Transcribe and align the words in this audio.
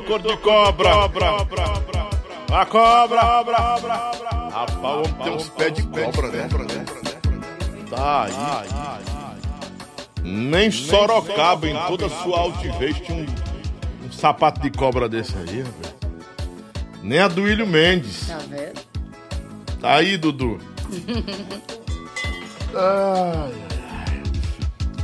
tô 0.00 0.02
cor 0.02 0.22
de 0.22 0.36
cobra. 0.38 0.90
A 2.50 2.66
cobra. 2.66 3.20
Rapaz, 4.50 4.78
o 4.82 4.86
homem 4.86 5.12
tem 5.22 5.32
uns 5.34 5.48
pés 5.50 5.72
de 5.72 5.82
cobra, 5.82 6.28
né? 6.28 6.48
Tá 7.90 8.24
aí. 8.24 8.32
Nem 10.22 10.70
Sorocaba, 10.70 11.66
em 11.68 11.76
toda 11.86 12.06
a 12.06 12.10
sua 12.10 12.38
altivez, 12.40 12.96
tinha 13.00 13.18
um, 13.18 13.26
um 14.06 14.12
sapato 14.12 14.60
de 14.60 14.70
cobra 14.70 15.08
desse 15.08 15.34
aí, 15.36 15.62
rapaz. 15.62 15.94
Nem 17.02 17.18
a 17.20 17.28
do 17.28 17.42
William 17.42 17.66
Mendes. 17.66 18.26
Tá 18.26 18.38
vendo? 18.48 18.80
Tá 19.80 19.94
aí, 19.94 20.16
Dudu. 20.16 20.58
Ai, 22.74 23.54
ai. 23.90 24.22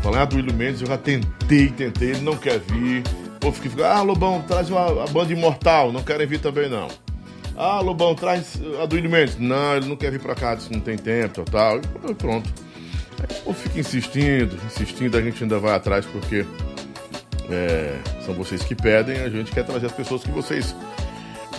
Falando 0.03 0.21
a 0.21 0.25
do 0.27 0.37
William 0.37 0.55
Mendes, 0.55 0.83
eu 0.83 0.87
já 0.87 0.99
tentei, 0.99 1.71
tentei, 1.71 2.11
ele 2.11 2.21
não 2.21 2.37
quer 2.37 2.59
vir. 2.59 3.03
Povo 3.45 3.61
fica, 3.61 3.87
ah, 3.87 4.01
Lobão, 4.01 4.41
traz 4.41 4.71
uma, 4.71 5.05
a 5.05 5.07
banda 5.07 5.31
imortal, 5.31 5.93
não 5.93 6.03
querem 6.03 6.27
vir 6.27 6.41
também 6.41 6.67
não. 6.67 6.89
Ah, 7.55 7.79
Lobão, 7.79 8.15
traz 8.15 8.59
a 8.83 8.87
do 8.87 8.97
Mendes. 8.97 9.37
Não, 9.39 9.77
ele 9.77 9.87
não 9.87 9.97
quer 9.97 10.11
vir 10.11 10.19
pra 10.19 10.35
cá, 10.35 10.55
disse, 10.55 10.73
não 10.73 10.81
tem 10.81 10.97
tempo, 10.97 11.45
tal, 11.45 11.79
tal. 11.79 12.11
E 12.11 12.15
pronto. 12.15 12.51
Aí 13.19 13.37
o 13.37 13.43
povo 13.43 13.59
fica 13.61 13.79
insistindo, 13.79 14.59
insistindo, 14.65 15.19
a 15.19 15.21
gente 15.21 15.43
ainda 15.43 15.59
vai 15.59 15.75
atrás 15.75 16.07
porque 16.07 16.47
é, 17.51 17.99
são 18.25 18.33
vocês 18.33 18.63
que 18.63 18.75
pedem, 18.75 19.21
a 19.21 19.29
gente 19.29 19.53
quer 19.53 19.63
trazer 19.63 19.87
as 19.87 19.93
pessoas 19.93 20.25
que 20.25 20.31
vocês 20.31 20.75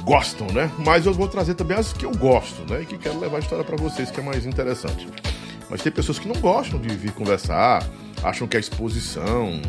gostam, 0.01 0.47
né? 0.47 0.71
Mas 0.79 1.05
eu 1.05 1.13
vou 1.13 1.27
trazer 1.27 1.53
também 1.53 1.77
as 1.77 1.93
que 1.93 2.03
eu 2.03 2.11
gosto, 2.17 2.63
né? 2.67 2.81
E 2.81 2.87
que 2.87 2.97
quero 2.97 3.19
levar 3.19 3.37
a 3.37 3.41
história 3.41 3.63
para 3.63 3.77
vocês, 3.77 4.09
que 4.09 4.19
é 4.19 4.23
mais 4.23 4.43
interessante. 4.47 5.07
Mas 5.69 5.83
tem 5.83 5.91
pessoas 5.91 6.17
que 6.17 6.27
não 6.27 6.41
gostam 6.41 6.79
de 6.79 6.89
vir 6.95 7.11
conversar, 7.11 7.87
acham 8.23 8.47
que 8.47 8.57
é 8.57 8.59
exposição, 8.59 9.61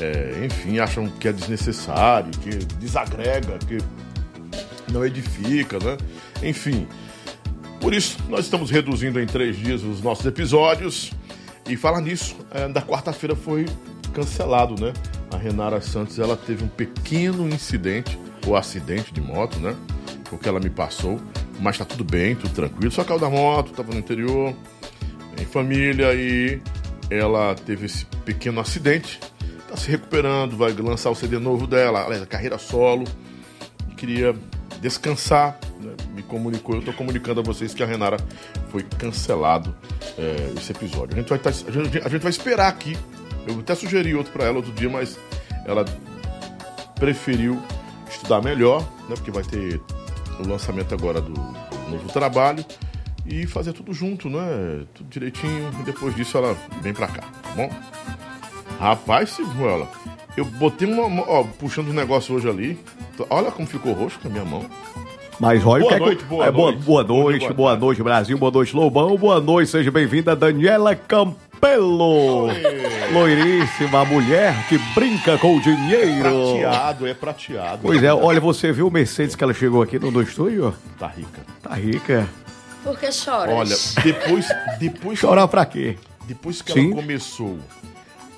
é, 0.00 0.44
enfim, 0.44 0.78
acham 0.78 1.06
que 1.08 1.28
é 1.28 1.32
desnecessário, 1.32 2.30
que 2.38 2.50
desagrega, 2.76 3.58
que 3.66 3.78
não 4.92 5.04
edifica, 5.04 5.78
né? 5.78 5.96
Enfim. 6.42 6.86
Por 7.80 7.92
isso, 7.92 8.16
nós 8.28 8.44
estamos 8.44 8.70
reduzindo 8.70 9.20
em 9.20 9.26
três 9.26 9.56
dias 9.56 9.82
os 9.82 10.00
nossos 10.00 10.24
episódios. 10.24 11.12
E 11.68 11.76
falar 11.76 12.00
nisso, 12.00 12.36
é, 12.50 12.68
da 12.68 12.82
quarta-feira 12.82 13.34
foi 13.34 13.66
cancelado, 14.12 14.80
né? 14.80 14.92
A 15.32 15.36
Renara 15.36 15.80
Santos, 15.80 16.18
ela 16.18 16.36
teve 16.36 16.64
um 16.64 16.68
pequeno 16.68 17.48
incidente, 17.48 18.18
ou 18.46 18.56
acidente 18.56 19.12
de 19.12 19.20
moto, 19.20 19.58
né? 19.58 19.74
Porque 20.28 20.48
ela 20.48 20.60
me 20.60 20.70
passou, 20.70 21.20
mas 21.60 21.78
tá 21.78 21.84
tudo 21.84 22.04
bem, 22.04 22.34
tudo 22.34 22.52
tranquilo. 22.52 22.90
Só 22.90 23.04
caiu 23.04 23.18
da 23.18 23.30
moto, 23.30 23.72
tava 23.72 23.92
no 23.92 23.98
interior, 23.98 24.54
em 25.40 25.44
família, 25.44 26.14
e 26.14 26.60
ela 27.10 27.54
teve 27.54 27.86
esse 27.86 28.04
pequeno 28.24 28.60
acidente. 28.60 29.20
Tá 29.72 29.78
se 29.78 29.90
recuperando, 29.90 30.54
vai 30.54 30.70
lançar 30.74 31.08
o 31.08 31.14
CD 31.14 31.38
novo 31.38 31.66
dela, 31.66 32.04
aliás, 32.04 32.22
a 32.22 32.26
carreira 32.26 32.58
solo. 32.58 33.04
Queria 33.96 34.36
descansar, 34.82 35.58
né? 35.80 35.94
me 36.14 36.22
comunicou, 36.22 36.74
eu 36.74 36.80
estou 36.80 36.92
comunicando 36.92 37.40
a 37.40 37.42
vocês 37.42 37.72
que 37.72 37.82
a 37.82 37.86
Renara 37.86 38.18
foi 38.70 38.82
cancelado 38.82 39.74
é, 40.18 40.52
esse 40.58 40.72
episódio. 40.72 41.14
A 41.14 41.18
gente, 41.18 41.30
vai 41.30 41.38
tá, 41.38 41.48
a, 41.48 41.52
gente, 41.52 41.98
a 42.04 42.08
gente 42.10 42.20
vai 42.20 42.30
esperar 42.30 42.68
aqui. 42.68 42.98
Eu 43.46 43.60
até 43.60 43.74
sugeri 43.74 44.14
outro 44.14 44.30
para 44.30 44.44
ela 44.44 44.56
outro 44.56 44.72
dia, 44.72 44.90
mas 44.90 45.18
ela 45.64 45.86
preferiu 46.96 47.58
estudar 48.10 48.42
melhor, 48.42 48.82
né? 49.08 49.14
Porque 49.14 49.30
vai 49.30 49.42
ter 49.42 49.80
o 50.38 50.46
lançamento 50.46 50.92
agora 50.92 51.18
do, 51.18 51.32
do 51.32 51.90
novo 51.90 52.12
trabalho 52.12 52.62
e 53.24 53.46
fazer 53.46 53.72
tudo 53.72 53.94
junto, 53.94 54.28
né? 54.28 54.84
Tudo 54.92 55.08
direitinho. 55.08 55.70
E 55.80 55.82
depois 55.82 56.14
disso 56.14 56.36
ela 56.36 56.54
vem 56.82 56.92
pra 56.92 57.06
cá, 57.06 57.22
tá 57.22 57.50
bom? 57.56 57.70
Rapaz, 58.82 59.30
Sivuela, 59.30 59.88
eu 60.36 60.44
botei 60.44 60.92
uma. 60.92 61.22
Ó, 61.28 61.44
puxando 61.44 61.90
um 61.90 61.92
negócio 61.92 62.34
hoje 62.34 62.48
ali. 62.48 62.80
Olha 63.30 63.48
como 63.52 63.64
ficou 63.64 63.92
roxo 63.92 64.18
com 64.20 64.26
a 64.26 64.30
minha 64.32 64.44
mão. 64.44 64.66
Mas 65.38 65.64
olha 65.64 65.84
Boa 65.84 65.92
o 65.92 65.94
que 65.94 66.00
noite, 66.00 66.18
é 66.18 66.22
que... 66.22 66.24
boa 66.24 66.46
é, 66.46 66.50
boa, 66.50 66.72
noite. 66.72 66.84
boa 66.84 67.04
noite, 67.04 67.38
Boa 67.38 67.54
boa 67.54 67.70
tarde. 67.70 67.84
noite, 67.84 68.02
Brasil, 68.02 68.38
boa 68.38 68.50
noite, 68.50 68.74
Lobão, 68.74 69.16
boa 69.16 69.40
noite, 69.40 69.70
seja 69.70 69.88
bem-vinda, 69.92 70.34
Daniela 70.34 70.96
Campelo. 70.96 72.48
Loiríssima 73.12 74.04
mulher 74.04 74.66
que 74.68 74.76
brinca 74.96 75.38
com 75.38 75.56
o 75.56 75.60
dinheiro. 75.60 76.20
Prateado, 76.50 77.06
é 77.06 77.14
prateado. 77.14 77.78
Pois 77.82 78.02
é, 78.02 78.12
olha, 78.12 78.40
você 78.40 78.72
viu 78.72 78.88
o 78.88 78.90
Mercedes 78.90 79.36
que 79.36 79.44
ela 79.44 79.54
chegou 79.54 79.80
aqui 79.80 79.96
no, 79.96 80.10
no 80.10 80.22
estúdio? 80.22 80.74
Tá 80.98 81.06
rica. 81.06 81.40
Tá 81.62 81.74
rica. 81.74 82.28
Por 82.82 82.98
que 82.98 83.12
choras? 83.12 83.54
Olha, 83.54 84.02
depois, 84.04 84.48
depois, 84.80 85.18
Chorar 85.20 85.46
pra 85.46 85.64
quê? 85.64 85.96
depois 86.26 86.60
que 86.60 86.72
Sim. 86.72 86.86
ela 86.92 86.96
começou 86.96 87.58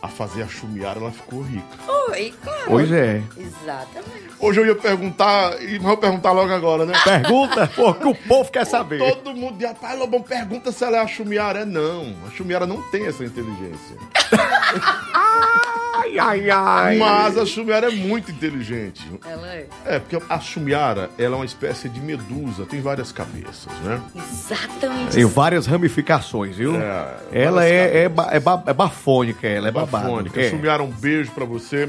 a 0.04 0.08
fazer 0.08 0.42
a 0.42 0.46
chumiara, 0.46 1.00
ela 1.00 1.10
ficou 1.10 1.40
rica. 1.40 1.64
Foi, 1.86 2.34
claro. 2.42 2.64
Pois 2.66 2.92
é. 2.92 3.22
Exatamente. 3.38 4.24
Hoje 4.38 4.60
eu 4.60 4.66
ia 4.66 4.74
perguntar, 4.74 5.62
e 5.62 5.78
vou 5.78 5.96
perguntar 5.96 6.32
logo 6.32 6.52
agora, 6.52 6.84
né? 6.84 6.92
Pergunta, 7.02 7.66
porque 7.74 8.06
o 8.06 8.14
povo 8.14 8.52
quer 8.52 8.66
saber. 8.66 8.98
Todo 8.98 9.34
mundo 9.34 9.56
diz, 9.56 9.66
rapaz, 9.66 9.98
Lobão, 9.98 10.20
pergunta 10.20 10.70
se 10.70 10.84
ela 10.84 10.98
é 10.98 11.00
a 11.00 11.06
chumiara. 11.06 11.60
É 11.60 11.64
não, 11.64 12.14
a 12.26 12.30
chumiara 12.30 12.66
não 12.66 12.82
tem 12.90 13.06
essa 13.06 13.24
inteligência. 13.24 13.96
Ai, 16.04 16.18
ai, 16.18 16.50
ai. 16.50 16.98
Mas 16.98 17.38
a 17.38 17.46
chumiara 17.46 17.88
é 17.88 17.90
muito 17.90 18.30
inteligente. 18.30 19.02
Ela 19.26 19.48
é. 19.48 19.66
É, 19.86 19.98
porque 19.98 20.18
a 20.28 20.38
chumiara, 20.40 21.10
ela 21.18 21.34
é 21.34 21.38
uma 21.38 21.44
espécie 21.44 21.88
de 21.88 22.00
medusa, 22.00 22.66
tem 22.66 22.80
várias 22.80 23.10
cabeças, 23.10 23.72
né? 23.82 24.00
Exatamente. 24.14 25.12
Tem 25.14 25.24
várias 25.24 25.66
ramificações, 25.66 26.56
viu? 26.56 26.76
É, 26.76 27.14
ela 27.32 27.64
é, 27.64 28.04
é, 28.04 28.08
ba- 28.08 28.28
é, 28.30 28.40
ba- 28.40 28.62
é 28.66 28.72
bafônica, 28.72 29.46
ela 29.46 29.68
é 29.68 29.70
babada. 29.70 30.04
Bafônica. 30.04 30.40
É. 30.40 30.50
Chumiara, 30.50 30.82
um 30.82 30.90
beijo 30.90 31.30
pra 31.32 31.44
você. 31.44 31.88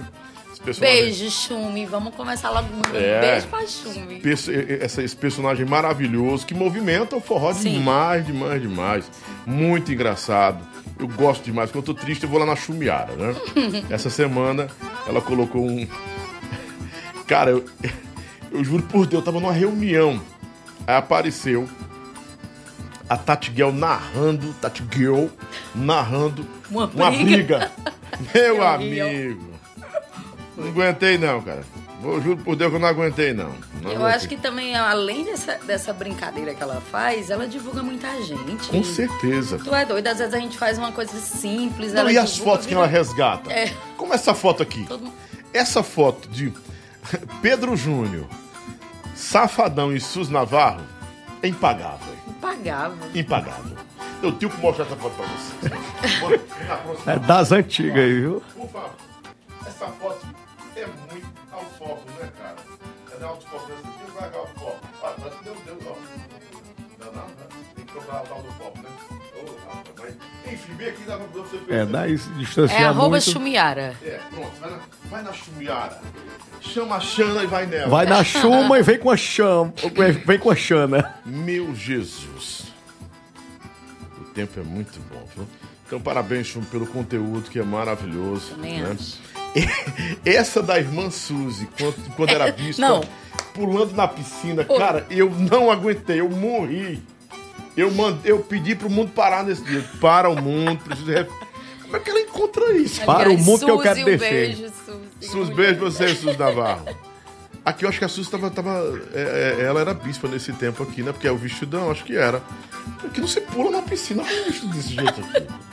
Esse 0.68 0.80
Beijo, 0.80 1.30
Chumi. 1.30 1.86
Vamos 1.86 2.16
começar 2.16 2.50
logo. 2.50 2.68
Um 2.68 2.98
É. 2.98 3.22
beijo 3.22 3.46
pra 3.48 3.68
Chumi. 3.68 4.20
Essa- 4.82 5.04
esse 5.04 5.16
personagem 5.16 5.64
maravilhoso 5.64 6.44
que 6.44 6.56
movimenta 6.56 7.16
o 7.16 7.22
forró 7.22 7.54
Sim. 7.54 7.74
demais, 7.74 8.26
demais, 8.26 8.60
demais. 8.60 9.06
Muito 9.46 9.92
engraçado. 9.92 10.58
Eu 10.98 11.08
gosto 11.08 11.44
demais. 11.44 11.72
Quando 11.72 11.88
eu 11.88 11.94
tô 11.96 12.00
triste, 12.02 12.24
eu 12.24 12.30
vou 12.30 12.40
lá 12.40 12.46
na 12.46 12.56
Chumiara, 12.56 13.14
né? 13.16 13.36
Essa 13.90 14.10
semana 14.10 14.68
ela 15.08 15.22
colocou 15.22 15.66
um. 15.66 15.88
Cara, 17.28 17.52
eu, 17.52 17.66
eu 18.52 18.64
juro 18.64 18.84
por 18.84 19.06
Deus, 19.06 19.22
eu 19.22 19.26
tava 19.26 19.40
numa 19.40 19.52
reunião. 19.54 20.22
Aí 20.88 20.96
apareceu 20.96 21.68
a 23.10 23.18
Tati 23.18 23.52
Girl 23.54 23.72
narrando, 23.72 24.54
Tati 24.62 24.84
Girl 24.92 25.26
narrando 25.74 26.46
Uma 26.70 26.86
uma 26.86 27.12
briga. 27.12 27.26
briga. 27.26 27.72
Meu 28.34 28.66
amigo. 28.66 29.54
Não 30.58 30.68
aguentei 30.70 31.18
não, 31.18 31.42
cara. 31.42 31.64
Eu 32.14 32.22
juro 32.22 32.38
por 32.38 32.56
Deus 32.56 32.70
que 32.70 32.76
eu 32.76 32.80
não 32.80 32.88
aguentei 32.88 33.34
não. 33.34 33.50
Não 33.82 33.92
Eu 33.92 33.98
aguentei. 33.98 34.16
acho 34.16 34.28
que 34.30 34.38
também, 34.38 34.76
além 34.76 35.26
dessa, 35.26 35.56
dessa 35.66 35.92
brincadeira 35.94 36.54
que 36.54 36.62
ela 36.62 36.82
faz, 36.92 37.30
ela 37.30 37.48
divulga 37.48 37.82
muita 37.84 38.10
gente. 38.22 38.70
Com 38.70 38.84
certeza. 38.84 39.58
Tu 39.58 39.74
é 39.74 39.86
doido, 39.86 40.08
às 40.08 40.18
vezes 40.20 40.34
a 40.34 40.40
gente 40.40 40.58
faz 40.58 40.78
uma 40.78 40.92
coisa 40.92 41.18
simples. 41.20 41.94
Não, 41.94 42.02
ela 42.02 42.12
e 42.12 42.18
as 42.18 42.38
fotos 42.38 42.66
que 42.68 42.74
ela 42.74 42.88
resgata? 42.88 43.52
É. 43.52 43.74
Como 43.98 44.14
essa 44.14 44.34
foto 44.34 44.62
aqui? 44.64 44.86
Todo 44.86 45.12
Essa 45.54 45.82
foto 45.84 46.28
de 46.30 46.54
Pedro 47.42 47.76
Júnior, 47.76 48.26
Safadão 49.16 49.92
e 49.94 50.00
Sus 50.00 50.30
Navarro 50.30 50.82
é 51.42 51.48
impagável. 51.48 52.14
Impagável. 52.28 52.98
Impagável. 53.14 53.78
Eu 54.24 54.32
tenho 54.32 54.52
que 54.52 54.60
mostrar 54.62 54.86
essa 54.86 54.96
foto 54.96 55.14
pra 55.16 56.78
vocês. 56.78 57.08
É 57.08 57.20
das 57.20 57.52
antigas 57.52 57.98
aí, 57.98 58.20
viu? 58.22 58.42
Por 58.56 58.70
favor. 58.70 58.92
Essa 59.66 59.88
foto 59.88 60.26
é 61.56 61.64
muito 61.64 61.82
ao 61.82 61.88
foco, 61.88 62.12
né, 62.20 62.30
cara? 62.38 62.56
Cadê 63.10 63.24
o 63.24 63.28
autofoco? 63.28 63.68
Deixa 63.68 63.82
eu 64.08 64.14
vai 64.14 64.30
o 64.30 64.38
autofoco. 64.38 64.80
Olha, 65.02 65.16
parece 65.16 65.38
que 65.38 65.44
deu, 65.44 65.56
deu, 65.66 65.80
ó. 65.88 67.06
Não, 67.06 67.12
não, 67.12 67.28
né? 67.28 67.34
Tem 67.76 67.86
que 67.86 67.92
procurar 67.92 68.24
o 68.24 68.28
tal 68.28 68.42
do 68.42 68.52
foco, 68.54 68.78
né? 68.80 68.90
Mas... 69.98 70.54
Enfim, 70.54 70.74
vem 70.76 70.88
aqui 70.90 71.04
dá 71.04 71.18
pra 71.18 71.28
você 71.28 71.56
É, 71.56 71.60
perceber. 71.60 71.86
daí 71.92 72.18
se 72.18 72.30
distanciar 72.32 72.82
É 72.82 72.86
arroba 72.86 73.10
muito. 73.10 73.30
Chumiara. 73.32 73.96
É, 74.04 74.20
pronto, 74.30 74.52
vai 74.60 74.70
na, 74.72 74.80
vai 75.10 75.24
na 75.24 75.34
chumiara. 75.34 76.02
Chama 76.62 76.96
a 76.96 77.00
Xana 77.00 77.44
e 77.44 77.48
vai 77.48 77.66
nela. 77.66 77.90
Vai 77.90 78.06
na 78.06 78.24
chuma 78.24 78.80
e 78.80 78.82
vem 78.84 78.98
com 78.98 79.12
a 79.12 79.18
chama. 79.18 79.74
Vem 80.26 80.40
com 80.40 80.50
a 80.52 80.56
chana. 80.56 81.16
Meu 81.26 81.76
Jesus. 81.76 82.66
O 84.20 84.24
tempo 84.34 84.60
é 84.60 84.64
muito 84.64 85.00
bom, 85.12 85.24
viu? 85.36 85.48
Então, 85.86 86.02
parabéns, 86.02 86.48
Chum, 86.48 86.64
pelo 86.64 86.88
conteúdo 86.88 87.50
que 87.50 87.60
é 87.60 87.64
maravilhoso. 87.64 88.56
Também 88.56 88.82
né? 88.82 88.92
acho. 89.00 89.18
Essa 90.26 90.62
da 90.62 90.78
irmã 90.78 91.10
Suzy, 91.10 91.68
quando, 91.78 92.16
quando 92.16 92.30
era 92.30 92.52
bispa, 92.52 92.82
Não. 92.82 93.02
pulando 93.54 93.94
na 93.96 94.08
piscina, 94.08 94.64
cara, 94.66 95.06
eu 95.10 95.30
não 95.30 95.72
aguentei, 95.72 96.20
eu 96.20 96.30
morri. 96.30 97.02
Eu, 97.78 97.92
mandei, 97.92 98.32
eu 98.32 98.40
pedi 98.40 98.74
pro 98.76 98.90
mundo 98.90 99.12
parar 99.12 99.44
nesse 99.44 99.62
dia. 99.64 99.84
Para 100.00 100.30
o 100.30 100.42
mundo, 100.42 100.82
preciso. 100.84 101.12
ref- 101.12 101.30
Como 101.82 101.98
é 101.98 102.00
que 102.00 102.10
ela 102.10 102.22
encontra 102.22 102.74
isso? 102.74 103.02
Para 103.02 103.30
o 103.30 103.32
Aliás, 103.34 103.46
mundo 103.46 103.66
que 103.66 103.72
eu 103.72 103.80
quero 103.80 103.96
Suzy, 104.00 104.02
um 104.04 104.18
descer. 104.18 104.30
Beijo, 104.32 104.74
Suzy. 104.86 105.32
Sus, 105.32 105.50
beijo 105.50 105.76
pra 105.80 105.86
você, 105.90 106.16
Sus 106.16 106.38
Navarro. 106.38 106.86
Aqui 107.66 107.84
eu 107.84 107.90
acho 107.90 107.98
que 107.98 108.06
a 108.06 108.08
Sus 108.08 108.30
tava. 108.30 108.52
tava 108.52 108.80
é, 109.12 109.58
é, 109.60 109.64
ela 109.64 109.82
era 109.82 109.92
bispa 109.92 110.28
nesse 110.28 110.54
tempo 110.54 110.84
aqui, 110.84 111.02
né? 111.02 111.12
Porque 111.12 111.28
é 111.28 111.32
o 111.32 111.38
vestidão, 111.38 111.90
acho 111.90 112.04
que 112.04 112.16
era. 112.16 112.40
Aqui 113.04 113.20
não 113.20 113.28
se 113.28 113.42
pula 113.42 113.72
na 113.72 113.82
piscina 113.82 114.24
com 114.24 114.30
um 114.30 114.44
vestido 114.46 114.74
desse 114.74 114.90
jeito. 114.94 115.22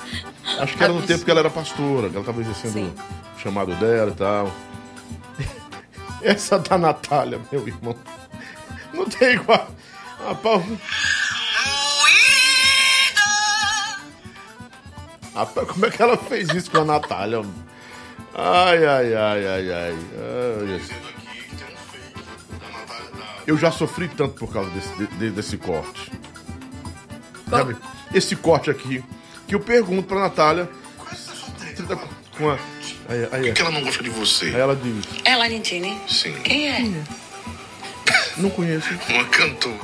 Acho 0.58 0.76
que 0.76 0.82
era 0.82 0.92
no 0.92 1.02
tempo 1.02 1.24
que 1.24 1.30
ela 1.30 1.40
era 1.40 1.50
pastora, 1.50 2.08
que 2.08 2.16
ela 2.16 2.24
tava 2.24 2.40
exercendo 2.40 2.72
Sim. 2.72 2.94
o 3.36 3.38
chamado 3.38 3.74
dela 3.76 4.10
e 4.10 4.14
tal. 4.14 4.52
Essa 6.22 6.58
da 6.58 6.76
Natália, 6.76 7.40
meu 7.50 7.66
irmão. 7.66 7.96
Não 8.92 9.04
tem 9.06 9.34
igual. 9.34 9.68
Rapaz. 10.24 10.64
Rapaz, 15.34 15.68
como 15.68 15.86
é 15.86 15.90
que 15.90 16.02
ela 16.02 16.16
fez 16.16 16.48
isso 16.50 16.70
com 16.70 16.78
a 16.78 16.84
Natália? 16.84 17.42
Ai, 18.34 18.84
ai, 18.84 19.14
ai, 19.14 19.46
ai, 19.46 19.72
ai. 19.72 19.94
ai. 19.94 21.11
Eu 23.46 23.56
já 23.58 23.70
sofri 23.70 24.08
tanto 24.08 24.34
por 24.34 24.52
causa 24.52 24.70
desse, 24.70 24.94
de- 25.18 25.30
desse 25.30 25.56
corte. 25.56 26.12
Sabe? 27.50 27.76
Esse 28.14 28.36
corte 28.36 28.70
aqui, 28.70 29.02
que 29.46 29.54
eu 29.54 29.60
pergunto 29.60 30.04
pra 30.04 30.20
Natália. 30.20 30.68
Você 31.74 31.82
tá 31.82 31.96
com 32.36 32.50
a. 32.50 32.58
Aí, 33.08 33.28
aí, 33.32 33.42
Por 33.48 33.54
que 33.54 33.62
ela 33.62 33.70
não 33.70 33.82
gosta 33.82 34.02
de 34.02 34.10
você? 34.10 34.46
aí 34.46 34.54
ela 34.60 34.76
diz: 34.76 35.04
É 35.24 35.36
Lanitine? 35.36 36.00
Sim. 36.08 36.34
Quem 36.44 36.68
é? 36.70 37.02
Não 38.36 38.48
conheço. 38.50 38.88
Uma 39.08 39.24
cantora. 39.24 39.76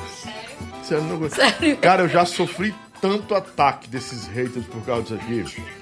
Sério, 0.82 1.04
não 1.04 1.19
conheço. 1.19 1.37
Sério? 1.37 1.76
Cara, 1.78 2.02
eu 2.02 2.08
já 2.08 2.25
sofri 2.25 2.75
tanto 3.00 3.34
ataque 3.34 3.88
desses 3.88 4.26
haters 4.28 4.66
por 4.66 4.82
causa 4.84 5.16
disso 5.19 5.61
aqui. 5.61 5.77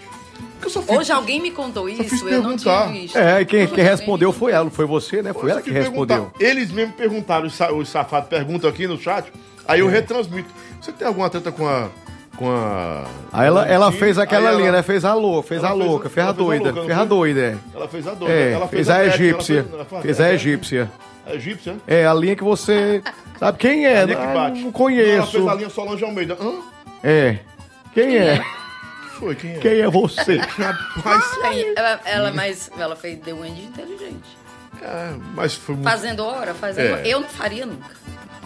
Hoje 0.88 1.12
alguém 1.12 1.41
me 1.41 1.50
contou 1.50 1.87
fiz 1.88 2.12
isso, 2.12 2.29
eu 2.29 2.43
não 2.43 2.56
tinha 2.56 2.87
visto. 2.87 3.17
É, 3.19 3.41
e 3.41 3.44
quem, 3.44 3.67
quem 3.67 3.85
respondeu 3.85 4.32
foi 4.32 4.53
ela, 4.53 4.70
foi 4.70 4.87
você, 4.87 5.23
né? 5.23 5.32
Foi 5.32 5.50
ela 5.50 5.61
que 5.62 5.70
respondeu. 5.70 6.26
perguntar. 6.26 6.44
Eles 6.44 6.70
mesmo 6.70 6.93
perguntaram, 6.94 7.47
os, 7.47 7.55
sa- 7.55 7.73
os 7.73 7.88
safados 7.88 8.29
perguntam 8.29 8.69
aqui 8.69 8.87
no 8.87 8.99
chat, 8.99 9.32
aí 9.67 9.81
É. 9.81 9.82
eu 9.82 9.88
retransmito. 9.88 10.49
Você 10.81 10.93
tem 10.93 11.06
alguma 11.06 11.29
treta 11.31 11.53
com 11.53 11.67
a. 11.69 11.88
Com 12.37 12.50
a. 12.50 13.05
Aí 13.32 13.47
ela, 13.47 13.67
ela 13.67 13.79
Valentina? 13.87 13.93
fez 14.06 14.19
aquela 14.19 14.50
Aí 14.50 14.56
linha, 14.56 14.69
ela- 14.69 14.76
né? 14.79 14.82
Fez 14.82 15.05
a 15.05 15.14
louca, 15.14 15.49
fez 15.49 15.62
ela 15.62 15.70
a 15.70 15.75
louca, 15.75 16.08
fez 16.11 16.26
a 16.26 16.29
ela 16.29 16.35
fez 16.35 16.44
a 16.44 16.44
doida, 16.47 16.64
louca, 16.64 16.81
não 16.81 16.87
fez 16.87 16.97
a 16.97 17.00
fez? 17.00 17.08
doida, 17.08 17.41
é. 17.41 17.56
Ela 17.75 17.88
fez 17.88 18.06
a 18.08 18.14
doida. 18.14 18.35
É, 18.35 18.53
ela 18.53 18.69
fez 18.69 18.91
a 18.91 18.94
ela 18.97 19.06
egípcia. 19.14 19.62
fez- 19.62 19.75
ela 19.75 19.85
fez- 19.85 20.03
Fez 20.03 20.20
a 20.20 20.32
egípcia. 20.35 20.91
A 21.26 21.35
egípcia? 21.35 21.76
É, 21.87 22.06
a 22.06 22.14
linha 22.14 22.37
que 22.37 22.44
você. 22.44 23.03
Sabe 23.38 23.58
quem 23.58 23.87
é? 23.87 24.00
A 24.00 24.05
linha 24.05 24.17
que 24.17 24.23
Ah, 24.25 24.35
bate. 24.35 24.58
Não 24.58 24.62
Ela 24.64 24.73
conheço. 24.73 25.32
fez 25.32 25.49
a 25.49 25.55
linha 25.55 25.70
Solange 25.70 26.05
Almeida. 26.05 26.37
Hã? 26.41 26.53
É. 27.03 27.38
Quem 27.94 28.17
é? 28.17 28.41
Foi? 29.19 29.35
Quem 29.35 29.53
é? 29.53 29.59
Quem 29.59 29.81
é 29.81 29.89
você? 29.91 30.37
Rapaz, 30.59 31.25
Ela, 31.77 32.01
ela, 32.05 32.33
mas 32.33 32.71
ela 32.79 32.95
fez 32.97 33.19
The 33.21 33.33
Wind 33.33 33.59
inteligente. 33.59 34.37
é, 34.83 35.15
mas 35.35 35.55
foi 35.55 35.75
muito. 35.75 35.89
Fazendo 35.89 36.25
hora, 36.25 36.55
fazendo. 36.55 36.97
É. 36.97 37.07
Eu 37.07 37.21
não 37.21 37.29
faria 37.29 37.65
nunca. 37.67 37.91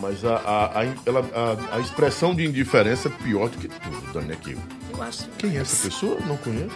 Mas 0.01 0.25
a, 0.25 0.37
a, 0.37 0.81
a, 0.81 0.85
ela- 1.05 1.29
a- 1.73 1.77
a 1.77 1.81
expressão 1.81 2.35
de 2.35 2.45
indiferença 2.47 3.09
é 3.09 3.23
pior 3.23 3.49
do 3.49 3.59
que 3.59 3.69
tudo, 3.69 4.13
Dani, 4.13 4.33
aqui. 4.33 4.57
Eu 4.95 5.03
acho. 5.03 5.29
Quem 5.39 5.57
é 5.59 5.61
essa 5.61 5.89
pessoa? 5.89 6.19
Não 6.27 6.37
conheço. 6.39 6.71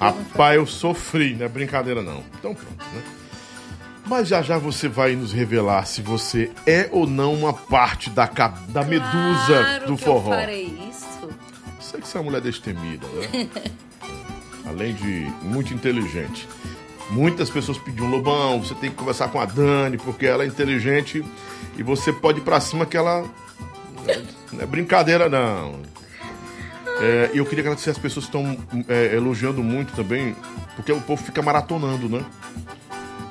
Rapaz, 0.00 0.56
eu 0.56 0.66
sofri, 0.66 1.34
não 1.34 1.46
é 1.46 1.48
brincadeira 1.48 2.02
não. 2.02 2.22
Então 2.38 2.54
pronto, 2.54 2.84
né? 2.92 3.02
Mas 4.06 4.28
já 4.28 4.42
já 4.42 4.58
você 4.58 4.86
vai 4.86 5.16
nos 5.16 5.32
revelar 5.32 5.86
se 5.86 6.02
você 6.02 6.50
é 6.66 6.88
ou 6.92 7.06
não 7.06 7.32
uma 7.32 7.54
parte 7.54 8.10
da, 8.10 8.26
da 8.68 8.82
medusa 8.84 9.46
Claro 9.64 9.86
do 9.86 9.96
que 9.96 10.04
forró. 10.04 10.34
Eu 10.34 10.38
farei 10.40 10.78
isso. 10.90 11.30
Sei 11.94 12.00
que 12.00 12.08
você 12.08 12.16
é 12.16 12.20
uma 12.20 12.24
mulher 12.24 12.40
destemida, 12.40 13.06
né? 13.06 13.48
Além 14.66 14.94
de 14.94 15.32
muito 15.42 15.72
inteligente. 15.72 16.48
Muitas 17.10 17.48
pessoas 17.48 17.78
pediam, 17.78 18.10
Lobão, 18.10 18.60
você 18.60 18.74
tem 18.74 18.90
que 18.90 18.96
conversar 18.96 19.28
com 19.28 19.38
a 19.38 19.44
Dani, 19.44 19.96
porque 19.96 20.26
ela 20.26 20.42
é 20.42 20.46
inteligente 20.46 21.24
e 21.78 21.84
você 21.84 22.12
pode 22.12 22.40
ir 22.40 22.42
pra 22.42 22.58
cima 22.60 22.84
que 22.84 22.96
ela. 22.96 23.24
Não 24.50 24.60
é 24.60 24.66
brincadeira, 24.66 25.28
não. 25.28 25.82
É, 27.00 27.30
e 27.32 27.38
eu 27.38 27.46
queria 27.46 27.62
agradecer 27.62 27.90
as 27.90 27.98
pessoas 27.98 28.26
que 28.26 28.36
estão 28.36 28.56
é, 28.88 29.14
elogiando 29.14 29.62
muito 29.62 29.92
também, 29.94 30.34
porque 30.76 30.92
o 30.92 31.00
povo 31.00 31.22
fica 31.22 31.42
maratonando, 31.42 32.08
né? 32.08 32.24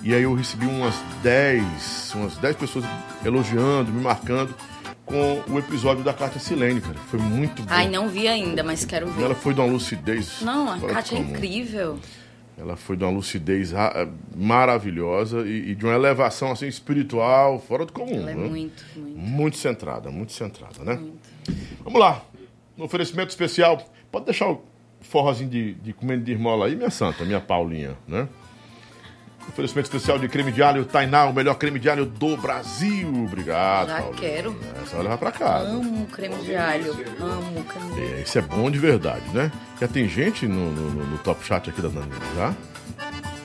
E 0.02 0.14
aí 0.14 0.24
eu 0.24 0.34
recebi 0.34 0.66
umas 0.66 0.96
10, 1.22 2.14
umas 2.16 2.38
10 2.38 2.56
pessoas 2.58 2.86
elogiando, 3.26 3.92
me 3.92 4.02
marcando 4.02 4.54
com 5.06 5.44
o 5.52 5.60
episódio 5.60 6.04
da 6.04 6.14
Cátia 6.14 6.40
Silene, 6.40 6.80
cara. 6.82 6.96
Foi 6.96 7.20
muito 7.20 7.62
bom. 7.62 7.68
Ai, 7.70 7.90
não 7.90 8.08
vi 8.10 8.28
ainda, 8.28 8.64
mas 8.64 8.86
quero 8.86 9.08
ver. 9.08 9.24
Ela 9.24 9.36
foi 9.36 9.54
de 9.54 9.60
uma 9.62 9.72
lucidez. 9.72 10.42
Não, 10.42 10.72
a 10.72 10.80
Kátia 10.80 11.18
é 11.18 11.20
incrível. 11.20 12.00
Ela 12.58 12.76
foi 12.76 12.96
de 12.96 13.04
uma 13.04 13.12
lucidez 13.12 13.72
ra- 13.72 14.08
maravilhosa 14.36 15.42
e, 15.42 15.72
e 15.72 15.76
de 15.76 15.86
uma 15.86 15.94
elevação 15.96 16.52
assim 16.52 16.68
espiritual 16.68 17.60
fora 17.60 17.86
do 17.86 17.92
comum. 17.92 18.16
Ela 18.22 18.32
é 18.32 18.36
né? 18.36 18.48
muito, 18.48 18.84
muito. 18.96 19.18
Muito 19.20 19.58
centrada, 19.58 20.12
muito 20.12 20.32
centrada, 20.34 20.84
né? 20.84 21.00
Vamos 21.84 22.00
lá. 22.00 22.24
No 22.78 22.86
oferecimento 22.86 23.30
especial. 23.30 23.84
Pode 24.12 24.26
deixar 24.26 24.50
o 24.52 24.64
forrozinho 25.02 25.50
de, 25.50 25.74
de 25.74 25.94
comendo 25.94 26.24
de 26.24 26.32
irmola 26.32 26.68
aí, 26.68 26.76
minha 26.76 26.92
santa, 26.92 27.26
minha 27.26 27.42
Paulinha, 27.42 27.98
né? 28.08 28.28
Oferecimento 29.50 29.86
especial 29.86 30.18
de 30.18 30.28
creme 30.28 30.52
de 30.52 30.64
alho 30.64 30.84
Tainá, 30.86 31.26
o 31.26 31.34
melhor 31.34 31.56
creme 31.56 31.78
de 31.80 31.88
alho 31.90 32.06
do 32.06 32.36
Brasil. 32.38 33.08
Obrigado, 33.26 33.90
Já 33.90 33.98
Paulinha. 34.02 34.20
quero. 34.20 34.56
Essa 34.82 34.96
vai 34.96 35.04
levar 35.04 35.18
pra 35.18 35.32
casa. 35.32 35.70
Amo 35.70 36.06
creme 36.08 36.36
de 36.38 36.56
alho. 36.56 36.92
Amo 37.20 37.64
creme 37.66 37.94
de 37.94 38.02
alho. 38.02 38.16
É, 38.18 38.22
isso 38.22 38.38
é 38.40 38.42
bom 38.42 38.72
de 38.72 38.80
verdade, 38.80 39.24
né? 39.32 39.52
Já 39.80 39.88
tem 39.88 40.08
gente 40.10 40.48
no, 40.48 40.72
no- 40.72 41.06
no- 41.06 41.18
top 41.20 41.46
chat 41.46 41.70
aqui 41.70 41.82
da 41.82 41.90
Danilo, 41.90 42.12
já? 42.36 42.54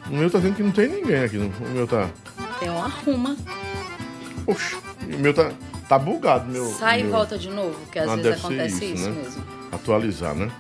O 0.09 0.15
meu 0.17 0.31
tá 0.31 0.39
dizendo 0.39 0.57
que 0.57 0.63
não 0.63 0.71
tem 0.73 0.89
ninguém 0.89 1.23
aqui. 1.25 1.37
O 1.37 1.53
meu 1.75 1.87
tá. 1.87 2.09
Tem 2.59 2.71
uma 2.71 2.87
arruma. 2.87 3.37
Oxe, 4.47 4.77
o 5.03 5.19
meu 5.19 5.35
tá, 5.35 5.51
tá 5.89 5.99
bugado. 5.99 6.51
Meu, 6.51 6.65
Sai 6.73 6.99
meu... 7.03 7.09
e 7.09 7.11
volta 7.13 7.37
de 7.37 7.51
novo, 7.51 7.75
porque 7.81 7.99
às 7.99 8.09
Ah, 8.09 8.17
vezes 8.17 8.39
acontece 8.45 8.85
isso, 8.87 8.95
isso, 8.95 9.11
né? 9.11 9.23
mesmo. 9.23 9.45
Atualizar, 9.73 10.35
né? 10.35 10.51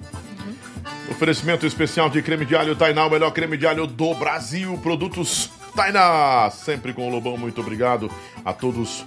Oferecimento 1.10 1.66
especial 1.66 2.08
de 2.08 2.22
creme 2.22 2.44
de 2.44 2.54
alho 2.54 2.76
Tainá, 2.76 3.06
o 3.06 3.10
melhor 3.10 3.32
creme 3.32 3.56
de 3.56 3.66
alho 3.66 3.86
do 3.86 4.14
Brasil. 4.14 4.78
Produtos 4.82 5.50
Tainá, 5.74 6.50
sempre 6.50 6.92
com 6.92 7.08
o 7.08 7.10
Lobão. 7.10 7.36
Muito 7.36 7.60
obrigado 7.60 8.10
a 8.44 8.52
todos 8.52 9.04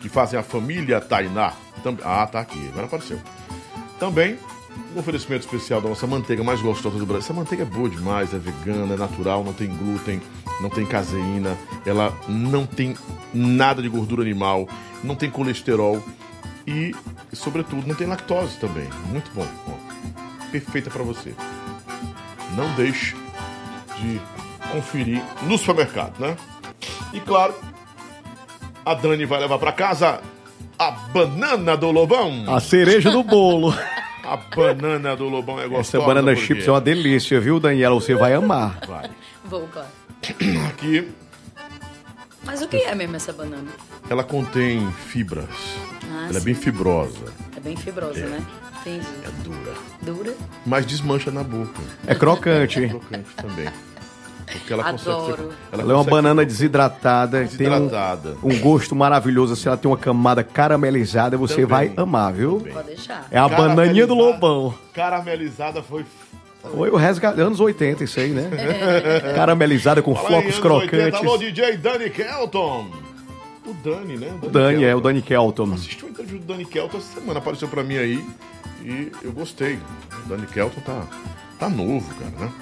que 0.00 0.08
fazem 0.08 0.38
a 0.38 0.42
família 0.42 1.00
Tainá. 1.00 1.52
Ah, 2.04 2.26
tá 2.26 2.40
aqui, 2.40 2.68
agora 2.68 2.86
apareceu. 2.86 3.20
Também 3.98 4.38
um 4.94 4.98
oferecimento 4.98 5.44
especial 5.44 5.80
da 5.80 5.88
nossa 5.88 6.06
manteiga 6.06 6.42
mais 6.42 6.60
gostosa 6.60 6.98
do 6.98 7.04
Brasil. 7.06 7.24
Essa 7.24 7.34
manteiga 7.34 7.62
é 7.64 7.66
boa 7.66 7.88
demais, 7.88 8.32
é 8.32 8.38
vegana, 8.38 8.94
é 8.94 8.96
natural, 8.96 9.44
não 9.44 9.52
tem 9.52 9.68
glúten, 9.68 10.20
não 10.60 10.70
tem 10.70 10.86
caseína, 10.86 11.56
ela 11.84 12.16
não 12.28 12.66
tem 12.66 12.96
nada 13.32 13.82
de 13.82 13.88
gordura 13.88 14.22
animal, 14.22 14.68
não 15.02 15.14
tem 15.14 15.30
colesterol 15.30 16.02
e, 16.66 16.94
sobretudo, 17.32 17.86
não 17.86 17.94
tem 17.94 18.06
lactose 18.06 18.58
também. 18.58 18.88
Muito 19.06 19.30
bom. 19.32 19.46
Perfeita 20.50 20.90
para 20.90 21.02
você. 21.02 21.34
Não 22.56 22.70
deixe 22.74 23.16
de 23.98 24.20
conferir 24.72 25.22
no 25.42 25.56
supermercado, 25.56 26.18
né? 26.18 26.36
E 27.12 27.20
claro, 27.20 27.54
a 28.84 28.94
Dani 28.94 29.24
vai 29.24 29.40
levar 29.40 29.58
para 29.58 29.72
casa 29.72 30.20
a 30.78 30.90
banana 30.90 31.76
do 31.76 31.90
Lobão. 31.90 32.44
A 32.48 32.60
cereja 32.60 33.10
do 33.10 33.22
bolo. 33.22 33.74
A 34.24 34.36
banana 34.36 35.16
do 35.16 35.28
Lobão 35.28 35.58
é 35.60 35.66
gostosa. 35.66 35.98
Essa 35.98 36.06
banana 36.06 36.32
porque 36.32 36.46
chips 36.46 36.68
é 36.68 36.70
uma 36.70 36.80
delícia, 36.80 37.40
viu, 37.40 37.58
Daniela? 37.58 37.94
Você 37.94 38.14
vai 38.14 38.32
amar. 38.34 38.78
Vai. 38.86 39.10
Vou, 39.44 39.66
claro. 39.68 39.88
Aqui 40.68 41.08
Mas 42.44 42.62
o 42.62 42.68
que 42.68 42.76
é 42.76 42.94
mesmo 42.94 43.16
essa 43.16 43.32
banana? 43.32 43.68
ela 44.08 44.22
contém 44.22 44.90
fibras. 44.92 45.48
Ah, 46.10 46.26
ela 46.28 46.36
é 46.36 46.40
sim. 46.40 46.44
bem 46.44 46.54
fibrosa. 46.54 47.32
É 47.56 47.60
bem 47.60 47.76
fibrosa, 47.76 48.26
né? 48.26 48.44
Entendi. 48.80 49.06
É 49.24 49.30
dura. 49.42 49.74
Dura. 50.02 50.34
Mas 50.64 50.86
desmancha 50.86 51.30
na 51.30 51.42
boca. 51.42 51.80
É 52.06 52.14
crocante. 52.14 52.84
É 52.84 52.88
crocante 52.88 53.28
também. 53.36 53.68
Porque 54.50 54.72
ela 54.72 54.82
consegue. 54.90 55.10
Adoro. 55.10 55.36
ser- 55.36 55.56
Ela 55.72 55.82
é 55.82 55.84
uma 55.86 55.94
consegue 55.94 56.10
banana 56.10 56.44
desidratada, 56.44 57.40
desidratada. 57.44 58.36
tem 58.40 58.50
um, 58.50 58.54
um 58.54 58.58
gosto 58.58 58.96
maravilhoso. 58.96 59.54
Se 59.54 59.68
ela 59.68 59.76
tem 59.76 59.88
uma 59.88 59.96
camada 59.96 60.42
caramelizada, 60.42 61.36
você 61.36 61.54
Também. 61.66 61.66
vai 61.66 61.92
amar, 61.96 62.32
viu? 62.32 62.58
Também. 62.58 62.72
Pode 62.72 62.86
deixar. 62.88 63.28
É 63.30 63.38
a 63.38 63.48
bananinha 63.48 64.06
do 64.08 64.14
Lobão. 64.14 64.74
Caramelizada 64.92 65.82
foi. 65.82 66.04
Foi 66.74 66.90
o 66.90 66.96
resgate, 66.96 67.40
anos 67.40 67.58
80, 67.60 68.04
isso 68.04 68.20
aí, 68.20 68.30
né? 68.30 68.50
Caramelizada 69.34 70.02
com 70.02 70.14
Fala 70.14 70.26
flocos 70.28 70.44
anos 70.46 70.58
crocantes. 70.58 70.92
80. 71.14 71.16
Alô, 71.18 71.38
DJ 71.38 71.76
Dani 71.78 72.10
Kelton. 72.10 72.86
O 73.70 73.74
Dani, 73.84 74.16
né? 74.16 74.32
O 74.42 74.48
Dani, 74.48 74.84
é, 74.84 74.94
o. 74.94 75.00
Dani 75.00 75.22
Kelton. 75.22 75.72
Assisti 75.74 76.02
uma 76.04 76.10
entrevista 76.10 76.38
do 76.38 76.52
Dani 76.52 76.64
Kelton 76.64 76.98
essa 76.98 77.20
semana, 77.20 77.38
apareceu 77.38 77.68
pra 77.68 77.82
mim 77.84 77.96
aí 77.96 78.24
e 78.82 79.12
eu 79.22 79.32
gostei. 79.32 79.78
O 80.24 80.28
Dani 80.28 80.46
Kelton 80.46 80.80
tá, 80.80 81.02
tá 81.58 81.68
novo, 81.68 82.12
cara, 82.14 82.46
né? 82.46 82.52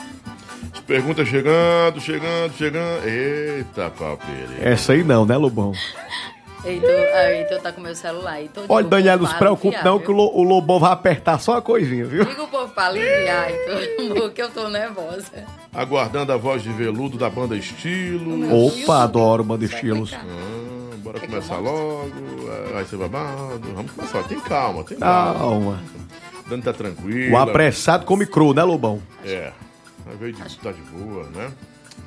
As 0.73 0.81
perguntas 0.81 1.27
chegando, 1.29 2.01
chegando, 2.01 2.53
chegando. 2.57 3.07
Eita, 3.07 3.91
papeira. 3.91 4.49
Essa 4.61 4.93
aí 4.93 5.03
não, 5.05 5.25
né, 5.25 5.37
Lobão? 5.37 5.73
Heitor, 6.65 6.91
ah, 6.91 7.31
Heitor 7.33 7.61
tá 7.61 7.71
com 7.73 7.81
meu 7.81 7.95
celular. 7.95 8.41
Heitor, 8.41 8.65
Olha, 8.69 8.83
diga 8.85 8.87
o 8.87 8.91
Daniela, 8.99 9.19
povo 9.19 9.25
não 9.27 9.33
se 9.33 9.39
preocupe 9.39 9.77
aliviar, 9.77 9.85
não, 9.85 9.99
que 10.01 10.05
o, 10.05 10.09
viu? 10.09 10.17
Lo- 10.17 10.33
o 10.35 10.43
Lobão 10.43 10.81
vai 10.81 10.91
apertar 10.93 11.39
só 11.39 11.53
uma 11.53 11.63
coisinha, 11.63 12.05
viu? 12.05 12.25
Diga 12.25 12.43
o 12.43 12.49
povo 12.49 12.69
pra 12.75 12.87
aliviar, 12.89 13.49
Heitor, 13.51 14.13
porque 14.21 14.43
eu 14.43 14.51
tô 14.51 14.69
nervosa. 14.69 15.31
Aguardando 15.73 16.33
a 16.33 16.37
voz 16.37 16.61
de 16.63 16.71
veludo 16.71 17.17
da 17.17 17.31
banda 17.31 17.55
Estilo. 17.57 18.67
Opa, 18.67 19.05
adoro 19.05 19.45
banda 19.45 19.65
estilos. 19.65 20.13
Ah, 20.13 20.25
bora 21.09 21.21
que 21.21 21.27
começar 21.27 21.59
logo. 21.59 22.11
ah, 22.51 22.73
Vai 22.75 22.85
ser 22.85 22.97
babado. 22.97 23.73
Vamos 23.75 23.93
começar. 23.93 24.23
Tem 24.25 24.39
calma, 24.41 24.85
tem 24.85 24.99
calma. 24.99 25.39
Calma. 25.39 25.83
Dani 26.47 26.63
tá 26.63 26.73
tranquilo. 26.73 27.35
O 27.35 27.39
apressado 27.39 28.05
come 28.05 28.27
cru, 28.27 28.53
né, 28.55 28.63
Lobão? 28.63 29.03
É. 29.25 29.53
Vai 30.05 30.17
ver 30.17 30.33
de 30.33 30.59
tá 30.59 30.73
de 30.73 30.81
boa, 30.83 31.25
né? 31.31 31.51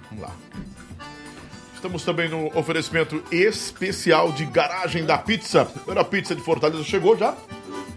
Vamos 0.09 0.23
lá. 0.23 0.31
Estamos 1.75 2.03
também 2.03 2.29
no 2.29 2.55
oferecimento 2.57 3.23
especial 3.31 4.31
de 4.31 4.45
Garagem 4.45 5.03
da 5.03 5.17
Pizza. 5.17 5.65
Primeira 5.65 6.03
pizza 6.03 6.35
de 6.35 6.41
Fortaleza 6.41 6.83
chegou 6.83 7.17
já? 7.17 7.35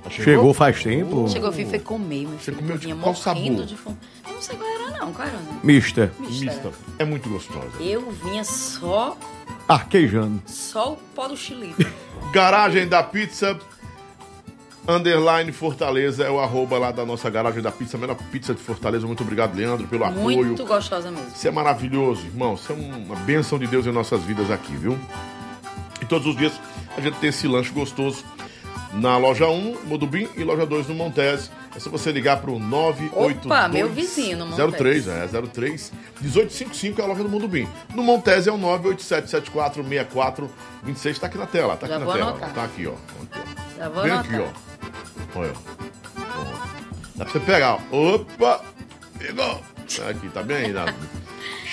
Já 0.04 0.10
Chegou 0.24 0.52
faz 0.54 0.82
tempo. 0.82 1.28
Chegou, 1.28 1.52
fui, 1.52 1.64
foi 1.66 1.78
comer, 1.78 2.26
meu 2.26 2.38
filho. 2.38 2.56
comeu 2.58 2.74
eu 2.74 2.78
de 2.78 2.86
qual 2.88 2.96
morrendo 2.98 3.16
sabor? 3.16 3.66
de 3.66 3.76
fome. 3.76 3.96
Eu 4.26 4.34
não 4.34 4.42
sei 4.42 4.56
qual 4.56 4.70
era, 4.70 4.98
não. 4.98 5.12
Qual 5.12 5.26
era? 5.28 5.36
Né? 5.36 5.60
Mista. 5.62 6.12
Mista. 6.18 6.44
Mista. 6.44 6.72
É 6.98 7.04
muito 7.04 7.28
gostosa. 7.28 7.68
Eu 7.80 8.10
vinha 8.10 8.44
só, 8.44 9.16
Arquejando. 9.68 10.42
só 10.46 10.92
o 10.92 10.96
pó 10.96 11.28
do 11.28 11.36
chilito. 11.36 11.86
Garagem 12.32 12.88
da 12.88 13.02
Pizza, 13.02 13.58
underline 14.88 15.50
Fortaleza, 15.52 16.24
é 16.24 16.30
o 16.30 16.38
arroba 16.40 16.78
lá 16.78 16.90
da 16.90 17.06
nossa 17.06 17.30
Garagem 17.30 17.62
da 17.62 17.70
Pizza, 17.70 17.96
a 17.96 18.00
melhor 18.00 18.16
pizza 18.30 18.54
de 18.54 18.60
Fortaleza. 18.60 19.06
Muito 19.06 19.22
obrigado, 19.22 19.54
Leandro, 19.56 19.86
pelo 19.86 20.04
apoio. 20.04 20.44
Muito 20.44 20.66
gostosa 20.66 21.10
mesmo. 21.10 21.28
Isso 21.34 21.46
é 21.48 21.50
maravilhoso, 21.50 22.26
irmão. 22.26 22.54
Isso 22.54 22.72
é 22.72 22.74
uma 22.74 23.16
bênção 23.16 23.58
de 23.58 23.66
Deus 23.66 23.86
em 23.86 23.92
nossas 23.92 24.22
vidas 24.22 24.50
aqui, 24.50 24.74
viu? 24.76 24.98
E 26.02 26.04
todos 26.04 26.26
os 26.26 26.36
dias 26.36 26.52
a 26.96 27.00
gente 27.00 27.18
tem 27.18 27.30
esse 27.30 27.46
lanche 27.46 27.70
gostoso 27.70 28.24
na 28.92 29.16
loja 29.16 29.48
1, 29.48 29.86
Modubim, 29.86 30.28
e 30.36 30.44
loja 30.44 30.66
2 30.66 30.88
no 30.88 30.94
Montese. 30.94 31.50
É 31.76 31.80
só 31.80 31.90
você 31.90 32.12
ligar 32.12 32.40
pro 32.40 32.56
982... 32.58 33.46
Opa, 33.46 33.68
meu 33.68 33.88
vizinho 33.90 34.38
no 34.38 34.46
Montese. 34.46 34.72
03, 34.76 35.08
é, 35.08 35.26
03 35.26 35.92
1855 36.20 37.00
é 37.00 37.04
a 37.04 37.06
loja 37.08 37.22
do 37.24 37.28
Modubim. 37.28 37.68
No 37.94 38.02
Montese 38.02 38.48
é 38.48 38.52
o 38.52 38.58
987746426, 38.58 41.18
tá 41.18 41.26
aqui 41.26 41.36
na 41.38 41.46
tela, 41.46 41.76
tá 41.76 41.86
aqui 41.86 41.94
Já 41.94 41.98
na 41.98 42.06
tela. 42.12 42.30
anotar. 42.30 42.52
Tá 42.54 42.62
aqui, 42.64 42.86
ó. 42.86 42.92
Aqui, 42.92 43.28
ó. 43.32 43.78
Já 43.78 43.88
vou 43.88 44.02
Vem 44.04 44.12
anotar. 44.12 44.34
aqui, 44.34 44.44
ó. 45.34 45.38
Olha. 45.40 45.52
Ó. 46.16 46.20
Dá 47.16 47.24
pra 47.24 47.32
você 47.32 47.40
pegar, 47.40 47.78
ó. 47.90 48.14
Opa! 48.14 48.60
Pegou! 49.18 49.60
Tá 49.96 50.08
Aqui, 50.10 50.28
tá 50.28 50.42
bem 50.42 50.56
aí? 50.56 50.72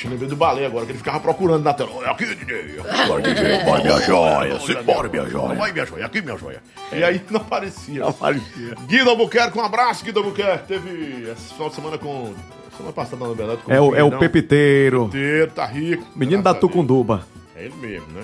Ixi, 0.02 0.08
lembrei 0.08 0.28
do 0.28 0.36
balé 0.36 0.66
agora, 0.66 0.86
que 0.86 0.92
ele 0.94 0.98
ficava 0.98 1.20
procurando 1.20 1.64
na 1.64 1.74
tela. 1.74 1.92
Olha 1.94 2.10
aqui, 2.10 2.26
DJ. 2.26 2.80
Olha, 3.10 3.22
DJ. 3.34 3.64
Vai, 3.64 3.82
minha 3.84 4.00
joia. 4.02 4.60
Simbora, 4.60 5.08
minha 5.10 5.30
joia. 5.30 5.56
Vai, 5.56 5.72
minha 5.72 5.86
joia. 5.86 6.06
Aqui, 6.08 6.22
minha 6.22 6.38
joia. 6.38 6.62
E 6.92 7.04
aí 7.04 7.22
não 7.30 7.40
aparecia. 7.40 8.08
Aparecia. 8.08 8.76
Guido 8.88 9.12
Albuquerque, 9.12 9.58
um 9.58 9.64
abraço, 9.64 10.04
Guido 10.04 10.20
Albuquerque. 10.20 10.68
Teve 10.68 11.30
esse 11.32 11.54
final 11.54 11.70
de 11.70 11.76
semana 11.76 11.98
com... 12.00 12.34
Semana 12.76 12.94
passada, 12.94 13.28
na 13.28 13.34
verdade. 13.34 13.62
Com 13.64 13.72
É 13.72 13.80
o, 13.80 13.96
é 13.96 14.04
o 14.04 14.18
Pepiteiro, 14.18 15.06
Pepiteiro. 15.10 15.52
tá 15.52 15.66
rico. 15.66 16.04
Menino 16.16 16.42
da. 16.42 16.54
Tucunduba. 16.54 17.28
É 17.56 17.66
ele 17.66 17.76
mesmo, 17.76 18.08
né? 18.14 18.24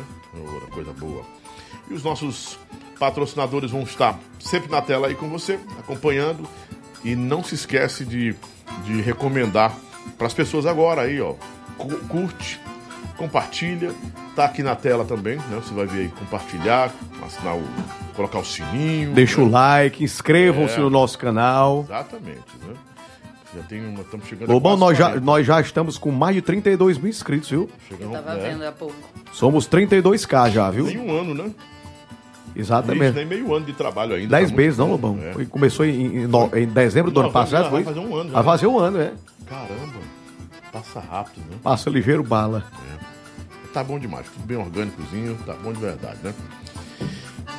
Coisa 0.71 0.91
boa. 0.93 1.21
E 1.91 1.93
os 1.93 2.01
nossos 2.01 2.57
patrocinadores 2.97 3.69
vão 3.69 3.81
estar 3.83 4.17
sempre 4.39 4.71
na 4.71 4.81
tela 4.81 5.07
aí 5.07 5.15
com 5.15 5.29
você, 5.29 5.59
acompanhando. 5.77 6.47
E 7.03 7.13
não 7.15 7.43
se 7.43 7.53
esquece 7.55 8.03
de, 8.05 8.33
de 8.85 9.01
recomendar 9.01 9.75
para 10.17 10.25
as 10.27 10.33
pessoas 10.33 10.65
agora 10.65 11.01
aí, 11.01 11.21
ó. 11.21 11.35
Cu- 11.77 11.97
Curte, 12.07 12.59
compartilha. 13.17 13.91
Tá 14.35 14.45
aqui 14.45 14.61
na 14.61 14.75
tela 14.75 15.03
também, 15.03 15.37
né? 15.37 15.59
Você 15.63 15.73
vai 15.73 15.85
ver 15.87 16.01
aí 16.01 16.07
compartilhar, 16.09 16.91
assinar 17.25 17.55
o. 17.55 17.63
colocar 18.15 18.39
o 18.39 18.45
sininho. 18.45 19.13
Deixa 19.13 19.39
né? 19.41 19.47
o 19.47 19.49
like, 19.49 20.03
inscrevam-se 20.03 20.75
É. 20.75 20.79
no 20.79 20.89
nosso 20.89 21.17
canal. 21.17 21.83
Exatamente, 21.87 22.41
né? 22.67 22.73
Já 23.55 23.63
tem 23.63 23.83
uma. 23.87 24.01
Estamos 24.01 24.27
chegando 24.27 24.51
Lobão, 24.51 24.77
nós 24.77 24.95
já, 24.97 25.05
40. 25.05 25.25
nós 25.25 25.45
já 25.47 25.59
estamos 25.61 25.97
com 25.97 26.11
mais 26.11 26.35
de 26.35 26.41
32 26.43 26.97
mil 26.99 27.09
inscritos, 27.09 27.49
viu? 27.49 27.61
Eu 27.89 27.97
Chegamos, 27.97 28.19
tava 28.19 28.35
né? 28.35 28.49
vendo 28.49 28.63
há 28.65 28.71
pouco. 28.71 28.93
Somos 29.31 29.67
32k 29.67 30.51
já, 30.51 30.69
viu? 30.69 30.85
Nem 30.85 30.99
um 30.99 31.11
ano, 31.19 31.33
né? 31.33 31.51
Exatamente. 32.55 33.15
nem 33.15 33.25
meio 33.25 33.53
ano 33.55 33.65
de 33.65 33.73
trabalho 33.73 34.15
ainda. 34.15 34.35
10 34.37 34.49
tá 34.51 34.55
meses, 34.57 34.77
não, 34.79 34.89
Lobão? 34.91 35.17
é. 35.21 35.45
Começou 35.45 35.85
em, 35.85 36.05
em 36.23 36.27
no- 36.27 36.49
em 36.55 36.65
dezembro 36.67 37.11
do 37.11 37.15
Não, 37.19 37.23
ano 37.25 37.33
passado, 37.33 37.69
vai 37.69 37.83
fazer 37.83 37.99
um 37.99 38.15
ano 38.15 38.29
já, 38.29 38.33
Vai 38.35 38.43
né? 38.43 38.49
fazer 38.51 38.67
um 38.67 38.79
ano, 38.79 38.99
é. 38.99 39.11
Caramba, 39.47 39.99
passa 40.77 40.99
rápido, 40.99 41.43
né? 41.49 41.57
Passa 41.63 41.89
ligeiro 41.89 42.23
bala. 42.23 42.63
Tá 43.73 43.83
bom 43.83 43.99
demais, 43.99 44.25
tudo 44.27 44.45
bem 44.45 44.57
orgânicozinho, 44.57 45.37
tá 45.45 45.53
bom 45.53 45.71
de 45.71 45.79
verdade, 45.79 46.17
né? 46.23 46.33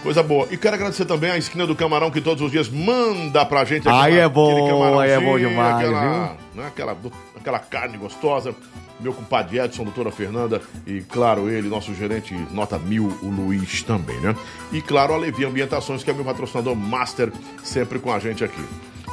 Coisa 0.03 0.23
boa. 0.23 0.47
E 0.51 0.57
quero 0.57 0.75
agradecer 0.77 1.05
também 1.05 1.31
a 1.31 1.39
esquina 1.39 1.67
do 1.67 1.75
camarão 1.75 2.11
que 2.11 2.21
todos 2.21 2.43
os 2.43 2.51
dias 2.51 2.69
manda 2.69 3.45
pra 3.45 3.65
gente. 3.65 3.89
Aí 3.89 4.17
é 4.17 4.29
bom, 4.29 4.99
aí 4.99 5.11
é 5.11 5.21
bom 5.21 5.39
demais, 5.39 5.77
aquela, 5.77 6.37
né, 6.55 6.67
aquela, 6.67 6.97
aquela 7.37 7.59
carne 7.59 7.97
gostosa. 7.97 8.55
Meu 9.01 9.13
compadre 9.13 9.61
Edson, 9.61 9.85
doutora 9.85 10.11
Fernanda 10.11 10.61
e, 10.85 11.03
claro, 11.03 11.49
ele, 11.49 11.69
nosso 11.69 11.95
gerente 11.95 12.35
nota 12.51 12.77
mil, 12.81 13.17
o 13.23 13.29
Luiz 13.29 13.85
também, 13.85 14.19
né? 14.19 14.35
E, 14.73 14.83
claro, 14.83 15.15
a 15.15 15.17
Levi 15.17 15.45
Ambientações, 15.45 16.03
que 16.03 16.11
é 16.11 16.13
meu 16.13 16.25
patrocinador 16.25 16.75
master, 16.75 17.33
sempre 17.63 18.01
com 18.01 18.13
a 18.13 18.19
gente 18.19 18.43
aqui. 18.43 18.65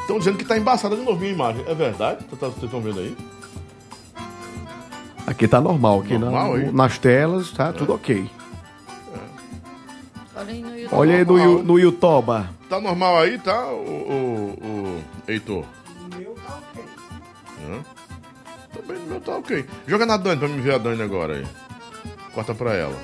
Estão 0.02 0.18
dizendo 0.18 0.40
que 0.40 0.46
tá 0.46 0.58
embaçada 0.58 0.96
de 0.96 1.04
novo 1.04 1.24
a 1.24 1.28
imagem. 1.28 1.64
É 1.68 1.76
verdade? 1.76 2.26
Vocês 2.32 2.64
estão 2.64 2.82
vendo 2.82 3.00
aí? 3.00 3.16
Aqui 5.28 5.48
tá 5.48 5.60
normal, 5.60 6.02
aqui 6.02 6.14
na- 6.14 6.20
Normal 6.20 6.54
aí? 6.54 6.72
nas 6.72 6.98
telas 7.00 7.52
tá 7.52 7.74
tudo 7.74 7.94
ok. 7.94 8.30
Olha 10.36 10.52
aí 10.52 10.62
no 10.62 10.70
YouTube. 10.78 10.90
Olha 11.00 11.16
aí 11.16 11.26
no, 11.26 11.40
Yu- 11.40 11.64
no 11.64 11.80
Yutoba. 11.80 12.50
Tá 12.70 12.80
normal 12.80 13.18
aí, 13.20 13.38
tá, 13.40 13.66
o, 13.68 13.78
o, 13.80 14.66
o 14.66 15.04
Heitor? 15.32 15.64
Hã? 17.68 17.80
Também 18.74 19.00
no 19.00 19.06
meu 19.08 19.22
tá 19.22 19.38
ok. 19.38 19.66
Joga 19.88 20.06
na 20.06 20.18
Dani 20.18 20.38
pra 20.38 20.48
me 20.48 20.62
ver 20.62 20.76
a 20.76 20.78
Dani 20.78 21.02
agora 21.02 21.36
aí. 21.36 21.46
Corta 22.34 22.54
pra 22.54 22.74
ela. 22.74 22.96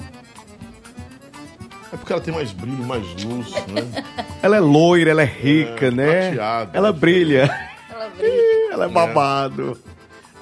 É 1.94 1.98
porque 1.98 2.14
ela 2.14 2.22
tem 2.22 2.34
mais 2.34 2.52
brilho, 2.52 2.84
mais 2.86 3.04
luz, 3.24 3.52
né? 3.68 4.04
Ela 4.42 4.58
é 4.58 4.60
loira, 4.62 5.12
ela 5.12 5.22
é 5.22 5.26
rica, 5.26 5.88
É, 5.88 5.92
né? 5.92 6.22
prateada. 6.30 6.78
Ela 6.78 6.92
brilha. 6.94 7.44
Ela 7.90 8.10
brilha. 8.18 8.74
Ela 8.74 8.86
é 8.86 8.88
babado. 8.90 9.78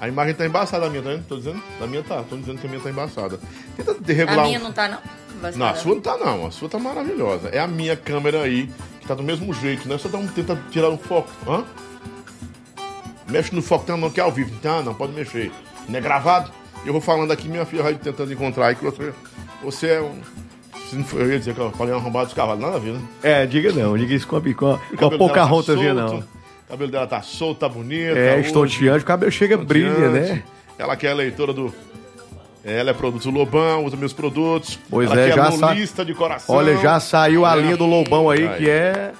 A 0.00 0.08
imagem 0.08 0.34
tá 0.34 0.46
embaçada, 0.46 0.86
a 0.86 0.90
minha, 0.90 1.02
tá 1.02 1.10
vendo? 1.10 1.26
Tô 1.26 1.36
dizendo? 1.36 1.62
A 1.80 1.86
minha 1.86 2.02
tá, 2.02 2.22
tô 2.22 2.36
dizendo 2.36 2.58
que 2.58 2.66
a 2.66 2.70
minha 2.70 2.82
tá 2.82 2.88
embaçada. 2.90 3.38
Tenta 3.76 3.92
A 3.92 4.12
regular. 4.12 4.46
minha 4.46 4.58
um- 4.58 4.62
não 4.62 4.72
tá, 4.72 4.88
não? 4.88 4.98
Não, 5.56 5.66
a 5.66 5.74
sua 5.74 5.94
não 5.94 6.00
tá 6.00 6.16
não, 6.18 6.46
a 6.46 6.50
sua 6.50 6.68
tá 6.68 6.78
maravilhosa. 6.78 7.48
É 7.50 7.58
a 7.58 7.66
minha 7.66 7.96
câmera 7.96 8.42
aí, 8.42 8.68
que 9.00 9.06
tá 9.06 9.14
do 9.14 9.22
mesmo 9.22 9.52
jeito, 9.52 9.86
né? 9.88 9.96
Só 9.98 10.08
dá 10.08 10.18
um, 10.18 10.26
tenta 10.26 10.58
tirar 10.70 10.88
o 10.88 10.96
foco. 10.98 11.30
Hã? 11.46 11.64
Mexe 13.28 13.54
no 13.54 13.62
foco, 13.62 13.90
não, 13.96 14.10
que 14.10 14.20
é 14.20 14.22
ao 14.22 14.32
vivo. 14.32 14.50
Ah, 14.64 14.82
não, 14.82 14.94
pode 14.94 15.12
mexer. 15.12 15.52
Não 15.88 15.98
é 15.98 16.00
gravado? 16.02 16.50
Eu 16.84 16.92
vou 16.92 17.00
falando 17.00 17.30
aqui, 17.30 17.48
minha 17.48 17.64
filha 17.64 17.82
vai 17.82 17.94
tentando 17.94 18.32
encontrar 18.32 18.68
aí 18.68 18.74
que 18.74 18.84
você, 18.84 19.12
você 19.62 19.86
é 19.88 20.00
um. 20.00 20.18
se 20.88 20.96
não 20.96 21.04
for- 21.04 21.20
Eu 21.20 21.30
ia 21.32 21.38
dizer 21.38 21.54
que 21.54 21.60
eu 21.60 21.70
falei 21.72 21.94
arrombado 21.94 22.26
dos 22.26 22.34
cavalos, 22.34 22.60
nada 22.62 22.76
a 22.76 22.80
ver, 22.80 22.94
né? 22.94 23.02
É, 23.22 23.46
diga 23.46 23.72
não, 23.72 23.96
diga 23.96 24.14
isso 24.14 24.26
com 24.26 24.36
a, 24.36 24.40
com 24.40 24.48
a, 24.72 24.78
com 24.96 25.04
a 25.04 25.10
pouca 25.18 25.34
tá 25.34 25.42
rontazinha, 25.44 25.94
solto, 25.94 26.14
não. 26.16 26.39
O 26.70 26.74
cabelo 26.78 26.90
dela 26.92 27.06
tá 27.08 27.20
solto, 27.20 27.58
tá 27.58 27.68
bonito. 27.68 28.16
É, 28.16 28.34
tá 28.34 28.38
estonteante, 28.40 29.02
o 29.02 29.06
cabelo 29.06 29.32
chega, 29.32 29.56
brilha, 29.56 30.08
né? 30.08 30.42
Ela 30.78 30.94
que 30.94 31.04
é 31.04 31.12
leitora 31.12 31.52
do. 31.52 31.74
Ela 32.64 32.90
é 32.90 32.94
produto 32.94 33.24
do 33.24 33.30
Lobão, 33.30 33.84
usa 33.84 33.96
meus 33.96 34.12
produtos. 34.12 34.78
Pois 34.88 35.10
ela 35.10 35.20
é, 35.20 35.30
que 35.30 35.36
já 35.36 35.48
é 35.48 35.86
sa- 35.86 36.04
de 36.04 36.14
coração. 36.14 36.54
Olha, 36.54 36.76
já 36.76 37.00
saiu 37.00 37.44
a 37.44 37.56
É. 37.56 37.60
linha 37.60 37.76
do 37.76 37.86
Lobão 37.86 38.30
aí, 38.30 38.46
Aí. 38.46 38.56
que 38.58 38.70
é 38.70 39.12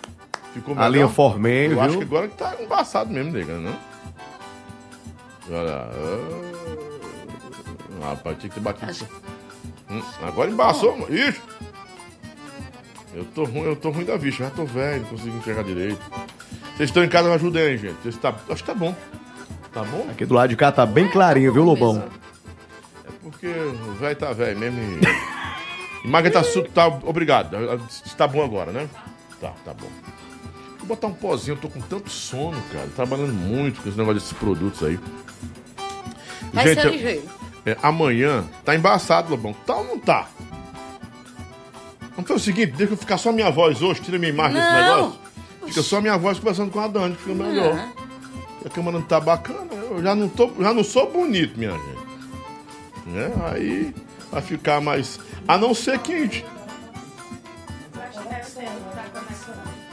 Ficou 0.54 0.78
a 0.78 0.88
linha? 0.88 1.08
Formen, 1.08 1.72
Eu 1.72 1.80
acho 1.80 1.98
que 1.98 2.04
viu? 2.04 2.06
agora 2.16 2.28
que 2.28 2.36
tá 2.36 2.54
embaçado 2.60 3.10
mesmo, 3.12 3.32
nega, 3.32 3.54
não? 3.58 3.74
Olha. 5.50 5.86
Ah, 8.02 8.10
rapaz, 8.10 8.38
tinha 8.38 8.48
que 8.48 8.54
ter 8.54 8.60
batido. 8.60 8.90
Acho- 8.90 9.06
Hum, 9.90 10.02
agora 10.22 10.48
embaçou, 10.50 10.96
mano. 10.96 11.12
Ixi! 11.12 11.40
Eu 13.12 13.24
tô 13.34 13.42
ruim, 13.44 13.62
eu 13.64 13.74
tô 13.74 13.90
ruim 13.90 14.04
da 14.04 14.16
vista, 14.16 14.44
já 14.44 14.50
tô 14.50 14.64
velho, 14.64 15.02
não 15.02 15.08
consigo 15.08 15.36
enxergar 15.36 15.64
direito. 15.64 15.98
Vocês 16.80 16.88
estão 16.88 17.04
em 17.04 17.10
casa, 17.10 17.28
me 17.28 17.34
ajudem 17.34 17.62
aí, 17.62 17.76
gente. 17.76 17.96
Vocês 18.02 18.16
tá- 18.16 18.34
acho 18.48 18.62
que 18.62 18.66
tá 18.66 18.74
bom. 18.74 18.96
Tá 19.70 19.84
bom? 19.84 20.06
Aqui 20.10 20.24
do 20.24 20.32
lado 20.32 20.48
de 20.48 20.56
cá 20.56 20.72
tá 20.72 20.86
bem 20.86 21.06
clarinho, 21.10 21.52
viu, 21.52 21.62
Lobão? 21.62 22.02
É 23.06 23.10
porque 23.22 23.48
o 23.48 23.92
velho 24.00 24.16
tá 24.16 24.32
velho 24.32 24.58
mesmo 24.58 24.80
e. 24.80 25.00
Imagem 26.08 26.30
tá, 26.32 26.42
su- 26.42 26.62
tá. 26.62 26.86
Obrigado. 26.86 27.50
Tá 28.16 28.26
bom 28.26 28.42
agora, 28.42 28.72
né? 28.72 28.88
Tá, 29.38 29.52
tá 29.62 29.74
bom. 29.74 29.88
Vou 30.78 30.86
botar 30.88 31.08
um 31.08 31.12
pozinho, 31.12 31.52
eu 31.54 31.60
tô 31.60 31.68
com 31.68 31.82
tanto 31.82 32.08
sono, 32.08 32.58
cara. 32.72 32.88
Trabalhando 32.96 33.34
muito 33.34 33.82
com 33.82 33.88
esse 33.90 33.98
negócio 33.98 34.18
desses 34.18 34.32
produtos 34.32 34.82
aí. 34.82 34.98
Vai 36.54 36.66
Gente, 36.66 36.80
ser 36.80 36.90
ligeiro. 36.92 37.22
é, 37.66 37.76
amanhã 37.82 38.42
tá 38.64 38.74
embaçado, 38.74 39.28
Lobão. 39.28 39.52
Tá 39.66 39.76
ou 39.76 39.84
não 39.84 39.98
tá? 39.98 40.28
Vamos 42.16 42.26
fazer 42.26 42.34
o 42.34 42.38
seguinte, 42.38 42.72
deixa 42.72 42.94
eu 42.94 42.96
ficar 42.96 43.18
só 43.18 43.30
minha 43.32 43.50
voz 43.50 43.82
hoje, 43.82 44.00
tira 44.00 44.18
minha 44.18 44.32
imagem 44.32 44.54
desse 44.58 44.72
Não. 44.72 44.80
negócio. 44.96 45.29
Fica 45.70 45.82
só 45.82 46.00
minha 46.00 46.16
voz 46.16 46.38
conversando 46.38 46.70
com 46.70 46.80
a 46.80 46.86
Dani, 46.88 47.14
que 47.16 47.22
fica 47.22 47.34
melhor. 47.34 47.74
Ah, 47.78 48.66
A 48.66 48.68
câmera 48.68 48.98
não 48.98 49.02
tá 49.04 49.18
bacana, 49.20 49.72
eu 49.90 50.02
já 50.02 50.14
não, 50.14 50.28
tô, 50.28 50.50
já 50.60 50.74
não 50.74 50.84
sou 50.84 51.10
bonito, 51.10 51.58
minha 51.58 51.70
gente. 51.72 52.10
Né? 53.06 53.32
Aí 53.50 53.94
vai 54.30 54.42
ficar 54.42 54.80
mais. 54.80 55.18
A 55.48 55.56
não 55.56 55.72
ser 55.74 55.98
que. 56.00 56.44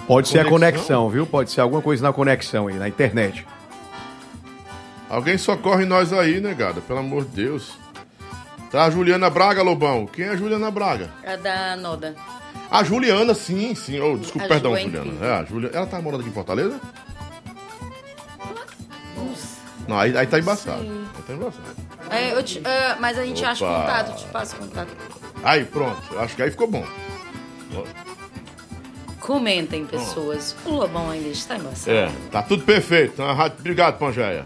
Pode 0.08 0.30
ser 0.30 0.40
a 0.40 0.44
Conexão? 0.46 0.50
conexão, 0.50 1.10
viu? 1.10 1.26
Pode 1.26 1.52
ser 1.52 1.62
alguma 1.62 1.82
coisa 1.82 2.02
na 2.04 2.14
conexão 2.14 2.68
aí, 2.68 2.76
na 2.76 2.88
internet. 2.88 3.46
Alguém 5.10 5.38
socorre 5.38 5.86
nós 5.86 6.12
aí, 6.14 6.40
negada, 6.40 6.82
pelo 6.82 7.00
amor 7.00 7.24
de 7.26 7.32
Deus. 7.44 7.78
Tá 8.72 8.86
a 8.86 8.90
Juliana 8.90 9.30
Braga, 9.30 9.62
Lobão. 9.64 10.06
Quem 10.06 10.26
é 10.26 10.30
a 10.30 10.36
Juliana 10.36 10.70
Braga? 10.72 11.10
É 11.24 11.38
da 11.38 11.76
Noda. 11.78 12.16
A 12.70 12.84
Juliana, 12.84 13.34
sim, 13.34 13.74
sim. 13.76 14.00
Oh, 14.00 14.18
desculpa, 14.18 14.46
A 14.46 14.50
perdão, 14.50 14.76
é 14.76 14.82
Juliana. 14.82 15.26
É, 15.26 15.32
a 15.40 15.44
Juliana. 15.46 15.76
Ela 15.78 15.86
tá 15.88 16.02
morando 16.02 16.22
aqui 16.22 16.30
em 16.30 16.34
Fortaleza? 16.34 16.80
Não, 19.88 19.98
aí, 19.98 20.18
aí 20.18 20.28
tá 20.28 20.38
embaçado. 20.38 20.82
Sei. 20.82 20.92
Aí 21.16 21.24
tá 21.26 21.34
embaçado. 21.34 21.64
É, 22.10 22.34
eu 22.34 22.44
te- 22.44 22.62
é, 22.66 22.96
mas 23.00 23.18
a 23.18 23.26
gente 23.26 23.44
acha 23.46 23.66
Opa. 23.66 23.80
contato, 23.82 24.10
eu 24.12 24.16
te 24.18 24.26
passo 24.26 24.56
contato. 24.58 24.90
Aí, 25.44 25.64
pronto. 25.66 26.02
Eu 26.12 26.20
Acho 26.22 26.36
que 26.36 26.42
aí 26.44 26.52
ficou 26.52 26.68
bom. 26.70 26.86
Comentem, 29.20 29.86
pessoas. 29.86 30.56
O 30.66 30.72
Lobão 30.72 31.10
ainda 31.10 31.28
está 31.30 31.58
embaçado. 31.58 31.92
É, 31.96 32.10
tá 32.32 32.42
tudo 32.42 32.64
perfeito. 32.64 33.22
Ah, 33.22 33.52
Obrigado, 33.60 33.98
Pangeia. 33.98 34.46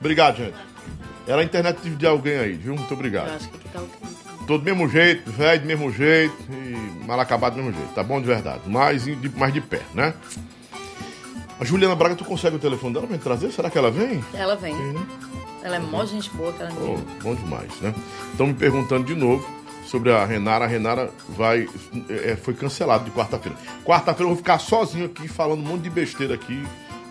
Obrigado, 0.00 0.36
gente. 0.38 0.54
Era 1.26 1.40
a 1.40 1.44
internet 1.44 1.78
de 1.90 2.06
alguém 2.06 2.38
aí, 2.38 2.52
viu? 2.54 2.74
Muito 2.74 2.90
Eu 2.92 2.96
obrigado. 2.96 3.28
acho 3.30 3.48
que 3.48 3.56
aqui 3.56 3.68
tá 3.68 3.80
ok. 3.80 4.17
Tô 4.48 4.56
do 4.56 4.64
mesmo 4.64 4.88
jeito, 4.88 5.30
velho 5.30 5.60
do 5.60 5.66
mesmo 5.66 5.92
jeito 5.92 6.34
e 6.50 7.06
mal 7.06 7.20
acabado 7.20 7.52
do 7.52 7.62
mesmo 7.62 7.74
jeito. 7.74 7.92
Tá 7.92 8.02
bom 8.02 8.18
de 8.18 8.26
verdade. 8.26 8.62
Mais 8.66 9.04
de, 9.04 9.28
mais 9.36 9.52
de 9.52 9.60
pé, 9.60 9.82
né? 9.92 10.14
A 11.60 11.64
Juliana 11.66 11.94
Braga, 11.94 12.14
tu 12.14 12.24
consegue 12.24 12.56
o 12.56 12.58
telefone 12.58 12.94
dela 12.94 13.06
pra 13.06 13.14
me 13.14 13.22
trazer? 13.22 13.52
Será 13.52 13.68
que 13.68 13.76
ela 13.76 13.90
vem? 13.90 14.24
Ela 14.32 14.56
vem. 14.56 14.74
Vem, 14.74 14.92
né? 14.94 15.06
Ela 15.62 15.76
é 15.76 15.78
mó 15.78 16.02
gente 16.06 16.30
boa, 16.30 16.50
que 16.50 16.62
ela 16.62 16.72
Oh, 16.80 17.22
bom 17.22 17.34
demais, 17.34 17.70
né? 17.82 17.94
Estão 18.30 18.46
me 18.46 18.54
perguntando 18.54 19.04
de 19.04 19.14
novo 19.14 19.46
sobre 19.86 20.10
a 20.10 20.24
Renara. 20.24 20.64
A 20.64 20.68
Renara 20.68 21.10
vai, 21.28 21.68
é, 22.08 22.34
foi 22.34 22.54
cancelado 22.54 23.04
de 23.04 23.10
quarta-feira. 23.10 23.58
Quarta-feira 23.84 24.24
eu 24.24 24.28
vou 24.28 24.36
ficar 24.36 24.58
sozinho 24.60 25.04
aqui 25.04 25.28
falando 25.28 25.60
um 25.60 25.66
monte 25.66 25.82
de 25.82 25.90
besteira 25.90 26.34
aqui, 26.34 26.64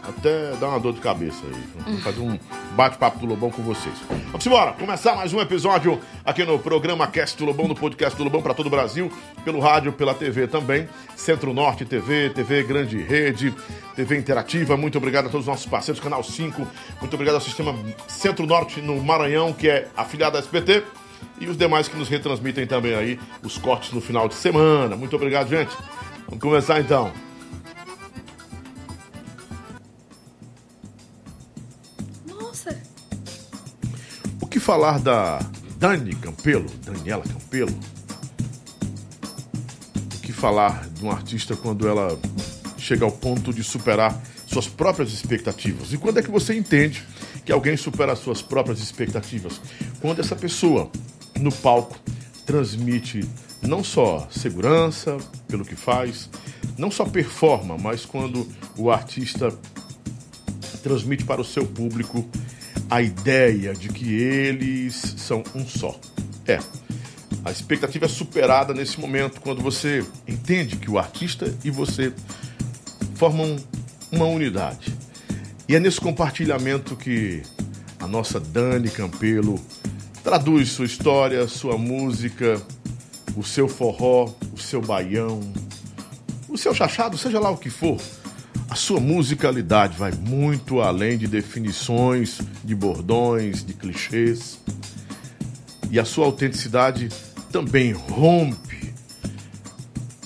até 0.07 0.55
dar 0.55 0.69
uma 0.69 0.79
dor 0.79 0.93
de 0.93 1.01
cabeça 1.01 1.43
aí. 1.45 1.93
Vou 1.93 2.01
fazer 2.01 2.21
um 2.21 2.39
bate-papo 2.75 3.19
do 3.19 3.25
Lobão 3.25 3.51
com 3.51 3.61
vocês. 3.61 3.95
Vamos 4.31 4.45
embora, 4.45 4.71
começar 4.73 5.15
mais 5.15 5.33
um 5.33 5.41
episódio 5.41 5.99
aqui 6.23 6.45
no 6.45 6.57
programa 6.57 7.05
Cast 7.07 7.37
do 7.37 7.45
Lobão, 7.45 7.67
no 7.67 7.75
podcast 7.75 8.17
do 8.17 8.23
Lobão 8.23 8.41
para 8.41 8.53
todo 8.53 8.67
o 8.67 8.69
Brasil, 8.69 9.11
pelo 9.43 9.59
rádio, 9.59 9.91
pela 9.91 10.13
TV 10.13 10.47
também. 10.47 10.87
Centro 11.15 11.53
Norte 11.53 11.83
TV, 11.83 12.29
TV 12.29 12.63
Grande 12.63 12.97
Rede, 13.01 13.53
TV 13.95 14.17
Interativa. 14.17 14.77
Muito 14.77 14.97
obrigado 14.97 15.25
a 15.25 15.29
todos 15.29 15.45
os 15.45 15.51
nossos 15.51 15.65
parceiros, 15.65 16.01
Canal 16.01 16.23
5. 16.23 16.65
Muito 17.01 17.13
obrigado 17.13 17.35
ao 17.35 17.41
Sistema 17.41 17.75
Centro 18.07 18.45
Norte 18.45 18.81
no 18.81 19.01
Maranhão, 19.03 19.51
que 19.51 19.67
é 19.67 19.87
afiliado 19.95 20.33
da 20.33 20.39
SBT. 20.39 20.83
E 21.39 21.47
os 21.47 21.57
demais 21.57 21.87
que 21.87 21.97
nos 21.97 22.07
retransmitem 22.07 22.65
também 22.65 22.95
aí 22.95 23.19
os 23.43 23.57
cortes 23.57 23.91
no 23.91 24.01
final 24.01 24.27
de 24.27 24.35
semana. 24.35 24.95
Muito 24.95 25.15
obrigado, 25.15 25.49
gente. 25.49 25.75
Vamos 26.27 26.41
começar 26.41 26.79
então. 26.79 27.26
Que 34.57 34.59
falar 34.59 34.99
da 34.99 35.39
Dani 35.77 36.15
Campelo, 36.15 36.67
Daniela 36.83 37.23
Campelo? 37.23 37.77
O 40.15 40.19
que 40.19 40.33
falar 40.33 40.89
de 40.89 41.05
um 41.05 41.11
artista 41.11 41.55
quando 41.55 41.87
ela 41.87 42.19
chega 42.75 43.05
ao 43.05 43.11
ponto 43.11 43.53
de 43.53 43.63
superar 43.63 44.19
suas 44.47 44.67
próprias 44.67 45.13
expectativas? 45.13 45.93
E 45.93 45.97
quando 45.99 46.17
é 46.17 46.23
que 46.23 46.31
você 46.31 46.57
entende 46.57 47.05
que 47.45 47.51
alguém 47.51 47.77
supera 47.77 48.13
as 48.13 48.19
suas 48.19 48.41
próprias 48.41 48.79
expectativas? 48.79 49.61
Quando 50.01 50.21
essa 50.21 50.35
pessoa 50.35 50.89
no 51.39 51.51
palco 51.51 51.95
transmite 52.43 53.29
não 53.61 53.83
só 53.83 54.27
segurança 54.31 55.17
pelo 55.47 55.63
que 55.63 55.75
faz, 55.75 56.31
não 56.79 56.89
só 56.89 57.05
performa, 57.05 57.77
mas 57.77 58.05
quando 58.05 58.47
o 58.75 58.89
artista 58.89 59.53
transmite 60.81 61.25
para 61.25 61.41
o 61.41 61.45
seu 61.45 61.63
público 61.63 62.27
a 62.89 63.01
ideia 63.01 63.73
de 63.73 63.89
que 63.89 64.13
eles 64.13 65.15
são 65.17 65.43
um 65.53 65.65
só. 65.65 65.99
É. 66.45 66.59
A 67.43 67.51
expectativa 67.51 68.05
é 68.05 68.09
superada 68.09 68.73
nesse 68.73 68.99
momento 68.99 69.39
quando 69.41 69.61
você 69.61 70.05
entende 70.27 70.75
que 70.77 70.89
o 70.89 70.97
artista 70.97 71.53
e 71.63 71.69
você 71.69 72.13
formam 73.15 73.57
uma 74.11 74.25
unidade. 74.25 74.93
E 75.67 75.75
é 75.75 75.79
nesse 75.79 75.99
compartilhamento 75.99 76.95
que 76.95 77.41
a 77.99 78.07
nossa 78.07 78.39
Dani 78.39 78.89
Campelo 78.89 79.59
traduz 80.23 80.69
sua 80.69 80.85
história, 80.85 81.47
sua 81.47 81.77
música, 81.77 82.61
o 83.35 83.43
seu 83.43 83.67
forró, 83.67 84.33
o 84.53 84.57
seu 84.57 84.81
baião, 84.81 85.39
o 86.49 86.57
seu 86.57 86.73
chachado, 86.73 87.17
seja 87.17 87.39
lá 87.39 87.49
o 87.49 87.57
que 87.57 87.69
for. 87.69 87.97
A 88.69 88.75
sua 88.75 88.99
musicalidade 88.99 89.97
vai 89.97 90.11
muito 90.11 90.81
além 90.81 91.17
de 91.17 91.25
definições, 91.25 92.41
de 92.63 92.75
bordões, 92.75 93.63
de 93.63 93.73
clichês. 93.73 94.59
E 95.89 95.97
a 95.97 96.03
sua 96.03 96.25
autenticidade 96.25 97.07
também 97.49 97.93
rompe 97.93 98.93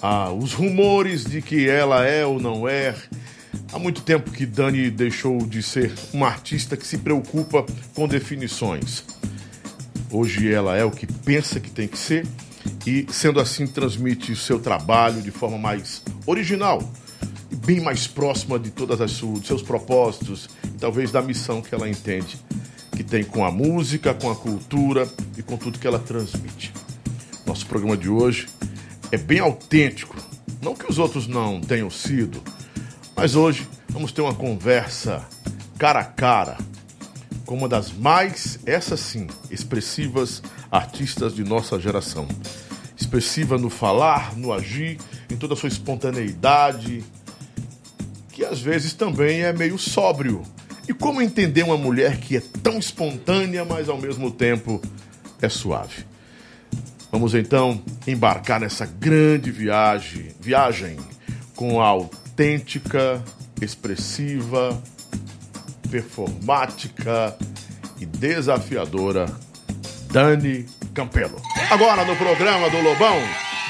ah, 0.01 0.31
os 0.31 0.53
rumores 0.53 1.23
de 1.23 1.39
que 1.39 1.69
ela 1.69 2.03
é 2.03 2.25
ou 2.25 2.39
não 2.39 2.67
é. 2.67 2.95
Há 3.71 3.77
muito 3.77 4.01
tempo 4.01 4.31
que 4.31 4.45
Dani 4.45 4.89
deixou 4.89 5.45
de 5.45 5.61
ser 5.61 5.93
uma 6.11 6.27
artista 6.27 6.75
que 6.75 6.85
se 6.85 6.97
preocupa 6.97 7.63
com 7.93 8.07
definições. 8.07 9.03
Hoje 10.09 10.51
ela 10.51 10.75
é 10.75 10.83
o 10.83 10.91
que 10.91 11.05
pensa 11.05 11.59
que 11.59 11.69
tem 11.69 11.87
que 11.87 11.97
ser 11.97 12.25
e, 12.85 13.05
sendo 13.11 13.39
assim, 13.39 13.67
transmite 13.67 14.31
o 14.31 14.35
seu 14.35 14.59
trabalho 14.59 15.21
de 15.21 15.31
forma 15.31 15.59
mais 15.59 16.01
original 16.25 16.91
bem 17.65 17.79
mais 17.79 18.07
próxima 18.07 18.59
de 18.59 18.71
todas 18.71 18.99
as 19.01 19.11
seus 19.43 19.61
propósitos 19.61 20.49
e 20.63 20.77
talvez 20.79 21.11
da 21.11 21.21
missão 21.21 21.61
que 21.61 21.73
ela 21.73 21.87
entende 21.89 22.37
que 22.95 23.03
tem 23.03 23.23
com 23.23 23.45
a 23.45 23.51
música, 23.51 24.13
com 24.13 24.29
a 24.29 24.35
cultura 24.35 25.07
e 25.37 25.41
com 25.41 25.57
tudo 25.57 25.79
que 25.79 25.87
ela 25.87 25.99
transmite. 25.99 26.73
Nosso 27.45 27.65
programa 27.65 27.97
de 27.97 28.09
hoje 28.09 28.47
é 29.11 29.17
bem 29.17 29.39
autêntico, 29.39 30.15
não 30.61 30.75
que 30.75 30.89
os 30.89 30.99
outros 30.99 31.27
não 31.27 31.59
tenham 31.61 31.89
sido, 31.89 32.41
mas 33.15 33.35
hoje 33.35 33.67
vamos 33.89 34.11
ter 34.11 34.21
uma 34.21 34.35
conversa 34.35 35.25
cara 35.77 35.99
a 35.99 36.03
cara 36.03 36.57
com 37.45 37.55
uma 37.55 37.67
das 37.67 37.91
mais, 37.91 38.59
essa 38.65 38.95
sim, 38.95 39.27
expressivas 39.49 40.41
artistas 40.71 41.35
de 41.35 41.43
nossa 41.43 41.79
geração. 41.79 42.27
Expressiva 42.95 43.57
no 43.57 43.69
falar, 43.69 44.37
no 44.37 44.53
agir, 44.53 44.97
em 45.29 45.35
toda 45.35 45.53
a 45.53 45.57
sua 45.57 45.67
espontaneidade, 45.67 47.03
que 48.41 48.45
às 48.45 48.59
vezes 48.59 48.93
também 48.93 49.43
é 49.43 49.53
meio 49.53 49.77
sóbrio. 49.77 50.41
E 50.89 50.93
como 50.95 51.21
entender 51.21 51.61
uma 51.61 51.77
mulher 51.77 52.17
que 52.17 52.37
é 52.37 52.41
tão 52.63 52.79
espontânea, 52.79 53.63
mas 53.63 53.87
ao 53.87 53.99
mesmo 53.99 54.31
tempo 54.31 54.81
é 55.39 55.47
suave? 55.47 56.07
Vamos 57.11 57.35
então 57.35 57.79
embarcar 58.07 58.59
nessa 58.59 58.83
grande 58.83 59.51
viagem, 59.51 60.29
viagem 60.39 60.97
com 61.55 61.79
a 61.79 61.85
autêntica, 61.85 63.23
expressiva, 63.61 64.81
performática 65.91 67.37
e 67.99 68.07
desafiadora 68.07 69.27
Dani 70.11 70.65
Campelo. 70.95 71.39
Agora 71.69 72.03
no 72.05 72.15
programa 72.15 72.71
do 72.71 72.81
Lobão, 72.81 73.19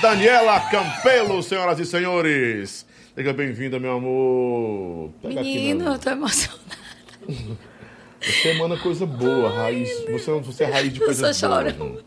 Daniela 0.02 0.62
Campelo, 0.62 1.44
senhoras 1.44 1.78
e 1.78 1.86
senhores. 1.86 2.90
Seja 3.16 3.34
bem-vinda, 3.34 3.80
meu 3.80 3.92
amor. 3.92 5.12
Pega 5.22 5.42
aqui, 5.42 5.54
menino, 5.56 5.84
meu 5.84 5.94
eu 5.94 6.00
tô 6.00 6.10
emocionada. 6.10 6.62
Você 8.22 8.50
emana 8.50 8.78
coisa 8.78 9.06
boa, 9.06 9.50
raiz. 9.50 9.90
Você, 10.10 10.32
você 10.40 10.64
é 10.64 10.68
raiz 10.68 10.94
de 10.94 11.00
Eu 11.02 11.06
coisa 11.06 11.32
boa. 11.78 11.98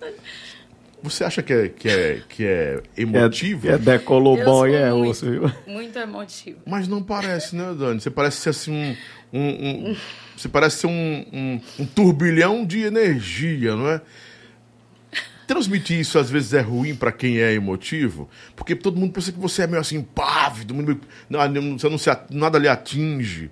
Você 1.03 1.23
acha 1.23 1.43
que 1.43 1.53
é, 1.53 1.69
que 1.69 1.89
é, 1.89 2.23
que 2.29 2.47
é 2.47 2.83
emotivo? 2.97 3.69
É, 3.69 3.73
é 3.73 3.79
decolou 3.79 4.43
bom 4.43 4.67
e 4.67 4.75
é 4.75 4.91
muito, 4.91 5.11
osso, 5.11 5.31
viu? 5.31 5.53
Muito 5.67 5.99
emotivo. 5.99 6.61
Mas 6.67 6.89
não 6.89 7.03
parece, 7.03 7.55
né, 7.55 7.75
Dani? 7.79 8.01
Você 8.01 8.11
parece 8.11 8.39
ser 8.39 8.51
assim 8.51 8.73
um. 8.73 8.97
um- 9.39 9.91
um- 9.91 9.97
você 10.35 10.49
parece 10.49 10.79
ser 10.79 10.87
um, 10.87 10.91
um, 11.33 11.61
um 11.81 11.87
turbilhão 11.87 12.65
de 12.65 12.81
energia, 12.83 13.77
não 13.77 13.89
é? 13.89 14.01
Transmitir 15.47 15.99
isso 16.01 16.19
às 16.19 16.31
vezes 16.31 16.55
é 16.55 16.61
ruim 16.61 16.95
pra 16.95 17.13
quem 17.13 17.39
é 17.39 17.53
emotivo, 17.53 18.29
porque 18.57 18.75
todo 18.75 18.99
mundo 18.99 19.13
pensa 19.13 19.31
que 19.31 19.39
você 19.39 19.63
é 19.63 19.67
meio 19.67 19.81
assim, 19.81 20.03
pávido, 20.03 20.75
meio- 20.75 21.01
não, 21.29 21.39
você 21.79 21.89
não 21.89 21.99
se, 21.99 22.11
nada 22.31 22.59
lhe 22.59 22.67
atinge, 22.69 23.51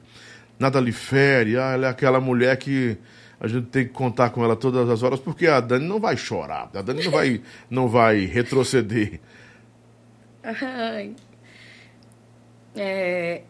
nada 0.58 0.80
lhe 0.80 0.92
fere. 0.92 1.58
Ah, 1.58 1.72
ela 1.72 1.86
é 1.88 1.90
aquela 1.90 2.20
mulher 2.20 2.56
que 2.56 2.96
a 3.38 3.46
gente 3.46 3.66
tem 3.66 3.84
que 3.84 3.90
contar 3.92 4.30
com 4.30 4.42
ela 4.42 4.56
todas 4.56 4.88
as 4.88 5.02
horas, 5.02 5.20
porque 5.20 5.46
a 5.46 5.60
Dani 5.60 5.86
não 5.86 6.00
vai 6.00 6.16
chorar, 6.16 6.70
a 6.74 6.80
Dani 6.80 7.04
não 7.04 7.10
vai, 7.10 7.42
não 7.68 7.88
vai 7.88 8.24
retroceder. 8.24 9.20
Ai. 10.42 11.14
É... 12.74 13.42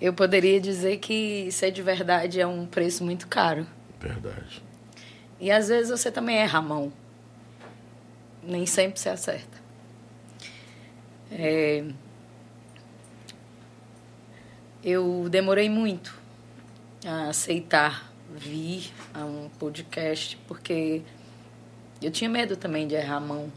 Eu 0.00 0.12
poderia 0.14 0.60
dizer 0.60 0.96
que 0.98 1.50
ser 1.52 1.70
de 1.70 1.82
verdade 1.82 2.40
é 2.40 2.46
um 2.46 2.66
preço 2.66 3.04
muito 3.04 3.26
caro. 3.28 3.66
Verdade. 4.00 4.62
E 5.40 5.50
às 5.50 5.68
vezes 5.68 5.90
você 5.90 6.10
também 6.10 6.36
erra 6.36 6.58
a 6.58 6.62
mão. 6.62 6.92
Nem 8.42 8.66
sempre 8.66 9.00
você 9.00 9.08
acerta. 9.08 9.58
É... 11.32 11.84
Eu 14.84 15.28
demorei 15.30 15.68
muito 15.68 16.14
a 17.06 17.28
aceitar 17.28 18.12
vir 18.34 18.92
a 19.12 19.24
um 19.24 19.48
podcast, 19.58 20.38
porque 20.46 21.02
eu 22.00 22.10
tinha 22.10 22.30
medo 22.30 22.56
também 22.56 22.86
de 22.86 22.94
errar 22.94 23.16
a 23.16 23.20
mão. 23.20 23.52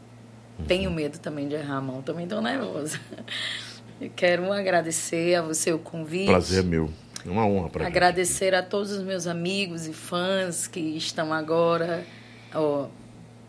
Tenho 0.67 0.89
medo 0.91 1.17
também 1.19 1.47
de 1.47 1.55
errar 1.55 1.77
a 1.77 1.81
mão. 1.81 2.01
Também 2.01 2.25
estou 2.25 2.41
nervosa. 2.41 2.99
Eu 4.01 4.11
quero 4.13 4.51
agradecer 4.51 5.35
a 5.35 5.41
você 5.41 5.71
o 5.71 5.79
convite. 5.79 6.25
Prazer 6.25 6.59
é 6.59 6.63
meu. 6.63 6.91
É 7.25 7.29
uma 7.29 7.45
honra 7.45 7.69
para 7.69 7.87
Agradecer 7.87 8.53
a 8.53 8.61
todos 8.61 8.91
os 8.91 9.03
meus 9.03 9.27
amigos 9.27 9.87
e 9.87 9.93
fãs 9.93 10.67
que 10.67 10.79
estão 10.79 11.31
agora, 11.33 12.05
ó, 12.53 12.87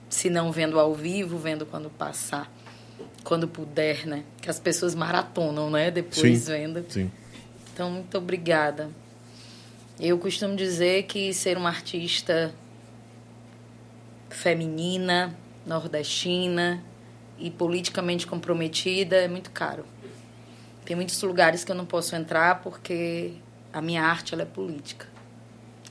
se 0.08 0.30
não 0.30 0.52
vendo 0.52 0.78
ao 0.78 0.94
vivo, 0.94 1.38
vendo 1.38 1.66
quando 1.66 1.90
passar, 1.90 2.50
quando 3.24 3.48
puder, 3.48 4.06
né? 4.06 4.22
Que 4.40 4.48
as 4.48 4.60
pessoas 4.60 4.94
maratonam, 4.94 5.70
né? 5.70 5.90
Depois 5.90 6.40
sim, 6.40 6.52
vendo. 6.52 6.84
Sim. 6.88 7.10
Então, 7.72 7.90
muito 7.90 8.16
obrigada. 8.16 8.90
Eu 9.98 10.18
costumo 10.18 10.54
dizer 10.54 11.04
que 11.04 11.32
ser 11.34 11.56
uma 11.56 11.68
artista 11.68 12.54
feminina, 14.28 15.34
nordestina 15.66 16.82
e 17.38 17.50
politicamente 17.50 18.26
comprometida 18.26 19.16
é 19.16 19.28
muito 19.28 19.50
caro. 19.50 19.84
Tem 20.84 20.94
muitos 20.94 21.20
lugares 21.22 21.64
que 21.64 21.72
eu 21.72 21.76
não 21.76 21.86
posso 21.86 22.14
entrar 22.14 22.60
porque 22.60 23.32
a 23.74 23.82
minha 23.82 24.04
arte 24.04 24.32
ela 24.32 24.42
é 24.42 24.46
política. 24.46 25.06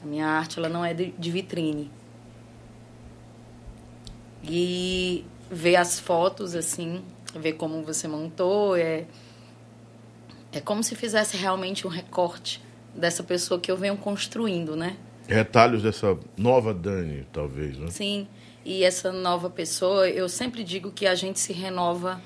A 0.02 0.06
minha 0.06 0.26
arte 0.26 0.58
ela 0.58 0.70
não 0.70 0.84
é 0.86 0.94
de, 0.94 1.12
de 1.12 1.30
vitrine. 1.30 1.92
E 4.42 5.26
ver 5.52 5.76
as 5.76 6.00
fotos 6.00 6.56
assim, 6.56 7.04
ver 7.36 7.54
como 7.54 7.84
você 7.84 8.08
montou, 8.08 8.76
é 8.78 9.06
é 10.54 10.62
como 10.62 10.84
se 10.84 10.96
fizesse 10.96 11.36
realmente 11.36 11.86
um 11.86 11.90
recorte 11.90 12.62
dessa 12.96 13.24
pessoa 13.24 13.60
que 13.60 13.72
eu 13.72 13.76
venho 13.76 13.98
construindo, 13.98 14.76
né? 14.76 14.96
Retalhos 15.28 15.82
dessa 15.82 16.18
nova 16.38 16.74
Dani, 16.74 17.26
talvez, 17.34 17.78
né? 17.78 17.88
Sim. 17.90 18.28
E 18.64 18.84
essa 18.84 19.12
nova 19.12 19.50
pessoa, 19.50 20.08
eu 20.08 20.30
sempre 20.30 20.64
digo 20.64 20.92
que 20.92 21.08
a 21.08 21.16
gente 21.16 21.40
se 21.40 21.52
renova 21.52 22.22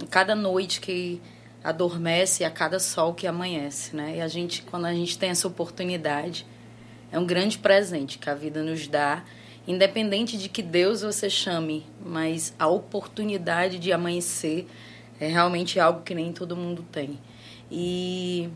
em 0.00 0.06
cada 0.06 0.34
noite 0.34 0.80
que 0.80 1.20
adormece 1.66 2.44
a 2.44 2.50
cada 2.50 2.78
sol 2.78 3.12
que 3.14 3.26
amanhece, 3.26 3.96
né? 3.96 4.16
E 4.18 4.20
a 4.20 4.28
gente, 4.28 4.62
quando 4.62 4.86
a 4.86 4.94
gente 4.94 5.18
tem 5.18 5.30
essa 5.30 5.48
oportunidade, 5.48 6.46
é 7.10 7.18
um 7.18 7.26
grande 7.26 7.58
presente 7.58 8.18
que 8.18 8.30
a 8.30 8.34
vida 8.34 8.62
nos 8.62 8.86
dá, 8.86 9.24
independente 9.66 10.38
de 10.38 10.48
que 10.48 10.62
Deus 10.62 11.02
você 11.02 11.28
chame, 11.28 11.84
mas 12.04 12.54
a 12.58 12.68
oportunidade 12.68 13.78
de 13.78 13.92
amanhecer 13.92 14.66
é 15.18 15.26
realmente 15.26 15.80
algo 15.80 16.02
que 16.02 16.14
nem 16.14 16.32
todo 16.32 16.56
mundo 16.56 16.84
tem. 16.92 17.18
E 17.70 18.48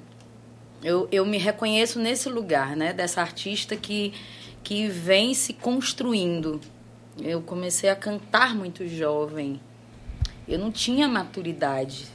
eu, 0.83 1.09
eu 1.11 1.27
me 1.27 1.39
reconheço 1.39 1.99
nesse 1.99 2.29
lugar, 2.29 2.77
né? 2.77 2.93
Dessa 2.93 3.21
artista 3.21 3.77
que, 3.77 4.15
que 4.63 4.87
vem 4.87 5.35
se 5.35 5.53
construindo 5.53 6.61
eu 7.19 7.43
comecei 7.43 7.91
a 7.91 7.97
cantar 7.97 8.55
muito 8.55 8.87
jovem. 8.87 9.61
Eu 10.49 10.59
não 10.59 10.71
tinha 10.71 11.07
maturidade, 11.07 12.07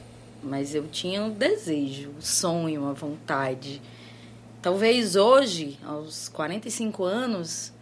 mas 0.46 0.74
eu 0.74 0.86
tinha 0.86 1.22
um 1.22 1.30
desejo, 1.30 2.10
um 2.16 2.20
sonho, 2.20 2.86
a 2.86 2.92
vontade. 2.92 3.82
Talvez 4.62 5.16
hoje, 5.16 5.78
aos 5.84 6.28
45 6.28 7.04
anos, 7.04 7.72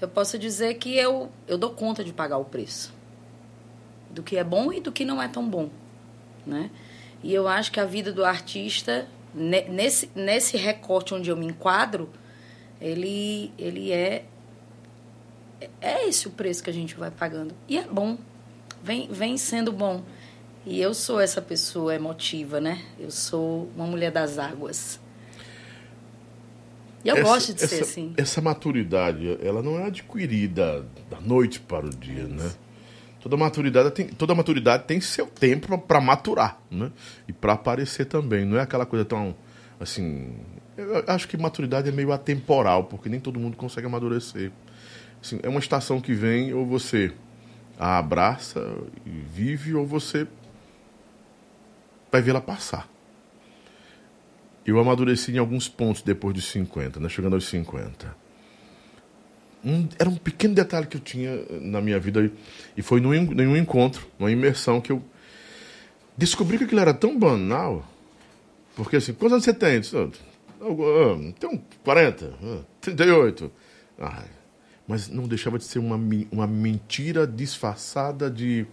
eu 0.00 0.08
possa 0.08 0.38
dizer 0.38 0.74
que 0.74 0.96
eu, 0.96 1.30
eu 1.46 1.58
dou 1.58 1.70
conta 1.70 2.04
de 2.04 2.12
pagar 2.12 2.38
o 2.38 2.44
preço. 2.44 2.94
Do 4.10 4.22
que 4.22 4.36
é 4.36 4.44
bom 4.44 4.72
e 4.72 4.80
do 4.80 4.92
que 4.92 5.04
não 5.04 5.20
é 5.20 5.28
tão 5.28 5.48
bom. 5.48 5.68
Né? 6.46 6.70
E 7.22 7.32
eu 7.34 7.48
acho 7.48 7.72
que 7.72 7.80
a 7.80 7.84
vida 7.84 8.12
do 8.12 8.24
artista, 8.24 9.08
nesse, 9.34 10.10
nesse 10.14 10.56
recorte 10.56 11.14
onde 11.14 11.30
eu 11.30 11.36
me 11.36 11.46
enquadro, 11.46 12.10
ele, 12.80 13.52
ele 13.58 13.92
é 13.92 14.24
é 15.80 16.08
esse 16.08 16.26
o 16.26 16.30
preço 16.30 16.62
que 16.62 16.70
a 16.70 16.72
gente 16.72 16.94
vai 16.94 17.10
pagando. 17.10 17.54
E 17.68 17.78
é 17.78 17.84
bom. 17.84 18.18
Vem, 18.82 19.08
vem 19.10 19.36
sendo 19.36 19.72
bom. 19.72 20.02
E 20.64 20.80
eu 20.80 20.94
sou 20.94 21.20
essa 21.20 21.42
pessoa 21.42 21.94
emotiva, 21.94 22.60
né? 22.60 22.80
Eu 22.98 23.10
sou 23.10 23.68
uma 23.74 23.86
mulher 23.86 24.12
das 24.12 24.38
águas. 24.38 25.00
E 27.04 27.08
eu 27.08 27.16
essa, 27.16 27.24
gosto 27.24 27.54
de 27.54 27.64
essa, 27.64 27.76
ser 27.76 27.82
assim. 27.82 28.14
Essa 28.16 28.40
maturidade, 28.40 29.38
ela 29.42 29.60
não 29.60 29.78
é 29.78 29.86
adquirida 29.86 30.86
da 31.10 31.20
noite 31.20 31.58
para 31.58 31.86
o 31.86 31.90
dia, 31.90 32.28
né? 32.28 32.52
Toda 33.20 33.36
maturidade 33.36 33.90
tem, 33.90 34.08
toda 34.08 34.34
maturidade 34.34 34.84
tem 34.84 35.00
seu 35.00 35.26
tempo 35.26 35.78
para 35.78 36.00
maturar, 36.00 36.60
né? 36.70 36.92
E 37.26 37.32
para 37.32 37.54
aparecer 37.54 38.06
também. 38.06 38.44
Não 38.44 38.56
é 38.56 38.62
aquela 38.62 38.86
coisa 38.86 39.04
tão 39.04 39.34
assim. 39.80 40.32
Eu 40.76 41.04
acho 41.08 41.28
que 41.28 41.36
maturidade 41.36 41.88
é 41.88 41.92
meio 41.92 42.12
atemporal, 42.12 42.84
porque 42.84 43.08
nem 43.08 43.20
todo 43.20 43.38
mundo 43.38 43.56
consegue 43.56 43.86
amadurecer. 43.86 44.52
Assim, 45.20 45.38
é 45.42 45.48
uma 45.48 45.60
estação 45.60 46.00
que 46.00 46.14
vem, 46.14 46.52
ou 46.54 46.66
você 46.66 47.12
a 47.78 47.98
abraça 47.98 48.60
e 49.04 49.10
vive, 49.10 49.74
ou 49.74 49.86
você 49.86 50.26
vai 52.12 52.20
vê-la 52.20 52.40
passar. 52.40 52.86
Eu 54.64 54.78
amadureci 54.78 55.32
em 55.32 55.38
alguns 55.38 55.66
pontos 55.66 56.02
depois 56.02 56.34
dos 56.34 56.44
50, 56.44 57.00
né? 57.00 57.08
chegando 57.08 57.34
aos 57.34 57.46
50. 57.46 58.14
Um, 59.64 59.88
era 59.98 60.08
um 60.08 60.16
pequeno 60.16 60.54
detalhe 60.54 60.86
que 60.86 60.96
eu 60.96 61.00
tinha 61.00 61.44
na 61.60 61.80
minha 61.80 61.98
vida, 61.98 62.30
e 62.76 62.82
foi 62.82 63.00
num, 63.00 63.12
num 63.22 63.56
encontro, 63.56 64.06
numa 64.18 64.30
imersão, 64.30 64.80
que 64.80 64.92
eu 64.92 65.02
descobri 66.16 66.58
que 66.58 66.64
aquilo 66.64 66.80
era 66.80 66.92
tão 66.92 67.18
banal. 67.18 67.88
Porque 68.76 68.96
assim, 68.96 69.12
quantos 69.12 69.32
anos 69.32 69.44
você 69.44 69.54
tem? 69.54 69.80
Tenho 71.38 71.62
40, 71.84 72.34
38. 72.80 73.52
Ah, 73.98 74.24
mas 74.86 75.08
não 75.08 75.28
deixava 75.28 75.58
de 75.58 75.64
ser 75.64 75.78
uma, 75.78 75.98
uma 76.30 76.46
mentira 76.46 77.26
disfarçada 77.26 78.30
de. 78.30 78.66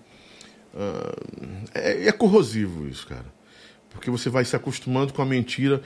Uh, 0.73 1.67
é, 1.73 2.08
é, 2.08 2.12
corrosivo 2.12 2.88
isso, 2.88 3.08
cara. 3.08 3.25
Porque 3.89 4.12
você 4.12 4.29
vai 4.29 4.45
se 4.45 4.55
acostumando 4.55 5.13
com 5.13 5.21
a 5.21 5.25
mentira, 5.25 5.82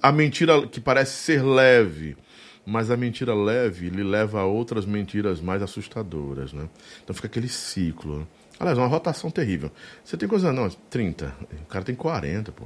a 0.00 0.12
mentira 0.12 0.66
que 0.66 0.80
parece 0.80 1.12
ser 1.12 1.42
leve, 1.42 2.16
mas 2.64 2.90
a 2.90 2.96
mentira 2.96 3.34
leve 3.34 3.90
lhe 3.90 4.04
leva 4.04 4.40
a 4.40 4.44
outras 4.44 4.86
mentiras 4.86 5.40
mais 5.40 5.60
assustadoras, 5.60 6.52
né? 6.52 6.68
Então 7.02 7.14
fica 7.14 7.26
aquele 7.26 7.48
ciclo. 7.48 8.20
Né? 8.20 8.26
Aliás, 8.60 8.78
uma 8.78 8.86
rotação 8.86 9.30
terrível. 9.30 9.70
Você 10.04 10.16
tem 10.16 10.28
coisa 10.28 10.52
não? 10.52 10.68
30. 10.68 11.34
O 11.62 11.66
cara 11.66 11.84
tem 11.84 11.94
40, 11.94 12.52
pô. 12.52 12.64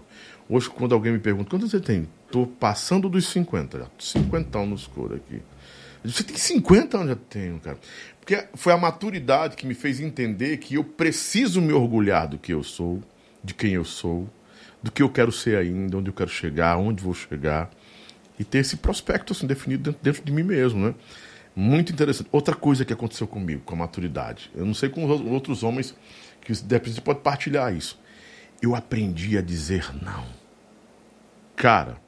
Hoje, 0.49 0.69
quando 0.69 0.95
alguém 0.95 1.13
me 1.13 1.19
pergunta, 1.19 1.51
quanto 1.51 1.69
você 1.69 1.81
tem? 1.81 2.09
Tô 2.31 2.47
passando 2.47 3.09
dos 3.09 3.27
50, 3.29 3.79
já. 3.79 3.87
50 3.99 4.67
no 4.67 4.75
escuro 4.75 5.15
aqui. 5.15 5.41
Você 6.05 6.25
tem 6.25 6.37
50 6.37 6.97
anos, 6.97 7.09
já 7.11 7.17
tenho, 7.29 7.61
cara. 7.61 7.79
Porque 8.23 8.47
foi 8.55 8.73
a 8.73 8.77
maturidade 8.77 9.57
que 9.57 9.67
me 9.67 9.75
fez 9.75 9.99
entender 9.99 10.59
que 10.59 10.77
eu 10.77 10.85
preciso 10.85 11.61
me 11.61 11.73
orgulhar 11.73 12.29
do 12.29 12.39
que 12.39 12.53
eu 12.53 12.63
sou, 12.63 13.03
de 13.43 13.53
quem 13.53 13.73
eu 13.73 13.85
sou, 13.85 14.31
do 14.81 14.93
que 14.93 15.03
eu 15.03 15.09
quero 15.09 15.33
ser 15.33 15.57
ainda, 15.57 15.99
onde 15.99 16.09
eu 16.09 16.15
quero 16.15 16.31
chegar, 16.31 16.79
onde 16.79 17.03
vou 17.03 17.13
chegar. 17.13 17.69
E 18.39 18.45
ter 18.45 18.59
esse 18.59 18.77
prospecto 18.77 19.33
assim, 19.33 19.45
definido 19.45 19.91
dentro, 19.91 20.01
dentro 20.01 20.23
de 20.25 20.31
mim 20.31 20.45
mesmo, 20.45 20.87
né? 20.87 20.95
Muito 21.55 21.93
interessante. 21.93 22.29
Outra 22.31 22.55
coisa 22.55 22.85
que 22.85 22.93
aconteceu 22.93 23.27
comigo, 23.27 23.63
com 23.65 23.75
a 23.75 23.79
maturidade. 23.79 24.53
Eu 24.55 24.65
não 24.65 24.73
sei 24.73 24.89
com 24.89 25.05
os 25.05 25.21
outros 25.21 25.65
homens 25.65 25.93
que 26.41 26.53
de 26.53 26.75
repente 26.75 27.01
pode 27.01 27.21
partilhar 27.21 27.75
isso. 27.75 27.99
Eu 28.63 28.77
aprendi 28.77 29.37
a 29.37 29.43
dizer 29.43 29.85
não. 30.01 30.25
Cara, 31.57 31.99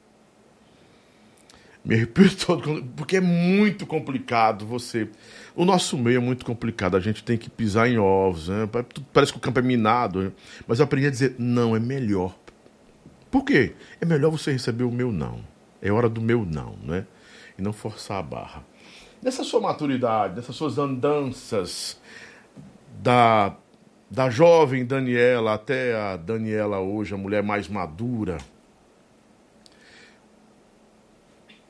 me 1.85 1.93
arrepio 1.93 2.33
todo, 2.35 2.83
porque 2.95 3.17
é 3.17 3.21
muito 3.21 3.85
complicado 3.85 4.65
você. 4.65 5.07
O 5.55 5.63
nosso 5.63 5.97
meio 5.97 6.17
é 6.17 6.19
muito 6.19 6.45
complicado, 6.45 6.97
a 6.97 6.99
gente 6.99 7.23
tem 7.23 7.37
que 7.37 7.49
pisar 7.49 7.89
em 7.89 7.97
ovos, 7.97 8.49
né? 8.49 8.69
parece 9.13 9.31
que 9.31 9.37
o 9.37 9.41
campo 9.41 9.59
é 9.59 9.61
minado, 9.61 10.21
né? 10.21 10.31
mas 10.67 10.79
eu 10.79 10.85
aprendi 10.85 11.07
a 11.07 11.09
dizer 11.09 11.35
não, 11.39 11.75
é 11.75 11.79
melhor. 11.79 12.35
Por 13.31 13.43
quê? 13.43 13.73
É 14.01 14.05
melhor 14.05 14.31
você 14.31 14.51
receber 14.51 14.83
o 14.83 14.91
meu 14.91 15.11
não. 15.11 15.39
É 15.81 15.91
hora 15.91 16.09
do 16.09 16.19
meu 16.19 16.45
não, 16.45 16.75
né? 16.83 17.05
E 17.57 17.61
não 17.61 17.71
forçar 17.71 18.19
a 18.19 18.23
barra. 18.23 18.63
Nessa 19.21 19.43
sua 19.43 19.61
maturidade, 19.61 20.35
nessas 20.35 20.55
suas 20.55 20.77
andanças 20.77 21.99
da, 23.01 23.55
da 24.09 24.29
jovem 24.29 24.85
Daniela 24.85 25.53
até 25.53 25.95
a 25.95 26.17
Daniela 26.17 26.79
hoje, 26.79 27.13
a 27.13 27.17
mulher 27.17 27.43
mais 27.43 27.67
madura 27.67 28.37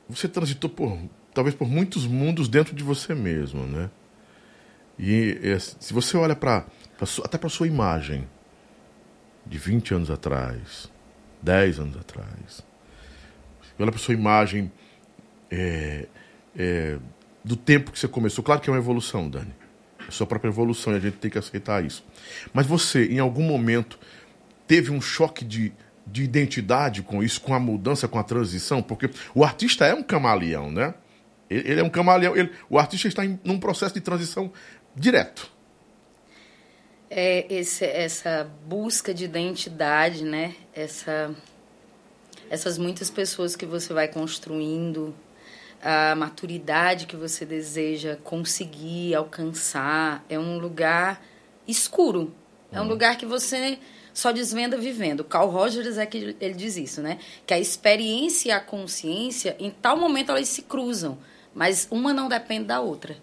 você 0.08 0.28
transitou 0.28 0.70
por 0.70 0.96
talvez 1.36 1.54
por 1.54 1.68
muitos 1.68 2.06
mundos 2.06 2.48
dentro 2.48 2.74
de 2.74 2.82
você 2.82 3.14
mesmo, 3.14 3.66
né? 3.66 3.90
E 4.98 5.38
se 5.60 5.92
você 5.92 6.16
olha 6.16 6.34
para 6.34 6.64
até 7.22 7.36
para 7.36 7.50
sua 7.50 7.66
imagem 7.66 8.26
de 9.44 9.58
20 9.58 9.92
anos 9.92 10.10
atrás, 10.10 10.90
10 11.42 11.80
anos 11.80 11.96
atrás, 11.98 12.64
olha 13.78 13.92
para 13.92 14.00
sua 14.00 14.14
imagem 14.14 14.72
é, 15.50 16.06
é, 16.56 16.98
do 17.44 17.54
tempo 17.54 17.92
que 17.92 17.98
você 17.98 18.08
começou, 18.08 18.42
claro 18.42 18.62
que 18.62 18.70
é 18.70 18.72
uma 18.72 18.78
evolução, 18.78 19.28
Dani. 19.28 19.54
É 20.08 20.10
sua 20.10 20.26
própria 20.26 20.48
evolução 20.48 20.94
e 20.94 20.96
a 20.96 21.00
gente 21.00 21.18
tem 21.18 21.30
que 21.30 21.36
aceitar 21.36 21.84
isso. 21.84 22.02
Mas 22.54 22.64
você, 22.64 23.04
em 23.04 23.18
algum 23.18 23.42
momento, 23.42 23.98
teve 24.66 24.90
um 24.90 25.02
choque 25.02 25.44
de 25.44 25.70
de 26.06 26.22
identidade 26.22 27.02
com 27.02 27.20
isso, 27.20 27.40
com 27.40 27.52
a 27.52 27.58
mudança, 27.58 28.06
com 28.06 28.16
a 28.16 28.22
transição? 28.22 28.80
Porque 28.80 29.10
o 29.34 29.44
artista 29.44 29.84
é 29.84 29.92
um 29.92 30.04
camaleão, 30.04 30.70
né? 30.70 30.94
Ele, 31.48 31.70
ele 31.70 31.80
é 31.80 31.84
um 31.84 31.90
camaleão. 31.90 32.36
Ele, 32.36 32.50
o 32.68 32.78
artista 32.78 33.08
está 33.08 33.24
em 33.24 33.38
um 33.44 33.58
processo 33.58 33.94
de 33.94 34.00
transição 34.00 34.52
direto. 34.94 35.50
É 37.08 37.46
esse, 37.52 37.84
essa 37.84 38.50
busca 38.66 39.14
de 39.14 39.24
identidade, 39.24 40.24
né? 40.24 40.54
Essa 40.74 41.34
essas 42.48 42.78
muitas 42.78 43.10
pessoas 43.10 43.56
que 43.56 43.66
você 43.66 43.92
vai 43.92 44.08
construindo, 44.08 45.14
a 45.82 46.14
maturidade 46.14 47.06
que 47.06 47.16
você 47.16 47.44
deseja 47.44 48.16
conseguir 48.22 49.14
alcançar, 49.14 50.24
é 50.28 50.38
um 50.38 50.58
lugar 50.58 51.22
escuro. 51.66 52.32
É 52.72 52.80
um 52.80 52.84
hum. 52.84 52.88
lugar 52.88 53.16
que 53.16 53.26
você 53.26 53.78
só 54.12 54.32
desvenda 54.32 54.76
vivendo. 54.76 55.22
Carl 55.22 55.50
Rogers 55.50 55.98
é 55.98 56.06
que 56.06 56.36
ele 56.40 56.54
diz 56.54 56.76
isso, 56.76 57.02
né? 57.02 57.18
Que 57.46 57.54
a 57.54 57.58
experiência 57.58 58.48
e 58.48 58.52
a 58.52 58.60
consciência, 58.60 59.56
em 59.58 59.70
tal 59.70 59.96
momento 59.96 60.30
elas 60.30 60.48
se 60.48 60.62
cruzam, 60.62 61.18
mas 61.56 61.88
uma 61.90 62.12
não 62.12 62.28
depende 62.28 62.66
da 62.66 62.80
outra. 62.80 63.16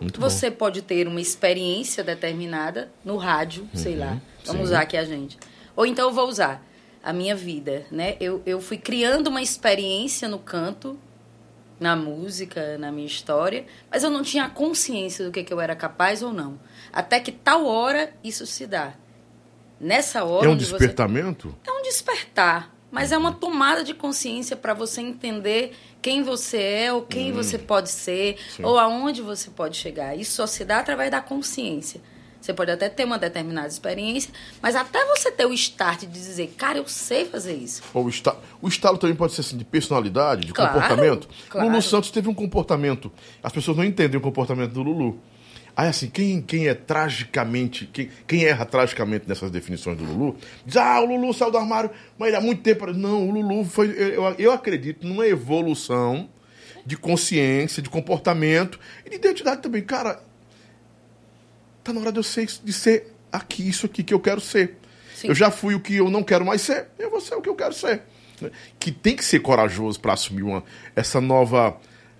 Muito 0.00 0.20
você 0.20 0.50
bom. 0.50 0.56
pode 0.56 0.82
ter 0.82 1.06
uma 1.06 1.20
experiência 1.20 2.02
determinada 2.02 2.90
no 3.04 3.16
rádio, 3.16 3.62
uhum, 3.72 3.80
sei 3.80 3.94
lá. 3.94 4.20
Vamos 4.44 4.62
sim. 4.62 4.64
usar 4.64 4.80
aqui 4.80 4.96
a 4.96 5.04
gente. 5.04 5.38
Ou 5.76 5.86
então 5.86 6.08
eu 6.08 6.12
vou 6.12 6.28
usar 6.28 6.60
a 7.00 7.12
minha 7.12 7.36
vida, 7.36 7.86
né? 7.92 8.16
Eu, 8.18 8.42
eu 8.44 8.60
fui 8.60 8.76
criando 8.76 9.28
uma 9.28 9.40
experiência 9.40 10.28
no 10.28 10.40
canto, 10.40 10.98
na 11.78 11.94
música, 11.94 12.76
na 12.76 12.90
minha 12.90 13.06
história, 13.06 13.66
mas 13.88 14.02
eu 14.02 14.10
não 14.10 14.22
tinha 14.22 14.48
consciência 14.50 15.24
do 15.24 15.30
que, 15.30 15.44
que 15.44 15.52
eu 15.52 15.60
era 15.60 15.76
capaz 15.76 16.24
ou 16.24 16.32
não. 16.32 16.58
Até 16.92 17.20
que 17.20 17.30
tal 17.30 17.66
hora 17.66 18.12
isso 18.24 18.44
se 18.46 18.66
dá. 18.66 18.94
Nessa 19.80 20.24
hora. 20.24 20.46
É 20.46 20.50
um 20.50 20.56
despertamento? 20.56 21.50
Você... 21.62 21.70
É 21.70 21.72
um 21.72 21.82
despertar. 21.82 22.73
Mas 22.94 23.10
é 23.10 23.18
uma 23.18 23.32
tomada 23.32 23.82
de 23.82 23.92
consciência 23.92 24.54
para 24.54 24.72
você 24.72 25.00
entender 25.00 25.72
quem 26.00 26.22
você 26.22 26.58
é, 26.58 26.92
ou 26.92 27.02
quem 27.02 27.32
hum. 27.32 27.34
você 27.34 27.58
pode 27.58 27.90
ser, 27.90 28.36
Sim. 28.54 28.62
ou 28.62 28.78
aonde 28.78 29.20
você 29.20 29.50
pode 29.50 29.76
chegar. 29.76 30.16
Isso 30.16 30.36
só 30.36 30.46
se 30.46 30.64
dá 30.64 30.78
através 30.78 31.10
da 31.10 31.20
consciência. 31.20 32.00
Você 32.40 32.54
pode 32.54 32.70
até 32.70 32.88
ter 32.88 33.04
uma 33.04 33.18
determinada 33.18 33.66
experiência, 33.66 34.32
mas 34.62 34.76
até 34.76 35.04
você 35.06 35.32
ter 35.32 35.44
o 35.44 35.52
start 35.52 36.02
de 36.02 36.06
dizer, 36.06 36.54
cara, 36.56 36.78
eu 36.78 36.86
sei 36.86 37.24
fazer 37.24 37.54
isso. 37.54 37.82
O, 37.92 38.08
esta 38.08 38.36
o 38.62 38.68
estalo 38.68 38.96
também 38.96 39.16
pode 39.16 39.32
ser 39.32 39.40
assim, 39.40 39.56
de 39.56 39.64
personalidade, 39.64 40.46
de 40.46 40.52
claro, 40.52 40.74
comportamento. 40.74 41.28
Claro. 41.48 41.66
Lulu 41.66 41.82
Santos 41.82 42.12
teve 42.12 42.28
um 42.28 42.34
comportamento. 42.34 43.10
As 43.42 43.52
pessoas 43.52 43.76
não 43.76 43.82
entendem 43.82 44.18
o 44.18 44.20
comportamento 44.20 44.70
do 44.70 44.84
Lulu. 44.84 45.18
Aí 45.76 45.88
assim, 45.88 46.08
quem, 46.08 46.40
quem 46.40 46.68
é 46.68 46.74
tragicamente, 46.74 47.86
quem, 47.92 48.08
quem 48.26 48.44
erra 48.44 48.64
tragicamente 48.64 49.28
nessas 49.28 49.50
definições 49.50 49.98
do 49.98 50.04
Lulu, 50.04 50.36
diz, 50.64 50.76
ah, 50.76 51.00
o 51.00 51.06
Lulu 51.06 51.34
saiu 51.34 51.50
do 51.50 51.58
armário, 51.58 51.90
mas 52.16 52.32
há 52.32 52.40
muito 52.40 52.62
tempo. 52.62 52.86
Não, 52.92 53.28
o 53.28 53.32
Lulu 53.32 53.64
foi, 53.64 53.88
eu, 53.90 54.24
eu 54.38 54.52
acredito 54.52 55.06
numa 55.06 55.26
evolução 55.26 56.28
de 56.86 56.96
consciência, 56.96 57.82
de 57.82 57.90
comportamento 57.90 58.78
e 59.04 59.10
de 59.10 59.16
identidade 59.16 59.62
também. 59.62 59.82
Cara, 59.82 60.22
tá 61.82 61.92
na 61.92 62.00
hora 62.00 62.12
de 62.12 62.18
eu 62.18 62.22
ser, 62.22 62.46
de 62.62 62.72
ser 62.72 63.12
aqui, 63.32 63.68
isso 63.68 63.86
aqui 63.86 64.04
que 64.04 64.14
eu 64.14 64.20
quero 64.20 64.40
ser. 64.40 64.78
Sim. 65.16 65.28
Eu 65.28 65.34
já 65.34 65.50
fui 65.50 65.74
o 65.74 65.80
que 65.80 65.96
eu 65.96 66.08
não 66.08 66.22
quero 66.22 66.44
mais 66.44 66.60
ser, 66.60 66.88
eu 66.98 67.10
vou 67.10 67.20
ser 67.20 67.34
o 67.34 67.42
que 67.42 67.48
eu 67.48 67.54
quero 67.56 67.74
ser. 67.74 68.02
Que 68.78 68.92
tem 68.92 69.16
que 69.16 69.24
ser 69.24 69.40
corajoso 69.40 69.98
para 69.98 70.12
assumir 70.12 70.42
uma, 70.42 70.62
essa 70.94 71.20
nova 71.20 71.76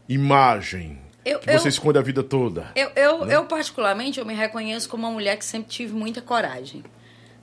imagem 0.08 1.03
eu, 1.24 1.38
que 1.38 1.50
você 1.50 1.66
eu, 1.66 1.70
esconde 1.70 1.98
a 1.98 2.02
vida 2.02 2.22
toda. 2.22 2.70
Eu, 2.74 2.90
eu, 2.94 3.24
né? 3.24 3.36
eu, 3.36 3.44
particularmente, 3.46 4.20
eu 4.20 4.26
me 4.26 4.34
reconheço 4.34 4.88
como 4.88 5.06
uma 5.06 5.12
mulher 5.12 5.36
que 5.36 5.44
sempre 5.44 5.70
tive 5.70 5.94
muita 5.94 6.20
coragem. 6.20 6.84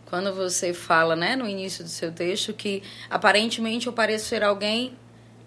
Quando 0.05 0.33
você 0.33 0.73
fala, 0.73 1.15
né, 1.15 1.35
no 1.35 1.47
início 1.47 1.83
do 1.83 1.89
seu 1.89 2.11
texto, 2.11 2.53
que 2.53 2.83
aparentemente 3.09 3.87
eu 3.87 3.93
pareço 3.93 4.25
ser 4.25 4.43
alguém 4.43 4.93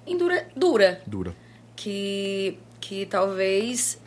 indura, 0.06 0.48
dura. 0.56 1.02
Dura. 1.06 1.36
Que, 1.76 2.58
que 2.80 3.06
talvez 3.06 4.00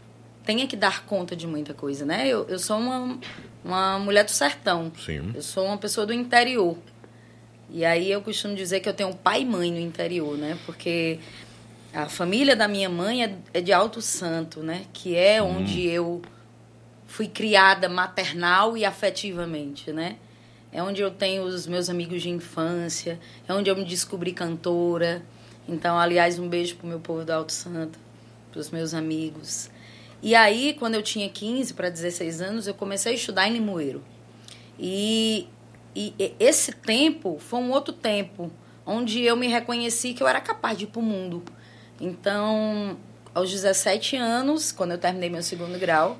tenha 0.43 0.65
que 0.65 0.75
dar 0.75 1.05
conta 1.05 1.35
de 1.35 1.45
muita 1.45 1.73
coisa, 1.73 2.05
né? 2.05 2.27
Eu, 2.27 2.47
eu 2.47 2.57
sou 2.57 2.77
uma, 2.77 3.19
uma 3.63 3.99
mulher 3.99 4.23
do 4.23 4.31
sertão. 4.31 4.91
Sim. 5.05 5.31
Eu 5.35 5.41
sou 5.41 5.65
uma 5.65 5.77
pessoa 5.77 6.05
do 6.05 6.13
interior. 6.13 6.77
E 7.69 7.83
aí 7.83 8.09
eu 8.09 8.21
costumo 8.21 8.55
dizer 8.55 8.79
que 8.79 8.87
eu 8.87 8.93
tenho 8.93 9.13
pai 9.13 9.41
e 9.41 9.45
mãe 9.45 9.71
no 9.71 9.79
interior, 9.79 10.37
né? 10.37 10.57
Porque 10.65 11.19
a 11.93 12.07
família 12.07 12.55
da 12.55 12.67
minha 12.67 12.89
mãe 12.89 13.23
é, 13.23 13.35
é 13.53 13.61
de 13.61 13.71
Alto 13.71 14.01
Santo, 14.01 14.61
né? 14.61 14.85
Que 14.93 15.15
é 15.15 15.41
hum. 15.41 15.57
onde 15.57 15.87
eu 15.87 16.21
fui 17.07 17.27
criada 17.27 17.87
maternal 17.87 18.77
e 18.77 18.85
afetivamente, 18.85 19.91
né? 19.91 20.17
É 20.71 20.83
onde 20.83 21.01
eu 21.01 21.09
tenho 21.09 21.43
os 21.43 21.65
meus 21.65 21.89
amigos 21.89 22.21
de 22.21 22.29
infância, 22.29 23.19
é 23.47 23.53
onde 23.53 23.69
eu 23.69 23.75
me 23.75 23.85
descobri 23.85 24.33
cantora. 24.33 25.23
Então, 25.67 25.97
aliás, 25.97 26.37
um 26.37 26.47
beijo 26.47 26.75
pro 26.75 26.87
meu 26.87 26.99
povo 26.99 27.23
do 27.23 27.31
Alto 27.31 27.51
Santo, 27.51 27.97
pros 28.51 28.69
meus 28.69 28.93
amigos. 28.93 29.69
E 30.21 30.35
aí, 30.35 30.75
quando 30.77 30.95
eu 30.95 31.01
tinha 31.01 31.29
15 31.29 31.73
para 31.73 31.89
16 31.89 32.41
anos, 32.41 32.67
eu 32.67 32.73
comecei 32.73 33.13
a 33.13 33.15
estudar 33.15 33.47
em 33.47 33.53
Limoeiro. 33.53 34.03
E, 34.77 35.47
e 35.95 36.13
esse 36.39 36.71
tempo 36.73 37.37
foi 37.39 37.59
um 37.59 37.71
outro 37.71 37.93
tempo, 37.93 38.51
onde 38.85 39.21
eu 39.21 39.35
me 39.35 39.47
reconheci 39.47 40.13
que 40.13 40.21
eu 40.21 40.27
era 40.27 40.41
capaz 40.41 40.77
de 40.77 40.83
ir 40.83 40.87
para 40.87 40.99
o 40.99 41.03
mundo. 41.03 41.43
Então, 41.99 42.97
aos 43.33 43.51
17 43.51 44.15
anos, 44.15 44.71
quando 44.71 44.91
eu 44.91 44.97
terminei 44.97 45.29
meu 45.29 45.43
segundo 45.43 45.77
grau, 45.79 46.17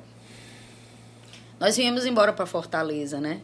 nós 1.60 1.78
viemos 1.78 2.06
embora 2.06 2.34
para 2.34 2.46
Fortaleza, 2.46 3.20
né? 3.20 3.42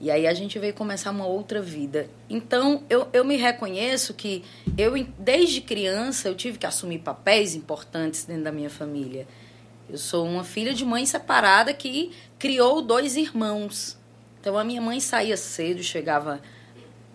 E 0.00 0.10
aí 0.10 0.28
a 0.28 0.34
gente 0.34 0.58
veio 0.58 0.74
começar 0.74 1.10
uma 1.10 1.26
outra 1.26 1.60
vida. 1.60 2.08
Então, 2.30 2.84
eu, 2.88 3.08
eu 3.12 3.24
me 3.24 3.36
reconheço 3.36 4.14
que 4.14 4.44
eu, 4.76 4.92
desde 5.18 5.60
criança, 5.60 6.28
eu 6.28 6.36
tive 6.36 6.56
que 6.56 6.66
assumir 6.66 7.00
papéis 7.00 7.56
importantes 7.56 8.24
dentro 8.24 8.44
da 8.44 8.52
minha 8.52 8.70
família. 8.70 9.26
Eu 9.88 9.98
sou 9.98 10.24
uma 10.24 10.44
filha 10.44 10.72
de 10.72 10.84
mãe 10.84 11.04
separada 11.04 11.74
que 11.74 12.12
criou 12.38 12.80
dois 12.80 13.16
irmãos. 13.16 13.98
Então 14.40 14.56
a 14.56 14.62
minha 14.62 14.80
mãe 14.80 15.00
saía 15.00 15.36
cedo, 15.36 15.82
chegava 15.82 16.40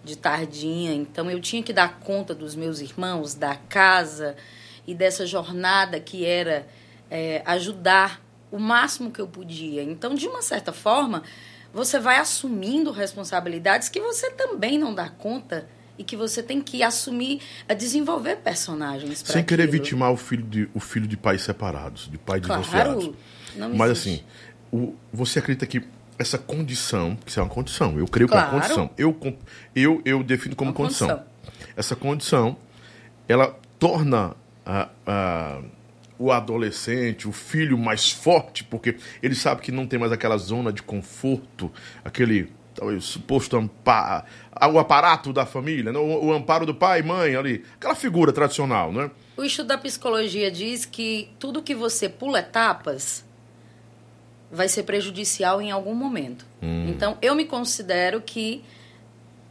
de 0.03 0.17
tardinha, 0.17 0.93
então 0.93 1.29
eu 1.31 1.39
tinha 1.39 1.63
que 1.63 1.71
dar 1.71 1.99
conta 1.99 2.35
dos 2.35 2.55
meus 2.55 2.79
irmãos, 2.79 3.33
da 3.33 3.55
casa 3.55 4.35
e 4.85 4.93
dessa 4.93 5.25
jornada 5.25 5.99
que 5.99 6.25
era 6.25 6.67
é, 7.09 7.41
ajudar 7.45 8.21
o 8.51 8.59
máximo 8.59 9.11
que 9.11 9.21
eu 9.21 9.27
podia. 9.27 9.81
Então, 9.81 10.13
de 10.13 10.27
uma 10.27 10.41
certa 10.41 10.73
forma, 10.73 11.23
você 11.73 11.99
vai 11.99 12.17
assumindo 12.17 12.91
responsabilidades 12.91 13.89
que 13.89 13.99
você 13.99 14.29
também 14.31 14.77
não 14.77 14.93
dá 14.93 15.09
conta 15.09 15.67
e 15.97 16.03
que 16.03 16.15
você 16.15 16.41
tem 16.41 16.61
que 16.61 16.83
assumir 16.83 17.41
a 17.67 17.73
desenvolver 17.73 18.37
personagens 18.37 19.19
sem 19.19 19.41
aquilo. 19.41 19.45
querer 19.45 19.67
vitimar 19.67 20.11
o 20.11 20.17
filho 20.17 20.43
de 20.43 20.69
o 20.73 20.79
filho 20.79 21.07
de 21.07 21.15
pais 21.15 21.43
separados 21.43 22.09
de 22.09 22.17
pais 22.17 22.43
claro, 22.43 22.63
divorciados 22.63 23.11
mas 23.75 23.91
assim 23.91 24.23
o, 24.71 24.95
você 25.11 25.37
acredita 25.37 25.67
que 25.67 25.83
essa 26.23 26.37
condição 26.37 27.15
que 27.15 27.29
isso 27.29 27.39
é 27.39 27.43
uma 27.43 27.49
condição 27.49 27.99
eu 27.99 28.07
creio 28.07 28.27
claro. 28.27 28.49
que 28.49 28.55
é 28.55 28.57
uma 28.57 28.61
condição 28.61 28.89
eu 28.97 29.37
eu 29.75 30.01
eu 30.03 30.23
defino 30.23 30.55
como 30.55 30.73
condição. 30.73 31.07
condição. 31.07 31.27
essa 31.77 31.95
condição 31.95 32.57
ela 33.27 33.55
torna 33.77 34.35
a, 34.65 34.89
a 35.05 35.61
o 36.17 36.31
adolescente, 36.31 37.27
o 37.27 37.31
filho 37.31 37.77
mais 37.77 38.09
forte, 38.09 38.63
porque 38.63 38.95
ele 39.21 39.35
sabe 39.35 39.61
que 39.61 39.71
não 39.71 39.85
tem 39.85 39.99
mais 39.99 40.11
aquela 40.11 40.37
zona 40.37 40.71
de 40.71 40.81
conforto, 40.81 41.71
aquele 42.05 42.49
talvez 42.73 43.03
suposto 43.03 43.57
amparo, 43.57 44.25
o 44.71 44.79
aparato 44.79 45.33
da 45.33 45.45
família, 45.45 45.91
né? 45.91 45.99
o, 45.99 46.25
o, 46.25 46.33
amparo 46.33 46.65
do 46.65 46.73
pai 46.73 47.01
e 47.01 47.03
mãe 47.03 47.35
ali, 47.35 47.63
aquela 47.75 47.93
figura 47.93 48.31
tradicional, 48.31 48.91
né? 48.91 49.11
O 49.35 49.43
estudo 49.43 49.67
da 49.67 49.77
psicologia 49.77 50.49
diz 50.51 50.85
que 50.85 51.29
tudo 51.39 51.61
que 51.61 51.75
você 51.75 52.07
pula 52.07 52.39
etapas 52.39 53.22
vai 54.53 54.69
ser 54.69 54.83
prejudicial 54.83 55.61
em 55.61 55.71
algum 55.71 55.95
momento. 55.95 56.45
Hum. 56.61 56.87
Então, 56.87 57.17
eu 57.21 57.35
me 57.35 57.45
considero 57.45 58.21
que 58.21 58.63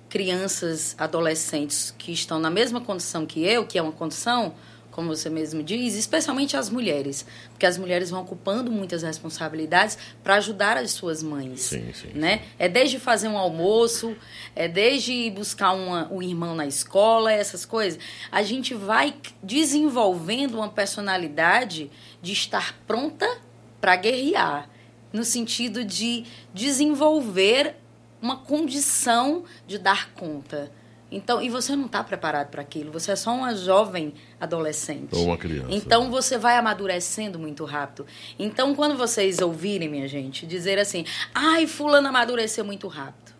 crianças, 0.08 0.94
adolescentes 0.98 1.94
que 1.98 2.12
estão 2.12 2.38
na 2.38 2.50
mesma 2.50 2.80
condição 2.80 3.26
que 3.26 3.44
eu, 3.44 3.66
que 3.66 3.78
é 3.78 3.82
uma 3.82 3.92
condição 3.92 4.54
como 4.92 5.08
você 5.08 5.28
mesmo 5.28 5.62
diz, 5.62 5.94
especialmente 5.94 6.56
as 6.56 6.70
mulheres, 6.70 7.26
porque 7.50 7.66
as 7.66 7.76
mulheres 7.76 8.10
vão 8.10 8.20
ocupando 8.20 8.70
muitas 8.70 9.02
responsabilidades 9.02 9.98
para 10.22 10.34
ajudar 10.36 10.76
as 10.76 10.92
suas 10.92 11.22
mães, 11.22 11.62
sim, 11.62 11.92
sim, 11.92 12.10
né? 12.14 12.38
Sim. 12.38 12.44
É 12.58 12.68
desde 12.68 13.00
fazer 13.00 13.28
um 13.28 13.38
almoço, 13.38 14.14
é 14.54 14.68
desde 14.68 15.30
buscar 15.30 15.72
uma, 15.72 16.12
um 16.12 16.22
irmão 16.22 16.54
na 16.54 16.66
escola, 16.66 17.32
essas 17.32 17.64
coisas. 17.64 17.98
A 18.30 18.42
gente 18.42 18.74
vai 18.74 19.14
desenvolvendo 19.42 20.56
uma 20.56 20.68
personalidade 20.68 21.90
de 22.20 22.32
estar 22.32 22.78
pronta 22.86 23.26
para 23.80 23.96
guerrear, 23.96 24.68
no 25.12 25.24
sentido 25.24 25.84
de 25.84 26.24
desenvolver 26.54 27.76
uma 28.20 28.36
condição 28.36 29.44
de 29.66 29.78
dar 29.78 30.10
conta 30.12 30.70
então, 31.12 31.42
e 31.42 31.50
você 31.50 31.76
não 31.76 31.86
está 31.86 32.02
preparado 32.02 32.48
para 32.48 32.62
aquilo. 32.62 32.90
Você 32.92 33.12
é 33.12 33.16
só 33.16 33.34
uma 33.34 33.54
jovem 33.54 34.14
adolescente. 34.40 35.14
Ou 35.14 35.26
uma 35.26 35.36
criança. 35.36 35.68
Então 35.70 36.10
você 36.10 36.38
vai 36.38 36.56
amadurecendo 36.56 37.38
muito 37.38 37.64
rápido. 37.66 38.06
Então, 38.38 38.74
quando 38.74 38.96
vocês 38.96 39.38
ouvirem, 39.40 39.90
minha 39.90 40.08
gente, 40.08 40.46
dizer 40.46 40.78
assim: 40.78 41.04
"Ai, 41.34 41.66
fulano 41.66 42.08
amadureceu 42.08 42.64
muito 42.64 42.88
rápido". 42.88 43.32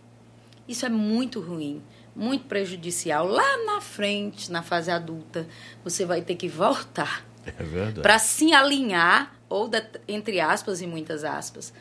Isso 0.68 0.84
é 0.84 0.90
muito 0.90 1.40
ruim, 1.40 1.82
muito 2.14 2.44
prejudicial. 2.44 3.26
Lá 3.26 3.64
na 3.64 3.80
frente, 3.80 4.52
na 4.52 4.62
fase 4.62 4.90
adulta, 4.90 5.48
você 5.82 6.04
vai 6.04 6.20
ter 6.20 6.36
que 6.36 6.48
voltar. 6.48 7.26
É 7.46 7.62
verdade. 7.62 8.00
Para 8.00 8.18
se 8.18 8.52
alinhar 8.52 9.34
ou 9.48 9.70
entre 10.08 10.40
aspas 10.40 10.80
e 10.80 10.86
muitas 10.86 11.24
aspas, 11.24 11.72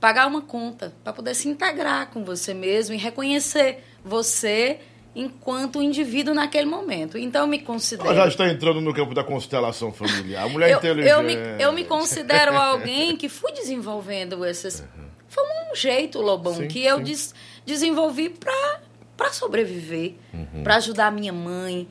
pagar 0.00 0.26
uma 0.26 0.42
conta 0.42 0.92
para 1.02 1.12
poder 1.12 1.34
se 1.34 1.48
integrar 1.48 2.08
com 2.10 2.24
você 2.24 2.54
mesmo 2.54 2.94
e 2.94 2.98
reconhecer 2.98 3.84
você 4.04 4.78
enquanto 5.16 5.82
indivíduo 5.82 6.32
naquele 6.34 6.66
momento. 6.66 7.18
Então 7.18 7.40
eu 7.42 7.46
me 7.48 7.58
considero. 7.60 8.08
Ela 8.08 8.22
já 8.22 8.28
está 8.28 8.48
entrando 8.48 8.80
no 8.80 8.94
campo 8.94 9.14
da 9.14 9.24
constelação 9.24 9.92
familiar. 9.92 10.44
A 10.44 10.48
mulher 10.48 10.70
eu, 10.70 10.78
inteligente. 10.78 11.10
Eu 11.10 11.22
me, 11.22 11.34
eu 11.62 11.72
me 11.72 11.84
considero 11.84 12.54
alguém 12.58 13.16
que 13.16 13.28
fui 13.28 13.50
desenvolvendo 13.52 14.44
esses. 14.44 14.84
Foi 15.26 15.42
um 15.44 15.74
jeito, 15.74 16.20
Lobão, 16.20 16.54
Sim, 16.54 16.68
que 16.68 16.84
eu 16.84 17.00
des- 17.00 17.34
desenvolvi 17.66 18.28
para 18.30 18.80
para 19.16 19.32
sobreviver, 19.32 20.14
Uhum. 20.32 20.62
para 20.62 20.76
ajudar 20.76 21.08
a 21.08 21.10
minha 21.10 21.32
mãe, 21.32 21.88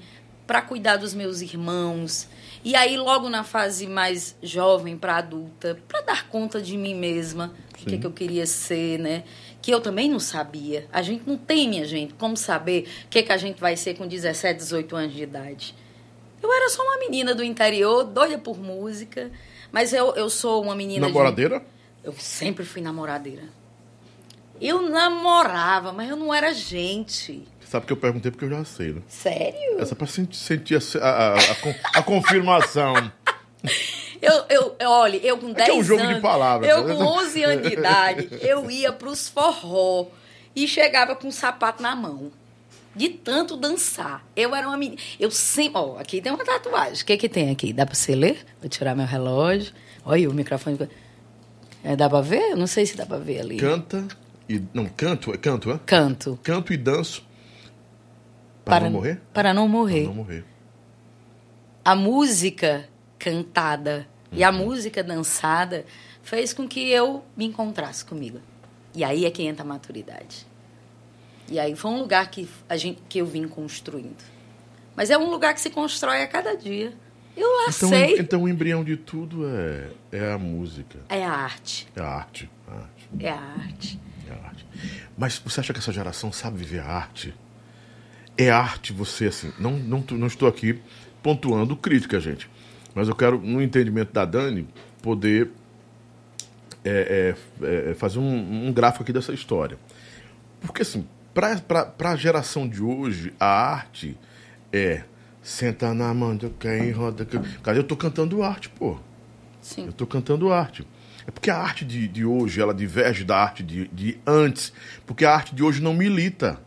para 0.47 0.62
cuidar 0.62 0.95
dos 0.95 1.13
meus 1.13 1.41
irmãos. 1.41 2.25
E 2.63 2.76
aí, 2.76 2.98
logo 2.98 3.30
na 3.30 3.43
fase 3.43 3.88
mais 3.88 4.36
jovem 4.41 4.98
para 4.98 5.17
adulta, 5.17 5.80
para 5.88 6.02
dar 6.02 6.28
conta 6.28 6.62
de 6.62 6.78
mim 6.78 6.96
mesma, 6.96 7.54
o 7.72 7.86
que, 7.86 7.98
que 7.98 8.06
eu 8.06 8.12
queria 8.12 8.46
ser, 8.46 9.00
né? 9.00 9.24
Que 9.62 9.72
eu 9.72 9.80
também 9.80 10.10
não 10.10 10.20
sabia. 10.20 10.88
A 10.91 11.02
gente 11.02 11.24
não 11.28 11.38
tem, 11.38 11.70
minha 11.70 11.86
gente, 11.86 12.13
como 12.15 12.36
saber 12.36 12.88
o 13.06 13.10
que, 13.10 13.24
que 13.24 13.32
a 13.32 13.38
gente 13.38 13.60
vai 13.60 13.76
ser 13.78 13.96
com 13.96 14.08
17, 14.08 14.58
18 14.58 14.96
anos 14.96 15.13
de 15.13 15.24
idade. 15.24 15.76
Eu 16.41 16.52
era 16.52 16.70
só 16.70 16.84
uma 16.84 16.98
menina 16.98 17.34
do 17.34 17.43
interior, 17.43 18.04
doida 18.04 18.38
por 18.38 18.60
música, 18.60 19.32
mas 19.72 19.93
eu, 19.93 20.15
eu 20.15 20.30
sou 20.30 20.62
uma 20.63 20.76
menina 20.76 21.08
de... 21.08 21.13
Namoradeira? 21.13 21.65
Eu 22.04 22.13
sempre 22.13 22.63
fui 22.63 22.82
namoradeira. 22.82 23.43
Eu 24.60 24.89
namorava, 24.89 25.91
mas 25.91 26.10
eu 26.10 26.15
não 26.15 26.34
era 26.34 26.54
gente. 26.54 27.48
Sabe 27.69 27.86
que 27.86 27.91
eu 27.93 27.97
perguntei 27.97 28.32
porque 28.32 28.45
eu 28.45 28.49
já 28.49 28.63
sei, 28.63 28.93
né? 28.93 29.01
Sério? 29.08 29.80
Essa 29.80 29.95
pra 29.95 30.08
sentir, 30.08 30.75
a, 30.75 31.06
a, 31.06 31.34
a- 31.34 31.36
a 31.51 31.56
con- 31.56 31.75
a 31.95 32.01
confirmação. 32.03 33.12
Eu, 34.21 34.45
eu, 34.49 34.75
olha, 34.89 35.17
eu 35.17 35.38
com 35.38 35.51
10 35.51 35.69
é 35.69 35.73
um 35.73 35.84
jogo 35.84 36.01
de 36.01 36.08
anos. 36.08 36.21
palavras, 36.21 36.69
Eu 36.69 36.84
né? 36.86 36.95
com 36.95 37.03
11 37.03 37.43
anos 37.43 37.67
de 37.67 37.73
idade, 37.73 38.30
eu 38.41 38.71
ia 38.71 38.91
pros 38.91 39.27
forró 39.30 40.08
e 40.56 40.67
chegava 40.67 41.15
com 41.15 41.27
um 41.27 41.32
sapato 41.32 41.84
na 41.84 41.95
mão. 41.95 42.32
De 42.95 43.10
tanto 43.10 43.56
dançar. 43.56 44.25
Eu 44.36 44.56
era 44.56 44.67
uma 44.67 44.75
menina. 44.77 44.99
Eu 45.19 45.30
sempre. 45.30 45.73
Ó, 45.80 45.99
aqui 45.99 46.19
tem 46.19 46.32
uma 46.32 46.43
tatuagem. 46.43 47.03
O 47.03 47.06
que 47.06 47.15
que 47.15 47.30
tem 47.30 47.51
aqui? 47.51 47.71
Dá 47.71 47.86
pra 47.86 47.93
você 47.93 48.15
ler? 48.15 48.43
Vou 48.60 48.67
tirar 48.67 48.95
meu 48.95 49.06
relógio. 49.06 49.71
Olha 50.03 50.27
o 50.27 50.34
microfone. 50.34 50.80
É, 51.84 51.95
dá 51.95 52.10
pra 52.10 52.21
ver? 52.21 52.51
Eu 52.51 52.58
não 52.58 52.65
sei 52.65 52.88
se 52.88 52.97
dá 52.97 53.06
pra 53.06 53.19
ver 53.19 53.41
ali. 53.41 53.58
Canta 53.58 54.03
e. 54.49 54.60
Não, 54.73 54.86
canto, 54.88 55.32
é 55.32 55.38
canto, 55.38 55.69
é? 55.71 55.80
Canto. 55.86 56.39
Canto 56.41 56.73
e 56.73 56.77
danço. 56.77 57.23
Para, 58.69 58.86
não 58.86 58.91
morrer? 58.91 59.21
Para 59.34 59.53
não 59.53 59.63
Para 59.63 59.71
morrer. 59.71 60.03
não 60.03 60.13
morrer. 60.13 60.45
a 61.84 61.95
música 61.95 62.88
cantada 63.17 64.08
e 64.32 64.43
a 64.43 64.51
música 64.51 65.03
dançada 65.03 65.86
fez 66.21 66.53
com 66.53 66.67
que 66.67 66.89
eu 66.89 67.23
me 67.36 67.45
encontrasse 67.45 68.03
comigo. 68.06 68.39
E 68.93 69.03
aí 69.03 69.25
é 69.25 69.32
que 69.32 69.43
entra 69.43 69.63
a 69.63 69.65
maturidade. 69.67 70.45
E 71.49 71.58
aí 71.60 71.75
foi 71.75 71.91
um 71.91 71.99
lugar 71.99 72.30
que, 72.30 72.47
a 72.67 72.75
gente, 72.75 73.01
que 73.08 73.19
eu 73.19 73.25
vim 73.25 73.47
construindo. 73.47 74.17
Mas 74.95 75.10
é 75.10 75.17
um 75.17 75.30
lugar 75.30 75.53
que 75.53 75.62
se 75.62 75.69
constrói 75.69 76.21
a 76.23 76.27
cada 76.27 76.56
dia. 76.58 76.93
Eu 77.38 77.47
lá 77.47 77.65
Então, 77.69 77.89
sei. 77.89 78.17
então 78.19 78.43
o 78.43 78.49
embrião 78.49 78.84
de 78.84 78.97
tudo 78.97 79.47
é, 79.47 79.89
é 80.12 80.32
a 80.34 80.38
música. 80.38 80.99
É 81.08 81.23
a 81.23 81.32
arte. 81.32 81.88
É 81.95 82.01
a 82.01 82.08
arte. 82.08 82.49
A 82.67 82.73
arte. 82.73 83.10
É 83.19 83.30
a 83.30 83.36
arte. 83.39 83.99
É 84.27 84.32
a 84.34 84.47
arte. 84.47 84.65
Mas 85.17 85.38
você 85.38 85.60
acha 85.62 85.71
que 85.71 85.80
essa 85.80 85.93
geração 85.93 86.32
sabe 86.34 86.58
viver 86.58 86.80
a 86.80 86.88
arte? 86.88 87.34
É 88.38 88.50
arte 88.50 88.93
você, 88.93 89.26
assim. 89.28 89.52
Não, 89.60 89.71
não, 89.71 90.02
tô- 90.02 90.15
não 90.15 90.28
estou 90.28 90.47
aqui 90.47 90.80
pontuando 91.23 91.76
crítica, 91.76 92.19
gente. 92.19 92.50
Mas 92.93 93.08
eu 93.08 93.15
quero, 93.15 93.39
no 93.39 93.62
entendimento 93.62 94.13
da 94.13 94.26
Dani, 94.26 94.67
poder 95.02 95.50
é, 96.84 97.36
é, 97.62 97.89
é, 97.91 97.93
fazer 97.93 98.19
um, 98.19 98.67
um 98.67 98.73
gráfico 98.73 99.04
aqui 99.04 99.12
dessa 99.13 99.34
história. 99.34 99.78
Porque, 100.62 100.82
assim, 100.82 101.06
para 101.34 101.93
a 102.12 102.15
geração 102.15 102.67
de 102.67 102.82
hoje, 102.82 103.34
a 103.39 103.45
arte 103.47 104.17
é 104.71 105.04
senta 105.41 105.93
na 105.93 106.13
mão 106.13 106.36
de 106.36 106.50
quem 106.60 106.91
roda. 106.91 107.26
Cara, 107.63 107.78
eu 107.78 107.84
tô 107.84 107.95
cantando 107.95 108.43
arte, 108.43 108.69
pô. 108.69 108.97
Sim. 109.62 109.84
Eu 109.84 109.89
estou 109.89 110.08
cantando 110.08 110.52
arte. 110.52 110.88
É 111.26 111.32
porque 111.32 111.50
a 111.50 111.58
arte 111.58 111.84
de, 111.86 112.08
de 112.08 112.23
hoje, 112.26 112.62
ela 112.62 112.73
diverge 112.73 113.23
da 113.23 113.38
arte 113.38 113.62
de, 113.63 113.88
de 113.89 114.17
antes. 114.26 114.71
Porque 115.06 115.26
a 115.26 115.34
arte 115.34 115.54
de 115.54 115.62
hoje 115.63 115.82
não 115.82 115.93
milita. 115.93 116.60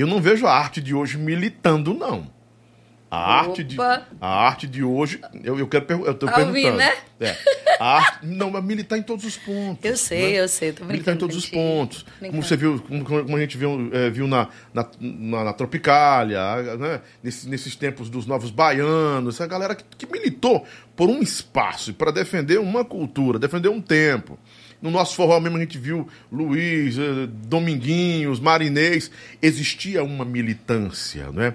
Eu 0.00 0.06
não 0.06 0.18
vejo 0.18 0.46
a 0.46 0.52
arte 0.52 0.80
de 0.80 0.94
hoje 0.94 1.18
militando, 1.18 1.92
não. 1.92 2.26
A 3.10 3.40
arte 3.40 3.64
de, 3.64 3.76
a 4.20 4.46
arte 4.46 4.68
de 4.68 4.84
hoje, 4.84 5.20
eu, 5.42 5.58
eu 5.58 5.66
quero 5.66 5.84
perguntar, 5.84 6.10
eu 6.10 6.14
tô 6.14 6.26
Tá 6.26 6.38
ouvindo, 6.38 6.52
perguntando. 6.52 6.78
né? 6.78 6.96
É. 7.20 7.36
A 7.80 7.96
arte, 7.96 8.24
não, 8.26 8.50
mas 8.50 8.62
militar 8.64 8.96
em 8.96 9.02
todos 9.02 9.24
os 9.24 9.36
pontos. 9.36 9.84
Eu 9.84 9.96
sei, 9.96 10.32
né? 10.34 10.40
eu 10.40 10.48
sei. 10.48 10.72
Tô 10.72 10.84
Militar 10.84 11.14
em 11.14 11.18
todos 11.18 11.36
os 11.36 11.46
pontos. 11.46 12.06
Como 12.18 12.42
você 12.42 12.56
viu, 12.56 12.80
como, 12.80 13.04
como 13.04 13.36
a 13.36 13.40
gente 13.40 13.58
viu, 13.58 13.90
eh, 13.92 14.08
viu 14.10 14.28
na, 14.28 14.48
na, 14.72 14.86
na, 15.00 15.44
na 15.44 15.52
Tropicália, 15.52 16.76
né? 16.78 17.00
Nesses, 17.22 17.46
nesses 17.46 17.74
tempos 17.74 18.08
dos 18.08 18.26
novos 18.26 18.50
baianos, 18.50 19.34
essa 19.34 19.46
galera 19.46 19.74
que, 19.74 19.84
que 19.98 20.06
militou 20.10 20.64
por 20.94 21.10
um 21.10 21.20
espaço 21.20 21.92
para 21.92 22.10
defender 22.12 22.60
uma 22.60 22.84
cultura, 22.84 23.38
defender 23.38 23.68
um 23.68 23.80
tempo. 23.80 24.38
No 24.82 24.90
nosso 24.90 25.14
forró 25.14 25.38
mesmo 25.40 25.56
a 25.58 25.60
gente 25.60 25.76
viu 25.78 26.08
Luiz, 26.32 26.98
eh, 26.98 27.26
Dominguinhos, 27.46 28.40
Marinês. 28.40 29.10
Existia 29.42 30.02
uma 30.02 30.24
militância, 30.24 31.30
né? 31.30 31.54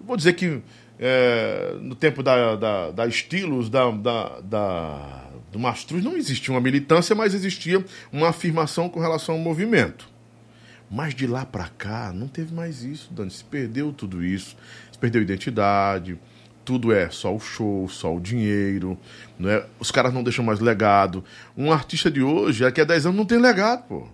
Vou 0.00 0.16
dizer 0.16 0.34
que 0.34 0.60
eh, 0.98 1.74
no 1.80 1.94
tempo 1.94 2.22
da, 2.22 2.54
da, 2.56 2.90
da 2.90 3.06
Estilos, 3.06 3.68
da, 3.68 3.90
da, 3.90 4.40
da- 4.40 5.26
do 5.50 5.58
Mastruz, 5.58 6.04
não 6.04 6.16
existia 6.16 6.54
uma 6.54 6.60
militância, 6.60 7.14
mas 7.16 7.34
existia 7.34 7.84
uma 8.12 8.28
afirmação 8.28 8.88
com 8.88 9.00
relação 9.00 9.34
ao 9.34 9.40
movimento. 9.40 10.08
Mas 10.88 11.12
de 11.14 11.26
lá 11.26 11.44
pra 11.44 11.68
cá, 11.76 12.12
não 12.14 12.28
teve 12.28 12.54
mais 12.54 12.82
isso, 12.84 13.12
Dani. 13.12 13.30
Se 13.30 13.42
perdeu 13.44 13.92
tudo 13.92 14.24
isso. 14.24 14.56
Se 14.92 14.98
perdeu 14.98 15.22
identidade. 15.22 16.18
Tudo 16.70 16.92
é 16.92 17.10
só 17.10 17.34
o 17.34 17.40
show, 17.40 17.88
só 17.88 18.14
o 18.14 18.20
dinheiro. 18.20 18.96
Não 19.36 19.50
é? 19.50 19.66
Os 19.80 19.90
caras 19.90 20.14
não 20.14 20.22
deixam 20.22 20.44
mais 20.44 20.60
legado. 20.60 21.24
Um 21.56 21.72
artista 21.72 22.08
de 22.08 22.22
hoje, 22.22 22.60
daqui 22.62 22.80
a 22.80 22.84
10 22.84 23.06
anos, 23.06 23.18
não 23.18 23.24
tem 23.26 23.38
legado, 23.38 23.88
pô. 23.88 24.06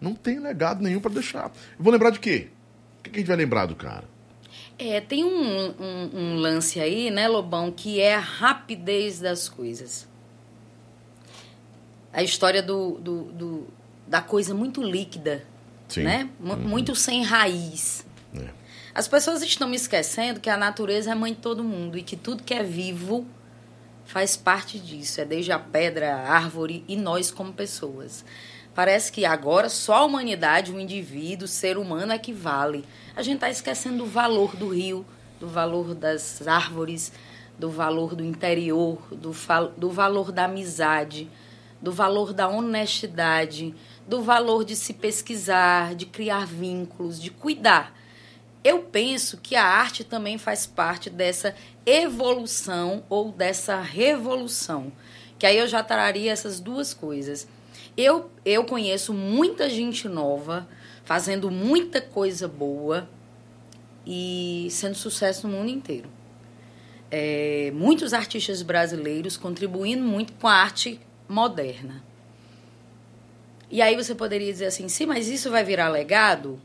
Não 0.00 0.14
tem 0.14 0.38
legado 0.38 0.80
nenhum 0.80 1.00
pra 1.00 1.10
deixar. 1.10 1.46
Eu 1.76 1.82
vou 1.82 1.92
lembrar 1.92 2.10
de 2.10 2.20
quê? 2.20 2.50
O 3.00 3.02
que 3.02 3.10
a 3.10 3.18
gente 3.18 3.26
vai 3.26 3.36
lembrar 3.36 3.66
do 3.66 3.74
cara? 3.74 4.04
É, 4.78 5.00
tem 5.00 5.24
um, 5.24 5.70
um- 5.70 6.10
um 6.14 6.36
lance 6.36 6.78
aí, 6.78 7.10
né, 7.10 7.26
Lobão, 7.26 7.72
que 7.72 8.00
é 8.00 8.14
a 8.14 8.20
rapidez 8.20 9.18
das 9.18 9.48
coisas. 9.48 10.06
A 12.12 12.22
história 12.22 12.62
do, 12.62 12.92
do- 13.00 13.24
do- 13.32 13.66
da 14.06 14.20
coisa 14.22 14.54
muito 14.54 14.80
líquida, 14.80 15.44
Sim. 15.88 16.04
né? 16.04 16.28
Mu- 16.38 16.56
Muito 16.56 16.94
sem 16.94 17.24
raiz. 17.24 18.03
As 18.94 19.08
pessoas 19.08 19.42
estão 19.42 19.66
me 19.66 19.74
esquecendo 19.74 20.38
que 20.38 20.48
a 20.48 20.56
natureza 20.56 21.10
é 21.10 21.14
mãe 21.16 21.32
de 21.32 21.40
todo 21.40 21.64
mundo 21.64 21.98
e 21.98 22.02
que 22.02 22.16
tudo 22.16 22.44
que 22.44 22.54
é 22.54 22.62
vivo 22.62 23.26
faz 24.04 24.36
parte 24.36 24.78
disso. 24.78 25.20
É 25.20 25.24
desde 25.24 25.50
a 25.50 25.58
pedra, 25.58 26.14
a 26.14 26.32
árvore 26.32 26.84
e 26.86 26.96
nós 26.96 27.28
como 27.28 27.52
pessoas. 27.52 28.24
Parece 28.72 29.10
que 29.10 29.24
agora 29.24 29.68
só 29.68 29.94
a 29.94 30.04
humanidade, 30.04 30.70
o 30.70 30.78
indivíduo, 30.78 31.46
o 31.46 31.48
ser 31.48 31.76
humano 31.76 32.12
é 32.12 32.18
que 32.18 32.32
vale. 32.32 32.84
A 33.16 33.22
gente 33.22 33.36
está 33.36 33.50
esquecendo 33.50 33.98
do 33.98 34.06
valor 34.06 34.54
do 34.54 34.68
rio, 34.68 35.04
do 35.40 35.48
valor 35.48 35.92
das 35.92 36.46
árvores, 36.46 37.10
do 37.58 37.70
valor 37.70 38.14
do 38.14 38.24
interior, 38.24 38.98
do, 39.10 39.34
do 39.76 39.90
valor 39.90 40.30
da 40.30 40.44
amizade, 40.44 41.28
do 41.82 41.90
valor 41.90 42.32
da 42.32 42.46
honestidade, 42.46 43.74
do 44.06 44.22
valor 44.22 44.64
de 44.64 44.76
se 44.76 44.92
pesquisar, 44.94 45.96
de 45.96 46.06
criar 46.06 46.46
vínculos, 46.46 47.20
de 47.20 47.32
cuidar. 47.32 48.03
Eu 48.64 48.80
penso 48.80 49.36
que 49.36 49.54
a 49.54 49.64
arte 49.64 50.02
também 50.02 50.38
faz 50.38 50.66
parte 50.66 51.10
dessa 51.10 51.54
evolução 51.84 53.04
ou 53.10 53.30
dessa 53.30 53.78
revolução. 53.78 54.90
Que 55.38 55.44
aí 55.44 55.58
eu 55.58 55.68
já 55.68 55.82
traria 55.82 56.32
essas 56.32 56.58
duas 56.58 56.94
coisas. 56.94 57.46
Eu, 57.94 58.30
eu 58.42 58.64
conheço 58.64 59.12
muita 59.12 59.68
gente 59.68 60.08
nova 60.08 60.66
fazendo 61.04 61.50
muita 61.50 62.00
coisa 62.00 62.48
boa 62.48 63.06
e 64.06 64.68
sendo 64.70 64.94
sucesso 64.94 65.46
no 65.46 65.58
mundo 65.58 65.68
inteiro. 65.68 66.08
É, 67.10 67.70
muitos 67.74 68.14
artistas 68.14 68.62
brasileiros 68.62 69.36
contribuindo 69.36 70.02
muito 70.02 70.32
com 70.32 70.48
a 70.48 70.54
arte 70.54 70.98
moderna. 71.28 72.02
E 73.70 73.82
aí 73.82 73.94
você 73.94 74.14
poderia 74.14 74.50
dizer 74.50 74.66
assim, 74.66 74.88
sim, 74.88 75.04
mas 75.04 75.28
isso 75.28 75.50
vai 75.50 75.62
virar 75.62 75.88
legado? 75.88 76.60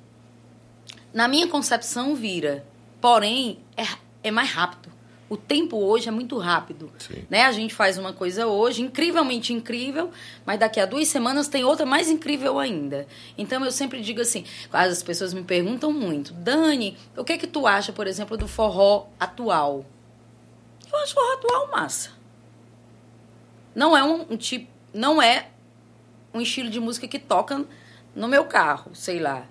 Na 1.13 1.27
minha 1.27 1.47
concepção, 1.47 2.15
vira. 2.15 2.65
Porém, 3.01 3.59
é, 3.75 3.85
é 4.23 4.31
mais 4.31 4.51
rápido. 4.51 4.89
O 5.29 5.37
tempo 5.37 5.77
hoje 5.77 6.07
é 6.09 6.11
muito 6.11 6.37
rápido. 6.39 6.91
Sim. 6.97 7.23
Né? 7.29 7.43
A 7.43 7.51
gente 7.51 7.73
faz 7.73 7.99
uma 7.99 8.11
coisa 8.11 8.47
hoje, 8.47 8.81
incrivelmente 8.81 9.53
incrível, 9.53 10.09
mas 10.43 10.59
daqui 10.59 10.79
a 10.79 10.87
duas 10.87 11.07
semanas 11.07 11.47
tem 11.47 11.63
outra 11.63 11.85
mais 11.85 12.09
incrível 12.09 12.57
ainda. 12.57 13.07
Então 13.37 13.63
eu 13.63 13.71
sempre 13.71 14.01
digo 14.01 14.21
assim, 14.21 14.43
as 14.73 15.03
pessoas 15.03 15.31
me 15.31 15.43
perguntam 15.43 15.93
muito, 15.93 16.33
Dani, 16.33 16.97
o 17.15 17.23
que 17.23 17.33
é 17.33 17.37
que 17.37 17.45
tu 17.45 17.67
acha, 17.67 17.93
por 17.93 18.07
exemplo, 18.07 18.35
do 18.35 18.47
forró 18.47 19.05
atual? 19.19 19.85
Eu 20.91 20.97
acho 20.97 21.13
forró 21.13 21.33
atual 21.33 21.71
massa. 21.71 22.09
Não 23.75 23.95
é 23.95 24.03
um, 24.03 24.25
um 24.31 24.35
tipo, 24.35 24.67
não 24.91 25.21
é 25.21 25.49
um 26.33 26.41
estilo 26.41 26.71
de 26.71 26.79
música 26.79 27.07
que 27.07 27.19
toca 27.19 27.63
no 28.15 28.27
meu 28.27 28.45
carro, 28.45 28.95
sei 28.95 29.19
lá. 29.19 29.45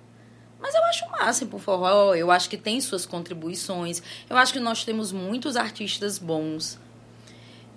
Mas 0.61 0.75
eu 0.75 0.83
acho 0.85 1.09
massa 1.09 1.45
pro 1.45 1.57
forró, 1.57 2.13
eu 2.13 2.29
acho 2.29 2.49
que 2.49 2.57
tem 2.57 2.81
suas 2.81 3.05
contribuições. 3.05 4.03
Eu 4.29 4.37
acho 4.37 4.51
que 4.51 4.59
nós 4.59 4.83
temos 4.83 5.11
muitos 5.11 5.55
artistas 5.55 6.17
bons. 6.17 6.79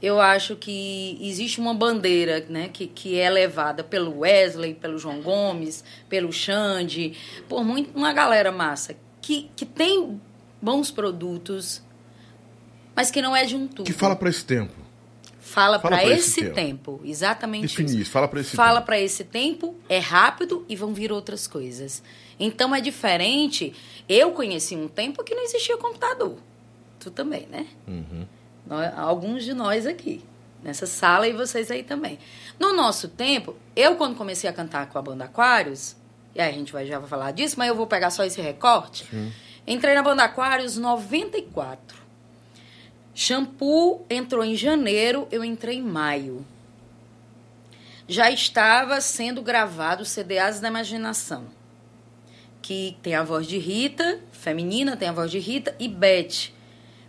Eu 0.02 0.20
acho 0.20 0.56
que 0.56 1.16
existe 1.20 1.60
uma 1.60 1.72
bandeira 1.72 2.44
né, 2.48 2.68
que, 2.72 2.88
que 2.88 3.16
é 3.16 3.30
levada 3.30 3.84
pelo 3.84 4.18
Wesley, 4.18 4.74
pelo 4.74 4.98
João 4.98 5.22
Gomes, 5.22 5.84
pelo 6.08 6.32
Xande, 6.32 7.16
por 7.48 7.62
muito, 7.64 7.96
uma 7.96 8.12
galera 8.12 8.50
massa, 8.50 8.96
que, 9.20 9.48
que 9.54 9.64
tem 9.64 10.20
bons 10.60 10.90
produtos, 10.90 11.80
mas 12.96 13.12
que 13.12 13.22
não 13.22 13.34
é 13.34 13.44
de 13.44 13.54
um 13.54 13.68
tudo. 13.68 13.86
Que 13.86 13.92
fala 13.92 14.16
para 14.16 14.28
esse 14.28 14.44
tempo. 14.44 14.82
Fala, 15.38 15.78
Fala 15.78 15.96
para 15.98 16.04
esse, 16.08 16.40
esse 16.40 16.50
tempo. 16.50 17.00
Exatamente 17.04 17.62
Define 17.62 18.00
isso. 18.00 18.10
fala 18.10 18.26
para 18.26 18.40
esse 18.40 18.56
Fala 18.56 18.76
tempo. 18.76 18.86
para 18.86 19.00
esse 19.00 19.24
tempo, 19.24 19.76
é 19.88 19.98
rápido 19.98 20.64
e 20.68 20.74
vão 20.74 20.94
vir 20.94 21.12
outras 21.12 21.46
coisas. 21.46 22.02
Então 22.44 22.74
é 22.74 22.80
diferente. 22.80 23.72
Eu 24.08 24.32
conheci 24.32 24.74
um 24.76 24.88
tempo 24.88 25.22
que 25.22 25.34
não 25.34 25.42
existia 25.44 25.76
computador. 25.76 26.36
Tu 26.98 27.10
também, 27.10 27.46
né? 27.46 27.66
Uhum. 27.86 28.26
Nós- 28.66 28.92
alguns 28.98 29.44
de 29.44 29.54
nós 29.54 29.86
aqui, 29.86 30.24
nessa 30.62 30.86
sala 30.86 31.28
e 31.28 31.32
vocês 31.32 31.70
aí 31.70 31.82
também. 31.82 32.18
No 32.58 32.72
nosso 32.72 33.08
tempo, 33.08 33.56
eu 33.76 33.96
quando 33.96 34.16
comecei 34.16 34.48
a 34.48 34.52
cantar 34.52 34.86
com 34.88 34.98
a 34.98 35.02
banda 35.02 35.24
Aquários, 35.24 35.94
e 36.34 36.40
aí 36.40 36.50
a 36.50 36.52
gente 36.52 36.72
vai, 36.72 36.86
já 36.86 36.98
vai 36.98 37.08
falar 37.08 37.30
disso, 37.32 37.56
mas 37.58 37.68
eu 37.68 37.74
vou 37.76 37.86
pegar 37.86 38.10
só 38.10 38.24
esse 38.24 38.40
recorte. 38.40 39.06
Entrei 39.66 39.94
na 39.94 40.02
banda 40.02 40.24
Aquários 40.24 40.76
94. 40.76 42.02
Shampoo 43.14 44.04
entrou 44.08 44.42
em 44.44 44.56
janeiro, 44.56 45.28
eu 45.30 45.44
entrei 45.44 45.76
em 45.76 45.82
maio. 45.82 46.44
Já 48.08 48.30
estava 48.30 49.00
sendo 49.00 49.42
gravado 49.42 50.02
o 50.02 50.06
CD 50.06 50.38
Asas 50.38 50.60
da 50.60 50.68
Imaginação, 50.68 51.44
que 52.62 52.96
tem 53.02 53.14
a 53.14 53.24
voz 53.24 53.46
de 53.46 53.58
Rita, 53.58 54.20
feminina, 54.30 54.96
tem 54.96 55.08
a 55.08 55.12
voz 55.12 55.30
de 55.30 55.40
Rita, 55.40 55.74
e 55.78 55.88
Beth. 55.88 56.52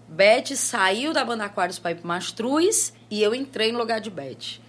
Beth 0.10 0.56
saiu 0.56 1.14
da 1.14 1.24
banda 1.24 1.46
Aquários 1.46 1.80
para 1.80 1.92
ir 1.92 1.96
para 1.96 2.08
Mastruz 2.08 2.94
e 3.10 3.22
eu 3.22 3.34
entrei 3.34 3.72
no 3.72 3.78
lugar 3.78 4.02
de 4.02 4.10
Beth. 4.10 4.60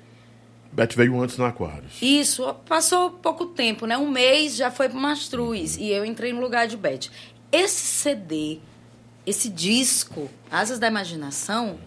Beth 0.70 0.94
veio 0.94 1.20
antes 1.20 1.38
no 1.38 1.44
Aquários. 1.44 2.00
Isso, 2.02 2.52
passou 2.66 3.10
pouco 3.10 3.46
tempo, 3.46 3.86
né? 3.86 3.96
Um 3.96 4.10
mês 4.10 4.56
já 4.56 4.70
foi 4.70 4.88
para 4.88 4.98
Mastruz 4.98 5.76
e 5.76 5.88
eu 5.88 6.04
entrei 6.04 6.32
no 6.32 6.40
lugar 6.40 6.66
de 6.66 6.76
Beth. 6.76 7.10
Esse 7.50 7.86
CD, 7.86 8.58
esse 9.26 9.48
disco, 9.48 10.28
Asas 10.50 10.78
da 10.78 10.88
Imaginação, 10.88 11.78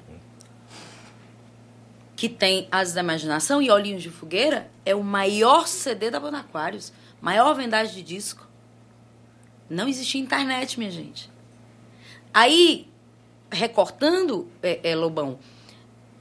que 2.15 2.29
tem 2.29 2.67
Asas 2.71 2.93
da 2.93 3.01
Imaginação 3.01 3.61
e 3.61 3.69
Olhinhos 3.69 4.01
de 4.01 4.09
Fogueira, 4.09 4.71
é 4.85 4.95
o 4.95 5.03
maior 5.03 5.67
CD 5.67 6.09
da 6.09 6.19
banda 6.19 6.39
Aquários, 6.39 6.93
maior 7.21 7.53
vendagem 7.53 7.93
de 7.95 8.01
disco. 8.01 8.46
Não 9.69 9.87
existia 9.87 10.21
internet, 10.21 10.79
minha 10.79 10.91
gente. 10.91 11.29
Aí, 12.33 12.87
recortando, 13.51 14.47
é, 14.61 14.91
é, 14.91 14.95
Lobão, 14.95 15.39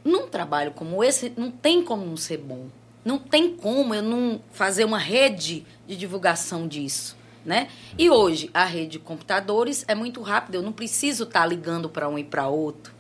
num 0.05 0.29
trabalho 0.29 0.73
como 0.73 1.03
esse, 1.03 1.33
não 1.37 1.51
tem 1.51 1.83
como 1.83 2.05
não 2.05 2.17
ser 2.17 2.39
bom. 2.39 2.69
Não 3.05 3.19
tem 3.19 3.55
como 3.55 3.95
eu 3.95 4.03
não 4.03 4.41
fazer 4.51 4.85
uma 4.85 4.99
rede 4.99 5.65
de 5.87 5.97
divulgação 5.97 6.67
disso, 6.67 7.17
né? 7.45 7.69
E 7.97 8.11
hoje, 8.11 8.51
a 8.53 8.65
rede 8.65 8.93
de 8.93 8.99
computadores 8.99 9.85
é 9.87 9.95
muito 9.95 10.23
rápida. 10.23 10.59
Eu 10.59 10.63
não 10.63 10.73
preciso 10.73 11.25
estar 11.25 11.47
ligando 11.47 11.89
para 11.89 12.09
um 12.09 12.19
e 12.19 12.25
para 12.25 12.49
outro, 12.49 12.93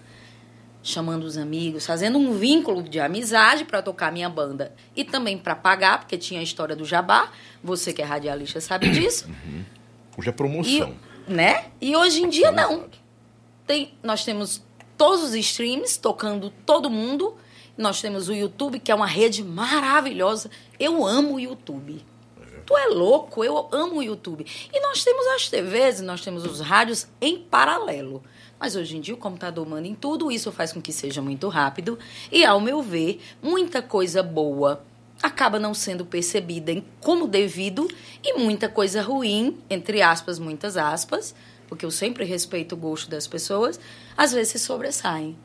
chamando 0.80 1.24
os 1.24 1.36
amigos, 1.36 1.84
fazendo 1.84 2.18
um 2.18 2.38
vínculo 2.38 2.84
de 2.84 3.00
amizade 3.00 3.64
para 3.64 3.82
tocar 3.82 4.12
minha 4.12 4.28
banda. 4.28 4.72
E 4.94 5.02
também 5.02 5.36
para 5.36 5.56
pagar, 5.56 5.98
porque 5.98 6.16
tinha 6.16 6.38
a 6.38 6.42
história 6.42 6.76
do 6.76 6.84
jabá. 6.84 7.32
Você 7.64 7.92
que 7.92 8.00
é 8.00 8.04
radialista 8.04 8.60
sabe 8.60 8.90
disso. 8.90 9.28
Hoje 10.16 10.28
é 10.28 10.32
E, 10.32 10.34
promoção. 10.34 10.94
né? 11.28 11.66
e 11.80 11.94
hoje 11.96 12.22
em 12.22 12.28
dia 12.28 12.50
não. 12.50 12.84
Tem, 13.66 13.92
nós 14.02 14.24
temos 14.24 14.62
todos 14.96 15.22
os 15.24 15.34
streams 15.34 15.98
tocando 15.98 16.50
todo 16.64 16.88
mundo. 16.88 17.34
Nós 17.76 18.00
temos 18.00 18.28
o 18.28 18.32
YouTube, 18.32 18.78
que 18.78 18.90
é 18.90 18.94
uma 18.94 19.06
rede 19.06 19.44
maravilhosa. 19.44 20.50
Eu 20.78 21.04
amo 21.04 21.34
o 21.34 21.40
YouTube. 21.40 22.02
Tu 22.64 22.76
é 22.76 22.86
louco, 22.86 23.44
eu 23.44 23.68
amo 23.70 23.98
o 23.98 24.02
YouTube. 24.02 24.44
E 24.72 24.80
nós 24.80 25.04
temos 25.04 25.24
as 25.28 25.48
TVs, 25.48 26.00
nós 26.00 26.22
temos 26.22 26.44
os 26.44 26.60
rádios 26.60 27.06
em 27.20 27.38
paralelo. 27.38 28.24
Mas 28.58 28.74
hoje 28.74 28.96
em 28.96 29.00
dia 29.00 29.14
o 29.14 29.18
computador 29.18 29.64
manda 29.68 29.86
em 29.86 29.94
tudo, 29.94 30.32
isso 30.32 30.50
faz 30.50 30.72
com 30.72 30.80
que 30.82 30.92
seja 30.92 31.22
muito 31.22 31.46
rápido. 31.48 31.98
E, 32.32 32.44
ao 32.44 32.58
meu 32.60 32.82
ver, 32.82 33.20
muita 33.42 33.80
coisa 33.82 34.22
boa 34.22 34.82
acaba 35.22 35.58
não 35.58 35.72
sendo 35.74 36.04
percebida 36.04 36.82
como 37.00 37.26
devido 37.26 37.88
e 38.22 38.38
muita 38.38 38.68
coisa 38.68 39.00
ruim, 39.02 39.58
entre 39.70 40.02
aspas, 40.02 40.38
muitas 40.38 40.76
aspas, 40.76 41.34
porque 41.68 41.84
eu 41.84 41.90
sempre 41.90 42.24
respeito 42.24 42.74
o 42.74 42.76
gosto 42.78 43.10
das 43.10 43.26
pessoas, 43.26 43.80
às 44.16 44.32
vezes 44.32 44.52
se 44.52 44.58
sobressaem. 44.58 45.36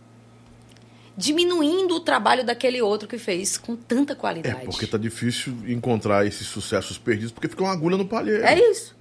Diminuindo 1.17 1.95
o 1.95 1.99
trabalho 1.99 2.43
daquele 2.45 2.81
outro 2.81 3.07
que 3.07 3.17
fez 3.17 3.57
com 3.57 3.75
tanta 3.75 4.13
É, 4.13 4.15
qualidade. 4.15 4.65
porque 4.65 4.87
tá 4.87 4.97
difícil 4.97 5.53
encontrar 5.67 6.25
esses 6.25 6.47
sucessos 6.47 6.97
perdidos, 6.97 7.31
porque 7.31 7.49
fica 7.49 7.63
uma 7.63 7.73
agulha 7.73 7.97
no 7.97 8.05
palheiro. 8.07 8.43
É 8.43 8.57
isso. 8.57 8.95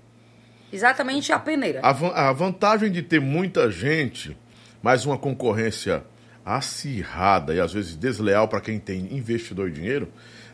Exatamente 0.72 1.32
a 1.32 1.38
peneira. 1.38 1.80
A, 1.82 1.92
van- 1.92 2.12
a 2.12 2.32
vantagem 2.32 2.90
de 2.90 3.02
ter 3.02 3.20
muita 3.20 3.70
gente, 3.70 4.36
mais 4.82 5.04
uma 5.06 5.16
concorrência 5.18 6.04
acirrada 6.44 7.54
e 7.54 7.60
às 7.60 7.72
vezes 7.72 7.94
desleal 7.96 8.48
para 8.48 8.60
quem 8.60 8.78
tem 8.80 9.14
investidor 9.14 9.68
e 9.68 9.72
dinheiro, 9.72 10.08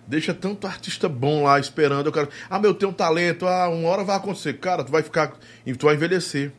deixa 0.06 0.32
tanto 0.32 0.66
artista 0.66 1.08
bom 1.08 1.44
lá 1.44 1.58
esperando. 1.58 2.06
Eu 2.06 2.12
quero, 2.12 2.28
ah, 2.48 2.58
meu, 2.58 2.70
eu 2.70 2.74
tenho 2.74 2.90
um 2.90 2.94
talento, 2.94 3.46
ah, 3.46 3.68
uma 3.68 3.88
hora 3.88 4.04
vai 4.04 4.16
acontecer. 4.16 4.54
Cara, 4.54 4.84
tu 4.84 4.92
vai 4.92 5.02
ficar, 5.02 5.32
tu 5.78 5.86
vai 5.86 5.94
envelhecer. 5.94 6.50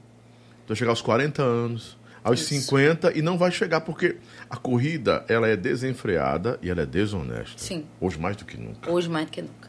Tu 0.66 0.70
vai 0.70 0.78
chegar 0.78 0.92
aos 0.92 1.02
40 1.02 1.42
anos, 1.42 1.98
aos 2.24 2.42
Isso. 2.42 2.50
50 2.62 3.18
e 3.18 3.22
não 3.22 3.38
vai 3.38 3.52
chegar 3.52 3.82
porque 3.82 4.18
a 4.50 4.58
corrida, 4.58 5.24
ela 5.30 5.48
é 5.48 5.56
desenfreada 5.56 6.60
e 6.62 6.70
ela 6.70 6.82
é 6.82 6.86
desonesta. 6.86 7.58
Sim. 7.58 7.86
Hoje 8.02 8.20
mais 8.20 8.36
do 8.36 8.44
que 8.44 8.58
nunca. 8.58 8.92
Hoje 8.92 9.10
mais 9.10 9.26
do 9.26 9.32
que 9.32 9.42
nunca. 9.42 9.68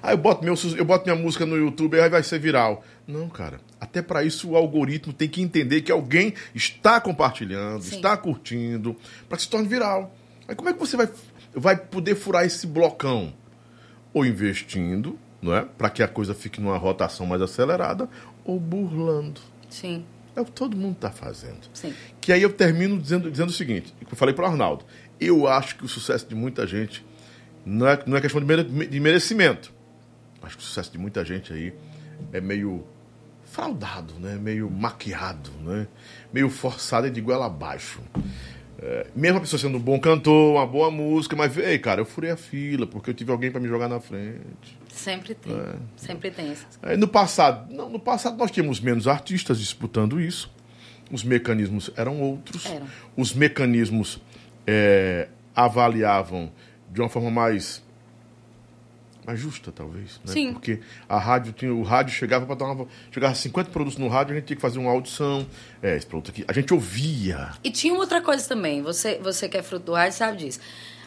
Ah, 0.00 0.12
eu 0.12 0.18
boto, 0.18 0.44
meu, 0.44 0.54
eu 0.76 0.84
boto 0.84 1.04
minha 1.04 1.16
música 1.16 1.46
no 1.46 1.56
YouTube 1.56 1.98
aí 1.98 2.10
vai 2.10 2.22
ser 2.22 2.38
viral. 2.38 2.84
Não, 3.06 3.28
cara. 3.28 3.58
Até 3.80 4.02
para 4.02 4.22
isso 4.22 4.50
o 4.50 4.56
algoritmo 4.56 5.12
tem 5.12 5.28
que 5.28 5.40
entender 5.40 5.80
que 5.80 5.90
alguém 5.90 6.34
está 6.54 7.00
compartilhando, 7.00 7.82
Sim. 7.82 7.96
está 7.96 8.14
curtindo, 8.16 8.94
para 9.28 9.36
que 9.38 9.44
se 9.44 9.48
torne 9.48 9.66
viral. 9.66 10.14
Aí 10.46 10.54
como 10.54 10.68
é 10.68 10.74
que 10.74 10.78
você 10.78 10.96
vai, 10.96 11.08
vai 11.54 11.76
poder 11.76 12.14
furar 12.14 12.44
esse 12.44 12.66
blocão? 12.66 13.32
Ou 14.12 14.24
investindo, 14.24 15.18
não 15.42 15.54
é? 15.54 15.62
Para 15.64 15.90
que 15.90 16.02
a 16.02 16.08
coisa 16.08 16.34
fique 16.34 16.60
numa 16.60 16.76
rotação 16.76 17.26
mais 17.26 17.42
acelerada, 17.42 18.08
ou 18.44 18.58
burlando. 18.60 19.40
Sim, 19.68 20.04
É 20.36 20.40
o 20.40 20.44
que 20.44 20.52
todo 20.52 20.76
mundo 20.76 20.94
está 20.94 21.10
fazendo. 21.10 21.60
sim. 21.72 21.92
Que 22.20 22.32
aí 22.32 22.42
eu 22.42 22.52
termino 22.52 22.98
dizendo, 23.00 23.30
dizendo 23.30 23.48
o 23.50 23.52
seguinte, 23.52 23.94
que 23.98 24.12
eu 24.12 24.16
falei 24.16 24.34
para 24.34 24.44
o 24.44 24.48
Arnaldo. 24.48 24.84
Eu 25.20 25.46
acho 25.48 25.76
que 25.76 25.84
o 25.84 25.88
sucesso 25.88 26.26
de 26.28 26.34
muita 26.34 26.66
gente 26.66 27.04
não 27.64 27.86
é, 27.88 28.02
não 28.06 28.16
é 28.16 28.20
questão 28.20 28.40
de, 28.40 28.46
mere- 28.46 28.64
de 28.86 29.00
merecimento. 29.00 29.72
Acho 30.42 30.56
que 30.58 30.62
o 30.62 30.66
sucesso 30.66 30.90
de 30.92 30.98
muita 30.98 31.24
gente 31.24 31.52
aí 31.52 31.72
é 32.32 32.40
meio 32.40 32.84
fraudado, 33.44 34.14
né? 34.18 34.34
meio 34.36 34.68
maquiado, 34.70 35.50
né? 35.62 35.86
meio 36.32 36.50
forçado 36.50 37.06
e 37.06 37.10
de 37.10 37.20
goela 37.20 37.46
abaixo. 37.46 38.00
É, 38.86 39.06
mesmo 39.16 39.38
a 39.38 39.40
pessoa 39.40 39.58
sendo 39.58 39.78
um 39.78 39.80
bom 39.80 39.98
cantor, 39.98 40.56
uma 40.56 40.66
boa 40.66 40.90
música, 40.90 41.34
mas, 41.34 41.56
ei, 41.56 41.78
cara, 41.78 42.02
eu 42.02 42.04
furei 42.04 42.30
a 42.30 42.36
fila 42.36 42.86
porque 42.86 43.08
eu 43.08 43.14
tive 43.14 43.32
alguém 43.32 43.50
para 43.50 43.58
me 43.58 43.66
jogar 43.66 43.88
na 43.88 43.98
frente. 43.98 44.78
Sempre 44.92 45.34
tem. 45.34 45.54
É. 45.54 45.74
Sempre 45.96 46.30
tem 46.30 46.50
essas 46.50 46.78
Aí, 46.82 46.94
no 46.94 47.08
passado, 47.08 47.72
não, 47.72 47.88
no 47.88 47.98
passado 47.98 48.36
nós 48.36 48.50
tínhamos 48.50 48.80
menos 48.80 49.08
artistas 49.08 49.58
disputando 49.58 50.20
isso. 50.20 50.52
Os 51.10 51.24
mecanismos 51.24 51.90
eram 51.96 52.20
outros. 52.20 52.66
Eram. 52.66 52.86
Os 53.16 53.32
mecanismos 53.32 54.20
é, 54.66 55.28
avaliavam 55.56 56.52
de 56.92 57.00
uma 57.00 57.08
forma 57.08 57.30
mais 57.30 57.82
mais 59.26 59.40
justa, 59.40 59.72
talvez. 59.72 60.20
Né? 60.24 60.32
Sim. 60.32 60.52
Porque 60.52 60.80
a 61.08 61.18
rádio 61.18 61.52
tinha, 61.52 61.74
o 61.74 61.82
rádio 61.82 62.14
chegava 62.14 62.46
para 62.46 62.54
dar 62.54 62.66
uma. 62.66 62.86
Chegava 63.10 63.34
50 63.34 63.70
produtos 63.70 63.98
no 63.98 64.08
rádio, 64.08 64.32
a 64.32 64.36
gente 64.36 64.46
tinha 64.46 64.56
que 64.56 64.62
fazer 64.62 64.78
uma 64.78 64.90
audição. 64.90 65.46
É, 65.82 65.96
esse 65.96 66.06
produto 66.06 66.30
aqui. 66.30 66.44
A 66.46 66.52
gente 66.52 66.72
ouvia. 66.72 67.52
E 67.62 67.70
tinha 67.70 67.94
outra 67.94 68.20
coisa 68.20 68.46
também, 68.46 68.82
você, 68.82 69.18
você 69.18 69.48
que 69.48 69.56
é 69.56 69.62
fruto 69.62 69.86
do 69.86 69.92
rádio 69.92 70.16
sabe 70.16 70.38
disso. 70.38 70.60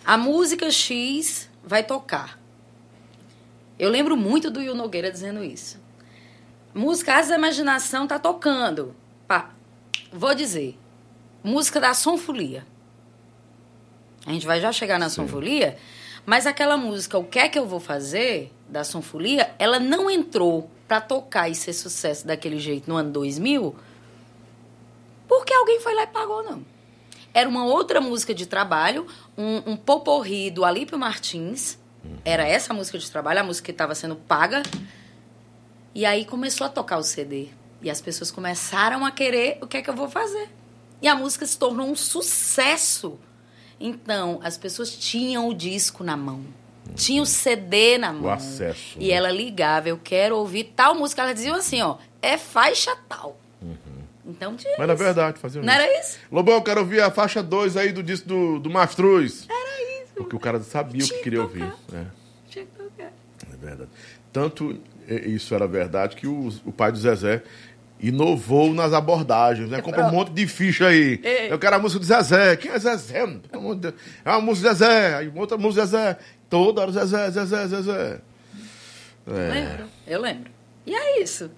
A 0.05 0.17
música 0.17 0.71
X 0.71 1.49
vai 1.63 1.83
tocar. 1.83 2.39
Eu 3.77 3.89
lembro 3.89 4.17
muito 4.17 4.49
do 4.49 4.59
Will 4.59 4.73
Nogueira 4.73 5.11
dizendo 5.11 5.43
isso. 5.43 5.79
Música 6.73 7.21
da 7.21 7.35
Imaginação 7.35 8.07
tá 8.07 8.17
tocando. 8.17 8.95
Pá, 9.27 9.51
vou 10.11 10.33
dizer. 10.33 10.77
Música 11.43 11.79
da 11.79 11.93
Sonfolia. 11.93 12.65
A 14.25 14.31
gente 14.31 14.45
vai 14.45 14.59
já 14.59 14.71
chegar 14.71 14.99
na 14.99 15.09
Sonfolia, 15.09 15.77
mas 16.27 16.45
aquela 16.45 16.77
música 16.77 17.17
O 17.17 17.23
que 17.23 17.39
é 17.39 17.49
que 17.49 17.57
eu 17.57 17.65
vou 17.65 17.79
fazer 17.79 18.53
da 18.69 18.83
Sonfolia, 18.83 19.55
ela 19.57 19.79
não 19.79 20.11
entrou 20.11 20.69
pra 20.87 21.01
tocar 21.01 21.49
e 21.49 21.55
ser 21.55 21.73
sucesso 21.73 22.27
daquele 22.27 22.59
jeito 22.59 22.87
no 22.87 22.97
ano 22.97 23.11
2000 23.11 23.75
porque 25.27 25.53
alguém 25.53 25.79
foi 25.81 25.93
lá 25.93 26.03
e 26.03 26.07
pagou, 26.07 26.41
não. 26.41 26.65
Era 27.33 27.47
uma 27.47 27.65
outra 27.65 27.99
música 27.99 28.33
de 28.33 28.45
trabalho, 28.45 29.05
um, 29.37 29.71
um 29.71 29.77
poporri 29.77 30.49
do 30.49 30.63
Alípio 30.63 30.97
Martins. 30.97 31.77
Era 32.23 32.47
essa 32.47 32.71
a 32.71 32.75
música 32.75 32.97
de 32.97 33.11
trabalho, 33.11 33.41
a 33.41 33.43
música 33.43 33.65
que 33.65 33.71
estava 33.71 33.93
sendo 33.93 34.15
paga. 34.15 34.63
E 35.93 36.05
aí 36.05 36.25
começou 36.25 36.65
a 36.65 36.69
tocar 36.69 36.97
o 36.97 37.03
CD. 37.03 37.49
E 37.81 37.89
as 37.89 38.01
pessoas 38.01 38.31
começaram 38.31 39.05
a 39.05 39.11
querer 39.11 39.59
o 39.61 39.67
que 39.67 39.77
é 39.77 39.81
que 39.81 39.89
eu 39.89 39.95
vou 39.95 40.09
fazer. 40.09 40.49
E 41.01 41.07
a 41.07 41.15
música 41.15 41.45
se 41.45 41.57
tornou 41.57 41.87
um 41.87 41.95
sucesso. 41.95 43.19
Então, 43.79 44.39
as 44.43 44.57
pessoas 44.57 44.91
tinham 44.95 45.47
o 45.47 45.53
disco 45.53 46.03
na 46.03 46.17
mão. 46.17 46.41
Tinha 46.95 47.21
o 47.21 47.25
CD 47.25 47.97
na 47.97 48.11
mão. 48.13 48.31
acesso, 48.31 48.97
E 48.97 49.07
né? 49.09 49.13
ela 49.13 49.29
ligava, 49.31 49.89
eu 49.89 49.99
quero 50.01 50.37
ouvir 50.37 50.73
tal 50.75 50.95
música. 50.95 51.21
Ela 51.21 51.33
dizia 51.33 51.53
assim, 51.55 51.81
ó, 51.81 51.97
é 52.21 52.37
faixa 52.37 52.95
tal. 53.09 53.37
Então 54.25 54.55
tinha 54.57 54.75
Mas 54.77 54.89
isso. 54.89 54.97
verdade, 54.97 55.39
fazendo 55.39 55.63
Não 55.65 55.73
isso. 55.73 55.81
era 55.81 55.99
isso? 55.99 56.17
Lobão, 56.31 56.55
eu 56.55 56.61
quero 56.61 56.81
ouvir 56.81 57.01
a 57.01 57.09
faixa 57.11 57.41
2 57.41 57.77
aí 57.77 57.91
do 57.93 58.03
disco 58.03 58.27
do, 58.27 58.59
do 58.59 58.69
Mastruz. 58.69 59.45
Era 59.49 60.03
isso. 60.03 60.13
Porque 60.15 60.35
o 60.35 60.39
cara 60.39 60.59
sabia 60.61 61.03
o 61.03 61.07
que 61.07 61.19
queria 61.19 61.39
que 61.39 61.43
ouvir. 61.45 61.71
tocar. 61.71 61.97
É, 61.97 62.05
Tinha 62.49 62.65
que 62.65 62.71
tocar. 62.71 63.13
é 63.53 63.55
verdade. 63.57 63.89
Tanto 64.33 64.77
isso 65.07 65.55
era 65.55 65.65
verdade 65.65 66.15
que 66.17 66.27
o, 66.27 66.49
o 66.65 66.71
pai 66.73 66.91
do 66.91 66.97
Zezé 66.97 67.41
inovou 67.99 68.73
nas 68.73 68.93
abordagens, 68.93 69.69
né? 69.69 69.81
Comprou 69.81 70.05
um 70.05 70.11
monte 70.11 70.31
de 70.31 70.47
ficha 70.47 70.87
aí. 70.87 71.19
É. 71.23 71.51
Eu 71.51 71.57
quero 71.57 71.75
a 71.75 71.79
música 71.79 71.99
do 71.99 72.05
Zezé. 72.05 72.55
Quem 72.55 72.71
é 72.71 72.79
Zezé? 72.79 73.25
Pelo. 73.51 73.93
É 74.23 74.29
uma 74.29 74.41
música 74.41 74.69
do 74.69 74.75
Zezé. 74.75 75.15
Aí 75.15 75.31
outra 75.35 75.57
música 75.57 75.85
do 75.85 75.87
Zezé. 75.87 76.17
Toda 76.49 76.81
hora 76.81 76.91
Zezé, 76.91 77.31
Zezé, 77.31 77.67
Zezé. 77.67 78.21
É. 79.27 79.49
Lembro, 79.51 79.85
eu 80.05 80.21
lembro. 80.21 80.51
E 80.85 80.95
é 80.95 81.21
isso. 81.21 81.51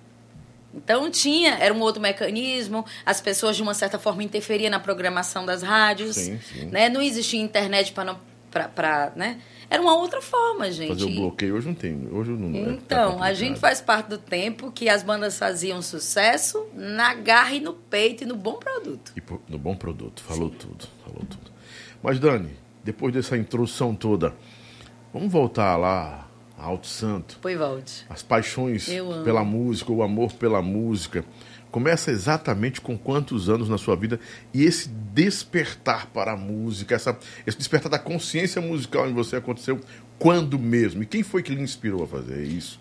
Então 0.74 1.10
tinha, 1.10 1.56
era 1.56 1.74
um 1.74 1.80
outro 1.80 2.02
mecanismo, 2.02 2.86
as 3.06 3.20
pessoas 3.20 3.56
de 3.56 3.62
uma 3.62 3.74
certa 3.74 3.98
forma 3.98 4.24
interferiam 4.24 4.70
na 4.70 4.80
programação 4.80 5.46
das 5.46 5.64
rádios, 5.64 6.16
Sim, 6.16 6.40
sim. 6.40 6.66
né? 6.66 6.90
Não 6.90 7.02
existia 7.02 7.42
internet 7.42 7.92
para 7.92 8.06
não 8.06 8.29
pra, 8.50 9.12
né? 9.16 9.40
Era 9.70 9.82
uma 9.82 9.96
outra 9.96 10.22
forma, 10.22 10.72
gente. 10.72 10.90
Fazer 10.90 11.06
o 11.06 11.16
bloqueio 11.16 11.56
hoje 11.56 11.68
não 11.68 11.76
tem. 11.76 12.08
Hoje 12.12 12.32
não 12.32 12.50
é, 12.60 12.66
tá 12.66 12.72
Então, 12.72 13.00
a 13.02 13.06
complicado. 13.12 13.36
gente 13.36 13.60
faz 13.60 13.82
parte 13.82 14.08
do 14.08 14.18
tempo 14.18 14.72
que 14.72 14.90
as 14.90 15.04
bandas 15.04 15.38
faziam 15.38 15.82
sucesso 15.82 16.68
na 16.74 17.14
garra 17.14 17.54
e 17.54 17.60
no 17.60 17.74
peito 17.74 18.24
e 18.24 18.28
no 18.28 18.36
bom 18.36 18.54
produto. 18.56 19.14
E 19.16 19.22
no 19.52 19.60
bom 19.60 19.76
produto, 19.76 20.22
falou 20.24 20.50
tudo, 20.50 20.88
falou 21.06 21.24
tudo. 21.30 21.52
Mas 22.02 22.20
Dani, 22.20 22.52
depois 22.84 23.14
dessa 23.14 23.38
introdução 23.38 23.94
toda, 23.94 24.34
vamos 25.14 25.32
voltar 25.32 25.76
lá 25.78 26.28
a 26.58 26.66
Alto 26.66 26.88
Santo. 26.88 27.38
Foi 27.42 27.56
volte. 27.56 28.06
As 28.10 28.24
paixões 28.24 28.90
pela 29.24 29.44
música, 29.44 29.92
o 29.92 30.02
amor 30.02 30.34
pela 30.34 30.62
música. 30.62 31.24
Começa 31.72 32.10
exatamente 32.10 32.82
com 32.82 32.98
quantos 32.98 33.48
anos 33.48 33.70
na 33.70 33.78
sua 33.78 33.96
vida 33.96 34.20
e 34.54 34.64
esse 34.64 34.90
despertar 34.90 36.08
para 36.08 36.32
a 36.32 36.38
música, 36.38 36.96
essa, 36.96 37.18
esse 37.46 37.58
despertar 37.58 37.90
da 37.90 38.00
consciência 38.00 38.62
musical 38.62 39.08
em 39.08 39.14
você 39.14 39.36
aconteceu 39.36 39.80
quando 40.18 40.58
mesmo? 40.58 41.04
E 41.04 41.06
quem 41.06 41.22
foi 41.22 41.44
que 41.44 41.54
lhe 41.54 41.62
inspirou 41.62 42.04
a 42.04 42.08
fazer 42.08 42.44
isso? 42.44 42.80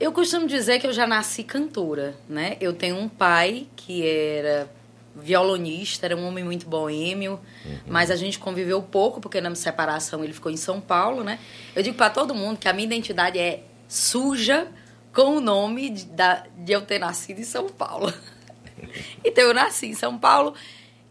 Eu 0.00 0.10
costumo 0.10 0.48
dizer 0.48 0.80
que 0.80 0.86
eu 0.86 0.92
já 0.92 1.06
nasci 1.06 1.44
cantora, 1.44 2.16
né? 2.28 2.56
Eu 2.60 2.72
tenho 2.72 2.96
um 2.96 3.08
pai 3.08 3.68
que 3.76 4.04
era 4.04 4.68
violonista, 5.14 6.06
era 6.06 6.16
um 6.16 6.26
homem 6.26 6.42
muito 6.42 6.66
boêmio, 6.66 7.38
mas 7.86 8.10
a 8.10 8.16
gente 8.16 8.38
conviveu 8.38 8.82
pouco 8.82 9.20
porque 9.20 9.40
na 9.40 9.54
separação 9.54 10.24
ele 10.24 10.32
ficou 10.32 10.50
em 10.50 10.56
São 10.56 10.80
Paulo, 10.80 11.22
né? 11.22 11.38
Eu 11.76 11.82
digo 11.82 11.96
para 11.96 12.10
todo 12.10 12.34
mundo 12.34 12.58
que 12.58 12.68
a 12.68 12.72
minha 12.72 12.86
identidade 12.86 13.38
é 13.38 13.62
suja 13.86 14.66
com 15.12 15.36
o 15.36 15.40
nome 15.40 15.90
de, 15.90 16.04
da, 16.06 16.46
de 16.56 16.72
eu 16.72 16.82
ter 16.82 16.98
nascido 16.98 17.40
em 17.40 17.44
São 17.44 17.68
Paulo. 17.68 18.12
então 19.24 19.44
eu 19.44 19.54
nasci 19.54 19.86
em 19.86 19.94
São 19.94 20.18
Paulo. 20.18 20.54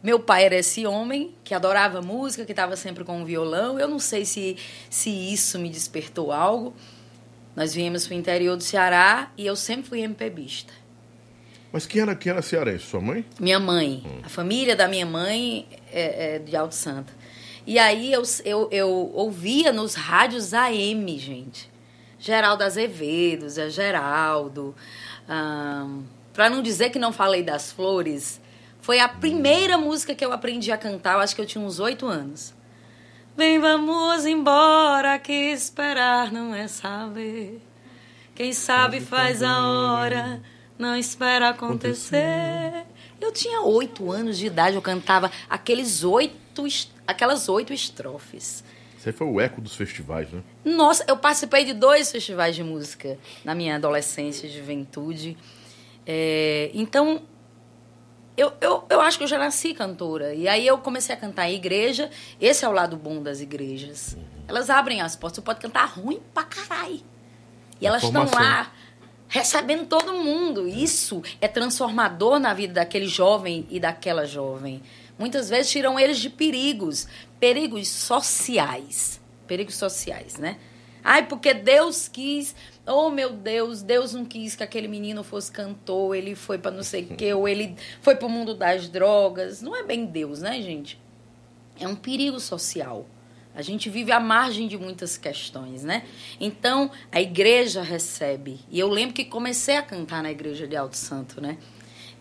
Meu 0.03 0.19
pai 0.19 0.45
era 0.45 0.55
esse 0.55 0.85
homem 0.85 1.35
que 1.43 1.53
adorava 1.53 2.01
música, 2.01 2.43
que 2.43 2.51
estava 2.51 2.75
sempre 2.75 3.03
com 3.03 3.21
um 3.21 3.25
violão. 3.25 3.79
Eu 3.79 3.87
não 3.87 3.99
sei 3.99 4.25
se, 4.25 4.57
se 4.89 5.09
isso 5.09 5.59
me 5.59 5.69
despertou 5.69 6.31
algo. 6.31 6.73
Nós 7.55 7.73
viemos 7.73 8.07
para 8.07 8.15
o 8.15 8.17
interior 8.17 8.57
do 8.57 8.63
Ceará 8.63 9.31
e 9.37 9.45
eu 9.45 9.55
sempre 9.55 9.87
fui 9.87 10.01
MPBista. 10.01 10.73
Mas 11.71 11.85
quem 11.85 12.01
era, 12.01 12.15
quem 12.15 12.31
era 12.31 12.41
cearense? 12.41 12.85
Sua 12.85 12.99
mãe? 12.99 13.23
Minha 13.39 13.59
mãe, 13.59 14.03
a 14.23 14.29
família 14.29 14.75
da 14.75 14.87
minha 14.87 15.05
mãe 15.05 15.67
é, 15.91 16.35
é 16.35 16.39
de 16.39 16.55
Alto 16.55 16.75
Santa. 16.75 17.13
E 17.65 17.77
aí 17.77 18.11
eu, 18.11 18.23
eu, 18.43 18.67
eu 18.71 18.89
ouvia 19.13 19.71
nos 19.71 19.93
rádios 19.93 20.53
AM, 20.53 21.17
gente. 21.17 21.70
Geraldo 22.21 22.63
Azevedo, 22.63 23.49
Zé 23.49 23.71
Geraldo. 23.71 24.75
para 26.31 26.49
não 26.49 26.61
dizer 26.61 26.91
que 26.91 26.99
não 26.99 27.11
falei 27.11 27.41
das 27.41 27.71
flores, 27.71 28.39
foi 28.79 28.99
a 28.99 29.09
primeira 29.09 29.77
música 29.77 30.13
que 30.13 30.23
eu 30.23 30.31
aprendi 30.31 30.71
a 30.71 30.77
cantar, 30.77 31.15
eu 31.15 31.19
acho 31.19 31.35
que 31.35 31.41
eu 31.41 31.45
tinha 31.47 31.63
uns 31.63 31.79
oito 31.79 32.05
anos. 32.05 32.53
Vem, 33.35 33.59
vamos 33.59 34.25
embora, 34.25 35.17
que 35.17 35.33
esperar 35.33 36.31
não 36.31 36.53
é 36.53 36.67
saber. 36.67 37.59
Quem 38.35 38.53
sabe 38.53 38.99
faz 38.99 39.41
a 39.41 39.67
hora, 39.67 40.41
não 40.77 40.95
espera 40.95 41.49
acontecer. 41.49 42.85
Eu 43.19 43.31
tinha 43.31 43.61
oito 43.61 44.11
anos 44.11 44.37
de 44.37 44.45
idade, 44.45 44.75
eu 44.75 44.81
cantava 44.81 45.31
aqueles 45.49 46.03
oito, 46.03 46.65
aquelas 47.07 47.49
oito 47.49 47.73
estrofes. 47.73 48.63
Isso 49.01 49.09
aí 49.09 49.13
foi 49.13 49.25
o 49.25 49.41
eco 49.41 49.59
dos 49.59 49.75
festivais, 49.75 50.31
né? 50.31 50.43
Nossa, 50.63 51.03
eu 51.07 51.17
participei 51.17 51.65
de 51.65 51.73
dois 51.73 52.11
festivais 52.11 52.55
de 52.55 52.63
música 52.63 53.17
na 53.43 53.55
minha 53.55 53.77
adolescência 53.77 54.45
e 54.45 54.49
juventude. 54.51 55.35
É, 56.05 56.69
então, 56.71 57.23
eu, 58.37 58.53
eu, 58.61 58.83
eu 58.87 59.01
acho 59.01 59.17
que 59.17 59.23
eu 59.23 59.27
já 59.27 59.39
nasci 59.39 59.73
cantora. 59.73 60.35
E 60.35 60.47
aí 60.47 60.67
eu 60.67 60.77
comecei 60.77 61.15
a 61.15 61.17
cantar 61.17 61.49
em 61.49 61.55
igreja. 61.55 62.11
Esse 62.39 62.63
é 62.63 62.69
o 62.69 62.71
lado 62.71 62.95
bom 62.95 63.23
das 63.23 63.41
igrejas. 63.41 64.15
Elas 64.47 64.69
abrem 64.69 65.01
as 65.01 65.15
portas. 65.15 65.37
Você 65.37 65.41
pode 65.41 65.59
cantar 65.59 65.85
ruim 65.85 66.21
pra 66.31 66.43
caralho. 66.43 67.01
E 67.81 67.85
É 67.85 67.89
elas 67.89 68.03
estão 68.03 68.25
lá 68.25 68.71
recebendo 69.27 69.87
todo 69.87 70.13
mundo. 70.13 70.67
Isso 70.67 71.23
é 71.41 71.47
transformador 71.47 72.37
na 72.37 72.53
vida 72.53 72.75
daquele 72.75 73.07
jovem 73.07 73.65
e 73.67 73.79
daquela 73.79 74.27
jovem. 74.27 74.83
Muitas 75.17 75.49
vezes 75.49 75.71
tiram 75.71 75.99
eles 75.99 76.17
de 76.17 76.29
perigos, 76.29 77.07
perigos 77.41 77.87
sociais. 77.87 79.19
Perigos 79.47 79.75
sociais, 79.75 80.37
né? 80.37 80.57
Ai, 81.03 81.25
porque 81.27 81.55
Deus 81.55 82.07
quis. 82.07 82.55
Oh, 82.85 83.09
meu 83.09 83.33
Deus, 83.33 83.81
Deus 83.81 84.13
não 84.13 84.23
quis 84.23 84.55
que 84.55 84.63
aquele 84.63 84.87
menino 84.87 85.23
fosse 85.23 85.51
cantor, 85.51 86.15
ele 86.15 86.35
foi 86.35 86.59
para 86.59 86.69
não 86.69 86.83
sei 86.83 87.03
o 87.03 87.15
quê, 87.15 87.33
ou 87.33 87.47
ele 87.47 87.75
foi 88.01 88.15
para 88.15 88.27
o 88.27 88.29
mundo 88.29 88.53
das 88.53 88.87
drogas. 88.87 89.61
Não 89.61 89.75
é 89.75 89.83
bem 89.83 90.05
Deus, 90.05 90.41
né, 90.41 90.61
gente? 90.61 91.01
É 91.79 91.87
um 91.87 91.95
perigo 91.95 92.39
social. 92.39 93.07
A 93.55 93.63
gente 93.63 93.89
vive 93.89 94.11
à 94.11 94.19
margem 94.19 94.67
de 94.67 94.77
muitas 94.77 95.17
questões, 95.17 95.83
né? 95.83 96.03
Então, 96.39 96.91
a 97.11 97.19
igreja 97.19 97.81
recebe. 97.81 98.59
E 98.69 98.79
eu 98.79 98.87
lembro 98.87 99.15
que 99.15 99.25
comecei 99.25 99.75
a 99.75 99.81
cantar 99.81 100.21
na 100.21 100.31
igreja 100.31 100.67
de 100.67 100.75
Alto 100.75 100.95
Santo, 100.95 101.41
né? 101.41 101.57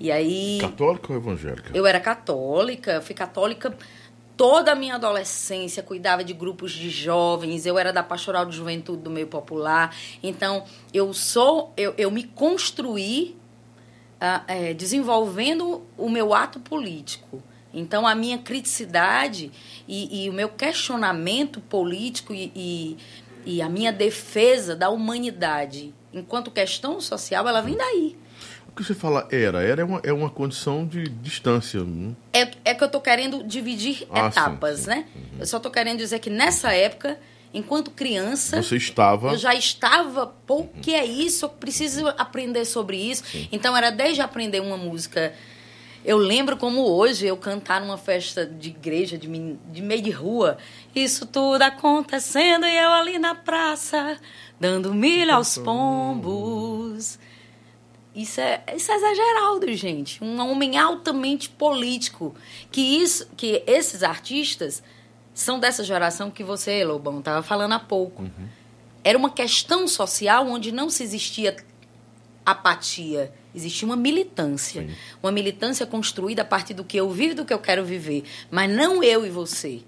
E 0.01 0.11
aí. 0.11 0.59
Católica 0.63 1.13
ou 1.13 1.19
evangélica? 1.19 1.71
Eu 1.75 1.87
era 1.87 2.01
católica, 2.01 3.03
fui 3.03 3.15
católica 3.15 3.77
toda 4.41 4.73
a 4.73 4.75
minha 4.75 4.95
adolescência, 4.95 5.83
cuidava 5.83 6.25
de 6.25 6.33
grupos 6.33 6.73
de 6.73 6.89
jovens, 6.89 7.67
eu 7.67 7.79
era 7.79 7.93
da 7.93 8.03
pastoral 8.03 8.47
de 8.47 8.57
juventude 8.57 9.03
do 9.03 9.11
meio 9.11 9.27
popular. 9.27 9.95
Então, 10.23 10.65
eu 10.95 11.13
sou, 11.13 11.75
eu, 11.77 11.93
eu 11.99 12.11
me 12.11 12.25
construí 12.25 13.37
ah, 14.19 14.43
é, 14.49 14.73
desenvolvendo 14.73 15.83
o 15.95 16.09
meu 16.09 16.33
ato 16.33 16.59
político. 16.59 17.43
Então, 17.71 18.07
a 18.07 18.15
minha 18.15 18.39
criticidade 18.39 19.53
e, 19.87 20.25
e 20.25 20.31
o 20.31 20.33
meu 20.33 20.49
questionamento 20.49 21.61
político 21.61 22.33
e, 22.33 22.51
e, 22.57 22.97
e 23.45 23.61
a 23.61 23.69
minha 23.69 23.93
defesa 23.93 24.75
da 24.75 24.89
humanidade 24.89 25.93
enquanto 26.15 26.51
questão 26.51 26.99
social, 26.99 27.47
ela 27.47 27.61
vem 27.61 27.77
daí. 27.77 28.17
O 28.73 28.77
que 28.77 28.85
você 28.85 28.95
fala 28.95 29.27
era? 29.33 29.63
Era 29.63 29.85
uma, 29.85 30.01
é 30.05 30.13
uma 30.13 30.31
condição 30.31 30.87
de 30.87 31.09
distância. 31.09 31.83
né? 31.85 32.15
É, 32.33 32.51
é 32.65 32.75
que 32.75 32.83
eu 32.85 32.89
tô 32.89 33.01
querendo 33.01 33.43
dividir 33.43 34.07
Ah, 34.11 34.29
etapas, 34.29 34.79
sim, 34.79 34.85
sim. 34.85 34.91
né? 34.91 35.05
Eu 35.39 35.47
só 35.47 35.59
tô 35.59 35.71
querendo 35.71 35.99
dizer 35.99 36.21
que 36.21 36.31
nessa 36.31 36.73
época, 36.73 37.19
enquanto 37.53 37.91
criança, 37.91 38.63
Você 38.63 38.77
estava. 38.77 39.33
eu 39.33 39.37
já 39.39 39.55
estava, 39.55 40.29
pô, 40.47 40.61
o 40.61 40.69
que 40.69 40.95
é 40.95 41.05
isso? 41.05 41.47
Eu 41.47 41.49
preciso 41.51 42.07
aprender 42.17 42.65
sobre 42.65 42.97
isso. 42.97 43.25
Então 43.51 43.77
era 43.77 43.91
desde 43.91 44.23
aprender 44.23 44.61
uma 44.61 44.77
música. 44.77 45.35
Eu 46.03 46.17
lembro 46.17 46.57
como 46.57 46.81
hoje 46.83 47.27
eu 47.27 47.37
cantar 47.37 47.81
numa 47.81 47.99
festa 47.99 48.47
de 48.47 48.71
igreja, 48.71 49.19
de, 49.19 49.29
de 49.71 49.83
meio 49.83 50.01
de 50.01 50.11
rua, 50.11 50.57
isso 50.95 51.27
tudo 51.27 51.61
acontecendo 51.61 52.65
e 52.67 52.75
eu 52.75 52.91
ali 52.93 53.19
na 53.19 53.35
praça, 53.35 54.17
dando 54.59 54.95
milho 54.95 55.35
aos 55.35 55.59
pombos. 55.59 57.19
Isso 58.15 58.41
é, 58.41 58.63
isso 58.75 58.91
é 58.91 58.99
Zé 58.99 59.15
Geraldo, 59.15 59.73
gente. 59.73 60.23
Um 60.23 60.39
homem 60.41 60.77
altamente 60.77 61.49
político. 61.49 62.35
Que, 62.71 62.81
isso, 62.81 63.29
que 63.37 63.63
esses 63.67 64.03
artistas 64.03 64.83
são 65.33 65.61
dessa 65.61 65.85
geração 65.85 66.31
que 66.31 66.43
você, 66.43 66.85
Lobão, 66.85 67.21
estava 67.21 67.43
falando 67.43 67.73
há 67.73 67.79
pouco. 67.79 68.29
Era 69.05 69.17
uma 69.17 69.31
questão 69.31 69.87
social 69.87 70.47
onde 70.47 70.73
não 70.73 70.91
se 70.91 71.03
existia 71.03 71.57
apatia. 72.45 73.33
Existia 73.55 73.87
uma 73.87 73.97
militância. 73.97 74.89
Uma 75.23 75.33
militância 75.33 75.87
construída 75.87 76.43
a 76.43 76.45
partir 76.45 76.75
do 76.75 76.85
que 76.85 76.97
eu 76.97 77.09
vivo 77.11 77.33
e 77.33 77.37
do 77.37 77.45
que 77.45 77.53
eu 77.55 77.59
quero 77.59 77.85
viver. 77.85 78.25
Mas 78.51 78.71
não 78.71 79.03
eu 79.03 79.25
e 79.25 79.31
você. 79.31 79.83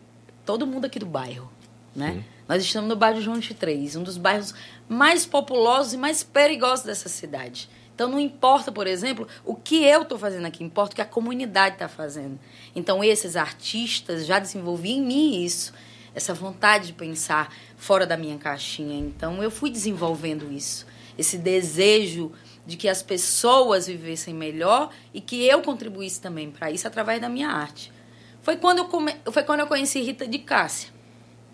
Todo 0.46 0.66
mundo 0.66 0.84
aqui 0.86 0.98
do 0.98 1.06
bairro. 1.06 1.50
né? 1.94 2.24
Nós 2.48 2.62
estamos 2.62 2.88
no 2.88 2.96
bairro 2.96 3.20
João 3.20 3.38
de 3.38 3.54
Três, 3.54 3.96
um 3.96 4.02
dos 4.02 4.16
bairros 4.16 4.52
mais 4.88 5.24
populosos 5.24 5.94
e 5.94 5.96
mais 5.96 6.22
perigosos 6.22 6.84
dessa 6.84 7.08
cidade. 7.08 7.68
Então 7.94 8.08
não 8.08 8.18
importa, 8.18 8.72
por 8.72 8.86
exemplo, 8.86 9.28
o 9.44 9.54
que 9.54 9.84
eu 9.84 10.02
estou 10.02 10.18
fazendo 10.18 10.46
aqui, 10.46 10.64
importa 10.64 10.92
o 10.92 10.96
que 10.96 11.02
a 11.02 11.06
comunidade 11.06 11.74
está 11.74 11.88
fazendo. 11.88 12.38
Então 12.74 13.02
esses 13.04 13.36
artistas 13.36 14.26
já 14.26 14.38
desenvolviam 14.38 14.98
em 14.98 15.02
mim 15.02 15.44
isso, 15.44 15.72
essa 16.14 16.34
vontade 16.34 16.88
de 16.88 16.92
pensar 16.92 17.54
fora 17.76 18.06
da 18.06 18.16
minha 18.16 18.38
caixinha. 18.38 18.98
Então 18.98 19.42
eu 19.42 19.50
fui 19.50 19.70
desenvolvendo 19.70 20.50
isso, 20.52 20.86
esse 21.18 21.36
desejo 21.36 22.32
de 22.66 22.76
que 22.76 22.88
as 22.88 23.02
pessoas 23.02 23.86
vivessem 23.86 24.32
melhor 24.32 24.90
e 25.12 25.20
que 25.20 25.44
eu 25.46 25.62
contribuísse 25.62 26.20
também 26.20 26.50
para 26.50 26.70
isso 26.70 26.86
através 26.86 27.20
da 27.20 27.28
minha 27.28 27.48
arte. 27.48 27.92
Foi 28.40 28.56
quando 28.56 28.78
eu, 28.78 28.84
come... 28.86 29.14
Foi 29.30 29.42
quando 29.42 29.60
eu 29.60 29.66
conheci 29.66 30.00
Rita 30.00 30.26
de 30.26 30.38
Cássia. 30.38 30.90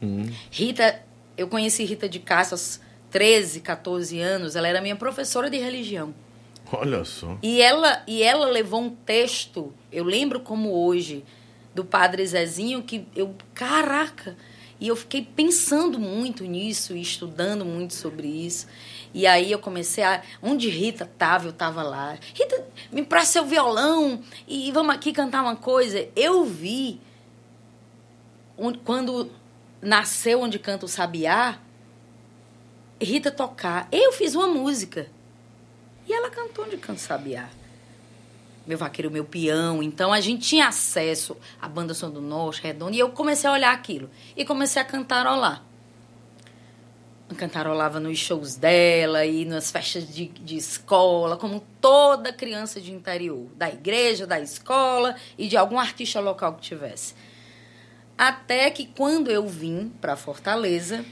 Uhum. 0.00 0.30
Rita, 0.50 1.02
eu 1.36 1.48
conheci 1.48 1.84
Rita 1.84 2.08
de 2.08 2.18
Cássia 2.18 2.54
aos 2.54 2.80
13, 3.10 3.60
14 3.60 4.20
anos. 4.20 4.56
Ela 4.56 4.68
era 4.68 4.80
minha 4.80 4.96
professora 4.96 5.50
de 5.50 5.58
religião. 5.58 6.14
Olha 6.72 7.04
só. 7.04 7.38
E 7.42 7.60
ela, 7.62 8.02
e 8.06 8.22
ela 8.22 8.46
levou 8.46 8.82
um 8.82 8.90
texto, 8.90 9.72
eu 9.90 10.04
lembro 10.04 10.40
como 10.40 10.70
hoje, 10.72 11.24
do 11.74 11.84
Padre 11.84 12.26
Zezinho, 12.26 12.82
que 12.82 13.06
eu, 13.14 13.34
caraca, 13.54 14.36
e 14.80 14.88
eu 14.88 14.96
fiquei 14.96 15.22
pensando 15.22 15.98
muito 15.98 16.44
nisso, 16.44 16.96
e 16.96 17.00
estudando 17.00 17.64
muito 17.64 17.94
sobre 17.94 18.28
isso. 18.28 18.66
E 19.12 19.26
aí 19.26 19.50
eu 19.50 19.58
comecei 19.58 20.04
a. 20.04 20.22
Onde 20.42 20.68
Rita 20.68 21.04
estava, 21.04 21.46
eu 21.46 21.50
estava 21.50 21.82
lá. 21.82 22.16
Rita, 22.34 22.66
me 22.92 23.00
empresta 23.00 23.32
seu 23.32 23.44
violão 23.44 24.22
e 24.46 24.70
vamos 24.70 24.94
aqui 24.94 25.12
cantar 25.12 25.42
uma 25.42 25.56
coisa. 25.56 26.08
Eu 26.14 26.44
vi 26.44 27.00
quando 28.84 29.30
nasceu 29.80 30.40
onde 30.40 30.58
canta 30.58 30.84
o 30.84 30.88
Sabiá, 30.88 31.58
Rita 33.00 33.30
tocar. 33.30 33.88
Eu 33.90 34.12
fiz 34.12 34.34
uma 34.34 34.46
música. 34.46 35.08
E 36.08 36.12
ela 36.12 36.30
cantou 36.30 36.64
onde 36.64 36.78
canta 36.78 36.98
o 36.98 37.02
Sabiá. 37.02 37.48
Meu 38.66 38.78
vaqueiro, 38.78 39.10
meu 39.10 39.24
peão. 39.24 39.82
Então 39.82 40.12
a 40.12 40.20
gente 40.20 40.48
tinha 40.48 40.68
acesso 40.68 41.36
à 41.60 41.68
banda 41.68 41.94
Som 41.94 42.10
do 42.10 42.20
Norte, 42.20 42.62
Redondo, 42.62 42.94
e 42.94 42.98
eu 42.98 43.10
comecei 43.10 43.48
a 43.48 43.52
olhar 43.52 43.72
aquilo. 43.72 44.10
E 44.36 44.44
comecei 44.44 44.80
a 44.80 44.84
cantarolar 44.84 45.68
cantarolava 47.34 48.00
nos 48.00 48.18
shows 48.18 48.56
dela 48.56 49.24
e 49.24 49.44
nas 49.44 49.70
festas 49.70 50.12
de, 50.12 50.26
de 50.26 50.56
escola, 50.56 51.36
como 51.36 51.64
toda 51.80 52.32
criança 52.32 52.80
de 52.80 52.92
interior, 52.92 53.46
da 53.54 53.68
igreja, 53.68 54.26
da 54.26 54.40
escola 54.40 55.14
e 55.36 55.46
de 55.48 55.56
algum 55.56 55.78
artista 55.78 56.20
local 56.20 56.54
que 56.54 56.62
tivesse. 56.62 57.14
Até 58.16 58.70
que 58.70 58.86
quando 58.86 59.30
eu 59.30 59.46
vim 59.46 59.92
para 60.00 60.16
Fortaleza, 60.16 61.04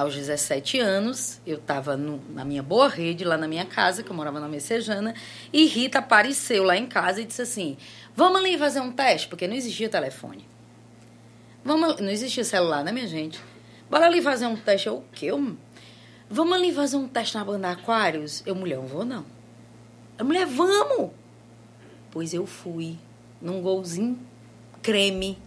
aos 0.00 0.14
17 0.14 0.80
anos, 0.80 1.40
eu 1.46 1.58
estava 1.58 1.96
na 1.96 2.44
minha 2.44 2.62
boa 2.62 2.88
rede, 2.88 3.24
lá 3.24 3.36
na 3.36 3.46
minha 3.46 3.66
casa, 3.66 4.02
que 4.02 4.10
eu 4.10 4.16
morava 4.16 4.40
na 4.40 4.48
Messejana, 4.48 5.14
e 5.52 5.66
Rita 5.66 5.98
apareceu 5.98 6.62
lá 6.62 6.76
em 6.76 6.86
casa 6.86 7.20
e 7.20 7.24
disse 7.24 7.42
assim: 7.42 7.76
Vamos 8.16 8.40
ali 8.40 8.56
fazer 8.56 8.80
um 8.80 8.90
teste, 8.90 9.28
porque 9.28 9.46
não 9.46 9.54
existia 9.54 9.88
telefone. 9.88 10.48
Vamos, 11.62 12.00
não 12.00 12.08
existia 12.08 12.44
celular, 12.44 12.82
né, 12.82 12.92
minha 12.92 13.06
gente? 13.06 13.40
Bora 13.90 14.06
ali 14.06 14.22
fazer 14.22 14.46
um 14.46 14.56
teste. 14.56 14.86
Eu, 14.86 14.96
o 14.96 15.04
quê? 15.12 15.26
Eu, 15.26 15.56
vamos 16.28 16.54
ali 16.54 16.72
fazer 16.72 16.96
um 16.96 17.06
teste 17.06 17.36
na 17.36 17.44
banda 17.44 17.70
Aquários? 17.70 18.42
Eu, 18.46 18.54
mulher, 18.54 18.76
não 18.76 18.86
vou 18.86 19.04
não. 19.04 19.26
A 20.18 20.24
mulher, 20.24 20.46
vamos! 20.46 21.10
Pois 22.10 22.32
eu 22.32 22.46
fui 22.46 22.98
num 23.40 23.60
golzinho 23.60 24.18
creme. 24.82 25.38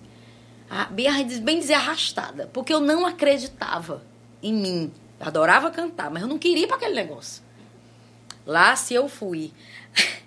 Bem 1.42 1.60
dizer 1.60 1.74
arrastada. 1.74 2.50
Porque 2.54 2.74
eu 2.74 2.80
não 2.80 3.06
acreditava 3.06 4.13
em 4.44 4.54
mim. 4.54 4.92
Eu 5.20 5.28
adorava 5.28 5.72
cantar, 5.72 6.12
mas 6.12 6.22
eu 6.22 6.28
não 6.28 6.38
queria 6.38 6.66
ir 6.66 6.68
para 6.68 6.76
aquele 6.76 6.94
negócio. 6.94 7.42
Lá 8.46 8.76
se 8.76 8.94
eu 8.94 9.08
fui. 9.08 9.52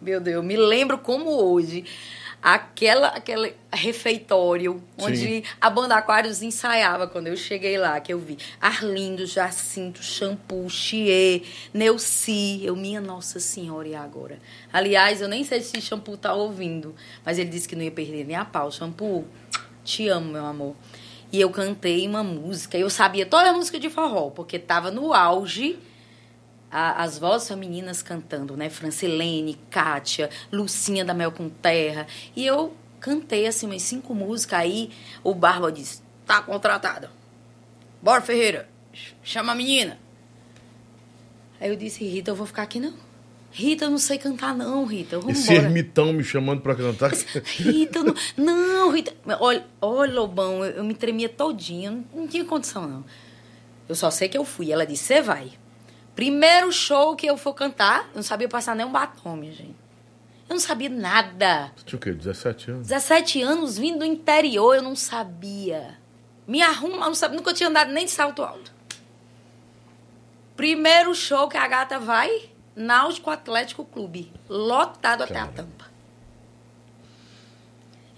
Meu 0.00 0.20
Deus, 0.20 0.36
eu 0.36 0.42
me 0.42 0.56
lembro 0.56 0.98
como 0.98 1.30
hoje 1.30 1.84
aquela, 2.42 3.08
aquele 3.08 3.54
refeitório 3.72 4.82
onde 4.98 5.16
Sim. 5.16 5.42
a 5.60 5.70
banda 5.70 5.94
Aquários 5.94 6.42
ensaiava 6.42 7.06
quando 7.06 7.28
eu 7.28 7.36
cheguei 7.36 7.78
lá, 7.78 8.00
que 8.00 8.12
eu 8.12 8.18
vi 8.18 8.36
Arlindo, 8.60 9.24
Jacinto, 9.24 10.02
Shampoo, 10.02 10.68
Chie, 10.68 11.44
Neuci, 11.72 12.64
eu, 12.64 12.74
minha 12.74 13.00
Nossa 13.00 13.38
Senhora, 13.38 13.86
e 13.86 13.94
agora? 13.94 14.38
Aliás, 14.72 15.20
eu 15.20 15.28
nem 15.28 15.44
sei 15.44 15.60
se 15.60 15.80
Shampoo 15.80 16.16
tá 16.16 16.34
ouvindo, 16.34 16.94
mas 17.24 17.38
ele 17.38 17.48
disse 17.48 17.68
que 17.68 17.76
não 17.76 17.82
ia 17.82 17.92
perder 17.92 18.24
nem 18.24 18.34
a 18.34 18.44
pau. 18.44 18.72
Shampoo, 18.72 19.24
te 19.84 20.08
amo, 20.08 20.32
meu 20.32 20.44
amor. 20.44 20.74
E 21.32 21.40
eu 21.40 21.48
cantei 21.48 22.06
uma 22.06 22.22
música, 22.22 22.76
eu 22.76 22.90
sabia 22.90 23.24
toda 23.24 23.48
a 23.48 23.52
música 23.54 23.80
de 23.80 23.88
forró, 23.88 24.28
porque 24.28 24.58
tava 24.58 24.90
no 24.90 25.14
auge 25.14 25.78
a, 26.70 27.02
as 27.02 27.18
vozes 27.18 27.48
femininas 27.48 28.02
cantando, 28.02 28.54
né? 28.54 28.68
Francilene, 28.68 29.58
Kátia, 29.70 30.28
Lucinha 30.52 31.04
da 31.04 31.14
Mel 31.14 31.32
com 31.32 31.48
Terra. 31.48 32.06
E 32.36 32.46
eu 32.46 32.76
cantei 33.00 33.46
assim 33.46 33.64
umas 33.64 33.82
cinco 33.82 34.14
músicas. 34.14 34.58
Aí 34.58 34.90
o 35.24 35.34
Barba 35.34 35.72
disse: 35.72 36.02
tá 36.26 36.42
contratada. 36.42 37.10
Bora, 38.02 38.20
Ferreira, 38.20 38.68
chama 39.22 39.52
a 39.52 39.54
menina. 39.54 39.98
Aí 41.58 41.70
eu 41.70 41.76
disse: 41.76 42.04
Rita, 42.04 42.30
eu 42.30 42.36
vou 42.36 42.46
ficar 42.46 42.62
aqui 42.62 42.78
não. 42.78 43.11
Rita, 43.52 43.84
eu 43.84 43.90
não 43.90 43.98
sei 43.98 44.16
cantar, 44.16 44.54
não, 44.54 44.86
Rita. 44.86 45.18
Vamos 45.18 45.38
Esse 45.38 45.52
embora. 45.52 45.66
ermitão 45.68 46.12
me 46.12 46.24
chamando 46.24 46.62
pra 46.62 46.74
cantar. 46.74 47.12
Rita, 47.44 48.02
não, 48.02 48.14
não, 48.36 48.90
Rita. 48.90 49.14
Olha, 49.38 49.66
olha 49.80 50.12
Lobão, 50.14 50.64
eu, 50.64 50.76
eu 50.76 50.84
me 50.84 50.94
tremia 50.94 51.28
todinha, 51.28 51.90
não, 51.90 52.04
não 52.14 52.26
tinha 52.26 52.44
condição, 52.44 52.88
não. 52.88 53.04
Eu 53.88 53.94
só 53.94 54.10
sei 54.10 54.28
que 54.28 54.38
eu 54.38 54.44
fui. 54.44 54.72
Ela 54.72 54.86
disse: 54.86 55.04
Você 55.04 55.20
vai. 55.20 55.52
Primeiro 56.14 56.72
show 56.72 57.14
que 57.14 57.26
eu 57.26 57.36
for 57.36 57.52
cantar, 57.54 58.08
eu 58.10 58.16
não 58.16 58.22
sabia 58.22 58.48
passar 58.48 58.74
nem 58.74 58.86
um 58.86 58.92
batom, 58.92 59.36
minha 59.36 59.52
gente. 59.52 59.76
Eu 60.48 60.54
não 60.54 60.60
sabia 60.60 60.88
nada. 60.88 61.72
Você 61.76 61.84
tinha 61.84 61.98
o 61.98 62.00
quê? 62.00 62.12
17 62.12 62.70
anos? 62.70 62.88
17 62.88 63.42
anos, 63.42 63.78
vindo 63.78 64.00
do 64.00 64.04
interior, 64.04 64.74
eu 64.76 64.82
não 64.82 64.96
sabia. 64.96 65.98
Me 66.46 66.60
arruma, 66.60 67.06
não 67.06 67.14
sabia, 67.14 67.36
nunca 67.36 67.54
tinha 67.54 67.68
andado 67.68 67.92
nem 67.92 68.04
de 68.04 68.10
salto 68.10 68.42
alto. 68.42 68.72
Primeiro 70.56 71.14
show 71.14 71.48
que 71.48 71.56
a 71.56 71.66
gata 71.66 71.98
vai, 71.98 72.50
Náutico 72.74 73.30
Atlético 73.30 73.84
Clube. 73.84 74.32
Lotado 74.48 75.22
até 75.22 75.38
a 75.38 75.46
tampa. 75.46 75.92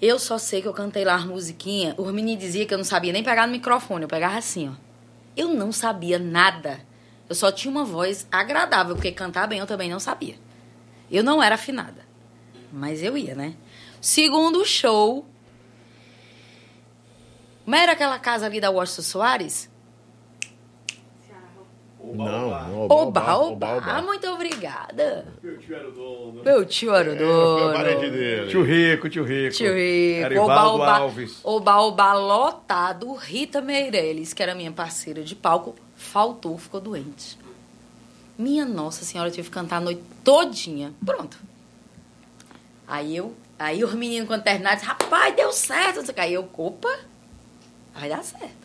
Eu 0.00 0.18
só 0.18 0.38
sei 0.38 0.60
que 0.60 0.68
eu 0.68 0.72
cantei 0.72 1.04
lá 1.04 1.14
as 1.14 1.24
musiquinhas. 1.24 1.94
O 1.98 2.04
menino 2.12 2.38
dizia 2.38 2.66
que 2.66 2.74
eu 2.74 2.78
não 2.78 2.84
sabia 2.84 3.12
nem 3.12 3.24
pegar 3.24 3.46
no 3.46 3.52
microfone. 3.52 4.02
Eu 4.02 4.08
pegava 4.08 4.36
assim, 4.36 4.68
ó. 4.68 4.72
Eu 5.36 5.48
não 5.48 5.72
sabia 5.72 6.18
nada. 6.18 6.80
Eu 7.28 7.34
só 7.34 7.50
tinha 7.50 7.70
uma 7.70 7.84
voz 7.84 8.26
agradável, 8.30 8.94
porque 8.94 9.10
cantar 9.10 9.46
bem 9.46 9.58
eu 9.58 9.66
também 9.66 9.90
não 9.90 9.98
sabia. 9.98 10.36
Eu 11.10 11.24
não 11.24 11.42
era 11.42 11.54
afinada. 11.54 12.04
Mas 12.72 13.02
eu 13.02 13.16
ia, 13.16 13.34
né? 13.34 13.54
Segundo 14.00 14.64
show. 14.64 15.26
Como 17.64 17.74
era 17.74 17.92
aquela 17.92 18.18
casa 18.18 18.46
ali 18.46 18.60
da 18.60 18.70
Washington 18.70 19.02
Soares? 19.02 19.70
Não, 22.12 22.84
oba 22.84 22.94
oba, 22.94 23.36
oba, 23.38 23.76
oba, 23.76 24.02
Muito 24.02 24.26
obrigada. 24.28 25.26
Meu 25.42 25.58
tio 25.58 25.74
era 25.74 25.88
o 25.88 25.92
dono. 25.92 26.42
Meu 26.44 26.64
tio 26.66 26.94
era 26.94 27.12
o 27.12 27.16
dono. 27.16 27.76
É, 27.76 28.46
tio 28.46 28.62
Rico, 28.62 29.08
tio 29.08 29.24
Rico. 29.24 29.54
Tio 29.54 29.72
Rico. 29.72 30.40
Oba, 30.40 30.68
oba, 30.68 30.96
Alves. 30.98 31.40
Oba, 31.42 31.80
oba, 31.80 32.12
lotado. 32.12 33.12
Rita 33.14 33.60
Meireles, 33.60 34.32
que 34.32 34.42
era 34.42 34.54
minha 34.54 34.70
parceira 34.70 35.22
de 35.22 35.34
palco, 35.34 35.74
faltou, 35.96 36.58
ficou 36.58 36.80
doente. 36.80 37.38
Minha 38.36 38.64
Nossa 38.64 39.04
Senhora, 39.04 39.30
eu 39.30 39.32
tive 39.32 39.48
que 39.48 39.54
cantar 39.54 39.76
a 39.76 39.80
noite 39.80 40.02
todinha. 40.22 40.92
Pronto. 41.04 41.38
Aí 42.86 43.16
eu, 43.16 43.34
aí 43.58 43.82
os 43.82 43.94
meninos 43.94 44.28
quando 44.28 44.42
terminaram, 44.42 44.76
disse, 44.76 44.86
rapaz, 44.86 45.34
deu 45.34 45.52
certo. 45.52 46.12
Aí 46.16 46.34
eu, 46.34 46.48
opa, 46.56 46.98
vai 47.94 48.08
dar 48.08 48.22
certo. 48.22 48.64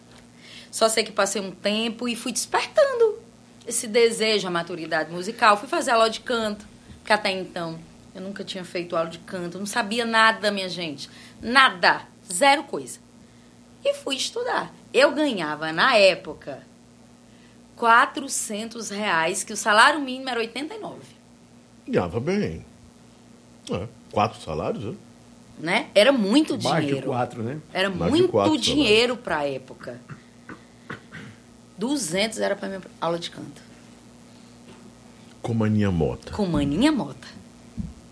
Só 0.72 0.90
sei 0.90 1.04
que 1.04 1.12
passei 1.12 1.42
um 1.42 1.52
tempo 1.52 2.08
e 2.08 2.16
fui 2.16 2.32
despertando 2.32 3.29
esse 3.70 3.88
desejo, 3.88 4.48
a 4.48 4.52
maturidade 4.52 5.12
musical. 5.12 5.58
Fui 5.58 5.68
fazer 5.68 5.92
aula 5.92 6.10
de 6.10 6.20
canto, 6.20 6.66
porque 7.00 7.14
até 7.14 7.32
então 7.32 7.80
eu 8.14 8.22
nunca 8.22 8.44
tinha 8.44 8.66
feito 8.66 8.96
aula 8.96 9.10
de 9.10 9.20
canto, 9.20 9.58
não 9.58 9.66
sabia 9.66 10.06
nada, 10.06 10.52
minha 10.52 10.68
gente. 10.68 11.10
Nada, 11.42 12.02
zero 12.32 12.64
coisa. 12.64 13.00
E 13.84 13.94
fui 13.94 14.16
estudar. 14.16 14.74
Eu 14.94 15.14
ganhava, 15.14 15.72
na 15.72 15.96
época, 15.96 16.64
400 17.76 18.90
reais, 18.90 19.44
que 19.44 19.54
o 19.54 19.58
salário 19.58 20.02
mínimo 20.02 20.30
era 20.30 20.40
89. 20.40 21.00
Ganhava 21.88 22.20
bem. 22.20 22.66
É, 23.72 23.88
quatro 24.12 24.42
salários, 24.42 24.84
né? 24.84 24.96
né? 25.60 25.88
Era 25.94 26.12
muito 26.12 26.62
Mais 26.62 26.84
dinheiro. 26.84 27.02
De 27.02 27.08
quatro, 27.08 27.44
né? 27.44 27.60
Era 27.72 27.90
Mais 27.90 28.12
muito 28.12 28.58
dinheiro 28.58 29.16
para 29.16 29.38
a 29.38 29.48
época. 29.48 30.00
200 31.80 32.40
era 32.40 32.56
para 32.56 32.68
minha 32.68 32.82
aula 33.00 33.18
de 33.18 33.32
canto. 33.32 33.62
Com 35.42 35.54
maninha 35.54 35.90
mota. 35.90 36.34
Com 36.34 36.46
maninha 36.46 36.92
mota. 36.92 37.28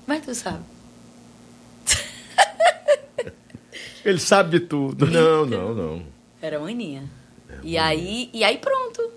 Mas 0.06 0.24
tu 0.26 0.34
sabe. 0.34 0.64
Ele 4.06 4.20
sabe 4.20 4.62
tudo. 4.62 5.06
Não, 5.06 5.46
não, 5.46 5.76
não. 5.76 6.06
Era 6.42 6.60
maninha. 6.60 7.04
e, 7.62 7.78
aí, 7.78 8.30
e 8.34 8.44
aí 8.44 8.58
pronto. 8.58 9.12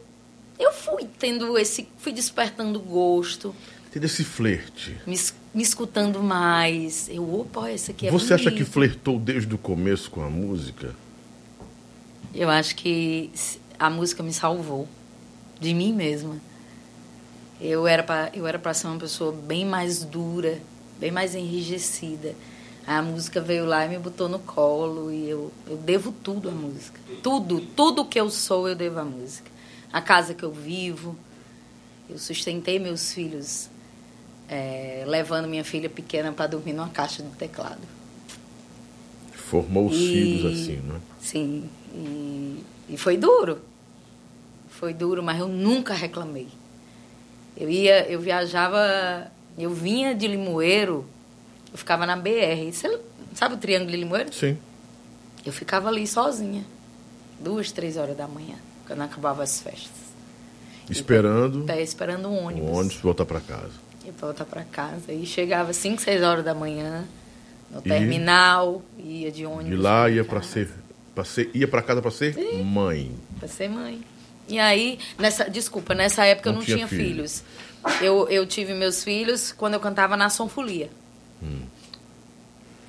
Eu 0.58 0.72
fui 0.72 1.08
tendo 1.18 1.56
esse. 1.56 1.88
fui 1.98 2.12
despertando 2.12 2.80
gosto, 2.80 3.54
Teve 3.92 4.06
esse 4.06 4.22
flerte. 4.24 4.96
me, 5.06 5.16
me 5.54 5.62
escutando 5.62 6.22
mais. 6.22 7.08
Eu, 7.08 7.40
opa, 7.40 7.70
esse 7.70 7.90
aqui 7.90 8.08
é 8.08 8.10
Você 8.10 8.34
acha 8.34 8.50
que 8.50 8.64
flertou 8.64 9.18
desde 9.18 9.54
o 9.54 9.58
começo 9.58 10.10
com 10.10 10.22
a 10.22 10.28
música? 10.28 10.94
Eu 12.34 12.48
acho 12.48 12.76
que 12.76 13.30
a 13.80 13.88
música 13.90 14.22
me 14.22 14.32
salvou 14.32 14.86
de 15.58 15.72
mim 15.74 15.92
mesma. 15.92 16.36
Eu 17.60 17.86
era 17.86 18.02
para 18.02 18.30
eu 18.34 18.46
era 18.46 18.58
para 18.58 18.72
ser 18.74 18.86
uma 18.86 18.98
pessoa 18.98 19.32
bem 19.32 19.64
mais 19.64 20.04
dura, 20.04 20.60
bem 20.98 21.10
mais 21.10 21.34
enrijecida. 21.34 22.34
A 22.86 23.00
música 23.02 23.40
veio 23.40 23.64
lá 23.66 23.84
e 23.84 23.88
me 23.88 23.98
botou 23.98 24.28
no 24.28 24.38
colo 24.38 25.10
e 25.12 25.28
eu, 25.28 25.52
eu 25.66 25.76
devo 25.76 26.12
tudo 26.12 26.48
à 26.48 26.52
música. 26.52 26.98
Tudo, 27.22 27.60
tudo 27.76 28.04
que 28.04 28.18
eu 28.20 28.30
sou 28.30 28.68
eu 28.68 28.74
devo 28.74 28.98
à 29.00 29.04
música. 29.04 29.50
A 29.92 30.00
casa 30.00 30.34
que 30.34 30.42
eu 30.42 30.52
vivo, 30.52 31.16
eu 32.08 32.18
sustentei 32.18 32.78
meus 32.78 33.12
filhos 33.12 33.68
eh, 34.48 35.04
levando 35.06 35.46
minha 35.46 35.64
filha 35.64 35.88
pequena 35.90 36.32
para 36.32 36.46
dormir 36.46 36.72
numa 36.72 36.88
caixa 36.88 37.22
de 37.22 37.28
teclado. 37.30 37.80
Formou 39.32 39.86
os 39.88 39.96
E- 39.96 40.10
filhos 40.12 40.44
assim, 40.46 40.80
não 40.86 40.96
é? 40.96 41.00
Sim, 41.20 41.68
e, 41.94 42.64
e 42.88 42.96
foi 42.96 43.16
duro. 43.16 43.60
Foi 44.80 44.94
duro, 44.94 45.22
mas 45.22 45.38
eu 45.38 45.46
nunca 45.46 45.92
reclamei. 45.92 46.48
Eu 47.54 47.68
ia, 47.68 48.10
eu 48.10 48.18
viajava, 48.18 49.30
eu 49.58 49.68
vinha 49.74 50.14
de 50.14 50.26
Limoeiro, 50.26 51.04
eu 51.70 51.76
ficava 51.76 52.06
na 52.06 52.16
BR. 52.16 52.72
Você 52.72 52.98
sabe 53.34 53.56
o 53.56 53.58
Triângulo 53.58 53.90
de 53.90 53.98
Limoeiro? 53.98 54.32
Sim. 54.32 54.56
Eu 55.44 55.52
ficava 55.52 55.90
ali 55.90 56.06
sozinha, 56.06 56.64
duas, 57.38 57.70
três 57.70 57.98
horas 57.98 58.16
da 58.16 58.26
manhã, 58.26 58.54
quando 58.86 59.02
acabava 59.02 59.42
as 59.42 59.60
festas. 59.60 60.00
Esperando 60.88 61.64
Pé 61.66 61.82
esperando 61.82 62.28
um 62.30 62.46
ônibus. 62.46 62.70
o 62.70 62.72
ônibus 62.72 62.96
voltar 63.02 63.26
para 63.26 63.40
casa. 63.40 63.72
E 64.06 64.10
voltar 64.10 64.46
para 64.46 64.64
casa. 64.64 65.12
E 65.12 65.26
chegava 65.26 65.74
cinco, 65.74 66.00
seis 66.00 66.22
horas 66.22 66.42
da 66.42 66.54
manhã, 66.54 67.04
no 67.70 67.80
E? 67.80 67.82
terminal, 67.82 68.80
ia 68.98 69.30
de 69.30 69.44
ônibus. 69.44 69.68
De 69.68 69.76
lá 69.76 70.08
ia 70.08 70.24
para 70.24 70.40
ser, 70.40 70.70
pra 71.14 71.22
ser. 71.22 71.50
Ia 71.52 71.68
para 71.68 71.82
casa 71.82 72.00
para 72.00 72.10
ser 72.10 72.34
mãe. 72.64 73.14
Pra 73.38 73.46
ser 73.46 73.68
mãe. 73.68 74.00
E 74.50 74.58
aí, 74.58 74.98
nessa, 75.18 75.48
desculpa, 75.48 75.94
nessa 75.94 76.24
época 76.26 76.48
eu 76.48 76.52
Não 76.52 76.58
não 76.58 76.64
tinha 76.66 76.76
tinha, 76.78 76.88
filho. 76.88 77.04
filhos. 77.04 77.44
Eu, 78.02 78.28
eu 78.28 78.44
tive 78.46 78.74
meus 78.74 79.02
filhos 79.04 79.52
quando 79.52 79.74
eu 79.74 79.80
cantava 79.80 80.16
na 80.16 80.28
Sonfolia. 80.28 80.90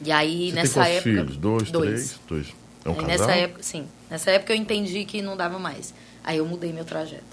E 0.03 0.11
aí, 0.11 0.47
Hum. 0.47 0.49
Você 0.49 0.55
nessa 0.55 0.83
tem 0.83 0.91
época. 0.93 1.03
filhos? 1.03 1.37
Dois, 1.37 1.71
três? 1.71 2.19
Dois. 2.27 2.47
É 2.83 2.89
um 2.89 2.93
aí, 2.93 2.97
casal? 3.05 3.07
nessa 3.27 3.31
época, 3.33 3.63
sim. 3.63 3.87
Nessa 4.09 4.31
época 4.31 4.53
eu 4.53 4.57
entendi 4.57 5.05
que 5.05 5.21
não 5.21 5.37
dava 5.37 5.59
mais. 5.59 5.93
Aí 6.23 6.37
eu 6.39 6.45
mudei 6.45 6.73
meu 6.73 6.83
trajeto. 6.83 7.23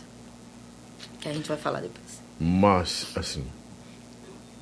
Que 1.21 1.29
a 1.29 1.33
gente 1.33 1.49
vai 1.49 1.57
falar 1.57 1.81
depois. 1.81 2.21
Mas, 2.39 3.07
assim, 3.17 3.45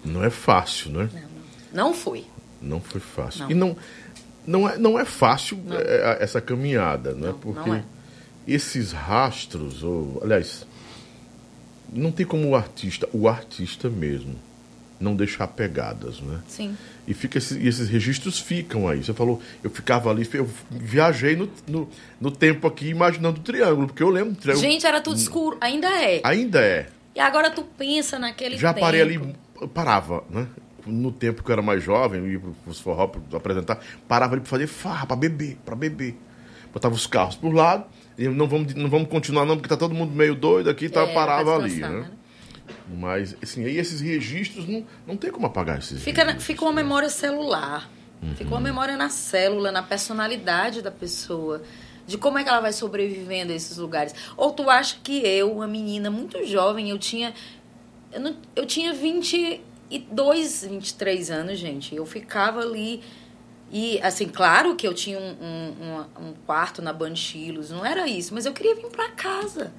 não 0.04 0.24
é 0.24 0.30
fácil, 0.30 0.90
né? 0.92 1.10
Não, 1.12 1.20
não. 1.20 1.88
Não 1.88 1.94
foi. 1.94 2.24
Não 2.62 2.80
foi 2.80 3.00
fácil. 3.00 3.42
Não. 3.42 3.50
E 3.50 3.54
não, 3.54 3.76
não, 4.46 4.68
é, 4.68 4.78
não 4.78 4.98
é 4.98 5.04
fácil 5.04 5.58
Não. 5.66 5.76
é, 5.76 6.18
essa 6.20 6.40
caminhada, 6.40 7.12
né? 7.12 7.26
Não, 7.28 7.38
Porque 7.38 7.68
não 7.68 7.74
é. 7.76 7.84
Esses 8.46 8.92
rastros, 8.92 9.82
ou, 9.82 10.20
aliás, 10.22 10.66
não 11.92 12.10
tem 12.12 12.26
como 12.26 12.48
o 12.48 12.56
artista, 12.56 13.08
o 13.12 13.28
artista 13.28 13.88
mesmo, 13.88 14.34
não 14.98 15.14
deixar 15.14 15.46
pegadas, 15.48 16.20
né? 16.20 16.40
Sim. 16.48 16.76
E 17.06 17.14
fica 17.14 17.38
esse- 17.38 17.58
e 17.58 17.68
esses 17.68 17.88
registros 17.88 18.38
ficam 18.40 18.88
aí. 18.88 19.04
Você 19.04 19.12
falou, 19.12 19.40
eu 19.62 19.70
ficava 19.70 20.10
ali, 20.10 20.28
eu 20.32 20.48
viajei 20.70 21.36
no, 21.36 21.48
no, 21.68 21.88
no 22.20 22.30
tempo 22.30 22.66
aqui 22.66 22.88
imaginando 22.88 23.38
o 23.40 23.42
triângulo, 23.42 23.86
porque 23.88 24.02
eu 24.02 24.08
lembro 24.10 24.32
do 24.32 24.38
triângulo. 24.40 24.66
Gente, 24.66 24.86
era 24.86 25.00
tudo 25.00 25.16
escuro. 25.16 25.56
Ainda 25.60 25.86
é. 25.88 26.20
Ainda 26.24 26.60
é. 26.60 26.88
E 27.14 27.20
agora 27.20 27.50
tu 27.50 27.62
pensa 27.62 28.18
naquele 28.18 28.56
Já 28.58 28.72
tempo. 28.72 28.84
parei 28.86 29.00
ali, 29.02 29.34
parava, 29.72 30.24
né? 30.30 30.46
No 30.86 31.10
tempo 31.10 31.42
que 31.42 31.50
eu 31.50 31.52
era 31.54 31.62
mais 31.62 31.82
jovem, 31.82 32.20
eu 32.20 32.30
ia 32.30 32.40
pros 32.64 32.78
forró 32.80 33.06
pra 33.08 33.20
apresentar, 33.38 33.80
parava 34.08 34.34
ali 34.34 34.40
pra 34.40 34.50
fazer 34.50 34.66
farra, 34.66 35.06
pra 35.06 35.16
beber, 35.16 35.56
pra 35.64 35.74
beber. 35.74 36.16
Botava 36.72 36.94
os 36.94 37.06
carros 37.06 37.34
por 37.36 37.52
lado, 37.52 37.84
e 38.18 38.28
não 38.28 38.46
vamos, 38.48 38.74
não 38.74 38.88
vamos 38.88 39.08
continuar 39.08 39.44
não, 39.44 39.56
porque 39.56 39.68
tá 39.68 39.76
todo 39.76 39.94
mundo 39.94 40.12
meio 40.12 40.34
doido 40.34 40.70
aqui, 40.70 40.88
tá, 40.88 41.02
É, 41.02 41.14
parava 41.14 41.56
pra 41.56 41.64
ali, 41.64 41.76
né? 41.76 41.88
né? 41.88 42.10
Mas, 42.98 43.36
assim, 43.42 43.64
aí 43.64 43.76
esses 43.78 44.00
registros, 44.00 44.66
não, 44.68 44.84
não 45.06 45.16
tem 45.16 45.30
como 45.30 45.46
apagar 45.46 45.78
esses 45.78 46.02
Fica, 46.02 46.22
registros. 46.22 46.46
fica 46.46 46.64
uma 46.64 46.72
memória 46.72 47.08
celular. 47.08 47.90
Fica 48.36 48.50
uma 48.50 48.60
memória 48.60 48.96
na 48.96 49.08
célula, 49.10 49.70
na 49.70 49.82
personalidade 49.82 50.80
da 50.82 50.90
pessoa. 50.90 51.62
De 52.06 52.16
como 52.16 52.38
é 52.38 52.42
que 52.42 52.48
ela 52.48 52.60
vai 52.60 52.72
sobrevivendo 52.72 53.52
a 53.52 53.54
esses 53.56 53.76
lugares. 53.76 54.14
Ou 54.36 54.52
tu 54.52 54.70
acha 54.70 54.96
que 55.02 55.18
eu, 55.26 55.52
uma 55.52 55.66
menina 55.66 56.10
muito 56.10 56.44
jovem, 56.46 56.88
eu 56.90 56.98
tinha. 56.98 57.34
Eu, 58.12 58.20
não, 58.20 58.36
eu 58.56 58.64
tinha 58.64 58.92
22, 59.90 60.64
23 60.68 61.30
anos, 61.30 61.58
gente. 61.58 61.94
Eu 61.94 62.06
ficava 62.06 62.60
ali. 62.60 63.02
E, 63.72 64.00
assim, 64.02 64.28
claro 64.28 64.76
que 64.76 64.86
eu 64.86 64.94
tinha 64.94 65.18
um, 65.18 65.34
um, 65.40 66.28
um- 66.28 66.34
quarto 66.46 66.80
na 66.80 66.92
Banchilos, 66.92 67.70
não 67.70 67.84
era 67.84 68.06
isso, 68.06 68.32
mas 68.32 68.46
eu 68.46 68.52
queria 68.52 68.74
vir 68.74 68.86
pra 68.86 69.10
casa 69.10 69.72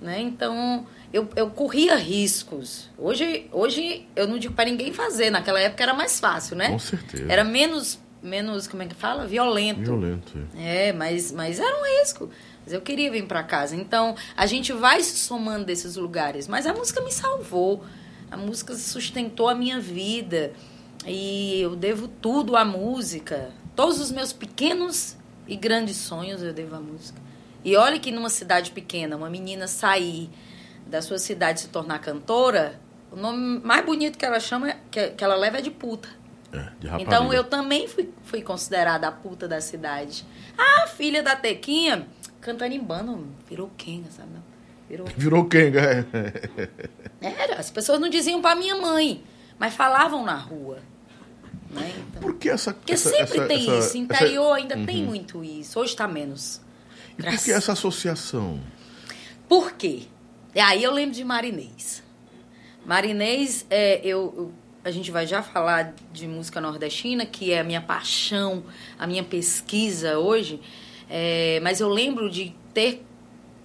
né? 0.00 0.18
Então, 0.18 0.86
eu, 1.12 1.28
eu 1.36 1.50
corria 1.50 1.94
riscos. 1.94 2.88
Hoje, 2.96 3.46
hoje 3.52 4.06
eu 4.16 4.26
não 4.26 4.38
digo 4.38 4.54
para 4.54 4.64
ninguém 4.64 4.94
fazer. 4.94 5.28
Naquela 5.28 5.60
época 5.60 5.82
era 5.82 5.92
mais 5.92 6.18
fácil, 6.18 6.56
né? 6.56 6.70
Com 6.70 6.78
certeza. 6.78 7.30
Era 7.30 7.44
menos, 7.44 7.98
menos 8.22 8.66
como 8.66 8.82
é 8.82 8.86
que 8.86 8.94
fala? 8.94 9.26
Violento. 9.26 9.80
Violento. 9.82 10.48
é. 10.56 10.88
É, 10.88 10.92
mas, 10.94 11.30
mas 11.32 11.60
era 11.60 11.78
um 11.78 11.98
risco. 12.00 12.30
Mas 12.64 12.72
eu 12.72 12.80
queria 12.80 13.10
vir 13.10 13.26
para 13.26 13.42
casa. 13.42 13.76
Então, 13.76 14.14
a 14.34 14.46
gente 14.46 14.72
vai 14.72 15.02
se 15.02 15.18
somando 15.18 15.66
desses 15.66 15.96
lugares. 15.96 16.48
Mas 16.48 16.66
a 16.66 16.72
música 16.72 17.02
me 17.02 17.12
salvou. 17.12 17.84
A 18.30 18.38
música 18.38 18.74
sustentou 18.74 19.50
a 19.50 19.54
minha 19.54 19.78
vida. 19.78 20.52
E 21.06 21.60
eu 21.60 21.74
devo 21.74 22.08
tudo 22.08 22.56
à 22.56 22.64
música. 22.64 23.50
Todos 23.74 24.00
os 24.00 24.10
meus 24.10 24.32
pequenos 24.32 25.16
e 25.46 25.56
grandes 25.56 25.96
sonhos 25.96 26.42
eu 26.42 26.52
devo 26.52 26.76
à 26.76 26.80
música. 26.80 27.20
E 27.64 27.76
olha 27.76 27.98
que 27.98 28.10
numa 28.10 28.30
cidade 28.30 28.70
pequena, 28.70 29.16
uma 29.16 29.28
menina 29.28 29.66
sair 29.66 30.30
da 30.86 31.02
sua 31.02 31.18
cidade 31.18 31.60
se 31.60 31.68
tornar 31.68 31.98
cantora, 32.00 32.80
o 33.12 33.16
nome 33.16 33.60
mais 33.60 33.84
bonito 33.84 34.18
que 34.18 34.24
ela 34.24 34.40
chama, 34.40 34.74
que, 34.90 35.08
que 35.10 35.24
ela 35.24 35.34
leva 35.34 35.58
é 35.58 35.60
de 35.60 35.70
puta. 35.70 36.08
É, 36.52 36.70
de. 36.78 37.02
Então 37.02 37.32
eu 37.32 37.44
também 37.44 37.86
fui, 37.86 38.12
fui 38.24 38.42
considerada 38.42 39.08
a 39.08 39.12
puta 39.12 39.46
da 39.46 39.60
cidade. 39.60 40.24
Ah, 40.56 40.86
filha 40.86 41.22
da 41.22 41.36
Tequinha, 41.36 42.06
cantando 42.40 42.74
em 42.74 42.80
bando, 42.80 43.26
virou 43.48 43.70
quenga, 43.76 44.10
sabe? 44.10 44.30
não? 44.32 44.50
Virou. 44.88 45.06
Virou 45.16 45.44
Kenga, 45.44 46.06
é. 46.12 46.68
Era, 47.20 47.60
as 47.60 47.70
pessoas 47.70 48.00
não 48.00 48.08
diziam 48.08 48.42
pra 48.42 48.56
minha 48.56 48.74
mãe, 48.74 49.22
mas 49.60 49.74
falavam 49.74 50.24
na 50.24 50.34
rua. 50.34 50.78
Né? 51.70 51.92
Então, 52.08 52.22
Por 52.22 52.34
que 52.34 52.48
essa... 52.50 52.74
porque 52.74 52.94
essa, 52.94 53.10
sempre 53.10 53.38
essa- 53.38 53.46
tem 53.46 53.62
essa- 53.76 53.86
isso. 53.88 53.96
Interior 53.98 54.54
ainda 54.54 54.76
tem 54.84 55.04
muito 55.04 55.44
isso. 55.44 55.78
Hoje 55.78 55.94
tá 55.94 56.08
menos. 56.08 56.60
E 57.16 57.22
por 57.22 57.38
que 57.38 57.52
essa 57.52 57.72
associação? 57.72 58.58
Por 59.48 59.72
quê? 59.72 60.02
E 60.54 60.58
Aí 60.58 60.82
eu 60.82 60.92
lembro 60.92 61.14
de 61.14 61.22
Marinês. 61.22 62.02
Marinês, 62.84 63.66
é, 63.70 64.00
eu, 64.02 64.34
eu- 64.36 64.52
a 64.82 64.90
gente 64.90 65.10
vai 65.10 65.26
já 65.26 65.42
falar 65.42 65.94
de 66.12 66.26
música 66.26 66.60
nordestina, 66.60 67.26
que 67.26 67.52
é 67.52 67.60
a 67.60 67.64
minha 67.64 67.80
paixão, 67.82 68.64
a 68.98 69.06
minha 69.06 69.22
pesquisa 69.22 70.18
hoje. 70.18 70.60
É, 71.08 71.60
mas 71.62 71.80
eu 71.80 71.88
lembro 71.88 72.30
de 72.30 72.54
ter, 72.72 73.04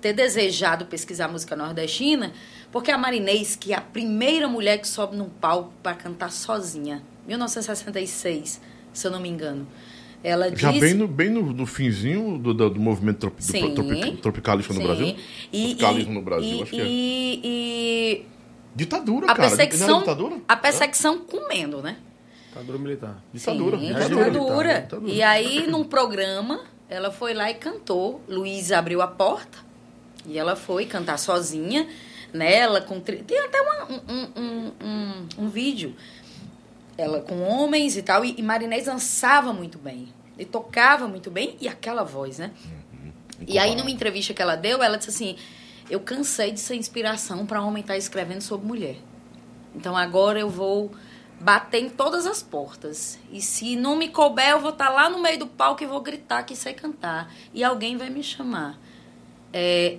ter 0.01 0.13
desejado 0.13 0.85
pesquisar 0.85 1.27
música 1.29 1.55
nordestina, 1.55 2.33
porque 2.75 2.91
a 2.91 2.97
Marinês, 2.97 3.55
que 3.55 3.71
é 3.71 3.77
a 3.77 3.79
primeira 3.79 4.49
mulher 4.49 4.79
que 4.79 4.85
sobe 4.85 5.15
num 5.15 5.29
palco 5.29 5.71
para 5.81 5.93
cantar 5.95 6.29
sozinha, 6.29 7.01
1966, 7.25 8.59
se 8.91 9.07
eu 9.07 9.11
não 9.11 9.21
me 9.21 9.29
engano. 9.29 9.65
Ela 10.21 10.53
Já 10.53 10.71
disse... 10.73 10.81
bem 10.81 10.93
no, 10.93 11.07
bem 11.07 11.29
no, 11.29 11.53
no 11.53 11.65
finzinho 11.65 12.37
do, 12.37 12.53
do, 12.53 12.69
do 12.71 12.77
movimento 12.79 13.19
tropi, 13.19 13.41
do 13.41 13.73
tropi- 13.75 14.17
tropicalismo 14.17 14.73
no 14.73 14.81
Sim. 14.81 14.87
Brasil? 14.87 15.15
E, 15.53 15.67
Tropicalismo 15.75 16.11
e- 16.11 16.15
no 16.15 16.21
Brasil, 16.21 16.57
e, 16.57 16.61
acho 16.63 16.71
que 16.71 16.81
é. 16.81 16.85
e- 16.85 17.41
e 17.45 18.25
Ditadura, 18.75 19.25
a 19.31 19.33
cara. 19.35 19.47
perseguição, 19.47 19.87
Não 19.87 19.95
era 19.95 19.99
ditadura? 20.05 20.41
a 20.45 20.57
perseguição 20.57 21.19
comendo, 21.19 21.81
né? 21.81 21.95
Ditadura 22.49 22.77
militar. 22.77 23.23
Ditadura, 23.33 23.77
Sim, 23.79 23.87
ditadura. 23.87 24.25
ditadura. 24.31 24.81
Ditadura. 24.81 25.11
E 25.13 25.23
aí, 25.23 25.65
num 25.67 25.85
programa, 25.85 26.59
ela 26.89 27.09
foi 27.09 27.33
lá 27.33 27.49
e 27.49 27.53
cantou. 27.53 28.19
Luiz 28.27 28.73
abriu 28.73 29.01
a 29.01 29.07
porta 29.07 29.59
e 30.27 30.37
ela 30.37 30.57
foi 30.57 30.85
cantar 30.85 31.17
sozinha, 31.17 31.87
nela 32.35 32.81
com 32.81 32.99
tem 32.99 33.39
até 33.39 33.61
uma- 33.61 33.85
um, 33.85 34.01
um, 34.35 34.71
um, 34.83 35.27
um- 35.39 35.49
vídeo 35.49 35.95
ela 36.97 37.21
com 37.21 37.41
homens 37.41 37.97
e 37.97 38.01
tal 38.03 38.23
e, 38.23 38.35
e 38.37 38.43
Marinês 38.43 38.85
dançava 38.85 39.51
muito 39.53 39.77
bem 39.77 40.09
e 40.37 40.45
tocava 40.45 41.07
muito 41.07 41.31
bem 41.31 41.55
e 41.59 41.67
aquela 41.67 42.03
voz, 42.03 42.37
né? 42.39 42.51
E 43.47 43.59
aí, 43.59 43.75
numa 43.75 43.91
entrevista 43.91 44.33
que 44.33 44.41
ela 44.41 44.55
deu, 44.55 44.81
ela 44.81 44.97
disse 44.97 45.09
assim: 45.09 45.35
Eu 45.89 45.99
cansei 45.99 46.51
de 46.51 46.59
ser 46.59 46.75
inspiração 46.75 47.45
para 47.45 47.61
homem 47.61 47.81
estar 47.81 47.97
escrevendo 47.97 48.41
sobre 48.41 48.65
mulher. 48.65 48.95
Então 49.75 49.95
agora 49.95 50.39
eu 50.39 50.49
vou 50.49 50.91
bater 51.39 51.83
em 51.83 51.89
todas 51.89 52.25
as 52.25 52.41
portas. 52.41 53.19
E 53.31 53.41
se 53.41 53.75
não 53.75 53.97
me 53.97 54.07
couber, 54.07 54.51
eu 54.51 54.59
vou 54.61 54.69
estar 54.71 54.89
lá 54.89 55.09
no 55.09 55.21
meio 55.21 55.37
do 55.39 55.47
palco 55.47 55.83
e 55.83 55.85
vou 55.85 55.99
gritar 55.99 56.43
que 56.43 56.55
sei 56.55 56.73
cantar. 56.73 57.29
E 57.53 57.61
alguém 57.61 57.97
vai 57.97 58.09
me 58.09 58.23
chamar. 58.23 58.79
É, 59.51 59.97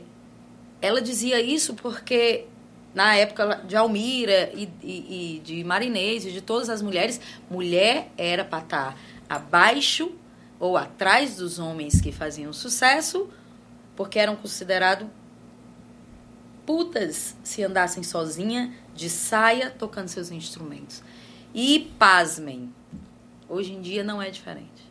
ela 0.80 1.00
dizia 1.00 1.40
isso 1.40 1.74
porque 1.74 2.46
na 2.94 3.14
época 3.14 3.62
de 3.66 3.76
Almira 3.76 4.50
e, 4.54 4.68
e, 4.82 5.36
e 5.36 5.40
de 5.40 5.62
Marinês 5.62 6.24
e 6.24 6.32
de 6.32 6.40
todas 6.40 6.70
as 6.70 6.80
mulheres, 6.80 7.20
mulher 7.50 8.10
era 8.16 8.44
para 8.44 8.62
estar 8.62 8.98
abaixo 9.28 10.12
ou 10.58 10.76
atrás 10.76 11.36
dos 11.36 11.58
homens 11.58 12.00
que 12.00 12.10
faziam 12.10 12.52
sucesso, 12.52 13.28
porque 13.94 14.18
eram 14.18 14.34
considerados 14.34 15.06
putas 16.64 17.36
se 17.44 17.62
andassem 17.62 18.02
sozinha, 18.02 18.74
de 18.94 19.08
saia, 19.08 19.70
tocando 19.70 20.08
seus 20.08 20.30
instrumentos. 20.30 21.02
E 21.54 21.92
pasmem, 21.98 22.72
hoje 23.48 23.72
em 23.72 23.80
dia 23.80 24.02
não 24.02 24.20
é 24.20 24.30
diferente. 24.30 24.90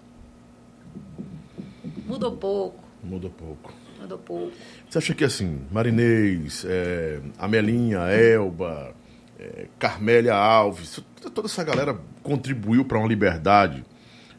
Mudou 2.06 2.38
pouco. 2.38 2.84
Mudou 3.04 3.30
pouco. 3.32 3.74
Mudou 4.00 4.18
pouco. 4.18 4.52
Você 4.90 4.98
acha 4.98 5.14
que 5.14 5.24
assim, 5.24 5.62
Marinês, 5.72 6.66
é, 6.68 7.20
Amelinha, 7.38 8.00
Elba, 8.10 8.94
é, 9.40 9.68
Carmélia 9.80 10.36
Alves, 10.36 11.00
toda 11.34 11.48
essa 11.48 11.64
galera 11.64 12.00
contribuiu 12.22 12.86
para 12.86 12.98
uma 12.98 13.08
liberdade 13.08 13.84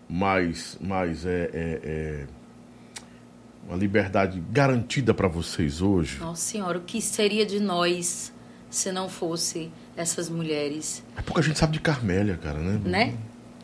mais, 0.09 0.78
mais 0.80 1.24
é, 1.24 1.50
é, 1.52 1.80
é 1.82 2.26
uma 3.66 3.76
liberdade 3.76 4.42
garantida 4.50 5.12
para 5.12 5.28
vocês 5.28 5.82
hoje? 5.82 6.18
Nossa 6.20 6.42
Senhora, 6.42 6.78
o 6.78 6.82
que 6.82 7.00
seria 7.00 7.44
de 7.44 7.59
nós 7.61 8.32
se 8.70 8.92
não 8.92 9.09
fosse 9.09 9.70
essas 9.96 10.28
mulheres? 10.28 11.02
É 11.16 11.22
pouca 11.22 11.42
gente 11.42 11.59
sabe 11.59 11.72
de 11.72 11.80
Carmélia, 11.80 12.36
cara, 12.36 12.59
né? 12.59 12.80
Né? 12.84 13.14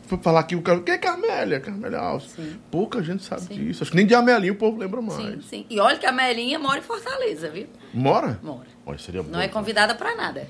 Foi 0.05 0.17
falar 0.17 0.41
aqui 0.41 0.55
o 0.55 0.61
cara, 0.61 0.81
quem 0.81 0.95
é 0.95 0.97
Carmélia? 0.97 1.59
Carmélia 1.59 1.99
Alves. 1.99 2.31
Sim. 2.31 2.59
Pouca 2.69 3.01
gente 3.01 3.23
sabe 3.23 3.41
sim. 3.41 3.53
disso. 3.53 3.83
Acho 3.83 3.91
que 3.91 3.97
nem 3.97 4.05
de 4.05 4.13
Amelinha 4.13 4.51
o 4.51 4.55
povo 4.55 4.77
lembra 4.77 5.01
mais. 5.01 5.21
Sim, 5.21 5.41
sim. 5.41 5.65
E 5.69 5.79
olha 5.79 5.97
que 5.97 6.05
a 6.05 6.09
Amelinha 6.09 6.59
mora 6.59 6.79
em 6.79 6.81
Fortaleza, 6.81 7.49
viu? 7.49 7.67
Mora? 7.93 8.39
Mora. 8.43 8.67
Olha, 8.85 8.97
seria 8.97 9.23
bom. 9.23 9.31
Não 9.31 9.39
é 9.39 9.47
convidada 9.47 9.95
para 9.95 10.15
nada. 10.15 10.47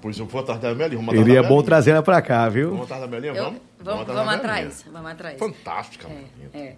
Pois 0.00 0.18
eu 0.18 0.26
vou 0.26 0.40
atrás 0.40 0.60
da 0.60 0.70
Amelinha. 0.70 1.04
Seria 1.10 1.42
bom 1.42 1.62
trazer 1.62 1.90
ela 1.90 2.02
para 2.02 2.22
cá, 2.22 2.48
viu? 2.48 2.70
Vamos 2.70 2.84
atrás 2.84 3.02
da 3.02 3.06
Amelinha, 3.06 3.32
eu, 3.34 3.44
vamos? 3.44 3.60
Vamos, 3.82 4.06
vamos, 4.06 4.14
vamos 4.14 4.34
atrás, 4.34 4.84
vamos 4.90 5.10
atrás. 5.10 5.38
Fantástica, 5.38 6.08
é, 6.08 6.58
é. 6.58 6.76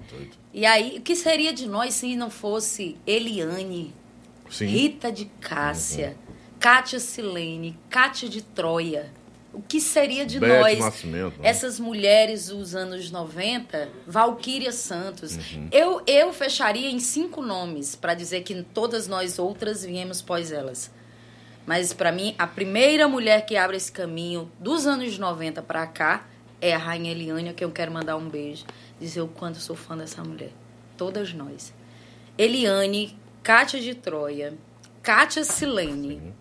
E 0.52 0.66
aí, 0.66 0.98
o 0.98 1.00
que 1.00 1.16
seria 1.16 1.52
de 1.52 1.68
nós 1.68 1.94
se 1.94 2.14
não 2.16 2.30
fosse 2.30 2.96
Eliane, 3.06 3.92
Sim. 4.48 4.66
Rita 4.66 5.10
de 5.10 5.24
Cássia, 5.40 6.16
uhum. 6.28 6.34
Kátia 6.60 7.00
Silene, 7.00 7.78
Kátia 7.88 8.28
de 8.28 8.42
Troia? 8.42 9.10
O 9.52 9.60
que 9.60 9.80
seria 9.80 10.24
de 10.24 10.40
Bete 10.40 10.60
nós, 10.60 10.78
Nascimento, 10.78 11.40
né? 11.40 11.48
essas 11.48 11.78
mulheres 11.78 12.48
dos 12.48 12.74
anos 12.74 13.10
90, 13.10 13.88
Valquíria 14.06 14.72
Santos? 14.72 15.36
Uhum. 15.36 15.68
Eu, 15.70 16.02
eu 16.06 16.32
fecharia 16.32 16.90
em 16.90 16.98
cinco 16.98 17.42
nomes 17.42 17.94
para 17.94 18.14
dizer 18.14 18.42
que 18.42 18.62
todas 18.62 19.06
nós 19.06 19.38
outras 19.38 19.84
viemos 19.84 20.22
pós 20.22 20.50
elas. 20.50 20.90
Mas 21.66 21.92
para 21.92 22.10
mim, 22.10 22.34
a 22.38 22.46
primeira 22.46 23.06
mulher 23.06 23.44
que 23.44 23.56
abre 23.56 23.76
esse 23.76 23.92
caminho 23.92 24.50
dos 24.58 24.86
anos 24.86 25.18
90 25.18 25.62
para 25.62 25.86
cá 25.86 26.26
é 26.60 26.74
a 26.74 26.78
Rainha 26.78 27.10
Eliane, 27.10 27.50
a 27.50 27.52
que 27.52 27.64
eu 27.64 27.70
quero 27.70 27.92
mandar 27.92 28.16
um 28.16 28.28
beijo, 28.28 28.64
dizer 28.98 29.20
o 29.20 29.28
quanto 29.28 29.58
sou 29.58 29.76
fã 29.76 29.96
dessa 29.96 30.22
mulher. 30.24 30.52
Todas 30.96 31.34
nós. 31.34 31.72
Eliane, 32.38 33.18
Kátia 33.42 33.80
de 33.80 33.94
Troia, 33.94 34.54
Kátia 35.02 35.44
Silene, 35.44 36.32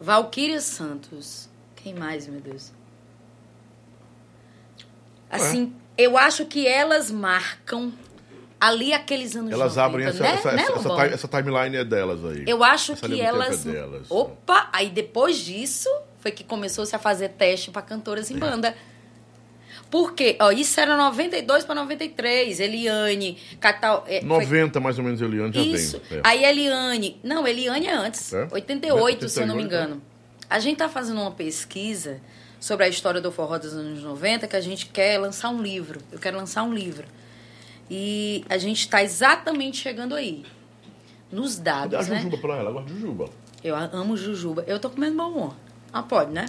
Valquíria 0.00 0.60
Santos, 0.60 1.47
quem 1.88 1.94
mais, 1.94 2.26
meu 2.26 2.40
Deus? 2.40 2.72
Assim, 5.30 5.72
é. 5.96 6.04
eu 6.04 6.16
acho 6.16 6.46
que 6.46 6.66
elas 6.66 7.10
marcam 7.10 7.92
ali 8.60 8.92
aqueles 8.92 9.36
anos 9.36 9.52
Elas 9.52 9.76
90, 9.76 9.86
abrem 9.86 10.06
essa, 10.06 10.22
né? 10.22 10.34
essa, 10.34 10.52
né, 10.52 10.62
essa, 10.62 11.04
essa, 11.14 11.28
timeline 11.28 11.76
é 11.76 11.84
delas 11.84 12.24
aí. 12.24 12.44
Eu 12.46 12.64
acho 12.64 12.92
essa 12.92 13.08
que 13.08 13.20
elas... 13.20 13.66
É 13.66 13.72
delas. 13.72 14.06
Opa! 14.10 14.68
Aí 14.72 14.90
depois 14.90 15.38
disso, 15.38 15.88
foi 16.18 16.30
que 16.30 16.44
começou-se 16.44 16.94
a 16.94 16.98
fazer 16.98 17.30
teste 17.30 17.70
para 17.70 17.82
cantoras 17.82 18.30
em 18.30 18.36
é. 18.36 18.38
banda. 18.38 18.74
Por 19.90 20.12
quê? 20.12 20.36
Ó, 20.40 20.50
isso 20.50 20.78
era 20.80 20.96
92 20.96 21.64
para 21.64 21.74
93. 21.76 22.60
Eliane, 22.60 23.38
Catal. 23.58 24.04
É, 24.06 24.22
90 24.22 24.72
foi... 24.72 24.82
mais 24.82 24.98
ou 24.98 25.04
menos 25.04 25.22
Eliane 25.22 25.52
já 25.52 25.60
isso. 25.62 26.02
É. 26.10 26.20
Aí 26.24 26.44
Eliane. 26.44 27.18
Não, 27.22 27.46
Eliane 27.46 27.86
é 27.86 27.94
antes. 27.94 28.34
É? 28.34 28.48
88, 28.50 29.28
se 29.28 29.40
eu 29.40 29.46
não 29.46 29.56
me 29.56 29.62
engano. 29.62 30.02
A 30.48 30.58
gente 30.58 30.78
tá 30.78 30.88
fazendo 30.88 31.20
uma 31.20 31.30
pesquisa 31.30 32.20
sobre 32.60 32.84
a 32.84 32.88
história 32.88 33.20
do 33.20 33.30
forró 33.30 33.58
dos 33.58 33.74
anos 33.74 34.02
90 34.02 34.46
que 34.48 34.56
a 34.56 34.60
gente 34.60 34.86
quer 34.86 35.18
lançar 35.18 35.50
um 35.50 35.62
livro. 35.62 36.00
Eu 36.10 36.18
quero 36.18 36.36
lançar 36.36 36.62
um 36.62 36.72
livro. 36.72 37.06
E 37.90 38.44
a 38.48 38.58
gente 38.58 38.80
está 38.80 39.02
exatamente 39.02 39.78
chegando 39.78 40.14
aí. 40.14 40.44
Nos 41.30 41.58
dados. 41.58 42.06
Dá 42.06 42.14
né? 42.14 42.22
Jujuba 42.22 42.38
pra 42.38 42.56
ela, 42.56 42.70
agora 42.70 42.88
Jujuba. 42.88 43.30
Eu 43.62 43.76
amo 43.76 44.16
Jujuba. 44.16 44.64
Eu 44.66 44.78
tô 44.78 44.88
comendo 44.90 45.16
bombom. 45.16 45.54
Ah, 45.92 46.02
pode, 46.02 46.32
né? 46.32 46.46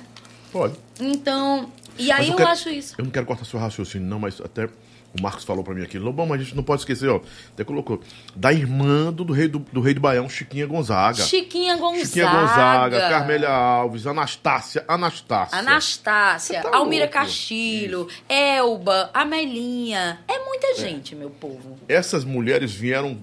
Pode. 0.52 0.76
Então, 1.00 1.72
e 1.98 2.12
aí 2.12 2.28
eu, 2.28 2.32
eu 2.32 2.38
quero, 2.38 2.50
acho 2.50 2.70
isso. 2.70 2.96
Eu 2.98 3.04
não 3.04 3.12
quero 3.12 3.26
cortar 3.26 3.46
seu 3.46 3.60
raciocínio, 3.60 4.08
não, 4.08 4.20
mas 4.20 4.40
até 4.42 4.70
o 5.18 5.22
Marcos 5.22 5.44
falou 5.44 5.64
para 5.64 5.74
mim 5.74 5.84
aqui, 5.84 5.98
Lobão, 5.98 6.26
mas 6.26 6.40
a 6.40 6.44
gente 6.44 6.56
não 6.56 6.64
pode 6.64 6.82
esquecer, 6.82 7.10
ó. 7.10 7.20
Até 7.54 7.64
colocou. 7.64 8.00
Da 8.36 8.54
irmã 8.54 9.12
do, 9.12 9.24
do 9.24 9.34
rei 9.34 9.48
do, 9.48 9.60
do, 9.60 9.82
rei 9.82 9.94
do 9.94 10.00
Baião, 10.00 10.30
Chiquinha 10.30 10.68
Gonzaga. 10.68 11.24
Chiquinha 11.24 11.78
Gonzaga. 11.78 12.06
Chiquinha 12.06 12.30
Gonzaga, 12.30 13.00
Carmélia 13.10 13.50
Alves, 13.50 14.06
Anastácia, 14.06 14.86
Anastácia. 14.88 15.58
Anastácia, 15.58 16.62
tá 16.62 16.78
Almira 16.78 17.06
louco. 17.06 17.14
Castilho, 17.14 18.08
Isso. 18.08 18.24
Elba, 18.30 19.10
Amelinha. 19.14 20.20
É 20.28 20.46
muita 20.46 20.68
é. 20.68 20.76
gente, 20.76 21.16
é. 21.16 21.18
meu 21.18 21.32
povo. 21.32 21.78
Essas 21.88 22.24
mulheres 22.24 22.72
vieram 22.72 23.18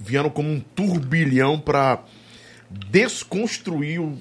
vieram 0.00 0.30
como 0.30 0.48
um 0.48 0.60
turbilhão 0.60 1.58
para 1.58 1.98
desconstruir 2.70 4.00
o, 4.00 4.18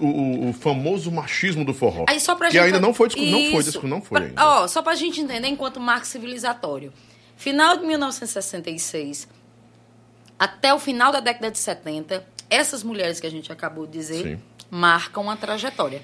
o, 0.00 0.48
o, 0.48 0.52
famoso 0.54 1.10
machismo 1.10 1.64
do 1.64 1.74
forró. 1.74 2.06
Aí 2.08 2.18
só 2.18 2.34
pra 2.34 2.48
que 2.48 2.54
gente... 2.54 2.64
ainda 2.64 2.80
não 2.80 2.94
foi 2.94 3.08
não 3.08 3.50
foi 3.50 3.62
disco, 3.62 3.86
não 3.86 4.00
foi 4.00 4.22
ainda. 4.22 4.42
Ó, 4.42 4.68
só 4.68 4.80
pra 4.80 4.94
gente 4.94 5.20
entender 5.20 5.48
enquanto 5.48 5.78
marco 5.78 6.06
civilizatório. 6.06 6.92
Final 7.36 7.76
de 7.76 7.86
1966 7.86 9.28
até 10.38 10.72
o 10.72 10.78
final 10.78 11.12
da 11.12 11.20
década 11.20 11.50
de 11.50 11.58
70, 11.58 12.26
essas 12.48 12.82
mulheres 12.82 13.20
que 13.20 13.26
a 13.26 13.30
gente 13.30 13.52
acabou 13.52 13.86
de 13.86 13.92
dizer 13.92 14.22
Sim. 14.22 14.42
marcam 14.70 15.28
a 15.30 15.36
trajetória. 15.36 16.02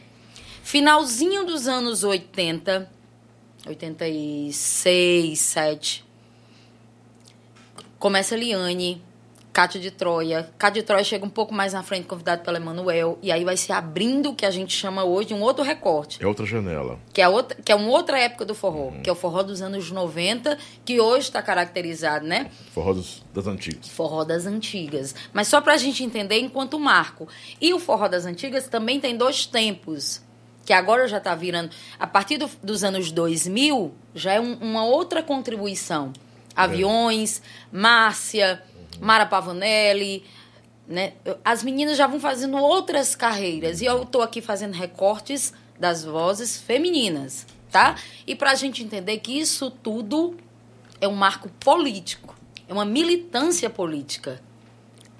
Finalzinho 0.62 1.46
dos 1.46 1.66
anos 1.66 2.04
80, 2.04 2.90
86, 3.66 5.38
7, 5.38 6.04
começa 7.98 8.34
a 8.34 8.38
Liane, 8.38 9.02
Cátia 9.56 9.80
de 9.80 9.90
Troia. 9.90 10.50
Cátia 10.58 10.82
de 10.82 10.86
Troia 10.86 11.02
chega 11.02 11.24
um 11.24 11.30
pouco 11.30 11.54
mais 11.54 11.72
na 11.72 11.82
frente, 11.82 12.06
convidado 12.06 12.42
pelo 12.42 12.58
Emanuel. 12.58 13.18
E 13.22 13.32
aí 13.32 13.42
vai 13.42 13.56
se 13.56 13.72
abrindo 13.72 14.28
o 14.28 14.34
que 14.34 14.44
a 14.44 14.50
gente 14.50 14.76
chama 14.76 15.02
hoje 15.02 15.28
de 15.28 15.34
um 15.34 15.40
outro 15.40 15.64
recorte. 15.64 16.22
É 16.22 16.26
outra 16.26 16.44
janela. 16.44 16.98
Que 17.10 17.22
é, 17.22 17.28
outra, 17.28 17.56
que 17.64 17.72
é 17.72 17.74
uma 17.74 17.88
outra 17.88 18.18
época 18.18 18.44
do 18.44 18.54
forró. 18.54 18.88
Uhum. 18.88 19.00
Que 19.00 19.08
é 19.08 19.12
o 19.14 19.16
forró 19.16 19.42
dos 19.42 19.62
anos 19.62 19.90
90, 19.90 20.58
que 20.84 21.00
hoje 21.00 21.28
está 21.28 21.40
caracterizado, 21.40 22.26
né? 22.26 22.50
Forró 22.70 22.92
dos, 22.92 23.24
das 23.32 23.46
antigas. 23.46 23.88
Forró 23.88 24.24
das 24.24 24.44
antigas. 24.44 25.14
Mas 25.32 25.48
só 25.48 25.58
para 25.62 25.72
a 25.72 25.78
gente 25.78 26.04
entender 26.04 26.38
enquanto 26.38 26.78
marco. 26.78 27.26
E 27.58 27.72
o 27.72 27.78
forró 27.78 28.08
das 28.08 28.26
antigas 28.26 28.68
também 28.68 29.00
tem 29.00 29.16
dois 29.16 29.46
tempos. 29.46 30.20
Que 30.66 30.74
agora 30.74 31.08
já 31.08 31.16
está 31.16 31.34
virando. 31.34 31.70
A 31.98 32.06
partir 32.06 32.36
do, 32.36 32.50
dos 32.62 32.84
anos 32.84 33.10
2000, 33.10 33.94
já 34.14 34.34
é 34.34 34.40
um, 34.40 34.52
uma 34.56 34.84
outra 34.84 35.22
contribuição. 35.22 36.12
É. 36.54 36.60
Aviões, 36.60 37.40
é. 37.40 37.42
Márcia 37.74 38.62
Mara 39.00 39.26
Pavanelli, 39.26 40.24
né? 40.86 41.14
As 41.44 41.62
meninas 41.62 41.96
já 41.96 42.06
vão 42.06 42.20
fazendo 42.20 42.56
outras 42.56 43.14
carreiras 43.14 43.80
e 43.80 43.84
eu 43.84 44.02
estou 44.02 44.22
aqui 44.22 44.40
fazendo 44.40 44.74
recortes 44.74 45.52
das 45.78 46.04
vozes 46.04 46.60
femininas, 46.60 47.46
tá? 47.70 47.96
E 48.26 48.34
para 48.34 48.52
a 48.52 48.54
gente 48.54 48.82
entender 48.82 49.18
que 49.18 49.38
isso 49.38 49.70
tudo 49.70 50.36
é 51.00 51.08
um 51.08 51.14
marco 51.14 51.48
político, 51.60 52.34
é 52.68 52.72
uma 52.72 52.84
militância 52.84 53.68
política. 53.68 54.40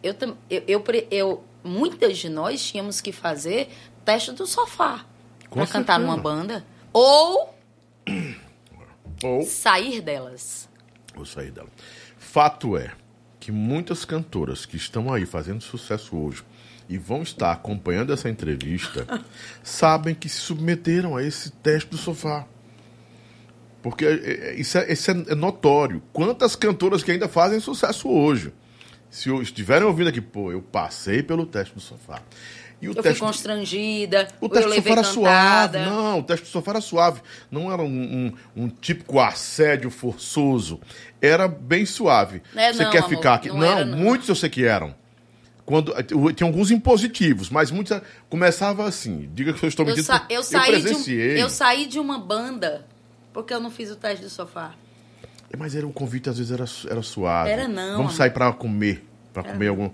Eu, 0.02 0.14
eu, 0.48 0.62
eu, 0.68 0.84
eu 1.10 1.44
muitas 1.64 2.18
de 2.18 2.28
nós 2.28 2.64
tínhamos 2.64 3.00
que 3.00 3.10
fazer 3.12 3.68
teste 4.04 4.32
do 4.32 4.46
sofá 4.46 5.04
para 5.50 5.66
cantar 5.66 5.98
numa 5.98 6.16
banda 6.16 6.64
ou, 6.92 7.54
ou 9.22 9.42
sair 9.42 10.00
delas. 10.00 10.68
Ou 11.16 11.26
sair 11.26 11.50
delas. 11.50 11.72
Fato 12.18 12.76
é 12.76 12.92
que 13.46 13.52
muitas 13.52 14.04
cantoras 14.04 14.66
que 14.66 14.76
estão 14.76 15.14
aí 15.14 15.24
fazendo 15.24 15.60
sucesso 15.60 16.16
hoje 16.16 16.42
e 16.88 16.98
vão 16.98 17.22
estar 17.22 17.52
acompanhando 17.52 18.12
essa 18.12 18.28
entrevista 18.28 19.06
sabem 19.62 20.16
que 20.16 20.28
se 20.28 20.38
submeteram 20.38 21.16
a 21.16 21.22
esse 21.22 21.52
teste 21.52 21.88
do 21.90 21.96
sofá. 21.96 22.44
Porque 23.84 24.04
é, 24.04 24.10
é, 24.10 24.54
isso, 24.56 24.76
é, 24.76 24.92
isso 24.92 25.12
é 25.12 25.34
notório. 25.36 26.02
Quantas 26.12 26.56
cantoras 26.56 27.04
que 27.04 27.12
ainda 27.12 27.28
fazem 27.28 27.60
sucesso 27.60 28.08
hoje 28.08 28.52
Se 29.10 29.32
estiverem 29.36 29.86
ouvindo 29.86 30.08
aqui, 30.08 30.20
pô, 30.20 30.50
eu 30.50 30.60
passei 30.60 31.22
pelo 31.22 31.46
teste 31.46 31.72
do 31.72 31.80
sofá. 31.80 32.20
E 32.80 32.88
o 32.88 32.90
Eu 32.90 32.94
fui 32.94 33.02
teste, 33.04 33.20
constrangida, 33.20 34.28
o 34.40 34.48
teste 34.50 34.64
eu 34.64 34.68
do 34.70 34.74
levei 34.74 34.92
sofá 34.92 35.00
era 35.00 35.02
suave. 35.04 35.78
Não, 35.78 36.18
o 36.18 36.22
teste 36.22 36.44
do 36.44 36.48
sofá 36.50 36.70
era 36.72 36.80
suave. 36.80 37.20
Não 37.50 37.72
era 37.72 37.82
um, 37.82 37.86
um- 38.56 38.64
um 38.64 38.68
típico 38.68 39.18
assédio 39.18 39.90
forçoso. 39.90 40.78
Era 41.20 41.48
bem 41.48 41.86
suave. 41.86 42.42
É, 42.54 42.72
Você 42.72 42.84
não, 42.84 42.90
quer 42.90 42.98
amor, 42.98 43.08
ficar 43.10 43.34
aqui? 43.34 43.48
não 43.48 43.56
Não, 43.58 43.64
era, 43.66 43.84
não. 43.84 43.96
muitos 43.98 44.28
eu 44.28 44.34
sei 44.34 44.50
que 44.50 44.64
eram. 44.64 44.94
Quando, 45.64 45.92
tinha 46.34 46.46
alguns 46.48 46.70
impositivos, 46.70 47.50
mas 47.50 47.70
muitos 47.72 47.98
começava 48.28 48.86
assim. 48.86 49.28
Diga 49.34 49.52
que 49.52 49.64
eu 49.64 49.68
estou 49.68 49.84
Eu, 49.84 49.88
mentindo. 49.88 50.06
sa- 50.06 50.20
porque 50.20 50.34
eu 50.34 50.42
saí 50.42 50.82
de 50.82 50.94
um- 50.94 51.10
eu 51.38 51.50
saí 51.50 51.86
de 51.86 51.98
uma 51.98 52.18
banda 52.18 52.86
porque 53.32 53.52
eu 53.52 53.58
não 53.58 53.70
fiz 53.70 53.90
o 53.90 53.96
teste 53.96 54.22
do 54.22 54.30
sofá. 54.30 54.74
Mas 55.58 55.74
era 55.74 55.86
o 55.86 55.92
convite, 55.92 56.28
às 56.28 56.36
vezes, 56.38 56.52
era, 56.52 56.66
era 56.92 57.02
suave. 57.02 57.50
Era 57.50 57.66
não, 57.66 57.74
Vamos 57.96 57.98
amor. 57.98 58.12
sair 58.12 58.30
pra 58.30 58.52
comer. 58.52 59.04
Pra 59.32 59.42
comer 59.42 59.68
algum. 59.68 59.90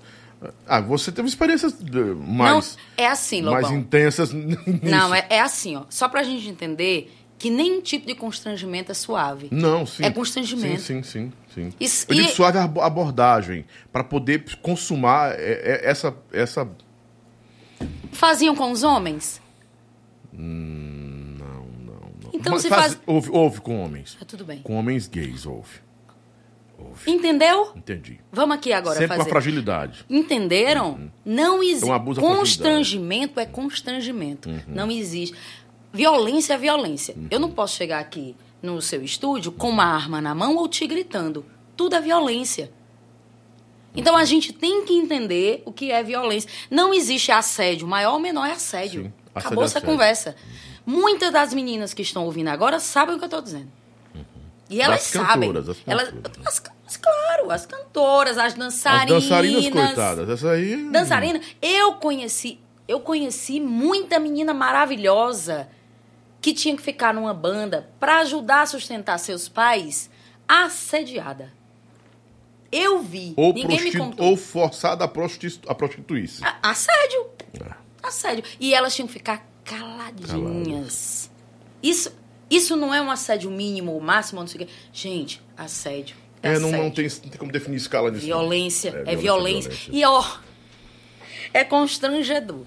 Ah, 0.67 0.81
você 0.81 1.13
teve 1.13 1.29
experiências 1.29 1.73
eh, 1.75 2.15
mais, 2.27 2.77
não, 2.77 2.83
é 3.05 3.09
assim, 3.09 3.43
mais 3.43 3.65
Lobão. 3.65 3.79
intensas 3.79 4.33
nisso. 4.35 4.61
Não, 4.83 5.15
é, 5.15 5.27
é 5.31 5.41
assim, 5.41 5.77
ó. 5.77 5.85
Só 5.89 6.09
pra 6.09 6.23
gente 6.23 6.49
entender 6.49 7.13
que 7.39 7.51
nenhum 7.51 7.81
tipo 7.81 8.07
de 8.07 8.15
constrangimento 8.15 8.91
é 8.93 8.95
suave. 8.95 9.49
Não, 9.51 9.85
sim. 9.87 10.05
É 10.05 10.11
constrangimento. 10.11 10.81
Sim, 10.81 11.03
sim, 11.03 11.33
sim. 11.55 11.69
sim. 11.71 11.73
Isso- 11.81 12.07
Eu 12.09 12.15
digo 12.17 12.29
e- 12.29 12.33
suave 12.33 12.59
abordagem, 12.59 13.65
para 13.93 14.05
poder 14.05 14.45
consumar 14.63 15.33
eh, 15.33 15.61
eh, 15.65 15.81
essa, 15.85 16.15
essa. 16.33 16.69
Faziam 18.13 18.55
com 18.55 18.71
os 18.71 18.83
homens? 18.83 19.41
Não, 20.33 21.65
não, 21.85 22.01
não. 22.23 22.31
Então 22.33 22.53
Mas 22.55 22.63
se 22.63 22.69
faz- 22.69 22.83
faz- 22.95 23.01
Houve, 23.07 23.31
houve 23.31 23.61
com 23.61 23.83
homens. 23.85 24.17
Ah, 24.21 24.25
tudo 24.25 24.45
bem. 24.45 24.61
Com 24.63 24.75
homens 24.77 25.09
gays, 25.09 25.45
houve. 25.47 25.81
Houve. 26.89 27.11
Entendeu? 27.11 27.73
Entendi. 27.77 28.21
Vamos 28.33 28.57
aqui 28.57 28.73
agora 28.73 28.95
Sempre 28.95 29.09
com 29.09 29.15
a 29.15 29.17
fazer. 29.19 29.31
fragilidade. 29.31 30.05
Entenderam? 30.11 31.11
Não 31.25 31.63
existe. 31.63 31.91
Abuso 31.91 32.21
Uhum. 32.21 32.37
constrangimento 32.37 33.39
é 33.41 33.47
constrangimento. 33.47 34.49
Não 34.67 34.91
existe. 34.91 35.37
Violência 35.93 36.55
é 36.55 36.59
violência. 36.59 37.15
Eu 37.31 37.39
Uhum. 37.39 37.47
não 37.49 37.51
posso 37.53 37.77
chegar 37.77 37.99
aqui 38.01 38.35
no 38.63 38.81
seu 38.81 39.03
estúdio 39.03 39.53
com 39.53 39.69
uma 39.69 39.85
arma 39.85 40.21
na 40.21 40.35
mão 40.35 40.57
ou 40.57 40.69
te 40.69 40.87
gritando. 40.87 41.45
Tudo 41.77 41.97
é 41.97 42.01
violência. 42.01 42.71
Então 43.95 44.17
a 44.17 44.25
gente 44.25 44.53
tem 44.53 44.85
que 44.87 44.95
entender 44.95 45.63
o 45.67 45.73
que 45.73 45.91
é 45.93 46.03
violência. 46.03 46.49
Não 46.71 46.95
existe 46.95 47.31
assédio, 47.31 47.87
maior 47.87 48.15
ou 48.15 48.21
menor 48.21 48.47
é 48.47 48.53
assédio. 48.53 49.01
Assédio 49.03 49.13
Acabou 49.35 49.63
é 49.63 49.67
essa 49.67 49.79
assédio. 49.79 49.93
conversa. 49.95 50.37
Muitas 50.87 51.31
das 51.31 51.53
meninas 51.53 51.93
que 51.93 52.03
estão 52.03 52.25
ouvindo 52.25 52.49
agora 52.49 52.81
sabem 52.81 53.15
o 53.15 53.19
que 53.19 53.25
eu 53.25 53.27
estou 53.27 53.43
dizendo. 53.43 53.71
E 54.73 54.81
elas 54.81 55.03
sabem. 55.03 55.53
cantoras, 55.53 55.77
elas, 55.87 56.09
cantoras. 56.11 56.47
as, 56.47 56.63
as- 56.87 56.97
claro, 56.97 57.51
as 57.51 57.67
cantoras, 57.67 58.39
as 58.39 58.45
As 58.47 58.55
dançarinas. 58.55 59.23
dançarinas, 59.25 59.69
coitadas. 59.71 60.29
Essa 60.31 60.51
aí. 60.51 60.91
Dançarina, 60.91 61.41
eu 61.61 61.95
conheci, 61.95 62.59
eu 62.89 63.01
conheci 63.01 63.61
muita 63.61 64.19
menina 64.19 64.53
maravilhosa 64.55 65.69
que 66.41 66.53
tinha 66.53 66.75
que 66.77 66.83
ficar 66.83 67.13
numa 67.15 67.33
banda 67.35 67.89
para 68.01 68.19
ajudar 68.21 68.63
a 68.63 68.67
sustentar 68.67 69.19
seus 69.19 69.49
pais, 69.49 70.11
assediada. 70.49 71.53
Eu 72.71 73.01
vi, 73.03 73.35
Ou, 73.37 73.53
ninguém 73.53 73.81
me 73.83 73.93
contou. 73.93 74.27
ou 74.27 74.37
forçada 74.37 75.05
a, 75.05 75.09
prostitu... 75.09 75.69
a 75.71 75.75
prostituir-se. 75.75 76.43
Assédio, 76.63 77.27
É. 77.61 77.73
assédio. 78.03 78.43
E 78.59 78.75
elas 78.75 78.95
tinham 78.95 79.07
que 79.07 79.13
ficar 79.13 79.47
caladinhas. 79.65 81.31
Isso, 81.83 82.13
isso 82.57 82.77
não 82.77 82.93
é 82.95 83.01
um 83.01 83.11
assédio 83.11 83.51
mínimo 83.51 83.93
ou 83.93 84.01
máximo, 84.01 84.41
não 84.41 84.47
sei 84.47 84.63
o 84.63 84.67
quê. 84.67 84.73
Gente, 84.93 85.41
assédio. 85.57 86.17
É, 86.43 86.55
É, 86.55 86.59
não, 86.59 86.69
assédio. 86.69 86.85
não, 86.85 86.91
tem, 86.91 87.05
não 87.05 87.29
tem 87.31 87.39
como 87.39 87.53
definir 87.53 87.77
escala 87.77 88.11
disso. 88.11 88.25
Violência, 88.27 89.03
é, 89.07 89.17
violência. 89.17 89.73
E 89.91 90.05
ó, 90.05 90.25
é 91.55 91.65
constrangedor. 91.65 92.65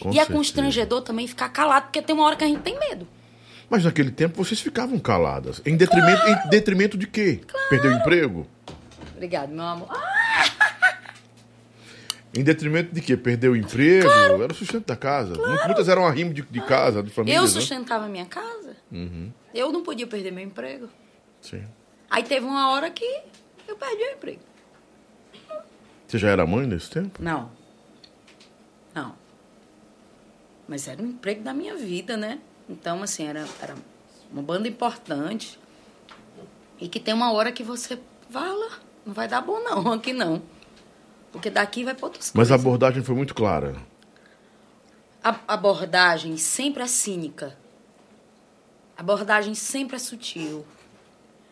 Com 0.00 0.08
e 0.10 0.12
é 0.12 0.14
certeza. 0.18 0.36
constrangedor 0.36 1.02
também 1.02 1.26
ficar 1.26 1.48
calado, 1.48 1.86
porque 1.86 2.00
tem 2.00 2.14
uma 2.14 2.24
hora 2.24 2.36
que 2.36 2.44
a 2.44 2.46
gente 2.46 2.60
tem 2.60 2.78
medo. 2.78 3.06
Mas 3.68 3.84
naquele 3.84 4.10
tempo 4.10 4.42
vocês 4.42 4.60
ficavam 4.60 4.98
caladas. 4.98 5.60
Em 5.66 5.76
detrimento, 5.76 6.22
em 6.26 6.48
detrimento 6.48 6.96
de 6.96 7.06
quê? 7.06 7.40
Perdeu 7.68 7.90
o 7.90 7.94
emprego? 7.94 8.46
Obrigado, 9.14 9.50
meu 9.50 9.64
amor. 9.64 9.88
Ah, 9.90 10.07
Em 12.34 12.42
detrimento 12.44 12.94
de 12.94 13.00
quê? 13.00 13.16
Perdeu 13.16 13.52
o 13.52 13.56
emprego? 13.56 14.08
Era 14.08 14.52
o 14.52 14.54
sustento 14.54 14.86
da 14.86 14.96
casa. 14.96 15.34
Mu- 15.34 15.64
Muitas 15.66 15.88
eram 15.88 16.06
arrimo 16.06 16.32
de, 16.34 16.42
de 16.42 16.60
casa, 16.60 17.02
de 17.02 17.10
família. 17.10 17.36
eu 17.38 17.42
né? 17.42 17.48
sustentava 17.48 18.06
minha 18.08 18.26
casa. 18.26 18.76
Eu 19.54 19.72
não 19.72 19.82
podia 19.82 20.06
perder 20.06 20.30
meu 20.30 20.44
emprego. 20.44 20.88
Sim. 21.40 21.64
Aí 22.10 22.22
teve 22.22 22.44
uma 22.46 22.70
hora 22.70 22.90
que 22.90 23.22
eu 23.66 23.76
perdi 23.76 24.02
o 24.02 24.12
emprego. 24.12 24.40
Você 26.06 26.18
já 26.18 26.28
era 26.30 26.46
mãe 26.46 26.66
nesse 26.66 26.90
tempo? 26.90 27.22
Não. 27.22 27.50
Não. 28.94 29.14
Mas 30.66 30.86
era 30.88 31.02
um 31.02 31.06
emprego 31.06 31.42
da 31.42 31.52
minha 31.54 31.76
vida, 31.76 32.16
né? 32.16 32.40
Então, 32.68 33.02
assim, 33.02 33.26
era, 33.26 33.46
era 33.60 33.74
uma 34.32 34.42
banda 34.42 34.68
importante. 34.68 35.58
E 36.80 36.88
que 36.88 37.00
tem 37.00 37.12
uma 37.14 37.32
hora 37.32 37.50
que 37.52 37.62
você 37.62 37.98
fala, 38.30 38.70
não 39.04 39.12
vai 39.14 39.26
dar 39.28 39.40
bom 39.40 39.58
não, 39.60 39.92
aqui 39.92 40.12
não. 40.12 40.42
Porque 41.32 41.50
daqui 41.50 41.84
vai 41.84 41.94
para 41.94 42.06
outras 42.06 42.32
Mas 42.34 42.48
a 42.48 42.54
coisas. 42.54 42.66
abordagem 42.66 43.02
foi 43.02 43.14
muito 43.14 43.34
clara. 43.34 43.76
A 45.22 45.36
abordagem 45.46 46.36
sempre 46.36 46.82
é 46.82 46.86
cínica. 46.86 47.56
A 48.96 49.00
abordagem 49.00 49.54
sempre 49.54 49.96
é 49.96 49.98
sutil. 49.98 50.64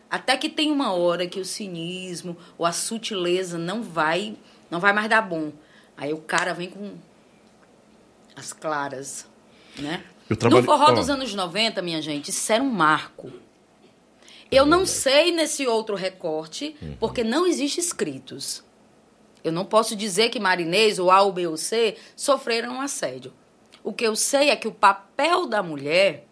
Até 0.09 0.37
que 0.37 0.49
tem 0.49 0.71
uma 0.71 0.93
hora 0.93 1.27
que 1.27 1.39
o 1.39 1.45
cinismo 1.45 2.35
ou 2.57 2.65
a 2.65 2.71
sutileza 2.71 3.57
não 3.57 3.83
vai, 3.83 4.35
não 4.71 4.79
vai 4.79 4.93
mais 4.93 5.09
dar 5.09 5.21
bom. 5.21 5.51
Aí 5.95 6.13
o 6.13 6.17
cara 6.19 6.53
vem 6.53 6.69
com 6.69 6.93
as 8.35 8.53
claras, 8.53 9.27
né? 9.77 10.03
Eu 10.29 10.35
trabalhei- 10.37 10.65
No 10.65 10.71
forró 10.71 10.91
dos 10.93 11.09
anos 11.09 11.33
90, 11.33 11.81
minha 11.81 12.01
gente, 12.01 12.29
isso 12.29 12.51
era 12.51 12.63
um 12.63 12.69
marco. 12.69 13.31
Eu 14.49 14.65
não 14.65 14.85
sei 14.85 15.31
nesse 15.31 15.67
outro 15.67 15.95
recorte, 15.95 16.75
porque 16.99 17.23
não 17.23 17.45
existe 17.45 17.79
escritos. 17.79 18.63
Eu 19.47 19.53
não 19.53 19.65
posso 19.65 19.95
dizer 19.95 20.29
que 20.29 20.39
Marinês 20.39 20.99
ou 20.99 21.09
A, 21.09 21.21
ou 21.21 21.31
B 21.31 21.47
ou 21.47 21.55
C 21.55 21.95
sofreram 22.15 22.75
um 22.75 22.81
assédio. 22.81 23.33
O 23.81 23.93
que 23.93 24.05
eu 24.05 24.15
sei 24.15 24.49
é 24.49 24.55
que 24.57 24.67
o 24.67 24.71
papel 24.73 25.47
da 25.47 25.63
mulher, 25.63 26.27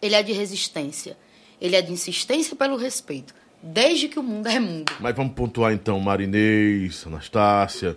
ele 0.00 0.14
é 0.14 0.22
de 0.22 0.32
resistência. 0.32 1.18
Ele 1.60 1.76
é 1.76 1.82
de 1.82 1.92
insistência 1.92 2.56
pelo 2.56 2.76
respeito. 2.76 3.34
Desde 3.62 4.08
que 4.08 4.18
o 4.18 4.22
mundo 4.22 4.46
é 4.46 4.58
mundo. 4.58 4.90
Mas 4.98 5.14
vamos 5.14 5.34
pontuar 5.34 5.74
então 5.74 6.00
Marinês, 6.00 7.06
Anastácia, 7.06 7.94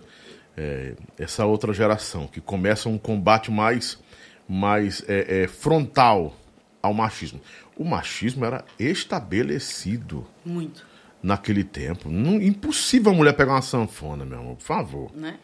é, 0.54 0.94
essa 1.18 1.46
outra 1.46 1.72
geração 1.72 2.26
que 2.26 2.42
começa 2.42 2.90
um 2.90 2.98
combate 2.98 3.50
mais, 3.50 3.98
mais 4.46 5.02
é, 5.08 5.44
é, 5.44 5.48
frontal 5.48 6.36
ao 6.82 6.92
machismo. 6.92 7.40
O 7.74 7.84
machismo 7.84 8.44
era 8.44 8.62
estabelecido 8.78 10.26
Muito, 10.44 10.86
naquele 11.24 11.64
tempo. 11.64 12.08
Não, 12.10 12.34
impossível 12.40 13.10
a 13.12 13.14
mulher 13.14 13.32
pegar 13.34 13.52
uma 13.54 13.62
sanfona, 13.62 14.24
meu 14.24 14.38
amor, 14.38 14.56
por 14.56 14.62
favor. 14.64 15.10
né? 15.14 15.38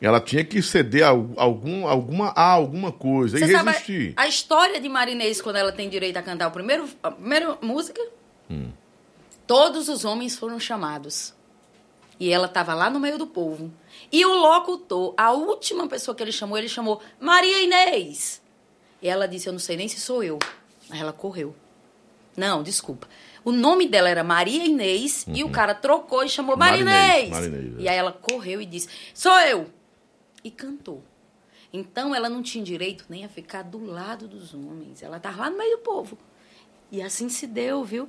Ela 0.00 0.20
tinha 0.20 0.44
que 0.44 0.60
ceder 0.62 1.02
a 1.04 1.08
algum, 1.08 1.86
alguma, 1.88 2.28
a 2.28 2.42
alguma 2.52 2.92
coisa 2.92 3.38
e 3.38 3.40
Você 3.40 3.52
sabe 3.52 3.70
resistir. 3.70 4.12
a, 4.16 4.22
a 4.22 4.28
história 4.28 4.78
de 4.78 4.88
Marinês 4.90 5.40
quando 5.40 5.56
ela 5.56 5.72
tem 5.72 5.88
direito 5.88 6.18
a 6.18 6.22
cantar 6.22 6.48
o 6.48 6.50
primeiro, 6.50 6.86
a 7.02 7.10
primeira 7.10 7.56
música? 7.62 8.00
Todos 9.46 9.88
os 9.88 10.04
homens 10.04 10.36
foram 10.36 10.58
chamados. 10.60 11.34
E 12.18 12.30
ela 12.32 12.46
estava 12.46 12.74
lá 12.74 12.88
no 12.90 12.98
meio 12.98 13.18
do 13.18 13.26
povo. 13.26 13.72
E 14.10 14.24
o 14.24 14.34
locutor, 14.34 15.14
a 15.16 15.32
última 15.32 15.86
pessoa 15.86 16.14
que 16.14 16.22
ele 16.22 16.32
chamou, 16.32 16.56
ele 16.58 16.68
chamou 16.68 17.00
Maria 17.20 17.62
Inês. 17.62 18.40
E 19.02 19.08
ela 19.08 19.26
disse: 19.28 19.48
Eu 19.48 19.52
não 19.52 19.60
sei 19.60 19.76
nem 19.76 19.86
se 19.88 20.00
sou 20.00 20.22
eu. 20.22 20.38
Aí 20.90 20.98
ela 21.00 21.12
correu. 21.12 21.54
Não, 22.36 22.62
desculpa. 22.62 23.06
O 23.46 23.52
nome 23.52 23.86
dela 23.86 24.08
era 24.08 24.24
Maria 24.24 24.64
Inês 24.64 25.24
e 25.28 25.44
o 25.44 25.48
cara 25.48 25.72
trocou 25.72 26.24
e 26.24 26.28
chamou 26.28 26.56
Marinês, 26.56 27.30
Marinês. 27.30 27.78
É. 27.78 27.80
E 27.82 27.88
aí 27.88 27.96
ela 27.96 28.10
correu 28.10 28.60
e 28.60 28.66
disse: 28.66 28.88
Sou 29.14 29.38
eu. 29.42 29.70
E 30.42 30.50
cantou. 30.50 31.00
Então 31.72 32.12
ela 32.12 32.28
não 32.28 32.42
tinha 32.42 32.64
direito 32.64 33.04
nem 33.08 33.24
a 33.24 33.28
ficar 33.28 33.62
do 33.62 33.86
lado 33.86 34.26
dos 34.26 34.52
homens. 34.52 35.00
Ela 35.00 35.18
estava 35.18 35.42
lá 35.42 35.50
no 35.50 35.58
meio 35.58 35.76
do 35.76 35.82
povo. 35.84 36.18
E 36.90 37.00
assim 37.00 37.28
se 37.28 37.46
deu, 37.46 37.84
viu? 37.84 38.08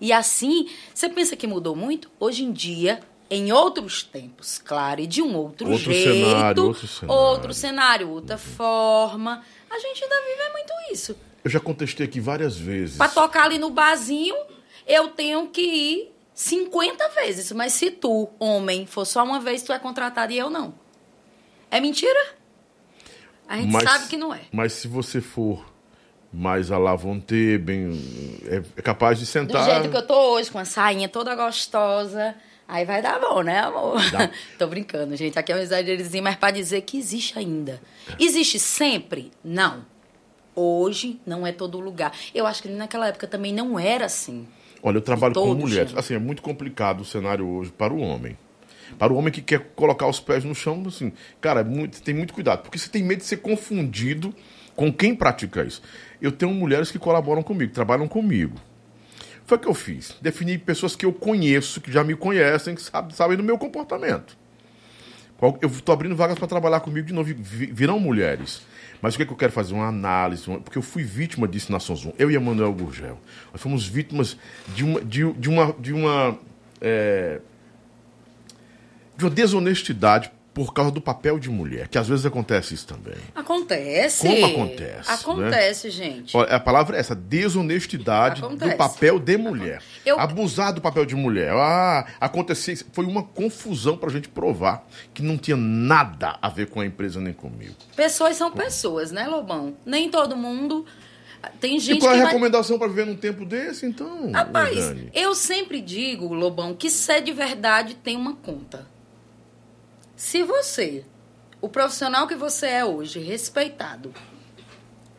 E 0.00 0.12
assim, 0.12 0.68
você 0.94 1.08
pensa 1.08 1.34
que 1.34 1.48
mudou 1.48 1.74
muito? 1.74 2.08
Hoje 2.20 2.44
em 2.44 2.52
dia, 2.52 3.00
em 3.28 3.50
outros 3.50 4.04
tempos, 4.04 4.58
claro, 4.58 5.00
e 5.00 5.06
de 5.08 5.20
um 5.20 5.34
outro, 5.34 5.68
Outro 5.68 5.92
jeito, 5.92 6.26
cenário, 6.26 6.64
outro 6.64 6.86
cenário. 6.86 7.20
outro 7.20 7.54
cenário, 7.54 8.08
outra 8.10 8.38
forma. 8.38 9.42
A 9.68 9.78
gente 9.80 10.04
ainda 10.04 10.16
vive 10.16 10.52
muito 10.52 10.72
isso. 10.92 11.16
Eu 11.42 11.50
já 11.50 11.58
contestei 11.58 12.06
aqui 12.06 12.20
várias 12.20 12.56
vezes. 12.56 12.96
Pra 12.96 13.08
tocar 13.08 13.46
ali 13.46 13.58
no 13.58 13.70
barzinho, 13.70 14.36
eu 14.92 15.08
tenho 15.08 15.48
que 15.48 15.60
ir 15.62 16.12
50 16.34 17.08
vezes. 17.10 17.52
Mas 17.52 17.72
se 17.72 17.90
tu, 17.90 18.28
homem, 18.38 18.86
for 18.86 19.04
só 19.04 19.24
uma 19.24 19.40
vez, 19.40 19.62
tu 19.62 19.72
é 19.72 19.78
contratado 19.78 20.32
e 20.32 20.38
eu 20.38 20.50
não. 20.50 20.74
É 21.70 21.80
mentira? 21.80 22.34
A 23.48 23.56
gente 23.56 23.72
Mas- 23.72 23.84
sabe 23.84 24.08
que 24.08 24.16
não 24.16 24.34
é. 24.34 24.40
Mas 24.52 24.72
se 24.72 24.88
você 24.88 25.20
for 25.20 25.64
mais 26.32 26.70
à 26.70 26.78
la 26.78 26.94
vontade, 26.94 27.58
bem, 27.58 27.90
é, 28.46 28.62
é 28.76 28.82
capaz 28.82 29.18
de 29.18 29.24
Do 29.24 29.28
sentar. 29.28 29.64
jeito 29.64 29.90
que 29.90 29.96
eu 29.96 30.06
tô 30.06 30.14
hoje, 30.34 30.50
com 30.50 30.58
a 30.58 30.64
sainha 30.64 31.08
toda 31.08 31.34
gostosa, 31.34 32.34
Aí 32.72 32.84
vai 32.84 33.02
dar 33.02 33.18
bom, 33.18 33.42
né, 33.42 33.58
amor? 33.58 34.00
Dá. 34.12 34.30
Tô 34.56 34.68
brincando, 34.68 35.16
gente. 35.16 35.36
Aqui 35.36 35.50
é 35.50 35.56
um 35.56 35.58
exagerozinho, 35.58 36.22
mas 36.22 36.36
pra 36.36 36.52
dizer 36.52 36.82
que 36.82 36.96
existe 36.96 37.36
ainda. 37.36 37.82
Existe 38.16 38.60
sempre? 38.60 39.32
Não. 39.42 39.84
Hoje 40.54 41.20
não 41.26 41.44
é 41.44 41.50
todo 41.50 41.80
lugar. 41.80 42.12
Eu 42.32 42.46
acho 42.46 42.62
que 42.62 42.68
naquela 42.68 43.08
época 43.08 43.26
também 43.26 43.52
não 43.52 43.76
era 43.76 44.04
assim. 44.04 44.46
Olha, 44.82 44.96
eu 44.96 45.00
trabalho 45.02 45.34
com 45.34 45.40
mulheres. 45.60 45.92
Assim, 45.96 46.14
é 46.14 46.18
muito 46.18 46.42
complicado 46.42 47.00
o 47.00 47.04
cenário 47.04 47.46
hoje 47.46 47.70
para 47.70 47.92
o 47.92 48.00
homem. 48.00 48.36
Para 48.98 49.12
o 49.12 49.16
homem 49.16 49.32
que 49.32 49.40
quer 49.42 49.60
colocar 49.76 50.06
os 50.06 50.18
pés 50.18 50.42
no 50.44 50.54
chão, 50.54 50.82
assim, 50.86 51.12
cara, 51.40 51.60
é 51.60 51.64
muito- 51.64 52.02
tem 52.02 52.14
muito 52.14 52.32
cuidado, 52.34 52.62
porque 52.62 52.78
você 52.78 52.88
tem 52.88 53.02
medo 53.02 53.18
de 53.20 53.24
ser 53.26 53.36
confundido 53.36 54.34
com 54.74 54.92
quem 54.92 55.14
pratica 55.14 55.62
isso. 55.62 55.80
Eu 56.20 56.32
tenho 56.32 56.52
mulheres 56.52 56.90
que 56.90 56.98
colaboram 56.98 57.42
comigo, 57.42 57.72
trabalham 57.72 58.08
comigo. 58.08 58.56
Foi 59.46 59.58
o 59.58 59.60
que 59.60 59.68
eu 59.68 59.74
fiz. 59.74 60.16
Defini 60.20 60.56
pessoas 60.58 60.96
que 60.96 61.04
eu 61.04 61.12
conheço, 61.12 61.80
que 61.80 61.90
já 61.92 62.02
me 62.02 62.14
conhecem, 62.16 62.74
que 62.74 62.82
sabem, 62.82 63.14
sabem 63.14 63.36
do 63.36 63.42
meu 63.42 63.58
comportamento. 63.58 64.36
Eu 65.62 65.68
estou 65.70 65.92
abrindo 65.92 66.14
vagas 66.14 66.38
para 66.38 66.46
trabalhar 66.48 66.80
comigo 66.80 67.06
de 67.06 67.12
novo. 67.14 67.32
vi- 67.38 67.66
Virão 67.72 67.98
mulheres. 67.98 68.62
Mas 69.02 69.14
o 69.14 69.16
que, 69.16 69.22
é 69.22 69.26
que 69.26 69.32
eu 69.32 69.36
quero 69.36 69.52
fazer? 69.52 69.72
Uma 69.74 69.86
análise. 69.88 70.46
uma- 70.48 70.60
Porque 70.60 70.76
eu 70.78 70.82
fui 70.82 71.02
vítima 71.02 71.48
disso 71.48 71.72
na 71.72 71.78
Sonzum. 71.80 72.12
Eu 72.18 72.30
e 72.30 72.36
a 72.36 72.40
Manuel 72.40 72.72
Gurgel. 72.72 73.18
Nós 73.52 73.60
fomos 73.62 73.86
vítimas 73.86 74.36
de 74.74 74.84
uma. 74.84 75.00
De, 75.00 75.32
de 75.32 75.48
uma, 75.48 75.72
de 75.78 75.92
uma 75.92 76.38
é, 76.80 77.40
de 79.16 79.24
uma 79.24 79.30
desonestidade 79.30 80.30
por 80.62 80.74
causa 80.74 80.90
do 80.90 81.00
papel 81.00 81.38
de 81.38 81.48
mulher, 81.48 81.88
que 81.88 81.96
às 81.96 82.06
vezes 82.06 82.26
acontece 82.26 82.74
isso 82.74 82.86
também. 82.86 83.14
Acontece. 83.34 84.26
Como 84.26 84.44
acontece, 84.44 85.08
né? 85.08 85.14
Acontece, 85.14 85.90
gente. 85.90 86.36
Olha, 86.36 86.54
a 86.56 86.60
palavra 86.60 86.98
é 86.98 87.00
essa, 87.00 87.14
desonestidade 87.14 88.42
Acontece. 88.44 88.72
do 88.72 88.76
papel 88.76 89.18
de 89.18 89.36
mulher. 89.38 89.82
Eu- 90.04 90.20
Abusar 90.20 90.74
do 90.74 90.80
papel 90.82 91.06
de 91.06 91.14
mulher. 91.16 91.52
Ah, 91.54 92.06
acontecer. 92.20 92.78
Foi 92.92 93.06
uma 93.06 93.22
confusão 93.22 93.96
pra 93.96 94.10
gente 94.10 94.28
provar 94.28 94.86
que 95.14 95.22
não 95.22 95.38
tinha 95.38 95.56
nada 95.56 96.36
a 96.42 96.48
ver 96.50 96.66
com 96.68 96.80
a 96.80 96.84
empresa 96.84 97.20
nem 97.22 97.32
comigo. 97.32 97.74
Pessoas 97.96 98.36
são 98.36 98.50
pessoas, 98.52 99.10
né, 99.10 99.26
Lobão? 99.26 99.74
Nem 99.86 100.10
todo 100.10 100.36
mundo. 100.36 100.84
Tem 101.58 101.76
E 101.76 101.80
gente 101.80 102.00
qual 102.00 102.12
é 102.12 102.16
a 102.16 102.18
vai... 102.18 102.26
recomendação 102.26 102.78
pra 102.78 102.86
viver 102.86 103.06
num 103.06 103.16
tempo 103.16 103.46
desse, 103.46 103.86
então? 103.86 104.30
Rapaz, 104.30 104.76
Dani? 104.76 105.10
eu 105.14 105.34
sempre 105.34 105.80
digo, 105.80 106.34
Lobão, 106.34 106.74
que 106.74 106.90
ser 106.90 107.22
de 107.22 107.32
verdade 107.32 107.94
tem 107.94 108.14
uma 108.14 108.34
conta. 108.36 108.86
Se 110.20 110.42
você, 110.42 111.02
o 111.62 111.68
profissional 111.70 112.26
que 112.28 112.34
você 112.34 112.66
é 112.66 112.84
hoje, 112.84 113.18
respeitado, 113.20 114.12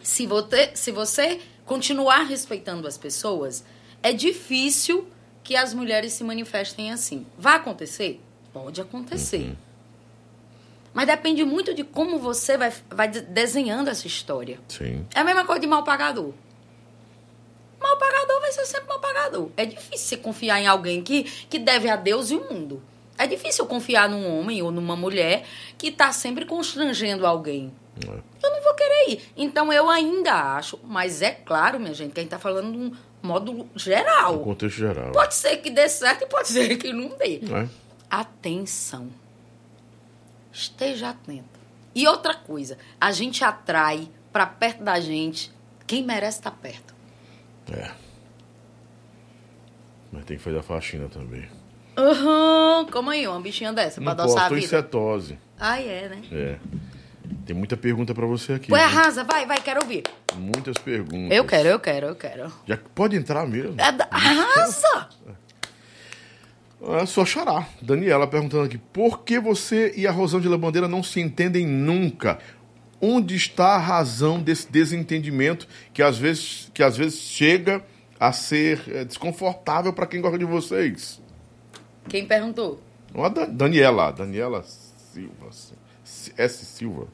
se 0.04 0.28
você, 0.28 0.70
se 0.76 0.92
você 0.92 1.42
continuar 1.66 2.22
respeitando 2.26 2.88
as 2.88 3.00
pessoas, 3.00 3.64
é 4.04 4.14
difícil 4.14 5.08
que 5.44 5.56
as 5.56 5.74
mulheres 5.74 6.14
se 6.14 6.24
manifestem 6.24 6.92
assim. 6.92 7.26
Vai 7.36 7.56
acontecer? 7.56 8.22
Pode 8.54 8.80
acontecer. 8.80 9.58
Mas 10.94 11.08
depende 11.08 11.44
muito 11.44 11.74
de 11.74 11.84
como 11.84 12.20
você 12.20 12.56
vai, 12.56 12.72
vai 12.88 13.08
de- 13.08 13.22
desenhando 13.22 13.88
essa 13.90 14.06
história. 14.06 14.60
Sim. 14.68 15.04
É 15.16 15.22
a 15.22 15.24
mesma 15.24 15.46
coisa 15.46 15.62
de 15.62 15.66
mal 15.66 15.84
pagador. 15.84 16.32
Mal 17.80 17.98
pagador 17.98 18.40
vai 18.40 18.52
ser 18.52 18.68
sempre 18.68 18.88
mal 18.88 19.00
pagador. 19.00 19.50
É 19.58 19.66
difícil 19.66 19.98
você 20.10 20.18
confiar 20.18 20.62
em 20.62 20.68
alguém 20.68 21.02
que, 21.02 21.24
que 21.24 21.58
deve 21.58 21.90
a 21.90 21.96
Deus 21.96 22.30
e 22.30 22.36
o 22.36 22.54
mundo. 22.54 22.84
É 23.22 23.28
difícil 23.28 23.68
confiar 23.68 24.10
num 24.10 24.36
homem 24.36 24.64
ou 24.64 24.72
numa 24.72 24.96
mulher 24.96 25.46
que 25.78 25.90
está 25.90 26.12
sempre 26.12 26.44
constrangendo 26.44 27.28
alguém. 27.28 27.72
É. 28.04 28.08
Eu 28.10 28.52
não 28.52 28.64
vou 28.64 28.74
querer 28.74 29.12
ir. 29.12 29.32
Então 29.38 29.72
eu 29.72 29.88
ainda 29.92 30.56
acho, 30.56 30.80
mas 30.84 31.22
é 31.22 31.30
claro, 31.30 31.80
minha 31.80 31.94
gente, 31.94 32.14
que 32.14 32.20
a 32.20 32.24
gente 32.24 32.34
está 32.34 32.40
falando 32.40 32.72
de 32.72 32.78
um 32.80 32.92
modo 33.22 33.70
geral. 33.76 34.38
No 34.38 34.44
contexto 34.44 34.78
geral. 34.78 35.12
Pode 35.12 35.36
ser 35.36 35.58
que 35.58 35.70
dê 35.70 35.88
certo 35.88 36.24
e 36.24 36.26
pode 36.26 36.48
ser 36.48 36.76
que 36.78 36.92
não 36.92 37.16
dê. 37.16 37.36
É. 37.36 37.70
Atenção. 38.10 39.10
Esteja 40.52 41.10
atenta. 41.10 41.60
E 41.94 42.08
outra 42.08 42.34
coisa, 42.34 42.76
a 43.00 43.12
gente 43.12 43.44
atrai 43.44 44.10
para 44.34 44.48
perto 44.48 44.84
da 44.84 45.00
gente 45.00 45.54
quem 45.86 46.02
merece 46.04 46.40
estar 46.40 46.50
perto. 46.50 46.96
É. 47.72 47.92
Mas 50.12 50.26
tem 50.26 50.38
que 50.38 50.44
fazer 50.44 50.58
a 50.58 50.64
faxina 50.64 51.08
também. 51.08 51.61
Aham, 52.02 52.86
como 52.92 53.10
aí, 53.10 53.28
uma 53.28 53.40
bichinha 53.40 53.72
dessa, 53.74 54.00
Não 54.02 54.06
pra 54.14 54.24
adoçar 54.24 54.44
posso, 54.44 54.54
a 54.54 54.56
vida. 54.56 54.68
cetose. 54.68 55.38
Ah, 55.60 55.80
é, 55.80 56.10
né? 56.10 56.22
É. 56.32 56.56
Tem 57.46 57.56
muita 57.56 57.78
pergunta 57.78 58.14
pra 58.14 58.26
você 58.26 58.54
aqui. 58.54 58.72
Ué, 58.72 58.80
viu? 58.88 58.88
arrasa, 59.00 59.24
vai, 59.24 59.46
vai, 59.46 59.58
quero 59.60 59.82
ouvir. 59.84 60.04
Muitas 60.36 60.78
perguntas. 60.78 61.36
Eu 61.38 61.46
quero, 61.46 61.70
eu 61.70 61.80
quero, 61.80 62.08
eu 62.08 62.16
quero. 62.16 62.52
Já 62.68 62.78
pode 62.96 63.16
entrar 63.16 63.46
mesmo. 63.48 63.76
É 63.80 63.92
da- 63.92 64.08
Arrasa! 64.12 65.10
É 67.00 67.06
só 67.06 67.24
xará. 67.24 67.68
Daniela 67.82 68.26
perguntando 68.28 68.64
aqui: 68.64 68.78
por 68.78 69.20
que 69.24 69.40
você 69.40 69.94
e 69.96 70.08
a 70.08 70.12
Rosângela 70.12 70.58
Bandeira 70.58 70.88
não 70.88 71.04
se 71.04 71.20
entendem 71.22 71.66
nunca? 71.68 72.40
Onde 73.00 73.36
está 73.36 73.76
a 73.76 73.78
razão 73.78 74.40
desse 74.42 74.72
desentendimento 74.72 75.68
que 75.94 76.02
às 76.04 76.18
vezes, 76.18 76.72
que 76.74 76.82
às 76.84 76.98
vezes 76.98 77.20
chega 77.20 77.84
a 78.20 78.32
ser 78.32 78.82
é, 78.88 79.04
desconfortável 79.06 79.92
para 79.94 80.06
quem 80.08 80.22
gosta 80.22 80.38
de 80.40 80.46
vocês? 80.46 81.21
Quem 82.10 82.26
perguntou? 82.26 82.82
Não 83.14 83.24
a 83.24 83.30
Da- 83.30 83.46
Daniela, 83.46 84.12
Daniela 84.12 84.64
Silva. 84.64 85.48
S. 86.04 86.34
S. 86.38 86.66
Silva. 86.66 87.08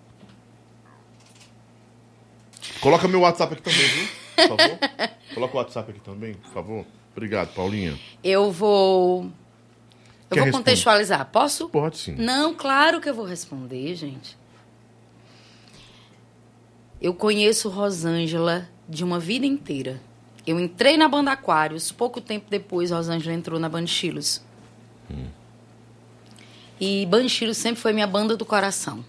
Coloca 2.82 3.08
meu 3.08 3.22
WhatsApp 3.22 3.54
aqui 3.54 3.62
também, 3.64 3.88
viu? 3.88 4.08
Por 4.36 4.48
favor. 4.58 4.80
Coloca 5.34 5.54
o 5.54 5.58
WhatsApp 5.58 5.92
aqui 5.92 6.00
também, 6.00 6.34
por 6.36 6.52
favor. 6.52 6.86
Obrigado, 7.16 7.54
Paulinha. 7.54 7.98
Eu 8.24 8.52
vou. 8.52 9.24
Eu 9.24 9.30
Quer 10.30 10.36
vou 10.36 10.46
responder? 10.46 10.52
contextualizar. 10.52 11.26
Posso? 11.32 11.70
Pode 11.70 11.98
sim. 11.98 12.16
Não, 12.16 12.54
claro 12.54 13.02
que 13.02 13.10
eu 13.10 13.14
vou 13.16 13.26
responder, 13.26 13.96
gente. 13.96 14.38
Eu 17.02 17.14
conheço 17.14 17.70
Rosângela 17.70 18.68
de 18.88 19.04
uma 19.04 19.20
vida 19.20 19.46
inteira. 19.46 20.02
Eu 20.46 20.60
entrei 20.60 20.98
na 20.98 21.08
banda 21.08 21.32
Aquários, 21.32 21.92
pouco 21.92 22.22
tempo 22.22 22.46
depois 22.50 22.92
Rosângela 22.92 23.36
entrou 23.36 23.60
na 23.60 23.70
Banchilos. 25.10 25.38
E 26.80 27.06
Banchilos 27.08 27.58
sempre 27.58 27.82
foi 27.82 27.94
minha 27.94 28.08
banda 28.08 28.38
do 28.38 28.46
coração. 28.46 29.04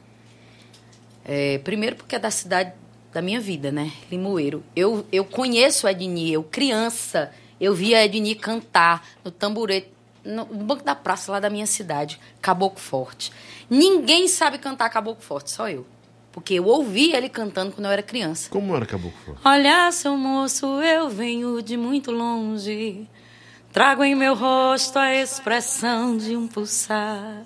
É, 1.25 1.59
primeiro 1.59 1.97
porque 1.97 2.17
é 2.17 2.19
da 2.19 2.31
cidade 2.31 2.73
da 3.13 3.21
minha 3.21 3.41
vida, 3.41 3.71
né? 3.71 3.93
Limoeiro. 4.11 4.63
Eu, 4.75 5.07
eu 5.13 5.25
conheço 5.25 5.87
a 5.87 5.93
Edni, 5.93 6.33
eu 6.33 6.43
criança, 6.43 7.33
eu 7.61 7.75
via 7.75 7.99
a 7.99 8.05
Edni 8.05 8.35
cantar 8.35 9.07
no 9.25 9.31
tamborete, 9.31 9.91
no, 10.25 10.45
no 10.47 10.65
banco 10.65 10.85
da 10.85 10.95
praça 10.95 11.33
lá 11.33 11.41
da 11.41 11.51
minha 11.51 11.67
cidade, 11.67 12.19
Caboclo 12.41 12.81
Forte. 12.81 13.33
Ninguém 13.69 14.29
sabe 14.29 14.59
cantar 14.59 14.89
Caboclo 14.89 15.23
Forte, 15.23 15.51
só 15.51 15.69
eu. 15.69 15.87
Porque 16.33 16.55
eu 16.55 16.67
ouvi 16.67 17.13
ele 17.13 17.29
cantando 17.29 17.73
quando 17.73 17.87
eu 17.87 17.93
era 17.93 18.03
criança. 18.03 18.49
Como 18.51 18.77
era 18.77 18.87
Caboclo 18.87 19.19
Forte? 19.25 19.41
Olha, 19.45 19.91
seu 19.91 20.17
moço, 20.17 20.67
eu 20.83 21.09
venho 21.09 21.61
de 21.63 21.77
muito 21.77 22.11
longe. 22.11 23.09
Trago 23.79 24.03
em 24.03 24.13
meu 24.13 24.35
rosto 24.35 24.99
a 24.99 25.15
expressão 25.15 26.17
de 26.17 26.37
um 26.37 26.49
pulsar. 26.49 27.45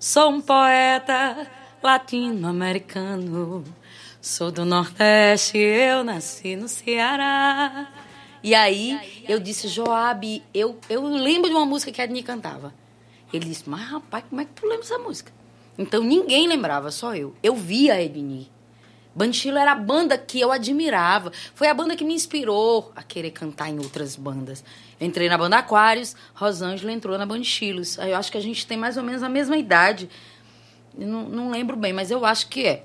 Sou 0.00 0.30
um 0.30 0.40
poeta 0.40 1.46
latino-americano. 1.82 3.62
Sou 4.18 4.50
do 4.50 4.64
Nordeste, 4.64 5.58
eu 5.58 6.02
nasci 6.02 6.56
no 6.56 6.68
Ceará. 6.68 7.86
E 8.42 8.54
aí 8.54 9.22
eu 9.28 9.38
disse, 9.38 9.68
Joab, 9.68 10.42
eu, 10.54 10.78
eu 10.88 11.04
lembro 11.04 11.50
de 11.50 11.54
uma 11.54 11.66
música 11.66 11.92
que 11.92 12.00
a 12.00 12.04
Edni 12.04 12.22
cantava. 12.22 12.72
Ele 13.30 13.44
disse, 13.44 13.68
mas 13.68 13.82
rapaz, 13.82 14.24
como 14.30 14.40
é 14.40 14.46
que 14.46 14.52
tu 14.52 14.64
lembra 14.64 14.86
essa 14.86 14.96
música? 14.96 15.30
Então 15.76 16.02
ninguém 16.02 16.48
lembrava, 16.48 16.90
só 16.90 17.14
eu. 17.14 17.34
Eu 17.42 17.54
via 17.54 17.92
a 17.92 18.02
Edni. 18.02 18.50
Banchilo 19.18 19.58
era 19.58 19.72
a 19.72 19.74
banda 19.74 20.16
que 20.16 20.38
eu 20.38 20.52
admirava. 20.52 21.32
Foi 21.52 21.66
a 21.66 21.74
banda 21.74 21.96
que 21.96 22.04
me 22.04 22.14
inspirou 22.14 22.92
a 22.94 23.02
querer 23.02 23.32
cantar 23.32 23.68
em 23.68 23.80
outras 23.80 24.14
bandas. 24.14 24.62
Eu 25.00 25.08
entrei 25.08 25.28
na 25.28 25.36
banda 25.36 25.58
Aquários, 25.58 26.14
Rosângela 26.32 26.92
entrou 26.92 27.18
na 27.18 27.26
Banchilos. 27.26 27.98
Eu 27.98 28.16
acho 28.16 28.30
que 28.30 28.38
a 28.38 28.40
gente 28.40 28.64
tem 28.64 28.78
mais 28.78 28.96
ou 28.96 29.02
menos 29.02 29.24
a 29.24 29.28
mesma 29.28 29.56
idade. 29.56 30.08
Eu 30.96 31.08
não, 31.08 31.28
não 31.28 31.50
lembro 31.50 31.76
bem, 31.76 31.92
mas 31.92 32.12
eu 32.12 32.24
acho 32.24 32.46
que 32.46 32.64
é. 32.64 32.84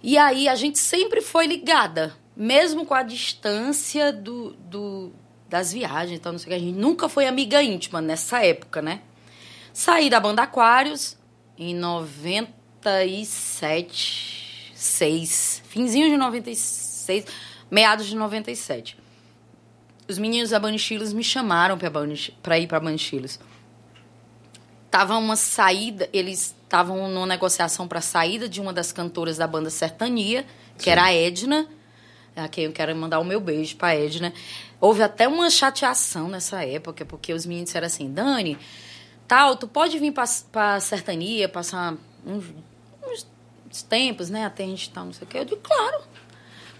E 0.00 0.16
aí 0.16 0.48
a 0.48 0.54
gente 0.54 0.78
sempre 0.78 1.20
foi 1.20 1.48
ligada, 1.48 2.14
mesmo 2.36 2.86
com 2.86 2.94
a 2.94 3.02
distância 3.02 4.12
do, 4.12 4.52
do, 4.52 5.12
das 5.48 5.72
viagens, 5.72 6.20
então 6.20 6.30
não 6.30 6.38
sei 6.38 6.46
o 6.46 6.50
que. 6.50 6.54
A 6.54 6.58
gente 6.60 6.78
nunca 6.78 7.08
foi 7.08 7.26
amiga 7.26 7.60
íntima 7.60 8.00
nessa 8.00 8.44
época, 8.44 8.80
né? 8.80 9.00
Saí 9.72 10.08
da 10.08 10.20
banda 10.20 10.44
Aquários 10.44 11.18
em 11.58 11.74
97, 11.74 14.37
6, 14.88 15.62
finzinho 15.68 16.10
de 16.10 16.16
96, 16.16 17.26
meados 17.70 18.06
de 18.06 18.16
97. 18.16 18.96
Os 20.08 20.18
meninos 20.18 20.50
da 20.50 20.58
Banchilos 20.58 21.12
me 21.12 21.22
chamaram 21.22 21.78
para 22.42 22.58
ir 22.58 22.66
para 22.66 22.80
Banchilos. 22.80 23.38
Tava 24.90 25.16
uma 25.18 25.36
saída, 25.36 26.08
eles 26.12 26.54
estavam 26.62 27.08
numa 27.10 27.26
negociação 27.26 27.86
para 27.86 28.00
saída 28.00 28.48
de 28.48 28.60
uma 28.60 28.72
das 28.72 28.90
cantoras 28.90 29.36
da 29.36 29.46
banda 29.46 29.68
Sertania, 29.68 30.46
que 30.78 30.84
Sim. 30.84 30.90
era 30.90 31.04
a 31.04 31.12
Edna. 31.12 31.66
a 32.34 32.48
quem 32.48 32.64
eu 32.64 32.72
quero 32.72 32.94
mandar 32.96 33.18
o 33.18 33.24
meu 33.24 33.40
beijo 33.40 33.76
pra 33.76 33.94
Edna. 33.94 34.32
Houve 34.80 35.02
até 35.02 35.28
uma 35.28 35.50
chateação 35.50 36.28
nessa 36.28 36.64
época, 36.64 37.04
porque 37.04 37.32
os 37.32 37.44
meninos 37.44 37.68
disseram 37.68 37.86
assim, 37.86 38.10
Dani, 38.10 38.56
tal, 39.26 39.56
tu 39.56 39.68
pode 39.68 39.98
vir 39.98 40.12
pra, 40.12 40.24
pra 40.50 40.80
Sertania, 40.80 41.48
passar 41.48 41.94
uns, 42.24 42.44
tempos, 43.82 44.30
né, 44.30 44.44
até 44.44 44.64
a 44.64 44.66
gente 44.66 44.90
tal, 44.90 45.04
não 45.04 45.12
sei 45.12 45.26
o 45.26 45.30
quê. 45.30 45.38
Eu 45.38 45.44
digo, 45.44 45.60
claro. 45.62 46.02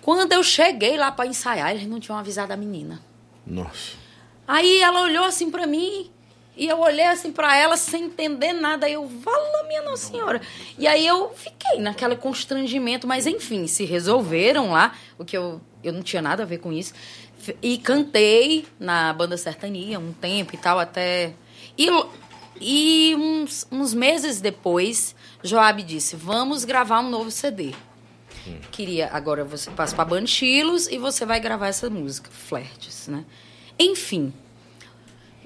Quando 0.03 0.33
eu 0.33 0.43
cheguei 0.43 0.97
lá 0.97 1.13
pra 1.13 1.27
ensaiar, 1.27 1.71
eles 1.71 1.87
não 1.87 2.01
tinham 2.01 2.19
avisado 2.19 2.53
a 2.53 2.57
menina. 2.57 3.01
Nossa. 3.47 3.97
Aí 4.47 4.81
ela 4.81 5.03
olhou 5.03 5.25
assim 5.25 5.51
pra 5.51 5.67
mim 5.67 6.11
e 6.57 6.67
eu 6.67 6.81
olhei 6.81 7.07
assim 7.07 7.31
pra 7.31 7.57
ela 7.57 7.77
sem 7.77 8.07
entender 8.07 8.53
nada. 8.53 8.87
Aí 8.87 8.95
eu, 8.95 9.07
vala 9.07 9.65
minha 9.69 9.83
Nossa 9.83 10.11
Senhora. 10.11 10.41
E 10.77 10.87
aí 10.87 11.07
eu 11.07 11.31
fiquei 11.35 11.79
naquele 11.79 12.17
constrangimento, 12.17 13.07
mas 13.07 13.27
enfim, 13.27 13.67
se 13.67 13.85
resolveram 13.85 14.73
lá, 14.73 14.95
o 15.17 15.25
que 15.25 15.37
eu, 15.37 15.61
eu 15.85 15.93
não 15.93 16.03
tinha 16.03 16.21
nada 16.21 16.43
a 16.43 16.47
ver 16.47 16.59
com 16.59 16.73
isso. 16.73 16.95
E 17.63 17.79
cantei 17.79 18.67
na 18.81 19.13
banda 19.13 19.37
Sertania 19.37 20.01
um 20.01 20.13
tempo 20.13 20.55
e 20.55 20.59
tal, 20.59 20.79
até. 20.79 21.33
E, 21.77 21.89
e 22.61 23.15
uns, 23.15 23.67
uns 23.71 23.95
meses 23.95 24.41
depois, 24.41 25.15
Joab 25.43 25.83
disse: 25.83 26.17
Vamos 26.17 26.65
gravar 26.65 27.01
um 27.01 27.11
novo 27.11 27.31
CD. 27.31 27.75
Queria, 28.71 29.09
agora 29.13 29.45
você 29.45 29.71
passa 29.71 29.95
pra 29.95 30.05
Banchilos 30.05 30.87
e 30.87 30.99
você 30.99 31.27
vai 31.27 31.41
gravar 31.41 31.69
essa 31.69 31.91
música, 31.91 32.31
Flertes, 32.31 33.09
né? 33.09 33.25
Enfim, 33.79 34.33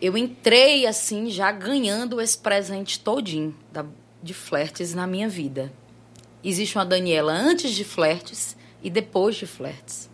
eu 0.01 0.17
entrei 0.17 0.87
assim, 0.87 1.31
já 1.31 1.51
ganhando 1.53 2.21
esse 2.21 2.37
presente 2.39 2.99
todinho 3.01 3.55
da, 3.71 3.85
de 4.23 4.35
Flertes 4.35 4.95
na 4.95 5.07
minha 5.07 5.29
vida. 5.29 5.73
Existe 6.43 6.77
uma 6.77 6.85
Daniela 6.85 7.33
antes 7.33 7.73
de 7.73 7.85
Flertes 7.85 8.57
e 8.83 8.91
depois 8.91 9.37
de 9.37 9.47
Flertes. 9.47 10.11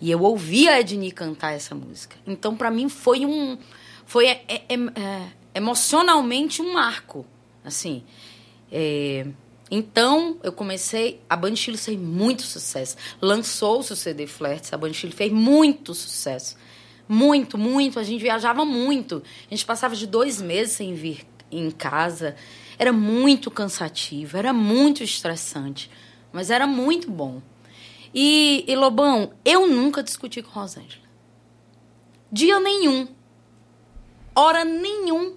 E 0.00 0.10
eu 0.10 0.22
ouvi 0.22 0.68
a 0.68 0.80
Edni 0.80 1.10
cantar 1.12 1.52
essa 1.52 1.74
música. 1.74 2.16
Então, 2.26 2.56
para 2.56 2.70
mim, 2.70 2.88
foi 2.88 3.24
um. 3.26 3.58
Foi 4.04 4.26
é, 4.26 4.44
é, 4.48 4.64
é, 4.74 5.28
emocionalmente 5.54 6.62
um 6.62 6.72
marco. 6.72 7.26
Assim. 7.64 8.04
É, 8.70 9.26
então, 9.70 10.38
eu 10.42 10.52
comecei. 10.52 11.20
A 11.28 11.36
Banchilo 11.36 11.76
fez 11.76 11.98
muito 11.98 12.42
sucesso. 12.42 12.96
Lançou 13.20 13.80
o 13.80 13.82
CD 13.82 14.26
Flertes. 14.26 14.72
A 14.72 14.78
Banchilo 14.78 15.12
fez 15.12 15.32
muito 15.32 15.94
sucesso. 15.94 16.56
Muito, 17.08 17.58
muito. 17.58 17.98
A 17.98 18.02
gente 18.02 18.20
viajava 18.20 18.64
muito. 18.64 19.22
A 19.50 19.54
gente 19.54 19.64
passava 19.64 19.94
de 19.94 20.06
dois 20.06 20.40
meses 20.40 20.74
sem 20.74 20.94
vir 20.94 21.26
em 21.50 21.70
casa. 21.70 22.36
Era 22.78 22.92
muito 22.92 23.50
cansativo, 23.50 24.36
era 24.36 24.52
muito 24.52 25.02
estressante. 25.02 25.90
Mas 26.32 26.50
era 26.50 26.66
muito 26.66 27.10
bom. 27.10 27.42
E, 28.14 28.64
e 28.66 28.76
Lobão, 28.76 29.32
eu 29.44 29.66
nunca 29.66 30.02
discuti 30.02 30.42
com 30.42 30.50
Rosângela. 30.50 31.06
Dia 32.30 32.60
nenhum. 32.60 33.08
Hora 34.34 34.64
nenhum. 34.64 35.36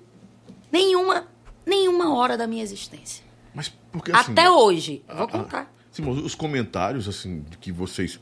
Nenhuma, 0.71 1.27
nenhuma 1.65 2.15
hora 2.15 2.37
da 2.37 2.47
minha 2.47 2.63
existência. 2.63 3.23
Mas 3.53 3.71
porque 3.91 4.11
assim. 4.11 4.31
Até 4.31 4.49
hoje. 4.49 5.03
Vou 5.07 5.23
ah, 5.23 5.27
contar. 5.27 5.73
Sim, 5.91 6.03
mas 6.03 6.17
os 6.19 6.35
comentários, 6.35 7.07
assim, 7.07 7.41
de 7.49 7.57
que 7.57 7.71
vocês. 7.71 8.19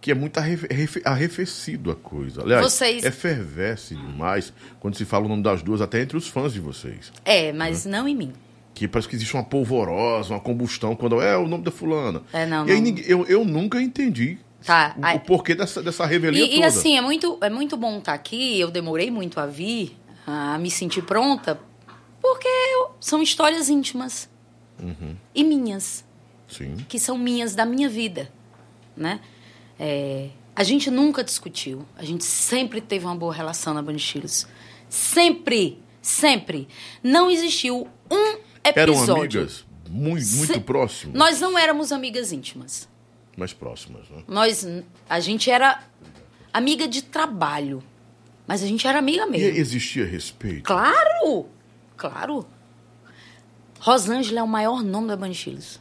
Que 0.00 0.12
é 0.12 0.14
muito 0.14 0.38
arrefe, 0.38 0.66
arrefe- 0.70 1.02
arrefecido 1.04 1.90
a 1.90 1.96
coisa. 1.96 2.42
Aliás, 2.42 2.62
Vocês- 2.64 3.04
efervesce 3.04 3.96
demais 3.96 4.52
quando 4.78 4.96
se 4.96 5.04
fala 5.04 5.24
o 5.26 5.28
nome 5.28 5.42
das 5.42 5.60
duas, 5.60 5.80
até 5.80 6.00
entre 6.00 6.16
os 6.16 6.28
fãs 6.28 6.52
de 6.52 6.60
vocês. 6.60 7.12
É, 7.24 7.52
mas 7.52 7.84
não 7.84 8.06
em 8.06 8.14
mim. 8.14 8.32
Que 8.74 8.86
parece 8.86 9.08
que 9.08 9.16
existe 9.16 9.34
uma 9.34 9.42
polvorosa, 9.42 10.32
uma 10.34 10.40
combustão 10.40 10.94
quando 10.94 11.20
é 11.20 11.36
o 11.36 11.48
nome 11.48 11.64
da 11.64 11.72
fulana. 11.72 12.22
É, 12.32 12.46
não, 12.46 12.68
E 12.68 12.80
não. 12.80 12.98
eu, 13.06 13.26
eu 13.26 13.44
nunca 13.44 13.82
entendi 13.82 14.38
Tá, 14.64 14.94
o, 14.96 15.16
o 15.16 15.20
porquê 15.20 15.54
dessa, 15.54 15.82
dessa 15.82 16.06
revelia 16.06 16.44
E, 16.44 16.46
e 16.48 16.54
toda. 16.56 16.66
assim, 16.66 16.96
é 16.96 17.00
muito, 17.00 17.36
é 17.40 17.50
muito 17.50 17.76
bom 17.76 17.98
estar 17.98 18.14
aqui. 18.14 18.58
Eu 18.58 18.70
demorei 18.70 19.10
muito 19.10 19.40
a 19.40 19.46
vir, 19.46 19.96
a 20.24 20.58
me 20.58 20.70
sentir 20.70 21.02
pronta, 21.02 21.58
porque 22.20 22.48
são 23.00 23.22
histórias 23.22 23.68
íntimas. 23.68 24.28
Uhum. 24.80 25.16
E 25.34 25.42
minhas. 25.44 26.04
Sim. 26.48 26.76
que 26.88 26.98
são 26.98 27.18
minhas 27.18 27.54
da 27.54 27.66
minha 27.66 27.90
vida, 27.90 28.32
né? 28.96 29.20
É, 29.78 30.30
a 30.56 30.62
gente 30.62 30.90
nunca 30.90 31.22
discutiu, 31.22 31.84
a 31.94 32.02
gente 32.02 32.24
sempre 32.24 32.80
teve 32.80 33.04
uma 33.04 33.14
boa 33.14 33.34
relação 33.34 33.74
na 33.74 33.82
Banchilos. 33.82 34.46
Sempre, 34.88 35.78
sempre. 36.00 36.66
Não 37.02 37.30
existiu 37.30 37.86
um 38.10 38.38
Eram 38.64 38.94
episódio. 38.94 39.40
amigas 39.42 39.64
muito, 39.90 40.26
muito 40.36 40.60
próximas. 40.62 41.14
Nós 41.18 41.38
não 41.38 41.58
éramos 41.58 41.92
amigas 41.92 42.32
íntimas. 42.32 42.88
Mais 43.36 43.52
próximas, 43.52 44.08
né? 44.08 44.22
Nós, 44.26 44.66
a 45.08 45.20
gente 45.20 45.50
era 45.50 45.82
amiga 46.52 46.88
de 46.88 47.02
trabalho, 47.02 47.82
mas 48.46 48.62
a 48.62 48.66
gente 48.66 48.86
era 48.86 48.98
amiga 48.98 49.26
E 49.26 49.30
mesmo. 49.30 49.58
existia 49.58 50.06
respeito? 50.06 50.62
Claro, 50.64 51.46
claro. 51.98 52.46
Rosângela 53.80 54.40
é 54.40 54.42
o 54.42 54.48
maior 54.48 54.82
nome 54.82 55.08
da 55.08 55.16
Banchilos. 55.16 55.78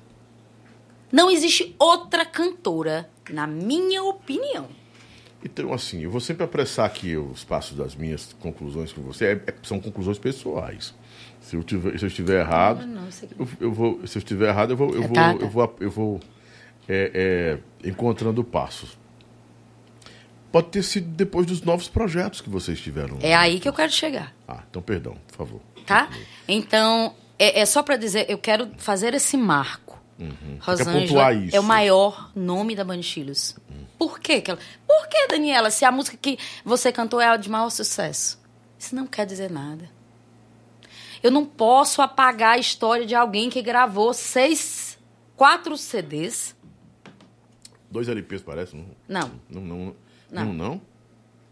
Não 1.11 1.31
existe 1.31 1.75
outra 1.79 2.25
cantora, 2.25 3.09
na 3.29 3.47
minha 3.47 4.03
opinião. 4.03 4.67
Então, 5.43 5.71
assim, 5.73 6.01
eu 6.03 6.11
vou 6.11 6.19
sempre 6.19 6.43
apressar 6.43 6.85
aqui 6.85 7.15
os 7.15 7.43
passos 7.43 7.77
das 7.77 7.95
minhas 7.95 8.33
conclusões 8.39 8.91
com 8.91 9.01
você. 9.01 9.25
É- 9.25 9.43
é- 9.51 9.55
são 9.63 9.79
conclusões 9.79 10.19
pessoais. 10.19 10.93
Se 11.41 11.55
eu, 11.55 11.63
tiver, 11.63 11.97
se 11.97 12.03
eu 12.03 12.07
estiver 12.07 12.41
errado, 12.41 12.85
Não, 12.85 13.01
não, 13.03 13.07
aqui- 13.07 13.29
eu, 13.39 13.47
eu 13.61 13.71
vou. 13.73 14.05
Se 14.05 14.17
eu 14.17 14.19
estiver 14.19 14.49
errado, 14.49 14.71
eu 14.71 14.77
vou, 14.77 14.89
eu 14.93 15.03
É, 15.03 15.07
vou, 15.07 15.13
tá, 15.15 15.33
tá. 15.33 15.39
eu 15.45 15.49
vou, 15.49 15.75
eu 15.79 15.91
vou 15.91 16.19
é, 16.89 17.59
é, 17.83 17.87
encontrando 17.89 18.43
passos. 18.43 18.97
Pode 20.51 20.67
ter 20.69 20.83
sido 20.83 21.07
depois 21.09 21.45
dos 21.45 21.61
novos 21.61 21.87
projetos 21.87 22.41
que 22.41 22.49
vocês 22.49 22.79
tiveram. 22.79 23.17
É 23.21 23.33
aí 23.35 23.59
que 23.59 23.67
eu 23.69 23.73
quero 23.73 23.91
chegar, 23.91 24.33
Ah, 24.47 24.63
então 24.69 24.81
perdão, 24.81 25.15
por 25.27 25.35
favor. 25.35 25.61
Tá? 25.87 26.09
Então, 26.47 27.15
é, 27.39 27.61
é 27.61 27.65
só 27.65 27.81
para 27.81 27.97
dizer, 27.97 28.25
eu 28.29 28.37
quero 28.37 28.69
fazer 28.77 29.13
esse 29.15 29.35
marco. 29.37 29.97
Rosângela 30.59 30.99
pontuar 31.01 31.35
isso. 31.35 31.55
é 31.55 31.59
o 31.59 31.63
maior 31.63 32.31
nome 32.35 32.75
da 32.75 32.83
Banchilos. 32.83 33.55
Por 33.99 34.19
quê? 34.19 34.41
que 34.41 34.49
ela- 34.51 34.59
Por 34.87 35.07
que, 35.07 35.27
Daniela, 35.27 35.69
se 35.71 35.85
a 35.85 35.91
música 35.91 36.17
que 36.19 36.37
você 36.65 36.91
cantou 36.91 37.19
é 37.21 37.27
a 37.27 37.37
de 37.37 37.49
maior 37.49 37.69
sucesso? 37.69 38.39
Isso 38.79 38.95
não 38.95 39.05
quer 39.07 39.25
dizer 39.25 39.49
nada. 39.51 39.89
Eu 41.23 41.31
não 41.31 41.45
posso 41.45 42.01
apagar 42.01 42.53
a 42.55 42.57
história 42.59 43.05
de 43.05 43.15
alguém 43.15 43.49
que 43.49 43.61
gravou 43.61 44.13
seis, 44.13 44.97
quatro 45.35 45.75
CDs. 45.77 46.55
Dois 47.89 48.07
LPs, 48.07 48.41
parece? 48.43 48.75
Não, 48.75 48.85
Não. 49.07 49.31
não, 49.49 49.61
não. 49.61 49.95
Não. 50.31 50.45
Não, 50.45 50.53
não? 50.53 50.81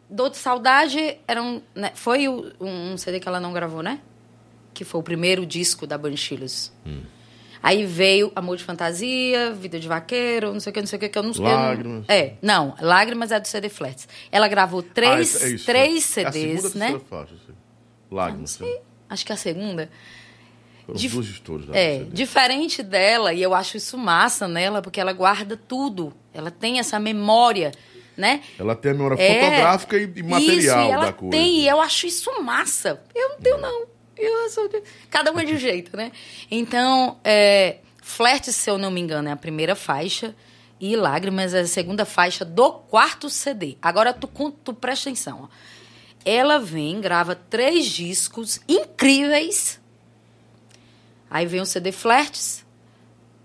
Dor 0.09 0.29
de 0.29 0.37
Saudade 0.37 1.17
era 1.27 1.41
um, 1.41 1.61
né, 1.73 1.91
foi 1.95 2.27
um 2.27 2.95
CD 2.97 3.19
que 3.19 3.27
ela 3.27 3.39
não 3.39 3.53
gravou, 3.53 3.81
né? 3.81 4.01
Que 4.75 4.83
foi 4.83 4.99
o 4.99 5.03
primeiro 5.03 5.43
disco 5.45 5.87
da 5.87 5.97
Banchilos. 5.97 6.71
Aí 7.63 7.83
veio 7.83 8.31
Amor 8.35 8.57
de 8.57 8.63
Fantasia, 8.63 9.51
Vida 9.53 9.79
de 9.79 9.87
Vaqueiro, 9.87 10.53
não 10.53 10.59
sei 10.59 10.69
o 10.69 10.73
que, 10.73 10.79
não 10.81 10.85
sei 10.87 10.97
o 10.97 10.99
que, 10.99 11.09
que 11.09 11.17
eu 11.17 11.23
não 11.23 11.31
eu 11.31 11.41
não- 11.41 11.49
Lágrimas. 11.51 12.05
é, 12.07 12.33
não, 12.41 12.75
Lágrimas 12.79 13.31
é 13.31 13.39
do 13.39 13.47
CD 13.47 13.69
Flats. 13.69 14.07
Ela 14.31 14.47
gravou 14.47 14.83
três, 14.83 15.41
Ah, 15.41 15.47
é 15.47 15.49
isso, 15.49 15.65
três 15.65 16.17
é. 16.17 16.21
É 16.21 16.25
a 16.27 16.31
CDs, 16.31 16.61
segunda 16.61 16.77
né? 16.91 17.01
faixa, 17.09 17.33
assim. 17.33 17.57
Lágrimas. 18.11 18.59
Não 18.59 18.67
sei, 18.67 18.81
acho 19.09 19.25
que 19.25 19.31
é 19.31 19.35
a 19.35 19.37
segunda. 19.37 19.89
Foram 20.85 20.99
Dif- 20.99 21.41
duas 21.43 21.65
da 21.65 21.75
É, 21.75 21.99
CD. 21.99 22.11
diferente 22.11 22.83
dela, 22.83 23.33
e 23.33 23.41
eu 23.41 23.55
acho 23.55 23.77
isso 23.77 23.97
massa 23.97 24.47
nela, 24.47 24.81
porque 24.83 24.99
ela 24.99 25.13
guarda 25.13 25.57
tudo. 25.57 26.13
Ela 26.31 26.51
tem 26.51 26.77
essa 26.77 26.99
memória, 26.99 27.71
né? 28.15 28.41
Ela 28.59 28.75
tem 28.75 28.91
a 28.91 28.93
memória 28.93 29.15
É, 29.19 29.39
fotográfica 29.41 29.97
e, 29.97 30.03
e 30.03 30.21
material 30.21 30.57
isso, 30.59 30.67
e 30.89 30.91
ela 30.91 31.05
da 31.07 31.13
coisa. 31.13 31.31
tem, 31.35 31.61
e 31.61 31.67
eu 31.67 31.81
acho 31.81 32.05
isso 32.05 32.29
massa. 32.43 33.01
Eu 33.15 33.29
não 33.29 33.37
tenho, 33.39 33.57
não. 33.57 33.94
Eu 34.17 34.49
sou 34.49 34.67
de- 34.67 34.81
Cada 35.09 35.31
um 35.31 35.39
é 35.39 35.45
de 35.45 35.53
um 35.53 35.57
jeito, 35.57 35.95
né? 35.97 36.11
Então, 36.49 37.19
é, 37.23 37.79
Flerte, 38.01 38.53
se 38.53 38.69
eu 38.69 38.77
não 38.77 38.91
me 38.91 39.01
engano, 39.01 39.27
é 39.29 39.31
a 39.31 39.35
primeira 39.37 39.75
faixa. 39.75 40.35
E 40.79 40.95
Lágrimas 40.95 41.53
é 41.53 41.61
a 41.61 41.67
segunda 41.67 42.05
faixa 42.05 42.43
do 42.45 42.71
quarto 42.71 43.29
CD. 43.29 43.77
Agora, 43.81 44.13
tu, 44.13 44.27
tu 44.63 44.73
presta 44.73 45.09
atenção. 45.09 45.43
Ó. 45.43 45.47
Ela 46.23 46.59
vem, 46.59 46.99
grava 47.01 47.35
três 47.35 47.85
discos 47.87 48.59
incríveis. 48.67 49.79
Aí 51.29 51.45
vem 51.45 51.61
o 51.61 51.65
CD 51.65 51.91
Flertes. 51.91 52.65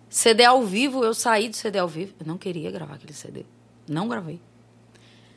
CD 0.08 0.44
ao 0.44 0.62
vivo, 0.64 1.04
eu 1.04 1.14
saí 1.14 1.48
do 1.48 1.56
CD 1.56 1.78
ao 1.78 1.86
vivo. 1.88 2.12
Eu 2.20 2.26
não 2.26 2.36
queria 2.36 2.70
gravar 2.70 2.94
aquele 2.94 3.12
CD. 3.12 3.44
Não 3.88 4.08
gravei. 4.08 4.40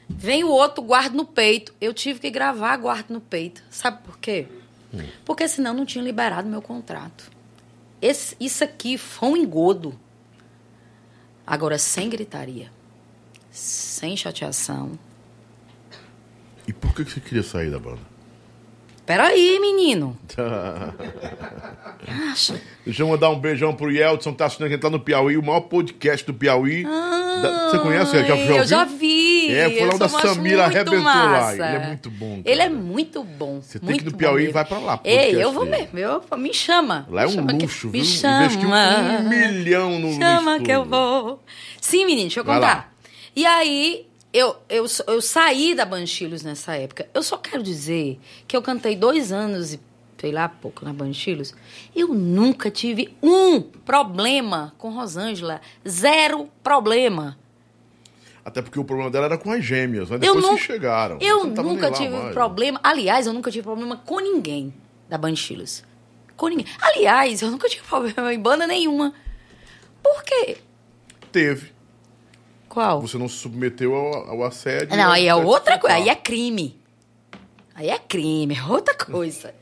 Vem 0.10 0.44
o 0.44 0.50
outro, 0.50 0.84
guarda 0.84 1.16
no 1.16 1.26
peito. 1.26 1.74
Eu 1.80 1.94
tive 1.94 2.20
que 2.20 2.30
gravar 2.30 2.76
guarda 2.78 3.14
no 3.14 3.22
peito. 3.22 3.64
Sabe 3.70 4.02
por 4.04 4.18
quê? 4.18 4.48
Porque 5.26 5.48
senão 5.48 5.74
não 5.74 5.86
tinha 5.86 6.04
liberado 6.04 6.48
meu 6.48 6.62
contrato. 6.62 7.32
Esse, 8.02 8.36
isso 8.40 8.64
aqui 8.64 8.98
foi 8.98 9.30
um 9.30 9.38
engodo. 9.38 10.00
Agora, 11.46 11.78
sem 11.78 12.10
gritaria. 12.10 12.72
Sem 13.50 14.16
chateação. 14.16 14.98
E 16.68 16.74
por 16.74 16.94
que 16.94 17.04
você 17.04 17.20
queria 17.20 17.44
sair 17.44 17.70
da 17.72 17.80
banda? 17.80 18.13
Peraí, 19.06 19.60
menino. 19.60 20.18
Acha? 22.32 22.60
Deixa 22.86 23.02
eu 23.04 23.08
mandar 23.08 23.30
um 23.30 23.40
beijão 23.40 23.74
pro 23.74 23.90
Yeltsin, 23.92 24.32
que 24.32 24.38
tá 24.38 24.46
assistindo 24.46 24.68
a 24.68 24.70
gente 24.70 24.84
lá 24.84 24.90
no 24.90 25.00
Piauí, 25.00 25.38
o 25.38 25.44
maior 25.44 25.62
podcast 25.62 26.26
do 26.26 26.34
Piauí. 26.34 26.86
Ah, 26.88 27.40
Da- 27.42 27.70
você 27.70 27.80
conhece? 27.80 28.12
Já- 28.12 28.24
já 28.24 28.36
eu 28.38 28.66
já 28.66 28.84
vi. 28.86 29.52
É, 29.54 29.70
foi 29.70 29.80
lá 29.82 29.86
Eu 29.88 29.94
onde 29.96 30.04
a 30.04 30.10
só 30.10 30.18
acho 30.18 30.28
Samira 30.36 30.64
arrebentou 30.66 31.02
lá. 31.04 31.28
massa. 31.30 31.54
Ele 31.54 31.64
é 31.64 31.88
muito 31.88 32.12
bom, 32.12 32.42
Ele 32.46 32.62
é 32.62 32.68
cara. 32.68 32.70
muito 32.80 33.24
bom. 33.24 33.62
Você 33.62 33.80
tem 33.80 33.90
muito 33.90 34.04
que 34.04 34.10
ir 34.10 34.12
no 34.12 34.18
Piauí 34.18 34.46
e 34.46 34.52
vai 34.52 34.66
pra 34.66 34.78
lá, 34.80 35.00
Ei, 35.04 35.16
podcast 35.16 35.42
eu 35.42 35.52
vou 35.52 35.66
mesmo. 35.66 36.00
Eu, 36.00 36.22
me 36.38 36.54
chama. 36.54 37.06
Lá 37.10 37.24
é 37.24 37.28
um 37.28 37.30
chama 37.32 37.54
que- 37.54 37.64
luxo, 37.66 37.90
viu? 37.90 38.02
Me 38.02 38.08
Investiu 38.08 38.62
chama. 38.62 39.20
um 39.20 39.30
milhão 39.30 40.00
no 40.00 40.14
Chama 40.14 40.60
que 40.60 40.72
eu 40.72 40.86
vou. 40.86 41.44
Sim, 41.82 42.06
menino, 42.06 42.22
deixa 42.24 42.40
eu 42.42 42.44
Vai 42.46 42.56
contar. 42.56 42.68
lá. 42.76 42.90
E 43.36 43.46
aí, 43.46 44.06
eu, 44.34 44.56
eu, 44.68 44.86
eu 45.08 45.22
saí 45.22 45.76
da 45.76 45.86
Banchilos 45.86 46.42
nessa 46.42 46.76
época. 46.76 47.08
Eu 47.14 47.22
só 47.22 47.38
quero 47.38 47.62
dizer 47.62 48.20
que 48.48 48.58
eu 48.58 48.62
cantei 48.62 48.96
dois 48.96 49.32
anos 49.32 49.74
e, 49.74 49.80
sei 50.18 50.32
lá, 50.32 50.50
pouco 50.50 50.84
na 50.84 50.92
Banchilos. 50.92 51.54
Eu 51.96 52.08
nunca 52.10 52.72
tive 52.72 53.16
um 53.22 53.62
problema 53.62 54.74
com 54.80 54.90
Rosângela. 54.90 55.62
Zero 55.88 56.50
problema. 56.64 57.38
Até 58.44 58.62
porque 58.62 58.80
o 58.80 58.84
problema 58.84 59.10
dela 59.12 59.26
era 59.26 59.38
com 59.38 59.52
as 59.52 59.64
gêmeas, 59.64 60.10
mas 60.10 60.22
Eu 60.22 60.36
depois 60.36 60.60
que 60.60 60.66
chegaram. 60.66 61.18
Eu 61.22 61.46
não 61.46 61.64
nunca 61.64 61.92
tive 61.92 62.10
mais. 62.10 62.34
problema. 62.34 62.80
Aliás, 62.84 63.28
eu 63.28 63.34
nunca 63.34 63.52
tive 63.52 63.64
problema 63.64 63.96
com 63.98 64.20
ninguém 64.20 64.74
da 65.08 65.18
Banchilos. 65.18 65.84
Com 66.36 66.48
ninguém. 66.48 66.66
Aliás, 66.82 67.42
eu 67.42 67.52
nunca 67.52 67.70
tive 67.70 67.84
problema 67.88 68.34
em 68.34 68.40
banda 68.40 68.66
nenhuma. 68.66 69.14
Por 70.02 70.24
quê? 70.24 70.58
Teve. 71.32 71.72
Qual? 72.74 73.02
Você 73.02 73.20
não 73.20 73.30
se 73.30 73.36
submeteu 73.36 73.94
ao, 73.94 74.32
ao 74.32 74.44
assédio. 74.46 74.98
Não, 74.98 75.12
aí 75.12 75.28
é 75.28 75.36
outra 75.36 75.78
coisa. 75.78 75.96
Aí 75.96 76.10
é 76.10 76.16
crime. 76.16 76.76
Aí 77.76 77.88
é 77.88 78.00
crime, 78.00 78.56
é 78.56 78.64
outra 78.64 78.96
coisa. 78.96 79.54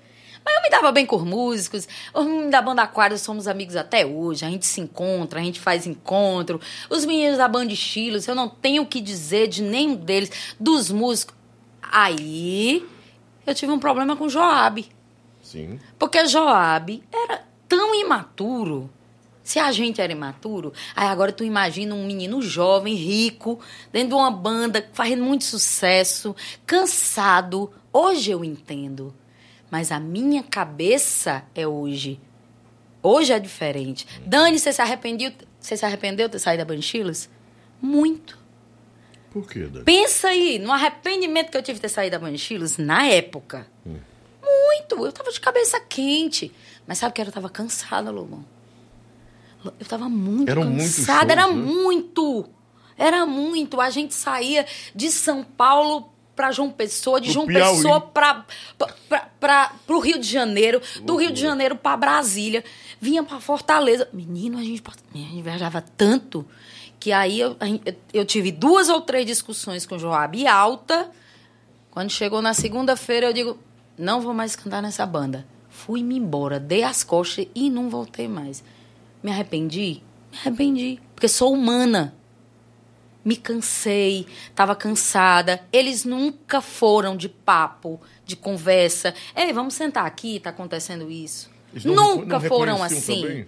Mas 0.46 0.56
eu 0.56 0.62
me 0.62 0.70
dava 0.70 0.94
bem 0.94 1.06
com 1.06 1.18
os 1.18 1.24
músicos. 1.24 1.90
Os 2.14 2.26
meninos 2.26 2.52
da 2.52 2.62
banda 2.62 2.84
Aquário 2.84 3.18
somos 3.18 3.50
amigos 3.50 3.76
até 3.76 4.06
hoje. 4.06 4.46
A 4.46 4.50
gente 4.50 4.66
se 4.66 4.80
encontra, 4.80 5.42
a 5.42 5.44
gente 5.44 5.60
faz 5.60 5.86
encontro. 5.86 6.62
Os 6.90 7.04
meninos 7.04 7.38
da 7.38 7.50
banda 7.50 7.74
Estilos, 7.74 8.30
eu 8.30 8.34
não 8.34 8.48
tenho 8.48 8.84
o 8.84 8.86
que 8.86 9.02
dizer 9.02 9.50
de 9.50 9.62
nenhum 9.62 9.94
deles. 9.94 10.56
Dos 10.58 10.90
músicos. 10.90 11.36
Aí 11.82 12.88
eu 13.46 13.54
tive 13.54 13.74
um 13.74 13.80
problema 13.80 14.16
com 14.16 14.30
Joab. 14.30 14.90
Sim. 15.44 15.82
Porque 16.00 16.26
Joab 16.28 17.04
era 17.12 17.44
tão 17.68 17.94
imaturo. 17.94 18.90
Se 19.52 19.60
a 19.60 19.70
gente 19.74 20.00
era 20.00 20.14
imaturo, 20.14 20.72
aí 20.96 21.10
agora 21.10 21.30
tu 21.30 21.44
imagina 21.44 21.94
um 21.94 22.06
menino 22.06 22.42
jovem, 22.42 22.96
rico, 22.96 23.60
dentro 23.92 24.08
de 24.08 24.14
uma 24.16 24.32
banda, 24.32 24.90
fazendo 24.94 25.26
muito 25.26 25.44
sucesso, 25.44 26.34
cansado. 26.66 27.70
Hoje 27.92 28.32
eu 28.32 28.46
entendo. 28.46 29.14
Mas 29.70 29.92
a 29.92 30.00
minha 30.00 30.42
cabeça 30.42 31.44
é 31.54 31.68
hoje. 31.68 32.18
Hoje 33.04 33.34
é 33.34 33.40
diferente. 33.40 34.08
Dani, 34.26 34.58
você 34.58 34.72
se 34.72 34.82
arrependeu? 34.82 35.34
Você 35.60 35.76
se 35.76 35.86
arrependeu 35.86 36.30
de 36.30 36.32
ter 36.32 36.40
saído 36.40 36.64
da 36.64 36.74
Banchilos? 36.74 37.28
Muito. 37.82 38.40
Por 39.32 39.46
quê, 39.46 39.66
Dani? 39.66 39.84
Pensa 39.84 40.30
aí, 40.30 40.60
no 40.60 40.72
arrependimento 40.72 41.52
que 41.52 41.58
eu 41.58 41.62
tive 41.62 41.76
de 41.76 41.82
ter 41.82 41.90
saído 41.90 42.18
da 42.18 42.26
Banchilos 42.26 42.78
na 42.78 43.06
época. 43.06 43.68
Muito. 43.86 45.06
Eu 45.06 45.12
tava 45.12 45.30
de 45.30 45.42
cabeça 45.42 45.78
quente. 45.78 46.54
Mas 46.88 47.00
sabe 47.00 47.12
o 47.12 47.14
que 47.14 47.20
era? 47.20 47.32
Eu 47.32 47.34
tava 47.34 47.50
cansada, 47.50 48.10
Lobão. 48.12 48.46
Eu 49.64 49.86
tava 49.86 50.10
muito 50.10 50.50
Eram 50.50 50.64
cansada. 50.76 51.32
Era 51.32 51.44
shows, 51.44 51.56
né? 51.56 51.64
muito. 51.64 52.50
Era 52.98 53.26
muito. 53.26 53.82
A 53.82 53.90
gente 53.90 54.14
saía 54.14 54.66
de 54.96 55.12
São 55.12 55.44
Paulo 55.44 56.10
pra 56.36 56.52
João 56.52 56.72
Pessoa, 56.72 57.20
de 57.20 57.28
Pro 57.28 57.34
João 57.34 57.48
Piauí. 57.48 57.76
Pessoa 57.76 58.02
pra, 58.02 58.46
pra, 59.40 59.74
pro 59.86 60.00
Rio 60.00 60.20
de 60.20 60.28
Janeiro, 60.28 60.82
do 61.04 61.16
Rio 61.16 61.32
de. 61.32 61.42
Janeiro 61.42 61.76
pra 61.76 61.98
Brasília, 61.98 62.64
vinha 63.00 63.24
pra 63.24 63.40
Fortaleza. 63.40 64.08
Menino, 64.12 64.58
a 64.58 64.64
gente, 64.64 64.82
a 64.88 65.18
gente 65.18 65.42
viajava 65.42 65.82
tanto 65.96 66.46
que 67.00 67.12
aí 67.12 67.40
eu, 67.40 67.58
eu 68.14 68.24
tive 68.24 68.52
duas 68.52 68.88
ou 68.88 69.02
três 69.02 69.26
discussões 69.26 69.86
com 69.86 69.96
o 69.96 70.00
Joab 70.00 70.46
alta. 70.48 71.10
Quando 71.90 72.12
chegou 72.12 72.42
na 72.42 72.54
segunda-feira, 72.54 73.28
eu 73.28 73.34
digo: 73.34 73.58
não 73.98 74.22
vou 74.22 74.34
mais 74.34 74.56
cantar 74.56 74.82
nessa 74.82 75.06
banda. 75.06 75.46
Fui-me 75.70 76.18
embora, 76.18 76.60
dei 76.60 76.84
as 76.84 77.04
costas 77.04 77.48
e 77.56 77.70
não 77.70 77.90
voltei 77.90 78.28
mais. 78.28 78.64
Me 79.24 79.32
arrependi? 79.32 80.02
Me 80.32 80.38
arrependi. 80.40 81.00
Porque 81.14 81.28
sou 81.28 81.54
humana. 81.54 82.16
Me 83.24 83.36
cansei, 83.36 84.26
estava 84.50 84.76
cansada. 84.76 85.64
Eles 85.72 86.04
nunca 86.04 86.60
foram 86.60 87.16
de 87.16 87.30
papo, 87.30 88.02
de 88.26 88.36
conversa. 88.36 89.14
Ei, 89.36 89.54
vamos 89.54 89.76
sentar 89.76 90.06
aqui, 90.06 90.40
tá 90.40 90.50
acontecendo 90.50 91.12
isso. 91.12 91.52
Não 91.86 92.18
nunca 92.18 92.40
não 92.40 92.42
foram 92.48 92.84
assim. 92.84 93.22
também? 93.22 93.48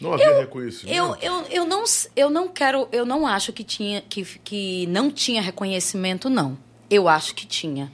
Não 0.00 0.12
havia 0.12 0.38
reconhecimento? 0.38 0.94
Eu, 0.94 1.16
eu, 1.20 1.46
eu, 1.50 1.64
não, 1.66 1.84
eu 2.14 2.30
não 2.30 2.48
quero, 2.48 2.88
eu 2.92 3.04
não 3.04 3.26
acho 3.26 3.52
que 3.52 3.64
tinha 3.64 4.00
que, 4.02 4.24
que 4.44 4.86
não 4.88 5.10
tinha 5.10 5.42
reconhecimento, 5.42 6.30
não. 6.30 6.56
Eu 6.88 7.08
acho 7.08 7.34
que 7.34 7.46
tinha. 7.46 7.90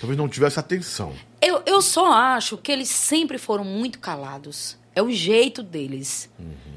Talvez 0.00 0.16
não 0.16 0.28
tivesse 0.28 0.60
atenção. 0.60 1.14
Eu, 1.40 1.62
eu 1.66 1.82
só 1.82 2.12
acho 2.12 2.56
que 2.56 2.70
eles 2.70 2.88
sempre 2.88 3.38
foram 3.38 3.64
muito 3.64 3.98
calados. 3.98 4.76
É 4.98 5.02
o 5.02 5.10
jeito 5.12 5.62
deles. 5.62 6.28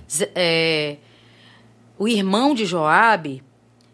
Z- 0.08 0.32
é, 0.36 0.98
o 1.98 2.08
irmão 2.08 2.54
de 2.54 2.66
Joabe 2.66 3.42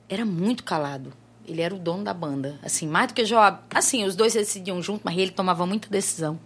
era 0.09 0.25
muito 0.25 0.65
calado. 0.65 1.13
Ele 1.47 1.61
era 1.61 1.73
o 1.73 1.79
dono 1.79 2.03
da 2.03 2.13
banda. 2.13 2.59
Assim, 2.61 2.85
mais 2.87 3.07
do 3.07 3.13
que 3.13 3.23
Joabe. 3.23 3.59
Assim, 3.73 4.03
os 4.03 4.17
dois 4.17 4.33
decidiam 4.33 4.81
junto, 4.81 5.01
mas 5.05 5.17
ele 5.17 5.31
tomava 5.31 5.65
muita 5.65 5.87
decisão. 5.89 6.37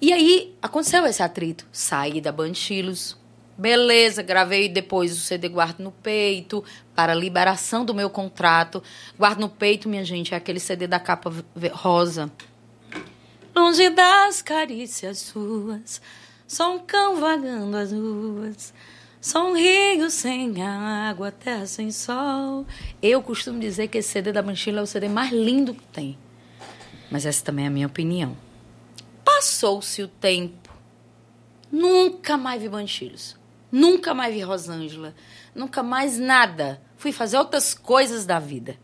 E 0.00 0.12
aí, 0.12 0.54
aconteceu 0.62 1.04
esse 1.06 1.20
atrito. 1.22 1.66
Saí 1.72 2.20
da 2.20 2.30
Banchilos. 2.30 3.16
Beleza, 3.58 4.22
gravei 4.22 4.68
depois 4.68 5.12
o 5.12 5.20
CD 5.20 5.48
Guardo 5.48 5.80
no 5.80 5.90
Peito, 5.90 6.64
para 6.94 7.12
liberação 7.14 7.84
do 7.84 7.92
meu 7.92 8.08
contrato. 8.08 8.80
Guardo 9.18 9.40
no 9.40 9.48
Peito, 9.48 9.88
minha 9.88 10.04
gente, 10.04 10.32
é 10.32 10.36
aquele 10.36 10.60
CD 10.60 10.86
da 10.86 11.00
capa 11.00 11.30
rosa. 11.72 12.30
Longe 13.54 13.90
das 13.90 14.40
carícias 14.40 15.18
suas, 15.18 16.00
só 16.50 16.74
um 16.74 16.80
cão 16.80 17.20
vagando 17.20 17.76
as 17.76 17.92
ruas, 17.92 18.74
só 19.20 19.48
um 19.48 19.56
rio 19.56 20.10
sem 20.10 20.60
água, 20.60 21.30
terra 21.30 21.64
sem 21.64 21.92
sol. 21.92 22.66
Eu 23.00 23.22
costumo 23.22 23.60
dizer 23.60 23.86
que 23.86 23.98
esse 23.98 24.08
CD 24.08 24.32
da 24.32 24.42
Banchila 24.42 24.80
é 24.80 24.82
o 24.82 24.86
CD 24.86 25.08
mais 25.08 25.30
lindo 25.30 25.72
que 25.72 25.84
tem. 25.92 26.18
Mas 27.08 27.24
essa 27.24 27.44
também 27.44 27.66
é 27.66 27.68
a 27.68 27.70
minha 27.70 27.86
opinião. 27.86 28.36
Passou-se 29.24 30.02
o 30.02 30.08
tempo. 30.08 30.74
Nunca 31.70 32.36
mais 32.36 32.60
vi 32.60 32.68
Banchilhos. 32.68 33.36
Nunca 33.70 34.12
mais 34.12 34.34
vi 34.34 34.40
Rosângela. 34.40 35.14
Nunca 35.54 35.84
mais 35.84 36.18
nada. 36.18 36.82
Fui 36.96 37.12
fazer 37.12 37.38
outras 37.38 37.74
coisas 37.74 38.26
da 38.26 38.40
vida. 38.40 38.76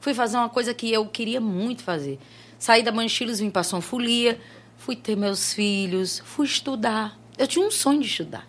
Fui 0.00 0.12
fazer 0.12 0.38
uma 0.38 0.48
coisa 0.48 0.74
que 0.74 0.92
eu 0.92 1.06
queria 1.06 1.40
muito 1.40 1.84
fazer. 1.84 2.18
Saí 2.58 2.82
da 2.82 2.90
Manchilos, 2.90 3.38
vim 3.38 3.50
para 3.50 3.62
São 3.62 3.80
Folia, 3.80 4.40
fui 4.86 4.94
ter 4.94 5.16
meus 5.16 5.52
filhos, 5.52 6.22
fui 6.24 6.46
estudar. 6.46 7.18
Eu 7.36 7.48
tinha 7.48 7.66
um 7.66 7.72
sonho 7.72 8.00
de 8.00 8.06
estudar. 8.06 8.46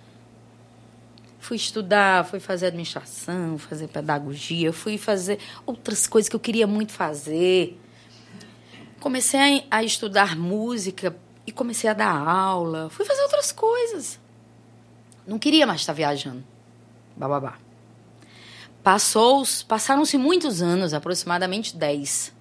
Fui 1.40 1.58
estudar, 1.58 2.26
fui 2.26 2.40
fazer 2.40 2.68
administração, 2.68 3.58
fazer 3.58 3.88
pedagogia, 3.88 4.72
fui 4.72 5.00
fazer 5.00 5.40
outras 5.66 6.06
coisas 6.06 6.30
que 6.30 6.36
eu 6.36 6.40
queria 6.40 6.68
muito 6.68 6.92
fazer. 6.92 7.82
Comecei 9.00 9.66
a, 9.72 9.84
estudar 9.84 10.38
música 10.38 11.16
e 11.48 11.52
comecei 11.52 11.90
a 11.90 11.94
dar 11.94 12.16
aula. 12.16 12.88
Fui 12.92 13.04
fazer 13.04 13.24
outras 13.24 13.52
coisas. 13.52 14.20
Não 15.26 15.40
queria 15.40 15.66
mais 15.66 15.82
estar 15.82 15.94
viajando. 15.94 16.44
Bababá. 17.16 17.58
Passou, 18.84 19.44
passaram-se 19.68 20.20
muitos 20.20 20.62
anos, 20.62 20.94
aproximadamente 20.94 21.76
10, 21.76 22.32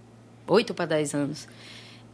8 0.47 0.75
para 0.75 0.85
10 0.85 1.15
anos. 1.15 1.49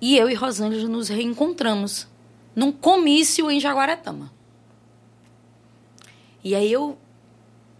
E 0.03 0.17
eu 0.17 0.29
e 0.29 0.35
Rosângela 0.35 0.89
nos 0.89 1.09
reencontramos 1.09 2.09
num 2.57 2.73
comício 2.73 3.49
em 3.49 3.61
Jaguaretama. 3.61 4.33
E 6.43 6.57
aí 6.57 6.73
eu. 6.73 6.99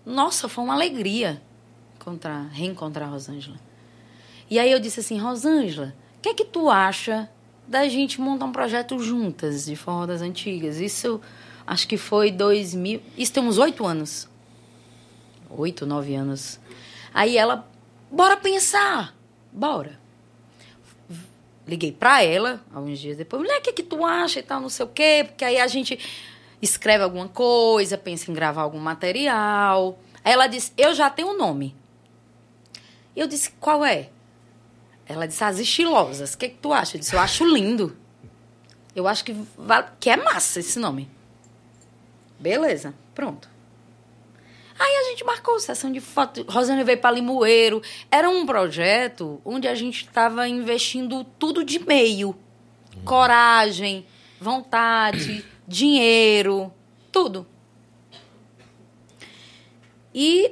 Nossa, 0.07 0.49
foi 0.49 0.63
uma 0.63 0.75
alegria 0.75 1.43
encontrar, 1.97 2.49
reencontrar 2.53 3.09
a 3.09 3.11
Rosângela. 3.11 3.59
E 4.49 4.57
aí 4.57 4.71
eu 4.71 4.79
disse 4.79 5.01
assim, 5.01 5.19
Rosângela, 5.19 5.97
o 6.19 6.21
que 6.21 6.29
é 6.29 6.35
que 6.35 6.45
tu 6.45 6.71
acha 6.71 7.29
da 7.67 7.89
gente 7.89 8.21
montar 8.21 8.45
um 8.45 8.53
projeto 8.53 9.01
juntas 9.01 9.65
de 9.65 9.75
forró 9.75 10.07
das 10.07 10.23
antigas? 10.23 10.79
Isso 10.79 11.21
acho 11.67 11.89
que 11.89 11.97
foi 11.97 12.31
2000. 12.31 13.03
Isso 13.19 13.33
tem 13.33 13.43
uns 13.43 13.59
oito 13.59 13.85
anos. 13.85 14.29
Oito, 15.51 15.85
nove 15.85 16.15
anos. 16.15 16.61
Aí 17.13 17.37
ela, 17.37 17.69
bora 18.11 18.37
pensar. 18.37 19.13
Bora. 19.53 20.02
Liguei 21.67 21.93
pra 21.93 22.23
ela, 22.23 22.61
alguns 22.75 22.99
dias 22.99 23.17
depois. 23.17 23.43
Mulher, 23.43 23.59
o 23.59 23.63
que, 23.63 23.73
que 23.73 23.83
tu 23.83 24.05
acha 24.05 24.41
e 24.41 24.43
tal, 24.43 24.61
não 24.61 24.69
sei 24.69 24.85
o 24.85 24.89
quê. 24.89 25.25
Porque 25.27 25.45
aí 25.45 25.59
a 25.59 25.67
gente 25.67 25.99
escreve 26.61 27.05
alguma 27.05 27.29
coisa, 27.29 27.97
pensa 27.97 28.31
em 28.31 28.35
gravar 28.35 28.63
algum 28.63 28.81
material. 28.81 29.99
Aí 30.25 30.33
ela 30.33 30.47
disse, 30.47 30.73
eu 30.77 30.95
já 30.95 31.09
tenho 31.09 31.29
um 31.29 31.37
nome. 31.37 31.75
Eu 33.15 33.27
disse, 33.27 33.51
qual 33.61 33.85
é? 33.85 34.11
Ela 35.07 35.27
disse, 35.27 35.45
as 35.45 35.59
estilosas. 35.59 36.35
O 36.35 36.39
que, 36.39 36.49
que 36.49 36.57
tu 36.57 36.73
acha? 36.73 36.97
Eu 36.97 37.01
disse, 37.01 37.15
eu 37.15 37.21
acho 37.21 37.45
lindo. 37.45 37.97
Eu 38.95 39.07
acho 39.07 39.25
que, 39.25 39.37
que 40.01 40.11
é 40.11 40.17
massa 40.17 40.61
esse 40.61 40.79
nome. 40.79 41.09
Beleza, 42.39 42.95
pronto. 43.15 43.52
Aí 44.83 44.97
a 44.97 45.11
gente 45.11 45.23
marcou 45.23 45.61
sessão 45.61 45.93
de 45.93 46.01
foto. 46.01 46.45
Rosane 46.49 46.83
veio 46.83 46.99
para 46.99 47.15
Limoeiro. 47.15 47.81
Era 48.11 48.29
um 48.29 48.45
projeto 48.45 49.41
onde 49.45 49.69
a 49.69 49.77
gente 49.77 50.05
estava 50.07 50.49
investindo 50.49 51.23
tudo 51.39 51.63
de 51.63 51.79
meio. 51.79 52.35
Coragem, 53.05 54.05
vontade, 54.41 55.45
dinheiro, 55.69 56.75
tudo. 57.13 57.47
E, 60.13 60.51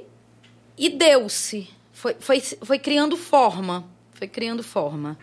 e 0.78 0.88
deu-se. 0.90 1.68
Foi, 1.92 2.14
foi, 2.20 2.40
foi 2.40 2.78
criando 2.78 3.16
forma. 3.16 3.84
Foi 4.12 4.28
criando 4.28 4.62
forma. 4.62 5.18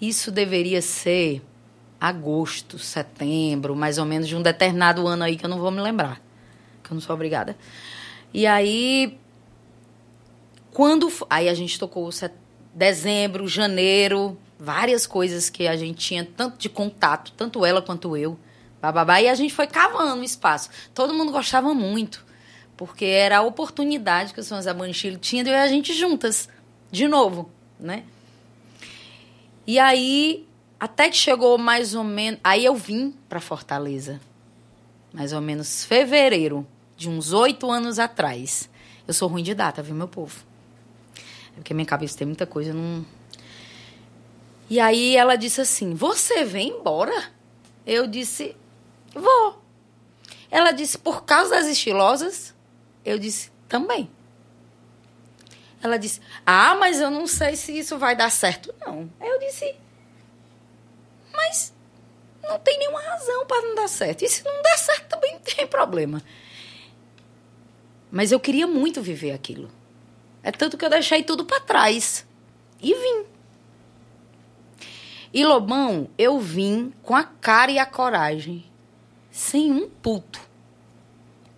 Isso 0.00 0.32
deveria 0.32 0.82
ser 0.82 1.40
agosto, 2.00 2.76
setembro, 2.76 3.76
mais 3.76 3.98
ou 3.98 4.04
menos, 4.04 4.26
de 4.26 4.34
um 4.34 4.42
determinado 4.42 5.06
ano 5.06 5.22
aí 5.22 5.36
que 5.36 5.44
eu 5.44 5.48
não 5.48 5.60
vou 5.60 5.70
me 5.70 5.80
lembrar. 5.80 6.25
Que 6.86 6.92
eu 6.92 6.94
não 6.94 7.00
sou 7.00 7.14
obrigada. 7.14 7.56
E 8.32 8.46
aí. 8.46 9.18
Quando. 10.72 11.10
Aí 11.28 11.48
a 11.48 11.54
gente 11.54 11.78
tocou 11.78 12.08
dezembro, 12.74 13.48
janeiro, 13.48 14.38
várias 14.58 15.06
coisas 15.06 15.50
que 15.50 15.66
a 15.66 15.76
gente 15.76 15.98
tinha 15.98 16.24
tanto 16.36 16.58
de 16.58 16.68
contato, 16.68 17.32
tanto 17.36 17.64
ela 17.64 17.82
quanto 17.82 18.16
eu. 18.16 18.38
Bababá, 18.80 19.20
e 19.20 19.28
a 19.28 19.34
gente 19.34 19.54
foi 19.54 19.66
cavando 19.66 20.20
o 20.20 20.24
espaço. 20.24 20.68
Todo 20.94 21.14
mundo 21.14 21.32
gostava 21.32 21.72
muito, 21.72 22.24
porque 22.76 23.06
era 23.06 23.38
a 23.38 23.42
oportunidade 23.42 24.34
que 24.34 24.40
o 24.40 24.44
São 24.44 24.60
Zabanchilo 24.60 25.16
tinha 25.16 25.42
de 25.42 25.50
ver 25.50 25.56
a 25.56 25.68
gente 25.68 25.94
juntas, 25.94 26.48
de 26.90 27.08
novo, 27.08 27.50
né? 27.80 28.04
E 29.66 29.78
aí, 29.78 30.46
até 30.78 31.08
que 31.08 31.16
chegou 31.16 31.56
mais 31.56 31.94
ou 31.94 32.04
menos. 32.04 32.38
Aí 32.44 32.64
eu 32.64 32.74
vim 32.74 33.14
para 33.28 33.40
Fortaleza, 33.40 34.20
mais 35.12 35.32
ou 35.32 35.40
menos 35.40 35.84
fevereiro, 35.84 36.66
de 36.96 37.08
uns 37.08 37.32
oito 37.32 37.70
anos 37.70 37.98
atrás. 37.98 38.70
Eu 39.06 39.14
sou 39.14 39.28
ruim 39.28 39.42
de 39.42 39.54
data, 39.54 39.82
viu, 39.82 39.94
meu 39.94 40.08
povo? 40.08 40.44
É 41.52 41.56
porque 41.56 41.74
minha 41.74 41.86
cabeça 41.86 42.18
tem 42.18 42.26
muita 42.26 42.46
coisa, 42.46 42.72
não. 42.72 43.04
E 44.68 44.80
aí 44.80 45.16
ela 45.16 45.36
disse 45.36 45.60
assim: 45.60 45.94
Você 45.94 46.44
vem 46.44 46.70
embora? 46.70 47.30
Eu 47.86 48.06
disse: 48.06 48.56
Vou. 49.14 49.62
Ela 50.50 50.72
disse: 50.72 50.98
Por 50.98 51.24
causa 51.24 51.50
das 51.50 51.66
estilosas? 51.66 52.54
Eu 53.04 53.18
disse: 53.18 53.50
Também. 53.68 54.10
Ela 55.82 55.98
disse: 55.98 56.20
Ah, 56.44 56.74
mas 56.74 57.00
eu 57.00 57.10
não 57.10 57.26
sei 57.26 57.54
se 57.56 57.78
isso 57.78 57.96
vai 57.98 58.16
dar 58.16 58.30
certo, 58.30 58.74
não. 58.84 59.08
Eu 59.20 59.38
disse: 59.38 59.74
Mas 61.32 61.72
não 62.42 62.58
tem 62.58 62.78
nenhuma 62.78 63.00
razão 63.00 63.46
para 63.46 63.62
não 63.62 63.74
dar 63.76 63.88
certo. 63.88 64.24
E 64.24 64.28
se 64.28 64.44
não 64.44 64.62
der 64.62 64.78
certo, 64.78 65.08
também 65.08 65.34
não 65.34 65.40
tem 65.40 65.66
problema. 65.66 66.22
Mas 68.10 68.32
eu 68.32 68.40
queria 68.40 68.66
muito 68.66 69.02
viver 69.02 69.32
aquilo. 69.32 69.68
É 70.42 70.52
tanto 70.52 70.76
que 70.76 70.84
eu 70.84 70.90
deixei 70.90 71.22
tudo 71.22 71.44
para 71.44 71.60
trás 71.60 72.26
e 72.80 72.94
vim. 72.94 73.24
E 75.32 75.44
Lobão, 75.44 76.08
eu 76.16 76.38
vim 76.38 76.92
com 77.02 77.14
a 77.14 77.24
cara 77.24 77.70
e 77.70 77.78
a 77.78 77.84
coragem, 77.84 78.64
sem 79.30 79.72
um 79.72 79.88
puto. 79.88 80.40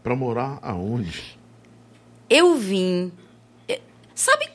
Para 0.03 0.17
morar 0.17 0.59
aonde? 0.63 1.39
Eu 2.31 2.55
vim 2.57 3.13
Sabe, 4.19 4.51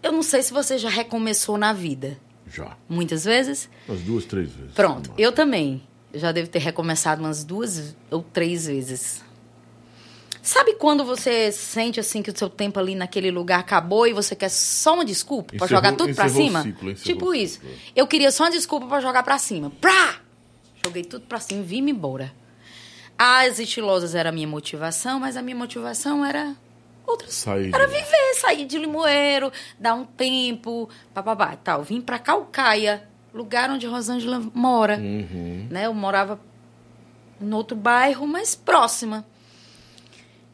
eu 0.00 0.12
não 0.12 0.22
sei 0.22 0.42
se 0.42 0.52
você 0.52 0.78
já 0.78 0.88
recomeçou 0.88 1.58
na 1.58 1.72
vida. 1.72 2.16
Já. 2.46 2.76
Muitas 2.88 3.24
vezes? 3.24 3.68
Umas 3.88 4.00
duas, 4.02 4.24
três 4.24 4.52
vezes. 4.52 4.74
Pronto, 4.74 5.12
eu 5.18 5.32
também. 5.32 5.82
Eu 6.12 6.20
já 6.20 6.30
devo 6.30 6.48
ter 6.48 6.60
recomeçado 6.60 7.20
umas 7.20 7.42
duas 7.42 7.96
ou 8.12 8.22
três 8.22 8.66
vezes. 8.66 9.24
Sabe 10.48 10.76
quando 10.76 11.04
você 11.04 11.52
sente 11.52 12.00
assim 12.00 12.22
que 12.22 12.30
o 12.30 12.36
seu 12.36 12.48
tempo 12.48 12.80
ali 12.80 12.94
naquele 12.94 13.30
lugar 13.30 13.60
acabou 13.60 14.06
e 14.06 14.14
você 14.14 14.34
quer 14.34 14.48
só 14.48 14.94
uma 14.94 15.04
desculpa 15.04 15.54
para 15.54 15.66
jogar 15.66 15.94
tudo 15.94 16.14
para 16.14 16.26
cima? 16.26 16.62
Ciclo, 16.62 16.94
tipo 16.94 17.34
isso. 17.34 17.60
Eu 17.94 18.06
queria 18.06 18.30
só 18.30 18.44
uma 18.44 18.50
desculpa 18.50 18.86
para 18.86 18.98
jogar 18.98 19.22
para 19.22 19.36
cima. 19.36 19.70
Pra! 19.78 20.22
Joguei 20.82 21.04
tudo 21.04 21.26
para 21.26 21.38
cima 21.38 21.60
e 21.60 21.64
vim 21.64 21.90
embora. 21.90 22.32
As 23.18 23.58
estilosas 23.58 24.14
era 24.14 24.30
a 24.30 24.32
minha 24.32 24.48
motivação, 24.48 25.20
mas 25.20 25.36
a 25.36 25.42
minha 25.42 25.54
motivação 25.54 26.24
era 26.24 26.56
outras. 27.06 27.34
Sair. 27.34 27.68
Era 27.74 27.86
viver, 27.86 28.34
sair 28.40 28.64
de 28.64 28.78
Limoeiro, 28.78 29.52
dar 29.78 29.92
um 29.92 30.06
tempo, 30.06 30.88
papabá, 31.12 31.56
tal. 31.56 31.82
Vim 31.82 32.00
para 32.00 32.18
Calcaia, 32.18 33.06
lugar 33.34 33.68
onde 33.68 33.86
Rosângela 33.86 34.40
mora. 34.54 34.96
Uhum. 34.96 35.68
Né? 35.70 35.84
Eu 35.84 35.92
morava 35.92 36.40
em 37.38 37.52
outro 37.52 37.76
bairro, 37.76 38.26
mas 38.26 38.54
próxima. 38.54 39.26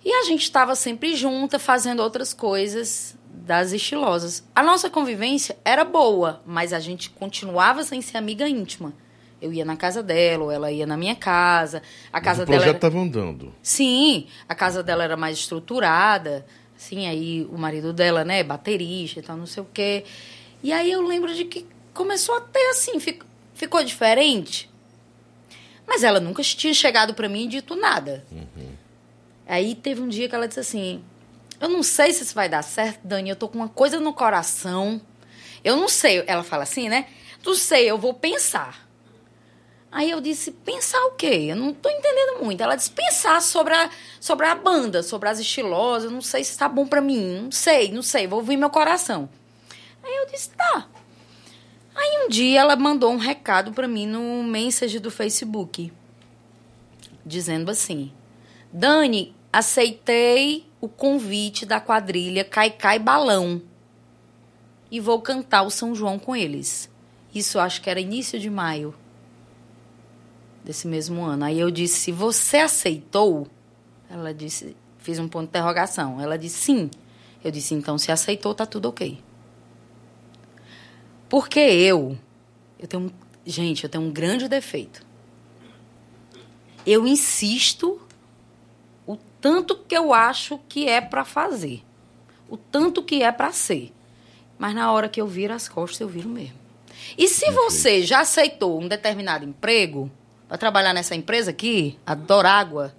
E 0.05 0.13
a 0.13 0.25
gente 0.25 0.43
estava 0.43 0.75
sempre 0.75 1.15
junta, 1.17 1.59
fazendo 1.59 2.01
outras 2.03 2.35
coisas 2.35 3.17
das 3.31 3.73
estilosas. 3.73 4.45
A 4.55 4.63
nossa 4.63 4.91
convivência 4.91 5.57
era 5.65 5.85
boa, 5.85 6.43
mas 6.47 6.73
a 6.73 6.81
gente 6.81 7.11
continuava 7.11 7.83
sem 7.85 8.01
ser 8.03 8.17
amiga 8.19 8.49
íntima. 8.49 8.93
Eu 9.41 9.53
ia 9.53 9.65
na 9.65 9.77
casa 9.77 10.03
dela, 10.03 10.45
ou 10.45 10.51
ela 10.51 10.71
ia 10.73 10.87
na 10.87 10.97
minha 10.97 11.15
casa. 11.15 11.83
A 12.13 12.21
casa 12.21 12.41
Mas 12.41 12.49
o 12.49 12.53
projeto 12.53 12.77
estava 12.77 12.99
andando. 12.99 13.55
Sim, 13.63 14.27
a 14.49 14.55
casa 14.55 14.83
dela 14.83 15.05
era 15.05 15.17
mais 15.17 15.39
estruturada. 15.39 16.47
Assim, 16.77 17.07
aí 17.07 17.47
o 17.51 17.57
marido 17.59 17.93
dela, 17.93 18.25
né, 18.25 18.43
baterista 18.43 19.21
e 19.21 19.23
tal, 19.23 19.37
não 19.37 19.47
sei 19.47 19.63
o 19.63 19.67
quê. 19.73 20.05
E 20.63 20.73
aí 20.73 20.91
eu 20.91 21.03
lembro 21.03 21.35
de 21.35 21.45
que 21.45 21.67
começou 21.93 22.37
a 22.37 22.41
ter 22.41 22.71
assim, 22.71 22.99
fic- 23.01 23.25
ficou 23.55 23.83
diferente. 23.85 24.71
Mas 25.87 26.03
ela 26.03 26.19
nunca 26.21 26.43
tinha 26.43 26.73
chegado 26.73 27.13
para 27.15 27.29
mim 27.29 27.45
e 27.45 27.49
dito 27.49 27.77
nada. 27.77 28.25
Aí 29.47 29.75
teve 29.75 30.01
um 30.01 30.09
dia 30.09 30.29
que 30.29 30.35
ela 30.35 30.49
disse 30.49 30.61
assim: 30.61 31.05
Eu 31.61 31.69
não 31.69 31.83
sei 31.83 32.13
se 32.13 32.23
isso 32.23 32.35
vai 32.35 32.49
dar 32.49 32.63
certo, 32.63 33.07
Dani. 33.07 33.31
Eu 33.31 33.37
tô 33.37 33.49
com 33.49 33.59
uma 33.59 33.69
coisa 33.69 34.01
no 34.01 34.13
coração. 34.13 35.01
Eu 35.63 35.77
não 35.77 35.89
sei. 35.89 36.23
Ela 36.27 36.43
fala 36.43 36.63
assim, 36.63 36.89
né? 36.89 37.07
Não 37.45 37.55
sei, 37.55 37.91
eu 37.91 37.99
vou 37.99 38.15
pensar. 38.15 38.89
Aí 39.93 40.11
eu 40.11 40.21
disse: 40.21 40.51
Pensar 40.51 40.99
o 41.07 41.13
quê? 41.13 41.47
Eu 41.49 41.57
não 41.57 41.73
tô 41.73 41.89
entendendo 41.89 42.43
muito. 42.43 42.61
Ela 42.61 42.75
disse: 42.75 42.91
Pensar 42.91 43.41
sobre 43.41 43.75
a, 43.75 43.91
sobre 44.19 44.47
a 44.47 44.55
banda, 44.55 45.03
sobre 45.03 45.29
as 45.29 45.39
estilosas. 45.39 46.11
Não 46.11 46.21
sei 46.21 46.43
se 46.43 46.59
tá 46.59 46.69
bom 46.69 46.87
pra 46.87 47.01
mim. 47.01 47.43
Não 47.43 47.53
sei, 47.53 47.93
não 47.93 48.03
sei. 48.03 48.27
Vou 48.27 48.41
ouvir 48.41 48.57
meu 48.57 48.71
coração. 48.71 49.29
Aí 50.03 50.17
eu 50.17 50.27
disse: 50.27 50.51
Tá. 50.51 50.89
Aí 51.95 52.25
um 52.25 52.29
dia 52.29 52.61
ela 52.61 52.75
mandou 52.75 53.13
um 53.13 53.19
recado 53.19 53.73
pra 53.73 53.87
mim 53.87 54.07
no 54.07 54.43
message 54.43 54.99
do 54.99 55.13
Facebook, 55.13 55.93
dizendo 57.25 57.71
assim: 57.71 58.13
Dani, 58.77 59.33
aceitei 59.53 60.67
o 60.81 60.89
convite 60.89 61.65
da 61.65 61.79
quadrilha 61.79 62.45
Cai 62.45 62.73
Cai 62.73 62.99
Balão 62.99 63.63
e 64.91 64.99
vou 64.99 65.21
cantar 65.21 65.63
o 65.63 65.71
São 65.71 65.95
João 65.95 66.19
com 66.19 66.35
eles. 66.35 66.91
Isso 67.33 67.61
acho 67.61 67.81
que 67.81 67.89
era 67.89 68.01
início 68.01 68.37
de 68.37 68.51
maio 68.51 68.93
desse 70.65 70.89
mesmo 70.89 71.23
ano. 71.23 71.45
Aí 71.45 71.61
eu 71.61 71.71
disse: 71.71 72.11
Você 72.11 72.57
aceitou? 72.57 73.47
Ela 74.11 74.35
disse: 74.35 74.77
Fiz 74.99 75.21
um 75.21 75.29
ponto 75.29 75.45
de 75.45 75.51
interrogação. 75.51 76.21
Ela 76.21 76.37
disse: 76.37 76.59
Sim. 76.59 76.91
Eu 77.45 77.53
disse: 77.53 77.75
Então, 77.75 77.97
se 77.97 78.11
aceitou, 78.11 78.57
tá 78.57 78.67
tudo 78.67 78.89
ok. 78.89 79.23
Porque 81.29 81.61
eu, 81.61 82.19
eu 82.77 82.89
tenho, 82.89 83.13
gente, 83.47 83.85
eu 83.85 83.91
tenho 83.91 84.03
um 84.03 84.11
grande 84.11 84.49
defeito. 84.49 85.07
Eu 86.85 87.07
insisto 87.07 88.04
tanto 89.45 89.77
que 89.77 89.95
eu 89.95 90.15
acho 90.15 90.59
que 90.71 90.89
é 90.89 91.03
para 91.03 91.23
fazer, 91.23 91.85
o 92.49 92.57
tanto 92.57 93.03
que 93.03 93.23
é 93.23 93.31
para 93.31 93.53
ser. 93.53 93.93
Mas 94.57 94.75
na 94.75 94.91
hora 94.91 95.07
que 95.07 95.21
eu 95.21 95.27
viro 95.27 95.53
as 95.53 95.69
costas, 95.69 96.01
eu 96.01 96.09
viro 96.09 96.31
mesmo. 96.31 96.59
E 97.19 97.29
se 97.29 97.51
você 97.51 98.01
já 98.01 98.21
aceitou 98.21 98.81
um 98.81 98.89
determinado 98.89 99.45
emprego 99.45 100.11
para 100.49 100.57
trabalhar 100.57 100.95
nessa 100.95 101.15
empresa 101.15 101.51
aqui, 101.51 101.99
a 102.07 102.15
Dorágua, 102.15 102.97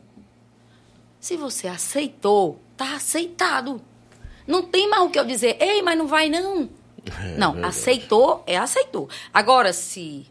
se 1.19 1.35
você 1.35 1.67
aceitou, 1.67 2.59
tá 2.77 2.93
aceitado. 2.93 3.81
Não 4.45 4.61
tem 4.61 4.87
mais 4.87 5.01
o 5.01 5.09
que 5.09 5.17
eu 5.17 5.25
dizer, 5.25 5.57
ei, 5.59 5.81
mas 5.81 5.97
não 5.97 6.05
vai 6.05 6.29
não. 6.29 6.69
não, 7.39 7.53
verdade. 7.53 7.75
aceitou, 7.75 8.43
é 8.45 8.55
aceitou. 8.55 9.09
Agora, 9.33 9.73
se, 9.73 10.27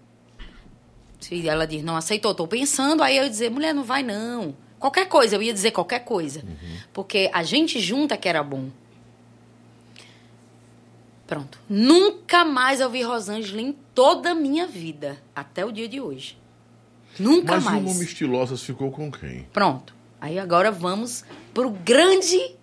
se 1.19 1.49
ela 1.49 1.67
diz, 1.67 1.83
não 1.83 1.97
aceitou, 1.97 2.33
tô 2.37 2.47
pensando, 2.47 3.03
aí 3.03 3.17
eu 3.17 3.29
dizer, 3.29 3.51
mulher, 3.51 3.75
não 3.75 3.83
vai 3.83 4.05
não. 4.05 4.55
Qualquer 4.85 5.09
coisa, 5.09 5.35
eu 5.37 5.41
ia 5.41 5.55
dizer 5.55 5.71
qualquer 5.71 6.01
coisa. 6.01 6.45
Porque 6.93 7.31
a 7.33 7.43
gente 7.43 7.81
junta 7.81 8.19
que 8.19 8.29
era 8.29 8.43
bom. 8.43 8.69
Pronto. 11.27 11.59
Nunca 11.67 12.45
mais 12.45 12.81
eu 12.81 12.91
vi 12.91 13.01
Rosângela 13.01 13.63
em 13.63 13.73
toda 13.95 14.33
a 14.33 14.35
minha 14.35 14.67
vida. 14.67 15.19
Até 15.35 15.65
o 15.65 15.73
dia 15.73 15.89
de 15.89 16.03
hoje. 16.03 16.37
Nunca 17.19 17.55
Mas 17.55 17.65
mais. 17.65 17.83
o 17.83 17.87
nome 17.87 18.05
Estilosas 18.05 18.63
ficou 18.63 18.91
com 18.91 19.11
quem? 19.11 19.45
Pronto. 19.55 19.95
Aí 20.21 20.39
agora 20.39 20.71
vamos 20.71 21.25
pro 21.55 21.71
grande 21.71 22.55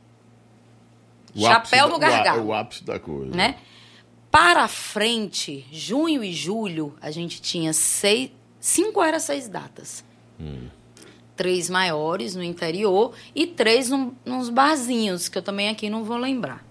O 1.34 1.42
Chapéu 1.42 1.90
no 1.90 1.98
gargalo. 1.98 2.50
O 2.50 2.54
ápice 2.54 2.84
da 2.84 3.00
coisa. 3.00 3.36
né? 3.36 3.58
Para 4.30 4.68
frente, 4.68 5.66
junho 5.72 6.24
e 6.24 6.32
julho, 6.32 6.96
a 7.02 7.10
gente 7.10 7.42
tinha 7.42 7.74
seis, 7.74 8.30
cinco 8.60 9.02
era 9.02 9.20
seis 9.20 9.50
datas. 9.50 10.06
Três 11.36 11.70
maiores 11.70 12.36
no 12.36 12.44
interior 12.44 13.14
e 13.34 13.48
três 13.48 13.90
num, 13.90 14.14
nos 14.26 14.50
barzinhos, 14.50 15.30
que 15.30 15.38
eu 15.38 15.42
também 15.42 15.70
aqui 15.70 15.90
não 15.90 16.04
vou 16.04 16.18
lembrar. 16.18 16.66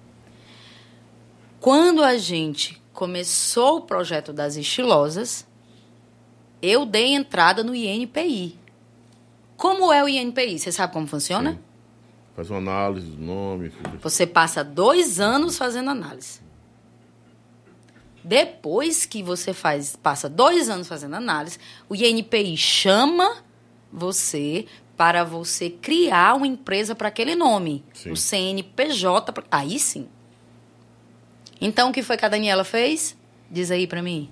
Quando 1.61 2.03
a 2.03 2.16
gente 2.16 2.81
começou 2.93 3.78
o 3.78 3.82
projeto 3.82 4.32
das 4.32 4.57
estilosas, 4.57 5.47
eu 6.62 6.87
dei 6.87 7.15
entrada 7.15 7.62
no 7.62 7.74
INPI. 7.74 8.59
Como 9.57 9.93
é 9.93 10.03
o 10.03 10.09
INPI? 10.09 10.59
Você 10.59 10.73
sabe 10.73 10.93
como 10.93 11.07
funciona? 11.07 11.53
Sim. 11.53 11.59
Faz 12.35 12.49
uma 12.49 12.59
análise 12.59 13.07
do 13.11 13.23
nome. 13.23 13.70
Você 14.01 14.27
passa 14.27 14.65
dois 14.65 15.20
anos 15.20 15.59
fazendo 15.59 15.91
análise. 15.91 16.41
Depois 18.24 19.05
que 19.05 19.23
você 19.23 19.53
faz, 19.53 19.97
passa 19.97 20.28
dois 20.28 20.70
anos 20.70 20.89
fazendo 20.89 21.16
análise, 21.16 21.59
o 21.89 21.95
INPI 21.95 22.57
chama 22.57 23.45
você 23.93 24.67
para 24.97 25.25
você 25.25 25.71
criar 25.71 26.35
uma 26.35 26.47
empresa 26.47 26.95
para 26.95 27.09
aquele 27.09 27.35
nome. 27.35 27.83
Sim. 27.95 28.11
O 28.11 28.17
CNPJ. 28.17 29.33
Pra... 29.33 29.45
Aí 29.51 29.79
sim. 29.79 30.07
Então, 31.61 31.91
o 31.91 31.93
que 31.93 32.03
foi 32.03 32.17
que 32.17 32.25
a 32.25 32.29
Daniela 32.29 32.65
fez? 32.65 33.17
Diz 33.51 33.71
aí 33.71 33.87
para 33.87 34.03
mim. 34.03 34.31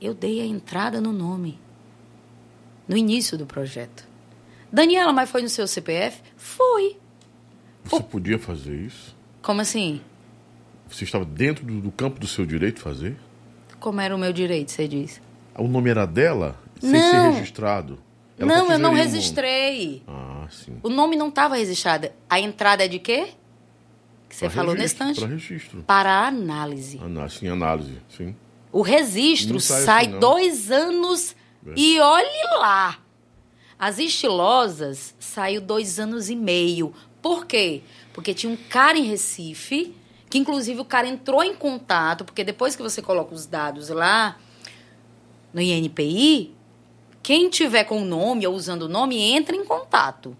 Eu 0.00 0.12
dei 0.12 0.40
a 0.40 0.44
entrada 0.44 1.00
no 1.00 1.12
nome. 1.12 1.58
No 2.88 2.96
início 2.96 3.38
do 3.38 3.46
projeto. 3.46 4.06
Daniela, 4.72 5.12
mas 5.12 5.30
foi 5.30 5.40
no 5.40 5.48
seu 5.48 5.66
CPF? 5.66 6.20
Foi. 6.36 6.96
Você 7.84 7.96
o... 7.96 8.02
podia 8.02 8.38
fazer 8.38 8.74
isso? 8.74 9.16
Como 9.40 9.60
assim? 9.60 10.00
Você 10.88 11.04
estava 11.04 11.24
dentro 11.24 11.64
do, 11.64 11.80
do, 11.80 11.92
campo 11.92 12.18
do 12.18 12.26
seu 12.26 12.44
direito 12.44 12.80
fazer? 12.80 13.16
Como 13.78 14.00
era 14.00 14.14
o 14.14 14.18
meu 14.18 14.32
direito, 14.32 14.72
você 14.72 14.88
diz? 14.88 15.20
O 15.56 15.68
nome 15.68 15.90
era 15.90 16.06
dela? 16.06 16.58
Sem 16.80 16.90
não. 16.90 17.10
ser 17.10 17.30
registrado? 17.30 17.98
Ela 18.38 18.58
não, 18.58 18.72
eu 18.72 18.78
não 18.78 18.92
registrei. 18.92 20.02
Ah, 20.08 20.46
sim. 20.50 20.78
O 20.82 20.88
nome 20.88 21.16
não 21.16 21.28
estava 21.28 21.56
registrado. 21.56 22.10
A 22.28 22.40
entrada 22.40 22.84
é 22.84 22.88
de 22.88 22.98
quê? 22.98 23.28
Que 24.28 24.34
você 24.34 24.46
pra 24.46 24.54
falou 24.54 24.74
registro, 24.74 25.06
nesse 25.06 25.20
instante? 25.20 25.28
Para 25.28 25.54
registro. 25.54 25.82
Para 25.84 26.26
análise. 26.26 26.98
Análise, 26.98 27.38
sim, 27.38 27.48
análise, 27.48 27.98
sim. 28.08 28.36
O 28.72 28.82
registro 28.82 29.60
sai 29.60 30.06
assim, 30.08 30.18
dois 30.18 30.70
anos 30.70 31.36
é. 31.64 31.74
e 31.76 32.00
olhe 32.00 32.58
lá. 32.58 32.98
As 33.78 33.98
estilosas 33.98 35.14
saiu 35.18 35.60
dois 35.60 36.00
anos 36.00 36.28
e 36.28 36.34
meio. 36.34 36.92
Por 37.22 37.46
quê? 37.46 37.82
Porque 38.12 38.34
tinha 38.34 38.52
um 38.52 38.56
cara 38.56 38.98
em 38.98 39.04
Recife, 39.04 39.94
que 40.28 40.38
inclusive 40.38 40.80
o 40.80 40.84
cara 40.84 41.06
entrou 41.06 41.44
em 41.44 41.54
contato, 41.54 42.24
porque 42.24 42.42
depois 42.42 42.74
que 42.74 42.82
você 42.82 43.00
coloca 43.00 43.32
os 43.32 43.46
dados 43.46 43.88
lá 43.90 44.36
no 45.52 45.60
INPI, 45.60 46.54
quem 47.24 47.48
tiver 47.48 47.84
com 47.84 48.02
o 48.02 48.04
nome 48.04 48.46
ou 48.46 48.54
usando 48.54 48.82
o 48.82 48.88
nome, 48.88 49.18
entra 49.18 49.56
em 49.56 49.64
contato. 49.64 50.36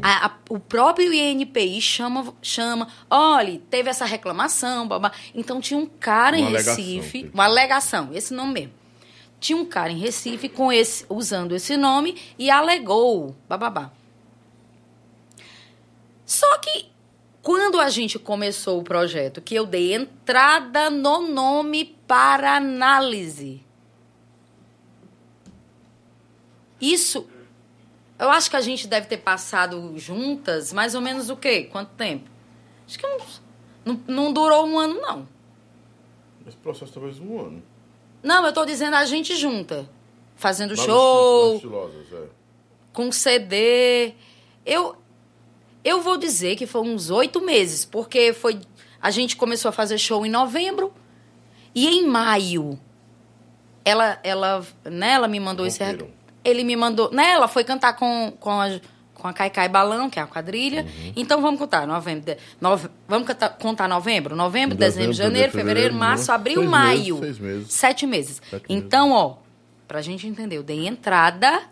A, 0.00 0.26
a, 0.26 0.32
o 0.48 0.60
próprio 0.60 1.12
INPI 1.12 1.80
chama, 1.80 2.32
chama, 2.40 2.86
olha, 3.10 3.60
teve 3.68 3.90
essa 3.90 4.04
reclamação, 4.04 4.86
babá. 4.86 5.10
Então 5.34 5.60
tinha 5.60 5.78
um 5.78 5.86
cara 5.86 6.36
uma 6.38 6.48
em 6.48 6.52
Recife, 6.52 7.18
alegação, 7.18 7.30
uma 7.34 7.44
alegação, 7.44 8.10
esse 8.12 8.32
nome 8.32 8.52
mesmo. 8.52 8.72
Tinha 9.40 9.58
um 9.58 9.64
cara 9.64 9.90
em 9.90 9.98
Recife 9.98 10.48
com 10.48 10.72
esse, 10.72 11.04
usando 11.08 11.56
esse 11.56 11.76
nome 11.76 12.16
e 12.38 12.50
alegou, 12.50 13.34
bababá. 13.48 13.90
Só 16.24 16.58
que 16.58 16.86
quando 17.42 17.80
a 17.80 17.90
gente 17.90 18.16
começou 18.16 18.78
o 18.78 18.84
projeto, 18.84 19.40
que 19.40 19.56
eu 19.56 19.66
dei 19.66 19.92
entrada 19.92 20.88
no 20.88 21.26
nome 21.26 21.96
para 22.06 22.56
análise. 22.56 23.64
Isso 26.80 27.26
eu 28.18 28.30
acho 28.30 28.50
que 28.50 28.56
a 28.56 28.60
gente 28.60 28.88
deve 28.88 29.06
ter 29.06 29.18
passado 29.18 29.96
juntas 29.96 30.72
mais 30.72 30.94
ou 30.94 31.00
menos 31.00 31.30
o 31.30 31.36
quê? 31.36 31.68
Quanto 31.70 31.90
tempo? 31.90 32.28
Acho 32.86 32.98
que 32.98 33.06
não, 33.06 33.18
não, 33.84 34.00
não 34.08 34.32
durou 34.32 34.66
um 34.66 34.76
ano, 34.76 35.00
não. 35.00 35.28
Esse 36.46 36.56
processo 36.56 36.92
talvez 36.92 37.20
um 37.20 37.38
ano. 37.38 37.62
Não, 38.22 38.44
eu 38.44 38.52
tô 38.52 38.64
dizendo 38.64 38.94
a 38.94 39.04
gente 39.04 39.36
junta. 39.36 39.88
Fazendo 40.34 40.76
show. 40.76 41.56
Estilosas, 41.56 42.12
é. 42.12 42.26
Com 42.92 43.12
CD. 43.12 44.14
Eu, 44.66 44.96
eu 45.84 46.00
vou 46.00 46.16
dizer 46.16 46.56
que 46.56 46.66
foi 46.66 46.80
uns 46.80 47.10
oito 47.10 47.40
meses, 47.40 47.84
porque 47.84 48.32
foi. 48.32 48.60
A 49.00 49.10
gente 49.10 49.36
começou 49.36 49.68
a 49.68 49.72
fazer 49.72 49.98
show 49.98 50.26
em 50.26 50.30
novembro. 50.30 50.92
E 51.74 51.86
em 51.86 52.06
maio, 52.06 52.80
ela, 53.84 54.18
ela, 54.24 54.66
né, 54.84 55.12
ela 55.12 55.28
me 55.28 55.38
mandou 55.38 55.66
esse 55.66 55.78
recado 55.78 56.17
ele 56.44 56.64
me 56.64 56.76
mandou. 56.76 57.10
Né, 57.12 57.30
ela 57.30 57.48
foi 57.48 57.64
cantar 57.64 57.94
com, 57.94 58.32
com 58.38 58.60
a 58.60 58.80
com 59.18 59.26
a 59.26 59.32
Caicai 59.32 59.68
Balão, 59.68 60.08
que 60.08 60.18
é 60.18 60.22
a 60.22 60.26
quadrilha. 60.26 60.82
Uhum. 60.82 61.12
Então 61.16 61.42
vamos 61.42 61.58
contar, 61.58 61.86
novembro, 61.86 62.36
nove, 62.60 62.88
vamos 63.06 63.26
contar, 63.26 63.48
contar 63.50 63.88
novembro, 63.88 64.36
novembro, 64.36 64.76
dezembro, 64.76 65.10
dezembro 65.10 65.12
janeiro, 65.12 65.52
fevereiro, 65.52 65.94
março, 65.94 66.30
abril, 66.30 66.60
seis 66.60 66.70
maio. 66.70 67.18
Meses, 67.18 67.38
meses. 67.38 67.72
Sete 67.72 68.06
meses. 68.06 68.42
Sete 68.48 68.64
então, 68.68 69.08
meses. 69.08 69.22
ó, 69.22 69.38
pra 69.88 70.00
gente 70.00 70.26
entender, 70.26 70.56
eu 70.56 70.62
dei 70.62 70.86
entrada 70.86 71.62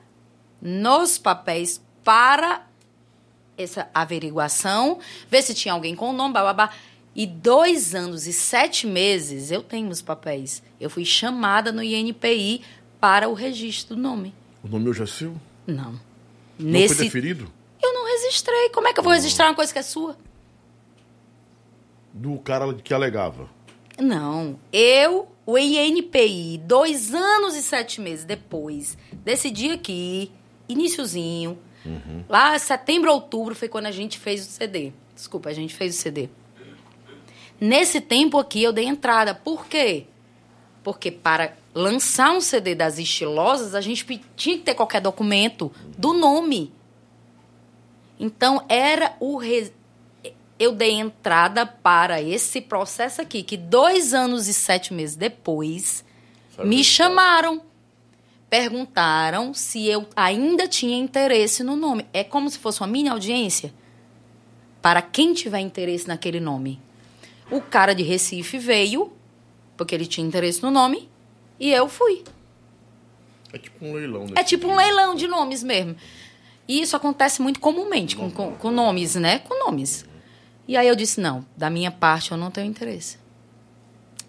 nos 0.60 1.18
papéis 1.18 1.80
para 2.02 2.66
essa 3.56 3.88
averiguação, 3.94 4.98
ver 5.30 5.42
se 5.42 5.54
tinha 5.54 5.72
alguém 5.72 5.94
com 5.94 6.10
o 6.10 6.12
nome, 6.12 6.34
bababá. 6.34 6.70
E 7.14 7.26
dois 7.26 7.94
anos 7.94 8.26
e 8.26 8.32
sete 8.32 8.86
meses 8.86 9.50
eu 9.50 9.62
tenho 9.62 9.88
os 9.88 10.02
papéis. 10.02 10.62
Eu 10.78 10.90
fui 10.90 11.04
chamada 11.04 11.72
no 11.72 11.82
INPI 11.82 12.60
para 13.00 13.26
o 13.26 13.32
registro 13.32 13.96
do 13.96 14.02
nome. 14.02 14.34
O 14.66 14.68
nome 14.68 14.88
hoje 14.88 15.04
é 15.04 15.06
seu? 15.06 15.36
Não. 15.64 15.92
Não 15.92 16.00
Nesse... 16.58 16.96
foi 16.96 17.04
deferido? 17.04 17.48
Eu 17.80 17.94
não 17.94 18.04
registrei. 18.04 18.68
Como 18.70 18.88
é 18.88 18.92
que 18.92 18.98
eu 18.98 19.04
vou 19.04 19.12
ah. 19.12 19.14
registrar 19.14 19.46
uma 19.46 19.54
coisa 19.54 19.72
que 19.72 19.78
é 19.78 19.82
sua? 19.82 20.16
Do 22.12 22.36
cara 22.38 22.74
que 22.74 22.92
alegava? 22.92 23.48
Não. 23.96 24.58
Eu, 24.72 25.28
o 25.46 25.56
INPI, 25.56 26.58
dois 26.64 27.14
anos 27.14 27.54
e 27.54 27.62
sete 27.62 28.00
meses 28.00 28.24
depois, 28.24 28.98
decidi 29.24 29.70
aqui, 29.70 30.32
iníciozinho, 30.68 31.56
uhum. 31.84 32.24
lá 32.28 32.58
setembro, 32.58 33.12
outubro, 33.12 33.54
foi 33.54 33.68
quando 33.68 33.86
a 33.86 33.92
gente 33.92 34.18
fez 34.18 34.44
o 34.44 34.50
CD. 34.50 34.92
Desculpa, 35.14 35.48
a 35.48 35.52
gente 35.52 35.74
fez 35.74 35.96
o 35.96 35.98
CD. 35.98 36.28
Nesse 37.60 38.00
tempo 38.00 38.36
aqui 38.36 38.64
eu 38.64 38.72
dei 38.72 38.86
entrada. 38.86 39.32
Por 39.32 39.66
quê? 39.66 40.06
Porque 40.82 41.12
para 41.12 41.56
lançar 41.76 42.32
um 42.32 42.40
CD 42.40 42.74
das 42.74 42.98
estilosas, 42.98 43.74
a 43.74 43.82
gente 43.82 44.02
tinha 44.34 44.56
que 44.56 44.64
ter 44.64 44.74
qualquer 44.74 45.02
documento 45.02 45.70
do 45.98 46.14
nome. 46.14 46.72
Então, 48.18 48.64
era 48.66 49.14
o. 49.20 49.36
Re... 49.36 49.70
Eu 50.58 50.72
dei 50.72 50.92
entrada 50.92 51.66
para 51.66 52.22
esse 52.22 52.62
processo 52.62 53.20
aqui, 53.20 53.42
que 53.42 53.58
dois 53.58 54.14
anos 54.14 54.48
e 54.48 54.54
sete 54.54 54.94
meses 54.94 55.14
depois, 55.14 56.02
Sabe 56.56 56.66
me 56.66 56.82
chamaram. 56.82 57.60
Perguntaram 58.48 59.52
se 59.52 59.86
eu 59.86 60.08
ainda 60.16 60.66
tinha 60.66 60.96
interesse 60.96 61.62
no 61.62 61.76
nome. 61.76 62.06
É 62.10 62.24
como 62.24 62.48
se 62.48 62.58
fosse 62.58 62.80
uma 62.80 62.86
mini 62.86 63.10
audiência 63.10 63.74
para 64.80 65.02
quem 65.02 65.34
tiver 65.34 65.58
interesse 65.58 66.08
naquele 66.08 66.40
nome. 66.40 66.80
O 67.50 67.60
cara 67.60 67.92
de 67.92 68.02
Recife 68.02 68.56
veio, 68.56 69.12
porque 69.76 69.94
ele 69.94 70.06
tinha 70.06 70.26
interesse 70.26 70.62
no 70.62 70.70
nome, 70.70 71.10
e 71.58 71.72
eu 71.72 71.88
fui. 71.88 72.24
É 73.52 73.58
tipo 73.58 73.84
um 73.84 73.92
leilão. 73.94 74.26
É 74.34 74.44
tipo 74.44 74.68
um 74.68 74.76
leilão 74.76 75.14
de 75.14 75.26
nomes 75.26 75.62
mesmo. 75.62 75.96
E 76.68 76.80
isso 76.80 76.96
acontece 76.96 77.40
muito 77.40 77.60
comumente 77.60 78.16
com, 78.16 78.30
com, 78.30 78.52
com, 78.54 78.70
nomes, 78.70 79.14
né? 79.14 79.38
Com 79.40 79.58
nomes. 79.58 80.04
E 80.66 80.76
aí 80.76 80.88
eu 80.88 80.96
disse, 80.96 81.20
não, 81.20 81.46
da 81.56 81.70
minha 81.70 81.90
parte 81.90 82.32
eu 82.32 82.36
não 82.36 82.50
tenho 82.50 82.66
interesse. 82.66 83.18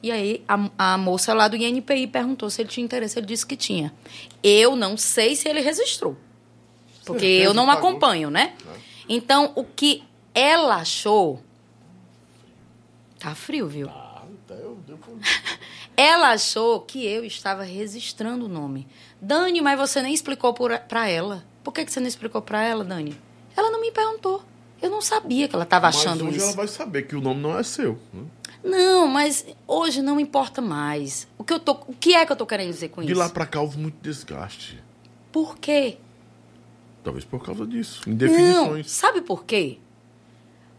E 0.04 0.12
aí 0.12 0.44
a, 0.48 0.70
a 0.94 0.98
moça 0.98 1.34
lá 1.34 1.48
do 1.48 1.56
INPI 1.56 2.08
perguntou 2.08 2.50
se 2.50 2.62
ele 2.62 2.70
tinha 2.70 2.86
interesse. 2.86 3.18
Ele 3.18 3.26
disse 3.26 3.46
que 3.46 3.56
tinha. 3.56 3.92
Eu 4.44 4.76
não 4.76 4.96
sei 4.96 5.36
se 5.36 5.50
ele 5.50 5.62
registrou. 5.62 6.16
Porque 7.04 7.26
eu 7.26 7.54
não 7.54 7.70
acompanho, 7.72 8.30
né? 8.30 8.54
É. 8.66 8.80
Então, 9.10 9.54
o 9.56 9.64
que 9.64 10.04
ela 10.34 10.76
achou... 10.76 11.42
Tá 13.18 13.34
frio, 13.34 13.68
viu? 13.68 13.90
Ah, 13.90 14.24
tá, 14.46 14.54
eu, 14.54 14.78
eu... 14.88 15.00
Ela 15.98 16.30
achou 16.30 16.82
que 16.82 17.04
eu 17.04 17.26
estava 17.26 17.64
registrando 17.64 18.46
o 18.46 18.48
nome. 18.48 18.88
Dani, 19.20 19.60
mas 19.62 19.80
você 19.80 20.00
nem 20.00 20.14
explicou 20.14 20.54
para 20.54 21.10
ela. 21.10 21.44
Por 21.64 21.74
que, 21.74 21.84
que 21.84 21.92
você 21.92 22.00
não 22.00 22.08
explicou 22.08 22.40
para 22.40 22.64
ela, 22.64 22.86
Dani? 22.86 23.20
Ela 23.56 23.72
não 23.72 23.82
me 23.82 23.92
perguntou. 23.92 24.44
Eu 24.80 24.92
não 24.92 25.02
sabia 25.02 25.48
que 25.48 25.56
ela 25.56 25.64
estava 25.64 25.88
achando 25.88 26.26
mas 26.26 26.36
hoje 26.36 26.44
ela 26.44 26.54
vai 26.54 26.68
saber 26.68 27.08
que 27.08 27.16
o 27.16 27.22
nome 27.22 27.42
não 27.42 27.58
é 27.58 27.64
seu. 27.64 27.98
Né? 28.14 28.26
Não, 28.64 29.08
mas 29.08 29.44
hoje 29.66 30.04
não 30.04 30.20
importa 30.20 30.62
mais. 30.62 31.28
O 31.36 31.44
que, 31.44 31.52
eu 31.52 31.60
tô, 31.60 31.72
o 31.88 31.96
que 32.00 32.14
é 32.14 32.24
que 32.24 32.32
eu 32.32 32.36
tô 32.36 32.46
querendo 32.46 32.70
dizer 32.70 32.90
com 32.90 33.02
De 33.02 33.08
isso? 33.08 33.16
De 33.16 33.20
lá 33.20 33.28
para 33.28 33.48
cá 33.48 33.60
houve 33.60 33.80
muito 33.80 33.98
desgaste. 34.00 34.80
Por 35.32 35.58
quê? 35.58 35.98
Talvez 37.04 37.26
por 37.26 37.44
causa 37.44 37.66
disso. 37.66 38.08
Indefinições. 38.08 38.86
Não, 38.86 38.94
sabe 38.94 39.22
por 39.22 39.46
quê? 39.46 39.80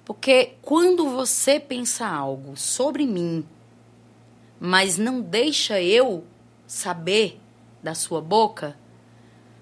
Porque 0.04 0.52
quando 0.62 1.08
você 1.08 1.58
pensa 1.58 2.06
algo 2.06 2.56
sobre 2.56 3.04
mim 3.04 3.44
mas 4.60 4.98
não 4.98 5.20
deixa 5.20 5.80
eu 5.80 6.24
saber 6.66 7.40
da 7.82 7.94
sua 7.94 8.20
boca, 8.20 8.76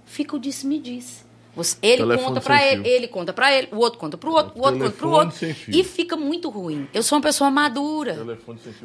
fica 0.05 0.37
o 0.37 0.39
disse-me-disse. 0.39 1.25
Você- 1.55 1.79
ele 1.81 2.03
conta 2.19 2.41
pra 2.43 2.57
ele, 2.73 2.89
ele 2.89 3.09
conta 3.09 3.33
pra 3.33 3.53
ele, 3.53 3.69
o 3.73 3.77
outro 3.77 3.99
conta 3.99 4.19
pro 4.19 4.31
outro, 4.31 4.53
o 4.61 4.63
outro 4.63 4.79
conta 4.79 4.91
pro 4.97 5.09
Telefone 5.09 5.25
outro. 5.25 5.39
E 5.81 5.85
fica 5.85 6.15
muito 6.15 6.51
ruim. 6.51 6.87
Eu 6.93 7.03
sou 7.03 7.17
uma 7.17 7.23
pessoa 7.23 7.51
madura. 7.51 8.15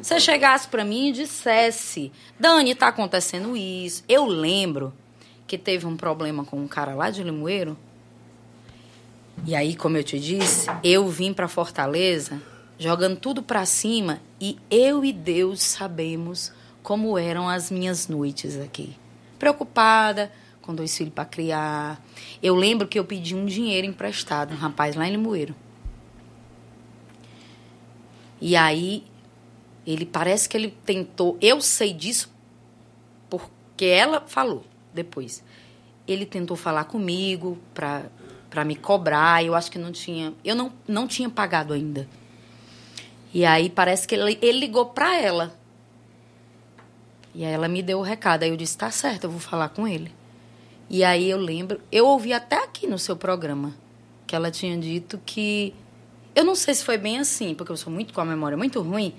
Se 0.02 0.04
você 0.04 0.18
chegasse 0.20 0.68
pra 0.68 0.82
mim 0.84 1.08
e 1.08 1.12
dissesse, 1.12 2.10
Dani, 2.40 2.74
tá 2.74 2.88
acontecendo 2.88 3.54
isso. 3.56 4.02
Eu 4.08 4.24
lembro 4.24 4.90
que 5.46 5.58
teve 5.58 5.86
um 5.86 5.98
problema 5.98 6.46
com 6.46 6.56
um 6.56 6.66
cara 6.66 6.94
lá 6.94 7.10
de 7.10 7.22
Limoeiro. 7.22 7.76
E 9.46 9.54
aí, 9.54 9.74
como 9.76 9.96
eu 9.98 10.04
te 10.04 10.18
disse, 10.18 10.68
eu 10.82 11.06
vim 11.08 11.32
pra 11.34 11.48
Fortaleza 11.48 12.40
jogando 12.82 13.16
tudo 13.16 13.42
pra 13.42 13.64
cima 13.64 14.20
e 14.40 14.58
eu 14.68 15.04
e 15.04 15.12
Deus 15.12 15.62
sabemos 15.62 16.52
como 16.82 17.16
eram 17.16 17.48
as 17.48 17.70
minhas 17.70 18.08
noites 18.08 18.58
aqui. 18.58 18.96
Preocupada, 19.38 20.32
com 20.60 20.74
dois 20.74 20.96
filhos 20.96 21.14
pra 21.14 21.24
criar. 21.24 22.04
Eu 22.42 22.56
lembro 22.56 22.88
que 22.88 22.98
eu 22.98 23.04
pedi 23.04 23.36
um 23.36 23.46
dinheiro 23.46 23.86
emprestado, 23.86 24.52
um 24.52 24.56
rapaz 24.56 24.96
lá 24.96 25.06
em 25.06 25.12
Limoeiro. 25.12 25.54
E 28.40 28.56
aí 28.56 29.04
ele 29.86 30.04
parece 30.04 30.48
que 30.48 30.56
ele 30.56 30.76
tentou. 30.84 31.38
Eu 31.40 31.60
sei 31.60 31.92
disso 31.92 32.32
porque 33.30 33.84
ela 33.84 34.22
falou 34.26 34.64
depois. 34.92 35.44
Ele 36.06 36.26
tentou 36.26 36.56
falar 36.56 36.84
comigo 36.84 37.56
pra, 37.72 38.06
pra 38.50 38.64
me 38.64 38.74
cobrar. 38.74 39.44
Eu 39.44 39.54
acho 39.54 39.70
que 39.70 39.78
não 39.78 39.92
tinha. 39.92 40.34
Eu 40.44 40.56
não, 40.56 40.72
não 40.88 41.06
tinha 41.06 41.30
pagado 41.30 41.72
ainda. 41.72 42.08
E 43.32 43.44
aí 43.44 43.70
parece 43.70 44.06
que 44.06 44.14
ele, 44.14 44.38
ele 44.42 44.60
ligou 44.60 44.86
pra 44.86 45.18
ela. 45.18 45.58
E 47.34 47.44
aí 47.44 47.52
ela 47.52 47.68
me 47.68 47.82
deu 47.82 47.98
o 47.98 48.02
recado. 48.02 48.42
Aí 48.42 48.50
eu 48.50 48.56
disse: 48.56 48.76
tá 48.76 48.90
certo, 48.90 49.24
eu 49.24 49.30
vou 49.30 49.40
falar 49.40 49.70
com 49.70 49.88
ele. 49.88 50.12
E 50.90 51.02
aí 51.02 51.28
eu 51.30 51.38
lembro. 51.38 51.80
Eu 51.90 52.06
ouvi 52.06 52.32
até 52.32 52.62
aqui 52.62 52.86
no 52.86 52.98
seu 52.98 53.16
programa 53.16 53.74
que 54.26 54.36
ela 54.36 54.50
tinha 54.50 54.76
dito 54.76 55.20
que. 55.24 55.74
Eu 56.34 56.44
não 56.44 56.54
sei 56.54 56.74
se 56.74 56.84
foi 56.84 56.96
bem 56.96 57.18
assim, 57.18 57.54
porque 57.54 57.72
eu 57.72 57.76
sou 57.76 57.92
muito 57.92 58.12
com 58.12 58.20
a 58.20 58.24
memória 58.24 58.56
muito 58.56 58.80
ruim. 58.80 59.14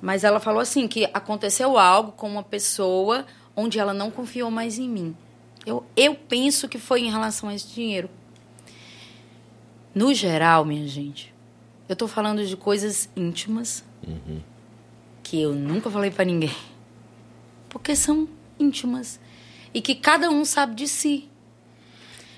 Mas 0.00 0.22
ela 0.22 0.38
falou 0.38 0.60
assim 0.60 0.86
que 0.86 1.08
aconteceu 1.12 1.76
algo 1.76 2.12
com 2.12 2.28
uma 2.28 2.42
pessoa 2.42 3.26
onde 3.54 3.78
ela 3.78 3.92
não 3.92 4.10
confiou 4.10 4.50
mais 4.50 4.78
em 4.78 4.88
mim. 4.88 5.16
Eu, 5.66 5.84
eu 5.96 6.14
penso 6.14 6.68
que 6.68 6.78
foi 6.78 7.02
em 7.02 7.10
relação 7.10 7.48
a 7.48 7.54
esse 7.54 7.68
dinheiro. 7.68 8.08
No 9.92 10.14
geral, 10.14 10.64
minha 10.64 10.86
gente, 10.86 11.34
eu 11.88 11.96
tô 11.96 12.06
falando 12.08 12.44
de 12.46 12.56
coisas 12.56 13.08
íntimas 13.16 13.84
que 15.22 15.40
eu 15.40 15.54
nunca 15.54 15.90
falei 15.90 16.10
pra 16.10 16.24
ninguém. 16.24 16.54
Porque 17.68 17.94
são 17.94 18.28
íntimas. 18.58 19.20
E 19.74 19.80
que 19.82 19.94
cada 19.94 20.30
um 20.30 20.44
sabe 20.44 20.74
de 20.74 20.88
si. 20.88 21.28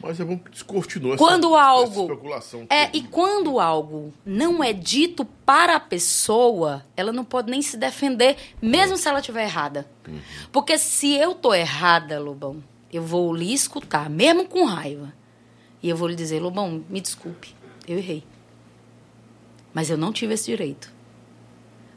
Mas 0.03 0.19
é 0.19 0.25
bom 0.25 0.39
que 0.39 0.51
descortinou 0.51 1.15
Quando 1.17 1.49
essa, 1.55 1.63
algo- 1.63 1.93
essa 1.93 2.13
especulação. 2.13 2.67
É, 2.71 2.87
toda. 2.87 2.97
e 2.97 3.03
quando 3.03 3.61
algo 3.61 4.13
não 4.25 4.65
é 4.65 4.73
dito 4.73 5.25
para 5.25 5.77
a 5.77 5.81
pessoa, 5.81 6.85
ela 6.97 7.13
não 7.13 7.23
pode 7.25 7.51
nem 7.51 7.61
se 7.61 7.77
defender, 7.77 8.37
mesmo 8.63 8.97
se 8.97 9.07
ela 9.09 9.21
estiver 9.21 9.45
errada. 9.45 9.87
Porque 10.51 10.79
se 10.79 11.15
eu 11.15 11.35
tô 11.35 11.53
errada, 11.53 12.19
Lobão, 12.19 12.65
eu 12.93 13.03
vou 13.03 13.33
lhe 13.35 13.53
escutar, 13.53 14.09
mesmo 14.09 14.47
com 14.47 14.65
raiva. 14.65 15.13
E 15.83 15.89
eu 15.91 15.97
vou 15.97 16.09
lhe 16.09 16.15
dizer, 16.17 16.41
Lobão, 16.41 16.83
me 16.89 17.01
desculpe, 17.01 17.55
eu 17.87 17.99
errei. 17.99 18.25
Mas 19.73 19.91
eu 19.91 19.97
não 19.97 20.13
tive 20.13 20.35
esse 20.35 20.47
direito. 20.47 20.93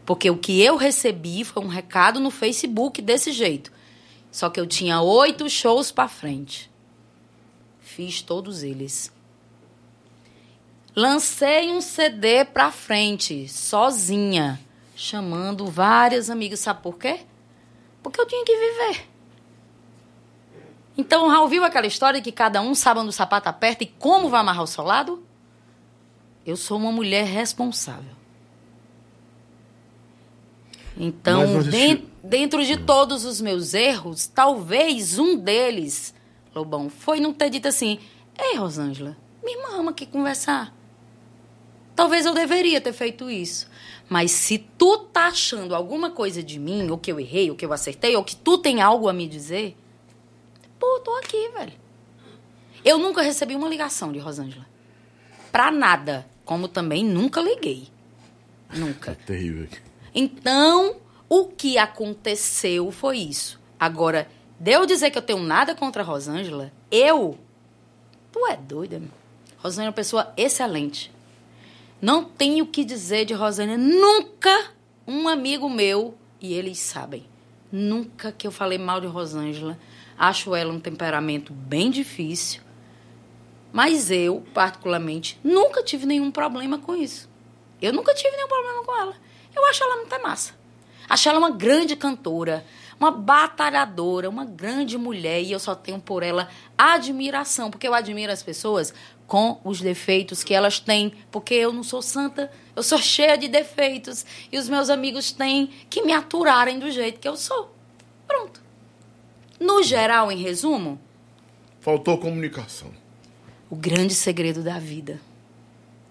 Porque 0.06 0.30
o 0.30 0.38
que 0.38 0.62
eu 0.62 0.76
recebi 0.76 1.44
foi 1.44 1.64
um 1.64 1.68
recado 1.68 2.20
no 2.20 2.30
Facebook 2.30 3.02
desse 3.02 3.32
jeito. 3.32 3.72
Só 4.32 4.50
que 4.50 4.60
eu 4.60 4.68
tinha 4.68 5.02
oito 5.02 5.50
shows 5.50 5.92
para 5.92 6.08
frente. 6.08 6.70
Fiz 7.80 8.22
todos 8.22 8.64
eles. 8.64 9.12
Lancei 10.96 11.72
um 11.72 11.82
CD 11.82 12.46
pra 12.46 12.72
frente, 12.72 13.48
sozinha, 13.48 14.60
chamando 14.96 15.66
várias 15.68 16.30
amigas. 16.30 16.60
Sabe 16.60 16.82
por 16.82 16.98
quê? 16.98 17.22
Porque 18.02 18.20
eu 18.20 18.28
tinha 18.28 18.44
que 18.46 18.56
viver. 18.56 19.08
Então, 20.96 21.32
já 21.32 21.42
ouviu 21.42 21.64
aquela 21.64 21.88
história 21.88 22.22
que 22.22 22.32
cada 22.32 22.62
um 22.62 22.76
sabe 22.76 23.00
onde 23.00 23.10
o 23.10 23.14
sapato 23.14 23.50
aperta 23.50 23.84
e 23.84 23.88
como 23.88 24.30
vai 24.30 24.42
amarrar 24.42 24.64
o 24.64 24.68
solado? 24.68 25.24
Eu 26.46 26.58
sou 26.58 26.78
uma 26.78 26.92
mulher 26.92 27.26
responsável. 27.26 28.12
Então, 30.98 31.40
Mas 31.42 31.50
não 31.50 31.60
existe- 31.60 31.78
den- 31.96 32.08
dentro 32.24 32.64
de 32.66 32.78
todos 32.78 33.26
os 33.26 33.42
meus 33.42 33.74
erros, 33.74 34.28
talvez 34.28 35.18
um 35.18 35.36
deles, 35.38 36.14
Lobão, 36.54 36.90
foi 36.90 37.20
não 37.20 37.34
ter 37.34 37.50
dito 37.50 37.68
assim: 37.68 38.00
Ei, 38.38 38.56
Rosângela, 38.58 39.18
minha 39.44 39.58
irmã 39.58 39.80
ama 39.80 39.92
aqui 39.92 40.06
conversar. 40.06 40.76
Talvez 41.96 42.26
eu 42.26 42.34
deveria 42.34 42.82
ter 42.82 42.94
feito 42.94 43.30
isso. 43.30 43.70
Mas 44.10 44.32
se 44.32 44.58
tu 44.58 44.98
tá 44.98 45.28
achando 45.28 45.74
alguma 45.76 46.12
coisa 46.12 46.44
de 46.44 46.60
mim, 46.60 46.90
ou 46.90 46.98
que 46.98 47.12
eu 47.12 47.20
errei, 47.20 47.50
ou 47.50 47.56
que 47.56 47.66
eu 47.66 47.72
acertei, 47.74 48.16
ou 48.16 48.24
que 48.24 48.36
tu 48.36 48.58
tem 48.58 48.82
algo 48.82 49.08
a 49.08 49.14
me 49.14 49.28
dizer, 49.28 49.76
pô, 50.80 51.00
tô 51.00 51.16
aqui, 51.18 51.50
velho. 51.50 51.74
Eu 52.84 52.98
nunca 52.98 53.22
recebi 53.22 53.56
uma 53.56 53.70
ligação 53.70 54.12
de 54.12 54.20
Rosângela. 54.20 54.66
Pra 55.52 55.72
nada. 55.72 56.28
Como 56.46 56.68
também 56.68 57.04
nunca 57.04 57.42
liguei. 57.42 57.88
Nunca. 58.74 59.12
É 59.12 59.16
terrível. 59.16 59.68
Então, 60.14 60.98
o 61.30 61.46
que 61.46 61.78
aconteceu 61.78 62.92
foi 62.92 63.20
isso. 63.20 63.60
Agora, 63.80 64.28
de 64.60 64.72
eu 64.72 64.86
dizer 64.86 65.12
que 65.12 65.18
eu 65.18 65.22
tenho 65.22 65.40
nada 65.40 65.76
contra 65.76 66.04
a 66.04 66.06
Rosângela, 66.06 66.72
eu. 66.92 67.38
Tu 68.32 68.48
é 68.48 68.58
doida, 68.58 69.00
meu. 69.00 69.10
Rosângela 69.58 69.88
é 69.88 69.90
uma 69.90 69.94
pessoa 69.94 70.34
excelente. 70.36 71.12
Não 72.02 72.24
tenho 72.24 72.66
o 72.66 72.68
que 72.68 72.84
dizer 72.84 73.26
de 73.26 73.34
Rosângela. 73.34 73.78
Nunca 73.78 74.72
um 75.08 75.28
amigo 75.28 75.70
meu, 75.70 76.18
e 76.42 76.54
eles 76.54 76.80
sabem, 76.80 77.26
nunca 77.72 78.32
que 78.32 78.48
eu 78.48 78.52
falei 78.52 78.78
mal 78.78 79.00
de 79.02 79.08
Rosângela. 79.08 79.78
Acho 80.18 80.56
ela 80.56 80.74
um 80.74 80.80
temperamento 80.80 81.54
bem 81.54 81.90
difícil. 81.90 82.62
Mas 83.74 84.12
eu, 84.12 84.46
particularmente, 84.54 85.40
nunca 85.44 85.82
tive 85.82 86.06
nenhum 86.06 86.30
problema 86.30 86.78
com 86.78 86.96
isso. 86.96 87.28
Eu 87.82 87.92
nunca 87.92 88.14
tive 88.14 88.36
nenhum 88.38 88.48
problema 88.48 88.84
com 88.84 88.96
ela. 88.96 89.16
Eu 89.54 89.66
acho 89.66 89.84
ela 89.84 89.98
muito 89.98 90.22
massa. 90.22 90.54
Acho 91.10 91.28
ela 91.28 91.40
uma 91.40 91.50
grande 91.50 91.96
cantora, 91.96 92.64
uma 93.00 93.10
batalhadora, 93.10 94.30
uma 94.30 94.46
grande 94.46 94.96
mulher. 94.96 95.42
E 95.42 95.52
eu 95.52 95.60
só 95.60 95.74
tenho 95.74 96.00
por 96.00 96.22
ela 96.22 96.48
admiração, 96.78 97.72
porque 97.72 97.88
eu 97.88 97.96
admiro 97.96 98.32
as 98.32 98.44
pessoas 98.44 98.94
com 99.26 99.60
os 99.64 99.82
defeitos 99.82 100.44
que 100.44 100.54
elas 100.54 100.80
têm. 100.80 101.12
Porque 101.32 101.56
eu 101.56 101.74
não 101.74 101.82
sou 101.84 102.02
santa, 102.02 102.52
eu 102.76 102.84
sou 102.84 103.00
cheia 103.02 103.36
de 103.36 103.48
defeitos. 103.48 104.24
E 104.52 104.58
os 104.58 104.70
meus 104.70 104.92
amigos 104.92 105.32
têm 105.32 105.68
que 105.90 106.04
me 106.04 106.14
aturarem 106.14 106.78
do 106.78 106.92
jeito 106.92 107.20
que 107.20 107.28
eu 107.28 107.36
sou. 107.36 107.76
Pronto. 108.28 108.62
No 109.60 109.82
geral, 109.82 110.32
em 110.32 110.38
resumo, 110.38 111.02
Faltou 111.84 112.18
comunicação. 112.18 113.03
O 113.74 113.76
grande 113.76 114.14
segredo 114.14 114.62
da 114.62 114.78
vida. 114.78 115.20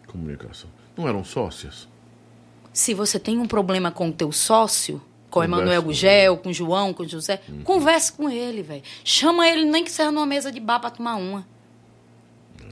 Comunicação. 0.08 0.68
Não 0.96 1.06
eram 1.06 1.22
sócias? 1.22 1.86
Se 2.72 2.92
você 2.92 3.20
tem 3.20 3.38
um 3.38 3.46
problema 3.46 3.92
com 3.92 4.08
o 4.08 4.12
teu 4.12 4.32
sócio, 4.32 5.00
com 5.30 5.38
o 5.38 5.44
Emanuel 5.44 5.80
Gugel, 5.80 6.38
com 6.38 6.48
o 6.48 6.52
João, 6.52 6.92
com 6.92 7.04
o 7.04 7.08
José, 7.08 7.40
converse 7.62 8.12
com 8.12 8.28
ele, 8.28 8.64
velho. 8.64 8.82
Chama 9.04 9.48
ele 9.48 9.64
nem 9.64 9.84
que 9.84 9.92
seja 9.92 10.10
numa 10.10 10.26
mesa 10.26 10.50
de 10.50 10.58
bar 10.58 10.80
pra 10.80 10.90
tomar 10.90 11.14
uma. 11.14 11.46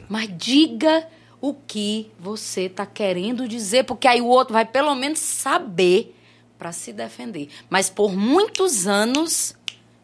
Mas 0.09 0.29
diga 0.37 1.07
o 1.41 1.55
que 1.55 2.11
você 2.19 2.69
tá 2.69 2.85
querendo 2.85 3.47
dizer, 3.47 3.85
porque 3.85 4.09
aí 4.09 4.21
o 4.21 4.27
outro 4.27 4.55
vai 4.55 4.65
pelo 4.65 4.97
menos 4.97 5.21
saber 5.21 6.17
para 6.59 6.73
se 6.73 6.93
defender. 6.93 7.49
Mas 7.71 7.89
por 7.89 8.12
muitos 8.12 8.89
anos 8.89 9.55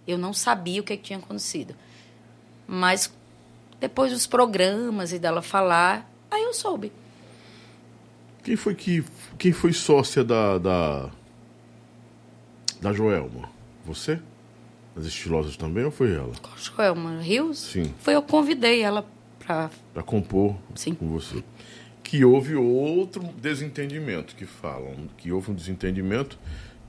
eu 0.06 0.16
não 0.16 0.32
sabia 0.32 0.80
o 0.80 0.84
que, 0.84 0.96
que 0.96 1.02
tinha 1.02 1.18
acontecido. 1.18 1.74
Mas 2.68 3.12
depois 3.80 4.12
dos 4.12 4.26
programas 4.26 5.12
e 5.12 5.18
dela 5.18 5.42
falar, 5.42 6.10
aí 6.30 6.42
eu 6.42 6.54
soube. 6.54 6.92
Quem 8.42 8.56
foi 8.56 8.74
que. 8.74 9.04
Quem 9.38 9.52
foi 9.52 9.72
sócia 9.72 10.22
da. 10.22 10.58
da, 10.58 11.10
da 12.80 12.92
Joelma? 12.92 13.50
Você? 13.84 14.20
As 14.96 15.04
estilosas 15.04 15.56
também 15.56 15.84
ou 15.84 15.90
foi 15.90 16.14
ela? 16.14 16.32
Joelma 16.56 17.20
Rios? 17.20 17.58
Sim. 17.58 17.92
Foi 17.98 18.14
eu 18.14 18.22
que 18.22 18.30
convidei 18.30 18.82
ela 18.82 19.04
pra. 19.38 19.70
Pra 19.92 20.02
compor 20.02 20.56
Sim. 20.74 20.94
com 20.94 21.08
você. 21.08 21.42
Que 22.02 22.24
houve 22.24 22.54
outro 22.54 23.22
desentendimento, 23.36 24.36
que 24.36 24.46
falam. 24.46 25.08
Que 25.18 25.32
houve 25.32 25.50
um 25.50 25.54
desentendimento 25.54 26.38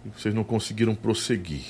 e 0.05 0.09
vocês 0.09 0.34
não 0.34 0.43
conseguiram 0.43 0.93
prosseguir. 0.95 1.65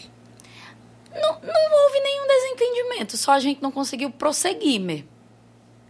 Não, 1.13 1.39
não 1.41 1.83
houve 1.83 1.99
nenhum 2.01 2.16
desentendimento, 2.57 3.17
só 3.17 3.31
a 3.31 3.39
gente 3.39 3.61
não 3.61 3.71
conseguiu 3.71 4.09
prosseguir 4.09 4.79
mesmo. 4.79 5.07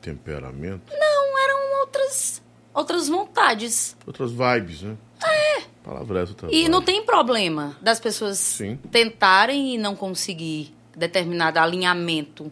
Temperamento. 0.01 0.91
Não, 0.91 1.39
eram 1.39 1.79
outras, 1.81 2.41
outras 2.73 3.07
vontades. 3.07 3.95
Outras 4.05 4.31
vibes, 4.31 4.81
né? 4.81 4.97
É. 5.23 5.61
Palavra 5.83 6.21
essa, 6.21 6.31
outra 6.31 6.49
E 6.49 6.61
vibe. 6.61 6.69
não 6.69 6.81
tem 6.81 7.03
problema 7.05 7.75
das 7.81 7.99
pessoas 7.99 8.37
Sim. 8.37 8.77
tentarem 8.91 9.73
e 9.75 9.77
não 9.77 9.95
conseguir 9.95 10.75
determinado 10.95 11.59
alinhamento. 11.59 12.51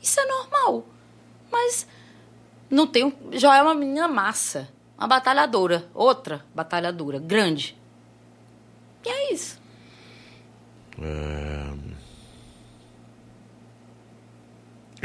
Isso 0.00 0.20
é 0.20 0.26
normal. 0.26 0.86
Mas 1.50 1.86
Não 2.70 2.86
tenho. 2.86 3.12
Já 3.32 3.56
é 3.56 3.62
uma 3.62 3.74
menina 3.74 4.08
massa. 4.08 4.68
Uma 4.98 5.06
batalhadora. 5.06 5.86
Outra 5.94 6.44
batalhadora. 6.54 7.18
Grande. 7.18 7.76
E 9.04 9.08
é 9.08 9.32
isso. 9.32 9.60
É... 11.00 11.73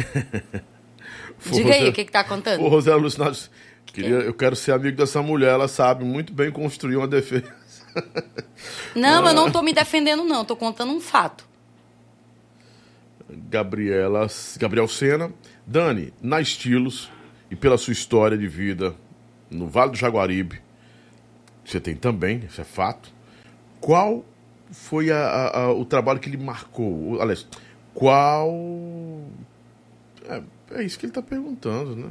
Diga 1.51 1.73
aí, 1.73 1.89
o 1.89 1.93
que, 1.93 2.05
que 2.05 2.11
tá 2.11 2.23
contando? 2.23 2.63
Ô, 2.63 2.67
Rosé 2.67 2.91
Alucinado, 2.91 3.37
queria, 3.85 4.15
eu 4.15 4.33
quero 4.33 4.55
ser 4.55 4.73
amigo 4.73 4.97
dessa 4.97 5.21
mulher, 5.21 5.51
ela 5.51 5.67
sabe 5.67 6.03
muito 6.03 6.33
bem 6.33 6.51
construir 6.51 6.97
uma 6.97 7.07
defesa. 7.07 7.53
Não, 8.95 9.27
eu 9.27 9.33
não 9.33 9.51
tô 9.51 9.63
me 9.63 9.73
defendendo, 9.73 10.23
não. 10.23 10.45
Tô 10.45 10.55
contando 10.55 10.91
um 10.91 11.01
fato. 11.01 11.43
Gabriela, 13.49 14.27
Gabriel 14.57 14.87
Sena. 14.87 15.31
Dani, 15.65 16.13
na 16.21 16.39
Estilos 16.39 17.11
e 17.49 17.55
pela 17.55 17.77
sua 17.77 17.93
história 17.93 18.37
de 18.37 18.47
vida 18.47 18.95
no 19.49 19.67
Vale 19.67 19.91
do 19.91 19.97
Jaguaribe, 19.97 20.61
você 21.63 21.79
tem 21.79 21.95
também, 21.95 22.39
isso 22.47 22.61
é 22.61 22.63
fato. 22.63 23.11
Qual 23.79 24.25
foi 24.71 25.11
a, 25.11 25.17
a, 25.17 25.59
a, 25.61 25.73
o 25.73 25.85
trabalho 25.85 26.19
que 26.19 26.29
ele 26.29 26.37
marcou? 26.37 27.21
Aliás, 27.21 27.47
qual. 27.93 28.51
É, 30.29 30.41
é 30.75 30.83
isso 30.83 30.97
que 30.99 31.05
ele 31.05 31.11
está 31.11 31.21
perguntando, 31.21 31.95
né? 31.95 32.09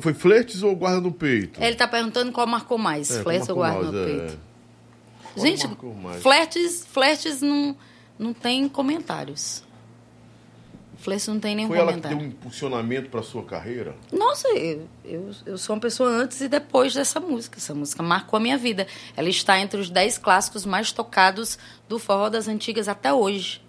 Foi 0.00 0.14
flertes 0.14 0.62
ou 0.62 0.74
guarda 0.74 1.00
no 1.00 1.12
peito? 1.12 1.60
Ele 1.62 1.72
está 1.72 1.86
perguntando 1.86 2.32
qual 2.32 2.46
marcou 2.46 2.78
mais, 2.78 3.10
É, 3.10 3.22
flertes 3.22 3.48
ou 3.50 3.56
guarda 3.56 3.82
marcou 3.82 3.92
no 3.92 3.98
mais, 4.08 4.20
peito. 4.30 4.32
é. 5.28 5.32
Qual 5.34 5.46
Gente, 5.46 5.68
mais? 6.02 6.22
flertes, 6.22 6.86
flertes 6.86 7.42
não, 7.42 7.76
não 8.18 8.32
tem 8.32 8.66
comentários. 8.68 9.62
Flertes 10.98 11.26
não 11.26 11.40
tem 11.40 11.56
nenhum 11.56 11.68
Foi 11.68 11.78
ela 11.78 11.86
que 11.88 11.98
comentário. 11.98 12.18
deu 12.18 12.26
um 12.26 12.30
impulsionamento 12.30 13.10
para 13.10 13.22
sua 13.22 13.42
carreira? 13.44 13.94
Nossa, 14.12 14.46
eu, 14.50 14.88
eu, 15.04 15.30
eu 15.44 15.58
sou 15.58 15.74
uma 15.74 15.80
pessoa 15.82 16.08
antes 16.08 16.40
e 16.40 16.48
depois 16.48 16.94
dessa 16.94 17.18
música. 17.18 17.58
Essa 17.58 17.74
música 17.74 18.02
marcou 18.04 18.36
a 18.36 18.40
minha 18.40 18.56
vida. 18.56 18.86
Ela 19.16 19.28
está 19.28 19.58
entre 19.58 19.80
os 19.80 19.90
10 19.90 20.18
clássicos 20.18 20.64
mais 20.64 20.92
tocados 20.92 21.58
do 21.88 21.98
forró 21.98 22.28
das 22.30 22.46
antigas 22.46 22.86
até 22.88 23.12
hoje. 23.12 23.60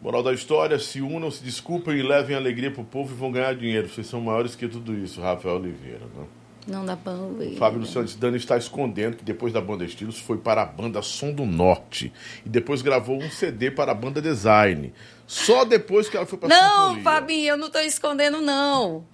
Moral 0.00 0.22
da 0.22 0.32
história, 0.32 0.78
se 0.78 1.00
unam, 1.00 1.30
se 1.30 1.42
desculpem 1.42 1.96
e 1.96 2.02
levem 2.02 2.36
alegria 2.36 2.70
pro 2.70 2.84
povo 2.84 3.12
e 3.12 3.16
vão 3.16 3.32
ganhar 3.32 3.54
dinheiro. 3.54 3.88
Vocês 3.88 4.06
são 4.06 4.20
maiores 4.20 4.54
que 4.54 4.68
tudo 4.68 4.94
isso, 4.94 5.20
Rafael 5.20 5.56
Oliveira. 5.56 6.04
Né? 6.14 6.26
Não 6.66 6.84
dá 6.84 6.96
pra 6.96 7.12
ouvir. 7.12 7.56
Fábio 7.56 7.78
Luciano 7.78 8.08
Dani 8.18 8.36
está 8.36 8.56
escondendo 8.56 9.16
que 9.16 9.24
depois 9.24 9.52
da 9.52 9.60
banda 9.60 9.84
Estilos 9.84 10.18
foi 10.18 10.36
para 10.36 10.62
a 10.62 10.64
banda 10.64 11.00
Som 11.00 11.32
do 11.32 11.46
Norte. 11.46 12.12
E 12.44 12.48
depois 12.48 12.82
gravou 12.82 13.22
um 13.22 13.30
CD 13.30 13.70
para 13.70 13.92
a 13.92 13.94
banda 13.94 14.20
Design. 14.20 14.92
Só 15.26 15.64
depois 15.64 16.08
que 16.08 16.16
ela 16.16 16.26
foi 16.26 16.38
para 16.38 16.54
a 16.54 16.60
Não, 16.60 16.82
Sinfonia. 16.88 17.02
Fabinho, 17.04 17.48
eu 17.50 17.56
não 17.56 17.70
tô 17.70 17.78
escondendo, 17.78 18.40
não. 18.40 19.04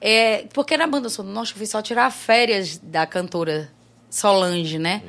É, 0.00 0.46
porque 0.54 0.76
na 0.76 0.86
banda 0.86 1.10
Som 1.10 1.24
do 1.24 1.30
Norte 1.30 1.52
eu 1.52 1.58
fui 1.58 1.66
só 1.66 1.82
tirar 1.82 2.10
férias 2.10 2.78
da 2.78 3.06
cantora 3.06 3.70
Solange, 4.08 4.78
né? 4.78 5.02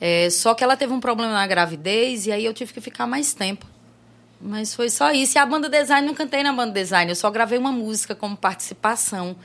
É, 0.00 0.30
só 0.30 0.54
que 0.54 0.62
ela 0.62 0.76
teve 0.76 0.92
um 0.92 1.00
problema 1.00 1.32
na 1.32 1.46
gravidez 1.46 2.26
e 2.26 2.32
aí 2.32 2.44
eu 2.44 2.54
tive 2.54 2.72
que 2.72 2.80
ficar 2.80 3.06
mais 3.06 3.34
tempo. 3.34 3.66
Mas 4.42 4.74
foi 4.74 4.90
só 4.90 5.12
isso. 5.12 5.38
E 5.38 5.40
a 5.40 5.46
banda 5.46 5.68
design, 5.68 6.04
não 6.06 6.14
cantei 6.14 6.42
na 6.42 6.52
banda 6.52 6.72
design, 6.72 7.10
eu 7.10 7.16
só 7.16 7.30
gravei 7.30 7.56
uma 7.56 7.70
música 7.70 8.14
como 8.14 8.36
participação. 8.36 9.36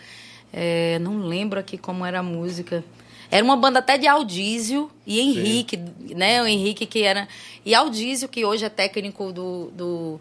É, 0.51 0.97
não 0.99 1.19
lembro 1.19 1.59
aqui 1.59 1.77
como 1.77 2.03
era 2.03 2.19
a 2.19 2.23
música. 2.23 2.83
Era 3.29 3.43
uma 3.43 3.55
banda 3.55 3.79
até 3.79 3.97
de 3.97 4.07
Aldísio 4.07 4.89
e 5.05 5.19
Henrique, 5.19 5.77
né? 6.15 6.41
O 6.41 6.47
Henrique 6.47 6.85
que 6.85 7.03
era. 7.03 7.27
E 7.63 7.75
Aldísio, 7.75 8.27
que 8.27 8.43
hoje 8.43 8.65
é 8.65 8.69
técnico 8.69 9.31
do, 9.31 9.69
do, 9.71 10.19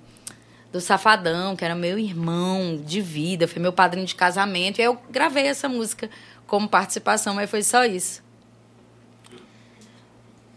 do 0.73 0.81
Safadão, 0.81 1.57
que 1.57 1.65
era 1.65 1.75
meu 1.75 1.99
irmão 1.99 2.77
de 2.85 3.01
vida, 3.01 3.49
foi 3.49 3.63
meu 3.63 3.73
padrinho 3.73 4.07
de 4.07 4.15
casamento. 4.15 4.79
E 4.79 4.83
aí 4.83 4.87
eu 4.87 4.99
gravei 5.11 5.47
essa 5.47 5.69
música 5.69 6.11
como 6.47 6.69
participação, 6.69 7.35
mas 7.35 7.49
foi 7.49 7.63
só 7.63 7.85
isso. 7.85 8.23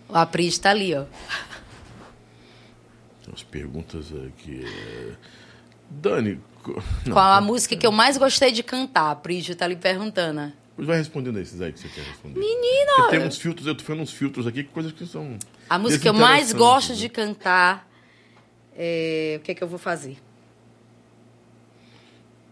O 0.10 0.18
Apris 0.18 0.58
tá 0.58 0.72
ali, 0.72 0.96
ó. 0.96 1.06
Umas 3.40 3.44
perguntas 3.44 4.08
aqui. 4.28 4.66
é, 4.66 5.14
Dani, 5.90 6.40
não, 7.06 7.14
Qual 7.14 7.34
a 7.34 7.40
música 7.40 7.76
que 7.76 7.88
eu 7.88 7.92
mais 7.92 8.18
gostei 8.18 8.52
de 8.52 8.62
cantar? 8.62 9.12
A 9.12 9.16
Prígio 9.16 9.56
tá 9.56 9.66
ali 9.66 9.76
perguntando. 9.76 10.42
né? 10.42 10.54
vai 10.78 10.98
respondendo 10.98 11.40
esses 11.40 11.60
aí 11.62 11.74
que 11.74 11.80
você 11.80 11.90
quer 11.90 12.02
responder. 12.02 12.40
Menina! 12.40 12.94
Porque 12.96 13.18
tem 13.18 13.28
uns 13.28 13.38
filtros, 13.38 13.68
eu 13.68 13.76
tô 13.76 13.84
fazendo 13.84 14.04
uns 14.04 14.14
filtros 14.14 14.48
aqui, 14.48 14.64
coisas 14.64 14.92
que 14.92 15.06
são. 15.06 15.38
A 15.70 15.78
música 15.78 16.02
que 16.02 16.10
eu 16.10 16.14
mais 16.14 16.54
gosto 16.54 16.90
né? 16.90 16.96
de 16.96 17.10
cantar 17.10 17.88
é... 18.76 19.38
O 19.40 19.44
que 19.44 19.52
é 19.52 19.56
que 19.56 19.64
eu 19.64 19.68
vou 19.68 19.80
fazer? 19.80 20.18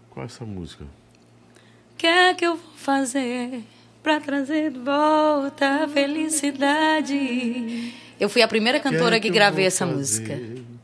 Qual 0.10 0.24
é 0.24 0.26
essa 0.26 0.46
música? 0.46 0.84
O 0.84 1.98
que 1.98 2.08
é 2.08 2.34
que 2.34 2.46
eu 2.46 2.56
vou 2.56 2.74
fazer 2.76 3.64
pra 4.04 4.20
trazer 4.20 4.72
de 4.72 4.80
volta 4.80 5.84
a 5.84 5.88
felicidade? 5.88 7.94
Eu 8.20 8.30
fui 8.30 8.42
a 8.42 8.48
primeira 8.48 8.80
cantora 8.80 9.20
que, 9.20 9.30
eu 9.30 9.34
gravei 9.34 9.64
vou 9.64 9.68
essa 9.68 9.86
fazer? 9.86 9.98
música. 9.98 10.77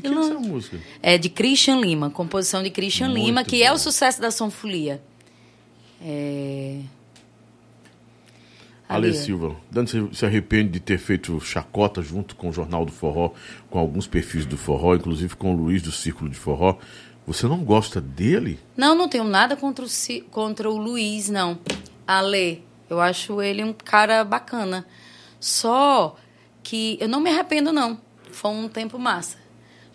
De 0.00 0.08
quem 0.08 0.16
é 0.16 0.20
essa 0.20 0.38
música? 0.38 0.78
É 1.02 1.18
de 1.18 1.28
Christian 1.28 1.76
Lima, 1.80 2.10
composição 2.10 2.62
de 2.62 2.70
Christian 2.70 3.08
Muito 3.08 3.24
Lima, 3.24 3.44
que 3.44 3.62
é 3.62 3.68
bom. 3.68 3.74
o 3.74 3.78
sucesso 3.78 4.20
da 4.20 4.30
Sonfolia. 4.30 5.02
É... 6.00 6.80
Ale. 8.88 9.12
Silva, 9.12 9.54
Dani, 9.70 9.86
você 9.86 10.08
se 10.14 10.24
arrepende 10.24 10.70
de 10.70 10.80
ter 10.80 10.98
feito 10.98 11.38
chacota 11.40 12.00
junto 12.00 12.34
com 12.34 12.48
o 12.48 12.52
Jornal 12.52 12.86
do 12.86 12.92
Forró, 12.92 13.32
com 13.68 13.78
alguns 13.78 14.06
perfis 14.06 14.46
do 14.46 14.56
Forró, 14.56 14.94
inclusive 14.94 15.36
com 15.36 15.54
o 15.54 15.56
Luiz 15.56 15.82
do 15.82 15.92
Círculo 15.92 16.30
de 16.30 16.36
Forró. 16.36 16.78
Você 17.26 17.46
não 17.46 17.58
gosta 17.58 18.00
dele? 18.00 18.58
Não, 18.74 18.94
não 18.94 19.06
tenho 19.06 19.24
nada 19.24 19.54
contra 19.54 19.84
o, 19.84 19.88
contra 20.30 20.70
o 20.70 20.78
Luiz, 20.78 21.28
não. 21.28 21.58
Ale, 22.06 22.64
eu 22.88 22.98
acho 22.98 23.42
ele 23.42 23.62
um 23.62 23.74
cara 23.74 24.24
bacana. 24.24 24.86
Só 25.38 26.16
que 26.62 26.96
eu 26.98 27.08
não 27.08 27.20
me 27.20 27.28
arrependo, 27.28 27.70
não. 27.70 28.00
Foi 28.30 28.50
um 28.50 28.68
tempo 28.68 28.98
massa. 28.98 29.36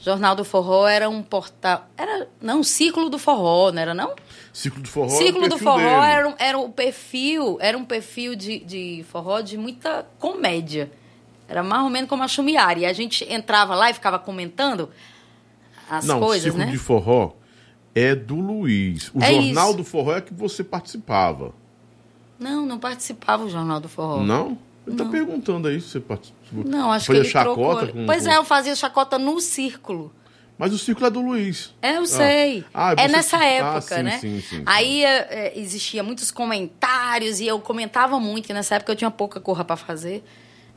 Jornal 0.04 0.36
do 0.36 0.44
Forró 0.44 0.86
era 0.86 1.10
um 1.10 1.24
portal. 1.24 1.88
Era. 1.98 2.28
Não, 2.42 2.62
Círculo 2.62 3.10
do 3.10 3.18
Forró, 3.18 3.72
não 3.72 3.82
era, 3.82 3.94
não? 3.94 4.14
Círculo 4.52 4.84
do 4.84 4.90
Forró 4.90 5.08
o 5.08 5.10
Círculo 5.18 5.48
do 5.48 5.58
Forró 5.58 5.78
dele. 5.78 6.12
era, 6.12 6.28
um- 6.30 6.36
era 6.38 6.58
um 6.60 6.70
perfil, 6.70 7.58
era 7.62 7.78
um 7.78 7.86
perfil 7.86 8.36
de, 8.36 8.60
de 8.60 9.06
forró 9.10 9.40
de 9.40 9.58
muita 9.58 10.06
comédia. 10.20 10.92
Era 11.48 11.64
mais 11.64 11.84
ou 11.84 11.90
menos 11.90 12.10
como 12.10 12.22
a 12.22 12.28
Chumiari. 12.28 12.82
E 12.82 12.86
a 12.86 12.92
gente 12.94 13.24
entrava 13.32 13.76
lá 13.76 13.90
e 13.90 13.94
ficava 13.94 14.20
comentando 14.20 14.90
as 15.90 16.06
Não, 16.06 16.20
coisas, 16.20 16.44
Círculo 16.44 16.66
né? 16.66 16.72
de 16.72 16.78
Forró 16.78 17.32
é 17.96 18.14
do 18.14 18.36
Luiz. 18.36 19.10
O 19.14 19.22
É 19.24 19.32
Jornal 19.34 19.68
isso. 19.70 19.78
do 19.78 19.84
Forró 19.86 20.16
é 20.18 20.22
que 20.22 20.34
você 20.34 20.64
participava. 20.66 21.54
Não, 22.38 22.66
não 22.66 22.78
participava 22.78 23.46
o 23.46 23.50
Jornal 23.50 23.80
do 23.80 23.88
Forró. 23.88 24.22
Não? 24.22 24.58
Ele 24.86 24.98
tá 24.98 25.06
perguntando 25.06 25.68
aí 25.70 25.80
se 25.80 25.88
você 25.90 26.00
participou. 26.02 26.43
Não, 26.66 26.92
acho 26.92 27.12
que 27.12 27.18
ele 27.18 27.26
chacota 27.26 27.86
trocou. 27.86 27.88
com- 28.02 28.06
Pois 28.06 28.26
é, 28.28 28.38
eu 28.38 28.44
fazia 28.46 28.76
chacota 28.76 29.18
no 29.18 29.40
círculo. 29.40 30.14
Mas 30.58 30.72
o 30.72 30.78
círculo 30.78 31.08
é 31.08 31.10
do 31.10 31.20
Luiz. 31.22 31.74
É, 31.82 31.98
eu 31.98 32.06
sei. 32.06 32.64
Ah, 32.74 32.94
é 32.94 32.96
você- 32.96 33.08
nessa 33.08 33.38
ah, 33.38 33.46
época, 33.46 33.96
sim, 33.98 34.04
né? 34.04 34.18
sim, 34.20 34.42
sim. 34.42 34.64
Aí 34.66 35.04
é, 35.04 35.28
é, 35.30 35.54
existia 35.60 36.04
muitos 36.04 36.30
comentários 36.32 37.40
e 37.40 37.48
eu 37.48 37.60
comentava 37.60 38.20
muito, 38.20 38.46
que 38.48 38.54
nessa 38.54 38.76
época 38.76 38.92
eu 38.92 38.96
tinha 38.96 39.10
pouca 39.12 39.40
corra 39.40 39.66
pra 39.66 39.76
fazer. 39.76 40.24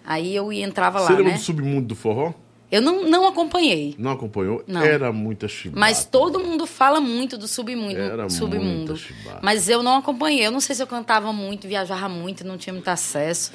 Aí 0.05 0.35
eu 0.35 0.53
ia- 0.53 0.65
entrava 0.65 0.98
Você 1.01 1.12
lá, 1.12 1.19
lembra 1.19 1.32
né? 1.32 1.39
do 1.39 1.43
submundo 1.44 1.89
do 1.89 1.94
forró? 1.94 2.32
Eu 2.73 2.82
não, 2.82 3.05
não 3.09 3.28
acompanhei. 3.28 3.94
Não 3.97 4.11
acompanhou? 4.11 4.65
Não. 4.66 4.81
Era 4.82 5.12
muita 5.12 5.47
chibata. 5.47 5.78
Mas 5.78 6.05
todo 6.05 6.40
mundo 6.40 6.66
fala 6.66 7.01
muito 7.01 7.39
do 7.39 7.47
submundo. 7.47 7.97
Era 7.97 8.28
submundo. 8.28 8.65
muita 8.93 8.97
chibata. 8.97 9.39
Mas 9.43 9.69
eu 9.69 9.82
não 9.85 9.97
acompanhei. 9.98 10.44
Eu 10.44 10.51
não 10.51 10.59
sei 10.59 10.74
se 10.74 10.82
eu 10.82 10.86
cantava 10.86 11.32
muito, 11.32 11.69
viajava 11.69 12.09
muito, 12.09 12.44
não 12.44 12.57
tinha 12.59 12.73
muito 12.73 12.89
acesso. 12.89 13.53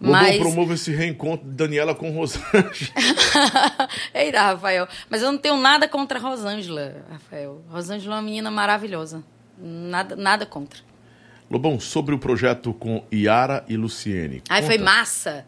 Lobão 0.00 0.20
Mas. 0.22 0.38
promove 0.38 0.74
esse 0.74 0.92
reencontro 0.92 1.46
de 1.46 1.54
Daniela 1.54 1.94
com 1.94 2.10
Rosângela. 2.10 2.70
Eita, 4.14 4.40
Rafael. 4.42 4.88
Mas 5.08 5.22
eu 5.22 5.30
não 5.30 5.38
tenho 5.38 5.56
nada 5.58 5.86
contra 5.86 6.18
a 6.18 6.22
Rosângela, 6.22 7.04
Rafael. 7.10 7.62
Rosângela 7.68 8.14
é 8.14 8.18
uma 8.18 8.22
menina 8.22 8.50
maravilhosa. 8.50 9.22
Nada, 9.58 10.16
nada 10.16 10.46
contra. 10.46 10.80
Lobão, 11.50 11.78
sobre 11.80 12.14
o 12.14 12.18
projeto 12.18 12.72
com 12.72 13.04
Yara 13.12 13.64
e 13.68 13.76
Luciene. 13.76 14.42
Ai, 14.48 14.62
foi 14.62 14.78
Conta. 14.78 14.90
massa. 14.90 15.46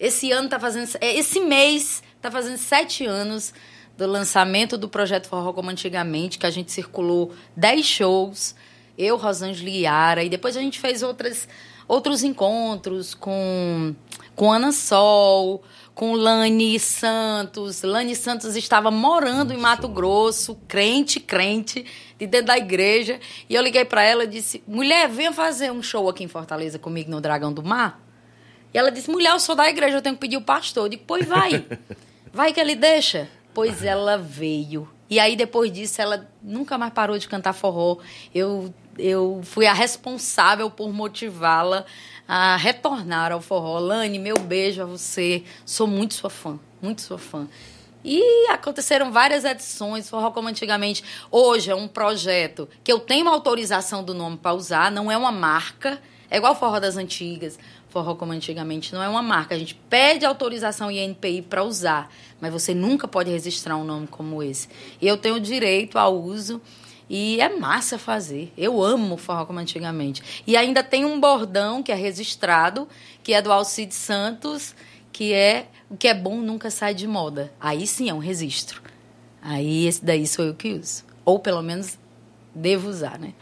Esse 0.00 0.32
ano 0.32 0.48
tá 0.48 0.58
fazendo. 0.58 0.88
é, 1.00 1.14
Esse 1.14 1.38
mês 1.40 2.02
tá 2.20 2.30
fazendo 2.30 2.56
sete 2.56 3.04
anos 3.06 3.52
do 3.96 4.06
lançamento 4.06 4.76
do 4.78 4.88
projeto 4.88 5.28
Forró 5.28 5.52
como 5.52 5.70
antigamente, 5.70 6.38
que 6.38 6.46
a 6.46 6.50
gente 6.50 6.72
circulou 6.72 7.32
dez 7.56 7.86
shows. 7.86 8.56
Eu, 8.98 9.16
Rosângela 9.16 9.68
e 9.70 9.82
Yara. 9.82 10.24
E 10.24 10.28
depois 10.28 10.56
a 10.56 10.60
gente 10.60 10.80
fez 10.80 11.02
outras, 11.02 11.48
outros 11.92 12.22
encontros 12.22 13.12
com, 13.14 13.94
com 14.34 14.50
Ana 14.50 14.72
Sol, 14.72 15.62
com 15.94 16.14
Lani 16.14 16.80
Santos. 16.80 17.82
Lani 17.82 18.16
Santos 18.16 18.56
estava 18.56 18.90
morando 18.90 19.52
em 19.52 19.58
Mato 19.58 19.86
Grosso, 19.88 20.58
crente, 20.66 21.20
crente, 21.20 21.84
de 22.18 22.26
dentro 22.26 22.46
da 22.46 22.56
igreja. 22.56 23.20
E 23.46 23.54
eu 23.54 23.62
liguei 23.62 23.84
para 23.84 24.02
ela 24.02 24.24
e 24.24 24.26
disse: 24.26 24.64
mulher, 24.66 25.06
venha 25.06 25.34
fazer 25.34 25.70
um 25.70 25.82
show 25.82 26.08
aqui 26.08 26.24
em 26.24 26.28
Fortaleza 26.28 26.78
comigo 26.78 27.10
no 27.10 27.20
Dragão 27.20 27.52
do 27.52 27.62
Mar. 27.62 28.00
E 28.72 28.78
ela 28.78 28.90
disse: 28.90 29.10
mulher, 29.10 29.32
eu 29.32 29.40
sou 29.40 29.54
da 29.54 29.68
igreja, 29.68 29.98
eu 29.98 30.02
tenho 30.02 30.14
que 30.14 30.20
pedir 30.22 30.38
o 30.38 30.42
pastor. 30.42 30.86
Eu 30.86 30.88
digo: 30.88 31.04
pois 31.06 31.26
vai. 31.26 31.62
Vai 32.34 32.50
que 32.50 32.58
ele 32.58 32.74
deixa. 32.74 33.28
Pois 33.52 33.84
ela 33.84 34.16
veio. 34.16 34.88
E 35.10 35.20
aí, 35.20 35.36
depois 35.36 35.70
disso, 35.70 36.00
ela 36.00 36.26
nunca 36.42 36.78
mais 36.78 36.90
parou 36.90 37.18
de 37.18 37.28
cantar 37.28 37.52
forró. 37.52 37.98
Eu, 38.34 38.72
eu 38.98 39.40
fui 39.42 39.66
a 39.66 39.72
responsável 39.72 40.70
por 40.70 40.92
motivá-la 40.92 41.84
a 42.26 42.56
retornar 42.56 43.32
ao 43.32 43.40
forró. 43.40 43.78
Lani, 43.78 44.18
meu 44.18 44.38
beijo 44.38 44.82
a 44.82 44.86
você. 44.86 45.44
Sou 45.64 45.86
muito 45.86 46.14
sua 46.14 46.30
fã, 46.30 46.58
muito 46.80 47.02
sua 47.02 47.18
fã. 47.18 47.48
E 48.04 48.48
aconteceram 48.50 49.12
várias 49.12 49.44
edições, 49.44 50.10
forró 50.10 50.30
como 50.30 50.48
antigamente. 50.48 51.04
Hoje 51.30 51.70
é 51.70 51.74
um 51.74 51.86
projeto 51.86 52.68
que 52.82 52.92
eu 52.92 52.98
tenho 52.98 53.28
autorização 53.28 54.02
do 54.02 54.12
nome 54.12 54.36
para 54.36 54.54
usar, 54.54 54.90
não 54.90 55.10
é 55.10 55.16
uma 55.16 55.30
marca. 55.30 56.00
É 56.28 56.38
igual 56.38 56.58
forró 56.58 56.80
das 56.80 56.96
antigas, 56.96 57.58
forró 57.90 58.14
como 58.14 58.32
antigamente, 58.32 58.92
não 58.94 59.02
é 59.02 59.08
uma 59.08 59.22
marca. 59.22 59.54
A 59.54 59.58
gente 59.58 59.74
pede 59.74 60.24
autorização 60.24 60.90
INPI 60.90 61.42
para 61.42 61.62
usar, 61.62 62.10
mas 62.40 62.50
você 62.50 62.74
nunca 62.74 63.06
pode 63.06 63.30
registrar 63.30 63.76
um 63.76 63.84
nome 63.84 64.06
como 64.06 64.42
esse. 64.42 64.68
E 65.00 65.06
eu 65.06 65.16
tenho 65.16 65.38
direito 65.38 65.98
ao 65.98 66.18
uso 66.18 66.60
e 67.14 67.42
é 67.42 67.48
massa 67.50 67.98
fazer. 67.98 68.50
Eu 68.56 68.82
amo 68.82 69.18
forró 69.18 69.44
como 69.44 69.58
antigamente. 69.58 70.42
E 70.46 70.56
ainda 70.56 70.82
tem 70.82 71.04
um 71.04 71.20
bordão 71.20 71.82
que 71.82 71.92
é 71.92 71.94
registrado, 71.94 72.88
que 73.22 73.34
é 73.34 73.42
do 73.42 73.52
Alcide 73.52 73.94
Santos, 73.94 74.74
que 75.12 75.34
é 75.34 75.66
o 75.90 75.96
que 75.96 76.08
é 76.08 76.14
bom 76.14 76.40
nunca 76.40 76.70
sai 76.70 76.94
de 76.94 77.06
moda. 77.06 77.52
Aí 77.60 77.86
sim 77.86 78.08
é 78.08 78.14
um 78.14 78.18
registro. 78.18 78.80
Aí 79.42 79.86
esse 79.86 80.02
daí 80.02 80.26
sou 80.26 80.42
eu 80.42 80.54
que 80.54 80.72
uso. 80.72 81.04
Ou 81.22 81.38
pelo 81.38 81.60
menos 81.60 81.98
devo 82.54 82.88
usar, 82.88 83.18
né? 83.18 83.34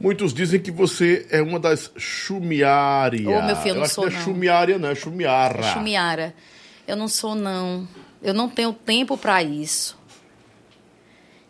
Muitos 0.00 0.32
dizem 0.32 0.58
que 0.58 0.70
você 0.70 1.26
é 1.30 1.42
uma 1.42 1.60
das 1.60 1.90
chumiárias. 1.98 3.26
Ô, 3.26 3.42
meu 3.42 3.56
filho, 3.56 3.72
eu 3.72 3.74
não 3.74 3.80
eu 3.82 3.84
acho 3.84 3.94
sou, 3.94 4.04
que 4.04 4.14
não 4.14 4.20
é 4.20 4.24
chumiária, 4.24 4.78
não, 4.78 4.88
é 4.88 4.94
chumiara. 4.94 5.58
É 5.60 5.74
Chumiara. 5.74 6.34
Eu 6.88 6.96
não 6.96 7.08
sou, 7.08 7.34
não. 7.34 7.86
Eu 8.22 8.32
não 8.32 8.48
tenho 8.48 8.72
tempo 8.72 9.18
para 9.18 9.42
isso. 9.42 9.98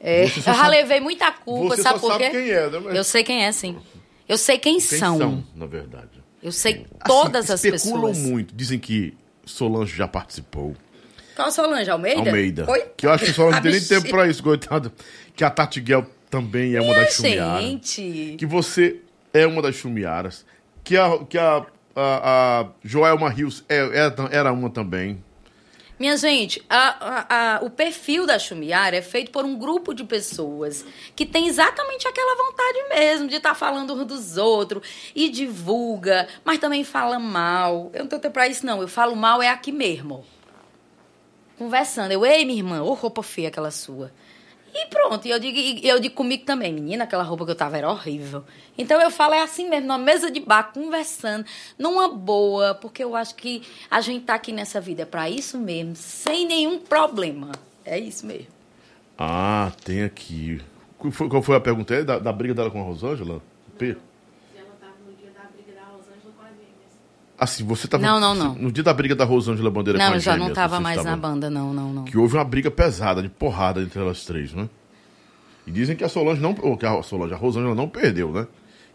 É, 0.09 0.23
eu 0.25 0.29
já 0.29 0.55
sabe- 0.55 0.69
levei 0.71 1.01
muita 1.01 1.33
culpa, 1.33 1.75
Você 1.77 1.83
sabe 1.83 1.99
só 2.01 2.09
por 2.11 2.19
quê? 2.19 2.31
quem 2.31 2.51
é, 2.51 2.71
né? 2.71 2.81
Mas 2.85 2.95
Eu 2.95 3.03
sei 3.05 3.25
quem 3.25 3.45
é, 3.45 3.51
sim. 3.53 3.77
Eu 4.29 4.39
sei 4.39 4.57
quem, 4.59 4.75
quem 4.79 4.81
são. 4.81 5.19
são, 5.19 5.45
na 5.55 5.67
verdade? 5.67 6.23
Eu 6.43 6.53
sei 6.53 6.87
todas 7.05 7.51
Assim, 7.51 7.69
as 7.69 7.75
especulam 7.75 8.09
pessoas. 8.13 8.19
muito. 8.31 8.55
Dizem 8.55 8.79
que 8.79 9.15
Solange 9.45 9.97
já 9.97 10.07
participou. 10.07 10.75
Qual 11.35 11.51
Solange? 11.51 11.91
Almeida? 11.91 12.21
Almeida. 12.31 12.71
Oi? 12.71 12.85
Que 12.97 13.07
eu 13.07 13.11
acho 13.11 13.25
que 13.25 13.33
Solange 13.33 13.57
não 13.57 13.63
tem 13.63 13.73
nem 13.73 13.81
tempo 13.81 14.09
pra 14.09 14.27
isso, 14.29 14.43
coitado. 14.43 14.93
Que 15.35 15.43
a 15.45 15.51
Tati 15.51 15.81
Guel 15.81 16.07
também 16.31 16.75
é 16.77 16.81
uma 16.81 16.95
das 16.95 17.15
chumiaras. 17.15 17.63
Gente, 17.65 18.37
Que 18.39 18.47
você 18.47 18.97
é 19.35 19.47
uma 19.47 19.61
das 19.61 19.75
chumiaras. 19.75 20.47
Que 20.85 20.97
a, 20.97 21.19
que 21.29 21.37
a, 21.37 21.67
a, 21.97 22.61
a 22.63 22.67
Joelma 22.85 23.29
Rios 23.29 23.65
é, 23.69 23.77
era, 23.79 24.15
era 24.31 24.53
uma 24.53 24.71
também. 24.71 25.23
Minha 25.99 26.17
gente, 26.17 26.63
a- 26.69 26.97
a- 27.01 27.57
a- 27.57 27.61
o 27.65 27.71
perfil 27.71 28.27
da 28.27 28.39
Chumiara 28.39 28.97
é 28.97 29.03
feito 29.03 29.31
por 29.31 29.45
um 29.45 29.57
grupo 29.57 29.95
de 29.95 30.05
pessoas 30.05 30.85
que 31.15 31.25
tem 31.25 31.47
exatamente 31.49 32.07
aquela 32.07 32.37
vontade 32.37 32.89
mesmo 32.91 33.29
de 33.29 33.37
estar 33.37 33.55
falando 33.55 33.95
uns 33.95 34.05
dos 34.07 34.37
outros 34.37 34.87
e 35.15 35.29
divulga, 35.31 36.29
mas 36.45 36.59
também 36.59 36.85
fala 36.85 37.19
mal. 37.19 37.91
Eu 37.95 38.01
não 38.01 38.09
tenho 38.09 38.21
tempo 38.21 38.35
pra 38.35 38.47
isso, 38.47 38.67
não. 38.67 38.83
Eu 38.83 38.89
falo 38.89 39.17
mal 39.17 39.43
é 39.43 39.49
aqui 39.49 39.73
mesmo. 39.73 40.25
Conversando. 41.59 42.13
Eu, 42.13 42.25
ei, 42.27 42.45
minha 42.45 42.59
irmã, 42.59 42.83
ô 42.83 42.93
roupa 42.93 43.23
feia 43.23 43.49
aquela 43.49 43.71
sua. 43.71 44.13
E 44.79 44.87
pronto, 44.89 45.27
e 45.27 45.31
eu 45.31 45.39
digo, 45.39 45.87
eu 45.87 45.99
digo 45.99 46.15
comigo 46.15 46.45
também, 46.45 46.71
menina, 46.71 47.05
aquela 47.05 47.23
roupa 47.23 47.47
que 47.47 47.51
eu 47.53 47.57
tava 47.57 47.79
era 47.79 47.91
horrível. 47.91 48.45
Então 48.77 49.01
eu 49.01 49.11
falo, 49.11 49.33
é 49.33 49.41
assim 49.41 49.71
mesmo, 49.71 49.87
numa 49.87 49.97
mesa 49.97 50.31
de 50.31 50.39
bar, 50.39 50.71
conversando, 50.71 51.47
numa 51.79 52.09
boa, 52.09 52.75
porque 52.75 53.03
eu 53.03 53.17
acho 53.17 53.35
que 53.37 53.63
a 53.91 54.03
gente 54.03 54.27
tá 54.27 54.35
aqui 54.35 54.53
nessa 54.53 54.79
vida 54.79 55.03
é 55.03 55.07
pra 55.07 55.31
isso 55.31 55.59
mesmo, 55.59 55.97
sem 55.97 56.47
nenhum 56.47 56.79
problema. 56.79 57.53
É 57.87 57.99
isso 57.99 58.27
mesmo. 58.27 58.49
Ah, 59.19 59.73
tem 59.83 60.03
aqui. 60.03 60.61
Qual 60.99 61.43
foi, 61.43 61.57
a 61.57 61.61
pergunta 61.61 61.95
aí? 61.95 62.05
Da, 62.05 62.19
da 62.19 62.31
briga 62.31 62.53
dela 62.53 62.71
com 62.71 62.81
a 62.81 62.85
Rosângela? 62.85 63.41
P? 63.79 63.87
Ela 63.87 63.97
estava 64.75 64.93
no 65.07 65.15
dia 65.15 65.31
da 65.31 65.49
briga 65.55 65.73
da 65.73 65.87
Rosângela 65.87 66.35
com 66.37 66.43
a 66.43 66.49
Gêmeas. 66.49 66.93
Assim, 67.39 67.65
você 67.65 67.87
tava. 67.87 68.03
Não, 68.03 68.19
não, 68.19 68.35
não. 68.35 68.55
No 68.55 68.73
dia 68.73 68.83
da 68.83 68.95
briga 68.95 69.15
da 69.15 69.25
Rosângela 69.25 69.71
Bandeira 69.71 69.99
com 69.99 70.05
não, 70.05 70.13
a 70.13 70.17
eu 70.17 70.21
já 70.21 70.37
não 70.37 70.53
tava 70.53 70.81
mais 70.81 70.97
estava- 70.99 71.15
na 71.17 71.21
banda, 71.21 71.51
não, 71.51 71.73
não, 71.75 71.93
não. 71.93 72.05
Que 72.05 72.17
houve 72.17 72.35
uma 72.37 72.45
briga 72.45 72.71
pesada, 72.71 73.23
de 73.23 73.29
porrada 73.29 73.83
entre 73.83 74.01
elas 74.01 74.25
três, 74.25 74.53
né? 74.55 74.69
E 75.67 75.71
dizem 75.71 75.95
que 75.97 76.05
a 76.05 76.09
Solange 76.09 76.41
não. 76.41 76.55
Ou 76.63 76.77
que 76.79 76.87
a 76.87 77.03
Solange, 77.03 77.35
a 77.35 77.37
Rosângela 77.37 77.75
não 77.75 77.89
perdeu, 77.89 78.33
né? 78.33 78.47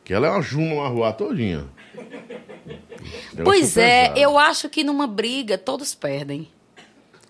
Que 0.03 0.13
ela 0.13 0.25
é 0.27 0.29
uma 0.31 0.41
juma, 0.41 0.73
uma 0.75 0.87
rua 0.87 1.13
todinha. 1.13 1.65
Pois 3.43 3.77
é, 3.77 4.03
pesado. 4.09 4.19
eu 4.19 4.37
acho 4.37 4.69
que 4.69 4.83
numa 4.83 5.07
briga 5.07 5.57
todos 5.57 5.95
perdem. 5.95 6.47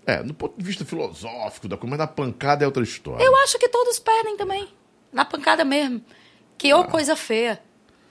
É, 0.06 0.22
do 0.24 0.34
ponto 0.34 0.58
de 0.58 0.64
vista 0.66 0.84
filosófico 0.84 1.68
da 1.68 1.78
coisa, 1.78 1.92
mas 1.92 2.00
da 2.00 2.08
pancada 2.08 2.64
é 2.64 2.68
outra 2.68 2.84
história. 2.84 3.24
Eu 3.24 3.36
acho 3.38 3.58
que 3.60 3.70
todos 3.70 4.00
perdem 4.00 4.36
também. 4.36 4.68
Na 5.14 5.24
pancada 5.24 5.64
mesmo. 5.64 6.02
Que 6.58 6.72
Ah. 6.72 6.78
ou 6.78 6.86
coisa 6.86 7.16
feia. 7.16 7.62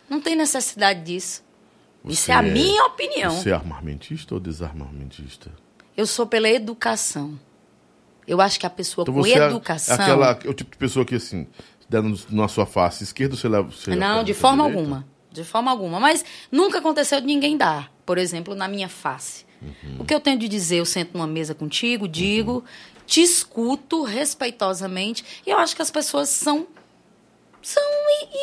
Não 0.09 0.21
tem 0.21 0.35
necessidade 0.37 1.03
disso. 1.03 1.43
Isso 2.05 2.23
Você 2.25 2.33
é 2.33 2.35
a 2.35 2.43
minha 2.43 2.85
opinião. 2.87 3.31
Você 3.31 3.51
é 3.51 3.53
armamentista 3.53 4.35
ou 4.35 4.41
desarmamentista? 4.41 5.51
Eu 5.97 6.07
sou 6.07 6.27
pela 6.27 6.49
educação. 6.49 7.39
Eu 8.27 8.41
acho 8.41 8.59
que 8.61 8.67
a 8.67 8.71
pessoa 8.71 9.03
Então 9.03 9.15
com 9.15 9.27
é 9.27 9.33
educação. 9.33 9.95
aquela, 9.97 10.39
é 10.45 10.49
o 10.49 10.55
tipo 10.55 10.71
de 10.71 10.77
pessoa 10.79 11.05
que, 11.05 11.17
assim, 11.17 11.47
se 11.81 11.89
der 11.89 12.03
no- 12.03 12.19
na 12.31 12.49
sua 12.49 12.65
face 12.65 13.03
esquerda, 13.05 13.37
você 13.37 13.49
leva. 13.49 13.71
Você 13.71 13.95
Não, 13.95 14.23
de 14.25 14.33
forma 14.33 14.63
direita? 14.65 14.81
alguma. 14.81 15.07
De 15.31 15.45
forma 15.45 15.71
alguma. 15.71 16.01
Mas 16.01 16.25
nunca 16.51 16.79
aconteceu 16.79 17.21
de 17.21 17.27
ninguém 17.27 17.57
dar. 17.57 17.93
Por 18.07 18.19
exemplo, 18.19 18.55
na 18.55 18.67
minha 18.69 18.89
face. 18.89 19.45
Uhum. 19.61 19.97
O 20.01 20.05
que 20.05 20.15
eu 20.15 20.21
tenho 20.21 20.39
de 20.39 20.49
dizer, 20.49 20.77
eu 20.77 20.87
sento 20.87 21.13
numa 21.15 21.27
mesa 21.27 21.55
contigo, 21.55 22.09
digo, 22.09 22.65
te 23.07 23.21
escuto 23.21 24.03
respeitosamente. 24.05 25.25
E 25.47 25.51
eu 25.51 25.59
acho 25.59 25.77
que 25.77 25.83
as 25.83 25.91
pessoas 25.91 26.29
são. 26.31 26.67
São 27.63 27.83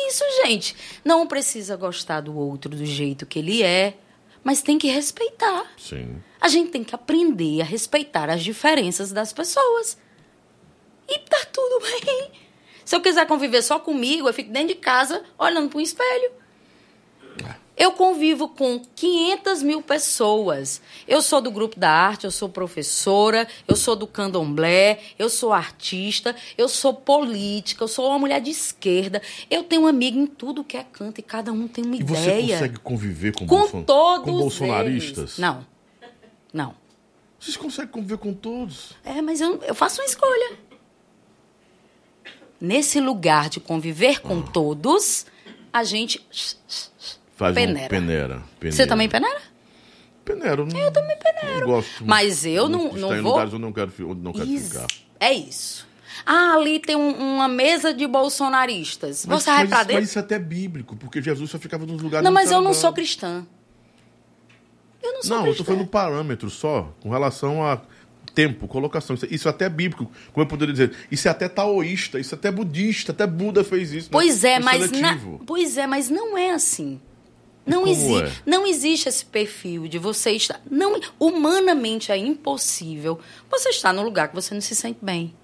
isso, 0.08 0.24
gente. 0.44 0.76
Não 1.04 1.26
precisa 1.26 1.76
gostar 1.76 2.20
do 2.20 2.36
outro 2.36 2.70
do 2.70 2.86
jeito 2.86 3.26
que 3.26 3.38
ele 3.38 3.62
é, 3.62 3.96
mas 4.44 4.62
tem 4.62 4.78
que 4.78 4.88
respeitar. 4.88 5.64
Sim. 5.76 6.22
A 6.40 6.48
gente 6.48 6.70
tem 6.70 6.84
que 6.84 6.94
aprender 6.94 7.60
a 7.60 7.64
respeitar 7.64 8.30
as 8.30 8.42
diferenças 8.42 9.12
das 9.12 9.32
pessoas. 9.32 9.98
E 11.08 11.18
tá 11.20 11.44
tudo 11.52 11.80
bem. 12.04 12.30
Se 12.84 12.94
eu 12.96 13.00
quiser 13.00 13.26
conviver 13.26 13.62
só 13.62 13.78
comigo, 13.78 14.28
eu 14.28 14.32
fico 14.32 14.50
dentro 14.50 14.68
de 14.68 14.76
casa 14.76 15.22
olhando 15.38 15.68
para 15.68 15.78
um 15.78 15.82
espelho. 15.82 16.32
Eu 17.78 17.92
convivo 17.92 18.48
com 18.48 18.80
500 18.96 19.62
mil 19.62 19.80
pessoas. 19.80 20.82
Eu 21.06 21.22
sou 21.22 21.40
do 21.40 21.48
grupo 21.50 21.78
da 21.78 21.88
arte, 21.90 22.24
eu 22.24 22.30
sou 22.32 22.48
professora, 22.48 23.46
eu 23.68 23.76
sou 23.76 23.94
do 23.94 24.04
candomblé, 24.06 24.98
eu 25.16 25.30
sou 25.30 25.52
artista, 25.52 26.34
eu 26.56 26.68
sou 26.68 26.92
política, 26.92 27.84
eu 27.84 27.88
sou 27.88 28.08
uma 28.08 28.18
mulher 28.18 28.40
de 28.40 28.50
esquerda. 28.50 29.22
Eu 29.48 29.62
tenho 29.62 29.86
amiga 29.86 30.18
em 30.18 30.26
tudo 30.26 30.64
que 30.64 30.76
é 30.76 30.82
canto 30.82 31.20
e 31.20 31.22
cada 31.22 31.52
um 31.52 31.68
tem 31.68 31.84
uma 31.84 31.94
E 31.96 32.02
você 32.02 32.20
ideia. 32.22 32.54
consegue 32.58 32.78
conviver 32.80 33.32
com, 33.32 33.46
com 33.46 33.58
bolson- 33.58 33.82
todos 33.84 34.24
com 34.24 34.32
bolsonaristas? 34.38 35.18
eles. 35.18 35.38
Não. 35.38 35.64
Não. 36.52 36.74
Vocês 37.38 37.56
conseguem 37.56 37.92
conviver 37.92 38.18
com 38.18 38.34
todos? 38.34 38.94
É, 39.04 39.22
mas 39.22 39.40
eu, 39.40 39.62
eu 39.62 39.74
faço 39.74 40.00
uma 40.00 40.06
escolha. 40.06 40.56
Nesse 42.60 42.98
lugar 43.00 43.48
de 43.48 43.60
conviver 43.60 44.20
com 44.20 44.42
todos, 44.42 45.24
a 45.72 45.84
gente. 45.84 46.26
Faz 47.38 47.54
Peneira. 47.54 47.86
um 47.86 47.88
peneira. 47.88 48.42
peneira. 48.60 48.72
Você 48.76 48.86
também 48.86 49.08
peneira? 49.08 49.40
Peneiro. 50.24 50.68
Eu 50.76 50.92
também 50.92 51.16
peneiro. 51.16 51.66
gosto 51.66 52.04
Mas 52.04 52.44
eu 52.44 52.68
não- 52.68 52.92
não 52.92 53.16
em 53.16 53.22
vou- 53.22 53.32
lugares 53.32 53.54
onde 53.54 53.62
não 53.62 53.72
quero, 53.72 53.92
onde 54.10 54.20
não 54.20 54.32
quero 54.32 54.46
Isso. 54.46 54.70
ficar. 54.74 54.86
É 55.20 55.32
isso. 55.32 55.86
Ah, 56.26 56.54
ali 56.56 56.80
tem 56.80 56.96
um- 56.96 57.36
uma 57.36 57.46
mesa 57.48 57.94
de 57.94 58.06
bolsonaristas. 58.08 59.24
Mas, 59.24 59.44
Você 59.44 59.50
vai 59.50 59.60
mas, 59.60 59.68
pra 59.68 59.78
mas 59.78 59.86
dentro? 59.86 60.02
isso 60.02 60.18
é 60.18 60.20
até 60.22 60.38
bíblico, 60.38 60.96
porque 60.96 61.22
Jesus 61.22 61.48
só 61.48 61.58
ficava 61.58 61.86
nos 61.86 62.02
lugares 62.02 62.24
Não, 62.24 62.32
mas 62.32 62.50
eu 62.50 62.60
não 62.60 62.74
sou 62.74 62.92
cristã. 62.92 63.46
Eu 65.02 65.12
não 65.14 65.22
sou 65.22 65.30
Não, 65.30 65.36
eu 65.38 65.52
cristã. 65.52 65.64
tô 65.64 65.70
falando 65.72 65.86
parâmetro 65.88 66.50
só, 66.50 66.92
com 67.00 67.08
relação 67.08 67.64
a 67.64 67.80
tempo, 68.34 68.66
colocação. 68.68 69.14
Isso, 69.14 69.26
isso 69.30 69.48
é 69.48 69.50
até 69.50 69.68
bíblico. 69.68 70.10
Como 70.32 70.42
eu 70.44 70.48
poderia 70.48 70.72
dizer? 70.72 70.92
Isso 71.10 71.28
é 71.28 71.30
até 71.30 71.48
taoísta, 71.48 72.18
isso 72.18 72.34
é 72.34 72.36
até 72.36 72.50
budista, 72.50 73.12
até 73.12 73.26
Buda 73.26 73.62
fez 73.64 73.92
isso. 73.92 74.06
né? 74.06 74.12
Pois 74.12 74.44
é, 74.44 74.56
Foi 74.56 74.64
mas 74.64 74.90
na- 74.92 75.18
pois 75.46 75.78
é, 75.78 75.86
mas 75.86 76.10
não 76.10 76.36
é 76.36 76.50
assim. 76.50 77.00
Não, 77.68 77.86
exi 77.86 78.22
é? 78.22 78.32
não 78.46 78.66
existe 78.66 79.08
esse 79.08 79.24
perfil 79.24 79.86
de 79.88 79.98
você 79.98 80.30
estar. 80.32 80.60
Não, 80.70 80.98
humanamente 81.18 82.10
é 82.12 82.16
impossível 82.16 83.18
você 83.50 83.68
estar 83.70 83.92
num 83.92 84.02
lugar 84.02 84.28
que 84.28 84.34
você 84.34 84.54
não 84.54 84.60
se 84.60 84.74
sente 84.74 84.98
bem. 85.02 85.34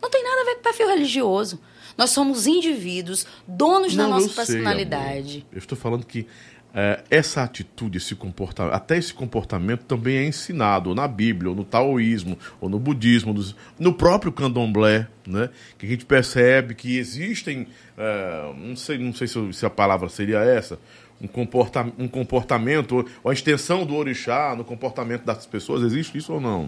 Não 0.00 0.10
tem 0.10 0.22
nada 0.22 0.40
a 0.42 0.44
ver 0.44 0.54
com 0.56 0.62
perfil 0.62 0.88
religioso. 0.88 1.60
Nós 1.98 2.10
somos 2.10 2.46
indivíduos, 2.46 3.26
donos 3.48 3.94
da 3.96 4.02
Não, 4.04 4.10
nossa 4.10 4.26
eu 4.26 4.28
sei, 4.28 4.56
personalidade. 4.56 5.38
amor. 5.38 5.46
eu 5.52 5.58
estou 5.58 5.76
falando 5.78 6.04
que 6.04 6.26
é, 6.74 7.02
essa 7.10 7.42
atitude, 7.42 7.96
esse 7.96 8.14
comportamento, 8.14 8.74
até 8.74 8.98
esse 8.98 9.14
comportamento 9.14 9.84
também 9.84 10.18
é 10.18 10.24
ensinado 10.26 10.90
ou 10.90 10.94
na 10.94 11.08
Bíblia, 11.08 11.48
ou 11.48 11.56
no 11.56 11.64
taoísmo, 11.64 12.38
ou 12.60 12.68
no 12.68 12.78
budismo, 12.78 13.32
nos- 13.32 13.56
no 13.78 13.94
próprio 13.94 14.30
candomblé, 14.30 15.08
né? 15.26 15.48
Que 15.78 15.86
a 15.86 15.88
gente 15.88 16.04
percebe 16.04 16.74
que 16.74 16.98
existem, 16.98 17.66
é, 17.96 18.52
não 18.54 18.76
sei, 18.76 18.98
não 18.98 19.14
sei 19.14 19.26
se, 19.26 19.52
se 19.54 19.64
a 19.64 19.70
palavra 19.70 20.10
seria 20.10 20.40
essa, 20.40 20.78
um, 21.20 21.26
comporta, 21.26 21.86
um 21.98 22.08
comportamento, 22.08 23.04
ou 23.22 23.30
a 23.30 23.34
extensão 23.34 23.84
do 23.84 23.94
orixá 23.94 24.54
no 24.56 24.64
comportamento 24.64 25.24
das 25.24 25.46
pessoas, 25.46 25.82
existe 25.82 26.18
isso 26.18 26.32
ou 26.32 26.40
não? 26.40 26.66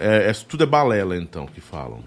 É, 0.00 0.30
é- 0.30 0.32
tudo 0.32 0.64
é 0.64 0.66
balela, 0.66 1.16
então, 1.16 1.46
que 1.46 1.60
falam. 1.60 2.02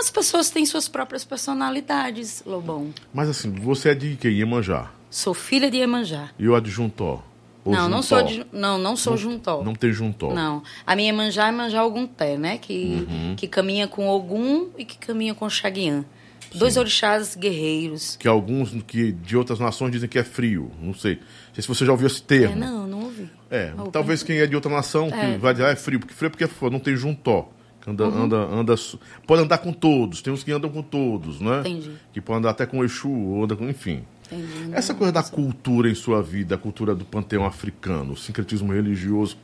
as 0.00 0.10
pessoas 0.10 0.48
têm 0.48 0.64
suas 0.64 0.88
próprias 0.88 1.24
personalidades, 1.24 2.42
Lobão. 2.46 2.92
Mas 3.12 3.28
assim, 3.28 3.52
você 3.52 3.90
é 3.90 3.94
de 3.94 4.16
quem? 4.16 4.30
Iemanjá. 4.32 4.90
Sou 5.10 5.34
filha 5.34 5.70
de 5.70 5.76
Iemanjá. 5.76 6.30
E 6.38 6.48
o 6.48 6.54
adjuntó? 6.54 7.22
Ou 7.62 7.72
Não, 7.74 7.86
não 7.88 8.02
sou, 8.02 8.22
de, 8.22 8.46
não, 8.50 8.78
não 8.78 8.96
sou 8.96 9.16
juntó. 9.18 9.62
Não 9.62 9.74
tem 9.74 9.92
juntó. 9.92 10.32
Não. 10.32 10.62
A 10.86 10.96
minha 10.96 11.08
Iemanjá 11.12 11.44
é 11.44 11.46
Iemanjá 11.50 11.84
Ogunté, 11.84 12.38
né? 12.38 12.56
Que, 12.56 13.06
Uhum. 13.06 13.34
que 13.36 13.46
caminha 13.46 13.86
com 13.86 14.08
Ogum 14.08 14.70
e 14.78 14.84
que 14.86 14.96
caminha 14.96 15.34
com 15.34 15.48
Xaguian. 15.50 16.04
Dois 16.54 16.76
orixás 16.76 17.36
guerreiros. 17.36 18.16
Que 18.16 18.26
alguns 18.26 18.70
que 18.86 19.12
de 19.12 19.36
outras 19.36 19.58
nações 19.60 19.90
dizem 19.92 20.08
que 20.08 20.18
é 20.18 20.24
frio. 20.24 20.70
Não 20.80 20.92
sei. 20.94 21.14
Não 21.16 21.54
sei 21.54 21.62
se 21.62 21.68
você 21.68 21.84
já 21.86 21.92
ouviu 21.92 22.06
esse 22.06 22.22
termo. 22.22 22.54
É, 22.54 22.56
não, 22.58 22.86
não 22.86 23.02
ouvi. 23.04 23.30
É, 23.50 23.70
Algum- 23.76 23.90
talvez 23.90 24.22
quem 24.22 24.38
é 24.38 24.46
de 24.46 24.54
outra 24.54 24.70
nação 24.70 25.10
que 25.10 25.16
É. 25.16 25.38
vai 25.38 25.52
dizer, 25.52 25.66
ah, 25.66 25.70
é 25.70 25.76
frio, 25.76 25.98
porque 26.00 26.14
frio 26.14 26.26
é 26.26 26.30
porque 26.30 26.44
é 26.44 26.48
frio, 26.48 26.70
não 26.70 26.80
tem 26.80 26.96
juntó. 26.96 27.50
Anda, 27.86 28.04
anda, 28.04 28.36
anda, 28.36 28.76
su- 28.76 29.00
pode 29.26 29.42
andar 29.42 29.58
com 29.58 29.72
todos, 29.72 30.20
tem 30.20 30.30
uns 30.32 30.42
que 30.44 30.52
andam 30.52 30.68
com 30.70 30.82
todos, 30.82 31.40
né? 31.40 31.60
Entendi. 31.60 31.92
Que 32.12 32.20
pode 32.20 32.38
andar 32.40 32.50
até 32.50 32.66
com 32.66 32.84
Exu, 32.84 33.42
anda 33.42 33.56
com, 33.56 33.68
enfim. 33.68 34.04
Entendi. 34.30 34.70
Essa 34.72 34.92
coisa 34.94 35.10
da 35.12 35.22
cultura 35.22 35.88
em 35.90 35.94
sua 35.94 36.22
vida, 36.22 36.54
a 36.56 36.58
cultura 36.58 36.94
do 36.94 37.04
panteão 37.06 37.44
africano, 37.44 38.12
o 38.12 38.16
sincretismo 38.16 38.72
religioso 38.72 39.36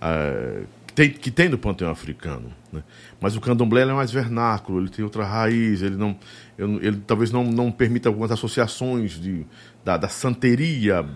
ah, 0.00 0.60
que, 0.77 0.77
tem, 0.98 1.10
que 1.10 1.30
tem 1.30 1.48
no 1.48 1.56
panteão 1.56 1.92
africano. 1.92 2.52
Né? 2.72 2.82
Mas 3.20 3.36
o 3.36 3.40
candomblé 3.40 3.82
é 3.82 3.84
mais 3.86 4.10
vernáculo, 4.10 4.80
ele 4.80 4.88
tem 4.88 5.04
outra 5.04 5.24
raiz, 5.24 5.80
ele 5.80 5.94
não. 5.94 6.18
ele 6.58 7.00
talvez 7.06 7.30
não, 7.30 7.44
não 7.44 7.70
permita 7.70 8.08
algumas 8.08 8.32
associações 8.32 9.12
de, 9.12 9.46
da, 9.84 9.96
da 9.96 10.08
santeria 10.08 11.08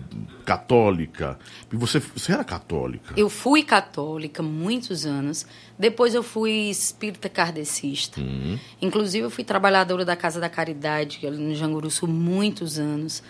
católica. 0.45 1.37
E 1.69 1.75
você, 1.75 1.99
você 1.99 2.31
era 2.31 2.45
católica. 2.45 3.13
Eu 3.17 3.29
fui 3.29 3.61
católica 3.61 4.41
muitos 4.41 5.05
anos. 5.05 5.45
Depois 5.77 6.15
eu 6.15 6.23
fui 6.23 6.69
espírita 6.69 7.27
kardecista. 7.27 8.21
Uhum. 8.21 8.57
Inclusive, 8.81 9.25
eu 9.25 9.29
fui 9.29 9.43
trabalhadora 9.43 10.05
da 10.05 10.15
Casa 10.15 10.39
da 10.39 10.47
Caridade, 10.47 11.27
ali 11.27 11.43
no 11.43 11.53
Janguruçu, 11.53 12.07
muitos 12.07 12.79
anos. 12.79 13.21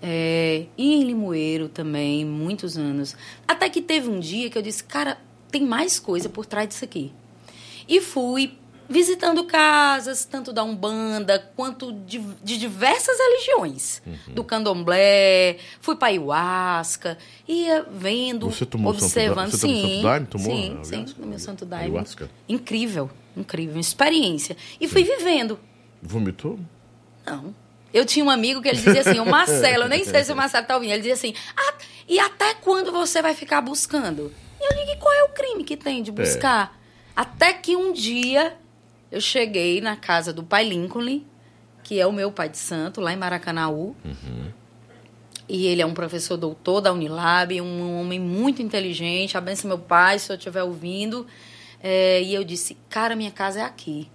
É, 0.00 0.66
e 0.78 0.94
em 0.94 1.02
Limoeiro 1.02 1.68
também, 1.68 2.24
muitos 2.24 2.78
anos. 2.78 3.16
Até 3.48 3.68
que 3.68 3.82
teve 3.82 4.08
um 4.08 4.20
dia 4.20 4.48
que 4.48 4.56
eu 4.56 4.62
disse, 4.62 4.84
cara, 4.84 5.18
tem 5.50 5.64
mais 5.64 5.98
coisa 5.98 6.28
por 6.28 6.46
trás 6.46 6.68
disso 6.68 6.84
aqui. 6.84 7.12
E 7.88 8.00
fui 8.00 8.58
visitando 8.88 9.44
casas, 9.44 10.24
tanto 10.24 10.52
da 10.52 10.62
Umbanda 10.62 11.38
quanto 11.56 11.92
de, 11.92 12.18
de 12.42 12.56
diversas 12.56 13.16
religiões. 13.18 14.02
Uhum. 14.06 14.34
Do 14.34 14.44
candomblé, 14.44 15.58
fui 15.80 15.96
para 15.96 16.08
ayahuasca, 16.08 17.18
ia 17.46 17.84
vendo, 17.90 18.50
Você 18.50 18.64
tomou 18.64 18.92
Santo 18.94 19.04
observando. 19.04 19.50
Daime? 19.50 19.52
Você 19.52 19.66
tomou 19.66 19.76
sim, 19.76 19.90
Santo 19.90 20.02
Daime? 20.02 20.26
Tomou 20.26 20.84
sim, 20.84 21.06
sim, 21.06 21.14
no 21.18 21.26
meu 21.26 21.38
Santo 21.38 21.66
Daime. 21.66 21.84
Ayahuasca? 21.86 22.30
Incrível, 22.48 23.10
incrível, 23.36 23.74
uma 23.74 23.80
experiência. 23.80 24.56
E 24.80 24.86
fui 24.88 25.02
vivendo. 25.02 25.58
Vomitou? 26.00 26.58
Não. 27.24 27.54
Eu 27.92 28.04
tinha 28.04 28.24
um 28.24 28.30
amigo 28.30 28.60
que 28.60 28.68
ele 28.68 28.76
dizia 28.76 29.00
assim, 29.00 29.18
o 29.18 29.26
Marcelo, 29.26 29.84
eu 29.84 29.88
nem 29.88 30.04
sei 30.04 30.22
se 30.22 30.32
o 30.32 30.36
Marcelo 30.36 30.66
tá 30.66 30.74
ouvindo, 30.74 30.90
ele 30.90 30.98
dizia 30.98 31.14
assim, 31.14 31.34
ah, 31.56 31.74
e 32.08 32.18
até 32.18 32.54
quando 32.54 32.92
você 32.92 33.22
vai 33.22 33.34
ficar 33.34 33.60
buscando? 33.60 34.32
E 34.66 34.72
eu 34.72 34.78
digo, 34.78 34.90
e 34.90 34.96
qual 34.96 35.14
é 35.14 35.24
o 35.24 35.28
crime 35.28 35.64
que 35.64 35.76
tem 35.76 36.02
de 36.02 36.10
buscar? 36.10 36.78
Até 37.14 37.52
que 37.52 37.76
um 37.76 37.92
dia 37.92 38.56
eu 39.10 39.20
cheguei 39.20 39.80
na 39.80 39.96
casa 39.96 40.32
do 40.32 40.42
pai 40.42 40.68
Lincoln, 40.68 41.22
que 41.82 42.00
é 42.00 42.06
o 42.06 42.12
meu 42.12 42.32
pai 42.32 42.48
de 42.48 42.58
santo, 42.58 43.00
lá 43.00 43.12
em 43.12 43.16
Maracanaú. 43.16 43.94
E 45.48 45.66
ele 45.66 45.80
é 45.80 45.86
um 45.86 45.94
professor 45.94 46.36
doutor 46.36 46.80
da 46.80 46.92
Unilab, 46.92 47.60
um 47.60 48.00
homem 48.00 48.18
muito 48.18 48.60
inteligente. 48.60 49.38
Abençoe 49.38 49.68
meu 49.68 49.78
pai, 49.78 50.18
se 50.18 50.32
eu 50.32 50.36
estiver 50.36 50.64
ouvindo. 50.64 51.26
É, 51.80 52.20
e 52.22 52.34
eu 52.34 52.42
disse, 52.42 52.76
cara, 52.90 53.14
minha 53.14 53.30
casa 53.30 53.60
é 53.60 53.62
aqui 53.62 54.10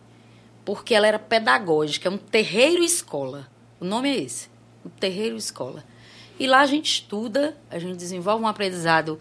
porque 0.66 0.94
ela 0.94 1.08
era 1.08 1.20
pedagógica, 1.20 2.08
é 2.08 2.12
um 2.12 2.18
terreiro 2.18 2.84
escola. 2.84 3.48
O 3.80 3.86
nome 3.86 4.10
é 4.10 4.18
esse, 4.22 4.50
um 4.86 4.90
terreiro 4.90 5.36
escola. 5.36 5.84
E 6.40 6.48
lá 6.48 6.62
a 6.62 6.66
gente 6.66 6.86
estuda, 6.86 7.58
a 7.70 7.78
gente 7.78 7.98
desenvolve 7.98 8.44
um 8.44 8.48
aprendizado 8.48 9.20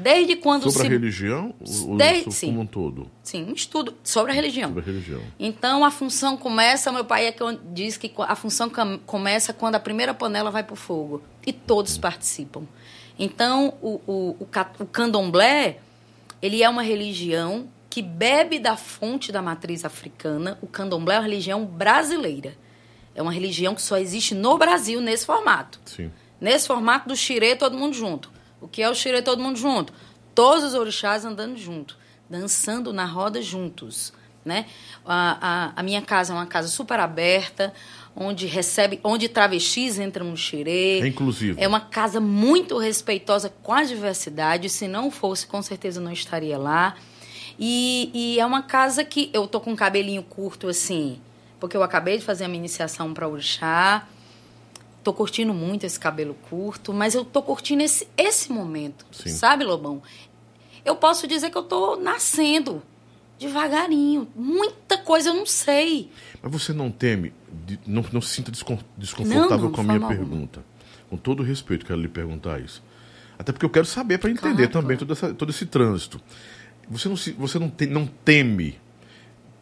desde 0.00 0.36
quando 0.36 0.62
Sobre 0.70 0.80
a 0.80 0.82
se 0.84 0.88
religião? 0.88 1.54
Ou 1.86 1.96
Desde- 1.96 2.18
sobre 2.24 2.32
sim. 2.38 2.46
como 2.48 2.60
um 2.60 2.66
todo? 2.66 3.10
sim, 3.22 3.44
um 3.44 3.52
estudo 3.52 3.94
sobre 4.02 4.32
a 4.32 4.34
religião. 4.34 4.68
Sobre 4.70 4.82
a 4.82 4.84
religião. 4.86 5.20
Então 5.38 5.84
a 5.84 5.90
função 5.90 6.36
começa, 6.36 6.90
meu 6.92 7.04
pai 7.04 7.26
é 7.26 7.32
que 7.32 7.42
diz 7.72 7.96
que 7.96 8.12
a 8.18 8.34
função 8.34 8.70
começa 9.04 9.52
quando 9.52 9.74
a 9.74 9.80
primeira 9.80 10.14
panela 10.14 10.50
vai 10.50 10.62
para 10.62 10.72
o 10.74 10.76
fogo 10.76 11.22
e 11.46 11.52
todos 11.52 11.98
participam. 11.98 12.62
Então 13.18 13.74
o, 13.82 14.00
o, 14.06 14.36
o, 14.40 14.46
o 14.80 14.86
candomblé 14.86 15.78
ele 16.40 16.62
é 16.62 16.68
uma 16.68 16.82
religião 16.82 17.68
que 17.90 18.00
bebe 18.02 18.58
da 18.58 18.76
fonte 18.76 19.32
da 19.32 19.42
matriz 19.42 19.84
africana. 19.84 20.56
O 20.62 20.66
candomblé 20.66 21.16
é 21.16 21.18
uma 21.18 21.24
religião 21.24 21.64
brasileira. 21.64 22.56
É 23.14 23.20
uma 23.22 23.32
religião 23.32 23.74
que 23.74 23.82
só 23.82 23.96
existe 23.96 24.34
no 24.34 24.56
Brasil 24.56 25.00
nesse 25.00 25.26
formato. 25.26 25.80
Sim. 25.84 26.10
Nesse 26.40 26.68
formato 26.68 27.08
do 27.08 27.16
xirê, 27.16 27.56
todo 27.56 27.76
mundo 27.76 27.94
junto. 27.94 28.30
O 28.60 28.68
que 28.68 28.82
é 28.82 28.90
o 28.90 28.94
xirê, 28.94 29.22
todo 29.22 29.42
mundo 29.42 29.58
junto? 29.58 29.92
Todos 30.34 30.64
os 30.64 30.74
orixás 30.74 31.24
andando 31.24 31.56
junto, 31.56 31.96
dançando 32.28 32.92
na 32.92 33.04
roda 33.04 33.40
juntos. 33.42 34.12
Né? 34.44 34.66
A, 35.04 35.72
a, 35.74 35.80
a 35.80 35.82
minha 35.82 36.00
casa 36.00 36.32
é 36.32 36.36
uma 36.36 36.46
casa 36.46 36.68
super 36.68 36.98
aberta, 36.98 37.72
onde 38.16 38.46
recebe, 38.46 38.98
onde 39.04 39.28
travestis 39.28 39.98
entram 39.98 40.26
no 40.26 40.36
xirê. 40.36 41.00
É 41.00 41.06
inclusivo. 41.06 41.60
É 41.60 41.68
uma 41.68 41.80
casa 41.80 42.20
muito 42.20 42.78
respeitosa 42.78 43.52
com 43.62 43.72
a 43.72 43.84
diversidade. 43.84 44.68
Se 44.68 44.88
não 44.88 45.10
fosse, 45.10 45.46
com 45.46 45.60
certeza 45.60 46.00
não 46.00 46.12
estaria 46.12 46.56
lá. 46.58 46.96
E, 47.58 48.10
e 48.14 48.40
é 48.40 48.46
uma 48.46 48.62
casa 48.62 49.04
que 49.04 49.30
eu 49.32 49.46
tô 49.46 49.60
com 49.60 49.72
um 49.72 49.76
cabelinho 49.76 50.22
curto 50.22 50.68
assim, 50.68 51.20
porque 51.58 51.76
eu 51.76 51.82
acabei 51.82 52.16
de 52.18 52.24
fazer 52.24 52.44
a 52.44 52.48
minha 52.48 52.60
iniciação 52.60 53.12
para 53.12 53.28
orixá. 53.28 54.06
Tô 55.02 55.12
curtindo 55.12 55.54
muito 55.54 55.84
esse 55.84 55.98
cabelo 55.98 56.34
curto, 56.50 56.92
mas 56.92 57.14
eu 57.14 57.24
tô 57.24 57.40
curtindo 57.42 57.82
esse, 57.82 58.06
esse 58.16 58.50
momento, 58.52 59.06
Sim. 59.12 59.30
sabe, 59.30 59.64
Lobão? 59.64 60.02
Eu 60.84 60.96
posso 60.96 61.26
dizer 61.26 61.50
que 61.50 61.56
eu 61.58 61.62
tô 61.62 61.96
nascendo 61.96 62.82
devagarinho. 63.38 64.28
Muita 64.34 64.98
coisa 64.98 65.30
eu 65.30 65.34
não 65.34 65.46
sei. 65.46 66.10
Mas 66.42 66.50
você 66.52 66.72
não 66.72 66.90
teme, 66.90 67.32
não, 67.86 68.04
não 68.12 68.20
se 68.20 68.34
sinta 68.34 68.50
descon- 68.50 68.78
desconfortável 68.96 69.48
Não, 69.56 69.58
não, 69.64 69.72
com 69.72 69.80
a 69.80 69.84
minha 69.84 69.98
forma 70.00 70.12
alguma. 70.14 70.28
pergunta. 70.30 70.64
Com 71.08 71.16
todo 71.16 71.40
o 71.40 71.42
respeito, 71.42 71.86
quero 71.86 72.00
lhe 72.00 72.08
perguntar 72.08 72.60
isso. 72.60 72.82
Até 73.38 73.52
porque 73.52 73.64
eu 73.64 73.70
quero 73.70 73.86
saber 73.86 74.18
para 74.18 74.30
entender 74.30 74.68
Claro, 74.68 74.72
também 74.72 74.96
claro. 74.96 74.98
todo, 75.06 75.12
essa- 75.12 75.32
todo 75.34 75.50
esse 75.50 75.64
trânsito. 75.66 76.20
Você 76.90 77.08
não, 77.08 77.16
se- 77.16 77.32
você 77.32 77.58
não, 77.58 77.70
te- 77.70 77.86
não 77.86 78.06
teme 78.06 78.78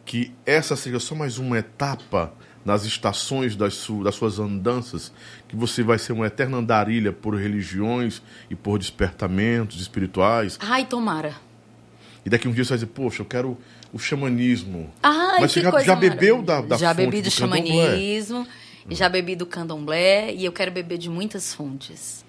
que 0.05 0.31
essa 0.45 0.75
seja 0.75 0.99
só 0.99 1.13
mais 1.13 1.37
uma 1.37 1.57
etapa 1.59 2.33
nas 2.65 2.83
estações 2.85 3.55
das, 3.55 3.73
su- 3.75 4.03
das 4.03 4.15
suas 4.15 4.39
andanças, 4.39 5.11
que 5.47 5.55
você 5.55 5.81
vai 5.83 5.97
ser 5.97 6.11
uma 6.13 6.27
eterna 6.27 6.57
andarilha 6.57 7.11
por 7.13 7.35
religiões 7.35 8.21
e 8.49 8.55
por 8.55 8.77
despertamentos 8.77 9.79
espirituais, 9.81 10.57
Ai, 10.61 10.85
tomara. 10.85 11.33
e 12.25 12.29
daqui 12.29 12.47
um 12.47 12.51
dia 12.51 12.63
você 12.65 12.69
vai 12.69 12.77
dizer, 12.79 12.87
poxa, 12.87 13.21
eu 13.21 13.25
quero 13.25 13.57
o 13.93 13.97
xamanismo. 13.97 14.91
Ai, 15.01 15.39
Mas 15.41 15.51
você 15.53 15.61
já, 15.61 15.79
já 15.81 15.95
bebeu 15.95 16.41
da, 16.41 16.59
da 16.61 16.77
Já 16.77 16.93
fonte 16.93 17.05
bebi 17.05 17.21
do, 17.21 17.29
do 17.29 17.35
candomblé? 17.35 17.85
xamanismo, 17.85 18.47
já 18.89 19.07
bebi 19.09 19.35
do 19.35 19.45
candomblé 19.45 20.33
e 20.33 20.43
eu 20.43 20.51
quero 20.51 20.71
beber 20.71 20.97
de 20.97 21.09
muitas 21.09 21.53
fontes. 21.53 22.25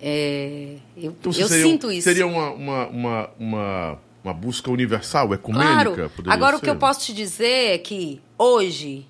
É, 0.00 0.76
eu 0.96 1.10
Então, 1.12 1.32
eu 1.32 1.48
seria, 1.48 1.64
sinto 1.64 1.90
isso. 1.90 2.02
Seria 2.08 2.26
uma, 2.26 2.50
uma, 2.50 2.86
uma, 2.88 3.30
uma, 3.38 3.98
uma 4.24 4.34
busca 4.34 4.70
universal, 4.70 5.32
ecumênica? 5.34 6.08
Claro. 6.08 6.12
Agora 6.26 6.56
o 6.56 6.58
ser? 6.58 6.64
que 6.64 6.70
eu 6.70 6.76
posso 6.76 7.06
te 7.06 7.12
dizer 7.14 7.74
é 7.74 7.78
que 7.78 8.20
hoje, 8.38 9.06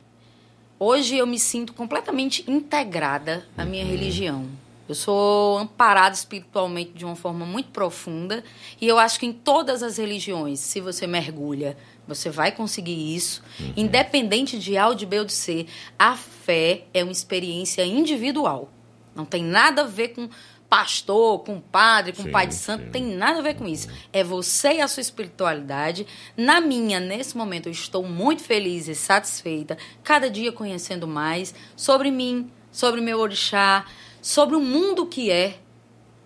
hoje 0.83 1.17
eu 1.17 1.27
me 1.27 1.39
sinto 1.39 1.73
completamente 1.73 2.45
integrada 2.51 3.47
à 3.57 3.63
Uhum. 3.63 3.69
minha 3.71 3.85
religião. 3.85 4.47
Eu 4.89 4.95
sou 4.97 5.59
amparada 5.59 6.15
espiritualmente 6.15 6.91
de 6.93 7.05
uma 7.05 7.15
forma 7.15 7.47
muito 7.47 7.71
profunda 7.71 8.43
e 8.81 8.87
eu 8.89 8.99
acho 8.99 9.19
que 9.21 9.25
em 9.27 9.33
todas 9.33 9.83
as 9.83 9.97
religiões, 9.97 10.59
se 10.59 10.81
você 10.81 11.07
mergulha, 11.07 11.77
você 12.07 12.29
vai 12.29 12.51
conseguir 12.51 13.15
isso, 13.15 13.43
Uhum. 13.61 13.73
independente 13.77 14.59
de 14.59 14.77
A 14.77 14.89
ou 14.89 14.95
de 14.95 15.07
B 15.07 15.21
ou 15.21 15.25
de 15.25 15.33
C. 15.33 15.67
A 15.99 16.17
fé 16.17 16.85
é 16.93 17.03
uma 17.05 17.13
experiência 17.13 17.85
individual. 17.87 18.71
Não 19.15 19.25
tem 19.25 19.45
nada 19.45 19.83
a 19.83 19.87
ver 19.87 20.09
com 20.09 20.29
pastor, 20.77 21.40
com 21.40 21.61
padre, 21.61 22.15
com 22.15 22.23
Sim, 22.23 22.31
pai 22.31 22.47
de 22.47 22.55
santo, 22.55 22.85
sim. 22.86 22.90
tem 22.93 23.03
nada 23.15 23.40
a 23.40 23.43
ver 23.43 23.57
com 23.57 23.69
isso. 23.69 23.89
É 24.11 24.24
você 24.24 24.77
e 24.77 24.81
a 24.81 24.89
sua 24.89 25.03
espiritualidade. 25.03 26.07
Na 26.35 26.62
minha, 26.62 26.99
nesse 26.99 27.36
momento, 27.36 27.66
eu 27.66 27.73
estou 27.73 28.03
muito 28.03 28.43
feliz 28.43 28.89
e 28.89 28.94
satisfeita, 28.94 29.77
cada 30.03 30.31
dia 30.31 30.51
conhecendo 30.51 31.07
mais 31.07 31.55
sobre 31.77 32.11
mim, 32.11 32.51
sobre 32.70 33.03
meu 33.03 33.19
orixá, 33.20 33.85
sobre 34.23 34.57
o 34.57 34.61
mundo 34.61 35.05
que 35.05 35.31
é 35.31 35.59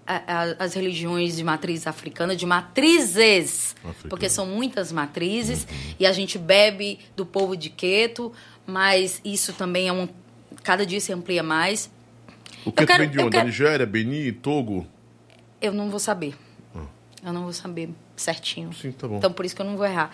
a- 0.06 0.22
a- 0.42 0.64
as 0.64 0.74
religiões 0.74 1.34
de 1.34 1.42
matriz 1.42 1.84
africana, 1.84 2.36
de 2.36 2.46
matrizes, 2.46 3.74
Africana. 3.82 4.08
porque 4.08 4.28
são 4.28 4.46
muitas 4.46 4.92
matrizes 4.92 5.66
e 5.98 6.06
a 6.06 6.12
gente 6.12 6.38
bebe 6.38 7.00
do 7.16 7.26
povo 7.26 7.56
de 7.56 7.68
Queto, 7.68 8.32
mas 8.64 9.20
isso 9.24 9.52
também 9.54 9.88
é 9.88 9.92
um 9.92 10.08
cada 10.62 10.86
dia 10.86 11.00
se 11.00 11.12
amplia 11.12 11.42
mais. 11.42 11.90
O 12.66 12.72
que 12.72 12.82
eu 12.82 12.86
quero- 12.86 13.02
vem 13.04 13.10
de 13.10 13.18
onde? 13.20 13.30
quero- 13.30 13.46
Nigéria, 13.46 13.86
Benin, 13.86 14.32
Togo? 14.32 14.86
Eu 15.60 15.72
não 15.72 15.88
vou 15.88 15.98
saber. 15.98 16.34
Ah. 16.74 16.84
Eu 17.24 17.32
não 17.32 17.44
vou 17.44 17.52
saber 17.52 17.88
certinho. 18.16 18.72
Sim, 18.72 18.92
tá 18.92 19.06
bom. 19.08 19.16
Então 19.16 19.32
por 19.32 19.44
isso 19.46 19.54
que 19.54 19.62
eu 19.62 19.66
não 19.66 19.76
vou 19.76 19.86
errar. 19.86 20.10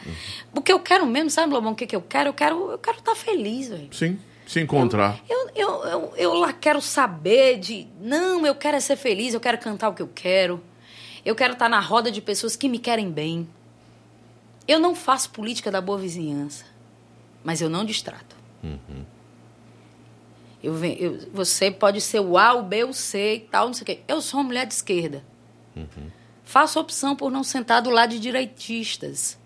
O 0.54 0.60
que 0.60 0.72
eu 0.72 0.78
quero 0.80 1.06
mesmo, 1.06 1.30
sabe, 1.30 1.52
Lobão, 1.52 1.72
o 1.72 1.74
que, 1.74 1.86
que 1.86 1.96
eu 1.96 2.02
quero? 2.02 2.28
Eu 2.30 2.34
quero 2.34 2.70
eu 2.72 2.78
quero 2.78 2.98
estar 2.98 3.14
feliz, 3.14 3.68
velho. 3.68 3.88
Sim, 3.92 4.18
se 4.46 4.60
encontrar. 4.60 5.20
Eu, 5.28 5.50
eu, 5.54 5.84
eu, 5.84 6.12
eu 6.16 6.34
lá 6.34 6.52
quero 6.52 6.80
saber 6.80 7.58
de. 7.58 7.86
Não, 8.00 8.46
eu 8.46 8.54
quero 8.54 8.76
é 8.76 8.80
ser 8.80 8.96
feliz, 8.96 9.34
eu 9.34 9.40
quero 9.40 9.58
cantar 9.58 9.88
o 9.88 9.94
que 9.94 10.02
eu 10.02 10.10
quero. 10.14 10.62
Eu 11.24 11.34
quero 11.34 11.52
estar 11.52 11.68
na 11.68 11.80
roda 11.80 12.10
de 12.10 12.20
pessoas 12.20 12.56
que 12.56 12.68
me 12.68 12.78
querem 12.78 13.10
bem. 13.10 13.48
Eu 14.66 14.78
não 14.80 14.94
faço 14.94 15.30
política 15.30 15.70
da 15.70 15.80
boa 15.80 15.98
vizinhança, 15.98 16.64
mas 17.44 17.60
eu 17.60 17.68
não 17.68 17.84
distrato. 17.84 18.36
Eu, 20.62 20.84
eu- 20.84 21.18
você 21.32 21.70
pode 21.70 22.00
ser 22.00 22.20
o 22.20 22.38
A, 22.38 22.54
o 22.54 22.62
B, 22.62 22.84
o 22.84 22.92
C 22.92 23.34
e 23.36 23.40
tal, 23.40 23.66
não 23.66 23.74
sei 23.74 23.82
o 23.82 23.86
quê. 23.86 24.00
Eu 24.06 24.20
sou 24.20 24.38
uma 24.40 24.46
mulher 24.46 24.66
de 24.66 24.74
esquerda. 24.74 25.24
Faço 26.44 26.78
opção 26.78 27.16
por 27.16 27.30
não 27.30 27.42
sentar 27.42 27.80
do 27.82 27.90
lado 27.90 28.10
de 28.10 28.18
direitistas. 28.20 29.38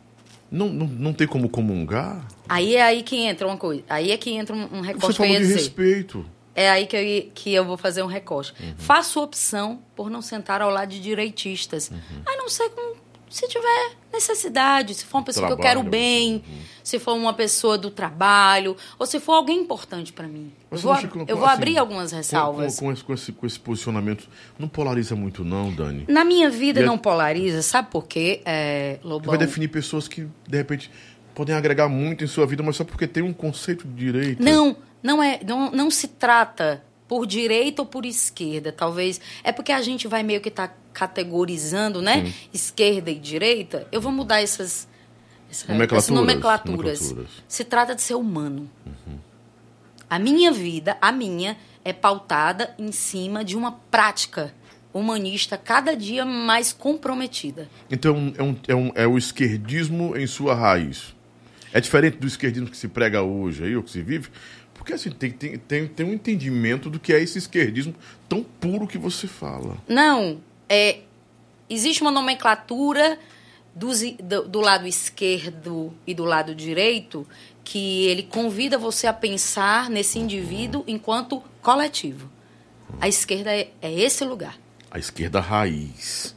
Não, 0.51 0.69
não, 0.69 0.87
não 0.87 1.13
tem 1.13 1.27
como 1.27 1.49
comungar? 1.49 2.27
Aí 2.49 2.77
é 2.77 2.83
aí 2.83 3.03
que 3.03 3.17
entra 3.17 3.47
uma 3.47 3.57
coisa. 3.57 3.83
Aí 3.89 4.11
é 4.11 4.17
que 4.17 4.31
entra 4.31 4.55
um, 4.55 4.79
um 4.79 4.81
recorte 4.81 5.07
Você 5.07 5.13
falou 5.15 5.33
de 5.41 5.45
respeito. 5.47 6.27
É 6.55 6.71
aí 6.71 6.87
que 6.87 6.97
eu, 6.97 7.31
que 7.35 7.53
eu 7.53 7.65
vou 7.65 7.77
fazer 7.77 8.03
um 8.03 8.07
recorte. 8.07 8.55
Faço 8.79 9.21
opção 9.23 9.83
por 9.95 10.09
não 10.09 10.23
sentar 10.23 10.63
ao 10.63 10.71
lado 10.71 10.89
de 10.91 11.01
direitistas. 11.01 11.91
A 12.25 12.37
não 12.37 12.49
ser 12.49 12.71
com, 12.71 12.86
se 13.29 13.49
tiver 13.49 13.97
necessidade, 14.13 14.95
se 14.95 15.05
for 15.05 15.19
uma 15.19 15.25
pessoa 15.25 15.47
que 15.47 15.53
eu 15.53 15.57
Trabalho, 15.57 15.81
quero 15.81 15.91
bem, 15.91 16.45
se 16.83 16.99
for 16.99 17.15
uma 17.15 17.35
pessoa 17.35 17.77
do 17.77 17.91
trabalho, 17.91 18.77
ou 18.99 19.07
se 19.07 19.19
for 19.21 19.33
alguém 19.33 19.61
importante 19.61 20.13
para 20.13 20.27
mim. 20.27 20.53
Eu 20.63 20.67
Mas 20.71 20.83
vou, 20.83 20.93
acha 20.93 21.09
que, 21.09 21.19
eu 21.19 21.37
vou 21.37 21.45
assim, 21.45 21.55
abrir 21.55 21.79
algumas 21.79 22.13
ressalvas. 22.13 22.79
Com, 22.79 22.87
com 22.87 22.93
esse, 22.93 23.05
com, 23.05 23.15
esse, 23.15 23.33
com 23.33 23.47
esse 23.47 23.59
posicionamento, 23.59 24.29
não 24.59 24.69
polariza 24.69 25.15
muito, 25.17 25.45
não, 25.45 25.73
Dani? 25.73 26.05
Na 26.09 26.25
minha 26.25 26.49
vida 26.49 26.81
E 26.81 26.85
não 26.85 26.97
polariza, 26.97 27.63
sabe 27.63 27.91
por 27.91 28.07
quê, 28.07 28.41
é, 28.45 28.99
Lobão? 29.03 29.31
vai 29.31 29.39
definir 29.39 29.69
pessoas 29.69 30.07
que, 30.07 30.27
de 30.47 30.57
repente, 30.57 30.91
podem 31.35 31.55
agregar 31.55 31.89
muito 31.89 32.25
em 32.25 32.27
sua 32.27 32.47
vida, 32.47 32.63
mas 32.63 32.77
só 32.77 32.85
porque 32.85 33.07
tem 33.07 33.23
um 33.23 33.33
conceito 33.33 33.87
de 33.87 33.95
direito. 33.95 34.43
Não, 34.43 34.77
não 35.03 35.23
é, 35.23 35.41
não, 35.45 35.71
não 35.71 35.91
se 35.91 36.09
trata 36.09 36.83
por 37.09 37.27
direita 37.27 37.83
ou 37.83 37.87
por 37.87 38.05
esquerda, 38.05 38.73
talvez. 38.73 39.21
É 39.45 39.53
porque 39.53 39.73
a 39.73 39.81
gente 39.83 40.09
vai 40.09 40.23
meio 40.23 40.41
que 40.41 40.51
tá 40.51 40.73
categorizando, 40.93 42.01
né? 42.03 42.33
Esquerda 42.53 43.11
e 43.11 43.15
direita. 43.19 43.87
Eu 43.93 44.01
vou 44.01 44.11
mudar 44.13 44.41
essas, 44.41 44.89
essa- 45.51 45.67
Nomenclaturas, 45.73 46.05
essas 46.05 46.15
nomenclaturas. 46.17 47.01
nomenclaturas. 47.01 47.45
Se 47.47 47.65
trata 47.65 47.95
de 47.95 48.03
ser 48.03 48.15
humano. 48.15 48.69
A 50.09 50.19
minha 50.19 50.53
vida, 50.53 50.97
a 51.01 51.11
minha, 51.11 51.57
é 51.85 51.93
pautada 51.93 52.75
em 52.79 52.93
cima 52.93 53.45
de 53.45 53.57
uma 53.57 53.73
prática 53.73 54.55
humanista 54.95 55.59
cada 55.59 55.95
dia 55.97 56.25
mais 56.25 56.73
comprometida. 56.73 57.69
Então 57.91 58.33
é, 58.37 58.43
um, 58.43 58.57
é, 58.69 58.75
um, 58.75 58.93
é 58.95 59.07
o 59.07 59.19
esquerdismo 59.19 60.17
em 60.17 60.27
sua 60.27 60.55
raiz. 60.55 61.15
É 61.73 61.81
diferente 61.81 62.17
do 62.17 62.27
esquerdismo 62.27 62.69
que 62.71 62.77
se 62.77 62.89
prega 62.89 63.23
hoje 63.23 63.65
aí, 63.65 63.77
ou 63.77 63.83
que 63.83 63.91
se 63.91 64.01
vive, 64.01 64.29
porque 64.87 64.95
assim, 64.95 65.11
tem, 65.11 65.33
tem, 65.33 65.59
tem, 65.59 65.89
tem 65.89 66.07
um 66.07 66.15
entendimento 66.15 66.89
do 66.89 67.01
que 67.01 67.13
é 67.13 67.21
esse 67.21 67.37
esquerdismo 67.39 67.93
tão 68.29 68.45
puro 68.45 68.87
que 68.87 68.97
você 68.97 69.27
fala. 69.27 69.77
Não, 69.89 70.41
é, 70.69 71.01
existe 71.69 72.03
uma 72.03 72.13
nomenclatura 72.13 73.19
dos 73.75 74.01
i- 74.01 74.13
do, 74.23 74.47
do 74.47 74.61
lado 74.61 74.87
esquerdo 74.87 75.93
e 76.07 76.15
do 76.15 76.25
lado 76.25 76.55
direito 76.55 77.27
que 77.65 78.05
ele 78.07 78.23
convida 78.23 78.79
você 78.79 79.09
a 79.09 79.13
pensar 79.13 79.91
nesse 79.91 80.21
indivíduo 80.21 80.85
enquanto 80.87 81.43
coletivo. 81.61 82.31
A 83.01 83.09
esquerda 83.09 83.53
é, 83.53 83.73
é 83.83 83.93
esse 83.93 84.25
lugar. 84.25 84.57
A 84.89 85.01
esquerda 85.01 85.41
raiz. 85.41 86.33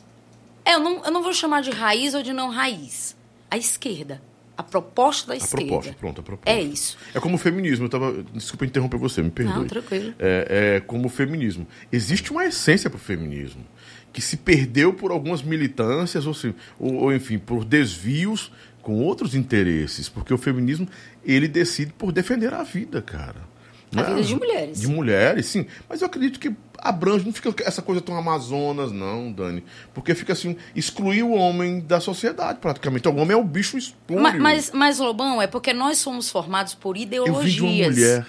É, 0.66 0.74
eu 0.74 0.80
não, 0.80 1.06
eu 1.06 1.12
não 1.12 1.22
vou 1.22 1.34
chamar 1.34 1.62
de 1.62 1.70
raiz 1.70 2.16
ou 2.16 2.24
de 2.24 2.34
não 2.34 2.50
raiz. 2.50 3.16
A 3.52 3.60
esquerda. 3.60 4.20
A 4.60 4.64
proposta 4.64 5.28
da 5.28 5.34
A 5.36 5.38
esquerda. 5.38 5.66
proposta, 5.68 5.94
pronto, 5.98 6.20
a 6.20 6.24
proposta. 6.24 6.52
É 6.60 6.62
isso. 6.62 6.98
É 7.14 7.20
como 7.22 7.36
o 7.36 7.38
feminismo, 7.38 7.86
eu 7.86 7.90
tava. 7.90 8.14
Desculpa 8.34 8.66
interromper 8.66 8.98
você, 8.98 9.24
me 9.24 9.30
perdoe. 9.30 9.56
Não, 9.56 9.66
tranquilo. 9.66 10.14
É, 10.20 10.76
é 10.76 10.80
como 10.82 11.06
o 11.06 11.10
feminismo. 11.10 11.66
Existe 11.92 12.30
uma 12.32 12.44
essência 12.46 12.90
para 12.90 12.98
o 12.98 13.00
feminismo 13.00 13.66
que 14.12 14.22
se 14.22 14.36
perdeu 14.36 14.92
por 14.94 15.12
algumas 15.12 15.42
militâncias, 15.42 16.26
ou, 16.28 16.34
se- 16.34 16.54
ou, 16.78 16.94
ou, 16.96 17.14
enfim, 17.14 17.38
por 17.40 17.64
desvios 17.64 18.52
com 18.82 19.00
outros 19.02 19.34
interesses. 19.34 20.10
Porque 20.10 20.34
o 20.34 20.38
feminismo, 20.38 20.90
ele 21.24 21.48
decide 21.48 21.94
por 21.94 22.12
defender 22.12 22.54
a 22.54 22.64
vida, 22.64 23.02
cara. 23.02 23.48
A 23.94 23.96
Não 23.96 24.04
é? 24.04 24.08
vida 24.16 24.24
de 24.24 24.36
mulheres. 24.36 24.82
De 24.82 24.88
mulheres, 24.88 25.46
sim. 25.46 25.66
Mas 25.88 26.02
eu 26.02 26.08
acredito 26.08 26.38
que 26.38 26.52
abrange, 26.82 27.26
não 27.26 27.34
fica 27.34 27.54
essa 27.64 27.82
coisa 27.82 28.02
tão 28.02 28.16
Amazonas, 28.18 28.92
não, 28.92 29.32
Dani. 29.32 29.64
Porque 29.94 30.14
fica 30.16 30.34
assim, 30.34 30.56
excluir 30.76 31.24
o 31.24 31.32
homem 31.32 31.80
da 31.80 32.00
sociedade, 32.00 32.60
praticamente. 32.60 33.08
O 33.08 33.16
homem 33.16 33.32
é 33.32 33.40
o 33.40 33.44
bicho 33.44 33.78
espúrio. 33.78 34.22
Ma- 34.24 34.34
Mas, 34.34 34.72
mas, 34.72 35.00
Lobão, 35.00 35.42
é 35.42 35.48
porque 35.48 35.74
nós 35.74 35.98
somos 35.98 36.30
formados 36.30 36.74
por 36.74 36.96
eu 36.96 37.02
ideologias. 37.04 37.44
vi 37.46 37.52
de 37.52 37.62
uma 37.64 37.90
mulher. 37.90 38.26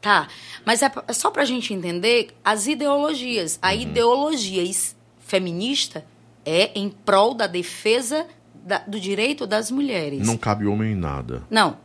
Tá, 0.00 0.28
mas 0.64 0.82
é, 0.82 0.92
é 1.08 1.12
só 1.12 1.30
pra 1.30 1.44
gente 1.44 1.72
entender 1.74 2.28
as 2.44 2.66
ideologias. 2.66 3.58
A 3.60 3.72
Uhum. 3.72 3.80
ideologia 3.80 4.62
is- 4.62 4.94
feminista 5.18 6.04
é 6.44 6.70
em 6.78 6.88
prol 6.88 7.34
da 7.34 7.46
defesa 7.48 8.26
da- 8.54 8.78
do 8.86 9.00
direito 9.00 9.46
das 9.46 9.70
mulheres. 9.70 10.24
Não 10.26 10.36
cabe 10.36 10.66
homem 10.66 10.92
em 10.92 10.96
nada. 10.96 11.42
Não, 11.50 11.76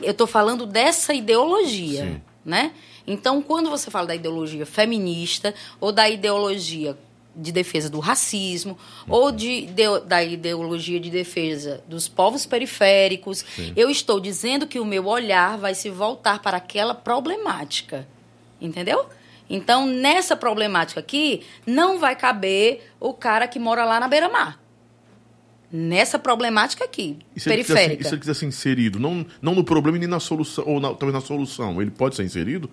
eu 0.00 0.14
tô 0.14 0.26
falando 0.26 0.66
dessa 0.66 1.12
ideologia, 1.14 2.04
Sim. 2.04 2.20
né? 2.44 2.72
Então, 3.10 3.40
quando 3.42 3.70
você 3.70 3.90
fala 3.90 4.08
da 4.08 4.14
ideologia 4.14 4.66
feminista 4.66 5.54
ou 5.80 5.90
da 5.90 6.08
ideologia 6.08 6.96
de 7.34 7.52
defesa 7.52 7.88
do 7.88 8.00
racismo 8.00 8.76
ou 9.08 9.30
de, 9.30 9.66
de- 9.66 10.00
da 10.06 10.22
ideologia 10.24 10.98
de 11.00 11.08
defesa 11.08 11.82
dos 11.88 12.08
povos 12.08 12.44
periféricos, 12.44 13.44
eu 13.76 13.88
estou 13.88 14.18
dizendo 14.20 14.66
que 14.66 14.78
o 14.80 14.84
meu 14.84 15.06
olhar 15.06 15.56
vai 15.56 15.74
se 15.74 15.88
voltar 15.88 16.40
para 16.42 16.56
aquela 16.56 16.94
problemática, 16.94 18.06
entendeu? 18.60 19.06
Então, 19.48 19.86
nessa 19.86 20.36
problemática 20.36 21.00
aqui, 21.00 21.42
não 21.64 21.98
vai 21.98 22.14
caber 22.16 22.90
o 23.00 23.14
cara 23.14 23.46
que 23.48 23.58
mora 23.58 23.84
lá 23.84 23.98
na 24.00 24.08
beira-mar. 24.08 24.60
Nessa 25.70 26.18
problemática 26.18 26.84
aqui, 26.84 27.18
se 27.36 27.48
ele, 27.50 27.62
periférica. 27.62 28.00
e 28.02 28.04
se 28.04 28.10
ele 28.14 28.20
quiser 28.20 28.34
ser 28.34 28.46
inserido, 28.46 28.98
não, 28.98 29.26
não 29.42 29.54
no 29.54 29.62
problema 29.62 29.98
e 29.98 30.00
nem 30.00 30.08
na 30.08 30.18
solução, 30.18 30.64
ou 30.66 30.80
na- 30.80 30.88
talvez 30.94 31.12
na 31.12 31.20
solução, 31.20 31.80
ele 31.82 31.90
pode 31.90 32.16
ser 32.16 32.24
inserido 32.24 32.70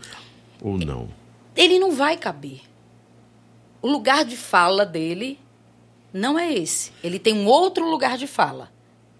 ou 0.61 0.77
não? 0.77 1.09
ele 1.57 1.77
não 1.80 1.91
vai 1.91 2.15
caber. 2.17 2.61
O 3.81 3.88
lugar 3.89 4.23
de 4.26 4.35
fala 4.38 4.85
dele 4.85 5.38
não 6.13 6.39
é 6.39 6.53
esse. 6.53 6.91
Ele 7.03 7.19
tem 7.19 7.34
um 7.34 7.45
outro 7.45 7.89
lugar 7.89 8.17
de 8.17 8.27
fala, 8.27 8.72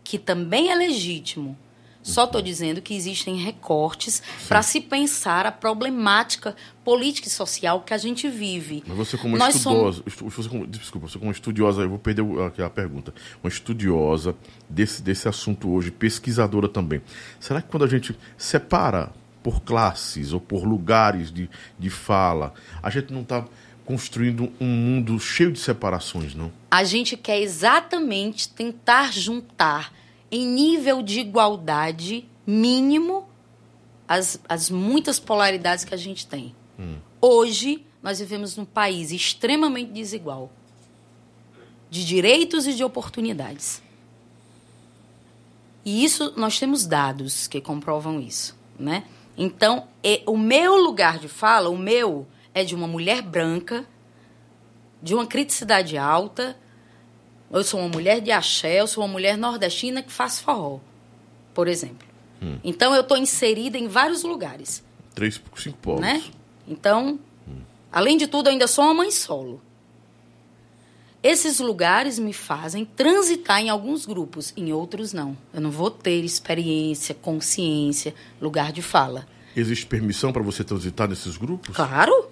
que 0.04 0.18
também 0.18 0.72
é 0.72 0.76
legítimo. 0.76 1.58
Só 2.06 2.26
estou 2.26 2.40
dizendo 2.40 2.84
que 2.84 2.96
existem 2.96 3.36
recortes 3.38 4.22
para 4.48 4.62
se 4.62 4.80
pensar 4.80 5.48
a 5.48 5.52
problemática 5.52 6.56
política 6.84 7.28
e 7.28 7.32
social 7.32 7.82
que 7.82 7.96
a 7.96 7.98
gente 7.98 8.30
vive. 8.30 8.84
Mas 8.86 8.96
você 8.96 9.18
como 9.18 9.36
Nós 9.36 9.56
estudiosa, 9.56 10.04
estu- 10.06 10.30
você 10.30 10.48
como, 10.48 10.68
desculpa, 10.68 11.08
você 11.08 11.18
como 11.18 11.32
estudiosa, 11.32 11.82
eu 11.82 11.90
vou 11.90 11.98
perder 11.98 12.24
aqui 12.46 12.62
a 12.62 12.70
pergunta, 12.70 13.12
uma 13.44 13.50
estudiosa 13.50 14.36
desse, 14.70 15.02
desse 15.02 15.28
assunto 15.28 15.68
hoje, 15.72 15.90
pesquisadora 15.90 16.70
também, 16.70 17.02
será 17.40 17.60
que 17.60 17.70
quando 17.70 17.86
a 17.86 17.88
gente 17.88 18.16
separa 18.38 19.12
por 19.42 19.62
classes 19.64 20.32
ou 20.32 20.40
por 20.40 20.64
lugares 20.64 21.32
de, 21.32 21.50
de 21.80 21.90
fala, 21.90 22.54
a 22.84 22.90
gente 22.92 23.12
não 23.12 23.22
está 23.22 23.46
construindo 23.84 24.52
um 24.62 24.68
mundo 24.68 25.20
cheio 25.20 25.52
de 25.52 25.58
separações, 25.60 26.36
não? 26.36 26.52
A 26.70 26.84
gente 26.84 27.18
quer 27.18 27.40
exatamente 27.42 28.48
tentar 28.50 29.12
juntar 29.12 29.92
em 30.36 30.46
nível 30.46 31.02
de 31.02 31.20
igualdade 31.20 32.28
mínimo 32.46 33.28
as, 34.08 34.40
as 34.48 34.70
muitas 34.70 35.20
polaridades 35.20 35.84
que 35.86 35.94
a 35.94 35.98
gente 35.98 36.28
tem. 36.28 36.56
Hoje, 37.22 37.86
nós 38.04 38.20
vivemos 38.20 38.56
num 38.56 38.66
país 38.66 39.12
extremamente 39.12 39.92
desigual 39.92 40.52
de 41.90 42.06
direitos 42.06 42.68
e 42.68 42.74
de 42.74 42.84
oportunidades. 42.84 43.82
E 45.84 46.04
isso, 46.04 46.34
nós 46.36 46.60
temos 46.60 46.86
dados 46.86 47.48
que 47.48 47.62
comprovam 47.62 48.20
isso, 48.20 48.58
né? 48.78 49.06
Então, 49.38 49.88
é, 50.04 50.22
o 50.26 50.38
meu 50.38 50.76
lugar 50.78 51.20
de 51.20 51.28
fala, 51.28 51.70
o 51.70 51.78
meu, 51.78 52.28
é 52.54 52.64
de 52.64 52.74
uma 52.74 52.88
mulher 52.88 53.22
branca, 53.22 53.86
de 55.02 55.14
uma 55.14 55.26
criticidade 55.26 55.98
alta. 55.98 56.58
Eu 57.52 57.64
sou 57.64 57.80
uma 57.80 57.90
mulher 57.90 58.20
de 58.22 58.32
axé, 58.32 58.82
eu 58.82 58.88
sou 58.88 59.04
uma 59.04 59.12
mulher 59.12 59.38
nordestina 59.38 60.02
que 60.02 60.12
faz 60.12 60.40
forró, 60.40 60.80
por 61.54 61.68
exemplo. 61.68 62.08
Então, 62.64 62.94
eu 62.94 63.02
estou 63.02 63.18
inserida 63.18 63.76
em 63.78 63.88
vários 63.88 64.22
lugares, 64.24 64.84
Três, 65.16 65.42
cinco 65.56 65.78
povos. 65.80 66.02
né? 66.02 66.22
Então, 66.68 67.18
além 67.92 68.18
de 68.18 68.28
tudo, 68.28 68.48
eu 68.48 68.52
ainda 68.52 68.68
sou 68.68 68.84
uma 68.86 68.94
mãe 68.94 69.10
solo. 69.10 69.60
Esses 71.24 71.60
lugares 71.60 72.20
me 72.20 72.34
fazem 72.34 72.86
transitar 72.86 73.60
em 73.60 73.70
alguns 73.70 74.06
grupos, 74.06 74.54
em 74.56 74.72
outros 74.72 75.12
não. 75.12 75.36
Eu 75.52 75.60
não 75.60 75.72
vou 75.72 75.90
ter 75.90 76.24
experiência, 76.24 77.16
consciência, 77.16 78.14
lugar 78.40 78.72
de 78.72 78.84
fala. 78.84 79.28
Existe 79.56 79.88
permissão 79.88 80.32
para 80.32 80.44
você 80.44 80.64
transitar 80.64 81.08
nesses 81.08 81.36
grupos? 81.38 81.76
Claro, 81.76 82.30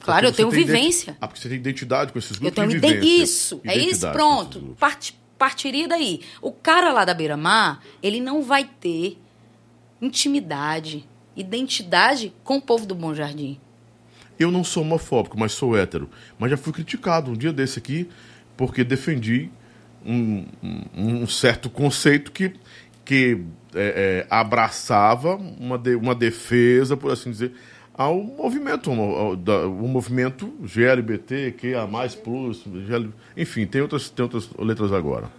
Claro, 0.00 0.26
eu 0.26 0.32
tenho 0.32 0.50
vivência. 0.50 1.16
Ah, 1.20 1.28
porque 1.28 1.40
você 1.40 1.48
tem 1.48 1.58
identidade 1.58 2.12
com 2.12 2.18
esses 2.18 2.32
Eu 2.32 2.40
grupos. 2.40 2.54
tenho 2.56 2.70
e 2.72 2.76
ide- 2.76 2.86
vivência. 3.00 3.22
Isso, 3.22 3.60
é 3.64 3.76
isso, 3.78 4.10
pronto. 4.10 4.76
Part- 4.78 5.14
partiria 5.38 5.86
daí. 5.86 6.20
O 6.42 6.50
cara 6.52 6.92
lá 6.92 7.04
da 7.04 7.14
Beira-Mar, 7.14 7.80
ele 8.02 8.20
não 8.20 8.42
vai 8.42 8.64
ter 8.80 9.18
intimidade, 10.00 11.06
identidade 11.36 12.32
com 12.42 12.56
o 12.56 12.62
povo 12.62 12.86
do 12.86 12.94
Bom 12.94 13.14
Jardim. 13.14 13.58
Eu 14.38 14.50
não 14.50 14.64
sou 14.64 14.82
homofóbico, 14.82 15.38
mas 15.38 15.52
sou 15.52 15.76
hétero. 15.76 16.08
Mas 16.38 16.50
já 16.50 16.56
fui 16.56 16.72
criticado 16.72 17.30
um 17.30 17.34
dia 17.34 17.52
desse 17.52 17.78
aqui 17.78 18.08
porque 18.56 18.82
defendi 18.82 19.50
um, 20.04 20.46
um- 20.62 21.22
um 21.22 21.26
certo 21.26 21.68
conceito 21.68 22.32
que, 22.32 22.54
que 23.04 23.42
é, 23.74 24.24
é, 24.24 24.26
abraçava 24.30 25.36
uma, 25.36 25.76
de- 25.76 25.94
uma 25.94 26.14
defesa, 26.14 26.96
por 26.96 27.12
assim 27.12 27.30
dizer, 27.30 27.52
ao 28.00 28.16
movimento, 28.22 28.90
o 28.90 29.86
movimento 29.88 30.46
GLBT, 30.62 31.52
que 31.58 31.74
a 31.74 31.86
mais 31.86 32.14
plus, 32.14 32.64
GL, 32.86 33.10
enfim, 33.36 33.66
tem 33.66 33.82
outras, 33.82 34.08
tem 34.08 34.22
outras 34.22 34.48
letras 34.58 34.90
agora. 34.90 35.30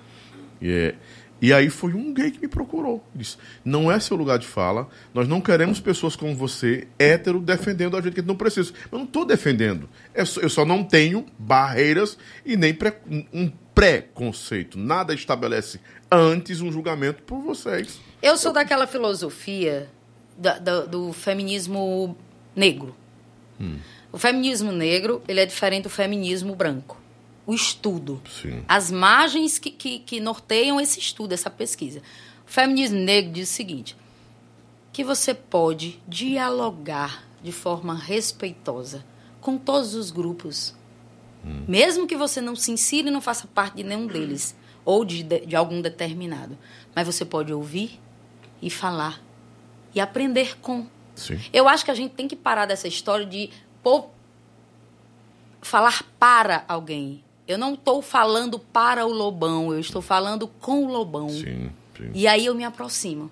E, 0.61 0.69
é- 0.71 0.95
e 1.41 1.51
aí 1.51 1.71
foi 1.71 1.93
um 1.95 2.13
gay 2.13 2.29
que 2.29 2.39
me 2.39 2.47
procurou. 2.47 3.03
Disse: 3.15 3.35
não 3.65 3.91
é 3.91 3.99
seu 3.99 4.15
lugar 4.15 4.37
de 4.37 4.45
fala, 4.45 4.87
nós 5.11 5.27
não 5.27 5.41
queremos 5.41 5.79
pessoas 5.79 6.15
como 6.15 6.35
você, 6.35 6.87
hétero, 6.99 7.39
defendendo 7.39 7.97
a 7.97 8.01
gente 8.01 8.13
que 8.13 8.21
não 8.21 8.35
precisa. 8.35 8.71
Eu 8.91 8.99
não 8.99 9.05
estou 9.05 9.25
defendendo. 9.25 9.89
É 10.13 10.21
eu 10.21 10.49
só 10.49 10.63
não 10.63 10.83
tenho 10.83 11.25
barreiras 11.39 12.15
e 12.45 12.55
nem 12.55 12.77
um 13.33 13.51
preconceito. 13.73 14.77
Nada 14.77 15.15
estabelece 15.15 15.79
antes 16.11 16.61
um 16.61 16.71
julgamento 16.71 17.23
por 17.23 17.41
vocês. 17.41 17.99
Eu 18.21 18.37
sou 18.37 18.53
daquela 18.53 18.85
filosofia 18.85 19.89
da- 20.37 20.59
da- 20.59 20.85
do 20.85 21.11
feminismo 21.11 22.15
negro. 22.55 22.95
O 24.11 24.17
feminismo 24.17 24.71
negro 24.71 25.21
ele 25.27 25.39
é 25.39 25.45
diferente 25.45 25.83
do 25.83 25.89
feminismo 25.89 26.55
branco. 26.55 26.99
O 27.45 27.53
estudo. 27.53 28.21
Sim. 28.29 28.63
As 28.67 28.91
margens 28.91 29.57
que, 29.57 29.71
que, 29.71 29.99
que 29.99 30.19
norteiam 30.19 30.79
esse 30.79 30.99
estudo, 30.99 31.33
essa 31.33 31.49
pesquisa. 31.49 32.01
O 32.47 32.51
feminismo 32.51 32.99
negro 32.99 33.31
diz 33.31 33.49
o 33.49 33.53
seguinte: 33.53 33.95
que 34.91 35.03
você 35.03 35.33
pode 35.33 35.99
dialogar 36.07 37.23
de 37.41 37.51
forma 37.51 37.95
respeitosa 37.95 39.03
com 39.39 39.57
todos 39.57 39.95
os 39.95 40.11
grupos. 40.11 40.75
Mesmo 41.67 42.05
que 42.05 42.15
você 42.15 42.39
não 42.39 42.55
se 42.55 42.71
insira 42.71 43.07
e 43.07 43.11
não 43.11 43.19
faça 43.19 43.47
parte 43.47 43.77
de 43.77 43.83
nenhum 43.83 44.05
deles, 44.05 44.55
ou 44.85 45.03
de, 45.03 45.23
de 45.23 45.55
algum 45.55 45.81
determinado. 45.81 46.55
Mas 46.95 47.07
você 47.07 47.25
pode 47.25 47.51
ouvir 47.51 47.99
e 48.61 48.69
falar 48.69 49.21
e 49.95 49.99
aprender 49.99 50.57
com. 50.59 50.85
Sim. 51.21 51.39
Eu 51.53 51.67
acho 51.67 51.85
que 51.85 51.91
a 51.91 51.93
gente 51.95 52.13
tem 52.13 52.27
que 52.27 52.35
parar 52.35 52.65
dessa 52.65 52.87
história 52.87 53.25
de 53.25 53.49
pô, 53.83 54.05
falar 55.61 56.03
para 56.19 56.63
alguém. 56.67 57.23
Eu 57.47 57.57
não 57.57 57.73
estou 57.73 58.01
falando 58.01 58.57
para 58.59 59.05
o 59.05 59.11
Lobão, 59.11 59.73
eu 59.73 59.79
estou 59.79 60.01
falando 60.01 60.47
com 60.47 60.85
o 60.85 60.87
Lobão. 60.91 61.29
Sim, 61.29 61.69
sim. 61.97 62.11
E 62.13 62.27
aí 62.27 62.45
eu 62.45 62.55
me 62.55 62.63
aproximo. 62.63 63.29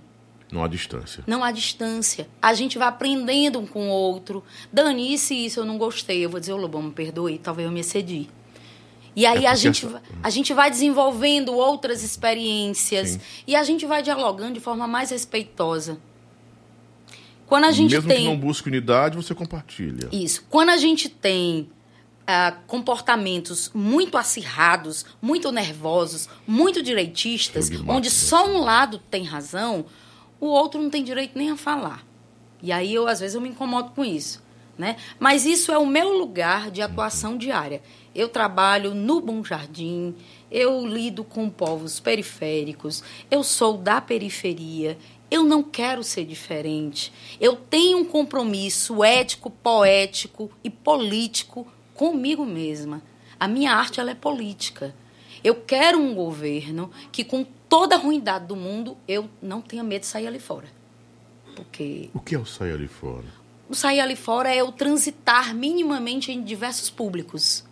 Não 0.51 0.63
há 0.63 0.67
distância. 0.67 1.23
Não 1.27 1.43
há 1.43 1.51
distância. 1.51 2.27
A 2.41 2.53
gente 2.55 2.77
vai 2.77 2.87
aprendendo 2.87 3.59
um 3.59 3.67
com 3.67 3.87
o 3.87 3.91
outro. 3.91 4.43
Dani, 4.73 5.13
isso 5.13 5.31
e 5.31 5.45
isso 5.45 5.59
eu 5.59 5.65
não 5.65 5.77
gostei. 5.77 6.25
Eu 6.25 6.29
vou 6.29 6.39
dizer, 6.39 6.53
ô 6.53 6.57
Lobão, 6.57 6.81
me 6.81 6.91
perdoe, 6.91 7.37
talvez 7.37 7.67
eu 7.67 7.71
me 7.71 7.81
excedi. 7.81 8.27
E 9.15 9.25
aí 9.27 9.45
É 9.45 9.47
a, 9.49 9.55
gente, 9.55 9.85
essa- 9.85 10.01
a 10.23 10.29
gente 10.29 10.53
vai 10.53 10.69
desenvolvendo 10.71 11.53
outras 11.53 12.03
experiências. 12.03 13.09
Sim. 13.11 13.19
E 13.45 13.55
a 13.55 13.63
gente 13.63 13.85
vai 13.85 14.01
dialogando 14.01 14.53
de 14.53 14.59
forma 14.59 14.87
mais 14.87 15.11
respeitosa. 15.11 15.99
Quando 17.49 17.63
a 17.63 17.71
gente 17.71 17.91
Mesmo 17.95 18.07
tem. 18.07 18.19
que 18.19 18.25
não 18.25 18.37
busque 18.37 18.67
unidade, 18.67 19.15
você 19.15 19.33
compartilha. 19.33 20.07
Isso. 20.11 20.45
Quando 20.51 20.69
a 20.69 20.77
gente 20.77 21.09
tem 21.09 21.67
ah, 22.27 22.55
comportamentos 22.67 23.71
muito 23.73 24.19
acirrados, 24.19 25.03
muito 25.19 25.51
nervosos, 25.51 26.29
muito 26.45 26.83
direitistas, 26.83 27.71
onde 27.87 28.11
só 28.11 28.47
um 28.47 28.59
lado 28.59 28.99
tem 29.09 29.23
razão, 29.23 29.87
o 30.39 30.45
outro 30.45 30.79
não 30.79 30.91
tem 30.91 31.03
direito 31.03 31.35
nem 31.35 31.49
a 31.49 31.57
falar. 31.57 32.05
E 32.61 32.71
aí 32.71 32.93
eu 32.93 33.07
às 33.07 33.19
vezes 33.19 33.33
eu 33.33 33.41
me 33.41 33.49
incomodo 33.49 33.93
com 33.95 34.05
isso, 34.05 34.43
né? 34.77 34.95
Mas 35.19 35.43
isso 35.43 35.71
é 35.71 35.77
o 35.79 35.87
meu 35.87 36.15
lugar 36.19 36.69
de 36.69 36.83
atuação 36.83 37.35
diária. 37.35 37.81
Eu 38.13 38.29
trabalho 38.29 38.93
no 38.93 39.19
Bom 39.21 39.43
Jardim, 39.43 40.13
eu 40.51 40.85
lido 40.85 41.23
com 41.23 41.49
povos 41.49 41.99
periféricos, 41.99 43.03
eu 43.31 43.43
sou 43.43 43.75
da 43.75 43.99
periferia, 43.99 44.99
eu 45.31 45.43
não 45.43 45.61
quero 45.63 46.03
ser 46.03 46.25
diferente. 46.25 47.11
Eu 47.39 47.55
tenho 47.55 47.99
um 47.99 48.05
compromisso 48.05 49.03
ético, 49.03 49.49
poético 49.49 50.51
e 50.63 50.69
político 50.69 51.67
comigo 51.93 52.45
mesma. 52.45 53.01
A 53.39 53.47
minha 53.47 53.71
arte 53.73 53.99
ela 53.99 54.11
é 54.11 54.15
política. 54.15 54.93
Eu 55.43 55.55
quero 55.55 55.97
um 55.99 56.13
governo 56.13 56.91
que, 57.11 57.23
com 57.23 57.45
toda 57.69 57.95
a 57.95 57.97
ruindade 57.97 58.45
do 58.47 58.55
mundo, 58.55 58.97
eu 59.07 59.29
não 59.41 59.61
tenha 59.61 59.83
medo 59.83 60.01
de 60.01 60.07
sair 60.07 60.27
ali 60.27 60.39
fora. 60.39 60.67
Porque 61.55 62.09
O 62.13 62.19
que 62.19 62.35
é 62.35 62.39
o 62.39 62.45
sair 62.45 62.73
ali 62.73 62.87
fora? 62.87 63.25
o 63.69 63.75
sair 63.75 63.99
ali 63.99 64.15
fora 64.15 64.49
é 64.53 64.57
eu 64.57 64.71
transitar 64.71 65.53
minimamente 65.53 66.31
em 66.31 66.43
diversos 66.43 66.89
públicos. 66.89 67.63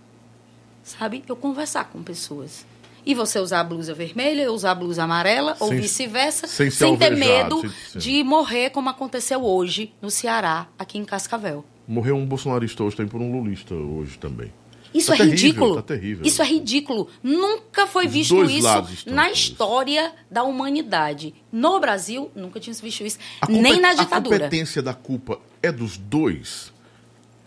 Sabe? 0.84 1.24
Eu 1.28 1.36
conversar 1.36 1.86
com 1.90 2.02
pessoas. 2.04 2.66
E 3.08 3.16
você 3.16 3.40
usar 3.40 3.62
a 3.62 3.64
blusa 3.64 3.94
vermelha, 3.94 4.42
eu 4.42 4.54
usar 4.54 4.72
a 4.72 4.76
blusa 4.76 5.04
amarela, 5.04 5.56
ou 5.62 5.70
Sem- 5.70 5.80
vice-versa, 5.80 6.46
sem 6.46 6.70
ser 6.70 6.98
ter 6.98 7.16
medo 7.16 7.62
de 7.96 8.22
morrer 8.24 8.70
como 8.72 8.90
aconteceu 8.90 9.44
hoje 9.46 9.94
no 10.02 10.12
Ceará, 10.12 10.68
aqui 10.78 10.98
em 10.98 11.06
Cascavel. 11.06 11.64
Morreu 11.88 12.18
um 12.18 12.26
bolsonarista 12.26 12.84
hoje, 12.84 12.98
tem 12.98 13.08
por 13.08 13.22
um 13.22 13.32
lulista 13.32 13.74
hoje 13.74 14.18
também. 14.20 14.52
Isso 14.94 15.08
Tá 15.08 15.16
é 15.16 15.18
terrível, 15.20 15.38
ridículo. 15.38 15.76
tá 15.76 15.82
terrível. 15.84 16.26
Isso 16.26 16.42
é 16.42 16.46
ridículo. 16.46 17.08
Nunca 17.24 17.88
foi 17.88 18.08
Os 18.08 18.12
visto 18.12 18.44
isso 18.46 19.10
na 19.10 19.30
história 19.32 20.12
da 20.30 20.44
humanidade. 20.44 21.34
No 21.52 21.80
Brasil, 21.80 22.30
nunca 22.36 22.60
tinha 22.60 22.74
se 22.74 22.82
visto 22.82 23.06
isso. 23.06 23.18
A 23.42 23.48
Nem 23.48 23.80
na 23.80 23.90
A 23.90 23.94
ditadura. 23.94 24.38
competência 24.40 24.82
da 24.82 24.94
culpa 24.94 25.40
é 25.64 25.72
dos 25.72 25.98
dois 25.98 26.74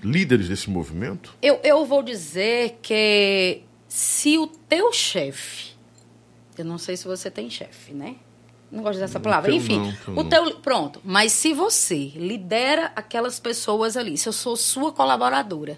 líderes 0.02 0.48
desse 0.48 0.70
movimento? 0.70 1.34
Eu, 1.42 1.60
eu 1.62 1.84
vou 1.84 2.02
dizer 2.02 2.78
que 2.82 3.62
se 3.90 4.38
o 4.38 4.46
teu 4.46 4.92
chefe, 4.92 5.72
eu 6.56 6.64
não 6.64 6.78
sei 6.78 6.96
se 6.96 7.08
você 7.08 7.28
tem 7.28 7.50
chefe, 7.50 7.92
né? 7.92 8.14
Não 8.70 8.84
gosto 8.84 9.00
dessa 9.00 9.18
palavra. 9.18 9.52
Enfim, 9.52 9.80
não, 9.80 9.92
teu 9.92 10.12
o 10.12 10.22
não. 10.22 10.28
teu 10.28 10.60
pronto. 10.60 11.00
Mas 11.04 11.32
se 11.32 11.52
você 11.52 12.12
lidera 12.14 12.92
aquelas 12.94 13.40
pessoas 13.40 13.96
ali, 13.96 14.16
se 14.16 14.28
eu 14.28 14.32
sou 14.32 14.54
sua 14.54 14.92
colaboradora 14.92 15.76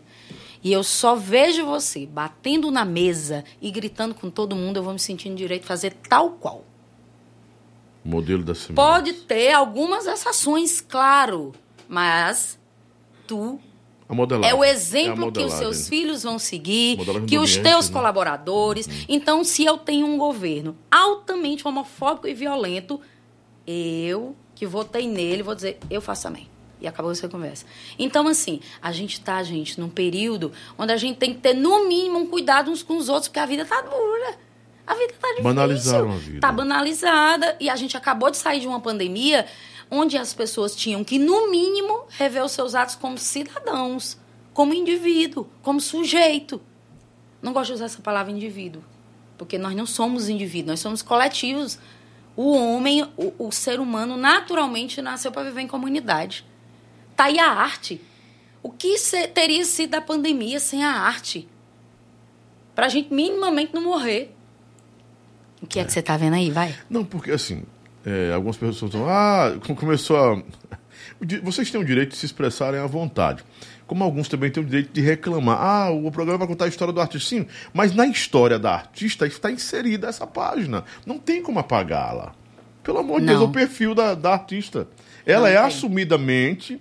e 0.62 0.70
eu 0.70 0.84
só 0.84 1.14
vejo 1.14 1.64
você 1.64 2.04
batendo 2.04 2.70
na 2.70 2.84
mesa 2.84 3.44
e 3.62 3.70
gritando 3.70 4.14
com 4.14 4.28
todo 4.28 4.54
mundo, 4.54 4.76
eu 4.76 4.82
vou 4.82 4.92
me 4.92 4.98
sentir 4.98 5.30
no 5.30 5.34
direito 5.34 5.62
de 5.62 5.68
fazer 5.68 5.94
tal 6.06 6.32
qual. 6.32 6.66
Modelo 8.04 8.44
da 8.44 8.54
semana. 8.54 8.74
Pode 8.74 9.14
ter 9.14 9.52
algumas 9.52 10.06
exceções, 10.06 10.82
claro, 10.82 11.54
mas 11.88 12.58
tu. 13.26 13.58
É 14.44 14.54
o 14.54 14.62
É 14.64 14.70
exemplo 14.70 15.32
que 15.32 15.44
os 15.44 15.52
seus 15.54 15.88
filhos 15.88 16.22
vão 16.22 16.38
seguir, 16.38 16.96
que 17.26 17.38
os 17.38 17.50
ambiente, 17.50 17.62
teus 17.62 17.88
né? 17.88 17.92
colaboradores. 17.92 18.88
Então, 19.08 19.42
se 19.44 19.64
eu 19.64 19.78
tenho 19.78 20.06
um 20.06 20.18
governo 20.18 20.76
altamente 20.90 21.66
homofóbico 21.66 22.28
e 22.28 22.34
violento, 22.34 23.00
eu 23.66 24.36
que 24.54 24.66
votei 24.66 25.08
nele 25.08 25.42
vou 25.42 25.54
dizer, 25.54 25.78
eu 25.90 26.00
faço 26.00 26.24
também. 26.24 26.48
E 26.80 26.86
acabou 26.86 27.12
essa 27.12 27.28
conversa. 27.28 27.64
Então, 27.98 28.26
assim, 28.26 28.60
a 28.80 28.90
gente 28.90 29.20
tá, 29.20 29.40
gente, 29.42 29.78
num 29.78 29.88
período 29.88 30.52
onde 30.76 30.92
a 30.92 30.96
gente 30.96 31.16
tem 31.16 31.32
que 31.32 31.40
ter, 31.40 31.54
no 31.54 31.86
mínimo, 31.86 32.18
um 32.18 32.26
cuidado 32.26 32.70
uns 32.70 32.82
com 32.82 32.96
os 32.96 33.08
outros, 33.08 33.28
porque 33.28 33.38
a 33.38 33.46
vida 33.46 33.64
tá 33.64 33.80
dura. 33.80 34.36
A 34.84 34.94
vida 34.94 35.14
tá 35.20 35.28
difícil. 35.28 35.44
Banalizaram 35.44 36.12
a 36.12 36.16
vida. 36.16 36.40
Tá 36.40 36.50
banalizada. 36.50 37.56
E 37.60 37.70
a 37.70 37.76
gente 37.76 37.96
acabou 37.96 38.30
de 38.30 38.36
sair 38.36 38.60
de 38.60 38.66
uma 38.66 38.80
pandemia 38.80 39.46
onde 39.94 40.16
as 40.16 40.32
pessoas 40.32 40.74
tinham 40.74 41.04
que, 41.04 41.18
no 41.18 41.50
mínimo, 41.50 42.06
rever 42.08 42.42
os 42.42 42.52
seus 42.52 42.74
atos 42.74 42.94
como 42.94 43.18
cidadãos, 43.18 44.16
como 44.54 44.72
indivíduo, 44.72 45.46
como 45.60 45.82
sujeito. 45.82 46.62
Não 47.42 47.52
gosto 47.52 47.68
de 47.68 47.74
usar 47.74 47.84
essa 47.84 48.00
palavra 48.00 48.32
indivíduo, 48.32 48.82
porque 49.36 49.58
nós 49.58 49.76
não 49.76 49.84
somos 49.84 50.30
indivíduos, 50.30 50.70
nós 50.70 50.80
somos 50.80 51.02
coletivos. 51.02 51.78
O 52.34 52.56
homem, 52.56 53.06
o, 53.18 53.34
o 53.48 53.52
ser 53.52 53.80
humano, 53.80 54.16
naturalmente 54.16 55.02
nasceu 55.02 55.30
para 55.30 55.42
viver 55.42 55.60
em 55.60 55.68
comunidade. 55.68 56.46
Tá 57.14 57.24
aí 57.24 57.38
a 57.38 57.50
arte. 57.50 58.00
O 58.62 58.70
que 58.70 58.94
teria 59.34 59.62
sido 59.66 59.94
a 59.94 60.00
pandemia 60.00 60.58
sem 60.58 60.82
a 60.82 60.90
arte? 60.90 61.46
Pra 62.74 62.88
gente 62.88 63.12
minimamente 63.12 63.74
não 63.74 63.82
morrer. 63.82 64.34
O 65.60 65.66
que 65.66 65.78
é, 65.78 65.84
que 65.84 65.92
você 65.92 66.00
tá 66.00 66.16
vendo 66.16 66.34
aí? 66.34 66.50
Vai. 66.50 66.74
Não, 66.88 67.04
porque 67.04 67.30
assim, 67.30 67.64
é, 68.04 68.32
algumas 68.34 68.56
pessoas 68.56 68.92
estão. 68.92 69.08
Ah, 69.08 69.54
com- 69.66 69.74
começou 69.74 70.16
a. 70.16 70.42
Vocês 71.42 71.70
têm 71.70 71.80
o 71.80 71.84
direito 71.84 72.10
de 72.10 72.16
se 72.16 72.26
expressarem 72.26 72.80
à 72.80 72.86
vontade. 72.86 73.44
Como 73.86 74.02
alguns 74.02 74.28
também 74.28 74.50
têm 74.50 74.62
o 74.62 74.66
direito 74.66 74.92
de 74.92 75.00
reclamar. 75.00 75.58
Ah, 75.60 75.90
o 75.90 76.10
programa 76.10 76.38
vai 76.38 76.48
contar 76.48 76.64
a 76.64 76.68
história 76.68 76.92
do 76.92 77.00
artista. 77.00 77.28
Sim, 77.28 77.46
mas 77.72 77.94
na 77.94 78.06
história 78.06 78.58
da 78.58 78.72
artista 78.72 79.26
está 79.26 79.50
inserida 79.50 80.08
essa 80.08 80.26
página. 80.26 80.84
Não 81.04 81.18
tem 81.18 81.42
como 81.42 81.58
apagá-la. 81.58 82.34
Pelo 82.82 82.98
amor 82.98 83.20
de 83.20 83.26
Não. 83.26 83.34
Deus, 83.34 83.42
é 83.42 83.48
o 83.48 83.52
perfil 83.52 83.94
da, 83.94 84.14
da 84.14 84.32
artista. 84.32 84.88
Ela 85.26 85.40
Não 85.42 85.46
é 85.46 85.56
tem. 85.58 85.64
assumidamente 85.66 86.80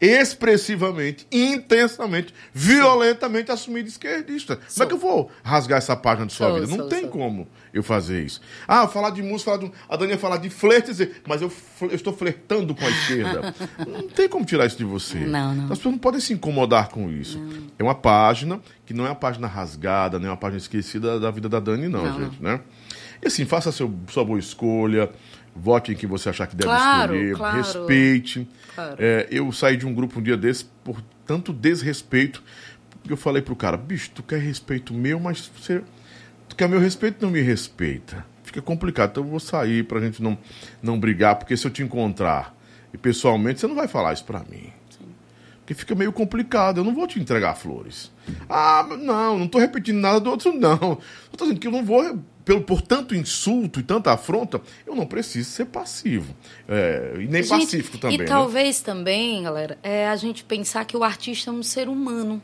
expressivamente, 0.00 1.26
intensamente, 1.32 2.32
violentamente 2.52 3.50
assumido 3.50 3.88
esquerdista. 3.88 4.56
Como 4.56 4.84
é 4.84 4.86
que 4.86 4.94
eu 4.94 4.98
vou 4.98 5.30
rasgar 5.42 5.78
essa 5.78 5.96
página 5.96 6.26
de 6.26 6.32
sua 6.32 6.48
Sou, 6.48 6.54
vida? 6.60 6.66
Não 6.68 6.76
sou, 6.76 6.88
tem 6.88 7.00
sou. 7.02 7.10
como 7.10 7.48
eu 7.72 7.82
fazer 7.82 8.24
isso. 8.24 8.40
Ah, 8.66 8.86
falar 8.88 9.10
de 9.10 9.22
música, 9.22 9.52
falar 9.52 9.64
de... 9.64 9.72
a 9.88 9.96
Dani 9.96 10.12
ia 10.12 10.18
falar 10.18 10.36
de 10.38 10.50
flerte, 10.50 10.88
dizer, 10.88 11.22
mas 11.26 11.42
eu, 11.42 11.52
eu 11.82 11.94
estou 11.94 12.12
flertando 12.12 12.74
com 12.74 12.84
a 12.84 12.90
esquerda. 12.90 13.54
não 13.86 14.08
tem 14.08 14.28
como 14.28 14.44
tirar 14.44 14.66
isso 14.66 14.78
de 14.78 14.84
você. 14.84 15.18
Não, 15.18 15.54
não. 15.54 15.64
As 15.64 15.78
pessoas 15.78 15.92
não 15.92 15.98
podem 15.98 16.20
se 16.20 16.32
incomodar 16.32 16.88
com 16.88 17.10
isso. 17.10 17.40
É 17.78 17.82
uma 17.82 17.94
página 17.94 18.60
que 18.84 18.94
não 18.94 19.04
é 19.04 19.10
uma 19.10 19.14
página 19.14 19.46
rasgada, 19.46 20.18
nem 20.18 20.28
uma 20.28 20.36
página 20.36 20.58
esquecida 20.58 21.20
da 21.20 21.30
vida 21.30 21.48
da 21.48 21.60
Dani, 21.60 21.88
não, 21.88 22.04
Não, 22.04 22.20
gente, 22.20 22.42
né? 22.42 22.60
E 23.22 23.26
assim, 23.26 23.44
faça 23.44 23.72
seu, 23.72 23.92
sua 24.08 24.24
boa 24.24 24.38
escolha, 24.38 25.10
vote 25.54 25.92
em 25.92 25.94
quem 25.96 26.08
você 26.08 26.28
achar 26.28 26.46
que 26.46 26.54
deve 26.54 26.68
Claro, 26.70 27.14
escolher, 27.14 27.36
claro. 27.36 27.56
respeite. 27.56 28.48
Claro. 28.74 28.96
É, 28.98 29.26
eu 29.30 29.50
saí 29.52 29.76
de 29.76 29.86
um 29.86 29.92
grupo 29.92 30.20
um 30.20 30.22
dia 30.22 30.36
desse 30.36 30.64
por 30.84 31.02
tanto 31.26 31.52
desrespeito, 31.52 32.42
que 33.02 33.12
eu 33.12 33.16
falei 33.16 33.42
pro 33.42 33.56
cara, 33.56 33.76
bicho, 33.76 34.10
tu 34.14 34.22
quer 34.22 34.40
respeito 34.40 34.94
meu, 34.94 35.18
mas 35.18 35.50
você. 35.56 35.82
Tu 36.58 36.64
quer 36.64 36.68
meu 36.68 36.80
respeito 36.80 37.24
não 37.24 37.30
me 37.30 37.40
respeita. 37.40 38.26
Fica 38.42 38.60
complicado. 38.60 39.10
Então 39.12 39.22
eu 39.22 39.30
vou 39.30 39.38
sair 39.38 39.84
pra 39.84 40.00
gente 40.00 40.20
não, 40.20 40.36
não 40.82 40.98
brigar, 40.98 41.36
porque 41.36 41.56
se 41.56 41.64
eu 41.64 41.70
te 41.70 41.84
encontrar 41.84 42.52
e 42.92 42.98
pessoalmente, 42.98 43.60
você 43.60 43.68
não 43.68 43.76
vai 43.76 43.86
falar 43.86 44.12
isso 44.12 44.24
pra 44.24 44.40
mim. 44.40 44.72
Porque 45.60 45.72
fica 45.72 45.94
meio 45.94 46.12
complicado. 46.12 46.78
Eu 46.78 46.84
não 46.84 46.92
vou 46.92 47.06
te 47.06 47.20
entregar 47.20 47.54
flores. 47.54 48.10
Ah, 48.48 48.84
não, 48.98 49.38
não 49.38 49.46
tô 49.46 49.58
repetindo 49.58 50.00
nada 50.00 50.18
do 50.18 50.30
outro, 50.30 50.52
não. 50.52 50.98
Eu 51.30 51.36
tô 51.36 51.44
dizendo 51.44 51.60
que 51.60 51.68
eu 51.68 51.70
não 51.70 51.84
vou, 51.84 52.18
pelo, 52.44 52.60
por 52.60 52.82
tanto 52.82 53.14
insulto 53.14 53.78
e 53.78 53.84
tanta 53.84 54.10
afronta, 54.10 54.60
eu 54.84 54.96
não 54.96 55.06
preciso 55.06 55.48
ser 55.48 55.66
passivo. 55.66 56.34
É, 56.66 57.18
e 57.20 57.28
nem 57.28 57.40
Gente, 57.40 57.50
pacífico 57.50 57.98
também. 57.98 58.16
E 58.16 58.18
né? 58.18 58.24
talvez 58.24 58.80
também, 58.80 59.44
galera, 59.44 59.78
é 59.80 60.08
a 60.08 60.16
gente 60.16 60.42
pensar 60.42 60.84
que 60.86 60.96
o 60.96 61.04
artista 61.04 61.50
é 61.50 61.52
um 61.52 61.62
ser 61.62 61.88
humano. 61.88 62.42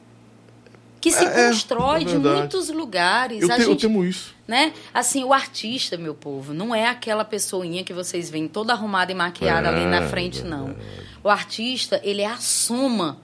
Que 1.05 1.11
se 1.13 1.23
É, 1.23 1.29
é, 1.29 1.49
constrói 1.51 2.01
é 2.01 2.05
de 2.07 2.17
muitos 2.19 2.71
lugares. 2.71 3.43
Eu, 3.43 3.53
a 3.53 3.57
te- 3.57 3.61
eu 3.61 3.67
gente, 3.69 3.81
temo 3.83 4.03
isso. 4.03 4.35
né? 4.49 4.73
Assim, 4.95 5.23
o 5.23 5.35
artista, 5.35 5.99
meu 5.99 6.15
povo, 6.15 6.55
não 6.55 6.75
é 6.75 6.87
aquela 6.89 7.27
pessoinha 7.27 7.85
que 7.85 7.93
vocês 7.93 8.31
veem 8.31 8.49
toda 8.49 8.73
arrumada 8.73 9.13
e 9.13 9.15
maquiada 9.15 9.69
ali 9.69 9.85
na 9.85 9.99
É, 9.99 10.09
frente, 10.09 10.43
não. 10.43 10.75
O 11.23 11.29
artista, 11.29 12.01
ele 12.03 12.23
é 12.23 12.27
a 12.27 12.39
soma 12.39 13.19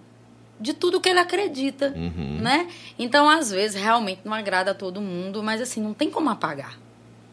de 0.60 0.74
tudo 0.74 1.00
que 1.00 1.08
ele 1.08 1.20
acredita, 1.20 1.88
né? 1.88 2.68
Então, 2.98 3.30
às 3.30 3.50
vezes, 3.50 3.80
realmente 3.80 4.20
não 4.26 4.34
agrada 4.34 4.72
a 4.72 4.74
todo 4.74 5.00
mundo, 5.00 5.42
mas 5.42 5.62
assim, 5.62 5.80
não 5.80 5.94
tem 5.94 6.10
como 6.10 6.28
apagar. 6.28 6.78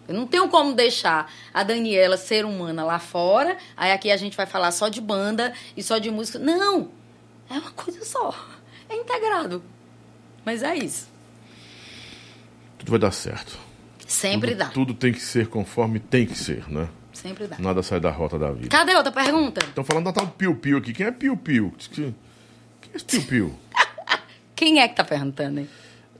Eu 0.07 0.13
não 0.15 0.25
tenho 0.25 0.47
como 0.47 0.73
deixar 0.73 1.29
a 1.53 1.61
Daniela 1.61 2.15
ser 2.15 2.45
humana 2.45 2.85
lá 2.85 2.99
fora, 2.99 3.57
aí 3.75 3.91
aqui 3.91 4.09
a 4.09 4.15
gente 4.15 4.37
vai 4.37 4.45
falar 4.45 4.71
só 4.71 4.87
de 4.87 5.01
banda 5.01 5.51
e 5.75 5.83
só 5.83 5.97
de 5.97 6.09
música. 6.09 6.39
Não! 6.39 6.87
É 7.49 7.55
uma 7.55 7.71
coisa 7.71 8.05
só. 8.05 8.33
É 8.87 8.95
integrado. 8.95 9.61
Mas 10.47 10.63
é 10.63 10.73
isso. 10.77 11.09
Tudo 12.79 12.89
vai 12.91 12.99
dar 12.99 13.11
certo. 13.11 13.57
Sempre 14.07 14.51
tudo, 14.51 14.59
dá. 14.59 14.65
Tudo 14.67 14.93
tem 14.93 15.11
que 15.11 15.19
ser 15.19 15.47
conforme 15.47 15.99
tem 15.99 16.25
que 16.25 16.37
ser, 16.37 16.63
né? 16.71 16.87
Sempre 17.11 17.47
dá. 17.47 17.57
Nada 17.59 17.83
sai 17.83 17.99
da 17.99 18.09
rota 18.09 18.39
da 18.39 18.49
vida. 18.53 18.69
Cadê 18.69 18.95
outra 18.95 19.11
pergunta? 19.11 19.59
Estão 19.65 19.83
falando 19.83 20.05
da 20.05 20.13
tal 20.13 20.25
Piu 20.27 20.55
Piu 20.55 20.77
aqui. 20.77 20.93
Quem 20.93 21.05
é 21.07 21.11
Piu 21.11 21.35
Piu? 21.35 21.73
Quem 21.91 22.05
é 22.05 22.95
esse 22.95 23.03
Piu 23.03 23.23
Piu? 23.23 23.55
Quem 24.55 24.79
é 24.79 24.87
que 24.87 24.95
tá 24.95 25.03
perguntando 25.03 25.59
aí? 25.59 25.69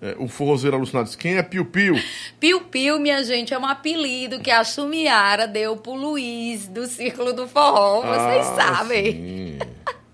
É, 0.01 0.13
o 0.19 0.27
forrozeiro 0.27 0.75
alucinado 0.75 1.05
disse, 1.05 1.17
quem 1.17 1.37
é 1.37 1.41
Piu 1.43 1.63
Piu? 1.63 1.95
Piu 2.37 2.59
Piu, 2.65 2.99
minha 2.99 3.23
gente, 3.23 3.53
é 3.53 3.57
um 3.57 3.65
apelido 3.65 4.41
que 4.41 4.51
a 4.51 4.61
Chumiara 4.61 5.47
deu 5.47 5.77
pro 5.77 5.93
Luiz 5.95 6.67
do 6.67 6.85
Círculo 6.85 7.31
do 7.31 7.47
Forró. 7.47 8.01
Vocês 8.01 8.45
Ah, 8.45 8.75
sabem. 8.75 9.13
sim. 9.13 9.59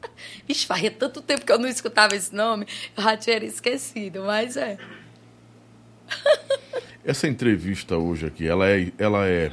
Vixe, 0.48 0.66
fazia 0.66 0.92
tanto 0.92 1.22
tempo 1.22 1.46
que 1.46 1.52
eu 1.52 1.58
não 1.60 1.68
escutava 1.68 2.16
esse 2.16 2.34
nome, 2.36 2.66
eu 2.98 3.04
já 3.04 3.18
tinha 3.18 3.38
esquecido, 3.44 4.24
mas 4.24 4.58
é. 4.58 4.78
Essa 7.06 7.28
entrevista 7.28 7.98
hoje 7.98 8.26
aqui, 8.26 8.48
ela 8.48 8.70
é, 8.70 8.92
ela 8.98 9.28
é 9.28 9.52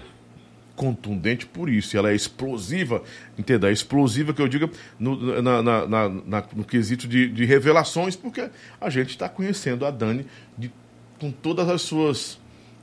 contundente 0.76 1.44
por 1.47 1.68
isso, 1.68 1.97
ela 1.97 2.10
é 2.10 2.14
explosiva, 2.14 3.02
entenda? 3.36 3.68
É 3.68 3.72
explosiva 3.72 4.32
que 4.32 4.40
eu 4.40 4.48
diga 4.48 4.70
no, 4.98 5.42
na, 5.42 5.62
na- 5.62 5.86
na- 5.86 6.44
no 6.55 6.64
quesito 6.64 7.06
de, 7.06 7.28
de 7.28 7.44
revelações, 7.44 8.16
porque 8.16 8.48
a 8.80 8.88
gente 8.88 9.10
está 9.10 9.28
conhecendo 9.28 9.84
a 9.84 9.90
Dani 9.90 10.24
de- 10.56 10.72
com 11.18 11.30
todas 11.30 11.68
as 11.68 11.82
suas. 11.82 12.38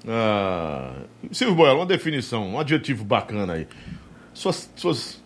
Ah, 0.07 0.93
Silvio 1.31 1.55
Boela, 1.55 1.80
uma 1.80 1.85
definição, 1.88 2.47
um 2.47 2.59
adjetivo 2.59 3.03
bacana 3.03 3.53
aí. 3.53 3.68
Suas, 4.34 4.69
suas 4.76 5.19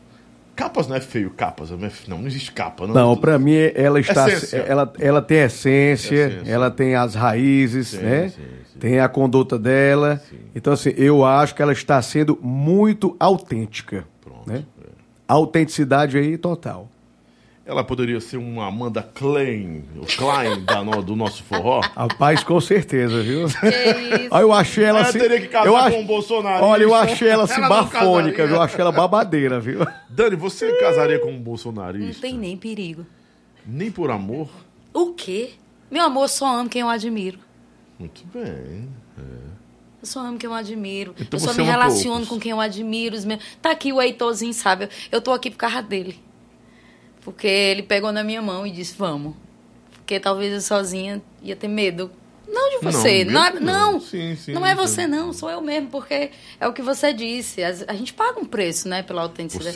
capas 0.64 0.88
não 0.88 0.96
é 0.96 1.00
feio, 1.02 1.30
capas, 1.32 1.72
não, 1.72 1.86
é- 1.86 1.92
não, 2.08 2.18
não 2.20 2.28
existe 2.28 2.52
capa. 2.52 2.86
Não, 2.88 2.94
Não, 2.94 3.18
pra 3.18 3.40
mim 3.40 3.56
ela 3.76 4.00
está, 4.00 4.28
Essência. 4.30 4.58
ela, 4.58 4.94
ela 5.00 5.22
tem 5.22 5.40
essência, 5.40 6.16
Essência. 6.28 6.52
ela 6.52 6.70
tem 6.70 6.96
as 6.96 7.16
raízes, 7.16 7.90
Sim, 7.90 7.98
né? 7.98 8.30
sim, 8.30 8.42
sim. 8.74 8.80
Tem 8.80 9.00
a 9.00 9.10
conduta 9.10 9.58
dela. 9.60 10.22
Então 10.56 10.74
assim, 10.74 10.94
eu 10.98 11.26
acho 11.26 11.56
que 11.56 11.62
ela 11.62 11.72
está 11.74 12.02
sendo 12.02 12.38
muito 12.42 13.16
autêntica, 13.20 14.06
Pronto. 14.24 14.48
né? 14.50 14.64
Autenticidade 15.28 16.18
aí 16.18 16.38
total. 16.38 16.90
Ela 17.64 17.84
poderia 17.84 18.20
ser 18.20 18.38
uma 18.38 18.66
Amanda 18.68 19.04
Klein, 19.04 19.84
o 19.96 20.06
Klein 20.18 20.64
da 20.66 20.84
no- 20.84 21.02
do 21.04 21.16
nosso 21.16 21.44
forró. 21.44 21.80
Rapaz, 21.96 22.44
com 22.44 22.60
certeza, 22.60 23.22
viu? 23.22 23.46
Que 23.48 23.68
isso? 23.68 24.28
Olha, 24.32 24.42
eu 24.42 24.52
achei 24.52 24.84
ela 24.84 25.00
Ela 25.00 25.08
assim. 25.10 25.20
teria 25.20 25.40
que 25.40 25.48
casar 25.48 25.68
eu 25.68 25.74
com 25.74 25.78
ach- 25.78 25.94
um 25.94 26.06
bolsonarista. 26.06 26.66
Olha, 26.66 26.84
eu 26.84 26.96
achei 26.96 27.28
ela 27.30 27.44
assim 27.44 27.54
Ela 27.54 27.70
não 27.70 27.76
bafônica, 27.84 28.48
viu? 28.48 28.56
Eu 28.56 28.62
achei 28.62 28.82
ela 28.82 28.92
babadeira, 28.92 29.60
viu? 29.60 29.80
Dani, 30.10 30.36
você 30.36 30.74
casaria 30.80 31.20
com 31.20 31.30
um 31.30 31.34
Não 31.34 31.40
bolsonarista? 31.40 32.22
tem 32.22 32.36
nem 32.36 32.58
perigo. 32.58 33.06
Nem 33.66 33.92
por 33.92 34.10
amor? 34.10 34.50
O 34.92 35.14
quê? 35.14 35.52
Meu 35.90 36.04
amor, 36.04 36.24
eu 36.24 36.28
só 36.30 36.48
amo 36.48 36.68
quem 36.68 36.82
eu 36.82 36.90
admiro. 36.90 37.38
Muito 38.00 38.24
bem. 38.34 38.90
Eu 40.02 40.08
só 40.08 40.22
amo 40.22 40.40
quem 40.40 40.50
eu 40.50 40.54
admiro. 40.56 41.14
Então 41.20 41.38
eu 41.40 41.46
só 41.46 41.54
você 41.54 41.62
me 41.62 41.68
relaciono 41.68 42.16
poucos. 42.22 42.30
com 42.30 42.40
quem 42.40 42.52
eu 42.52 42.60
admiro. 42.60 43.16
Os 43.16 43.24
meus... 43.24 43.40
Tá 43.62 43.70
aqui 43.70 43.94
o 43.94 44.02
Heitorzinho, 44.02 44.52
sabe? 44.54 44.90
Eu 45.12 45.22
tô 45.22 45.32
aqui 45.32 45.52
por 45.52 45.58
causa 45.58 45.80
dele. 45.84 46.20
Porque 47.22 47.48
ele 47.48 47.84
pegou 47.84 48.12
na 48.12 48.24
minha 48.24 48.42
mão 48.42 48.66
e 48.66 48.72
disse, 48.72 48.96
vamos. 48.98 49.36
Porque 49.94 50.20
talvez 50.20 50.52
eu 50.54 50.62
sozinha 50.62 51.22
ia 51.42 51.56
ter 51.56 51.68
medo. 51.68 52.12
Não 52.48 52.70
de 52.70 52.84
você. 52.84 53.24
Não, 53.24 53.32
Não, 53.34 53.46
é- 53.46 53.54
não, 53.54 53.62
não. 53.94 54.00
Sim, 54.02 54.36
sim, 54.36 54.52
não 54.54 54.66
é 54.66 54.76
você, 54.76 55.08
não. 55.08 55.32
Sou 55.32 55.50
eu 55.50 55.62
mesmo. 55.62 55.88
Porque 55.90 56.32
é 56.60 56.68
o 56.68 56.74
que 56.74 56.82
você 56.82 57.14
disse. 57.14 57.64
as- 57.64 57.86
A 57.88 57.94
gente 57.94 58.14
paga 58.14 58.40
um 58.40 58.46
preço, 58.46 58.90
né? 58.90 59.04
Pela 59.04 59.22
autenticidade. 59.22 59.74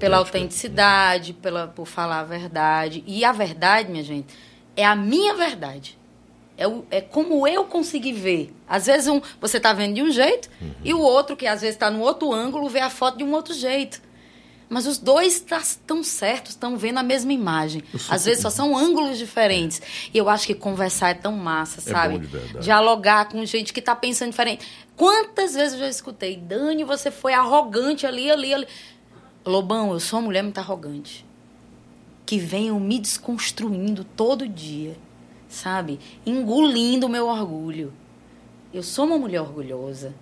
Pela 0.00 0.16
autenticidade, 0.18 1.32
pela, 1.34 1.68
por 1.68 1.86
falar 1.86 2.20
a 2.20 2.24
verdade. 2.24 3.04
E 3.06 3.24
a 3.24 3.30
verdade, 3.32 3.90
minha 3.90 4.02
gente, 4.02 4.34
é 4.74 4.84
a 4.84 4.96
minha 4.96 5.34
verdade. 5.34 5.96
É, 6.58 6.66
o- 6.66 6.84
é 6.90 7.00
como 7.02 7.46
eu 7.46 7.64
consegui 7.66 8.12
ver. 8.12 8.52
Às 8.66 8.86
vezes 8.86 9.06
um, 9.06 9.20
você 9.40 9.58
está 9.58 9.72
vendo 9.74 9.94
de 9.94 10.02
um 10.02 10.10
jeito 10.10 10.48
e 10.82 10.94
o 10.94 10.98
outro, 11.00 11.36
que 11.36 11.46
às 11.46 11.60
vezes 11.60 11.76
está 11.76 11.90
no 11.90 12.00
outro 12.00 12.32
ângulo, 12.32 12.66
vê 12.68 12.80
a 12.80 12.88
foto 12.90 13.18
de 13.18 13.24
um 13.24 13.32
outro 13.34 13.52
jeito. 13.54 14.00
Mas 14.68 14.86
os 14.86 14.98
dois 14.98 15.44
estão 15.48 16.02
certos, 16.02 16.50
estão 16.52 16.76
vendo 16.76 16.98
a 16.98 17.02
mesma 17.02 17.32
imagem. 17.32 17.84
Às 18.08 18.24
vezes 18.24 18.42
só 18.42 18.50
são 18.50 18.76
ângulos 18.76 19.16
diferentes. 19.16 19.80
E 20.12 20.18
eu 20.18 20.28
acho 20.28 20.44
que 20.46 20.54
conversar 20.54 21.10
é 21.10 21.14
tão 21.14 21.32
massa, 21.32 21.78
É 21.88 21.92
sabe? 21.92 22.14
bom 22.14 22.20
de 22.20 22.26
verdade. 22.26 22.64
Dialogar 22.64 23.28
com 23.28 23.44
gente 23.44 23.72
que 23.72 23.78
está 23.78 23.94
pensando 23.94 24.30
diferente. 24.30 24.66
Quantas 24.96 25.54
vezes 25.54 25.74
eu 25.74 25.80
já 25.80 25.88
escutei, 25.88 26.36
Dani, 26.36 26.82
você 26.82 27.12
foi 27.12 27.32
arrogante 27.32 28.06
ali, 28.06 28.28
ali, 28.30 28.52
ali. 28.52 28.66
Lobão, 29.44 29.92
eu 29.92 30.00
sou 30.00 30.18
uma 30.18 30.24
mulher 30.26 30.42
muito 30.42 30.58
arrogante. 30.58 31.24
Que 32.24 32.36
venham 32.36 32.80
me 32.80 32.98
desconstruindo 32.98 34.02
todo 34.02 34.48
dia, 34.48 34.96
sabe? 35.48 36.00
Engolindo 36.26 37.06
o 37.06 37.08
meu 37.10 37.28
orgulho. 37.28 37.92
Eu 38.74 38.82
sou 38.82 39.04
uma 39.06 39.16
mulher 39.16 39.42
orgulhosa. 39.42 40.12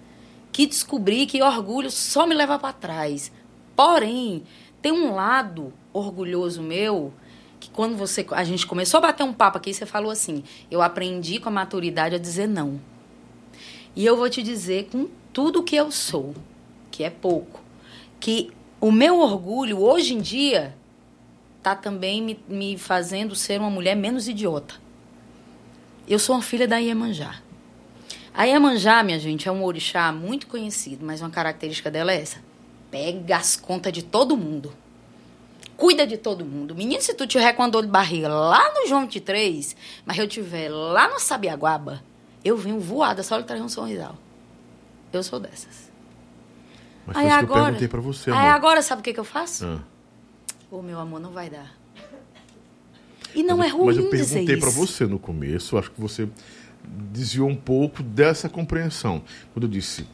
Que 0.52 0.66
descobri 0.66 1.24
que 1.24 1.42
orgulho 1.42 1.90
só 1.90 2.26
me 2.26 2.34
leva 2.34 2.58
para 2.58 2.74
trás. 2.74 3.32
Porém, 3.76 4.42
tem 4.80 4.92
um 4.92 5.14
lado 5.14 5.72
orgulhoso 5.92 6.62
meu 6.62 7.12
que 7.58 7.70
quando 7.70 7.96
você 7.96 8.26
a 8.32 8.44
gente 8.44 8.66
começou 8.66 8.98
a 8.98 9.02
bater 9.02 9.22
um 9.22 9.32
papo 9.32 9.58
aqui, 9.58 9.72
você 9.72 9.86
falou 9.86 10.10
assim: 10.10 10.44
"Eu 10.70 10.82
aprendi 10.82 11.40
com 11.40 11.48
a 11.48 11.52
maturidade 11.52 12.14
a 12.14 12.18
dizer 12.18 12.46
não". 12.46 12.80
E 13.96 14.04
eu 14.04 14.16
vou 14.16 14.28
te 14.28 14.42
dizer 14.42 14.88
com 14.90 15.08
tudo 15.32 15.62
que 15.62 15.76
eu 15.76 15.90
sou, 15.90 16.34
que 16.90 17.04
é 17.04 17.10
pouco, 17.10 17.60
que 18.20 18.50
o 18.80 18.92
meu 18.92 19.20
orgulho 19.20 19.80
hoje 19.80 20.14
em 20.14 20.20
dia 20.20 20.76
tá 21.62 21.74
também 21.74 22.20
me, 22.20 22.38
me 22.46 22.76
fazendo 22.76 23.34
ser 23.34 23.58
uma 23.58 23.70
mulher 23.70 23.96
menos 23.96 24.28
idiota. 24.28 24.74
Eu 26.06 26.18
sou 26.18 26.36
uma 26.36 26.42
filha 26.42 26.68
da 26.68 26.76
Iemanjá. 26.76 27.40
A 28.34 28.44
Iemanjá, 28.44 29.02
minha 29.02 29.18
gente, 29.18 29.48
é 29.48 29.52
um 29.52 29.64
orixá 29.64 30.12
muito 30.12 30.46
conhecido, 30.46 31.06
mas 31.06 31.22
uma 31.22 31.30
característica 31.30 31.90
dela 31.90 32.12
é 32.12 32.20
essa. 32.20 32.42
Pega 32.94 33.38
as 33.38 33.56
contas 33.56 33.92
de 33.92 34.04
todo 34.04 34.36
mundo. 34.36 34.72
Cuida 35.76 36.06
de 36.06 36.16
todo 36.16 36.44
mundo. 36.44 36.76
Menino, 36.76 37.02
se 37.02 37.12
tu 37.12 37.26
tiver 37.26 37.52
com 37.52 37.64
a 37.64 37.68
dor 37.68 37.82
de 37.82 37.88
barriga 37.88 38.28
lá 38.28 38.72
no 38.72 38.86
João 38.86 39.00
23, 39.00 39.74
mas 40.06 40.16
eu 40.16 40.28
tiver 40.28 40.68
lá 40.68 41.08
no 41.08 41.18
Sabiaguaba, 41.18 42.04
eu 42.44 42.56
venho 42.56 42.78
voada 42.78 43.24
só 43.24 43.36
lhe 43.36 43.42
trazer 43.42 43.64
um 43.64 43.68
sorrisal. 43.68 44.16
Eu 45.12 45.24
sou 45.24 45.40
dessas. 45.40 45.90
Mas 47.04 47.16
aí 47.16 47.26
isso 47.26 47.36
que 47.38 47.42
eu 47.42 47.48
agora, 47.48 47.64
perguntei 47.64 47.88
pra 47.88 48.00
você, 48.00 48.30
aí 48.30 48.36
amor. 48.36 48.50
agora 48.50 48.80
sabe 48.80 49.00
o 49.00 49.02
que, 49.02 49.12
que 49.12 49.18
eu 49.18 49.24
faço? 49.24 49.66
Ah, 49.66 49.80
Ô, 50.70 50.80
meu 50.80 51.00
amor, 51.00 51.18
não 51.18 51.32
vai 51.32 51.50
dar. 51.50 51.74
E 53.34 53.42
não 53.42 53.56
mas, 53.56 53.72
é 53.72 53.74
ruim 53.74 53.86
Mas 53.86 53.96
eu 53.96 54.08
dizer 54.08 54.34
perguntei 54.34 54.56
para 54.56 54.68
isso. 54.68 54.78
você 54.78 55.04
no 55.04 55.18
começo, 55.18 55.76
acho 55.76 55.90
que 55.90 56.00
você 56.00 56.28
desviou 56.84 57.48
um 57.48 57.56
pouco 57.56 58.04
dessa 58.04 58.48
compreensão. 58.48 59.20
Quando 59.52 59.64
eu 59.64 59.68
disse, 59.68 60.06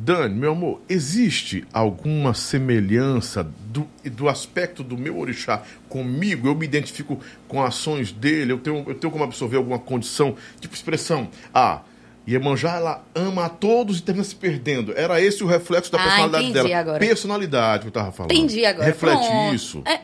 Dani, 0.00 0.32
meu 0.34 0.52
amor, 0.52 0.80
existe 0.88 1.66
alguma 1.72 2.32
semelhança 2.32 3.42
do, 3.42 3.84
do 4.04 4.28
aspecto 4.28 4.84
do 4.84 4.96
meu 4.96 5.18
orixá 5.18 5.62
comigo? 5.88 6.46
Eu 6.46 6.54
me 6.54 6.64
identifico 6.64 7.18
com 7.48 7.60
ações 7.62 8.12
dele? 8.12 8.52
Eu 8.52 8.58
tenho, 8.58 8.84
eu 8.86 8.94
tenho 8.94 9.10
como 9.10 9.24
absorver 9.24 9.56
alguma 9.56 9.78
condição? 9.78 10.36
Tipo 10.60 10.72
expressão, 10.74 11.28
ah, 11.52 11.80
Iemanjá, 12.28 12.76
ela 12.76 13.04
ama 13.14 13.46
a 13.46 13.48
todos 13.48 13.98
e 13.98 14.02
termina 14.02 14.22
se 14.24 14.36
perdendo. 14.36 14.92
Era 14.96 15.20
esse 15.20 15.42
o 15.42 15.46
reflexo 15.46 15.90
da 15.90 15.98
Ah, 15.98 16.02
personalidade 16.04 16.44
entendi 16.44 16.68
dela. 16.68 16.80
agora. 16.80 16.98
Personalidade 17.00 17.82
que 17.82 17.88
eu 17.88 17.92
tava 17.92 18.12
falando. 18.12 18.30
Entendi 18.32 18.64
agora. 18.66 18.86
Reflete 18.86 19.26
Pronto. 19.26 19.54
isso. 19.54 19.82
É, 19.84 20.00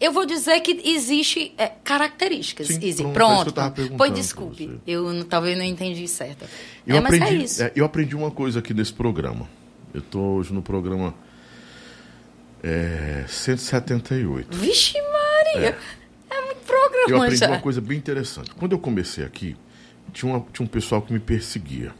eu 0.00 0.12
vou 0.12 0.26
dizer 0.26 0.60
que 0.60 0.80
existe 0.84 1.52
é, 1.58 1.68
características. 1.68 2.66
Sim, 2.68 2.78
Exi- 2.82 3.02
pronto, 3.02 3.14
Pronto. 3.14 3.30
é 3.30 3.34
isso 3.34 3.44
que 3.44 3.48
eu 3.48 3.52
tava 3.54 3.66
pronto. 3.70 3.74
perguntando 3.88 3.98
Pois 3.98 4.14
desculpe. 4.14 4.80
Eu 4.86 5.12
não- 5.12 5.24
talvez 5.24 5.56
não 5.56 5.64
entendi 5.64 6.06
certo. 6.08 6.44
Eu, 6.86 6.96
é, 6.96 7.00
mas 7.00 7.14
aprendi, 7.14 7.34
é 7.42 7.44
isso. 7.44 7.62
é, 7.62 7.72
eu 7.74 7.84
aprendi 7.84 8.14
uma 8.16 8.30
coisa 8.30 8.58
aqui 8.58 8.74
nesse 8.74 8.92
programa. 8.92 9.48
Eu 9.92 10.02
tô 10.02 10.20
hoje 10.20 10.52
no 10.52 10.62
programa 10.62 11.14
é, 12.62 13.24
178. 13.28 14.56
Vixe, 14.56 14.94
Maria! 15.00 15.76
É, 16.30 16.40
muito 16.42 16.58
Eu 16.58 16.64
programa 16.66 17.24
aprendi 17.24 17.36
já. 17.40 17.48
uma 17.48 17.60
coisa 17.60 17.80
bem 17.80 17.98
interessante. 17.98 18.50
Quando 18.54 18.72
eu 18.72 18.78
comecei 18.78 19.24
aqui, 19.24 19.56
tinha, 20.12 20.32
uma- 20.32 20.44
tinha 20.52 20.64
um 20.64 20.68
pessoal 20.68 21.02
que 21.02 21.12
me 21.12 21.20
perseguia. 21.20 21.92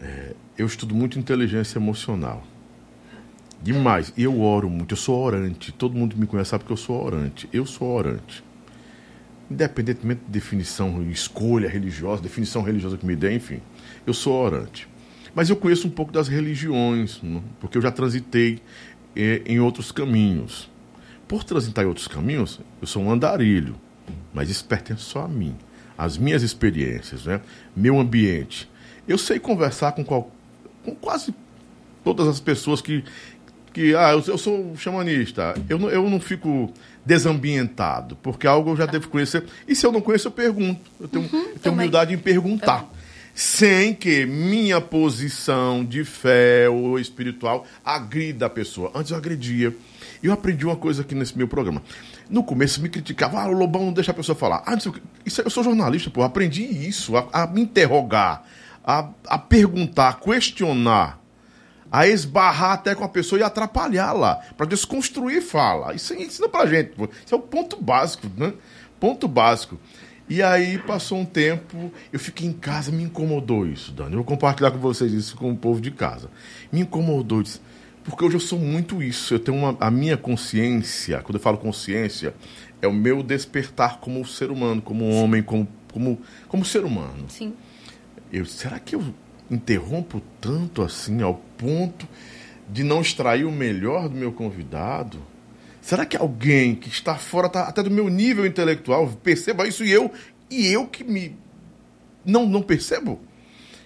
É, 0.00 0.34
eu 0.56 0.66
estudo 0.66 0.94
muito 0.94 1.18
inteligência 1.18 1.78
emocional. 1.78 2.44
Demais. 3.62 4.12
Eu 4.16 4.40
oro 4.40 4.68
muito. 4.70 4.92
Eu 4.92 4.96
sou 4.96 5.20
orante. 5.20 5.72
Todo 5.72 5.96
mundo 5.96 6.16
me 6.16 6.26
conhece 6.26 6.50
sabe 6.50 6.64
que 6.64 6.70
eu 6.70 6.76
sou 6.76 7.04
orante. 7.04 7.48
Eu 7.52 7.66
sou 7.66 7.88
orante. 7.88 8.44
Independentemente 9.50 10.20
de 10.26 10.30
definição, 10.30 11.02
escolha 11.10 11.68
religiosa, 11.68 12.22
definição 12.22 12.62
religiosa 12.62 12.98
que 12.98 13.06
me 13.06 13.16
dê, 13.16 13.34
enfim. 13.34 13.60
Eu 14.06 14.12
sou 14.12 14.34
orante. 14.34 14.86
Mas 15.34 15.48
eu 15.48 15.56
conheço 15.56 15.86
um 15.86 15.90
pouco 15.90 16.12
das 16.12 16.28
religiões, 16.28 17.22
né? 17.22 17.40
porque 17.60 17.78
eu 17.78 17.82
já 17.82 17.90
transitei 17.90 18.60
eh, 19.16 19.42
em 19.46 19.60
outros 19.60 19.90
caminhos. 19.90 20.70
Por 21.26 21.44
transitar 21.44 21.84
em 21.84 21.88
outros 21.88 22.08
caminhos, 22.08 22.60
eu 22.80 22.86
sou 22.86 23.02
um 23.02 23.10
andarilho, 23.10 23.76
mas 24.32 24.48
isso 24.48 24.64
pertence 24.64 25.02
só 25.02 25.24
a 25.24 25.28
mim, 25.28 25.54
as 25.96 26.16
minhas 26.16 26.42
experiências, 26.42 27.26
né? 27.26 27.40
meu 27.76 27.98
ambiente. 27.98 28.68
Eu 29.06 29.16
sei 29.16 29.38
conversar 29.38 29.92
com, 29.92 30.04
qual, 30.04 30.30
com 30.84 30.94
quase 30.94 31.34
todas 32.04 32.26
as 32.26 32.40
pessoas 32.40 32.80
que. 32.80 33.04
Que 33.78 33.94
ah, 33.94 34.10
eu, 34.10 34.24
eu 34.26 34.36
sou 34.36 34.74
xamanista. 34.76 35.54
Eu 35.68 35.78
não, 35.78 35.88
eu 35.88 36.10
não 36.10 36.18
fico 36.18 36.74
desambientado, 37.06 38.16
porque 38.16 38.44
algo 38.44 38.72
eu 38.72 38.76
já 38.76 38.86
devo 38.86 39.06
conhecer. 39.08 39.44
E 39.68 39.76
se 39.76 39.86
eu 39.86 39.92
não 39.92 40.00
conheço, 40.00 40.26
eu 40.26 40.32
pergunto. 40.32 40.80
Eu 41.00 41.06
tenho, 41.06 41.24
eu 41.26 41.30
tenho 41.30 41.58
também. 41.60 41.78
humildade 41.78 42.12
em 42.12 42.18
perguntar. 42.18 42.92
Sem 43.32 43.94
que 43.94 44.26
minha 44.26 44.80
posição 44.80 45.84
de 45.84 46.02
fé 46.02 46.68
ou 46.68 46.98
espiritual 46.98 47.64
agrida 47.84 48.46
a 48.46 48.50
pessoa. 48.50 48.90
Antes 48.96 49.12
eu 49.12 49.16
agredia. 49.16 49.72
Eu 50.20 50.32
aprendi 50.32 50.66
uma 50.66 50.74
coisa 50.74 51.02
aqui 51.02 51.14
nesse 51.14 51.38
meu 51.38 51.46
programa. 51.46 51.80
No 52.28 52.42
começo 52.42 52.82
me 52.82 52.88
criticava, 52.88 53.40
ah, 53.40 53.46
o 53.46 53.52
Lobão 53.52 53.84
não 53.84 53.92
deixa 53.92 54.10
a 54.10 54.14
pessoa 54.14 54.34
falar. 54.34 54.64
Ah, 54.66 54.76
quê. 54.76 55.00
isso, 55.24 55.40
eu 55.40 55.50
sou 55.50 55.62
jornalista, 55.62 56.10
pô, 56.10 56.24
aprendi 56.24 56.64
isso, 56.64 57.16
a, 57.16 57.28
a 57.32 57.46
me 57.46 57.60
interrogar, 57.60 58.42
a, 58.84 59.08
a 59.24 59.38
perguntar, 59.38 60.08
a 60.08 60.14
questionar, 60.14 61.17
a 61.90 62.06
esbarrar 62.06 62.72
até 62.72 62.94
com 62.94 63.04
a 63.04 63.08
pessoa 63.08 63.38
e 63.38 63.42
atrapalhá-la, 63.42 64.36
para 64.56 64.66
desconstruir 64.66 65.42
fala. 65.42 65.94
Isso 65.94 66.14
ensina 66.14 66.48
pra 66.48 66.66
gente, 66.66 66.90
pô. 66.90 67.08
Isso 67.24 67.34
é 67.34 67.36
o 67.36 67.40
ponto 67.40 67.80
básico, 67.80 68.26
né? 68.36 68.52
Ponto 69.00 69.26
básico. 69.26 69.78
E 70.28 70.42
aí 70.42 70.78
passou 70.78 71.18
um 71.18 71.24
tempo, 71.24 71.90
eu 72.12 72.20
fiquei 72.20 72.46
em 72.46 72.52
casa, 72.52 72.92
me 72.92 73.02
incomodou 73.02 73.66
isso, 73.66 73.92
Dani. 73.92 74.10
Eu 74.10 74.18
vou 74.18 74.24
compartilhar 74.24 74.70
com 74.70 74.78
vocês 74.78 75.10
isso 75.12 75.34
com 75.36 75.50
o 75.50 75.56
povo 75.56 75.80
de 75.80 75.90
casa. 75.90 76.30
Me 76.70 76.80
incomodou, 76.80 77.42
disse, 77.42 77.60
porque 78.04 78.22
hoje 78.22 78.36
eu 78.36 78.40
sou 78.40 78.58
muito 78.58 79.02
isso. 79.02 79.34
Eu 79.34 79.38
tenho 79.38 79.56
uma, 79.56 79.74
a 79.80 79.90
minha 79.90 80.18
consciência, 80.18 81.22
quando 81.22 81.36
eu 81.36 81.40
falo 81.40 81.56
consciência, 81.56 82.34
é 82.82 82.86
o 82.86 82.92
meu 82.92 83.22
despertar 83.22 84.00
como 84.00 84.24
ser 84.26 84.50
humano, 84.50 84.82
como 84.82 85.08
homem, 85.08 85.42
como, 85.42 85.66
como, 85.90 86.20
como 86.46 86.64
ser 86.64 86.84
humano. 86.84 87.24
Sim. 87.28 87.54
Eu, 88.30 88.44
será 88.44 88.78
que 88.78 88.94
eu 88.94 89.02
interrompo 89.50 90.22
tanto 90.40 90.82
assim 90.82 91.22
ao 91.22 91.34
ponto 91.56 92.06
de 92.68 92.82
não 92.84 93.00
extrair 93.00 93.44
o 93.44 93.52
melhor 93.52 94.08
do 94.08 94.16
meu 94.16 94.32
convidado? 94.32 95.18
Será 95.80 96.04
que 96.04 96.16
alguém 96.16 96.74
que 96.74 96.88
está 96.88 97.14
fora 97.16 97.48
tá 97.48 97.62
até 97.62 97.82
do 97.82 97.90
meu 97.90 98.08
nível 98.08 98.44
intelectual 98.44 99.08
perceba 99.22 99.66
isso 99.66 99.84
e 99.84 99.90
eu 99.90 100.12
e 100.50 100.66
eu 100.66 100.86
que 100.86 101.02
me 101.02 101.34
não 102.24 102.46
não 102.46 102.62
percebo? 102.62 103.20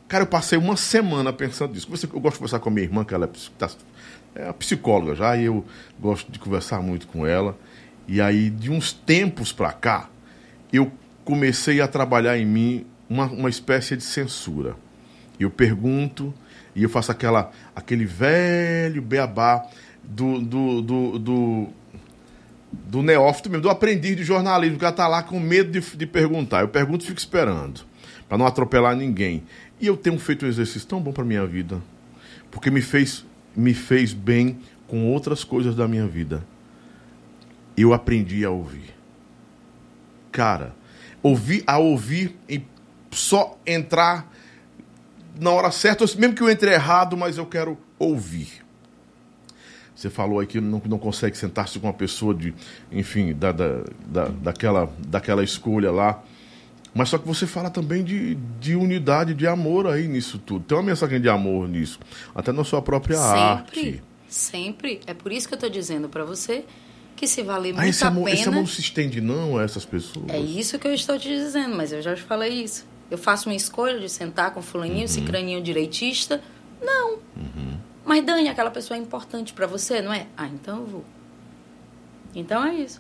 Cara, 0.08 0.24
eu 0.24 0.28
passei 0.28 0.58
uma 0.58 0.76
semana 0.76 1.32
pensando 1.32 1.72
nisso. 1.72 1.88
Eu 1.90 2.20
gosto 2.20 2.34
de 2.34 2.38
conversar 2.38 2.58
com 2.58 2.68
a 2.68 2.72
minha 2.72 2.84
irmã, 2.84 3.02
que 3.04 3.14
ela 3.14 3.24
é, 3.24 3.30
tá- 3.56 3.70
é 4.34 4.52
psicóloga 4.52 5.14
já, 5.14 5.36
e 5.38 5.44
eu 5.44 5.64
gosto 5.98 6.30
de 6.30 6.38
conversar 6.38 6.82
muito 6.82 7.06
com 7.06 7.26
ela. 7.26 7.56
E 8.06 8.20
aí, 8.20 8.50
de 8.50 8.70
uns 8.70 8.92
tempos 8.92 9.52
pra 9.52 9.72
cá, 9.72 10.10
eu 10.70 10.92
comecei 11.24 11.80
a 11.80 11.88
trabalhar 11.88 12.36
em 12.36 12.44
mim 12.44 12.86
uma, 13.08 13.24
uma 13.24 13.48
espécie 13.48 13.96
de 13.96 14.02
censura. 14.02 14.76
Eu 15.42 15.50
pergunto 15.50 16.32
e 16.74 16.82
eu 16.82 16.88
faço 16.88 17.12
aquela, 17.12 17.50
aquele 17.74 18.04
velho 18.04 19.02
beabá 19.02 19.66
do, 20.02 20.40
do, 20.40 20.82
do, 20.82 21.18
do, 21.18 21.68
do 22.72 23.02
neófito 23.02 23.50
mesmo, 23.50 23.62
do 23.62 23.70
aprendiz 23.70 24.16
de 24.16 24.24
jornalismo, 24.24 24.78
que 24.78 24.84
está 24.84 25.06
lá 25.06 25.22
com 25.22 25.38
medo 25.38 25.70
de, 25.70 25.96
de 25.96 26.06
perguntar. 26.06 26.60
Eu 26.60 26.68
pergunto 26.68 27.04
e 27.04 27.08
fico 27.08 27.18
esperando, 27.18 27.82
para 28.28 28.38
não 28.38 28.46
atropelar 28.46 28.96
ninguém. 28.96 29.42
E 29.80 29.86
eu 29.86 29.96
tenho 29.96 30.18
feito 30.18 30.46
um 30.46 30.48
exercício 30.48 30.88
tão 30.88 31.00
bom 31.00 31.12
para 31.12 31.24
minha 31.24 31.46
vida, 31.46 31.82
porque 32.50 32.70
me 32.70 32.80
fez, 32.80 33.24
me 33.54 33.74
fez 33.74 34.12
bem 34.12 34.58
com 34.86 35.12
outras 35.12 35.44
coisas 35.44 35.74
da 35.74 35.86
minha 35.86 36.06
vida. 36.06 36.44
Eu 37.76 37.92
aprendi 37.92 38.44
a 38.44 38.50
ouvir. 38.50 38.94
Cara, 40.30 40.74
ouvir 41.22 41.62
a 41.66 41.78
ouvir 41.78 42.36
e 42.48 42.62
só 43.10 43.58
entrar 43.66 44.31
na 45.40 45.50
hora 45.50 45.70
certa, 45.70 46.04
mesmo 46.16 46.34
que 46.34 46.42
eu 46.42 46.50
entre 46.50 46.72
errado, 46.72 47.16
mas 47.16 47.38
eu 47.38 47.46
quero 47.46 47.78
ouvir. 47.98 48.62
Você 49.94 50.10
falou 50.10 50.40
aí 50.40 50.46
que 50.46 50.60
não, 50.60 50.82
não 50.86 50.98
consegue 50.98 51.36
sentar-se 51.36 51.78
com 51.78 51.86
uma 51.86 51.92
pessoa 51.92 52.34
de, 52.34 52.52
enfim, 52.90 53.32
da, 53.34 53.52
da, 53.52 53.82
da, 54.06 54.24
daquela, 54.28 54.92
daquela 55.06 55.44
escolha 55.44 55.90
lá. 55.92 56.22
Mas 56.94 57.08
só 57.08 57.18
que 57.18 57.26
você 57.26 57.46
fala 57.46 57.70
também 57.70 58.02
de, 58.02 58.34
de 58.60 58.74
unidade, 58.74 59.32
de 59.32 59.46
amor 59.46 59.86
aí 59.86 60.08
nisso 60.08 60.38
tudo. 60.38 60.64
Tem 60.64 60.76
uma 60.76 60.82
mensagem 60.82 61.20
de 61.20 61.28
amor 61.28 61.68
nisso. 61.68 61.98
Até 62.34 62.52
na 62.52 62.64
sua 62.64 62.82
própria 62.82 63.16
Sempre. 63.16 63.38
arte. 63.38 64.02
Sempre. 64.28 65.00
É 65.06 65.14
por 65.14 65.30
isso 65.32 65.46
que 65.48 65.54
eu 65.54 65.56
estou 65.56 65.70
dizendo 65.70 66.08
para 66.08 66.24
você 66.24 66.64
que 67.16 67.26
se 67.26 67.42
vale 67.42 67.68
muito 67.72 67.80
Ah, 67.80 67.86
esse 67.88 68.04
a 68.04 68.10
pena. 68.10 68.30
esse 68.30 68.48
amor 68.48 68.60
não 68.60 68.66
se 68.66 68.80
estende 68.80 69.20
não 69.20 69.56
a 69.56 69.62
essas 69.62 69.84
pessoas? 69.84 70.26
É 70.28 70.38
isso 70.38 70.78
que 70.78 70.86
eu 70.88 70.92
estou 70.94 71.18
te 71.18 71.28
dizendo, 71.28 71.76
mas 71.76 71.92
eu 71.92 72.02
já 72.02 72.14
te 72.14 72.22
falei 72.22 72.50
isso. 72.62 72.84
Eu 73.12 73.18
faço 73.18 73.46
uma 73.50 73.54
escolha 73.54 74.00
de 74.00 74.08
sentar 74.08 74.54
com 74.54 74.62
fulaninho, 74.62 75.02
Uhum. 75.02 75.06
cicraninho 75.08 75.60
direitista? 75.62 76.42
Não. 76.80 77.18
Mas 78.06 78.24
Dani, 78.24 78.48
aquela 78.48 78.70
pessoa 78.70 78.96
é 78.96 79.00
importante 79.00 79.52
para 79.52 79.66
você, 79.66 80.00
não 80.00 80.10
é? 80.10 80.26
Ah, 80.34 80.46
então 80.48 80.78
eu 80.78 80.86
vou. 80.86 81.04
Então 82.34 82.64
é 82.64 82.74
isso. 82.74 82.98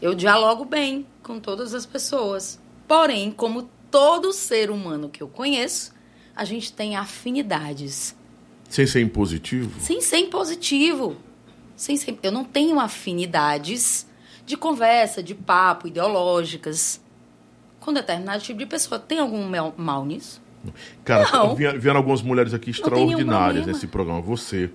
Eu 0.00 0.14
dialogo 0.14 0.64
bem 0.64 1.06
com 1.22 1.38
todas 1.38 1.74
as 1.74 1.84
pessoas. 1.84 2.58
Porém, 2.86 3.30
como 3.30 3.68
todo 3.90 4.32
ser 4.32 4.70
humano 4.70 5.10
que 5.10 5.22
eu 5.22 5.28
conheço, 5.28 5.92
a 6.34 6.46
gente 6.46 6.72
tem 6.72 6.96
afinidades. 6.96 8.16
Sem 8.66 8.86
ser 8.86 9.02
impositivo? 9.02 9.78
Sem 9.78 10.00
ser 10.00 10.18
impositivo. 10.20 11.16
Sem 11.76 11.98
ser... 11.98 12.18
Eu 12.22 12.32
não 12.32 12.44
tenho 12.44 12.80
afinidades 12.80 14.06
de 14.46 14.56
conversa, 14.56 15.22
de 15.22 15.34
papo, 15.34 15.86
ideológicas 15.86 16.98
com 17.88 17.92
determinado 17.92 18.42
tipo 18.42 18.58
de 18.58 18.66
pessoa. 18.66 18.98
Tem 18.98 19.18
algum 19.18 19.48
mal 19.76 20.04
nisso? 20.04 20.42
Cara, 21.04 21.30
Não. 21.32 21.54
vieram, 21.54 21.96
algumas 21.96 22.20
mulheres 22.20 22.52
aqui 22.52 22.70
extraordinárias 22.70 23.66
nesse 23.66 23.86
programa. 23.86 24.20
Você. 24.20 24.70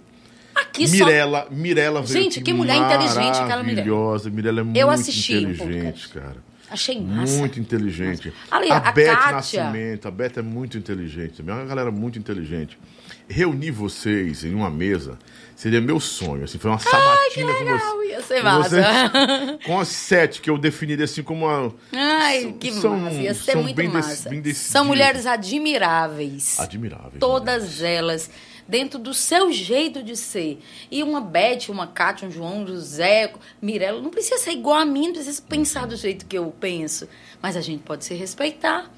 Aqui 0.56 0.88
só. 0.88 0.94
Mirella, 0.94 1.48
Mirella 1.52 2.02
veio 2.02 2.23
Gente, 2.23 2.41
que 2.41 2.53
mulher 2.53 2.76
inteligente 2.76 3.38
aquela 3.40 3.64
Mirella. 3.64 3.88
Maravilhosa. 3.88 4.30
Mirella 4.30 4.60
é 4.61 4.64
muito 4.64 4.77
Eu 4.77 4.90
assisti 4.90 5.35
inteligente, 5.44 6.10
cara. 6.10 6.38
Achei 6.69 6.99
massa. 6.99 7.38
Muito 7.38 7.60
inteligente. 7.60 8.34
Ali, 8.49 8.72
a, 8.72 8.77
a 8.77 8.91
Beth 8.91 9.15
Kátia. 9.15 9.64
Nascimento, 9.64 10.07
a 10.07 10.11
Beth 10.11 10.34
é 10.38 10.41
muito 10.41 10.76
inteligente 10.77 11.34
também. 11.38 11.53
É 11.53 11.57
uma 11.60 11.65
galera 11.65 11.91
muito 11.91 12.18
inteligente. 12.18 12.80
Reunir 13.27 13.72
vocês 13.72 14.44
em 14.44 14.56
uma 14.56 14.72
mesa 14.72 15.19
seria 15.64 15.81
meu 15.81 15.99
sonho. 15.99 16.44
Assim, 16.44 16.57
foi 16.60 16.69
uma 16.69 16.77
sabatina 16.80 17.53
com 17.53 17.64
Legal, 17.64 17.80
você. 17.98 18.07
ia 18.10 18.22
ser 18.22 18.38
com 18.38 18.44
massa. 18.44 18.69
vocês- 18.69 19.60
Com 19.65 19.80
as 19.80 19.88
sete 19.88 20.41
que 20.41 20.49
eu 20.49 20.57
definiria 20.57 21.06
assim 21.06 21.23
como 21.23 21.45
uma. 21.45 21.73
Ai, 21.94 22.53
que 22.60 22.72
São- 22.72 22.98
massa. 22.98 23.15
Ia 23.15 23.34
ser 23.34 23.52
são 23.53 23.64
muito 23.64 23.76
bem 23.76 23.90
dec- 23.90 23.94
massa. 23.95 24.30
bem. 24.30 24.53
São 24.53 24.85
mulheres 24.85 25.26
admiráveis. 25.26 26.60
Admirável. 26.60 27.19
Todas 27.19 27.81
elas 27.81 28.30
dentro 28.68 28.98
do 28.99 29.14
seu 29.14 29.52
jeito 29.52 30.02
de 30.03 30.15
ser. 30.15 30.60
E 30.90 31.03
uma 31.03 31.19
Beth, 31.19 31.69
uma 31.69 31.88
Cátia, 31.88 32.27
um 32.27 32.31
João, 32.31 32.61
um 32.64 32.68
José, 32.68 33.34
Mirella, 33.61 34.02
não 34.02 34.10
precisa 34.10 34.38
ser 34.38 34.52
igual 34.52 34.77
a 34.77 34.85
mim, 34.85 35.07
não 35.07 35.14
precisa 35.14 35.41
pensar 35.48 35.85
do 35.88 35.95
jeito 35.95 36.26
que 36.26 36.38
eu 36.38 36.53
penso. 36.60 37.07
Mas 37.41 37.57
a 37.57 37.61
gente 37.61 37.84
pode 37.84 38.06
se 38.06 38.14
respeitar, 38.14 38.90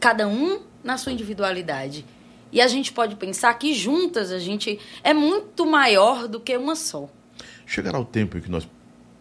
cada 0.00 0.26
um 0.26 0.60
na 0.82 0.96
sua 0.96 1.12
individualidade. 1.12 2.04
E 2.50 2.60
a 2.60 2.68
gente 2.68 2.92
pode 2.92 3.16
pensar 3.16 3.52
que 3.54 3.74
juntas 3.74 4.32
a 4.32 4.38
gente 4.38 4.78
é 5.02 5.12
muito 5.12 5.66
maior 5.66 6.26
do 6.26 6.40
que 6.40 6.56
uma 6.56 6.74
só. 6.74 7.08
Chegará 7.66 7.98
o 7.98 8.04
tempo 8.04 8.38
em 8.38 8.40
que 8.40 8.50
nós. 8.50 8.68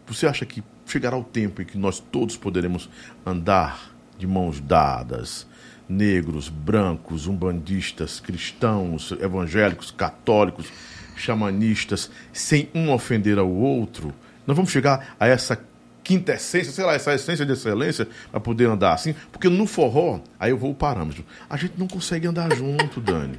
Você 0.08 0.26
acha 0.26 0.46
que 0.46 0.64
chegará 0.86 1.18
o 1.18 1.24
tempo 1.24 1.62
em 1.62 1.66
que 1.66 1.78
nós 1.78 2.00
todos 2.00 2.38
poderemos 2.38 2.90
andar 3.26 3.94
de 4.18 4.26
mãos 4.26 4.60
dadas? 4.60 5.46
Negros, 5.90 6.50
brancos, 6.50 7.28
umbandistas, 7.28 8.20
cristãos, 8.20 9.12
evangélicos, 9.20 9.92
católicos, 9.92 10.72
xamanistas, 11.16 12.10
sem 12.32 12.70
um 12.74 12.92
ofender 12.92 13.38
ao 13.38 13.50
outro? 13.50 14.14
Nós 14.46 14.56
vamos 14.56 14.72
chegar 14.72 15.16
a 15.20 15.28
essa 15.28 15.62
quinta 16.08 16.34
essência, 16.34 16.72
sei 16.72 16.86
lá, 16.86 16.94
essa 16.94 17.14
essência 17.14 17.46
de 17.46 17.52
excelência 17.52 18.08
para 18.32 18.40
poder 18.40 18.66
andar 18.70 18.94
assim, 18.94 19.14
porque 19.30 19.50
no 19.50 19.66
forró, 19.68 20.22
aí 20.40 20.52
eu 20.52 20.58
vou 20.58 20.72
o 20.72 20.76
parâmetro. 20.76 21.26
A 21.50 21.58
gente 21.58 21.74
não 21.78 21.86
consegue 21.88 22.26
andar 22.28 22.56
junto, 22.56 23.02
Dani. 23.02 23.38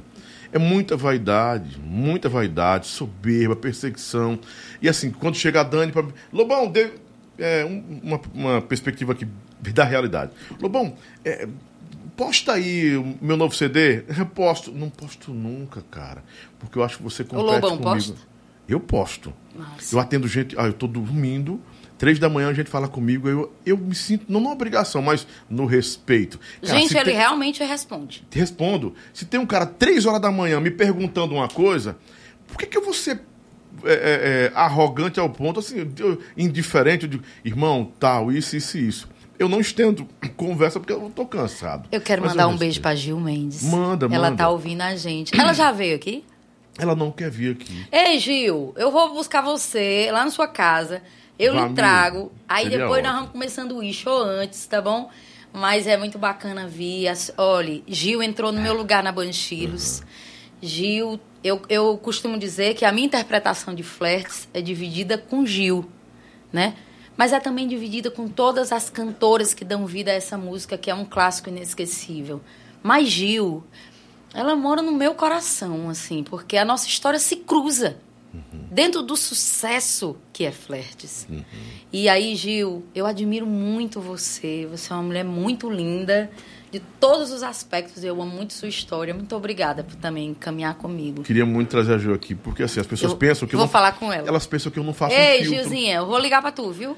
É 0.51 0.59
muita 0.59 0.95
vaidade, 0.95 1.79
muita 1.83 2.29
vaidade, 2.29 2.85
soberba, 2.85 3.55
perseguição. 3.55 4.37
E 4.81 4.87
assim, 4.87 5.09
quando 5.09 5.35
chega 5.35 5.61
a 5.61 5.63
Dani 5.63 5.91
para 5.91 6.05
Lobão, 6.31 6.69
dê 6.71 6.91
é, 7.39 7.65
um- 7.65 7.99
uma, 8.03 8.21
uma 8.33 8.61
perspectiva 8.61 9.13
aqui 9.13 9.27
da 9.73 9.83
realidade. 9.83 10.31
Lobão, 10.61 10.93
é, 11.25 11.47
posta 12.15 12.53
aí 12.53 12.95
o 12.97 13.15
meu 13.21 13.37
novo 13.37 13.55
CD. 13.55 14.03
Eu 14.17 14.25
posto. 14.25 14.71
Não 14.71 14.89
posto 14.89 15.31
nunca, 15.31 15.81
cara. 15.89 16.23
Porque 16.59 16.77
eu 16.77 16.83
acho 16.83 16.97
que 16.97 17.03
você 17.03 17.23
compete 17.23 17.45
Lobão 17.45 17.77
comigo. 17.77 17.83
posta? 17.95 18.15
Eu 18.67 18.79
posto. 18.79 19.33
Nossa. 19.55 19.95
Eu 19.95 19.99
atendo 19.99 20.27
gente, 20.27 20.55
ah, 20.59 20.65
eu 20.65 20.73
tô 20.73 20.85
dormindo, 20.87 21.59
três 21.99 22.17
da 22.17 22.27
manhã 22.27 22.49
a 22.49 22.53
gente 22.53 22.69
fala 22.71 22.87
comigo, 22.87 23.29
eu, 23.29 23.53
eu 23.63 23.77
me 23.77 23.93
sinto, 23.93 24.25
não 24.27 24.39
na 24.39 24.49
obrigação, 24.49 25.01
mas 25.03 25.27
no 25.47 25.65
respeito. 25.67 26.39
Cara, 26.65 26.79
gente, 26.79 26.95
ele 26.97 27.05
tem- 27.05 27.15
realmente 27.15 27.63
responde. 27.63 28.25
respondo. 28.31 28.95
Se 29.13 29.25
tem 29.25 29.39
um 29.39 29.45
cara 29.45 29.67
três 29.67 30.07
horas 30.07 30.19
da 30.21 30.31
manhã 30.31 30.59
me 30.59 30.71
perguntando 30.71 31.35
uma 31.35 31.47
coisa, 31.47 31.95
por 32.47 32.57
que, 32.57 32.65
que 32.65 32.75
eu 32.77 32.83
vou 32.83 32.93
ser 32.93 33.21
é, 33.83 33.91
é, 33.93 33.93
é, 33.93 34.51
arrogante 34.55 35.19
ao 35.19 35.29
ponto, 35.29 35.59
assim, 35.59 35.87
eu- 35.99 36.19
indiferente, 36.35 37.03
eu 37.03 37.09
digo, 37.09 37.23
irmão, 37.45 37.91
tal, 37.99 38.31
isso, 38.31 38.55
isso 38.57 38.77
e 38.79 38.87
isso. 38.87 39.07
Eu 39.37 39.47
não 39.47 39.61
estendo 39.61 40.05
conversa 40.35 40.79
porque 40.81 40.91
eu 40.91 41.09
tô 41.15 41.25
cansado. 41.25 41.87
Eu 41.91 42.01
quero 42.01 42.21
mandar 42.21 42.47
um 42.47 42.51
respeito. 42.51 42.59
beijo 42.59 42.81
pra 42.81 42.95
Gil 42.95 43.19
Mendes. 43.19 43.61
Manda, 43.63 44.07
Ela 44.07 44.29
manda. 44.31 44.43
tá 44.43 44.49
ouvindo 44.49 44.81
a 44.81 44.95
gente. 44.97 45.39
Ela 45.39 45.53
já 45.53 45.71
veio 45.71 45.95
aqui? 45.95 46.25
Ela 46.79 46.95
não 46.95 47.11
quer 47.11 47.29
vir 47.29 47.51
aqui. 47.55 47.85
Ei, 47.91 48.17
Gil, 48.19 48.73
eu 48.77 48.91
vou 48.91 49.13
buscar 49.13 49.41
você 49.41 50.09
lá 50.11 50.25
na 50.25 50.31
sua 50.31 50.47
casa. 50.47 51.01
Eu 51.37 51.53
Vá, 51.53 51.67
lhe 51.67 51.73
trago. 51.73 52.31
Aí 52.47 52.63
Seria 52.63 52.79
depois 52.79 53.03
nós 53.03 53.11
ótimo. 53.11 53.19
vamos 53.19 53.31
comer 53.31 53.49
sanduíche 53.49 54.09
ou 54.09 54.21
antes, 54.21 54.65
tá 54.67 54.81
bom? 54.81 55.09
Mas 55.53 55.87
é 55.87 55.97
muito 55.97 56.17
bacana 56.17 56.67
vir. 56.67 57.07
Olha, 57.37 57.81
Gil 57.87 58.21
entrou 58.21 58.51
no 58.51 58.61
meu 58.61 58.73
lugar 58.73 59.01
na 59.03 59.11
Banchilos. 59.11 60.03
Gil, 60.61 61.19
eu, 61.43 61.61
eu 61.69 61.97
costumo 61.97 62.37
dizer 62.37 62.75
que 62.75 62.83
a 62.83 62.91
minha 62.91 63.07
interpretação 63.07 63.73
de 63.73 63.83
flertes 63.83 64.47
é 64.53 64.61
dividida 64.61 65.17
com 65.17 65.45
Gil, 65.45 65.89
né? 66.51 66.75
Mas 67.15 67.33
é 67.33 67.39
também 67.39 67.67
dividida 67.67 68.11
com 68.11 68.27
todas 68.27 68.71
as 68.71 68.89
cantoras 68.89 69.53
que 69.53 69.65
dão 69.65 69.85
vida 69.85 70.11
a 70.11 70.13
essa 70.13 70.37
música, 70.37 70.77
que 70.77 70.89
é 70.89 70.95
um 70.95 71.05
clássico 71.05 71.49
inesquecível. 71.49 72.41
Mas 72.83 73.09
Gil, 73.09 73.63
ela 74.33 74.55
mora 74.55 74.81
no 74.81 74.91
meu 74.91 75.15
coração, 75.15 75.89
assim, 75.89 76.23
porque 76.23 76.57
a 76.57 76.65
nossa 76.65 76.87
história 76.87 77.19
se 77.19 77.37
cruza 77.37 77.97
dentro 78.71 79.01
do 79.01 79.17
sucesso 79.17 80.15
que 80.31 80.45
é 80.45 80.51
Flertes. 80.51 81.27
E 81.91 82.07
aí, 82.07 82.35
Gil, 82.35 82.83
eu 82.93 83.05
admiro 83.05 83.45
muito 83.45 83.99
você. 83.99 84.67
Você 84.69 84.93
é 84.93 84.95
uma 84.95 85.03
mulher 85.03 85.25
muito 85.25 85.69
linda, 85.69 86.29
de 86.71 86.79
todos 86.79 87.31
os 87.31 87.41
aspectos. 87.41 88.03
Eu 88.03 88.21
amo 88.21 88.31
muito 88.31 88.53
sua 88.53 88.69
história. 88.69 89.13
Muito 89.13 89.35
obrigada 89.35 89.83
por 89.83 89.95
também 89.95 90.33
caminhar 90.33 90.75
comigo. 90.75 91.23
Queria 91.23 91.45
muito 91.45 91.69
trazer 91.69 91.95
a 91.95 91.97
Gil 91.97 92.13
aqui, 92.13 92.35
porque 92.35 92.63
assim, 92.63 92.79
as 92.79 92.87
pessoas 92.87 93.11
Eu 93.11 93.17
pensam 93.17 93.47
que 93.47 93.55
eu 93.55 93.59
vou 93.59 93.67
falar 93.67 93.93
com 93.93 94.13
ela. 94.13 94.27
Elas 94.27 94.45
pensam 94.45 94.71
que 94.71 94.77
eu 94.77 94.83
não 94.83 94.93
faço 94.93 95.15
Ei, 95.15 95.41
um 95.41 95.43
filtro. 95.45 95.63
Gilzinha, 95.63 95.95
eu 95.95 96.05
vou 96.05 96.19
ligar 96.19 96.41
pra 96.41 96.51
tu, 96.51 96.71
viu? 96.71 96.95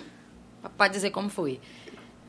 Pra 0.77 0.87
dizer 0.87 1.09
como 1.11 1.29
foi. 1.29 1.59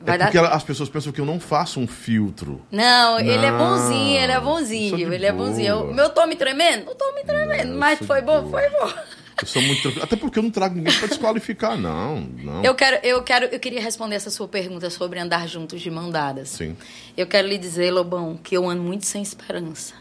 Vai 0.05 0.15
É 0.15 0.17
dar 0.17 0.25
porque 0.25 0.37
ela- 0.37 0.49
as 0.49 0.63
pessoas 0.63 0.89
pensam 0.89 1.11
que 1.13 1.21
eu 1.21 1.25
não 1.25 1.39
faço 1.39 1.79
um 1.79 1.87
filtro. 1.87 2.61
Não, 2.71 3.19
ele 3.19 3.31
é 3.45 3.51
Não, 3.51 3.57
bonzinho, 3.57 4.17
ele 4.19 4.31
é 4.31 4.35
sou 4.35 4.43
bonzinho, 4.43 5.13
ele 5.13 5.25
é 5.25 5.31
bonzinho. 5.31 5.67
Eu, 5.67 5.93
meu 5.93 6.09
tô 6.09 6.25
me 6.25 6.35
tremendo? 6.35 6.85
Não 6.85 6.95
tô 6.95 7.11
me 7.13 7.23
tremendo, 7.23 7.69
Não, 7.71 7.77
mas 7.79 7.99
foi 7.99 8.21
bom, 8.21 8.49
foi 8.49 8.69
bom. 8.69 8.91
Eu 9.41 9.47
sou 9.47 9.61
muito 9.61 9.81
tranquilo. 9.81 10.03
Até 10.03 10.15
porque 10.15 10.37
eu 10.39 10.43
não 10.43 10.51
trago 10.51 10.75
ninguém 10.75 10.93
pra 10.99 11.07
desqualificar, 11.07 11.77
não. 11.77 12.19
não. 12.21 12.63
Eu 12.63 12.75
quero, 12.75 12.99
eu 13.05 13.23
quero, 13.23 13.45
eu 13.45 13.59
queria 13.59 13.81
responder 13.81 14.15
essa 14.15 14.29
sua 14.29 14.47
pergunta 14.47 14.89
sobre 14.89 15.19
andar 15.19 15.47
juntos 15.47 15.81
de 15.81 15.89
mão 15.89 16.09
dadas. 16.11 16.49
Sim. 16.49 16.75
Eu 17.17 17.25
quero 17.25 17.47
lhe 17.47 17.57
dizer, 17.57 17.89
Lobão, 17.91 18.37
que 18.41 18.55
eu 18.55 18.69
ando 18.69 18.83
muito 18.83 19.05
sem 19.05 19.21
esperança. 19.21 19.93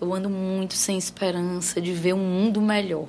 Eu 0.00 0.14
ando 0.14 0.30
muito 0.30 0.74
sem 0.74 0.96
esperança 0.96 1.80
de 1.80 1.92
ver 1.92 2.14
um 2.14 2.18
mundo 2.18 2.60
melhor. 2.62 3.06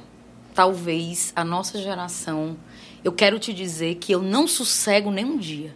Talvez 0.53 1.31
a 1.35 1.45
nossa 1.45 1.81
geração. 1.81 2.57
Eu 3.03 3.11
quero 3.11 3.40
te 3.40 3.53
dizer 3.53 3.95
que 3.95 4.11
eu 4.11 4.22
não 4.22 4.48
sossego 4.48 5.11
nem 5.11 5.26
um 5.26 5.38
dia. 5.38 5.73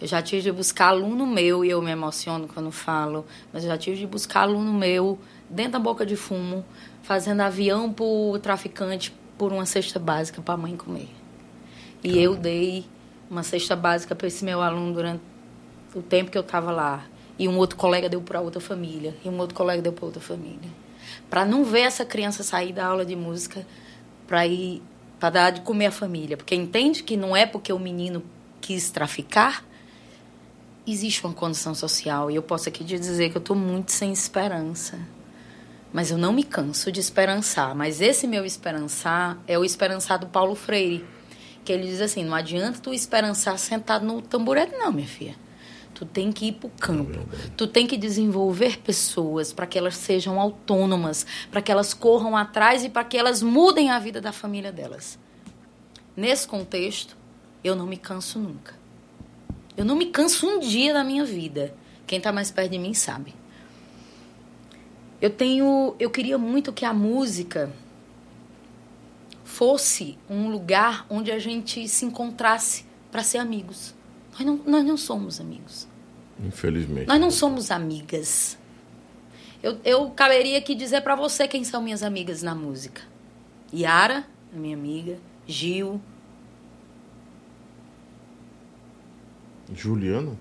Eu 0.00 0.06
já 0.06 0.22
tive 0.22 0.42
de 0.42 0.52
buscar 0.52 0.88
aluno 0.88 1.26
meu, 1.26 1.64
e 1.64 1.70
eu 1.70 1.82
me 1.82 1.90
emociono 1.90 2.48
quando 2.48 2.70
falo, 2.70 3.26
mas 3.52 3.64
eu 3.64 3.70
já 3.70 3.76
tive 3.76 3.98
de 3.98 4.06
buscar 4.06 4.42
aluno 4.42 4.72
meu 4.72 5.18
dentro 5.50 5.72
da 5.72 5.78
boca 5.78 6.06
de 6.06 6.14
fumo, 6.14 6.64
fazendo 7.02 7.40
avião 7.40 7.92
pro 7.92 8.38
traficante 8.40 9.12
por 9.36 9.52
uma 9.52 9.66
cesta 9.66 9.98
básica 9.98 10.40
para 10.40 10.54
a 10.54 10.56
mãe 10.56 10.76
comer. 10.76 11.08
E 12.02 12.16
eu 12.18 12.36
dei 12.36 12.86
uma 13.30 13.42
cesta 13.42 13.74
básica 13.74 14.14
para 14.14 14.28
esse 14.28 14.44
meu 14.44 14.62
aluno 14.62 14.94
durante 14.94 15.22
o 15.94 16.00
tempo 16.00 16.30
que 16.30 16.38
eu 16.38 16.42
estava 16.42 16.70
lá. 16.70 17.04
E 17.38 17.48
um 17.48 17.56
outro 17.56 17.76
colega 17.76 18.08
deu 18.08 18.20
para 18.20 18.40
outra 18.40 18.60
família. 18.60 19.14
E 19.24 19.28
um 19.28 19.38
outro 19.38 19.54
colega 19.54 19.82
deu 19.82 19.92
para 19.92 20.06
outra 20.06 20.20
família. 20.20 20.70
Para 21.28 21.44
não 21.44 21.64
ver 21.64 21.80
essa 21.80 22.04
criança 22.04 22.42
sair 22.42 22.72
da 22.72 22.86
aula 22.86 23.04
de 23.04 23.16
música 23.16 23.66
para 24.26 24.46
ir 24.46 24.82
para 25.18 25.30
dar 25.30 25.50
de 25.50 25.60
comer 25.62 25.86
a 25.86 25.90
família. 25.90 26.36
Porque 26.36 26.54
entende 26.54 27.02
que 27.02 27.16
não 27.16 27.36
é 27.36 27.46
porque 27.46 27.72
o 27.72 27.78
menino 27.78 28.22
quis 28.60 28.90
traficar, 28.90 29.64
existe 30.86 31.24
uma 31.24 31.34
condição 31.34 31.74
social. 31.74 32.30
E 32.30 32.36
eu 32.36 32.42
posso 32.42 32.68
aqui 32.68 32.84
te 32.84 32.98
dizer 32.98 33.30
que 33.30 33.36
eu 33.36 33.40
estou 33.40 33.56
muito 33.56 33.92
sem 33.92 34.12
esperança. 34.12 34.98
Mas 35.92 36.10
eu 36.10 36.18
não 36.18 36.32
me 36.32 36.44
canso 36.44 36.92
de 36.92 37.00
esperançar. 37.00 37.74
Mas 37.74 38.00
esse 38.00 38.26
meu 38.26 38.44
esperançar 38.44 39.38
é 39.46 39.58
o 39.58 39.64
esperançar 39.64 40.18
do 40.18 40.26
Paulo 40.26 40.54
Freire. 40.54 41.04
Que 41.64 41.72
ele 41.72 41.86
diz 41.86 42.00
assim: 42.00 42.24
não 42.24 42.34
adianta 42.34 42.80
tu 42.80 42.92
esperançar 42.92 43.58
sentado 43.58 44.04
no 44.04 44.22
tamborete, 44.22 44.72
não, 44.76 44.92
minha 44.92 45.08
filha. 45.08 45.47
Tu 45.98 46.06
tem 46.06 46.30
que 46.30 46.46
ir 46.46 46.52
para 46.52 46.68
o 46.68 46.70
campo. 46.78 47.26
Tu 47.56 47.66
tem 47.66 47.84
que 47.84 47.96
desenvolver 47.96 48.78
pessoas 48.78 49.52
para 49.52 49.66
que 49.66 49.76
elas 49.76 49.96
sejam 49.96 50.38
autônomas, 50.38 51.26
para 51.50 51.60
que 51.60 51.72
elas 51.72 51.92
corram 51.92 52.36
atrás 52.36 52.84
e 52.84 52.88
para 52.88 53.02
que 53.02 53.18
elas 53.18 53.42
mudem 53.42 53.90
a 53.90 53.98
vida 53.98 54.20
da 54.20 54.30
família 54.30 54.70
delas. 54.70 55.18
Nesse 56.16 56.46
contexto, 56.46 57.16
eu 57.64 57.74
não 57.74 57.84
me 57.84 57.96
canso 57.96 58.38
nunca. 58.38 58.76
Eu 59.76 59.84
não 59.84 59.96
me 59.96 60.06
canso 60.06 60.46
um 60.46 60.60
dia 60.60 60.94
da 60.94 61.02
minha 61.02 61.24
vida. 61.24 61.74
Quem 62.06 62.18
está 62.18 62.30
mais 62.30 62.52
perto 62.52 62.70
de 62.70 62.78
mim 62.78 62.94
sabe. 62.94 63.34
Eu 65.20 65.30
tenho, 65.30 65.96
eu 65.98 66.10
queria 66.10 66.38
muito 66.38 66.72
que 66.72 66.84
a 66.84 66.94
música 66.94 67.72
fosse 69.42 70.16
um 70.30 70.48
lugar 70.48 71.04
onde 71.10 71.32
a 71.32 71.40
gente 71.40 71.88
se 71.88 72.04
encontrasse 72.04 72.86
para 73.10 73.24
ser 73.24 73.38
amigos. 73.38 73.96
Nós 74.34 74.46
não, 74.46 74.60
nós 74.64 74.84
não 74.84 74.96
somos 74.96 75.40
amigos. 75.40 75.87
Infelizmente. 76.44 77.06
Nós 77.06 77.20
não 77.20 77.30
somos 77.30 77.70
amigas. 77.70 78.58
Eu, 79.62 79.78
eu 79.84 80.10
caberia 80.10 80.58
aqui 80.58 80.74
dizer 80.74 81.00
para 81.00 81.16
você 81.16 81.48
quem 81.48 81.64
são 81.64 81.82
minhas 81.82 82.02
amigas 82.02 82.42
na 82.42 82.54
música. 82.54 83.02
Yara, 83.74 84.24
minha 84.52 84.76
amiga. 84.76 85.18
Gil. 85.46 86.00
Juliana? 89.74 90.36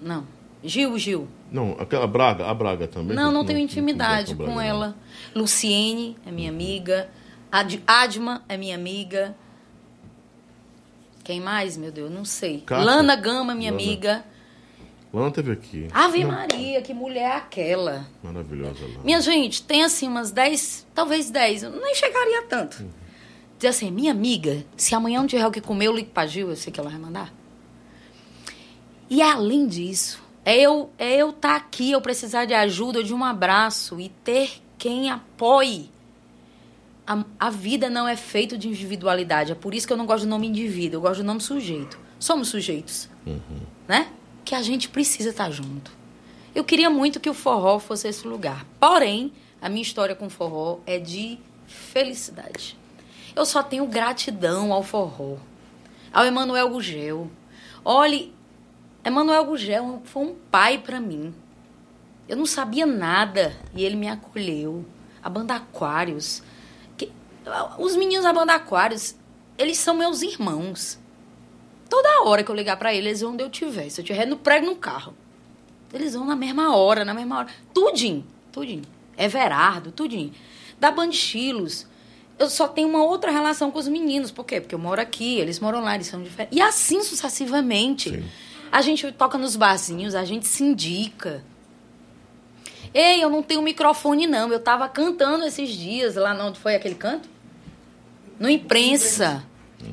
Não. 0.00 0.26
Gil, 0.64 0.96
Gil. 0.98 1.28
Não, 1.50 1.72
aquela 1.78 2.06
Braga, 2.06 2.46
a 2.46 2.54
Braga 2.54 2.86
também. 2.86 3.16
Não, 3.16 3.32
não 3.32 3.44
tenho 3.44 3.58
intimidade 3.58 4.34
Braga, 4.34 4.50
com 4.50 4.56
não. 4.56 4.62
ela. 4.62 4.96
Luciene 5.34 6.16
é 6.24 6.30
minha 6.30 6.50
amiga. 6.50 7.10
Ad, 7.50 7.82
Adma 7.86 8.42
é 8.48 8.56
minha 8.56 8.74
amiga. 8.76 9.36
Quem 11.24 11.40
mais, 11.40 11.76
meu 11.76 11.92
Deus? 11.92 12.10
Não 12.10 12.24
sei. 12.24 12.60
Cássia? 12.60 12.84
Lana 12.84 13.16
Gama, 13.16 13.54
minha 13.54 13.70
Lana. 13.70 13.82
amiga. 13.82 14.24
Lana 15.12 15.30
teve 15.30 15.52
aqui. 15.52 15.88
Ave 15.92 16.24
Maria, 16.24 16.80
que 16.80 16.94
mulher 16.94 17.30
é 17.30 17.36
aquela? 17.36 18.06
Maravilhosa 18.22 18.80
Lana. 18.80 19.00
Minha 19.04 19.20
gente, 19.20 19.62
tem 19.62 19.84
assim 19.84 20.08
umas 20.08 20.30
10, 20.30 20.86
talvez 20.94 21.30
10, 21.30 21.64
eu 21.64 21.70
nem 21.70 21.94
chegaria 21.94 22.40
a 22.40 22.42
tanto. 22.44 22.82
Diz 23.58 23.70
assim, 23.70 23.90
minha 23.90 24.10
amiga, 24.10 24.64
se 24.76 24.94
amanhã 24.94 25.20
não 25.20 25.26
tiver 25.26 25.46
o 25.46 25.50
que 25.50 25.60
comer, 25.60 25.86
eu 25.86 25.94
ligo 25.94 26.10
pra 26.10 26.26
Gil, 26.26 26.48
eu 26.48 26.56
sei 26.56 26.72
que 26.72 26.80
ela 26.80 26.88
vai 26.88 26.98
mandar. 26.98 27.32
E 29.10 29.20
além 29.20 29.66
disso, 29.66 30.22
é 30.44 30.58
eu 30.58 30.90
é 30.98 31.16
eu 31.16 31.30
estar 31.30 31.56
aqui, 31.56 31.92
eu 31.92 32.00
precisar 32.00 32.46
de 32.46 32.54
ajuda, 32.54 33.04
de 33.04 33.12
um 33.12 33.22
abraço 33.22 34.00
e 34.00 34.08
ter 34.08 34.50
quem 34.78 35.10
apoie. 35.10 35.90
A, 37.06 37.22
a 37.38 37.50
vida 37.50 37.90
não 37.90 38.08
é 38.08 38.16
feita 38.16 38.56
de 38.56 38.68
individualidade. 38.68 39.52
É 39.52 39.54
por 39.54 39.74
isso 39.74 39.86
que 39.86 39.92
eu 39.92 39.96
não 39.96 40.06
gosto 40.06 40.24
do 40.24 40.30
nome 40.30 40.46
indivíduo, 40.46 40.96
eu 40.96 41.00
gosto 41.02 41.20
do 41.20 41.26
nome 41.26 41.40
sujeito. 41.40 41.98
Somos 42.18 42.48
sujeitos, 42.48 43.08
né? 43.86 44.08
Que 44.44 44.54
a 44.54 44.62
gente 44.62 44.88
precisa 44.88 45.30
estar 45.30 45.50
junto. 45.50 45.92
Eu 46.54 46.64
queria 46.64 46.90
muito 46.90 47.20
que 47.20 47.30
o 47.30 47.34
forró 47.34 47.78
fosse 47.78 48.08
esse 48.08 48.26
lugar. 48.26 48.66
Porém, 48.78 49.32
a 49.60 49.68
minha 49.68 49.82
história 49.82 50.14
com 50.14 50.26
o 50.26 50.30
forró 50.30 50.80
é 50.84 50.98
de 50.98 51.38
felicidade. 51.66 52.76
Eu 53.34 53.46
só 53.46 53.62
tenho 53.62 53.86
gratidão 53.86 54.72
ao 54.72 54.82
forró, 54.82 55.36
ao 56.12 56.26
Emanuel 56.26 56.68
Gugel. 56.68 57.30
Olhe, 57.82 58.34
Emanuel 59.02 59.44
Gugel 59.46 60.02
foi 60.04 60.24
um 60.24 60.34
pai 60.50 60.78
para 60.78 61.00
mim. 61.00 61.34
Eu 62.28 62.36
não 62.36 62.46
sabia 62.46 62.86
nada 62.86 63.56
e 63.74 63.82
ele 63.84 63.96
me 63.96 64.08
acolheu. 64.08 64.84
A 65.22 65.30
banda 65.30 65.54
Aquários. 65.54 66.42
Que, 66.96 67.10
os 67.78 67.96
meninos 67.96 68.24
da 68.24 68.32
banda 68.32 68.54
Aquários, 68.54 69.16
eles 69.56 69.78
são 69.78 69.96
meus 69.96 70.22
irmãos. 70.22 70.98
Toda 71.92 72.22
hora 72.22 72.42
que 72.42 72.50
eu 72.50 72.54
ligar 72.54 72.78
para 72.78 72.94
eles, 72.94 73.06
eles 73.06 73.20
vão 73.20 73.34
onde 73.34 73.42
eu 73.42 73.48
estiver. 73.48 73.86
Se 73.90 74.00
eu 74.00 74.02
estiver 74.02 74.26
no 74.26 74.38
prego 74.38 74.64
no 74.64 74.74
carro. 74.74 75.12
Eles 75.92 76.14
vão 76.14 76.24
na 76.24 76.34
mesma 76.34 76.74
hora, 76.74 77.04
na 77.04 77.12
mesma 77.12 77.40
hora. 77.40 77.48
Tudinho, 77.74 78.24
tudinho. 78.50 78.80
Everardo, 79.14 79.92
tudinho. 79.92 80.32
Da 80.80 80.90
Bandichilos, 80.90 81.86
eu 82.38 82.48
só 82.48 82.66
tenho 82.66 82.88
uma 82.88 83.04
outra 83.04 83.30
relação 83.30 83.70
com 83.70 83.78
os 83.78 83.88
meninos. 83.88 84.30
Por 84.30 84.42
quê? 84.46 84.58
Porque 84.58 84.74
eu 84.74 84.78
moro 84.78 85.02
aqui, 85.02 85.38
eles 85.38 85.60
moram 85.60 85.82
lá, 85.82 85.94
eles 85.94 86.06
são 86.06 86.22
diferentes. 86.22 86.56
E 86.56 86.62
assim 86.62 87.02
sucessivamente. 87.02 88.08
Sim. 88.08 88.24
A 88.72 88.80
gente 88.80 89.12
toca 89.12 89.36
nos 89.36 89.54
barzinhos, 89.54 90.14
a 90.14 90.24
gente 90.24 90.46
se 90.46 90.64
indica. 90.64 91.44
Ei, 92.94 93.22
eu 93.22 93.28
não 93.28 93.42
tenho 93.42 93.60
microfone, 93.60 94.26
não. 94.26 94.50
Eu 94.50 94.60
tava 94.60 94.88
cantando 94.88 95.44
esses 95.44 95.68
dias 95.68 96.14
lá 96.14 96.32
onde 96.42 96.58
foi 96.58 96.74
aquele 96.74 96.94
canto? 96.94 97.28
No 98.40 98.48
imprensa. 98.48 99.44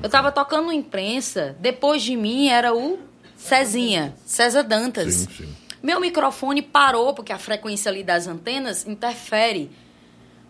Eu 0.01 0.09
tava 0.09 0.31
tocando 0.31 0.71
imprensa. 0.71 1.55
Depois 1.59 2.01
de 2.01 2.15
mim 2.15 2.47
era 2.47 2.73
o 2.73 2.99
Cezinha, 3.35 4.15
César 4.25 4.63
Dantas. 4.63 5.13
Sim, 5.13 5.27
sim. 5.37 5.55
Meu 5.81 5.99
microfone 5.99 6.61
parou 6.61 7.13
porque 7.13 7.31
a 7.31 7.37
frequência 7.37 7.89
ali 7.89 8.03
das 8.03 8.27
antenas 8.27 8.85
interfere. 8.85 9.71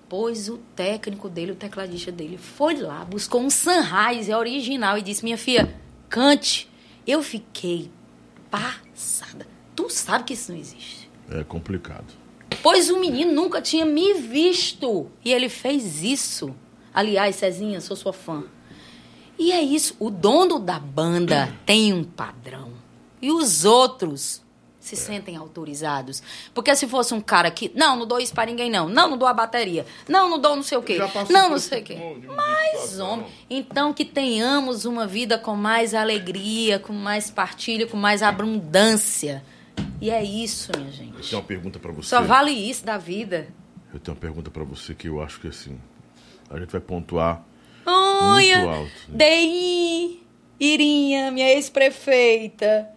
Pois 0.07 0.49
o 0.49 0.57
técnico 0.75 1.29
dele, 1.29 1.51
o 1.51 1.55
tecladista 1.55 2.11
dele, 2.11 2.37
foi 2.37 2.75
lá, 2.75 3.05
buscou 3.05 3.41
um 3.41 3.49
Sunrise 3.49 4.33
original 4.33 4.97
e 4.97 5.03
disse: 5.03 5.23
Minha 5.23 5.37
filha, 5.37 5.75
cante. 6.09 6.67
Eu 7.05 7.21
fiquei 7.21 7.91
passada. 8.49 9.47
Tu 9.75 9.89
sabe 9.89 10.23
que 10.25 10.33
isso 10.33 10.51
não 10.51 10.59
existe. 10.59 11.09
É 11.29 11.43
complicado. 11.43 12.13
Pois 12.63 12.89
o 12.89 12.99
menino 12.99 13.31
nunca 13.31 13.61
tinha 13.61 13.85
me 13.85 14.13
visto. 14.15 15.09
E 15.23 15.31
ele 15.31 15.47
fez 15.47 16.03
isso. 16.03 16.55
Aliás, 16.93 17.35
Cezinha, 17.35 17.79
sou 17.79 17.95
sua 17.95 18.11
fã. 18.11 18.43
E 19.39 19.51
é 19.53 19.61
isso. 19.61 19.95
O 19.99 20.11
dono 20.11 20.59
da 20.59 20.77
banda 20.77 21.51
tem 21.65 21.93
um 21.93 22.03
padrão. 22.03 22.73
E 23.21 23.31
os 23.31 23.63
outros 23.63 24.43
se 24.79 24.95
sentem 24.95 25.35
autorizados. 25.35 26.21
Porque 26.53 26.75
se 26.75 26.87
fosse 26.87 27.13
um 27.13 27.21
cara 27.21 27.49
que. 27.49 27.71
Não, 27.75 27.95
não 27.95 28.05
dou 28.05 28.19
isso 28.19 28.33
pra 28.33 28.45
ninguém, 28.45 28.69
não. 28.69 28.89
Não, 28.89 29.09
não 29.09 29.17
dou 29.17 29.27
a 29.27 29.33
bateria. 29.33 29.85
Não, 30.07 30.29
não 30.29 30.39
dou 30.39 30.55
não 30.55 30.63
sei 30.63 30.77
o 30.77 30.81
quê. 30.81 30.99
Não, 31.29 31.49
não 31.49 31.59
sei 31.59 31.81
o 31.81 31.83
quê. 31.83 31.95
tipo 31.95 32.33
situação. 32.71 33.13
homem. 33.13 33.25
Então 33.49 33.93
que 33.93 34.03
tenhamos 34.03 34.85
uma 34.85 35.07
vida 35.07 35.37
com 35.37 35.55
mais 35.55 35.93
alegria, 35.93 36.79
com 36.79 36.93
mais 36.93 37.29
partilha, 37.31 37.87
com 37.87 37.97
mais 37.97 38.21
abundância. 38.21 39.43
E 40.01 40.09
é 40.09 40.23
isso, 40.23 40.71
minha 40.75 40.89
Eu 40.89 40.93
gente. 40.93 41.29
tenho 41.29 41.41
uma 41.41 41.47
pergunta 41.47 41.79
para 41.79 41.91
você. 41.91 42.09
Só 42.09 42.21
vale 42.21 42.51
isso 42.51 42.85
da 42.85 42.97
vida. 42.97 43.47
Eu 43.93 43.99
tenho 43.99 44.15
uma 44.15 44.21
pergunta 44.21 44.49
para 44.49 44.63
você 44.63 44.93
que 44.93 45.07
eu 45.07 45.21
acho 45.21 45.39
que 45.39 45.47
assim. 45.47 45.79
A 46.49 46.59
gente 46.59 46.71
vai 46.71 46.81
pontuar 46.81 47.43
Olha, 47.85 48.65
né? 48.65 48.91
Dei, 49.07 50.23
Irinha, 50.59 51.31
minha 51.31 51.49
ex-prefeita. 51.49 52.89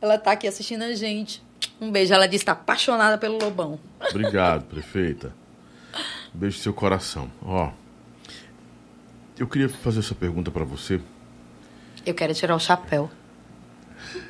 Ela 0.00 0.18
tá 0.18 0.32
aqui 0.32 0.46
assistindo 0.46 0.82
a 0.82 0.94
gente. 0.94 1.42
Um 1.80 1.90
beijo. 1.90 2.12
Ela 2.12 2.26
disse 2.26 2.42
que 2.42 2.46
tá 2.46 2.52
apaixonada 2.52 3.18
pelo 3.18 3.38
Lobão. 3.38 3.78
Obrigado, 4.10 4.64
prefeita. 4.70 5.34
Beijo 6.32 6.56
no 6.58 6.62
seu 6.62 6.72
coração. 6.72 7.30
Ó, 7.42 7.70
eu 9.38 9.46
queria 9.46 9.68
fazer 9.68 10.00
essa 10.00 10.14
pergunta 10.14 10.50
para 10.50 10.64
você. 10.64 11.00
Eu 12.04 12.14
quero 12.14 12.34
tirar 12.34 12.54
o 12.54 12.60
chapéu. 12.60 13.10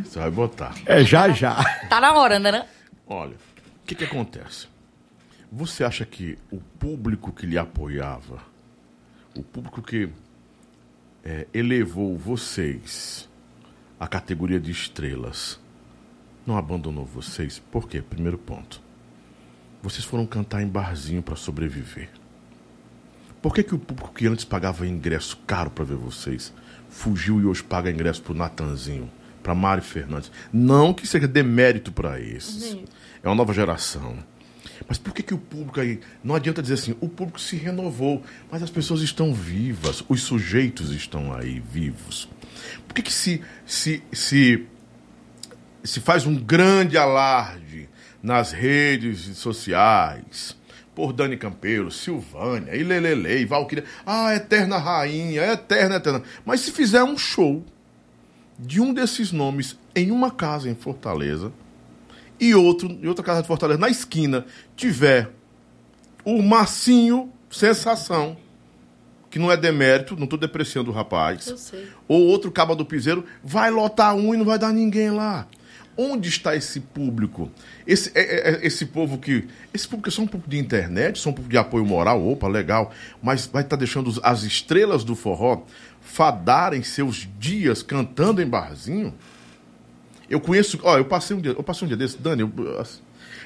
Você 0.03 0.19
vai 0.19 0.31
botar. 0.31 0.75
É 0.87 1.05
já 1.05 1.29
já. 1.31 1.63
Tá 1.89 2.01
na 2.01 2.13
hora, 2.15 2.39
né? 2.39 2.67
Olha, 3.07 3.35
o 3.35 3.87
que, 3.87 3.95
que 3.95 4.05
acontece? 4.05 4.67
Você 5.53 5.85
acha 5.85 6.05
que 6.05 6.39
o 6.51 6.61
público 6.61 7.33
que 7.33 7.47
lhe 7.47 7.59
apoiava, 7.59 8.39
o 9.37 9.43
público 9.43 9.83
que 9.83 10.09
é, 11.25 11.47
elevou 11.53 12.17
vocês 12.17 13.29
à 13.99 14.07
categoria 14.07 14.59
de 14.59 14.71
estrelas, 14.71 15.61
não 16.47 16.57
abandonou 16.57 17.05
vocês? 17.05 17.59
Por 17.71 17.89
quê? 17.89 18.01
Primeiro 18.03 18.39
ponto. 18.39 18.81
Vocês 19.83 20.05
foram 20.05 20.27
cantar 20.27 20.63
em 20.63 20.67
barzinho 20.67 21.23
para 21.23 21.37
sobreviver. 21.37 22.11
Por 23.41 23.55
que, 23.55 23.63
que 23.63 23.75
o 23.75 23.79
público 23.79 24.13
que 24.13 24.27
antes 24.27 24.45
pagava 24.45 24.87
ingresso 24.87 25.37
caro 25.47 25.71
para 25.71 25.85
ver 25.85 25.97
vocês 25.97 26.53
fugiu 26.89 27.41
e 27.41 27.47
hoje 27.47 27.63
paga 27.63 27.91
ingresso 27.91 28.23
pro 28.23 28.35
Natanzinho, 28.35 29.11
para 29.43 29.55
Mari 29.55 29.81
Fernandes? 29.81 30.31
Não 30.53 30.93
que 30.93 31.07
seja 31.07 31.27
demérito 31.27 31.93
para 31.93 32.21
esses. 32.21 32.77
É 33.23 33.29
uma 33.29 33.35
nova 33.35 33.55
geração. 33.55 34.19
Mas 34.89 34.99
por 34.99 35.15
que, 35.15 35.23
que 35.23 35.35
o 35.35 35.39
público 35.39 35.81
aí. 35.81 36.01
Não 36.23 36.35
adianta 36.35 36.63
dizer 36.63 36.75
assim, 36.75 36.97
o 37.01 37.09
público 37.09 37.41
se 37.41 37.57
renovou, 37.57 38.23
mas 38.51 38.63
as 38.63 38.71
pessoas 38.71 39.01
estão 39.01 39.33
vivas, 39.33 40.03
os 40.09 40.23
sujeitos 40.23 40.91
estão 40.91 41.33
aí 41.33 41.61
vivos. 41.61 42.29
Por 42.87 42.95
que, 42.95 43.03
que 43.03 43.13
se, 43.13 43.43
se, 43.67 44.03
se, 44.13 44.67
se 45.83 46.01
faz 46.01 46.27
um 46.27 46.35
grande 46.35 46.97
alarde 46.97 47.89
nas 48.23 48.53
redes 48.53 49.37
sociais 49.39 50.57
por 50.95 51.13
Dani 51.13 51.37
Campelo, 51.37 51.91
Silvânia, 51.91 52.77
Ilelele, 52.77 53.45
Valquíria. 53.47 53.85
Ah, 54.05 54.35
eterna 54.35 54.77
rainha, 54.77 55.43
eterna, 55.43 55.97
eterna. 55.97 56.23
Mas 56.45 56.61
se 56.61 56.73
fizer 56.73 57.03
um 57.03 57.17
show 57.17 57.65
de 58.59 58.81
um 58.81 58.93
desses 58.93 59.33
nomes 59.33 59.79
em 59.95 60.11
uma 60.11 60.31
casa 60.31 60.69
em 60.69 60.75
Fortaleza 60.75 61.53
e 62.41 62.55
outro 62.55 62.89
em 62.91 63.07
outra 63.07 63.25
casa 63.25 63.43
de 63.43 63.49
Fortaleza 63.49 63.79
na 63.79 63.89
esquina 63.89 64.47
tiver 64.77 65.31
o 66.25 66.43
Marcinho 66.43 67.31
Sensação, 67.51 68.37
que 69.31 69.39
não 69.39 69.51
é 69.51 69.57
demérito, 69.57 70.17
não 70.17 70.25
estou 70.25 70.39
depreciando 70.39 70.91
o 70.91 70.95
rapaz 70.95 71.47
ou 72.09 72.21
outro 72.27 72.51
caba 72.51 72.75
do 72.75 72.85
piseiro, 72.85 73.25
vai 73.43 73.71
lotar 73.71 74.15
um 74.15 74.35
e 74.35 74.37
não 74.37 74.45
vai 74.45 74.59
dar 74.59 74.73
ninguém 74.73 75.11
lá. 75.11 75.47
Onde 75.97 76.29
está 76.29 76.57
esse 76.57 76.81
público? 76.81 77.51
Esse, 77.87 78.11
é- 78.15 78.21
é- 78.21 78.51
é- 78.55 78.67
esse 78.67 78.87
povo 78.87 79.19
que. 79.19 79.47
Esse 79.75 79.87
público 79.87 80.09
é 80.09 80.13
só 80.13 80.23
um 80.23 80.27
público 80.27 80.49
de 80.49 80.57
internet, 80.59 81.19
só 81.19 81.29
um 81.29 81.33
público 81.33 81.51
de 81.51 81.59
apoio 81.59 81.85
moral, 81.85 82.27
opa, 82.27 82.49
legal. 82.49 82.91
Mas 83.23 83.47
vai 83.47 83.63
estar 83.63 83.77
deixando 83.77 84.07
os- 84.09 84.21
as 84.23 84.43
estrelas 84.45 85.05
do 85.05 85.15
forró 85.15 85.63
fadarem 86.01 86.83
seus 86.83 87.29
dias 87.39 87.83
cantando 87.83 88.41
em 88.41 88.47
barzinho? 88.47 89.13
Eu 90.31 90.41
conheço. 90.41 90.79
Ó, 90.85 90.97
eu 90.97 91.05
passei 91.05 91.37
um 91.37 91.41
dia. 91.41 91.51
Eu 91.51 91.63
passei 91.63 91.85
um 91.85 91.89
dia 91.89 91.97
desse, 91.97 92.17
Dani, 92.17 92.43
eu, 92.43 92.53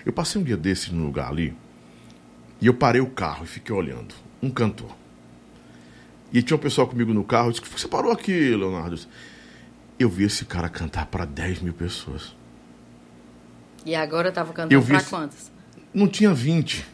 eu 0.04 0.12
passei 0.12 0.38
um 0.40 0.44
dia 0.44 0.56
desse 0.56 0.92
num 0.94 1.06
lugar 1.06 1.30
ali. 1.30 1.56
E 2.60 2.66
eu 2.66 2.74
parei 2.74 3.00
o 3.00 3.06
carro 3.06 3.44
e 3.44 3.46
fiquei 3.48 3.74
olhando. 3.74 4.14
Um 4.42 4.50
cantor. 4.50 4.94
E 6.32 6.42
tinha 6.42 6.56
um 6.56 6.60
pessoal 6.60 6.86
comigo 6.86 7.14
no 7.14 7.24
carro. 7.24 7.48
Eu 7.48 7.52
disse: 7.52 7.64
você 7.68 7.88
parou 7.88 8.12
aqui, 8.12 8.32
Leonardo? 8.54 8.98
Eu 9.98 10.08
vi 10.10 10.24
esse 10.24 10.44
cara 10.44 10.68
cantar 10.68 11.06
para 11.06 11.24
10 11.24 11.60
mil 11.62 11.72
pessoas. 11.72 12.36
E 13.86 13.94
agora 13.94 14.28
eu 14.28 14.32
tava 14.32 14.52
cantando 14.52 14.74
Eu 14.74 14.82
pra 14.82 14.96
esse- 14.98 15.08
quantas? 15.08 15.52
Não 15.92 16.06
tinha 16.08 16.34
20. 16.34 16.84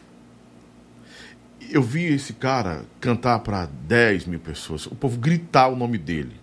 Eu 1.69 1.81
vi 1.81 2.03
esse 2.05 2.33
cara 2.33 2.85
cantar 2.99 3.39
para 3.39 3.65
10 3.65 4.25
mil 4.25 4.39
pessoas. 4.39 4.85
O 4.85 4.95
povo 4.95 5.17
gritar 5.17 5.67
o 5.69 5.75
nome 5.75 5.97
dele. 5.97 6.35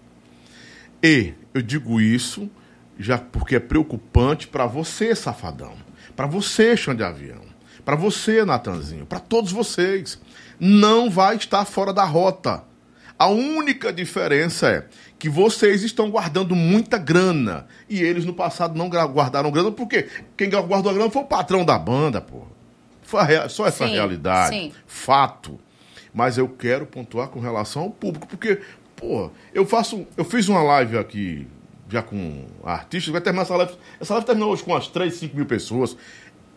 E 1.03 1.35
eu 1.55 1.63
digo 1.63 2.01
isso 2.01 2.51
já 2.99 3.17
porque 3.19 3.57
é 3.57 3.61
preocupante 3.61 4.49
para 4.49 4.67
você, 4.67 5.15
safadão. 5.15 5.75
Para 6.17 6.27
você, 6.27 6.77
chão 6.77 6.95
de 6.95 7.05
avião. 7.05 7.43
Para 7.85 7.95
você, 7.95 8.45
Natanzinho. 8.45 9.07
Para 9.07 9.21
todos 9.21 9.53
vocês. 9.53 10.21
Não 10.59 11.09
vai 11.09 11.37
estar 11.37 11.65
fora 11.65 11.93
da 11.93 12.05
rota. 12.05 12.65
A 13.17 13.29
única 13.29 13.93
diferença 13.93 14.69
é 14.69 14.87
que 15.19 15.29
vocês 15.29 15.83
estão 15.83 16.11
guardando 16.11 16.55
muita 16.55 16.99
grana. 16.99 17.67
E 17.89 18.03
eles 18.03 18.25
no 18.25 18.35
passado 18.35 18.77
não 18.77 18.89
guardaram 18.89 19.51
grana, 19.51 19.71
porque 19.71 20.09
quem 20.37 20.51
guardou 20.51 20.91
a 20.91 20.95
grana 20.95 21.11
foi 21.11 21.23
o 21.23 21.27
patrão 21.27 21.65
da 21.65 21.79
banda, 21.79 22.21
porra. 22.21 22.59
Só 23.49 23.67
essa 23.67 23.87
Sim, 23.87 23.95
realidade. 23.95 24.55
sim. 24.55 24.73
Fato. 24.87 25.59
Mas 26.13 26.37
eu 26.37 26.49
quero 26.49 26.85
pontuar 26.85 27.29
com 27.29 27.41
relação 27.41 27.83
ao 27.83 27.91
público, 27.91 28.27
porque, 28.27 28.61
pô, 28.95 29.31
eu 29.55 29.65
faço. 29.65 30.07
Eu 30.17 30.25
fiz 30.25 30.49
uma 30.49 30.63
live 30.63 30.99
aqui 30.99 31.47
já 31.91 32.03
com 32.03 32.47
artistas, 32.63 33.13
vai 33.13 33.21
terminar 33.21 33.43
essa 33.43 33.57
live. 33.57 33.73
Essa 34.01 34.15
live 34.15 34.27
terminou 34.27 34.53
hoje 34.53 34.63
com 34.63 34.73
umas 34.73 34.89
3, 34.89 35.13
5 35.13 35.37
mil 35.37 35.47
pessoas. 35.47 35.97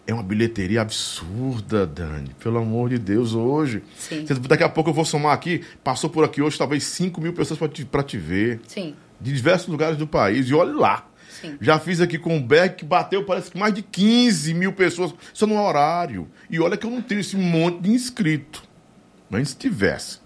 É 0.05 0.13
uma 0.13 0.23
bilheteria 0.23 0.81
absurda, 0.81 1.85
Dani. 1.85 2.35
Pelo 2.43 2.57
amor 2.57 2.89
de 2.89 2.97
Deus, 2.97 3.33
hoje. 3.33 3.83
Sim. 3.97 4.25
Daqui 4.47 4.63
a 4.63 4.69
pouco 4.69 4.89
eu 4.89 4.93
vou 4.93 5.05
somar 5.05 5.33
aqui. 5.33 5.63
Passou 5.83 6.09
por 6.09 6.23
aqui 6.23 6.41
hoje 6.41 6.57
talvez 6.57 6.83
5 6.83 7.21
mil 7.21 7.33
pessoas 7.33 7.57
para 7.57 7.69
te, 7.69 7.85
pra 7.85 8.03
te 8.03 8.17
ver. 8.17 8.59
Sim. 8.67 8.95
De 9.19 9.31
diversos 9.31 9.67
lugares 9.67 9.97
do 9.97 10.07
país. 10.07 10.49
E 10.49 10.53
olhe 10.53 10.73
lá. 10.73 11.07
Sim. 11.29 11.55
Já 11.61 11.79
fiz 11.79 12.01
aqui 12.01 12.17
com 12.17 12.37
o 12.37 12.41
Beck, 12.41 12.77
que 12.77 12.85
bateu, 12.85 13.23
parece 13.23 13.51
que 13.51 13.57
mais 13.57 13.73
de 13.73 13.81
15 13.81 14.53
mil 14.53 14.73
pessoas 14.73 15.13
só 15.33 15.47
no 15.47 15.61
horário. 15.61 16.27
E 16.49 16.59
olha 16.59 16.75
que 16.75 16.85
eu 16.85 16.91
não 16.91 17.01
tenho 17.01 17.21
esse 17.21 17.37
monte 17.37 17.81
de 17.81 17.91
inscrito. 17.91 18.63
Mas 19.29 19.49
se 19.49 19.55
tivesse. 19.55 20.19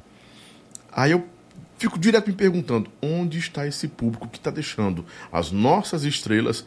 Aí 0.92 1.11
eu 1.11 1.27
fico 1.78 1.98
direto 2.00 2.28
me 2.28 2.34
perguntando: 2.34 2.90
onde 3.02 3.38
está 3.38 3.68
esse 3.68 3.88
público 3.88 4.28
que 4.28 4.38
está 4.38 4.52
deixando 4.52 5.06
as 5.32 5.52
nossas 5.52 6.04
estrelas 6.04 6.66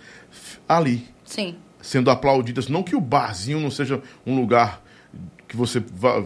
ali, 0.69 1.07
Sim. 1.25 1.57
sendo 1.81 2.11
aplaudidas? 2.11 2.69
Não 2.69 2.83
que 2.83 2.97
o 2.97 3.01
barzinho 3.01 3.61
não 3.61 3.71
seja 3.71 4.03
um 4.27 4.39
lugar 4.41 4.83
que 5.47 5.57
você 5.57 5.81
vá. 5.81 6.23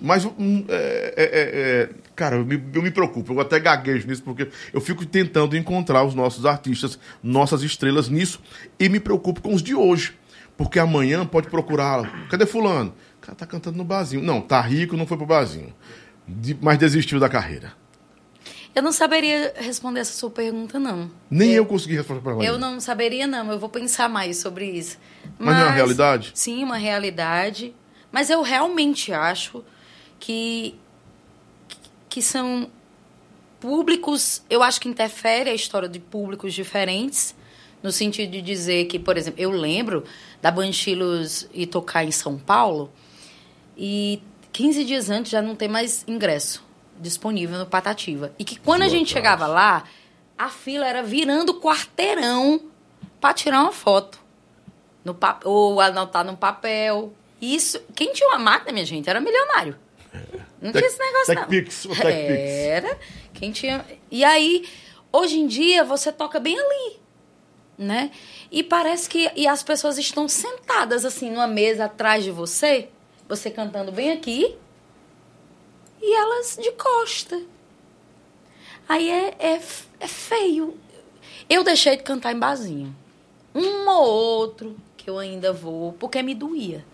Mas, 0.00 0.24
hum, 0.24 0.64
é, 0.68 1.14
é, 1.16 1.24
é, 1.24 1.82
é, 1.82 1.90
cara, 2.14 2.36
eu 2.36 2.44
me, 2.44 2.62
eu 2.74 2.82
me 2.82 2.90
preocupo, 2.90 3.32
eu 3.32 3.40
até 3.40 3.58
gaguejo 3.58 4.06
nisso, 4.06 4.22
porque 4.22 4.48
eu 4.72 4.80
fico 4.80 5.06
tentando 5.06 5.56
encontrar 5.56 6.04
os 6.04 6.14
nossos 6.14 6.44
artistas, 6.44 6.98
nossas 7.22 7.62
estrelas 7.62 8.08
nisso, 8.10 8.40
e 8.78 8.88
me 8.88 9.00
preocupo 9.00 9.40
com 9.40 9.54
os 9.54 9.62
de 9.62 9.74
hoje. 9.74 10.12
Porque 10.56 10.78
amanhã 10.78 11.24
pode 11.24 11.48
procurar. 11.48 12.28
Cadê 12.28 12.44
Fulano? 12.46 12.94
O 13.18 13.20
cara 13.26 13.34
tá 13.34 13.44
cantando 13.46 13.76
no 13.78 13.84
barzinho. 13.84 14.22
Não, 14.22 14.40
tá 14.40 14.60
rico, 14.60 14.96
não 14.96 15.06
foi 15.06 15.16
pro 15.16 15.26
barzinho. 15.26 15.74
De- 16.28 16.56
mas 16.60 16.78
desistiu 16.78 17.18
da 17.18 17.28
carreira. 17.28 17.72
Eu 18.74 18.82
não 18.82 18.90
saberia 18.90 19.54
responder 19.56 20.00
essa 20.00 20.12
sua 20.12 20.30
pergunta, 20.30 20.80
não. 20.80 21.08
Nem 21.30 21.52
eu 21.52 21.64
consegui 21.64 21.94
responder 21.94 22.20
pra 22.20 22.32
ela. 22.32 22.44
Eu 22.44 22.58
não 22.58 22.80
saberia, 22.80 23.26
não. 23.26 23.52
Eu 23.52 23.58
vou 23.58 23.68
pensar 23.68 24.08
mais 24.08 24.38
sobre 24.38 24.68
isso. 24.68 24.98
Mas 25.38 25.54
não 25.54 25.62
é 25.62 25.66
uma 25.66 25.72
realidade? 25.72 26.32
Sim, 26.34 26.64
uma 26.64 26.76
realidade. 26.76 27.72
Mas 28.10 28.30
eu 28.30 28.42
realmente 28.42 29.12
acho 29.12 29.64
que, 30.18 30.74
que 32.08 32.20
são 32.20 32.68
públicos. 33.60 34.42
Eu 34.50 34.60
acho 34.60 34.80
que 34.80 34.88
interfere 34.88 35.50
a 35.50 35.54
história 35.54 35.88
de 35.88 36.00
públicos 36.00 36.52
diferentes. 36.52 37.32
No 37.80 37.92
sentido 37.92 38.32
de 38.32 38.42
dizer 38.42 38.86
que, 38.86 38.98
por 38.98 39.16
exemplo, 39.16 39.40
eu 39.40 39.50
lembro 39.50 40.04
da 40.42 40.50
Banchilos 40.50 41.46
ir 41.52 41.66
tocar 41.66 42.02
em 42.02 42.10
São 42.10 42.38
Paulo 42.38 42.90
e 43.76 44.20
15 44.52 44.84
dias 44.84 45.10
antes 45.10 45.30
já 45.30 45.42
não 45.42 45.54
tem 45.54 45.68
mais 45.68 46.02
ingresso 46.08 46.64
disponível 46.98 47.58
no 47.58 47.66
Patativa. 47.66 48.32
E 48.38 48.44
que 48.44 48.58
quando 48.58 48.82
a 48.82 48.88
gente 48.88 49.08
Esgotado. 49.08 49.38
chegava 49.38 49.46
lá, 49.46 49.84
a 50.38 50.48
fila 50.48 50.86
era 50.86 51.02
virando 51.02 51.60
quarteirão 51.60 52.60
para 53.20 53.34
tirar 53.34 53.62
uma 53.62 53.72
foto. 53.72 54.18
No 55.04 55.14
pa- 55.14 55.40
ou 55.44 55.80
anotar 55.80 56.24
num 56.24 56.36
papel. 56.36 57.12
Isso, 57.40 57.80
quem 57.94 58.12
tinha 58.12 58.28
uma 58.30 58.38
máquina, 58.38 58.72
minha 58.72 58.86
gente, 58.86 59.08
era 59.10 59.20
milionário. 59.20 59.76
Não 60.62 60.72
Tec- 60.72 60.82
tinha 60.82 60.86
esse 60.86 60.98
negócio, 60.98 61.34
não. 61.34 61.44
TechPix. 61.46 61.86
Era. 62.04 62.98
Quem 63.34 63.52
tinha. 63.52 63.84
E 64.10 64.24
aí, 64.24 64.66
hoje 65.12 65.38
em 65.38 65.46
dia, 65.46 65.84
você 65.84 66.10
toca 66.10 66.40
bem 66.40 66.58
ali. 66.58 67.00
Né? 67.76 68.12
E 68.52 68.62
parece 68.62 69.08
que. 69.10 69.30
E 69.34 69.46
as 69.48 69.62
pessoas 69.62 69.98
estão 69.98 70.28
sentadas 70.28 71.04
assim 71.04 71.30
numa 71.30 71.46
mesa 71.48 71.86
atrás 71.86 72.22
de 72.24 72.30
você, 72.30 72.88
você 73.28 73.50
cantando 73.50 73.90
bem 73.90 74.12
aqui, 74.12 74.56
e 76.04 76.14
elas 76.14 76.58
de 76.60 76.70
costa. 76.72 77.40
Aí 78.86 79.08
é, 79.10 79.34
é, 79.38 79.62
é 80.00 80.06
feio. 80.06 80.76
Eu 81.48 81.64
deixei 81.64 81.96
de 81.96 82.02
cantar 82.02 82.32
em 82.32 82.38
barzinho. 82.38 82.94
Um 83.54 83.88
ou 83.88 84.06
outro 84.06 84.76
que 84.96 85.08
eu 85.08 85.18
ainda 85.18 85.52
vou, 85.52 85.94
porque 85.94 86.22
me 86.22 86.34
doía. 86.34 86.84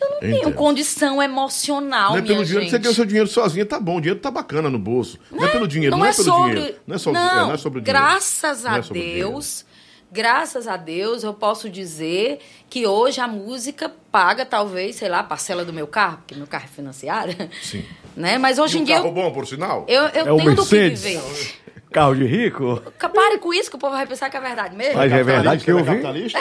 Eu 0.00 0.10
não 0.10 0.20
tenho 0.20 0.36
Entendo. 0.36 0.54
condição 0.54 1.20
emocional, 1.20 2.12
Não 2.12 2.18
é 2.18 2.22
pelo 2.22 2.44
dinheiro, 2.44 2.60
gente. 2.60 2.70
você 2.70 2.78
ganha 2.78 2.92
o 2.92 2.94
seu 2.94 3.04
dinheiro 3.04 3.28
sozinha, 3.28 3.66
tá 3.66 3.80
bom. 3.80 3.96
O 3.96 4.00
dinheiro 4.00 4.20
tá 4.20 4.30
bacana 4.30 4.70
no 4.70 4.78
bolso. 4.78 5.18
Não, 5.28 5.44
é 5.44 5.48
pelo 5.48 5.66
dinheiro, 5.66 5.90
não, 5.96 5.98
não 5.98 6.06
é, 6.06 6.10
é 6.10 6.12
pelo 6.14 6.24
sobre, 6.24 6.54
dinheiro. 6.54 6.78
Não 6.86 6.94
é 6.94 6.98
sobre, 6.98 7.20
não, 7.20 7.28
é, 7.28 7.34
não 7.34 7.52
é 7.52 7.56
sobre 7.56 7.78
o 7.80 7.82
dinheiro. 7.82 8.00
graças 8.06 8.62
Não 8.62 8.70
a 8.70 8.78
é. 8.78 8.82
Deus, 8.82 9.64
graças 10.10 10.66
a 10.68 10.76
Deus, 10.76 11.22
eu 11.22 11.34
posso 11.34 11.68
dizer 11.70 12.38
que 12.68 12.86
hoje 12.86 13.20
a 13.20 13.28
música 13.28 13.90
paga 14.10 14.44
talvez, 14.46 14.96
sei 14.96 15.08
lá, 15.08 15.20
a 15.20 15.24
parcela 15.24 15.64
do 15.64 15.72
meu 15.72 15.86
carro, 15.86 16.18
porque 16.18 16.34
meu 16.34 16.46
carro 16.46 16.64
é 16.64 16.68
financiado, 16.68 17.32
Sim. 17.62 17.84
né? 18.16 18.38
Mas 18.38 18.58
hoje 18.58 18.76
E 18.76 18.78
em 18.78 18.82
um 18.82 18.84
dia 18.84 18.96
carro 18.96 19.08
eu, 19.08 19.12
bom, 19.12 19.32
por 19.32 19.46
sinal? 19.46 19.84
eu, 19.88 20.02
eu 20.08 20.26
É 20.26 20.32
o 20.32 20.36
tenho 20.36 20.54
do 20.54 20.66
que 20.66 20.74
Mercedes. 20.76 21.02
viver. 21.02 21.54
Carro 21.90 22.14
de 22.14 22.26
rico? 22.26 22.82
Pare 23.14 23.38
com 23.38 23.52
isso 23.54 23.70
que 23.70 23.76
o 23.76 23.78
povo 23.78 23.94
vai 23.94 24.06
pensar 24.06 24.28
que 24.28 24.36
é 24.36 24.40
verdade 24.40 24.76
mesmo. 24.76 24.96
Mas 24.98 25.10
é 25.10 25.22
verdade 25.22 25.64
que 25.64 25.70
eu 25.72 25.78
vi. 25.78 25.84
Capitalista? 25.86 26.38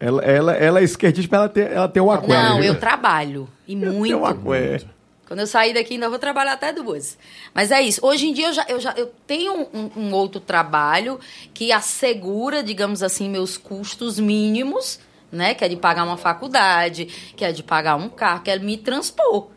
Ela, 0.00 0.22
ela, 0.24 0.52
ela 0.54 0.80
é 0.80 0.84
esquerdista, 0.84 1.28
mas 1.36 1.40
ela 1.40 1.48
tem, 1.48 1.64
ela 1.64 1.88
tem 1.88 2.02
um 2.02 2.10
aqué. 2.10 2.26
Não, 2.28 2.60
né? 2.60 2.68
eu 2.68 2.78
trabalho. 2.78 3.48
E 3.66 3.76
Tem 3.76 3.90
muito. 3.90 4.16
um 4.16 4.24
aqué. 4.24 4.80
Quando 5.28 5.40
eu 5.40 5.46
sair 5.46 5.74
daqui, 5.74 5.92
ainda 5.94 6.08
vou 6.08 6.18
trabalhar 6.18 6.54
até 6.54 6.72
duas. 6.72 7.18
Mas 7.54 7.70
é 7.70 7.82
isso. 7.82 8.00
Hoje 8.04 8.26
em 8.26 8.32
dia, 8.32 8.48
eu 8.48 8.52
já, 8.54 8.64
eu 8.66 8.80
já 8.80 8.94
eu 8.96 9.12
tenho 9.26 9.68
um, 9.74 9.90
um 9.94 10.12
outro 10.14 10.40
trabalho 10.40 11.20
que 11.52 11.70
assegura, 11.70 12.62
digamos 12.62 13.02
assim, 13.02 13.28
meus 13.28 13.58
custos 13.58 14.18
mínimos, 14.18 14.98
né? 15.30 15.52
Que 15.52 15.66
é 15.66 15.68
de 15.68 15.76
pagar 15.76 16.04
uma 16.04 16.16
faculdade, 16.16 17.04
que 17.36 17.44
é 17.44 17.52
de 17.52 17.62
pagar 17.62 17.96
um 17.96 18.08
carro, 18.08 18.42
que 18.42 18.50
é 18.50 18.58
me 18.58 18.78
transpor. 18.78 19.48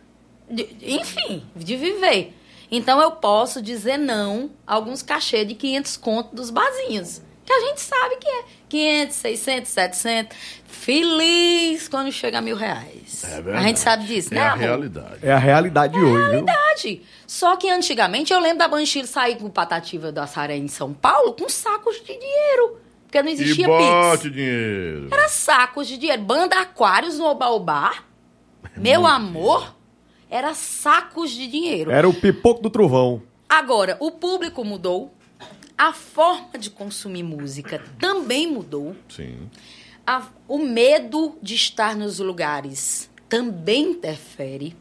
De- 0.49 0.67
enfim, 0.81 1.45
de 1.55 1.77
viver. 1.77 2.35
Então, 2.69 3.01
eu 3.01 3.11
posso 3.11 3.61
dizer 3.61 3.95
não 3.97 4.51
a 4.67 4.75
alguns 4.75 5.01
cachê 5.01 5.45
de 5.45 5.55
500 5.55 5.95
conto 5.95 6.35
dos 6.35 6.49
barzinhos. 6.49 7.21
Que 7.45 7.53
a 7.53 7.59
gente 7.61 7.79
sabe 7.79 8.17
que 8.17 8.27
é 8.27 8.43
500, 8.71 9.15
600, 9.17 9.69
700. 9.71 10.37
Feliz 10.65 11.87
quando 11.89 12.11
chega 12.11 12.37
a 12.37 12.41
mil 12.41 12.55
reais. 12.55 13.23
É 13.25 13.35
a 13.37 13.41
verdade. 13.41 13.65
gente 13.67 13.79
sabe 13.79 14.05
disso, 14.05 14.33
É 14.33 14.35
né, 14.35 14.41
a 14.41 14.51
amor? 14.53 14.59
realidade. 14.59 15.17
É 15.21 15.31
a 15.33 15.37
realidade 15.37 15.93
de 15.93 15.99
hoje, 15.99 16.23
viu? 16.29 16.45
verdade. 16.45 17.01
Só 17.27 17.55
que 17.57 17.69
antigamente 17.69 18.31
eu 18.31 18.39
lembro 18.39 18.59
da 18.59 18.67
Banchile 18.67 19.05
sair 19.07 19.35
com 19.37 19.49
patativa 19.49 20.11
da 20.11 20.25
Saré 20.25 20.55
em 20.57 20.67
São 20.67 20.93
Paulo 20.93 21.33
com 21.33 21.49
sacos 21.49 21.97
de 21.97 22.17
dinheiro. 22.17 22.77
Porque 23.05 23.21
não 23.21 23.29
E 23.29 23.33
existia 23.33 23.67
bote 23.67 24.21
Pix. 24.23 24.33
dinheiro. 24.35 25.07
Era 25.11 25.27
sacos 25.27 25.87
de 25.87 25.97
dinheiro. 25.97 26.21
Banda 26.21 26.59
Aquários 26.61 27.17
no 27.17 27.25
Obaobá. 27.25 27.93
Meu 28.77 29.05
amor, 29.05 29.75
era 30.29 30.53
sacos 30.53 31.31
de 31.31 31.45
dinheiro. 31.47 31.91
Era 31.91 32.07
o 32.07 32.13
pipoco 32.13 32.61
do 32.61 32.69
trovão. 32.69 33.21
Agora, 33.49 33.97
o 33.99 34.11
público 34.11 34.63
mudou. 34.63 35.13
A 35.83 35.93
forma 35.93 36.59
de 36.59 36.69
consumir 36.69 37.23
música 37.23 37.83
também 37.99 38.45
mudou. 38.45 38.95
Sim. 39.09 39.49
A- 40.05 40.27
o 40.47 40.59
medo 40.59 41.35
de 41.41 41.55
estar 41.55 41.95
nos 41.95 42.19
lugares 42.19 43.09
também 43.27 43.93
interfere. 43.93 44.75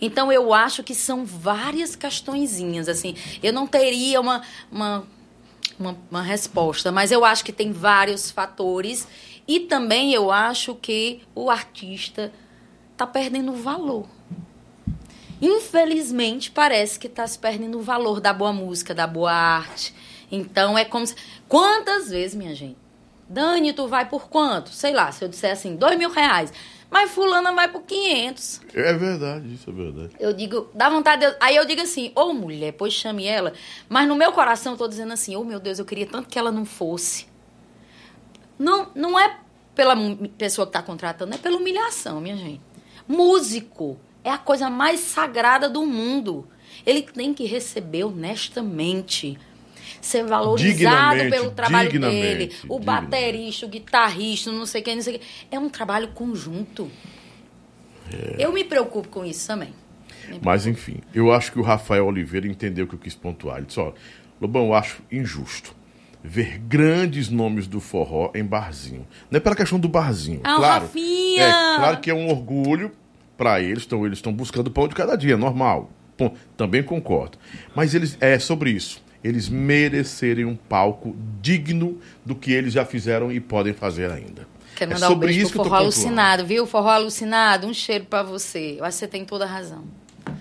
Então 0.00 0.32
eu 0.32 0.54
acho 0.54 0.82
que 0.82 0.94
são 0.94 1.26
várias 1.26 1.94
questõezinhas 1.94 2.88
assim. 2.88 3.14
Eu 3.42 3.52
não 3.52 3.66
teria 3.66 4.18
uma, 4.18 4.40
uma, 4.72 5.06
uma, 5.78 5.98
uma 6.10 6.22
resposta, 6.22 6.90
mas 6.90 7.12
eu 7.12 7.22
acho 7.22 7.44
que 7.44 7.52
tem 7.52 7.70
vários 7.70 8.30
fatores 8.30 9.06
e 9.46 9.60
também 9.60 10.14
eu 10.14 10.30
acho 10.30 10.74
que 10.74 11.20
o 11.34 11.50
artista 11.50 12.32
está 12.92 13.06
perdendo 13.06 13.52
valor. 13.52 14.08
Infelizmente, 15.42 16.50
parece 16.50 16.98
que 16.98 17.08
está 17.08 17.26
se 17.26 17.38
perdendo 17.38 17.78
o 17.78 17.82
valor 17.82 18.22
da 18.22 18.32
boa 18.32 18.54
música, 18.54 18.94
da 18.94 19.06
boa 19.06 19.32
arte. 19.32 19.94
Então, 20.30 20.76
é 20.76 20.84
como 20.84 21.06
se... 21.06 21.14
Quantas 21.48 22.10
vezes, 22.10 22.34
minha 22.34 22.54
gente? 22.54 22.76
Dani, 23.28 23.72
tu 23.72 23.86
vai 23.86 24.08
por 24.08 24.28
quanto? 24.28 24.70
Sei 24.70 24.92
lá, 24.92 25.12
se 25.12 25.24
eu 25.24 25.28
disser 25.28 25.52
assim, 25.52 25.76
dois 25.76 25.96
mil 25.96 26.10
reais. 26.10 26.52
Mas 26.90 27.12
fulana 27.12 27.52
vai 27.52 27.68
por 27.68 27.82
500. 27.82 28.62
É 28.74 28.92
verdade, 28.92 29.54
isso 29.54 29.70
é 29.70 29.72
verdade. 29.72 30.10
Eu 30.18 30.32
digo, 30.32 30.68
dá 30.74 30.90
vontade. 30.90 31.24
De... 31.24 31.36
Aí 31.38 31.54
eu 31.54 31.64
digo 31.64 31.80
assim, 31.80 32.10
ô 32.16 32.32
mulher, 32.32 32.72
pois 32.72 32.92
chame 32.92 33.24
ela. 33.24 33.52
Mas 33.88 34.08
no 34.08 34.16
meu 34.16 34.32
coração 34.32 34.72
eu 34.72 34.78
tô 34.78 34.88
dizendo 34.88 35.12
assim, 35.12 35.36
ô 35.36 35.44
meu 35.44 35.60
Deus, 35.60 35.78
eu 35.78 35.84
queria 35.84 36.06
tanto 36.06 36.28
que 36.28 36.36
ela 36.36 36.50
não 36.50 36.64
fosse. 36.64 37.28
Não, 38.58 38.90
não 38.94 39.18
é 39.18 39.38
pela 39.76 39.94
pessoa 40.36 40.66
que 40.66 40.72
tá 40.72 40.82
contratando, 40.82 41.32
é 41.32 41.38
pela 41.38 41.56
humilhação, 41.56 42.20
minha 42.20 42.36
gente. 42.36 42.60
Músico 43.06 43.96
é 44.24 44.30
a 44.30 44.38
coisa 44.38 44.68
mais 44.68 44.98
sagrada 45.00 45.68
do 45.68 45.86
mundo. 45.86 46.48
Ele 46.84 47.02
tem 47.02 47.32
que 47.32 47.44
receber 47.44 48.04
honestamente. 48.04 49.38
Ser 50.00 50.24
valorizado 50.24 51.30
pelo 51.30 51.50
trabalho 51.50 52.00
dele. 52.00 52.52
O 52.68 52.78
baterista, 52.78 53.66
o 53.66 53.68
guitarrista, 53.68 54.50
não 54.50 54.66
sei 54.66 54.82
quem, 54.82 54.96
não 54.96 55.02
sei 55.02 55.18
quem. 55.18 55.28
É 55.50 55.58
um 55.58 55.68
trabalho 55.68 56.08
conjunto. 56.08 56.90
Eu 58.38 58.52
me 58.52 58.64
preocupo 58.64 59.08
com 59.08 59.24
isso 59.24 59.46
também. 59.46 59.72
Mas 60.42 60.66
enfim, 60.66 61.00
eu 61.14 61.32
acho 61.32 61.52
que 61.52 61.58
o 61.58 61.62
Rafael 61.62 62.06
Oliveira 62.06 62.46
entendeu 62.46 62.84
o 62.84 62.88
que 62.88 62.94
eu 62.94 62.98
quis 62.98 63.14
pontuar. 63.14 63.58
Ele 63.58 63.66
disse, 63.66 63.80
ó, 63.80 63.92
Lobão, 64.40 64.66
eu 64.66 64.74
acho 64.74 65.02
injusto 65.10 65.74
ver 66.22 66.58
grandes 66.58 67.28
nomes 67.30 67.66
do 67.66 67.80
forró 67.80 68.30
em 68.34 68.44
barzinho. 68.44 69.06
Não 69.30 69.38
é 69.38 69.40
pela 69.40 69.56
questão 69.56 69.78
do 69.78 69.88
barzinho. 69.88 70.40
Ah, 70.44 70.56
claro, 70.56 70.84
Rafinha! 70.84 71.42
É, 71.42 71.76
claro 71.76 72.00
que 72.00 72.10
é 72.10 72.14
um 72.14 72.28
orgulho 72.28 72.92
para 73.36 73.60
eles, 73.60 73.84
então 73.86 74.04
eles 74.04 74.18
estão 74.18 74.32
buscando 74.32 74.66
o 74.66 74.70
pão 74.70 74.86
de 74.86 74.94
cada 74.94 75.16
dia, 75.16 75.36
normal. 75.36 75.90
Bom, 76.18 76.34
também 76.56 76.82
concordo. 76.82 77.38
Mas 77.74 77.94
eles 77.94 78.16
é 78.20 78.38
sobre 78.38 78.70
isso. 78.70 79.02
Eles 79.22 79.48
merecerem 79.48 80.44
um 80.44 80.56
palco 80.56 81.14
digno 81.40 81.98
do 82.24 82.34
que 82.34 82.52
eles 82.52 82.72
já 82.72 82.84
fizeram 82.84 83.30
e 83.30 83.40
podem 83.40 83.72
fazer 83.72 84.10
ainda. 84.10 84.46
Quero 84.76 84.92
É 84.92 84.94
mandar 84.94 85.08
um 85.08 85.10
sobre 85.12 85.26
beijo 85.28 85.42
isso 85.42 85.52
pro 85.52 85.60
que 85.60 85.60
eu 85.60 85.64
tô 85.64 85.70
Forró. 85.70 85.82
Alucinado, 85.82 86.46
viu? 86.46 86.66
Forró 86.66 86.90
Alucinado, 86.90 87.66
um 87.66 87.74
cheiro 87.74 88.06
pra 88.06 88.22
você. 88.22 88.76
Eu 88.78 88.84
acho 88.84 88.96
que 88.96 89.00
você 89.00 89.08
tem 89.08 89.24
toda 89.24 89.44
a 89.44 89.48
razão. 89.48 89.84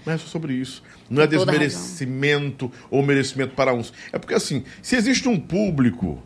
Não 0.05 0.13
é 0.13 0.17
só 0.17 0.27
sobre 0.27 0.53
isso. 0.53 0.81
Não 1.09 1.21
é 1.21 1.27
Tem 1.27 1.39
a 1.39 1.43
desmerecimento 1.43 2.71
ou 2.89 3.03
merecimento 3.03 3.53
para 3.55 3.73
uns. 3.73 3.91
É 4.13 4.19
porque 4.19 4.33
assim, 4.33 4.63
se 4.81 4.95
existe 4.95 5.27
um 5.27 5.39
público, 5.39 6.21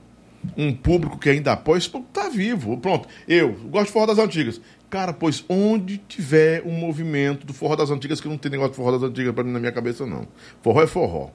um 0.58 0.74
público 0.74 1.18
que 1.18 1.30
ainda 1.30 1.54
apoia, 1.54 1.78
esse 1.78 1.90
público 1.90 2.12
tá 2.14 2.30
vivo. 2.30 2.78
Pronto, 2.78 3.08
eu 3.28 3.54
gosto 3.70 3.88
de 3.88 3.92
forró 3.94 4.06
das 4.06 4.20
antigas. 4.20 4.62
Cara, 4.90 5.12
pois 5.12 5.44
onde 5.50 5.98
tiver 5.98 6.62
um 6.66 6.72
movimento 6.72 7.48
do 7.48 7.54
forró 7.54 7.76
das 7.76 7.90
antigas, 7.90 8.22
que 8.22 8.28
não 8.28 8.38
tem 8.38 8.52
negócio 8.52 8.74
de 8.74 8.78
forró 8.78 8.92
das 8.92 9.02
antigas 9.02 9.34
pra 9.34 9.44
mim 9.44 9.52
na 9.52 9.60
minha 9.60 9.72
cabeça, 9.72 10.06
não. 10.06 10.28
Forró 10.62 10.84
é 10.84 10.88
forró. 10.88 11.32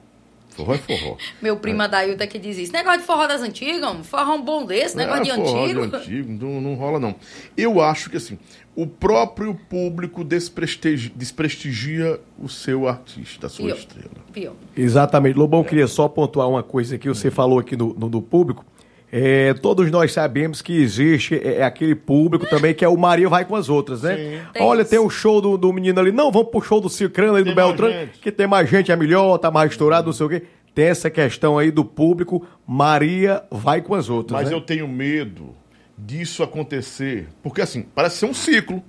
Forró 0.49 0.73
é 0.73 0.77
forró. 0.77 1.15
Meu 1.41 1.57
primo 1.57 1.81
Adailton 1.81 2.27
que 2.27 2.37
diz 2.39 2.57
isso. 2.57 2.73
Negócio 2.73 2.99
de 3.01 3.05
forró 3.05 3.27
das 3.27 3.41
antigas, 3.41 3.81
homem. 3.89 4.03
forró 4.03 4.35
um 4.35 4.41
bom 4.41 4.65
desse, 4.65 4.95
negócio 4.97 5.23
de 5.23 5.31
É, 5.31 5.35
forró 5.35 5.63
antigo. 5.63 5.87
de 5.87 5.95
antigo, 5.95 6.31
não, 6.45 6.61
não 6.61 6.75
rola 6.75 6.99
não. 6.99 7.15
Eu 7.55 7.79
acho 7.81 8.09
que 8.09 8.17
assim, 8.17 8.37
o 8.75 8.85
próprio 8.85 9.53
público 9.69 10.23
desprestigi- 10.23 11.11
desprestigia 11.15 12.19
o 12.37 12.49
seu 12.49 12.87
artista, 12.87 13.47
a 13.47 13.49
sua 13.49 13.65
Pior. 13.67 13.77
estrela. 13.77 14.11
Pior. 14.33 14.53
Exatamente. 14.75 15.37
Lobão, 15.37 15.63
queria 15.63 15.87
só 15.87 16.07
pontuar 16.07 16.49
uma 16.49 16.63
coisa 16.63 16.97
que 16.97 17.07
você 17.07 17.31
falou 17.31 17.59
aqui 17.59 17.75
no, 17.75 17.93
no, 17.93 18.09
no 18.09 18.21
público. 18.21 18.65
É, 19.11 19.53
todos 19.55 19.89
nós 19.89 20.13
sabemos 20.13 20.61
que 20.61 20.79
existe 20.79 21.35
é, 21.35 21.57
é 21.57 21.63
aquele 21.63 21.95
público 21.95 22.45
também 22.47 22.73
que 22.75 22.85
é 22.85 22.87
o 22.87 22.95
Maria 22.95 23.27
vai 23.27 23.43
com 23.43 23.55
as 23.55 23.67
outras, 23.67 24.03
né? 24.03 24.15
Sim. 24.15 24.39
Tem 24.53 24.61
Olha, 24.63 24.81
isso. 24.81 24.91
tem 24.91 24.99
o 24.99 25.09
show 25.09 25.41
do, 25.41 25.57
do 25.57 25.73
menino 25.73 25.99
ali. 25.99 26.11
Não, 26.11 26.31
vamos 26.31 26.49
pro 26.49 26.61
show 26.61 26.79
do 26.79 26.89
Cicrano 26.89 27.35
ali, 27.35 27.43
Tem 27.43 27.53
do 27.53 27.55
Beltrano, 27.55 27.93
gente. 27.93 28.19
que 28.19 28.31
tem 28.31 28.45
mais 28.47 28.69
gente, 28.69 28.91
é 28.91 28.95
melhor, 28.95 29.37
tá 29.39 29.49
mais 29.49 29.71
estourado, 29.71 30.07
não 30.07 30.13
sei 30.13 30.25
o 30.25 30.29
quê. 30.29 30.43
Tem 30.75 30.85
essa 30.85 31.09
questão 31.09 31.57
aí 31.57 31.71
do 31.71 31.83
público, 31.83 32.45
Maria 32.65 33.43
vai 33.49 33.81
com 33.81 33.95
as 33.95 34.09
outras, 34.09 34.39
Mas 34.39 34.49
né? 34.49 34.55
eu 34.55 34.61
tenho 34.61 34.87
medo 34.87 35.55
disso 35.97 36.43
acontecer, 36.43 37.27
porque 37.41 37.61
assim, 37.61 37.81
parece 37.81 38.17
ser 38.17 38.25
um 38.25 38.33
ciclo. 38.33 38.83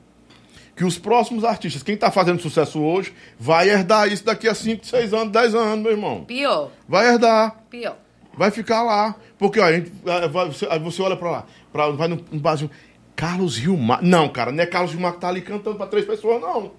Que 0.77 0.85
os 0.85 0.97
próximos 0.97 1.45
artistas, 1.45 1.83
quem 1.83 1.95
tá 1.95 2.11
fazendo 2.11 2.41
sucesso 2.41 2.81
hoje, 2.81 3.13
vai 3.39 3.69
herdar 3.69 4.11
isso 4.11 4.25
daqui 4.25 4.49
a 4.49 4.55
5, 4.55 4.87
6 4.87 5.13
anos, 5.13 5.31
10 5.31 5.55
anos, 5.55 5.83
meu 5.83 5.91
irmão. 5.93 6.25
Pior. 6.25 6.71
Vai 6.89 7.07
herdar. 7.09 7.65
Pior. 7.69 7.97
Vai 8.41 8.51
ficar 8.51 8.83
lá. 8.83 9.15
Porque 9.39 9.61
ó, 9.61 9.65
a 9.67 9.73
gente, 9.75 9.93
vai- 10.33 10.49
você, 10.49 10.67
você 10.79 11.03
olha 11.03 11.15
pra 11.15 11.31
lá, 11.31 11.45
pra, 11.71 11.91
vai 11.91 12.09
no, 12.09 12.17
no 12.33 12.41
barzinho. 12.41 12.71
Carlos 13.15 13.53
Gilmar. 13.53 13.99
Não, 14.03 14.31
cara, 14.31 14.51
não 14.51 14.63
é 14.63 14.67
Carlos 14.67 14.93
Gilmar 14.93 15.13
que 15.13 15.21
tá 15.21 15.29
ali 15.29 15.43
cantando 15.43 15.77
pra 15.77 15.87
três 15.87 16.07
pessoas, 16.07 16.41
não. 16.41 16.73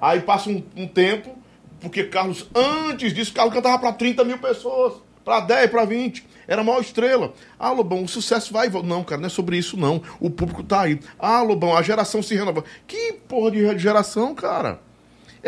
Aí 0.00 0.22
passa 0.22 0.48
um, 0.48 0.62
um 0.74 0.88
tempo, 0.88 1.36
porque 1.82 2.04
Carlos, 2.04 2.48
antes 2.54 3.12
disso, 3.12 3.34
Carlos 3.34 3.52
cantava 3.52 3.78
pra 3.78 3.92
30 3.92 4.24
mil 4.24 4.38
pessoas, 4.38 4.94
pra 5.22 5.40
10, 5.40 5.68
pra 5.70 5.84
20. 5.84 6.24
Era 6.48 6.62
a 6.62 6.64
maior 6.64 6.80
estrela. 6.80 7.34
Ah, 7.58 7.72
Lobão, 7.72 8.02
o 8.04 8.08
sucesso 8.08 8.50
vai. 8.50 8.70
Não, 8.70 9.04
cara, 9.04 9.20
não 9.20 9.26
é 9.26 9.30
sobre 9.30 9.58
isso, 9.58 9.76
não. 9.76 10.00
O 10.18 10.30
público 10.30 10.62
tá 10.62 10.80
aí. 10.80 10.98
Ah, 11.18 11.42
Lobão, 11.42 11.76
a 11.76 11.82
geração 11.82 12.22
se 12.22 12.34
renova. 12.34 12.64
Que 12.86 13.12
porra 13.28 13.50
de 13.50 13.78
geração, 13.78 14.34
cara? 14.34 14.80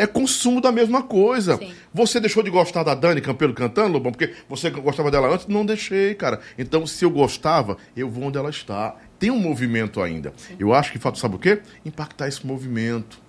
É 0.01 0.07
consumo 0.07 0.61
da 0.61 0.71
mesma 0.71 1.03
coisa. 1.03 1.57
Sim. 1.57 1.73
Você 1.93 2.19
deixou 2.21 2.41
de 2.41 2.49
gostar 2.49 2.83
da 2.83 2.95
Dani 2.95 3.19
Campelo 3.19 3.53
cantando, 3.53 3.91
Lobão, 3.93 4.11
porque 4.13 4.33
você 4.47 4.69
gostava 4.69 5.11
dela 5.11 5.27
antes? 5.33 5.45
Não 5.47 5.65
deixei, 5.65 6.15
cara. 6.15 6.39
Então, 6.57 6.87
se 6.87 7.03
eu 7.03 7.09
gostava, 7.09 7.75
eu 7.97 8.09
vou 8.09 8.23
onde 8.23 8.37
ela 8.37 8.49
está. 8.49 8.95
Tem 9.19 9.29
um 9.29 9.37
movimento 9.39 10.01
ainda. 10.01 10.33
Eu 10.57 10.73
acho 10.73 10.91
que 10.93 10.97
falta, 10.99 11.19
sabe 11.19 11.35
o 11.35 11.39
quê? 11.39 11.61
Impactar 11.85 12.29
esse 12.29 12.47
movimento. 12.47 13.19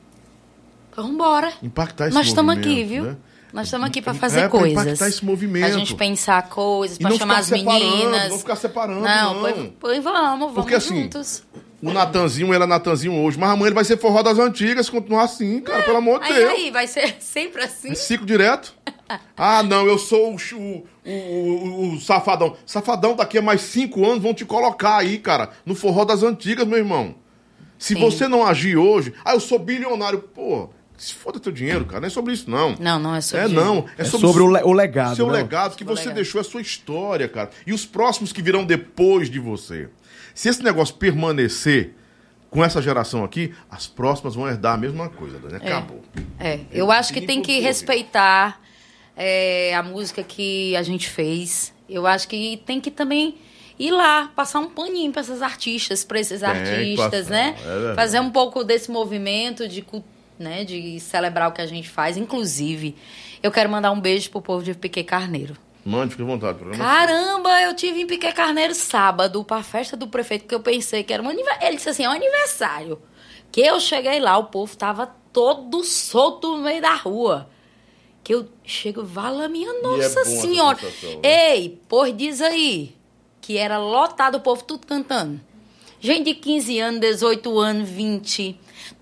Então, 0.92 1.08
vambora. 1.08 1.52
Impactar 1.62 2.06
esse 2.06 2.14
Nós 2.14 2.28
estamos 2.28 2.54
movimento, 2.54 2.78
aqui, 2.80 2.84
viu? 2.88 3.04
né? 3.04 3.16
Nós 3.52 3.66
estamos 3.66 3.88
aqui 3.88 4.00
pra 4.00 4.12
É, 4.12 4.14
fazer 4.14 4.40
pra 4.42 4.48
coisas. 4.48 4.72
impactar 4.72 5.08
esse 5.08 5.24
movimento. 5.24 5.64
A 5.64 5.70
gente 5.70 5.94
pensar 5.96 6.48
coisas, 6.48 6.98
pra 6.98 7.10
não 7.10 7.16
chamar 7.18 7.38
as 7.38 7.50
meninas. 7.50 8.28
não 8.30 8.38
ficar 8.38 8.54
separando, 8.54 9.00
Não, 9.00 9.34
não. 9.34 9.40
Pois, 9.40 9.72
pois 9.80 10.04
vamos, 10.04 10.38
vamos 10.38 10.54
Porque, 10.54 10.74
assim, 10.76 11.02
juntos. 11.02 11.42
O 11.82 11.90
Natanzinho, 11.92 12.52
ele 12.52 12.62
é 12.62 12.66
Natanzinho 12.66 13.14
hoje, 13.22 13.38
mas 13.38 13.50
amanhã 13.50 13.68
ele 13.68 13.74
vai 13.74 13.84
ser 13.84 13.96
forró 13.96 14.22
das 14.22 14.38
antigas, 14.38 14.86
se 14.86 14.92
continuar 14.92 15.22
assim, 15.22 15.60
cara, 15.60 15.82
pelo 15.82 15.96
amor 15.96 16.20
de 16.20 16.26
Aí, 16.26 16.34
Deus. 16.34 16.50
aí, 16.52 16.70
vai 16.70 16.86
ser 16.86 17.16
sempre 17.20 17.62
assim. 17.62 17.94
Ciclo 17.94 18.26
direto. 18.26 18.74
Ah, 19.36 19.62
não, 19.62 19.86
eu 19.86 19.96
sou 19.98 20.34
o, 20.34 20.38
chu- 20.38 20.58
o, 20.58 21.10
o- 21.10 21.94
o 21.94 22.00
safadão. 22.00 22.54
Safadão, 22.66 23.16
daqui 23.16 23.38
a 23.38 23.42
mais 23.42 23.62
cinco 23.62 24.04
anos 24.06 24.22
vão 24.22 24.34
te 24.34 24.44
colocar 24.44 24.98
aí, 24.98 25.18
cara, 25.18 25.50
no 25.64 25.74
forró 25.74 26.04
das 26.04 26.22
antigas, 26.22 26.66
meu 26.66 26.78
irmão. 26.78 27.14
Se 27.78 27.94
Sim. 27.94 28.00
você 28.00 28.28
não 28.28 28.46
agir 28.46 28.76
hoje, 28.76 29.14
ah, 29.24 29.32
eu 29.32 29.40
sou 29.40 29.58
bilionário. 29.58 30.20
Pô, 30.20 30.68
se 30.98 31.14
foda 31.14 31.40
teu 31.40 31.50
dinheiro, 31.50 31.86
cara. 31.86 32.00
Não 32.02 32.06
é 32.08 32.10
sobre 32.10 32.34
isso, 32.34 32.50
não. 32.50 32.74
Não, 32.78 32.98
não 32.98 33.14
é 33.14 33.22
sobre 33.22 33.46
É 33.46 33.48
não. 33.48 33.86
É, 33.96 34.02
É 34.02 34.04
sobre 34.04 34.42
o, 34.42 34.46
le- 34.48 34.62
o 34.64 34.72
legado, 34.74 35.16
seu 35.16 35.26
né? 35.28 35.38
legado 35.38 35.74
que 35.76 35.82
você 35.82 36.02
legado. 36.02 36.14
deixou, 36.16 36.40
a 36.42 36.44
sua 36.44 36.60
história, 36.60 37.26
cara. 37.26 37.48
E 37.66 37.72
os 37.72 37.86
próximos 37.86 38.34
que 38.34 38.42
virão 38.42 38.64
depois 38.66 39.30
de 39.30 39.38
você. 39.40 39.88
Se 40.34 40.48
esse 40.48 40.62
negócio 40.62 40.94
permanecer 40.94 41.94
com 42.50 42.64
essa 42.64 42.82
geração 42.82 43.24
aqui, 43.24 43.54
as 43.70 43.86
próximas 43.86 44.34
vão 44.34 44.48
herdar 44.48 44.74
a 44.74 44.76
mesma 44.76 45.08
coisa, 45.08 45.38
Dani. 45.38 45.56
Acabou. 45.56 46.02
É, 46.38 46.60
eu 46.72 46.90
acho 46.90 47.12
que 47.12 47.20
tem 47.20 47.40
que 47.40 47.60
respeitar 47.60 48.60
é, 49.16 49.74
a 49.74 49.82
música 49.82 50.22
que 50.22 50.74
a 50.76 50.82
gente 50.82 51.08
fez. 51.08 51.72
Eu 51.88 52.06
acho 52.06 52.26
que 52.26 52.60
tem 52.66 52.80
que 52.80 52.90
também 52.90 53.36
ir 53.78 53.92
lá, 53.92 54.30
passar 54.34 54.58
um 54.58 54.68
paninho 54.68 55.10
para 55.12 55.20
essas 55.20 55.40
artistas, 55.40 56.04
para 56.04 56.20
esses 56.20 56.40
Tem 56.40 56.48
artistas, 56.48 57.28
passar, 57.28 57.30
né? 57.30 57.56
é. 57.92 57.94
Fazer 57.94 58.20
um 58.20 58.30
pouco 58.30 58.62
desse 58.62 58.90
movimento 58.90 59.66
de, 59.66 59.84
né, 60.38 60.64
de 60.64 61.00
celebrar 61.00 61.48
o 61.48 61.52
que 61.52 61.62
a 61.62 61.66
gente 61.66 61.88
faz. 61.88 62.16
Inclusive, 62.16 62.94
eu 63.42 63.50
quero 63.50 63.70
mandar 63.70 63.90
um 63.92 64.00
beijo 64.00 64.28
pro 64.30 64.42
povo 64.42 64.62
de 64.62 64.74
Piquet 64.74 65.04
Carneiro. 65.04 65.56
Mande, 65.84 66.10
fique 66.10 66.22
à 66.22 66.26
vontade. 66.26 66.58
Programa 66.58 66.84
Caramba, 66.84 67.62
eu 67.62 67.74
tive 67.74 68.02
em 68.02 68.06
Piquet 68.06 68.32
Carneiro 68.32 68.74
sábado 68.74 69.42
pra 69.44 69.62
festa 69.62 69.96
do 69.96 70.06
prefeito, 70.06 70.46
que 70.46 70.54
eu 70.54 70.60
pensei 70.60 71.02
que 71.02 71.12
era 71.12 71.22
um 71.22 71.28
aniversário. 71.28 71.66
Ele 71.66 71.76
disse 71.76 71.88
assim, 71.88 72.04
é 72.04 72.08
um 72.08 72.12
aniversário. 72.12 73.00
Que 73.50 73.62
eu 73.62 73.80
cheguei 73.80 74.20
lá, 74.20 74.36
o 74.38 74.44
povo 74.44 74.76
tava 74.76 75.06
todo 75.32 75.82
solto 75.82 76.56
no 76.56 76.62
meio 76.62 76.82
da 76.82 76.94
rua. 76.94 77.48
Que 78.22 78.34
eu 78.34 78.48
chego, 78.64 79.02
vala 79.02 79.48
minha 79.48 79.72
nossa 79.80 79.80
é 79.80 79.82
bom 79.82 80.20
essa 80.20 80.24
senhora. 80.24 80.78
sensação, 80.78 81.20
né? 81.20 81.54
Ei, 81.56 81.80
pois 81.88 82.16
diz 82.16 82.40
aí, 82.42 82.94
que 83.40 83.56
era 83.56 83.78
lotado 83.78 84.36
o 84.36 84.40
povo 84.40 84.62
tudo 84.62 84.86
cantando. 84.86 85.40
Gente 85.98 86.26
de 86.26 86.34
15 86.34 86.78
anos, 86.80 87.00
18 87.00 87.58
anos, 87.58 87.88
20. 87.88 88.58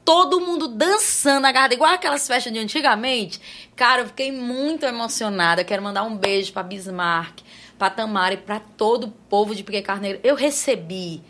Todo 0.09 0.41
mundo 0.41 0.69
dançando, 0.69 1.47
agarrado, 1.47 1.75
igual 1.75 1.93
aquelas 1.93 2.27
festas 2.27 2.51
de 2.51 2.59
antigamente. 2.59 3.39
Cara, 3.77 4.01
eu 4.01 4.07
fiquei 4.07 4.33
muito 4.33 4.87
emocionada. 4.87 5.63
Quero 5.63 5.83
mandar 5.83 6.03
um 6.05 6.17
beijo 6.17 6.51
pra 6.51 6.63
Bismarck, 6.63 7.43
pra 7.79 7.91
Tamara 7.91 8.33
e 8.33 8.39
pra 8.39 8.59
todo 8.59 9.05
o 9.05 9.11
povo 9.11 9.55
de 9.55 9.63
Piquet 9.63 9.83
Carneiro. 9.83 10.19
Eu 10.25 10.35
recebi 10.35 11.23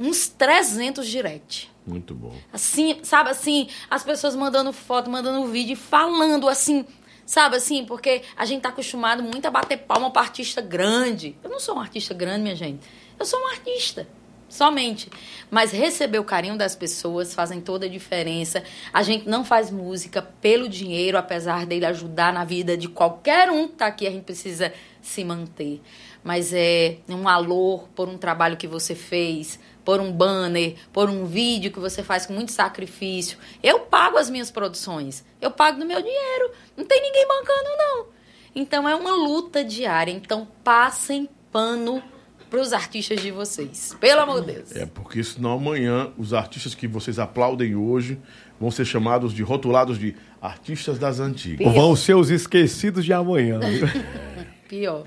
uns 0.00 0.26
300 0.26 1.06
direct. 1.06 1.70
Muito 1.86 2.12
bom. 2.12 2.34
Assim, 2.52 2.98
sabe 3.04 3.30
assim, 3.30 3.68
as 3.88 4.02
pessoas 4.02 4.34
mandando 4.34 4.72
foto, 4.72 5.08
mandando 5.08 5.46
vídeo, 5.46 5.76
falando 5.76 6.48
assim, 6.48 6.84
sabe 7.24 7.54
assim, 7.54 7.84
porque 7.84 8.22
a 8.36 8.44
gente 8.44 8.62
tá 8.62 8.70
acostumado 8.70 9.22
muito 9.22 9.46
a 9.46 9.50
bater 9.52 9.76
palma 9.76 10.10
pra 10.10 10.22
artista 10.22 10.60
grande. 10.60 11.36
Eu 11.40 11.48
não 11.48 11.60
sou 11.60 11.76
um 11.76 11.80
artista 11.80 12.12
grande, 12.12 12.40
minha 12.40 12.56
gente. 12.56 12.84
Eu 13.16 13.24
sou 13.24 13.40
um 13.40 13.46
artista. 13.46 14.08
Somente. 14.48 15.10
Mas 15.50 15.72
receber 15.72 16.18
o 16.18 16.24
carinho 16.24 16.56
das 16.56 16.76
pessoas 16.76 17.34
fazem 17.34 17.60
toda 17.60 17.86
a 17.86 17.88
diferença. 17.88 18.62
A 18.92 19.02
gente 19.02 19.28
não 19.28 19.44
faz 19.44 19.70
música 19.70 20.22
pelo 20.22 20.68
dinheiro, 20.68 21.18
apesar 21.18 21.66
dele 21.66 21.84
ajudar 21.86 22.32
na 22.32 22.44
vida 22.44 22.76
de 22.76 22.88
qualquer 22.88 23.50
um 23.50 23.66
que 23.66 23.74
tá 23.74 23.86
aqui, 23.86 24.06
a 24.06 24.10
gente 24.10 24.24
precisa 24.24 24.72
se 25.02 25.24
manter. 25.24 25.80
Mas 26.22 26.52
é 26.52 26.98
um 27.08 27.28
alô 27.28 27.84
por 27.94 28.08
um 28.08 28.16
trabalho 28.18 28.56
que 28.56 28.66
você 28.66 28.94
fez, 28.94 29.58
por 29.84 30.00
um 30.00 30.12
banner, 30.12 30.74
por 30.92 31.08
um 31.08 31.26
vídeo 31.26 31.72
que 31.72 31.78
você 31.78 32.02
faz 32.02 32.26
com 32.26 32.32
muito 32.32 32.52
sacrifício. 32.52 33.38
Eu 33.62 33.80
pago 33.80 34.16
as 34.16 34.30
minhas 34.30 34.50
produções. 34.50 35.24
Eu 35.40 35.50
pago 35.50 35.78
do 35.78 35.86
meu 35.86 36.00
dinheiro. 36.00 36.52
Não 36.76 36.84
tem 36.84 37.00
ninguém 37.00 37.26
bancando, 37.26 37.76
não. 37.76 38.06
Então 38.54 38.88
é 38.88 38.94
uma 38.94 39.12
luta 39.12 39.62
diária. 39.62 40.10
Então 40.10 40.48
passem 40.64 41.28
pano 41.52 42.02
para 42.50 42.60
os 42.60 42.72
artistas 42.72 43.20
de 43.20 43.30
vocês. 43.30 43.96
Pelo 44.00 44.20
amor 44.20 44.40
de 44.42 44.52
Deus. 44.52 44.74
É, 44.76 44.86
porque 44.86 45.22
senão 45.22 45.52
amanhã 45.52 46.10
os 46.16 46.32
artistas 46.32 46.74
que 46.74 46.86
vocês 46.86 47.18
aplaudem 47.18 47.74
hoje 47.74 48.18
vão 48.60 48.70
ser 48.70 48.84
chamados 48.84 49.32
de, 49.34 49.42
rotulados 49.42 49.98
de 49.98 50.14
artistas 50.40 50.98
das 50.98 51.20
antigas. 51.20 51.72
Vão 51.72 51.94
ser 51.96 52.14
os 52.14 52.30
esquecidos 52.30 53.04
de 53.04 53.12
amanhã. 53.12 53.58
viu? 53.60 53.88
Pior. 54.68 55.04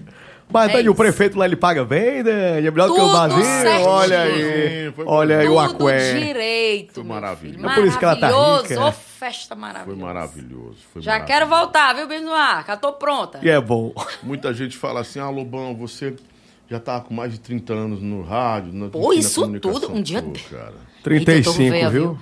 Mas, 0.52 0.72
É 0.72 0.74
Dani, 0.74 0.90
o 0.90 0.96
prefeito 0.96 1.38
lá, 1.38 1.46
ele 1.46 1.56
paga 1.56 1.86
bem, 1.86 2.24
Dani? 2.24 2.66
É 2.68 2.72
melhor 2.72 2.88
do 2.88 2.96
que 2.96 3.02
o 3.02 3.12
certinho. 3.42 3.88
Olha 3.88 4.22
aí. 4.22 4.92
Foi 4.96 5.06
Olha 5.08 5.38
aí 5.40 5.48
o 5.48 5.60
Aqué. 5.60 6.20
direito. 6.20 7.04
Foi 7.06 7.36
filho. 7.38 7.70
É 7.70 7.76
por 7.76 7.86
isso 7.86 8.00
que 8.00 8.06
ela 8.06 8.16
tá 8.16 8.32
Maravilhoso. 8.32 8.64
rica. 8.64 8.86
Ô, 8.86 8.92
festa 8.92 9.56
Foi 9.56 9.62
maravilhosa. 9.62 10.02
maravilhoso. 10.02 10.78
Foi 10.92 11.02
Já 11.04 11.12
maravilhoso. 11.12 11.40
quero 11.40 11.48
voltar, 11.50 11.94
viu, 11.94 12.08
Bismarck? 12.08 12.68
Já 12.68 12.78
tô 12.78 12.94
pronta. 12.94 13.40
E 13.44 13.50
é 13.50 13.62
bom. 13.62 13.94
Muita 14.24 14.52
gente 14.54 14.76
fala 14.76 15.02
assim, 15.02 15.20
ah, 15.20 15.30
Lobão, 15.30 15.76
você 15.76 16.16
já 16.70 16.80
tá 16.80 17.00
com 17.02 17.14
mais 17.14 17.32
de 17.34 17.40
30 17.40 17.74
anos 17.74 18.02
no 18.02 18.22
rádio, 18.22 18.74
na, 18.74 18.88
Pô, 18.90 19.10
na 19.10 19.16
isso 19.16 19.42
comunicação. 19.42 19.80
tudo, 19.82 19.94
um 19.94 20.02
dia- 20.02 20.22
Pô, 20.22 20.32
cara, 20.50 20.74
35, 21.04 21.34
Eita, 21.34 21.52
tô 21.52 21.54
velha, 21.74 21.90
viu? 21.90 22.20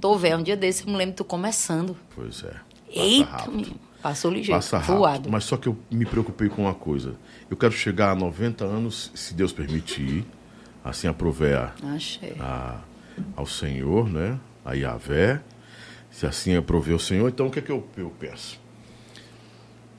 Tô 0.00 0.16
vendo, 0.16 0.40
um 0.40 0.42
dia 0.42 0.56
desse 0.56 0.84
eu 0.86 0.90
me 0.90 0.96
lembro 0.96 1.14
tu 1.16 1.24
começando. 1.24 1.96
pois 2.14 2.42
é. 2.44 2.48
Passa 2.52 2.60
Eita, 2.88 3.50
menino. 3.50 3.76
Passou 4.02 4.30
ligeiro, 4.30 4.58
Passa 4.58 4.78
rápido. 4.78 4.96
voado. 4.96 5.30
Mas 5.30 5.44
só 5.44 5.56
que 5.58 5.66
eu 5.68 5.76
me 5.90 6.06
preocupei 6.06 6.48
com 6.48 6.62
uma 6.62 6.74
coisa. 6.74 7.14
Eu 7.50 7.56
quero 7.56 7.72
chegar 7.72 8.10
a 8.12 8.14
90 8.14 8.64
anos, 8.64 9.10
se 9.14 9.34
Deus 9.34 9.52
permitir, 9.52 10.24
assim 10.82 11.06
aprover 11.06 11.54
a, 12.40 12.80
ao 13.36 13.44
Senhor, 13.44 14.08
né? 14.08 14.40
A 14.64 14.72
Yahvé. 14.72 15.42
Se 16.10 16.26
assim 16.26 16.56
aprover 16.56 16.94
o 16.94 16.98
Senhor, 16.98 17.28
então 17.28 17.46
o 17.48 17.50
que 17.50 17.58
é 17.58 17.62
que 17.62 17.70
eu, 17.70 17.86
eu 17.96 18.10
peço? 18.18 18.58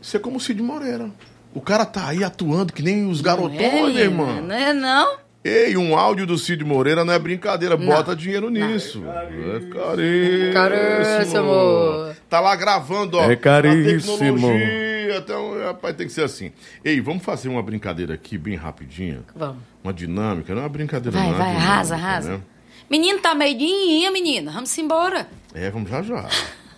Ser 0.02 0.20
como 0.20 0.38
o 0.38 0.40
Cid 0.40 0.61
Moreira. 0.64 1.11
O 1.54 1.62
cara 1.62 1.86
tá 1.86 2.08
aí 2.08 2.24
atuando 2.24 2.72
que 2.72 2.82
nem 2.82 3.08
os 3.08 3.20
garotões, 3.22 3.60
é, 3.62 3.94
né, 3.94 4.02
irmão? 4.02 4.42
Não 4.42 4.56
é 4.56 4.74
não? 4.74 5.18
Ei, 5.44 5.76
um 5.76 5.98
áudio 5.98 6.28
do 6.28 6.38
Cid 6.38 6.64
Moreira 6.64 7.04
não 7.04 7.14
é 7.14 7.18
brincadeira, 7.20 7.76
bota 7.76 8.16
dinheiro 8.16 8.50
nisso. 8.50 9.04
É 9.08 9.60
caríssimo. 9.74 10.54
Caríssimo. 10.54 12.16
Tá 12.30 12.40
lá 12.40 12.56
gravando, 12.56 13.18
ó. 13.18 13.24
É 13.30 13.36
caríssimo. 13.36 14.18
Então, 15.18 15.60
rapaz, 15.66 15.96
tem 15.96 16.08
que 16.08 16.14
ser 16.14 16.24
assim. 16.24 16.52
Ei, 16.86 17.02
vamos 17.02 17.24
fazer 17.24 17.50
uma 17.50 17.62
brincadeira 17.62 18.14
aqui, 18.14 18.38
bem 18.38 18.56
rapidinho. 18.56 19.26
Vamos. 19.36 19.58
Uma 19.84 19.92
dinâmica, 19.92 20.54
não 20.54 20.62
é 20.62 20.66
uma 20.66 20.70
brincadeira, 20.70 21.18
Vai, 21.18 21.28
não. 21.28 21.36
é 21.36 21.38
vai, 21.38 21.48
dinâmica, 21.50 21.72
arrasa, 21.72 21.96
arrasa. 21.96 22.32
né? 22.38 22.42
Menino 22.90 23.20
tá 23.20 23.34
meio 23.34 23.58
dinha, 23.58 24.12
menina. 24.12 24.52
Vamos 24.52 24.78
embora. 24.78 25.28
É, 25.54 25.70
vamos 25.72 25.90
já 25.90 26.02
já. 26.04 26.28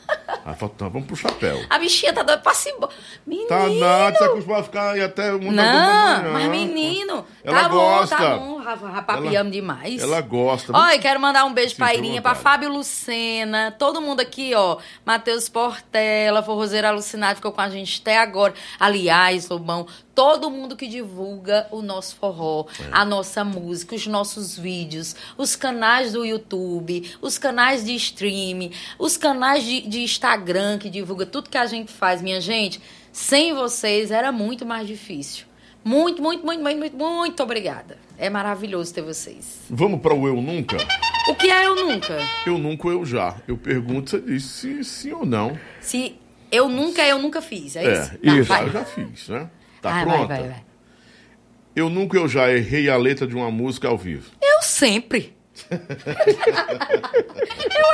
Ah, 0.46 0.54
falta- 0.54 0.90
vamos 0.90 1.08
pro 1.08 1.16
chapéu. 1.16 1.58
A 1.70 1.80
bichinha 1.80 2.12
tá 2.12 2.22
doida 2.22 2.42
pra 2.42 2.54
se 2.54 2.70
embora. 2.70 2.92
Menino. 3.26 3.48
Tá 3.48 3.68
nada, 3.70 4.18
você 4.18 4.24
acostuma 4.26 4.60
a 4.60 4.64
ficar 4.64 4.92
aí 4.92 5.02
até 5.02 5.34
uma 5.34 5.52
Não, 5.52 6.34
mas 6.34 6.50
menino, 6.50 7.26
Ela 7.44 7.62
tá 7.62 7.68
gosta. 7.70 8.18
bom, 8.38 8.62
tá 8.62 8.76
bom, 8.76 8.88
rapapiamos 8.88 9.54
demais. 9.54 10.02
Ela 10.02 10.20
gosta. 10.22 10.76
Olha, 10.76 11.00
quero 11.00 11.20
mandar 11.20 11.46
um 11.46 11.54
beijo 11.54 11.76
pra 11.78 11.94
Irinha, 11.94 12.22
pra. 12.22 12.36
Fábio 12.36 12.70
Lucena, 12.74 13.74
todo 13.80 14.02
mundo 14.02 14.20
aqui, 14.20 14.54
ó. 14.54 14.78
Matheus 15.06 15.48
Portela, 15.48 16.44
Forrozeiro 16.44 16.88
Alucinado, 16.88 17.38
ficou 17.38 17.52
com 17.54 17.62
a 17.62 17.70
gente 17.70 18.02
até 18.02 18.18
agora. 18.18 18.54
Aliás, 18.78 19.48
Lobão, 19.48 19.88
todo 20.14 20.52
mundo 20.52 20.76
que 20.76 20.88
divulga 20.88 21.68
o 21.72 21.82
nosso 21.82 22.16
forró, 22.18 22.66
É. 22.80 22.90
a 22.92 23.06
nossa 23.06 23.44
música, 23.46 23.96
os 23.96 24.06
nossos 24.08 24.58
vídeos, 24.58 25.16
os 25.38 25.56
canais 25.56 26.12
do 26.12 26.26
YouTube, 26.26 27.16
os 27.22 27.38
canais 27.38 27.86
de 27.86 27.96
streaming, 27.96 28.72
os 29.00 29.16
canais 29.16 29.64
de, 29.64 29.82
de 29.88 30.02
Instagram 30.02 30.33
que 30.80 30.90
divulga 30.90 31.26
tudo 31.26 31.50
que 31.50 31.58
a 31.58 31.66
gente 31.66 31.92
faz, 31.92 32.22
minha 32.22 32.42
gente. 32.42 32.82
Sem 33.12 33.54
vocês 33.54 34.12
era 34.12 34.32
muito 34.32 34.66
mais 34.66 34.88
difícil. 34.88 35.46
Muito, 35.84 36.22
muito, 36.22 36.46
muito, 36.46 36.62
muito, 36.64 36.78
muito, 36.80 36.98
muito 36.98 37.44
obrigada. 37.44 37.98
É 38.18 38.30
maravilhoso 38.30 38.94
ter 38.94 39.02
vocês. 39.02 39.62
Vamos 39.70 40.02
para 40.02 40.14
o 40.14 40.28
Eu 40.28 40.42
Nunca? 40.42 40.78
O 41.30 41.36
que 41.36 41.50
é 41.50 41.66
eu 41.66 41.76
nunca? 41.76 42.18
Eu 42.46 42.58
nunca, 42.58 42.88
eu 42.90 43.06
já. 43.06 43.36
Eu 43.48 43.58
pergunto, 43.58 44.10
você 44.10 44.20
diz 44.20 44.44
se 44.44 44.84
sim 44.84 45.12
ou 45.12 45.26
não. 45.26 45.58
Se 45.80 46.18
eu 46.52 46.68
nunca, 46.68 47.02
eu 47.06 47.18
nunca 47.18 47.42
fiz, 47.42 47.76
é, 47.76 47.86
É, 47.86 47.94
isso? 47.94 48.12
isso. 48.22 48.44
vai. 48.44 48.64
Eu 48.64 48.72
já 48.72 48.86
fiz, 48.86 49.30
né? 49.30 49.50
Tá 49.82 49.90
Vai, 49.92 50.04
pronta? 50.06 50.28
vai, 50.28 50.40
vai, 50.40 50.50
vai. 50.50 50.64
Eu 51.76 51.90
nunca, 51.90 52.18
eu 52.18 52.28
já 52.28 52.52
errei 52.52 52.90
a 52.90 52.98
letra 52.98 53.26
de 53.26 53.36
uma 53.36 53.50
música 53.50 53.88
ao 53.88 53.98
vivo. 53.98 54.32
Eu 54.42 54.62
sempre. 54.62 55.34
eu 55.72 55.78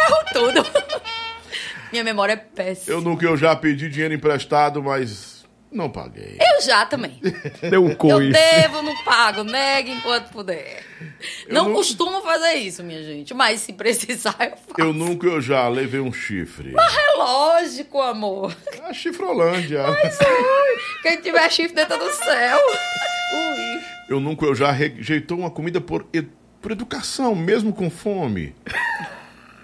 erro 0.07 0.23
tudo. 0.33 0.65
Minha 1.91 2.03
memória 2.03 2.33
é 2.33 2.37
péssima. 2.37 2.95
Eu 2.95 3.01
nunca, 3.01 3.25
eu 3.25 3.35
já 3.37 3.55
pedi 3.55 3.89
dinheiro 3.89 4.13
emprestado, 4.13 4.81
mas 4.83 5.45
não 5.71 5.89
paguei. 5.89 6.37
Eu 6.39 6.61
já 6.61 6.85
também. 6.85 7.19
Deu 7.69 7.83
um 7.85 7.89
Eu 7.91 7.95
coice. 7.95 8.31
devo, 8.31 8.81
não 8.81 8.95
pago, 9.03 9.43
negue 9.43 9.91
enquanto 9.91 10.29
puder. 10.31 10.83
Não 11.49 11.65
não- 11.65 11.73
costumo 11.73 12.21
fazer 12.21 12.53
isso, 12.55 12.83
minha 12.83 13.03
gente, 13.03 13.33
mas 13.33 13.61
se 13.61 13.73
precisar 13.73 14.35
eu 14.39 14.51
faço. 14.57 14.79
Eu 14.79 14.93
nunca, 14.93 15.27
eu 15.27 15.41
já 15.41 15.67
levei 15.67 15.99
um 15.99 16.11
chifre. 16.13 16.73
É 16.75 17.17
lógico, 17.17 18.01
amor. 18.01 18.55
A 18.83 18.93
chifrolândia. 18.93 19.83
Quem 21.01 21.17
tiver 21.21 21.49
chifre 21.51 21.75
dentro 21.75 21.97
do 21.97 22.11
céu. 22.13 22.57
Ui. 23.33 23.81
Eu 24.09 24.19
nunca, 24.19 24.45
eu 24.45 24.55
já 24.55 24.71
rejeitou 24.71 25.37
uma 25.39 25.51
comida 25.51 25.79
por, 25.79 26.07
por 26.61 26.71
educação, 26.71 27.35
mesmo 27.35 27.71
com 27.73 27.89
fome. 27.89 28.55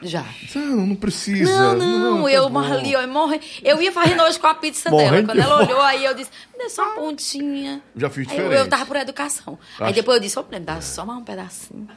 Já. 0.05 0.25
Não, 0.55 0.85
não 0.87 0.95
precisa. 0.95 1.73
Não, 1.73 1.75
não, 1.75 2.23
tá 2.23 2.31
eu 2.31 2.57
ali, 2.57 2.95
ó, 2.95 3.07
morre. 3.07 3.39
Eu 3.63 3.81
ia 3.81 3.91
fazendo 3.91 4.21
hoje 4.23 4.39
com 4.39 4.47
a 4.47 4.53
pizza 4.55 4.89
dela. 4.89 5.23
Quando 5.23 5.39
ela 5.39 5.63
olhou, 5.63 5.81
aí 5.81 6.05
eu 6.05 6.13
disse, 6.13 6.29
me 6.53 6.59
dê 6.63 6.69
só 6.69 6.83
uma 6.83 6.95
pontinha. 6.95 7.81
Já 7.95 8.09
fiz 8.09 8.27
Aí 8.29 8.37
eu, 8.37 8.43
diferente. 8.43 8.61
eu 8.65 8.69
tava 8.69 8.85
por 8.85 8.95
educação. 8.95 9.57
Aí 9.79 9.85
Acho- 9.85 9.93
depois 9.95 10.17
eu 10.17 10.21
disse, 10.21 10.37
ô, 10.39 10.45
me 10.49 10.59
dá 10.59 10.79
só 10.81 11.05
mais 11.05 11.19
um 11.19 11.23
pedacinho. 11.23 11.87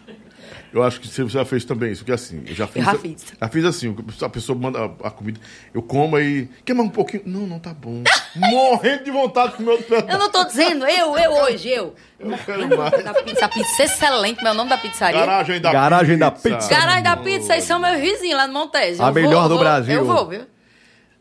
Eu 0.73 0.83
acho 0.83 1.01
que 1.01 1.09
você 1.09 1.27
já 1.28 1.44
fez 1.44 1.65
também 1.65 1.93
isso, 1.93 2.02
porque 2.02 2.12
assim, 2.12 2.43
eu 2.47 2.55
já 2.55 2.67
fiz. 2.67 2.85
já 2.85 2.94
fiz. 2.94 3.27
Já 3.41 3.49
fiz 3.49 3.65
assim, 3.65 3.97
a 4.23 4.28
pessoa 4.28 4.59
manda 4.59 4.85
a, 5.02 5.10
comida, 5.10 5.41
eu 5.73 5.83
como 5.83 6.17
aí. 6.17 6.49
Quer 6.65 6.75
mais 6.75 6.89
um 6.89 6.93
pouquinho? 6.93 7.23
Não, 7.27 7.47
não 7.47 7.59
tá 7.59 7.73
bom. 7.73 8.02
Morrendo 8.36 9.05
de 9.05 9.10
vontade 9.10 9.52
de 9.52 9.57
comer 9.57 9.70
outro 9.70 9.86
pedaço. 9.86 10.09
Eu 10.10 10.18
não 10.18 10.31
tô 10.31 10.44
dizendo, 10.44 10.86
eu, 10.86 11.17
eu 11.17 11.33
hoje, 11.43 11.68
eu. 11.68 11.94
Eu 12.18 12.31
não 12.31 12.39
quero 12.39 12.77
mais. 12.77 13.05
Da 13.05 13.15
pizza, 13.15 13.44
a 13.44 13.49
pizza 13.49 13.83
é 13.83 13.85
excelente, 13.85 14.43
meu 14.43 14.55
nome 14.55 14.70
da 14.70 14.77
pizzaria. 14.77 15.20
Garagem 15.20 15.60
da 15.60 15.73
Garagem 15.73 16.18
da 16.18 16.31
pizza. 16.31 16.51
pizza. 16.51 16.68
Garagem 16.68 17.02
da 17.02 17.17
pizza, 17.17 17.47
vocês 17.47 17.65
são 17.65 17.78
meus 17.78 17.99
vizinhos 18.01 18.36
lá 18.36 18.47
no 18.47 18.52
Montes. 18.55 19.01
A 19.01 19.09
Eu 19.09 19.15
melhor 19.15 19.41
vou, 19.41 19.49
do 19.49 19.55
vou, 19.55 19.59
Brasil. 19.59 19.94
Eu 19.94 20.05
vou, 20.05 20.28
viu? 20.28 20.47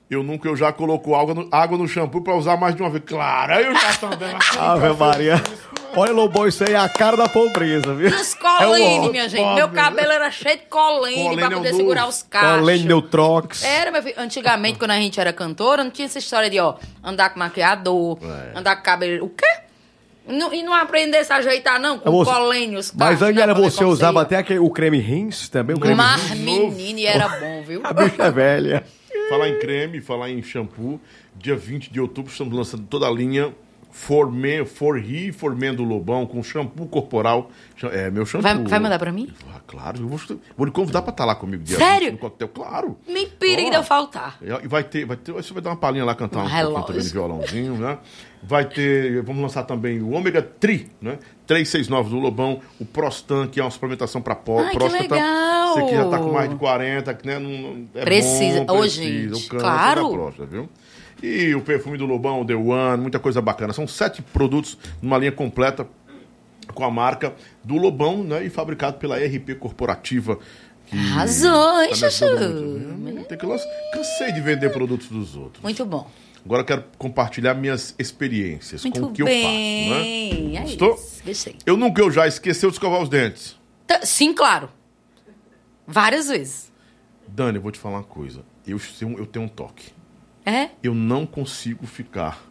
Eu 0.09 0.23
nunca, 0.23 0.47
eu 0.47 0.55
já 0.55 0.71
coloco 0.71 1.13
água 1.13 1.33
no, 1.33 1.49
água 1.51 1.77
no 1.77 1.85
shampoo 1.87 2.21
pra 2.21 2.33
usar 2.33 2.55
mais 2.55 2.73
de 2.73 2.81
uma 2.81 2.89
vez. 2.89 3.03
Claro, 3.05 3.53
aí 3.53 3.65
eu 3.65 3.75
já 3.75 3.93
também. 3.95 4.33
Ave 4.57 4.93
Maria. 4.93 5.35
Olha, 5.97 6.11
Lobão, 6.11 6.47
isso 6.47 6.63
aí 6.63 6.73
é 6.73 6.77
a 6.77 6.87
cara 6.87 7.17
da 7.17 7.27
pobreza, 7.27 7.93
viu? 7.95 8.09
E 8.09 8.13
os 8.13 8.33
colene, 8.35 9.07
É 9.07 9.09
minha 9.09 9.27
gente. 9.29 9.39
pobre, 9.41 9.55
Meu 9.55 9.67
né? 9.67 9.73
cabelo 9.73 10.11
era 10.11 10.29
cheio 10.29 10.57
de 10.57 10.65
colene, 10.65 11.23
Colene 11.23 11.35
pra 11.37 11.45
é 11.45 11.49
poder 11.49 11.69
novo. 11.71 11.77
segurar 11.81 12.07
os 12.07 12.21
cachos. 12.23 12.59
Colene 12.59 12.83
Neutrox. 12.85 13.63
Era, 13.63 13.91
meu 13.91 14.03
filho. 14.03 14.15
Antigamente, 14.17 14.77
quando 14.77 14.91
a 14.91 14.97
gente 14.97 15.19
era 15.19 15.33
cantora, 15.33 15.83
não 15.83 15.89
tinha 15.91 16.05
essa 16.05 16.19
história 16.19 16.49
de, 16.49 16.59
ó, 16.59 16.75
andar 17.03 17.31
com 17.31 17.39
maquiador, 17.39 18.19
É. 18.21 18.57
andar 18.59 18.75
com 18.75 18.83
cabelo. 18.83 19.25
O 19.25 19.29
quê? 19.29 19.45
Não- 20.27 20.53
e 20.53 20.61
não 20.61 20.73
aprender 20.73 21.17
a 21.19 21.23
se 21.23 21.33
ajeitar, 21.33 21.79
não, 21.79 21.97
com 21.97 22.11
Você- 22.11 22.31
colene, 22.31 22.75
os 22.75 22.91
Mas, 22.91 23.17
cachos. 23.19 23.21
Angela, 23.29 23.53
ver 23.55 23.61
você 23.61 23.83
usava 23.85 24.21
até 24.21 24.35
aquele, 24.35 24.59
o 24.59 24.69
creme 24.69 24.99
rins 24.99 25.49
também? 25.49 25.75
O 25.75 25.79
creme 25.79 25.95
Mas, 25.95 26.21
rins? 26.29 26.39
menino, 26.75 27.07
era 27.07 27.27
bom, 27.39 27.63
viu? 27.63 27.81
A 27.83 27.91
bicha 27.93 28.23
é 28.23 28.31
velha. 28.31 28.83
Falar 29.29 29.47
em 29.49 29.57
creme, 29.59 29.99
falar 30.01 30.29
em 30.29 30.43
shampoo. 30.43 30.99
Dia 31.35 31.55
20 31.55 31.89
de 31.91 31.99
outubro 31.99 32.31
estamos 32.31 32.53
lançando 32.55 32.85
toda 32.87 33.07
a 33.07 33.11
linha 33.11 33.53
For, 33.99 34.31
Men, 34.31 34.63
for 34.63 34.95
He, 34.97 35.31
For 35.31 35.55
Men 35.55 35.73
do 35.73 35.83
Lobão, 35.83 36.27
com 36.27 36.41
shampoo 36.43 36.85
corporal. 36.85 37.49
É, 37.91 38.11
meu 38.11 38.27
shampoo. 38.27 38.43
Vai, 38.43 38.55
vai 38.63 38.79
mandar 38.79 38.99
pra 38.99 39.11
mim? 39.11 39.33
Ah, 39.51 39.59
claro, 39.65 39.99
eu 39.99 40.07
vou, 40.07 40.19
vou 40.55 40.65
lhe 40.65 40.71
convidar 40.71 41.01
pra 41.01 41.09
estar 41.09 41.25
lá 41.25 41.33
comigo 41.33 41.63
dia 41.63 41.77
Sério? 41.77 42.11
20 42.11 42.13
no 42.13 42.17
coquetel. 42.19 42.47
Claro. 42.49 42.97
Me 43.07 43.25
perigo 43.25 43.67
Ó. 43.67 43.71
de 43.71 43.75
eu 43.77 43.83
faltar. 43.83 44.37
E 44.63 44.67
vai 44.67 44.83
ter, 44.83 45.03
vai 45.03 45.17
ter, 45.17 45.31
você 45.31 45.51
vai 45.51 45.63
dar 45.63 45.71
uma 45.71 45.75
palhinha 45.77 46.05
lá, 46.05 46.13
cantar 46.13 46.45
um 46.45 46.47
pouquinho 46.47 46.85
também 46.85 47.01
de 47.01 47.09
violãozinho, 47.09 47.73
né? 47.73 47.97
Vai 48.43 48.65
ter, 48.65 49.23
vamos 49.23 49.41
lançar 49.41 49.63
também 49.63 49.99
o 49.99 50.11
Ômega 50.11 50.43
Tri, 50.43 50.91
né? 51.01 51.17
369 51.47 52.09
do 52.11 52.19
Lobão, 52.19 52.61
o 52.79 52.85
Prostan, 52.85 53.47
que 53.47 53.59
é 53.59 53.63
uma 53.63 53.71
suplementação 53.71 54.21
para 54.21 54.35
Ai, 54.35 54.69
que 54.69 54.77
próstata. 54.77 55.15
legal! 55.15 55.73
Você 55.73 55.83
que 55.85 55.95
já 55.95 56.07
tá 56.07 56.19
com 56.19 56.31
mais 56.31 56.49
de 56.49 56.55
40, 56.55 57.13
que 57.15 57.25
né, 57.25 57.39
não, 57.39 57.87
é 57.95 58.05
Precisa. 58.05 58.63
bom, 58.63 58.77
Ô, 58.77 58.79
precisa, 58.81 59.03
gente, 59.03 59.27
o 59.45 59.49
câncer 59.49 59.59
claro. 59.59 60.03
da 60.03 60.09
próstata, 60.09 60.45
viu? 60.45 60.69
E 61.21 61.55
o 61.55 61.61
perfume 61.61 61.97
do 61.97 62.05
Lobão, 62.05 62.41
o 62.41 62.45
The 62.45 62.55
One, 62.55 63.01
muita 63.01 63.19
coisa 63.19 63.41
bacana. 63.41 63.73
São 63.73 63.87
sete 63.87 64.21
produtos 64.21 64.77
numa 65.01 65.17
linha 65.17 65.31
completa 65.31 65.87
com 66.73 66.83
a 66.83 66.91
marca 66.91 67.33
do 67.63 67.75
Lobão, 67.77 68.23
né? 68.23 68.45
E 68.45 68.49
fabricado 68.49 68.97
pela 68.97 69.17
RP 69.17 69.55
Corporativa. 69.59 70.37
Que 70.85 70.95
Arrasou, 70.97 71.81
hein, 71.81 71.89
tá 71.89 71.97
me 71.97 72.05
ajudando 72.05 72.79
Chuchu? 72.79 72.97
muito. 72.97 73.23
Tem 73.27 73.37
que 73.37 73.45
lançar- 73.45 73.67
Cansei 73.93 74.31
de 74.31 74.41
vender 74.41 74.69
produtos 74.71 75.07
dos 75.09 75.35
outros. 75.35 75.61
Muito 75.63 75.85
bom. 75.85 76.09
Agora 76.45 76.61
eu 76.61 76.65
quero 76.65 76.83
compartilhar 76.97 77.53
minhas 77.55 77.93
experiências 77.99 78.83
Muito 78.83 79.01
com 79.01 79.07
o 79.07 79.11
que 79.11 79.21
bem. 79.23 79.89
eu 79.89 79.93
faço, 79.95 80.03
né? 80.03 80.55
É 80.55 80.61
Gostou? 80.61 80.93
isso. 80.95 81.21
Gostei. 81.25 81.55
Eu 81.65 81.75
nunca 81.75 82.01
eu 82.01 82.09
já 82.09 82.25
esqueceu 82.25 82.69
de 82.69 82.75
escovar 82.75 83.01
os 83.01 83.09
dentes. 83.09 83.57
Tá- 83.85 84.05
Sim, 84.05 84.33
claro. 84.33 84.69
Várias 85.85 86.27
vezes. 86.29 86.71
Dani, 87.27 87.57
eu 87.57 87.61
vou 87.61 87.71
te 87.71 87.79
falar 87.79 87.97
uma 87.97 88.03
coisa. 88.03 88.43
Eu, 88.65 88.79
eu 89.17 89.25
tenho 89.25 89.45
um 89.45 89.49
toque. 89.49 89.91
É? 90.47 90.69
Eu 90.81 90.95
não 90.95 91.25
consigo 91.25 91.85
ficar 91.85 92.41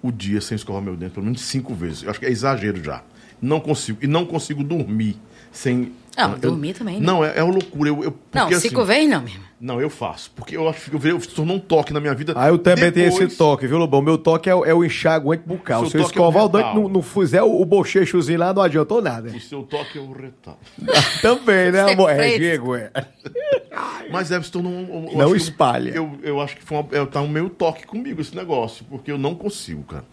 o 0.00 0.12
dia 0.12 0.40
sem 0.40 0.54
escovar 0.54 0.80
meu 0.80 0.96
dente, 0.96 1.14
pelo 1.14 1.26
menos 1.26 1.40
cinco 1.40 1.74
vezes. 1.74 2.04
Eu 2.04 2.10
acho 2.10 2.20
que 2.20 2.26
é 2.26 2.30
exagero 2.30 2.80
já. 2.80 3.02
Não 3.42 3.58
consigo. 3.58 3.98
E 4.00 4.06
não 4.06 4.24
consigo 4.24 4.62
dormir 4.62 5.16
sem. 5.50 5.92
Não, 6.16 6.32
eu- 6.32 6.38
dormir 6.38 6.74
também, 6.74 6.98
né? 7.00 7.06
Não, 7.06 7.24
é, 7.24 7.38
é 7.38 7.42
uma 7.42 7.52
loucura. 7.54 7.88
Eu, 7.88 8.04
eu, 8.04 8.10
Não, 8.34 8.42
porque, 8.42 8.60
cinco 8.60 8.80
assim, 8.80 8.88
vezes 8.88 9.08
não 9.10 9.22
mesmo. 9.22 9.50
Não, 9.60 9.80
eu 9.80 9.88
faço. 9.90 10.30
Porque 10.34 10.56
eu 10.56 10.68
acho 10.68 10.90
que 10.90 10.96
eu, 10.96 11.00
eu, 11.12 11.20
se 11.20 11.28
tornou 11.28 11.56
um 11.56 11.60
toque 11.60 11.92
na 11.92 12.00
minha 12.00 12.14
vida. 12.14 12.32
Ah, 12.34 12.48
eu 12.48 12.58
também 12.58 12.90
tenho 12.90 13.10
Depois- 13.10 13.28
esse 13.28 13.36
toque, 13.36 13.66
viu, 13.66 13.76
Lobão? 13.78 14.00
Meu 14.02 14.16
toque 14.18 14.48
é, 14.50 14.54
o- 14.54 14.64
é 14.64 14.74
o 14.74 14.82
enxaguante 14.84 15.42
bucal. 15.46 15.82
Seu 15.82 15.90
Se 15.90 15.96
eu 15.98 16.02
toque 16.04 16.18
é 16.18 16.20
o 16.20 16.24
escovar 16.24 16.44
o 16.46 16.48
dente, 16.48 16.74
não, 16.74 16.88
não 16.88 17.02
fizer 17.02 17.42
o, 17.42 17.60
o 17.60 17.64
bochechozinho 17.64 18.38
lá, 18.40 18.52
não 18.54 18.62
adiantou 18.62 19.00
nada. 19.02 19.28
O 19.30 19.40
seu 19.40 19.62
toque 19.62 19.98
é 19.98 20.00
o 20.00 20.10
retal. 20.12 20.58
também, 21.22 21.70
né, 21.72 21.92
amor? 21.92 22.10
É. 22.10 22.36
Diego, 22.38 22.74
é. 22.74 22.90
Mas 24.10 24.30
é, 24.32 24.42
se 24.42 24.50
tornou 24.50 24.72
um. 24.72 25.08
eu 25.12 25.18
Não 25.18 25.36
espalha. 25.36 25.90
Eu, 25.90 26.18
eu 26.22 26.40
acho 26.40 26.56
que 26.56 26.62
foi 26.64 26.78
uma, 26.78 26.88
é, 26.92 27.04
tá 27.06 27.20
um 27.20 27.28
meio 27.28 27.48
toque 27.50 27.86
comigo 27.86 28.20
esse 28.20 28.34
negócio, 28.34 28.84
porque 28.88 29.12
eu 29.12 29.18
não 29.18 29.34
consigo, 29.34 29.82
cara. 29.84 30.04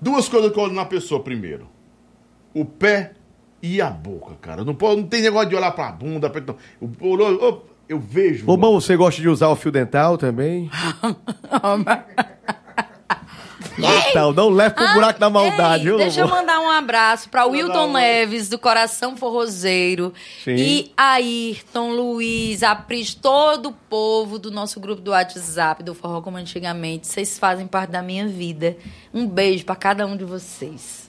Duas 0.00 0.28
coisas 0.28 0.50
que 0.52 0.58
eu 0.58 0.62
olho 0.62 0.72
na 0.74 0.84
pessoa 0.84 1.20
primeiro: 1.22 1.68
o 2.54 2.64
pé 2.64 3.12
e 3.62 3.80
a 3.80 3.88
boca, 3.88 4.34
cara. 4.40 4.64
Não, 4.64 4.74
pode, 4.74 5.00
não 5.00 5.08
tem 5.08 5.22
negócio 5.22 5.48
de 5.48 5.54
olhar 5.56 5.70
pra 5.70 5.92
bunda, 5.92 6.28
pra. 6.28 6.42
Eu, 6.80 6.90
eu, 7.00 7.20
eu, 7.40 7.66
eu 7.88 7.98
vejo. 8.00 8.44
Lobão, 8.46 8.72
você 8.74 8.96
gosta 8.96 9.20
de 9.22 9.28
usar 9.28 9.48
o 9.48 9.56
fio 9.56 9.70
dental 9.70 10.18
também? 10.18 10.68
Então, 14.10 14.32
não 14.32 14.50
leve 14.50 14.74
pro 14.74 14.92
buraco 14.92 15.18
da 15.18 15.30
maldade, 15.30 15.84
Ei, 15.84 15.88
viu, 15.88 15.96
Deixa 15.96 16.20
eu 16.20 16.28
mandar 16.28 16.60
um 16.60 16.68
abraço 16.70 17.28
para 17.30 17.46
Wilton 17.46 17.86
um- 17.86 17.92
Neves, 17.94 18.48
do 18.48 18.58
Coração 18.58 19.16
Forrozeiro. 19.16 20.12
Sim. 20.44 20.54
E 20.56 20.92
Ayrton, 20.96 21.92
Luiz, 21.92 22.62
a 22.62 22.74
Pris, 22.74 23.14
todo 23.14 23.70
o 23.70 23.72
povo 23.72 24.38
do 24.38 24.50
nosso 24.50 24.78
grupo 24.78 25.00
do 25.00 25.12
WhatsApp, 25.12 25.82
do 25.82 25.94
Forró 25.94 26.20
Como 26.20 26.36
Antigamente. 26.36 27.06
Vocês 27.06 27.38
fazem 27.38 27.66
parte 27.66 27.90
da 27.90 28.02
minha 28.02 28.28
vida. 28.28 28.76
Um 29.12 29.26
beijo 29.26 29.64
para 29.64 29.76
cada 29.76 30.06
um 30.06 30.16
de 30.16 30.24
vocês. 30.24 31.01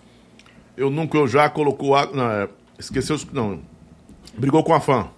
Eu 0.76 0.90
nunca, 0.90 1.18
eu 1.18 1.28
já 1.28 1.50
colocou 1.50 1.96
água. 1.96 2.16
Não, 2.16 2.32
é, 2.32 2.50
esqueceu. 2.80 3.16
os- 3.16 3.26
Não. 3.26 3.62
Brigou 4.36 4.64
com 4.64 4.74
a 4.74 4.80
fã. 4.80 5.10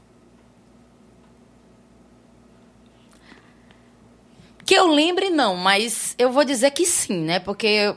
Que 4.65 4.73
eu 4.73 4.87
lembre, 4.87 5.29
não, 5.29 5.55
mas 5.55 6.15
eu 6.17 6.31
vou 6.31 6.43
dizer 6.43 6.71
que 6.71 6.85
sim, 6.85 7.19
né? 7.21 7.39
Porque 7.39 7.95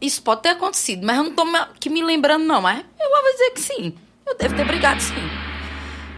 isso 0.00 0.20
pode 0.22 0.42
ter 0.42 0.50
acontecido, 0.50 1.06
mas 1.06 1.16
eu 1.16 1.24
não 1.24 1.32
tô 1.34 1.44
me- 1.44 1.66
que 1.78 1.88
me 1.88 2.02
lembrando, 2.02 2.44
não. 2.44 2.60
Mas 2.60 2.84
eu 3.00 3.08
vou 3.10 3.32
dizer 3.32 3.50
que 3.52 3.60
sim. 3.60 3.94
Eu 4.26 4.36
devo 4.36 4.54
ter 4.56 4.64
brigado, 4.66 5.00
sim. 5.00 5.14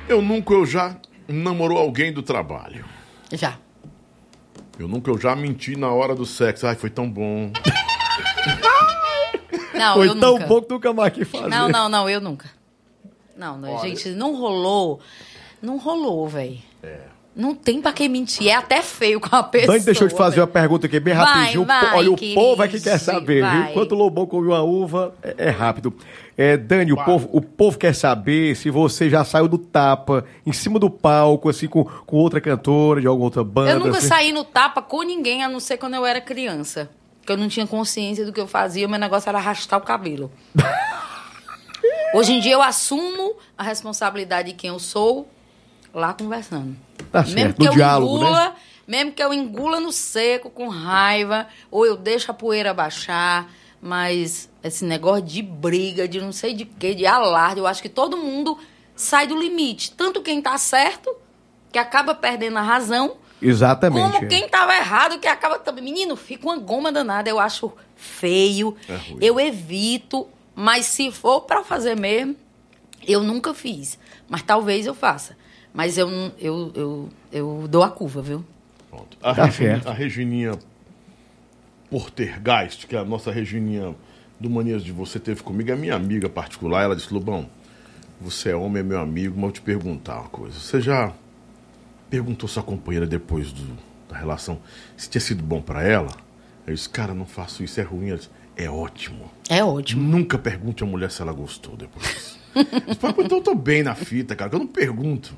Eu 0.08 0.20
nunca, 0.22 0.52
eu 0.54 0.64
já 0.66 0.96
namorou 1.28 1.78
alguém 1.78 2.12
do 2.12 2.22
trabalho. 2.22 2.84
Já. 3.32 3.58
Eu 4.78 4.88
nunca, 4.88 5.10
eu 5.10 5.18
já 5.18 5.36
menti 5.36 5.76
na 5.76 5.90
hora 5.90 6.14
do 6.14 6.26
sexo. 6.26 6.66
Ai, 6.66 6.74
foi 6.74 6.90
tão 6.90 7.08
bom. 7.08 7.52
Não, 9.74 9.94
Foi 9.94 10.08
eu 10.08 10.18
tão 10.18 10.34
nunca. 10.34 10.46
bom 10.46 10.62
que 10.62 10.72
nunca 10.72 10.92
mais 10.92 11.12
quis 11.12 11.28
fazer. 11.28 11.48
Não, 11.48 11.68
não, 11.68 11.88
não, 11.88 12.08
eu 12.08 12.20
nunca. 12.20 12.48
Não, 13.36 13.58
não, 13.58 13.70
Olha. 13.72 13.88
gente, 13.88 14.10
não 14.10 14.34
rolou. 14.36 15.00
Não 15.60 15.76
rolou, 15.76 16.28
velho. 16.28 16.58
É. 16.82 17.14
Não 17.34 17.52
tem 17.52 17.82
pra 17.82 17.92
quem 17.92 18.08
mentir. 18.08 18.46
É 18.46 18.54
até 18.54 18.80
feio 18.80 19.18
com 19.18 19.34
a 19.34 19.42
pessoa. 19.42 19.72
Dani, 19.72 19.84
deixa 19.84 20.04
eu 20.04 20.08
te 20.08 20.14
fazer 20.14 20.40
uma 20.40 20.46
pergunta 20.46 20.86
aqui, 20.86 21.00
bem 21.00 21.14
Vai, 21.14 21.24
rapidinho. 21.24 21.64
vai, 21.64 21.96
Olha, 21.96 22.12
o 22.12 22.16
querido, 22.16 22.40
povo 22.40 22.62
é 22.62 22.68
que 22.68 22.80
quer 22.80 22.98
saber, 22.98 23.42
viu? 23.42 23.44
vai. 23.44 23.70
Enquanto 23.72 23.92
o 23.92 23.94
Lobão 23.96 24.24
come 24.24 24.46
uma 24.46 24.62
uva, 24.62 25.12
é, 25.20 25.34
é 25.38 25.50
rápido. 25.50 25.92
É, 26.38 26.56
Dani, 26.56 26.92
o 26.92 27.04
povo, 27.04 27.28
o 27.32 27.40
povo 27.40 27.76
quer 27.76 27.92
saber 27.92 28.54
se 28.54 28.70
você 28.70 29.10
já 29.10 29.24
saiu 29.24 29.48
do 29.48 29.58
tapa, 29.58 30.24
em 30.46 30.52
cima 30.52 30.78
do 30.78 30.88
palco, 30.88 31.48
assim, 31.48 31.66
com, 31.66 31.84
com 31.84 32.16
outra 32.18 32.40
cantora, 32.40 33.00
de 33.00 33.06
alguma 33.08 33.24
outra 33.26 33.42
banda. 33.42 33.70
Eu 33.72 33.80
nunca 33.80 33.98
assim. 33.98 34.06
saí 34.06 34.32
no 34.32 34.44
tapa 34.44 34.80
com 34.80 35.02
ninguém, 35.02 35.42
a 35.42 35.48
não 35.48 35.58
ser 35.58 35.76
quando 35.76 35.94
eu 35.94 36.06
era 36.06 36.20
criança. 36.20 36.88
Porque 37.24 37.32
eu 37.32 37.38
não 37.38 37.48
tinha 37.48 37.66
consciência 37.66 38.26
do 38.26 38.34
que 38.34 38.40
eu 38.40 38.46
fazia, 38.46 38.86
o 38.86 38.90
meu 38.90 38.98
negócio 38.98 39.30
era 39.30 39.38
arrastar 39.38 39.78
o 39.78 39.82
cabelo. 39.82 40.30
Hoje 42.12 42.34
em 42.34 42.40
dia 42.40 42.52
eu 42.52 42.60
assumo 42.60 43.36
a 43.56 43.62
responsabilidade 43.62 44.50
de 44.50 44.54
quem 44.54 44.68
eu 44.68 44.78
sou 44.78 45.26
lá 45.94 46.12
conversando. 46.12 46.76
Tá 47.10 47.22
mesmo 47.22 47.38
certo, 47.38 47.56
que 47.56 47.62
no 47.62 47.70
eu 47.70 47.72
diálogo, 47.72 48.16
engula, 48.16 48.50
né? 48.50 48.54
mesmo 48.86 49.12
que 49.12 49.24
eu 49.24 49.32
engula 49.32 49.80
no 49.80 49.90
seco, 49.90 50.50
com 50.50 50.68
raiva, 50.68 51.48
ou 51.70 51.86
eu 51.86 51.96
deixo 51.96 52.30
a 52.30 52.34
poeira 52.34 52.74
baixar, 52.74 53.50
mas 53.80 54.50
esse 54.62 54.84
negócio 54.84 55.24
de 55.24 55.40
briga, 55.40 56.06
de 56.06 56.20
não 56.20 56.30
sei 56.30 56.52
de 56.52 56.66
quê, 56.66 56.94
de 56.94 57.06
alarde, 57.06 57.58
eu 57.58 57.66
acho 57.66 57.80
que 57.80 57.88
todo 57.88 58.18
mundo 58.18 58.58
sai 58.94 59.26
do 59.26 59.40
limite. 59.40 59.92
Tanto 59.92 60.20
quem 60.20 60.42
tá 60.42 60.58
certo, 60.58 61.10
que 61.72 61.78
acaba 61.78 62.14
perdendo 62.14 62.58
a 62.58 62.62
razão, 62.62 63.16
Exatamente. 63.48 64.12
como 64.12 64.24
é. 64.24 64.28
quem 64.28 64.48
tava 64.48 64.74
errado, 64.74 65.18
que 65.18 65.26
acaba 65.28 65.58
também. 65.58 65.84
Menino, 65.84 66.16
fica 66.16 66.46
uma 66.46 66.58
goma 66.58 66.90
danada. 66.92 67.28
Eu 67.28 67.38
acho 67.38 67.72
feio. 67.96 68.76
É 68.88 68.98
eu 69.20 69.38
evito. 69.40 70.26
Mas 70.54 70.86
se 70.86 71.10
for 71.10 71.40
pra 71.42 71.62
fazer 71.64 71.96
mesmo, 71.96 72.36
eu 73.06 73.22
nunca 73.22 73.52
fiz. 73.54 73.98
Mas 74.28 74.42
talvez 74.42 74.86
eu 74.86 74.94
faça. 74.94 75.36
Mas 75.72 75.98
eu, 75.98 76.08
não- 76.10 76.32
eu, 76.38 76.72
eu, 76.74 77.08
eu 77.32 77.66
dou 77.68 77.82
a 77.82 77.90
curva, 77.90 78.22
viu? 78.22 78.44
Pronto. 78.90 79.16
A, 79.20 79.34
Tá 79.34 79.44
Regina- 79.46 79.82
a 79.86 79.92
Regininha 79.92 80.52
Portergeist, 81.90 82.86
que 82.86 82.96
é 82.96 82.98
a 82.98 83.04
nossa 83.04 83.30
Regininha 83.30 83.94
do 84.40 84.48
Manias 84.50 84.82
de 84.82 84.92
Você 84.92 85.18
teve 85.18 85.42
comigo, 85.42 85.70
é 85.70 85.76
minha 85.76 85.94
amiga 85.94 86.28
particular. 86.28 86.82
Ela 86.84 86.96
disse: 86.96 87.12
Lobão, 87.12 87.48
você 88.20 88.50
é 88.50 88.56
homem, 88.56 88.80
é 88.80 88.82
meu 88.84 89.00
amigo, 89.00 89.34
mas 89.36 89.46
eu 89.46 89.52
te 89.52 89.60
perguntar 89.60 90.20
uma 90.20 90.28
coisa. 90.28 90.58
Você 90.58 90.80
já 90.80 91.12
perguntou 92.14 92.48
sua 92.48 92.62
companheira 92.62 93.06
depois 93.06 93.50
do- 93.50 93.76
da 94.08 94.16
relação 94.16 94.60
se 94.96 95.08
tinha 95.10 95.20
sido 95.20 95.42
bom 95.42 95.60
pra 95.60 95.82
ela? 95.82 96.10
Eu 96.66 96.72
disse: 96.72 96.88
Cara, 96.88 97.12
não 97.12 97.26
faço 97.26 97.64
isso, 97.64 97.80
é 97.80 97.82
ruim. 97.82 98.08
Ela 98.10 98.18
disse: 98.18 98.30
É 98.56 98.70
ótimo. 98.70 99.28
É 99.50 99.64
ótimo. 99.64 100.00
Nunca 100.08 100.38
pergunte 100.38 100.84
a 100.84 100.86
mulher 100.86 101.10
se 101.10 101.20
ela 101.20 101.32
gostou 101.32 101.76
depois. 101.76 102.38
Eu 102.54 102.62
disse, 102.64 103.00
"Pô, 103.00 103.08
então 103.20 103.38
eu 103.38 103.42
tô 103.44 103.54
bem 103.54 103.82
na 103.82 103.96
fita, 103.96 104.36
cara, 104.36 104.48
que 104.48 104.54
eu 104.54 104.60
não 104.60 104.66
pergunto. 104.68 105.36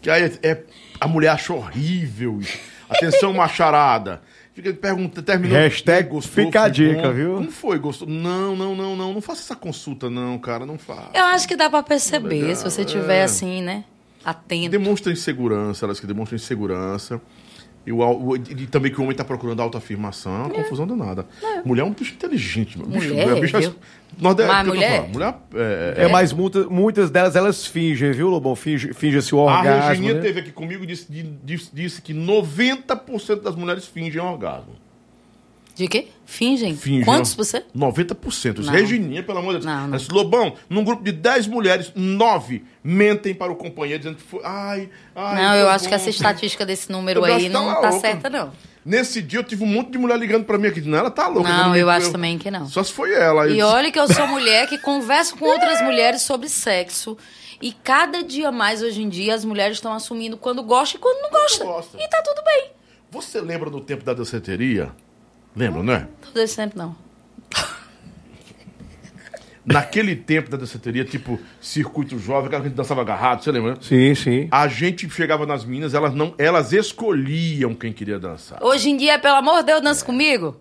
Que 0.00 0.08
aí 0.08 0.22
é, 0.42 0.48
é- 0.50 0.64
a 0.98 1.06
mulher 1.06 1.28
acha 1.28 1.52
horrível. 1.52 2.40
Atenção, 2.88 3.32
macharada. 3.34 4.22
Fica 4.54 4.72
pergunta, 4.74 5.22
terminou. 5.22 5.56
Hashtag 5.56 6.08
fica 6.22 6.62
a 6.64 6.68
dica, 6.68 7.02
bom? 7.08 7.12
viu? 7.12 7.34
Como 7.36 7.50
foi? 7.50 7.78
Gostou? 7.78 8.08
Não, 8.08 8.56
não, 8.56 8.74
não, 8.74 8.96
não. 8.96 9.12
Não 9.14 9.20
faça 9.20 9.40
essa 9.42 9.56
consulta, 9.56 10.08
não, 10.10 10.38
cara. 10.38 10.64
Não 10.66 10.76
faça. 10.78 11.10
Eu 11.14 11.24
acho 11.26 11.46
que 11.48 11.54
dá 11.56 11.68
pra 11.70 11.82
perceber, 11.82 12.40
Legal, 12.42 12.56
se 12.56 12.64
você 12.64 12.84
tiver 12.84 13.18
é. 13.18 13.22
assim, 13.24 13.62
né? 13.62 13.84
Atento. 14.24 14.70
Demonstra 14.70 15.12
insegurança, 15.12 15.84
elas 15.86 15.98
que 16.00 16.06
demonstram 16.06 16.36
insegurança. 16.36 17.20
E, 17.84 17.90
o, 17.90 18.00
au- 18.00 18.36
e 18.36 18.66
também 18.68 18.92
que 18.92 19.00
o 19.00 19.02
homem 19.02 19.16
tá 19.16 19.24
procurando 19.24 19.60
autoafirmação. 19.60 20.32
É 20.32 20.38
uma 20.44 20.50
confusão 20.50 20.86
danada. 20.86 21.26
Mulher 21.64 21.82
é 21.82 21.84
um 21.84 21.90
bicho 21.92 22.14
inteligente. 22.14 22.78
meu. 22.78 22.86
Bicho, 22.86 23.08
Mulher, 23.08 23.40
bicho, 23.40 23.58
viu? 23.58 23.74
nós 24.20 24.38
é, 24.38 24.46
Mas 24.46 24.66
tô 24.68 24.72
mulher- 24.74 24.96
falando, 24.98 25.12
mulher 25.12 25.34
é, 25.54 25.94
É, 26.04 26.08
mas 26.08 26.32
muitas, 26.32 26.66
muitas 26.66 27.10
delas 27.10 27.34
elas 27.34 27.66
fingem, 27.66 28.12
viu, 28.12 28.28
Lobão? 28.28 28.54
Finge, 28.54 28.92
finge-se 28.94 29.34
o 29.34 29.40
A 29.48 29.58
orgasmo. 29.58 29.88
Regininha 29.88 30.14
né? 30.14 30.20
teve 30.20 30.38
aqui 30.40 30.52
comigo 30.52 30.84
e 30.84 30.86
disse, 30.86 31.10
di- 31.10 31.34
disse, 31.42 31.70
disse 31.74 32.00
que 32.00 32.14
90% 32.14 33.42
das 33.42 33.56
mulheres 33.56 33.84
fingem 33.84 34.20
orgasmo. 34.20 34.74
De 35.82 35.88
quê? 35.88 36.06
Fingem? 36.24 36.76
Fingem. 36.76 37.04
Quantos 37.04 37.34
por 37.34 37.44
cento? 37.44 37.66
90%. 37.76 38.58
Não. 38.58 38.72
Regininha, 38.72 39.20
pelo 39.20 39.38
amor 39.40 39.54
de 39.58 39.66
Deus. 39.66 39.66
Não, 39.66 39.88
não. 39.88 39.98
Lobão, 40.12 40.54
num 40.70 40.84
grupo 40.84 41.02
de 41.02 41.10
10 41.10 41.48
mulheres, 41.48 41.90
9 41.96 42.64
mentem 42.84 43.34
para 43.34 43.50
o 43.50 43.56
companheiro 43.56 43.98
dizendo 44.00 44.16
que 44.16 44.22
foi. 44.22 44.40
Ai, 44.44 44.88
ai. 45.16 45.42
Não, 45.42 45.54
eu 45.56 45.68
acho 45.68 45.84
bom. 45.84 45.88
que 45.88 45.94
essa 45.96 46.08
estatística 46.08 46.64
desse 46.64 46.92
número 46.92 47.18
Eu 47.20 47.24
aí 47.24 47.32
acho 47.34 47.46
tá 47.46 47.52
não 47.52 47.66
lá 47.66 47.74
tá 47.80 47.90
louca. 47.90 48.00
certa, 48.00 48.30
não. 48.30 48.52
Nesse 48.84 49.20
dia 49.20 49.40
eu 49.40 49.44
tive 49.44 49.64
um 49.64 49.66
monte 49.66 49.90
de 49.90 49.98
mulher 49.98 50.16
ligando 50.16 50.44
pra 50.44 50.56
mim 50.56 50.68
aqui. 50.68 50.80
Não, 50.82 50.96
ela 50.98 51.10
tá 51.10 51.26
louca. 51.26 51.48
Não, 51.48 51.70
me- 51.70 51.80
eu 51.80 51.90
acho 51.90 52.12
também 52.12 52.38
que 52.38 52.48
não. 52.48 52.66
Só 52.68 52.84
se 52.84 52.92
foi 52.92 53.12
ela. 53.12 53.48
Eu 53.48 53.54
E 53.56 53.62
olha 53.62 53.90
que 53.90 53.98
eu 53.98 54.06
sou 54.06 54.26
mulher 54.28 54.68
que 54.68 54.78
converso 54.78 55.36
com 55.36 55.44
outras 55.46 55.82
mulheres 55.82 56.22
sobre 56.22 56.48
sexo. 56.48 57.18
E 57.60 57.72
cada 57.72 58.22
dia 58.22 58.52
mais 58.52 58.82
hoje 58.82 59.02
em 59.02 59.08
dia 59.08 59.34
as 59.34 59.44
mulheres 59.44 59.78
estão 59.78 59.92
assumindo 59.92 60.36
quando 60.36 60.62
gosta 60.62 60.96
e 60.96 61.00
quando 61.00 61.20
não 61.22 61.30
gosta. 61.30 61.64
gosta. 61.64 61.98
E 62.00 62.08
tá 62.08 62.22
tudo 62.24 62.40
bem. 62.44 62.70
Você 63.10 63.40
lembra 63.40 63.68
do 63.68 63.80
tempo 63.80 64.02
da 64.04 64.14
danceteria? 64.14 64.90
Lembra, 65.54 65.82
não 65.82 65.92
é? 65.92 66.08
Todo 66.22 66.38
esse 66.38 66.56
tempo 66.56 66.76
não. 66.78 66.96
Naquele 69.64 70.16
tempo 70.16 70.50
da 70.50 70.56
danceteria, 70.56 71.04
tipo 71.04 71.38
circuito 71.60 72.18
jovem, 72.18 72.46
aquela 72.46 72.62
que 72.62 72.66
a 72.66 72.68
gente 72.70 72.76
dançava 72.76 73.00
agarrado, 73.00 73.44
você 73.44 73.52
lembra? 73.52 73.72
né? 73.74 73.78
Sim, 73.80 74.14
sim. 74.14 74.48
A 74.50 74.66
gente 74.66 75.08
chegava 75.08 75.46
nas 75.46 75.64
minas, 75.64 75.94
elas 75.94 76.12
não, 76.14 76.34
elas 76.36 76.72
escolhiam 76.72 77.72
quem 77.74 77.92
queria 77.92 78.18
dançar. 78.18 78.62
Hoje 78.62 78.90
em 78.90 78.96
dia, 78.96 79.18
pelo 79.20 79.36
amor 79.36 79.58
de 79.58 79.66
Deus, 79.66 79.80
dança 79.80 80.04
comigo. 80.04 80.60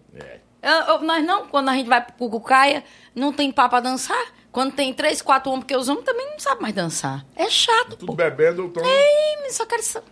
Eu- 0.62 0.72
eu- 0.96 1.02
nós 1.02 1.26
não, 1.26 1.48
quando 1.48 1.70
a 1.70 1.74
gente 1.74 1.88
vai 1.88 2.00
pro 2.06 2.14
Cucucaia, 2.14 2.84
não 3.16 3.34
tem 3.34 3.52
papo 3.52 3.76
a 3.76 3.80
dançar. 3.80 4.24
Quando 4.52 4.74
tem 4.74 4.94
três, 4.94 5.22
quatro 5.22 5.50
homens, 5.50 5.64
porque 5.64 5.76
os 5.78 5.88
homens 5.90 6.04
também 6.06 6.30
não 6.30 6.38
sabem 6.38 6.62
mais 6.62 6.76
dançar. 6.76 7.26
É 7.36 7.50
chato, 7.50 7.92
Tudo 7.96 8.08
pô. 8.08 8.14
bebendo, 8.14 8.66
então. 8.66 8.84
Ih, 8.86 9.50
só 9.52 9.66
quero 9.66 9.82
sa- 9.82 10.04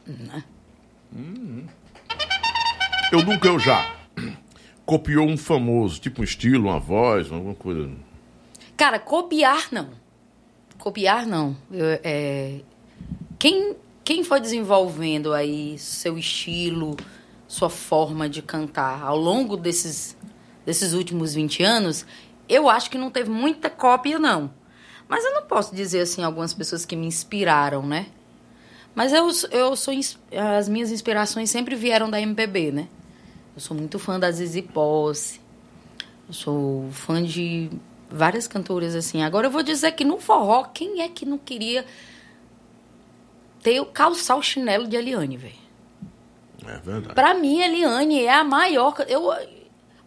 Eu 3.11 3.22
nunca, 3.24 3.48
eu 3.48 3.59
já. 3.59 3.85
Copiou 4.90 5.27
um 5.27 5.38
famoso, 5.38 6.01
tipo 6.01 6.22
um 6.22 6.24
estilo, 6.24 6.68
uma 6.68 6.80
voz, 6.80 7.32
alguma 7.32 7.53
coisa. 7.53 7.92
Cara, 8.76 8.98
copiar 8.98 9.68
não. 9.72 9.92
Copiar 10.80 11.27
não. 11.27 11.56
Eu, 11.72 12.00
é, 12.03 12.61
quem, 13.38 13.76
quem 14.03 14.24
foi 14.24 14.42
desenvolvendo 14.42 15.32
aí 15.32 15.77
seu 15.77 16.18
estilo, 16.18 16.98
sua 17.48 17.69
forma 17.69 18.27
de 18.27 18.42
cantar 18.42 19.03
ao 19.03 19.16
longo 19.16 19.56
desses, 19.56 20.18
desses 20.66 20.93
últimos 20.93 21.35
20 21.35 21.61
anos, 21.61 22.03
eu 22.50 22.68
acho 22.68 22.90
que 22.90 22.98
não 22.98 23.11
teve 23.11 23.30
muita 23.30 23.69
cópia, 23.69 24.18
não. 24.18 24.51
Mas 25.08 25.24
eu 25.24 25.35
não 25.35 25.43
posso 25.43 25.76
dizer 25.76 26.00
assim 26.00 26.24
algumas 26.24 26.51
pessoas 26.51 26.84
que 26.84 26.95
me 26.95 27.06
inspiraram, 27.06 27.85
né? 27.85 28.08
Mas 28.95 29.14
eu, 29.14 29.30
eu 29.51 29.76
sou. 29.76 29.93
As 30.58 30.68
minhas 30.68 30.92
inspirações 30.92 31.51
sempre 31.51 31.76
vieram 31.76 32.09
da 32.09 32.19
MPB, 32.19 32.72
né? 32.72 32.88
Eu 33.60 33.62
sou 33.62 33.76
muito 33.76 34.00
fã 34.00 34.18
da 34.18 34.32
Zizi 34.32 34.62
Posse. 34.62 35.42
Eu 36.30 36.34
sou 36.34 36.90
fã 36.94 37.22
de 37.22 37.70
várias 38.10 38.48
cantoras 38.48 38.96
assim. 38.96 39.22
Agora 39.22 39.48
eu 39.48 39.52
vou 39.52 39.62
dizer 39.62 39.92
que 39.92 40.06
no 40.06 40.18
forró, 40.18 40.64
quem 40.64 41.02
é 41.02 41.10
que 41.10 41.26
não 41.26 41.38
queria 41.38 41.84
ter 43.62 43.82
o 43.82 43.86
calçar 43.86 44.38
o 44.38 44.42
chinelo 44.42 44.88
de 44.88 44.96
Eliane, 44.96 45.36
velho? 45.36 45.54
É 46.66 46.78
verdade. 46.78 47.14
Pra 47.14 47.34
mim, 47.34 47.60
Eliane 47.60 48.24
é 48.24 48.34
a 48.34 48.46
maior. 48.46 48.96
Eu, 49.10 49.30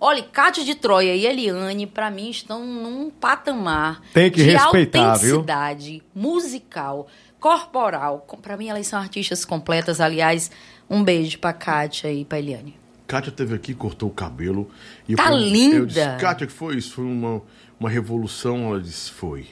olha, 0.01 0.23
Cátia 0.23 0.65
de 0.65 0.75
Troia 0.75 1.15
e 1.15 1.27
Eliane, 1.27 1.87
pra 1.87 2.11
mim, 2.11 2.31
estão 2.31 2.65
num 2.65 3.11
patamar 3.11 4.01
Tem 4.15 4.31
que 4.31 4.43
de 4.43 4.51
respeitar, 4.53 5.17
viu? 5.17 5.41
autenticidade 5.41 6.03
musical, 6.15 7.07
corporal. 7.39 8.27
Pra 8.41 8.57
mim, 8.57 8.69
elas 8.69 8.87
são 8.87 8.99
artistas 8.99 9.45
completas. 9.45 10.01
Aliás, 10.01 10.51
um 10.89 11.05
beijo 11.05 11.39
pra 11.39 11.53
Kátia 11.53 12.11
e 12.11 12.25
pra 12.25 12.39
Eliane. 12.39 12.81
Kátia 13.13 13.31
teve 13.31 13.55
aqui, 13.55 13.75
cortou 13.75 14.09
o 14.09 14.13
cabelo. 14.13 14.71
E 15.07 15.13
eu 15.13 15.19
Tá 15.19 15.25
falei- 15.25 15.51
linda. 15.51 15.77
Eu 15.77 15.85
disse, 15.85 16.01
Kátia, 16.19 16.47
que 16.47 16.53
foi 16.53 16.77
isso? 16.77 16.95
Foi 16.95 17.05
uma, 17.05 17.43
uma 17.79 17.91
revolução? 17.91 18.69
Ela 18.69 18.81
disse, 18.81 19.11
foi. 19.11 19.49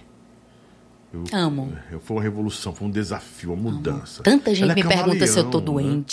Eu- 1.13 1.25
Amo. 1.31 1.71
é, 1.93 1.99
Foi 1.99 2.17
uma 2.17 2.23
revolução, 2.23 2.75
foi 2.75 2.89
um 2.89 2.91
desafio, 2.91 3.53
uma 3.53 3.71
mudança. 3.71 4.23
Tanta 4.23 4.55
gente 4.55 4.71
é 4.71 4.75
me 4.75 4.83
pergunta 4.83 5.27
se 5.27 5.39
eu 5.39 5.45
tô 5.51 5.61
camaleão, 5.61 5.91
né? 5.91 6.05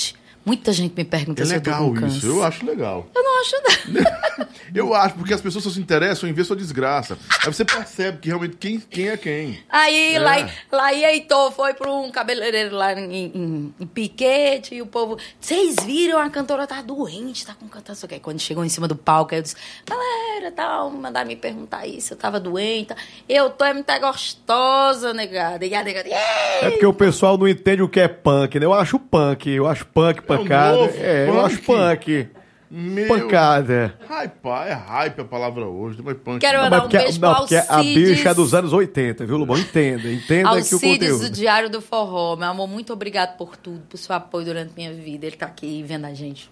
Muita 0.48 0.72
gente 0.72 0.93
me 0.95 1.03
pergunta 1.03 1.43
É 1.43 1.45
se 1.45 1.56
eu 1.56 1.61
tô 1.61 1.69
legal 1.69 1.85
com 1.90 1.93
câncer. 1.95 2.17
isso, 2.19 2.27
eu 2.27 2.43
acho 2.43 2.66
legal. 2.66 3.06
Eu 3.14 3.22
não 3.24 3.42
acho 3.42 3.56
nada. 3.61 4.48
Eu 4.76 4.93
acho, 4.93 5.16
porque 5.16 5.34
as 5.34 5.40
pessoas 5.40 5.64
só 5.64 5.69
se 5.69 5.80
interessam 5.80 6.30
em 6.30 6.34
ver 6.34 6.43
sua 6.43 6.56
desgraça. 6.56 7.17
Aí 7.43 7.51
você 7.53 7.64
percebe 7.64 8.17
que 8.17 8.27
realmente 8.27 8.58
quem, 8.58 8.77
quem 8.80 9.08
é 9.08 9.16
quem. 9.16 9.59
Aí, 9.69 10.16
É. 10.16 10.19
lá, 10.19 10.50
lá 10.69 10.93
e 10.93 11.06
Heitor 11.06 11.51
foi 11.53 11.74
para 11.74 11.90
um 11.90 12.11
cabeleireiro 12.11 12.76
lá 12.76 12.93
em, 12.93 13.14
em- 13.34 13.74
em 13.80 13.88
Piquete 13.88 14.76
e 14.76 14.82
o 14.82 14.85
povo, 14.85 15.17
vocês 15.40 15.77
viram, 15.85 16.19
a 16.19 16.30
cantora 16.30 16.67
tá 16.67 16.82
doente, 16.82 17.45
tá 17.45 17.53
com 17.53 17.67
câncer, 17.69 17.85
não 17.88 17.95
sei 17.95 18.06
o 18.08 18.09
quê. 18.09 18.19
Quando 18.19 18.40
chegou 18.42 18.64
em 18.64 18.69
cima 18.69 18.90
do 18.90 18.95
palco, 18.95 19.34
aí 19.34 19.40
eu 19.40 19.43
disse, 19.43 19.56
galera, 19.85 20.51
tal, 20.51 20.92
mandaram 20.92 21.27
me 21.30 21.38
perguntar 21.38 21.88
isso, 21.88 22.14
eu 22.14 22.17
tava 22.17 22.38
doente. 22.38 22.93
Eu 23.27 23.50
tô 23.50 23.64
é 23.64 23.74
muito 23.74 23.88
gostosa, 24.01 25.14
negada. 25.14 25.66
E 25.66 25.74
a 25.74 25.82
negada, 25.84 26.09
É 26.09 26.69
porque 26.72 26.85
o 26.85 26.93
pessoal 26.93 27.38
não 27.38 27.48
entende 27.48 27.82
o 27.82 27.90
que 27.90 28.01
é 28.01 28.08
punk, 28.09 28.59
né? 28.59 28.66
Eu 28.66 28.74
acho 28.74 29.00
punk, 29.00 29.50
eu 29.50 29.66
acho 29.66 29.85
punk, 29.88 30.22
pancada. 30.38 30.77
novo 30.77 30.93
É, 30.98 31.27
eu 31.30 31.33
punk. 31.33 31.45
acho 31.45 31.61
punk. 31.61 32.27
Meu... 32.69 33.07
Pancada. 33.07 33.98
Hype, 34.09 34.45
é 34.67 34.74
hype 34.74 35.22
a 35.22 35.24
palavra 35.24 35.66
hoje, 35.66 36.01
mas 36.03 36.17
punk. 36.17 36.40
Quero 36.41 36.57
Não, 36.57 36.64
mandar 36.66 36.77
um 36.80 36.82
porque, 36.82 36.98
beijo 36.98 37.22
não, 37.22 37.30
pro 37.30 37.40
porque 37.41 37.56
a 37.56 37.77
Alcides. 37.77 38.09
bicha 38.09 38.30
é 38.30 38.33
dos 38.33 38.53
anos 38.53 38.74
80, 38.74 39.25
viu, 39.25 39.38
Lobão? 39.38 39.57
Entenda, 39.57 40.11
entenda 40.11 40.49
que 40.49 40.56
o 40.56 40.57
Alcides 40.57 40.80
do 40.80 40.80
conteúdo. 40.90 41.30
Diário 41.30 41.69
do 41.69 41.82
Forró, 41.82 42.35
meu 42.35 42.49
amor, 42.49 42.67
muito 42.67 42.91
obrigado 42.91 43.38
por 43.38 43.56
tudo, 43.56 43.82
por 43.88 43.98
seu 43.98 44.14
apoio 44.14 44.45
durante 44.45 44.74
minha 44.75 44.93
vida. 44.93 45.25
Ele 45.25 45.38
tá 45.38 45.45
aqui 45.45 45.82
vendo 45.88 46.06
a 46.06 46.14
gente. 46.14 46.51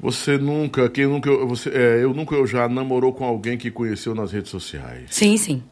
Você 0.00 0.38
nunca, 0.38 0.88
quem 0.88 1.06
nunca, 1.06 1.30
você, 1.46 1.70
é, 1.70 2.02
eu 2.02 2.12
nunca 2.14 2.34
eu 2.34 2.46
já 2.46 2.68
namorou 2.68 3.12
com 3.12 3.24
alguém 3.24 3.56
que 3.58 3.70
conheceu 3.70 4.14
nas 4.14 4.32
redes 4.32 4.50
sociais. 4.50 5.04
Sim, 5.10 5.36
sim. 5.36 5.62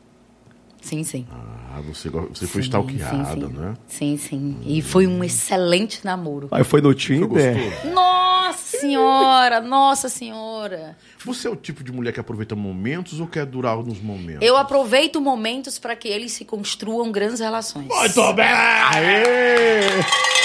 Sim, 0.85 1.03
sim. 1.03 1.27
Ah, 1.33 1.81
você, 1.81 2.11
você 2.11 2.47
foi 2.47 2.61
Sim, 2.61 2.69
stalkeada, 2.69 3.33
sim, 3.33 3.41
sim. 3.41 3.53
né? 3.55 3.75
Sim, 3.89 4.17
sim. 4.19 4.59
E 4.67 4.83
foi 4.83 5.07
um 5.07 5.25
excelente 5.25 6.05
namoro. 6.05 6.47
Aí 6.51 6.63
foi 6.63 6.83
no 6.83 6.93
Tinder. 6.93 7.57
Nossa 7.91 8.79
senhora, 8.79 9.63
nossa 9.63 10.11
senhora. 10.11 10.95
Você 11.25 11.49
é 11.49 11.51
o 11.51 11.57
tipo 11.57 11.83
de 11.83 11.91
mulher 11.91 12.13
que 12.13 12.21
aproveita 12.21 12.55
momentos 12.55 13.19
ou 13.19 13.27
quer 13.27 13.47
durar 13.47 13.79
nos 13.79 13.99
momentos? 13.99 14.43
Eu 14.43 14.59
aproveito 14.59 15.23
momentos 15.23 15.79
para 15.79 15.97
que 15.97 16.07
eles 16.07 16.33
se 16.33 16.45
construam 16.45 17.11
grandes 17.11 17.41
relações. 17.41 17.89
Muito 17.89 18.33
bem! 18.35 18.45
Aê! 18.45 19.89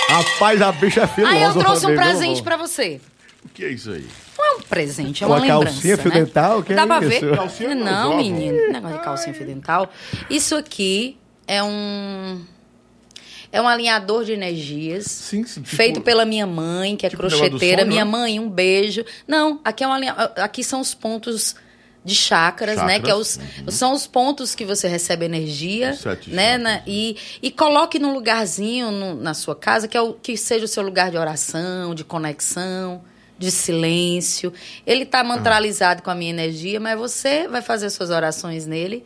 Rapaz, 0.07 0.61
a 0.61 0.71
bicha 0.71 1.01
é 1.01 1.07
filosa. 1.07 1.35
Aí 1.35 1.43
eu 1.43 1.53
trouxe 1.53 1.85
um 1.85 1.95
presente 1.95 2.41
para 2.41 2.55
você. 2.55 3.01
O 3.43 3.49
que 3.49 3.65
é 3.65 3.71
isso 3.71 3.91
aí? 3.91 4.07
Não 4.39 4.45
é 4.45 4.55
um 4.57 4.61
presente, 4.61 5.23
é 5.23 5.27
Uma 5.27 5.35
uma 5.35 5.41
lembrança. 5.41 5.65
calcinha 5.73 5.97
fio 5.97 6.09
né? 6.11 6.19
dental? 6.21 6.63
Que 6.63 6.73
Dá 6.73 6.83
é 6.83 6.85
pra 6.85 6.99
isso? 6.99 7.09
ver? 7.09 7.35
Calcinha 7.35 7.75
não, 7.75 8.15
menino. 8.17 8.71
Negócio 8.71 8.97
de 8.97 9.03
calcinha 9.03 9.33
fio 9.35 9.45
dental. 9.45 9.91
Isso 10.29 10.55
aqui 10.55 11.17
é 11.47 11.61
um. 11.61 12.41
É 13.51 13.59
um 13.61 13.67
alinhador 13.67 14.23
de 14.23 14.31
energias. 14.31 15.05
Sim, 15.07 15.43
sim. 15.45 15.61
tipo- 15.61 15.75
Feito 15.75 16.01
pela 16.01 16.23
minha 16.23 16.45
mãe, 16.45 16.95
que 16.95 17.05
é 17.05 17.09
tipo 17.09 17.21
crocheteira. 17.21 17.79
sonho, 17.81 17.87
minha 17.87 18.05
né? 18.05 18.11
mãe, 18.11 18.39
um 18.39 18.47
beijo. 18.49 19.03
Não, 19.27 19.59
aqui 19.65 19.83
é 19.83 19.87
um 19.87 19.91
alinha... 19.91 20.13
aqui 20.13 20.63
são 20.63 20.79
os 20.79 20.93
pontos 20.93 21.55
de 22.05 22.13
chakras, 22.15 22.77
né? 22.83 22.99
Que 22.99 23.09
é 23.09 23.15
os, 23.15 23.39
são 23.67 23.91
os 23.93 24.05
pontos 24.07 24.53
que 24.55 24.63
você 24.65 24.87
recebe 24.87 25.25
energia, 25.25 25.93
sete 25.95 26.29
né? 26.29 26.53
chakras. 26.59 26.63
na- 26.63 26.81
e, 26.87 27.17
e 27.41 27.51
coloque 27.51 27.97
num 27.99 28.13
lugarzinho 28.13 28.89
no- 28.91 29.15
na 29.15 29.33
sua 29.33 29.55
casa 29.55 29.87
que 29.87 29.97
é 29.97 30.01
o 30.01 30.13
que 30.13 30.37
seja 30.37 30.63
o 30.65 30.67
seu 30.67 30.81
lugar 30.83 31.09
de 31.11 31.17
oração, 31.17 31.93
de 31.95 32.03
conexão, 32.03 33.01
de 33.39 33.49
silêncio. 33.49 34.53
Ele 34.85 35.05
tá 35.05 35.23
mantralizado 35.23 36.03
com 36.03 36.11
a 36.11 36.15
minha 36.15 36.29
energia, 36.29 36.79
mas 36.79 36.99
você 36.99 37.47
vai 37.47 37.61
fazer 37.63 37.89
suas 37.89 38.09
orações 38.11 38.67
nele. 38.67 39.03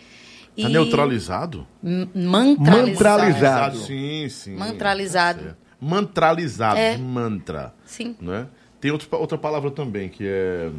Tá 0.60 0.68
neutralizado? 0.70 1.66
Mantralizado. 1.82 2.88
Mantralizado. 2.92 3.78
Sim, 3.80 4.28
sim. 4.30 4.56
Mantralizado. 4.56 5.40
Tá 5.40 5.46
certo. 5.46 5.58
Mantralizado, 5.80 6.80
É. 6.80 6.96
de 6.96 7.02
mantra. 7.02 7.74
Sim. 7.86 8.16
Né? 8.20 8.48
Tem 8.82 8.92
outro- 8.92 9.08
outra 9.20 9.38
palavra 9.38 9.72
também, 9.72 10.10
que 10.10 10.26
é. 10.28 10.70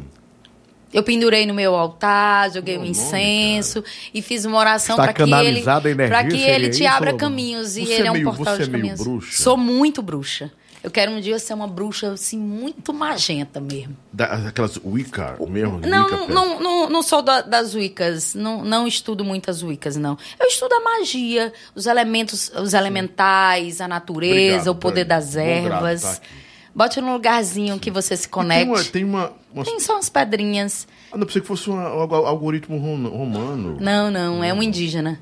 Eu 0.93 1.03
pendurei 1.03 1.45
no 1.45 1.53
meu 1.53 1.75
altar, 1.75 2.51
joguei 2.53 2.75
Meu 2.77 2.83
um 2.83 2.85
nome, 2.85 2.97
incenso 2.97 3.83
e 4.13 4.21
fiz 4.21 4.45
uma 4.45 4.57
oração 4.57 4.93
Está 4.95 5.03
para 5.03 5.13
que 5.13 5.21
ele 5.23 5.33
energia, 5.59 6.07
para 6.07 6.23
que 6.23 6.37
ele 6.37 6.69
te 6.69 6.83
isso, 6.85 6.93
abra 6.93 7.13
caminhos 7.13 7.75
e 7.75 7.85
Você 7.85 7.93
ele 7.93 8.03
é 8.03 8.07
é 8.07 8.11
um 8.11 8.13
meio- 8.13 8.25
portal 8.25 8.55
você 8.55 8.63
de 8.63 8.69
é 8.69 8.71
meio 8.71 8.81
caminhos. 8.83 8.99
bruxa? 9.01 9.43
Sou 9.43 9.57
muito 9.57 10.01
bruxa. 10.01 10.51
Eu 10.85 10.91
quero 10.91 11.11
um 11.13 11.19
dia 11.19 11.39
ser 11.39 11.55
uma 11.55 11.67
bruxa 11.67 12.11
assim 12.11 12.37
muito 12.37 12.93
magenta 12.93 13.59
mesmo. 13.59 13.97
Da, 14.13 14.25
aquelas 14.49 14.77
Wicca 14.85 15.35
mesmo? 15.49 15.79
Não, 15.79 16.03
Wicca, 16.05 16.27
não, 16.31 16.59
não, 16.61 16.89
não, 16.91 17.01
sou 17.01 17.23
da- 17.23 17.41
das 17.41 17.73
Wiccas, 17.73 18.35
não, 18.35 18.63
não 18.63 18.85
estudo 18.85 19.25
muitas 19.25 19.63
Wiccas, 19.63 19.95
não. 19.95 20.15
Eu 20.39 20.45
estudo 20.45 20.73
a 20.75 20.79
magia, 20.81 21.51
os 21.73 21.87
elementos, 21.87 22.51
os 22.55 22.75
elementais, 22.75 23.81
a 23.81 23.87
natureza, 23.87 24.69
Obrigado, 24.69 24.71
o 24.71 24.75
poder 24.75 25.05
Dani. 25.05 25.21
das 25.21 25.35
ervas. 25.35 26.01
tá 26.03 26.11
aqui. 26.11 26.27
Bote 26.75 27.01
num 27.01 27.13
lugarzinho 27.13 27.79
que 27.79 27.89
você 27.89 28.15
se 28.15 28.27
E 28.27 28.29
Tem 28.29 28.43
uma. 28.43 28.45
conecte. 28.67 28.91
Tem 28.91 29.03
uma, 29.03 29.33
uma 29.51 29.63
Tem 29.63 29.79
só 29.79 29.93
umas 29.93 30.07
pedrinhas. 30.09 30.87
Ah, 31.11 31.17
não 31.17 31.25
pensei 31.25 31.41
que 31.41 31.47
fosse 31.47 31.67
um 31.67 31.79
algo- 31.79 32.13
algoritmo 32.13 32.77
rom- 32.77 33.07
romano. 33.09 33.77
Não, 33.81 34.11
não, 34.11 34.43
é 34.43 34.53
um 34.53 34.61
indígena. 34.61 35.19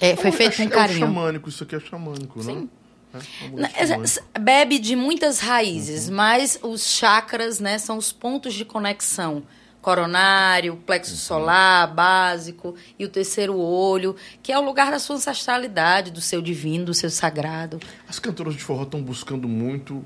É, 0.00 0.14
foi 0.16 0.26
É 0.26 0.28
um- 0.28 0.36
feito 0.36 0.60
é, 0.60 0.64
com 0.66 0.70
carinho. 0.70 1.04
É 1.04 1.04
um 1.06 1.14
xamânico, 1.14 1.48
isso 1.48 1.62
aqui 1.64 1.74
é 1.76 1.80
xamânico, 1.80 2.42
Sim. 2.42 2.54
né? 2.54 2.66
É, 3.14 3.18
um 3.46 3.66
xamânico. 3.86 4.24
Bebe 4.40 4.78
de 4.78 4.96
muitas 4.96 5.40
raízes, 5.40 6.10
mas 6.10 6.58
os 6.62 6.86
chakras, 6.86 7.60
né, 7.60 7.78
são 7.78 7.96
os 7.96 8.12
pontos 8.12 8.54
de 8.54 8.64
conexão. 8.64 9.42
Coronário, 9.80 10.76
plexo 10.86 11.14
solar, 11.14 11.94
básico 11.94 12.74
e 12.98 13.04
o 13.04 13.08
terceiro 13.08 13.58
olho, 13.58 14.16
que 14.42 14.50
é 14.50 14.58
o 14.58 14.62
lugar 14.62 14.90
da 14.90 14.98
sua 14.98 15.16
ancestralidade, 15.16 16.10
do 16.10 16.22
seu 16.22 16.40
divino, 16.40 16.86
do 16.86 16.94
seu 16.94 17.10
sagrado. 17.10 17.78
As 18.08 18.18
cantoras 18.18 18.54
de 18.54 18.62
forró 18.62 18.84
estão 18.84 19.02
buscando 19.02 19.46
muito 19.46 20.02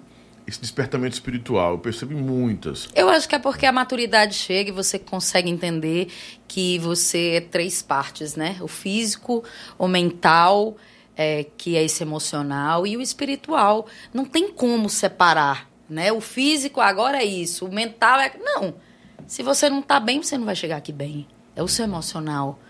esse 0.49 0.61
despertamento 0.61 1.13
espiritual. 1.15 1.73
Eu 1.73 1.79
percebi 1.79 2.15
muitas. 2.15 2.89
Eu 2.95 3.09
acho 3.09 3.29
que 3.29 3.35
é 3.35 3.39
porque 3.39 3.67
a 3.67 3.73
maturidade 3.73 4.35
chega 4.35 4.71
e 4.71 4.73
você 4.73 4.99
consegue 4.99 5.51
entender 5.51 6.09
que 6.49 6.79
você 6.79 7.35
é 7.35 7.41
três 7.41 7.83
partes, 7.83 8.35
né? 8.35 8.57
O 8.61 8.67
físico, 8.67 9.45
o 9.79 9.87
mental, 9.87 10.77
é, 11.19 11.45
que 11.57 11.77
é 11.77 11.83
esse 11.83 12.05
emocional, 12.05 12.87
e 12.87 12.97
o 12.97 13.03
espiritual. 13.03 13.89
Não 14.15 14.25
tem 14.25 14.53
como 14.53 14.89
separar, 14.89 15.69
né? 15.91 16.13
O 16.13 16.21
físico 16.21 16.81
agora 16.81 17.19
é 17.19 17.25
isso, 17.25 17.67
o 17.67 17.75
mental 17.75 18.21
é. 18.21 18.33
Não. 18.39 18.75
Se 19.27 19.43
você 19.43 19.69
não 19.69 19.83
tá 19.83 19.99
bem, 19.99 20.23
você 20.23 20.39
não 20.39 20.47
vai 20.47 20.55
chegar 20.55 20.77
aqui 20.77 20.93
bem. 20.93 21.27
É 21.57 21.63
o 21.63 21.69
seu 21.69 21.85
emocional. 21.85 22.61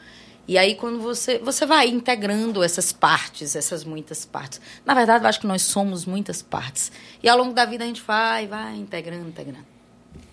E 0.48 0.56
aí, 0.56 0.74
quando 0.74 0.98
você, 0.98 1.38
você 1.38 1.66
vai 1.66 1.88
integrando 1.88 2.62
essas 2.62 2.90
partes, 2.90 3.54
essas 3.54 3.84
muitas 3.84 4.24
partes. 4.24 4.62
Na 4.82 4.94
verdade, 4.94 5.22
eu 5.22 5.28
acho 5.28 5.40
que 5.40 5.46
nós 5.46 5.60
somos 5.60 6.06
muitas 6.06 6.40
partes. 6.40 6.90
E 7.22 7.28
ao 7.28 7.36
longo 7.36 7.52
da 7.52 7.66
vida 7.66 7.84
a 7.84 7.86
gente 7.86 8.00
vai, 8.00 8.46
vai 8.46 8.74
integrando, 8.76 9.28
integrando. 9.28 9.66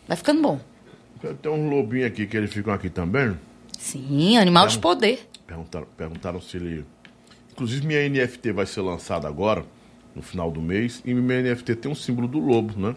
Vai 0.08 0.16
ficando 0.16 0.42
bom. 0.42 0.60
Tem 1.42 1.52
um 1.52 1.70
lobinho 1.70 2.08
aqui 2.08 2.26
que 2.26 2.38
eles 2.38 2.54
ficam 2.54 2.74
aqui 2.74 2.90
também. 2.90 3.38
Sim, 3.78 4.38
animal 4.38 4.68
É 4.68 4.70
de 4.70 4.80
poder. 4.80 5.30
Perguntaram, 5.46 5.88
perguntaram 5.98 6.42
se 6.42 6.56
ele. 6.56 6.86
Inclusive, 7.56 7.88
minha 7.88 8.08
NFT 8.10 8.52
vai 8.52 8.66
ser 8.66 8.82
lançada 8.82 9.28
agora, 9.28 9.66
no 10.14 10.22
final 10.22 10.52
do 10.52 10.62
mês, 10.62 11.02
e 11.06 11.14
minha 11.14 11.42
NFT 11.42 11.76
tem 11.78 11.90
um 11.92 11.96
símbolo 11.96 12.28
do 12.28 12.38
lobo, 12.38 12.78
né? 12.78 12.94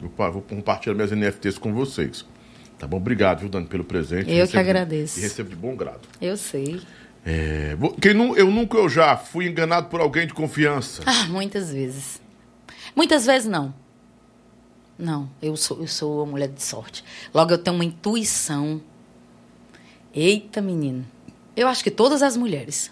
Eu 0.00 0.10
vou 0.32 0.42
compartilhar 0.42 0.94
minhas 0.94 1.10
NFTs 1.12 1.56
com 1.58 1.72
vocês. 1.72 2.24
Tá 2.78 2.86
bom? 2.86 2.96
Obrigado, 2.98 3.40
viu, 3.40 3.48
Dani, 3.48 3.66
pelo 3.66 3.84
presente. 3.84 4.22
Eu 4.30 4.46
que 4.46 4.52
Recebo- 4.56 4.58
agradeço. 4.60 5.18
E 5.18 5.22
recebo 5.22 5.48
de 5.50 5.56
bom 5.56 5.74
grado. 5.76 6.00
Eu 6.20 6.36
sei. 6.36 6.80
É, 7.24 7.76
quem 8.00 8.12
nu- 8.12 8.36
eu 8.36 8.50
nunca 8.50 8.76
eu 8.76 8.88
já 8.88 9.16
fui 9.16 9.46
enganado 9.46 9.86
por 9.88 10.00
alguém 10.00 10.26
de 10.26 10.34
confiança. 10.34 11.02
Ah, 11.06 11.26
muitas 11.28 11.72
vezes. 11.72 12.20
Muitas 12.96 13.24
vezes 13.24 13.48
não. 13.48 13.72
Não, 14.98 15.30
eu 15.40 15.56
sou, 15.56 15.78
eu 15.80 15.86
sou 15.86 16.18
uma 16.18 16.26
mulher 16.32 16.48
de 16.48 16.62
sorte. 16.62 17.04
Logo, 17.32 17.52
eu 17.52 17.58
tenho 17.58 17.76
uma 17.76 17.84
intuição. 17.84 18.82
Eita, 20.14 20.60
menino. 20.60 21.04
Eu 21.56 21.68
acho 21.68 21.82
que 21.82 21.90
todas 21.90 22.22
as 22.22 22.36
mulheres. 22.36 22.90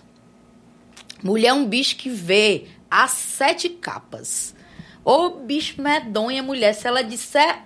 Mulher 1.23 1.49
é 1.49 1.53
um 1.53 1.67
bicho 1.67 1.97
que 1.97 2.09
vê 2.09 2.67
as 2.91 3.11
sete 3.11 3.69
capas. 3.69 4.55
Ô, 5.05 5.31
bicho 5.31 5.81
medonha, 5.81 6.43
mulher. 6.43 6.75
Se 6.75 6.87
ela 6.87 7.03
disser 7.03 7.63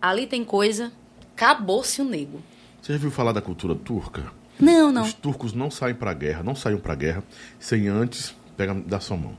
ali 0.00 0.26
tem 0.26 0.44
coisa, 0.44 0.92
acabou-se 1.34 2.00
o 2.00 2.04
nego. 2.04 2.40
Você 2.80 2.92
já 2.92 2.98
viu 2.98 3.10
falar 3.10 3.32
da 3.32 3.40
cultura 3.40 3.74
turca? 3.74 4.24
Não, 4.58 4.90
não. 4.90 5.02
Os 5.02 5.12
turcos 5.12 5.52
não 5.52 5.70
saem 5.70 5.94
pra 5.94 6.12
guerra, 6.12 6.42
não 6.42 6.54
saíam 6.54 6.80
pra 6.80 6.94
guerra 6.94 7.22
sem 7.58 7.88
antes 7.88 8.34
pegar 8.56 8.74
da 8.74 8.98
sua 8.98 9.16
mão. 9.16 9.36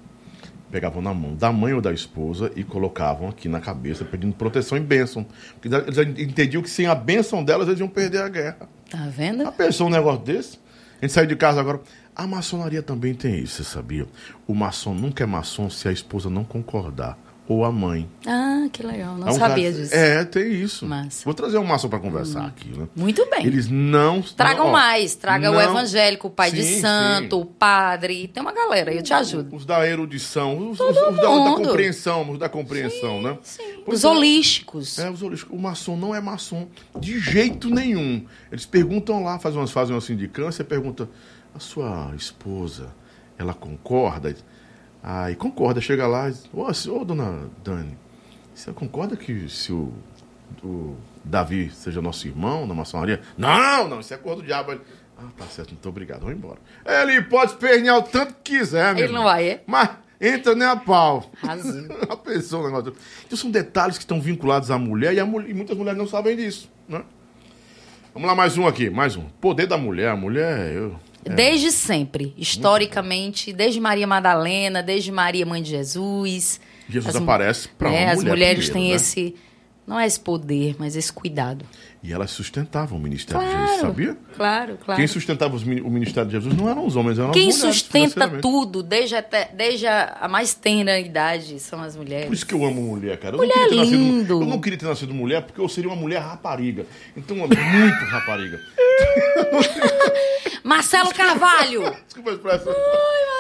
Pegavam 0.72 1.02
na 1.02 1.14
mão 1.14 1.36
da 1.36 1.52
mãe 1.52 1.74
ou 1.74 1.82
da 1.82 1.92
esposa 1.92 2.52
e 2.56 2.64
colocavam 2.64 3.28
aqui 3.28 3.50
na 3.50 3.60
cabeça, 3.60 4.06
pedindo 4.06 4.36
proteção 4.36 4.78
e 4.78 4.82
bênção. 4.82 5.26
Porque 5.60 5.68
eles 5.68 6.20
entendiam 6.20 6.62
que 6.62 6.70
sem 6.70 6.86
a 6.86 6.94
bênção 6.94 7.44
delas 7.44 7.68
eles 7.68 7.80
iam 7.80 7.90
perder 7.90 8.22
a 8.22 8.30
guerra. 8.30 8.70
Tá 8.90 9.08
vendo? 9.10 9.44
Já 9.44 9.52
pensou 9.52 9.88
um 9.88 9.90
negócio 9.90 10.22
desse? 10.22 10.60
A 11.02 11.06
gente 11.06 11.14
saiu 11.14 11.28
de 11.28 11.36
casa 11.36 11.60
agora. 11.60 11.82
A 12.24 12.28
maçonaria 12.28 12.82
também 12.84 13.14
tem 13.14 13.40
isso, 13.40 13.64
você 13.64 13.70
sabia? 13.70 14.06
O 14.46 14.54
maçom 14.54 14.94
nunca 14.94 15.24
é 15.24 15.28
maçom 15.28 15.70
se 15.70 15.88
a 15.88 15.92
esposa 15.92 16.30
não 16.30 16.44
concordar 16.44 17.18
ou 17.48 17.64
a 17.66 17.72
mãe. 17.72 18.08
Ah, 18.28 18.68
que 18.72 18.84
legal. 18.84 19.16
Não 19.18 19.28
É 19.28 19.32
um 19.32 19.36
sabia 19.36 19.70
caso- 19.72 19.82
disso. 19.82 19.96
É, 19.96 20.24
tem 20.26 20.52
isso. 20.54 20.86
Massa. 20.86 21.24
Vou 21.26 21.34
trazer 21.34 21.58
o 21.58 21.64
Márcio 21.66 21.90
para 21.90 21.98
conversar 21.98 22.46
aqui, 22.46 22.78
né? 22.78 22.88
Muito 22.96 23.26
bem. 23.28 23.44
Eles 23.44 23.68
não. 23.68 24.22
Tragam 24.22 24.66
não, 24.66 24.70
ó, 24.70 24.72
mais. 24.74 25.16
Traga 25.16 25.50
o 25.50 25.54
não- 25.56 25.62
evangélico, 25.62 26.28
o 26.28 26.30
pai 26.30 26.52
de 26.52 26.62
Sim, 26.62 26.82
santo, 26.82 27.38
sim. 27.38 27.42
o 27.42 27.46
padre. 27.46 28.28
Tem 28.28 28.44
uma 28.44 28.52
galera, 28.52 28.94
eu 28.94 29.02
te 29.02 29.14
ajudo. 29.16 29.56
Os 29.56 29.66
da 29.66 29.88
erudição, 29.88 30.70
os, 30.70 30.78
Todo 30.78 30.92
os- 30.92 30.98
os 30.98 31.16
da, 31.16 31.22
da 31.22 31.56
compreensão, 31.56 32.30
os 32.32 32.38
da 32.38 32.50
compreensão, 32.50 33.20
né? 33.20 33.36
Pois 33.84 34.00
Os 34.00 34.04
holísticos. 34.04 35.00
É, 35.00 35.10
os 35.10 35.24
holísticos. 35.24 35.58
O 35.58 35.60
maçom 35.60 35.98
não 35.98 36.14
é 36.14 36.22
maçom 36.22 36.68
de 37.00 37.18
jeito 37.20 37.70
nenhum. 37.74 38.26
Eles 38.52 38.66
perguntam 38.68 39.24
lá, 39.24 39.40
fazem, 39.40 39.58
umas, 39.60 39.72
fazem 39.72 39.96
uma 39.96 40.02
sindicância, 40.02 40.64
pergunta, 40.64 41.10
a 41.56 41.60
sua 41.60 42.14
esposa, 42.16 42.90
ela 43.38 43.54
concorda? 43.54 44.36
Aí 45.02 45.36
concorda, 45.36 45.80
chega 45.82 46.08
lá 46.08 46.30
e 46.30 46.32
diz, 46.34 46.50
ô, 46.88 47.00
ô, 47.00 47.06
dona 47.06 47.50
Dani, 47.64 47.98
você 48.54 48.72
concorda 48.74 49.16
que 49.16 49.48
se 49.50 49.72
o, 49.72 49.94
o 50.64 50.96
Davi 51.24 51.70
seja 51.72 52.02
nosso 52.02 52.28
irmão 52.28 52.68
na 52.68 52.74
maçonaria? 52.74 53.22
Não, 53.38 53.88
não, 53.88 54.00
isso 54.02 54.14
é 54.14 54.18
cor 54.18 54.36
do 54.36 54.44
diabo. 54.44 54.74
Ele, 54.74 54.82
ah, 55.18 55.24
tá 55.38 55.46
certo, 55.46 55.70
muito 55.72 55.88
obrigado, 55.90 56.22
vamos 56.22 56.36
embora. 56.38 56.60
Ele 56.86 57.22
pode 57.24 57.52
espernear 57.54 57.98
o 57.98 58.02
tanto 58.04 58.34
que 58.44 58.58
quiser, 58.58 58.94
meu 58.94 59.04
Ele 59.06 59.14
não 59.14 59.20
irmão. 59.22 59.24
vai, 59.34 59.48
é? 59.50 59.64
Mas 59.66 59.90
entra 60.20 60.54
nem 60.54 60.68
a 60.68 60.76
pau. 60.76 61.32
A 62.10 62.18
pessoa, 62.18 62.64
um 62.64 62.66
negócio. 62.66 62.94
Então 63.26 63.38
são 63.38 63.50
detalhes 63.50 63.98
que 63.98 64.04
estão 64.04 64.20
vinculados 64.20 64.70
à 64.70 64.78
mulher 64.78 65.14
e, 65.14 65.20
a 65.20 65.26
mul- 65.26 65.48
e 65.48 65.54
muitas 65.54 65.78
mulheres 65.78 65.98
não 65.98 66.08
sabem 66.08 66.36
disso, 66.36 66.70
né? 66.90 67.04
Vamos 68.14 68.28
lá, 68.28 68.36
mais 68.36 68.58
um 68.58 68.68
aqui, 68.68 68.90
mais 68.90 69.16
um. 69.16 69.24
Poder 69.40 69.66
da 69.68 69.78
mulher, 69.78 70.10
a 70.10 70.16
mulher, 70.16 70.74
eu... 70.74 71.00
é, 71.26 71.34
Desde 71.34 71.72
sempre, 71.72 72.34
historicamente, 72.38 73.52
desde 73.54 73.80
Maria 73.80 74.08
Madalena, 74.08 74.82
desde 74.82 75.12
Maria 75.12 75.46
Mãe 75.46 75.62
de 75.62 75.70
Jesus. 75.70 76.60
Jesus 76.90 77.16
As 77.16 77.22
aparece 77.22 77.68
para 77.70 77.90
né, 77.92 78.04
uma 78.06 78.12
As 78.12 78.18
mulher 78.18 78.32
mulheres 78.32 78.66
primeiro, 78.70 78.74
têm 78.74 78.90
né? 78.90 78.96
esse. 78.96 79.36
Não 79.86 80.00
é 80.00 80.06
esse 80.06 80.20
poder, 80.20 80.76
mas 80.78 80.96
esse 80.96 81.12
cuidado. 81.12 81.66
E 82.04 82.14
elas 82.14 82.30
sustentavam 82.30 83.00
o 83.00 83.02
ministério 83.02 83.44
de 83.44 83.52
Claro. 83.52 83.66
Jesus, 83.68 83.82
sabia? 83.82 84.18
Claro, 84.36 84.78
claro. 84.86 85.00
Quem 85.00 85.08
sustentava 85.08 85.56
os 85.56 85.64
o 85.64 85.90
ministério 85.90 86.30
de 86.30 86.36
Jesus 86.36 86.56
não 86.56 86.70
eram 86.70 86.86
os 86.86 86.96
homens, 86.96 87.18
eram 87.18 87.32
Quem 87.32 87.50
as 87.50 87.58
mulheres. 87.58 87.78
sustenta 87.80 88.10
financeiramente. 88.12 88.42
tudo, 88.44 88.84
desde, 88.84 89.16
até, 89.16 89.50
desde 89.52 89.88
a, 89.88 90.28
mais 90.30 90.54
tenra 90.54 91.00
idade, 91.00 91.60
são 91.60 91.82
as 91.82 91.96
mulheres. 91.96 92.28
Por 92.28 92.34
isso 92.36 92.46
que 92.46 92.54
eu 92.54 92.64
amo 92.64 92.84
mulher, 92.84 93.18
cara. 93.18 93.34
Eu 93.36 93.40
Mulher 93.40 93.56
não 93.58 93.68
lindo. 93.84 94.12
Nascido, 94.12 94.42
eu 94.42 94.46
não 94.46 94.62
queria 94.62 94.78
ter 94.78 94.86
nascido 94.86 95.12
mulher 95.12 95.42
porque 95.42 95.60
eu 95.60 95.68
seria 95.68 95.90
uma 95.90 95.96
mulher 96.00 96.20
rapariga. 96.22 96.86
Então, 97.18 97.36
é 97.38 97.40
muito 97.48 98.06
rapariga. 98.12 98.60
Marcelo 100.70 101.12
Carvalho! 101.14 101.82
Desculpa 102.06 102.30
a 102.30 102.34
expressão. 102.34 102.74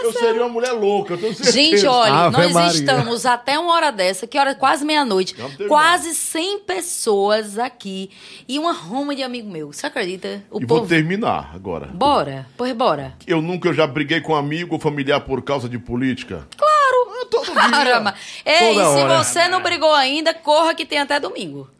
Eu 0.01 0.13
seria 0.13 0.41
uma 0.41 0.49
mulher 0.49 0.71
louca, 0.71 1.13
eu 1.13 1.17
tenho 1.19 1.33
certeza. 1.35 1.51
Gente, 1.55 1.85
olha, 1.85 2.11
Ave 2.13 2.37
nós 2.37 2.51
Maria. 2.53 2.79
estamos 2.79 3.25
até 3.25 3.59
uma 3.59 3.71
hora 3.73 3.91
dessa, 3.91 4.25
que 4.25 4.37
hora? 4.39 4.55
Quase 4.55 4.83
meia-noite. 4.83 5.35
Quase 5.67 6.15
100 6.15 6.59
pessoas 6.61 7.59
aqui. 7.59 8.09
E 8.47 8.57
uma 8.57 8.71
roma 8.73 9.13
de 9.15 9.21
amigo 9.21 9.47
meu. 9.49 9.71
Você 9.71 9.85
acredita? 9.85 10.41
O 10.49 10.59
E 10.59 10.65
povo. 10.65 10.79
vou 10.81 10.87
terminar 10.89 11.51
agora. 11.53 11.85
Bora, 11.87 12.47
pois 12.57 12.73
bora. 12.73 13.13
Eu 13.27 13.41
nunca 13.41 13.67
eu 13.69 13.73
já 13.73 13.85
briguei 13.85 14.21
com 14.21 14.33
amigo 14.35 14.75
ou 14.75 14.79
familiar 14.81 15.19
por 15.21 15.41
causa 15.43 15.69
de 15.69 15.77
política. 15.77 16.47
Claro! 16.57 17.27
Todo 17.29 17.45
dia. 17.45 17.69
Caramba. 17.69 18.15
Ei, 18.43 18.73
Toda 18.73 18.85
se 18.85 19.01
hora. 19.03 19.23
você 19.23 19.47
não 19.49 19.61
brigou 19.61 19.93
ainda, 19.93 20.33
corra 20.33 20.73
que 20.73 20.83
tem 20.85 20.97
até 20.97 21.19
domingo. 21.19 21.69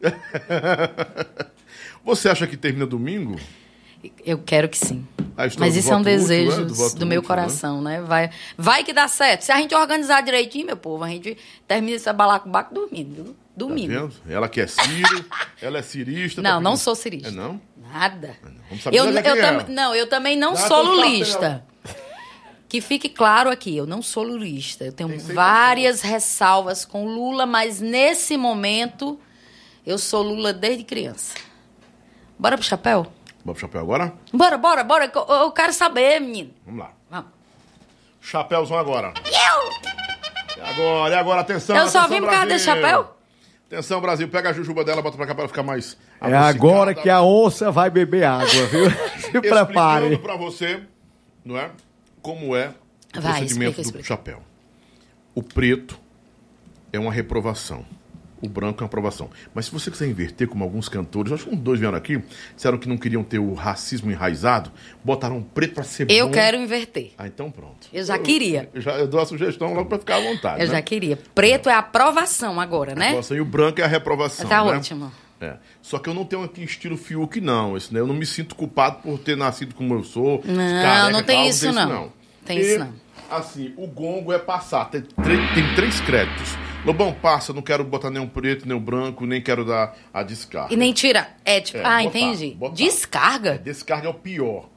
Você 2.04 2.28
acha 2.28 2.46
que 2.46 2.56
termina 2.56 2.86
domingo? 2.86 3.36
Eu 4.24 4.38
quero 4.38 4.68
que 4.68 4.78
sim. 4.78 5.06
Mas 5.58 5.76
isso 5.76 5.92
é 5.92 5.96
um 5.96 6.00
útil, 6.00 6.12
desejo 6.12 6.50
né? 6.50 6.56
Do 6.58 6.66
do, 6.66 6.74
voto 6.74 7.06
meu 7.06 7.18
útil, 7.20 7.28
coração, 7.28 7.82
né? 7.82 8.00
Vai, 8.02 8.30
vai 8.56 8.84
que 8.84 8.92
dá 8.92 9.08
certo. 9.08 9.42
Se 9.42 9.52
a 9.52 9.56
gente 9.56 9.74
organizar 9.74 10.22
direitinho, 10.22 10.66
meu 10.66 10.76
povo, 10.76 11.04
a 11.04 11.08
gente 11.08 11.36
termina 11.66 11.96
esse 11.96 12.12
balacobaco 12.12 12.74
dormindo. 12.74 13.14
viu? 13.14 13.24
Tá 13.24 13.36
Domingo. 13.56 14.10
Ela 14.28 14.48
que 14.48 14.60
é 14.60 14.66
Ciro, 14.66 15.24
ela 15.60 15.78
é 15.78 15.82
cirista. 15.82 16.40
Não, 16.40 16.52
tá 16.52 16.60
não 16.60 16.76
sou 16.76 16.94
cirista. 16.94 17.28
É 17.28 17.30
não? 17.30 17.60
Nada. 17.92 18.36
Vamos 18.68 18.82
saber 18.84 18.96
Eu, 18.96 19.12
já 19.12 19.20
eu 19.20 19.34
é. 19.34 19.40
tam- 19.40 19.68
não, 19.68 19.94
eu 19.94 20.06
também 20.08 20.36
não 20.36 20.54
Dá 20.54 20.66
sou 20.68 20.82
lulista. 20.82 21.64
Que 22.68 22.80
fique 22.80 23.08
claro 23.08 23.50
aqui, 23.50 23.76
eu 23.76 23.84
não 23.84 24.00
sou 24.00 24.22
lulista. 24.22 24.84
Eu 24.84 24.92
tenho 24.92 25.18
várias 25.18 26.02
ressalvas 26.02 26.84
com 26.84 27.04
Lula, 27.04 27.44
mas 27.44 27.80
nesse 27.80 28.36
momento 28.36 29.18
eu 29.84 29.98
sou 29.98 30.22
Lula 30.22 30.52
desde 30.52 30.84
criança. 30.84 31.34
Bora 32.38 32.56
pro 32.56 32.64
chapéu? 32.64 33.12
Bota 33.44 33.58
o 33.58 33.60
chapéu 33.60 33.80
agora? 33.80 34.12
Bora, 34.32 34.58
bora, 34.58 34.84
bora. 34.84 35.10
Eu, 35.14 35.34
eu 35.36 35.52
quero 35.52 35.72
saber, 35.72 36.20
menino. 36.20 36.50
Vamos 36.64 36.80
lá. 36.80 36.92
Vamos. 37.10 37.30
Chapéuzão 38.20 38.76
agora. 38.78 39.14
E 40.56 40.60
agora, 40.60 41.14
e 41.14 41.18
agora, 41.18 41.40
atenção. 41.40 41.74
Eu 41.76 41.88
só 41.88 42.00
atenção, 42.00 42.08
vim 42.16 42.24
por 42.24 42.30
causa 42.30 42.46
desse 42.46 42.64
chapéu? 42.66 43.16
Atenção, 43.66 44.00
Brasil. 44.00 44.28
Pega 44.28 44.50
a 44.50 44.52
jujuba 44.52 44.84
dela, 44.84 45.00
bota 45.00 45.16
pra 45.16 45.26
cá 45.26 45.34
pra 45.34 45.42
ela 45.44 45.48
ficar 45.48 45.62
mais. 45.62 45.96
É 46.20 46.34
agora 46.36 46.94
que 46.94 47.08
a 47.08 47.22
onça 47.22 47.70
vai 47.70 47.88
beber 47.88 48.24
água, 48.24 48.66
viu? 48.66 48.90
Se 49.20 49.26
Explicando 49.26 49.66
prepare. 49.66 50.18
pra 50.18 50.36
você, 50.36 50.82
não 51.44 51.56
é? 51.56 51.70
Como 52.20 52.54
é 52.54 52.74
o 53.16 53.20
Vai, 53.20 53.38
procedimento 53.38 53.48
explica, 53.48 53.76
do 53.76 53.80
explica. 53.80 54.06
chapéu. 54.08 54.42
O 55.34 55.42
preto 55.42 55.98
é 56.92 56.98
uma 56.98 57.12
reprovação. 57.12 57.84
O 58.42 58.48
branco 58.48 58.80
é 58.80 58.82
uma 58.82 58.86
aprovação. 58.86 59.28
Mas 59.54 59.66
se 59.66 59.72
você 59.72 59.90
quiser 59.90 60.08
inverter, 60.08 60.48
como 60.48 60.64
alguns 60.64 60.88
cantores, 60.88 61.32
acho 61.32 61.44
que 61.44 61.54
uns 61.54 61.58
dois 61.58 61.78
vieram 61.78 61.96
aqui, 61.96 62.22
disseram 62.54 62.78
que 62.78 62.88
não 62.88 62.96
queriam 62.96 63.22
ter 63.22 63.38
o 63.38 63.52
racismo 63.54 64.10
enraizado, 64.10 64.70
botaram 65.04 65.36
um 65.38 65.42
preto 65.42 65.74
pra 65.74 65.84
ser 65.84 66.10
Eu 66.10 66.26
bom. 66.26 66.32
quero 66.32 66.56
inverter. 66.56 67.12
Ah, 67.18 67.26
então 67.26 67.50
pronto. 67.50 67.88
Eu 67.92 68.04
já 68.04 68.18
queria. 68.18 68.70
Eu, 68.72 68.80
já, 68.80 68.92
eu 68.92 69.06
dou 69.06 69.20
a 69.20 69.26
sugestão 69.26 69.74
logo 69.74 69.88
pra 69.88 69.98
ficar 69.98 70.16
à 70.16 70.20
vontade. 70.20 70.62
Eu 70.62 70.68
né? 70.68 70.74
já 70.74 70.82
queria. 70.82 71.18
Preto 71.34 71.68
é 71.68 71.74
aprovação 71.74 72.60
agora, 72.60 72.94
né? 72.94 73.12
Nossa, 73.12 73.34
e 73.34 73.40
o 73.40 73.44
branco 73.44 73.80
é 73.80 73.84
a 73.84 73.88
reprovação. 73.88 74.48
Tá 74.48 74.64
né? 74.64 74.72
ótimo. 74.72 75.12
É. 75.40 75.56
Só 75.80 75.98
que 75.98 76.08
eu 76.08 76.14
não 76.14 76.24
tenho 76.24 76.42
aqui 76.42 76.62
estilo 76.62 76.96
Fiuk, 76.96 77.40
não. 77.40 77.76
Esse, 77.76 77.92
né? 77.92 78.00
Eu 78.00 78.06
não 78.06 78.14
me 78.14 78.26
sinto 78.26 78.54
culpado 78.54 78.98
por 79.02 79.18
ter 79.18 79.36
nascido 79.36 79.74
como 79.74 79.94
eu 79.94 80.04
sou. 80.04 80.42
Não, 80.44 80.56
careca, 80.56 81.10
não 81.10 81.22
tem 81.22 81.36
calvo, 81.36 81.50
isso, 81.50 81.72
não. 81.72 82.12
Tem 82.44 82.58
E, 82.58 82.60
isso, 82.60 82.78
não. 82.78 82.92
Assim, 83.30 83.72
o 83.76 83.86
gongo 83.86 84.32
é 84.32 84.38
passar. 84.38 84.86
Tem, 84.86 85.02
tem 85.02 85.74
três 85.74 86.00
créditos. 86.00 86.48
Lobão, 86.84 87.12
passa, 87.12 87.52
não 87.52 87.62
quero 87.62 87.84
botar 87.84 88.10
nenhum 88.10 88.26
preto, 88.26 88.66
nem 88.66 88.76
o 88.76 88.80
branco, 88.80 89.26
nem 89.26 89.40
quero 89.40 89.64
dar 89.64 89.94
a 90.12 90.22
descarga. 90.22 90.72
E 90.72 90.76
nem 90.76 90.92
tira. 90.92 91.28
É 91.44 91.60
tipo. 91.60 91.78
É, 91.78 91.82
ah, 91.84 92.02
botar, 92.02 92.04
entendi. 92.04 92.54
botar. 92.54 92.74
Descarga? 92.74 93.58
Descarga 93.58 94.06
é 94.08 94.10
o 94.10 94.14
pior. 94.14 94.68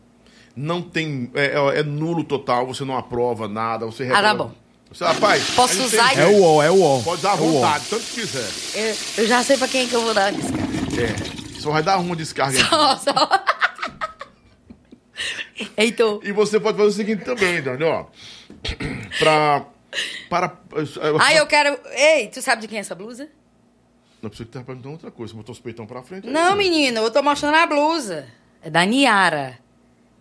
Não 0.55 0.81
tem. 0.81 1.31
É, 1.33 1.45
é- 1.57 1.79
é 1.79 1.83
nulo 1.83 2.23
total, 2.23 2.67
você 2.67 2.83
não 2.85 2.97
aprova 2.97 3.47
nada, 3.47 3.85
você 3.85 4.03
Ah, 4.13 4.21
tá 4.21 4.33
bom. 4.35 4.51
Você, 4.91 5.03
rapaz, 5.03 5.49
Posso 5.55 5.81
usar 5.83 6.09
tem 6.09 6.19
e- 6.19 6.21
É 6.21 6.27
o 6.27 6.43
ó, 6.43 6.61
é 6.61 6.69
o 6.69 6.79
ó. 6.83 7.01
Pode 7.01 7.23
dar 7.23 7.31
à 7.31 7.37
É 7.37 7.41
o 7.41 7.55
ó. 7.55 7.61
vontade, 7.61 7.85
tanto 7.89 8.03
que 8.03 8.21
quiser. 8.21 8.47
Eu, 8.75 8.95
eu 9.23 9.27
já 9.27 9.41
sei 9.41 9.57
pra 9.57 9.67
quem 9.67 9.85
é 9.85 9.87
que 9.87 9.95
eu 9.95 10.01
vou 10.03 10.13
dar 10.13 10.27
a 10.27 10.31
descarga. 10.31 11.01
É. 11.01 11.59
Só 11.59 11.71
vai 11.71 11.81
dar 11.81 11.97
uma 11.97 12.15
descarga. 12.15 12.55
aí. 12.59 12.69
Nossa. 12.69 13.11
Heitor. 15.77 16.19
E 16.23 16.31
você 16.31 16.59
pode 16.59 16.77
fazer 16.77 16.89
o 16.89 16.91
seguinte 16.91 17.23
também, 17.23 17.61
Dani, 17.61 17.83
ó. 17.85 18.05
pra. 19.19 19.65
Para. 20.29 20.57
Ah, 21.19 21.33
eu 21.35 21.45
quero. 21.45 21.77
Ei, 21.91 22.27
tu 22.27 22.41
sabe 22.41 22.61
de 22.63 22.67
quem 22.67 22.77
é 22.77 22.81
essa 22.81 22.95
blusa? 22.95 23.27
Não 24.21 24.29
precisa 24.29 24.47
que 24.47 24.53
tá 24.57 24.63
perguntando 24.63 24.93
outra 24.93 25.11
coisa. 25.11 25.33
Você 25.33 25.37
botou 25.37 25.53
os 25.53 25.59
peitão 25.59 25.85
pra 25.85 26.01
frente. 26.01 26.27
aí, 26.27 26.33
Não, 26.33 26.51
né? 26.51 26.55
menino, 26.57 27.01
eu 27.01 27.11
tô 27.11 27.21
mostrando 27.21 27.55
a 27.55 27.65
blusa. 27.67 28.25
É 28.61 28.69
da 28.69 28.83
Niara. 28.85 29.59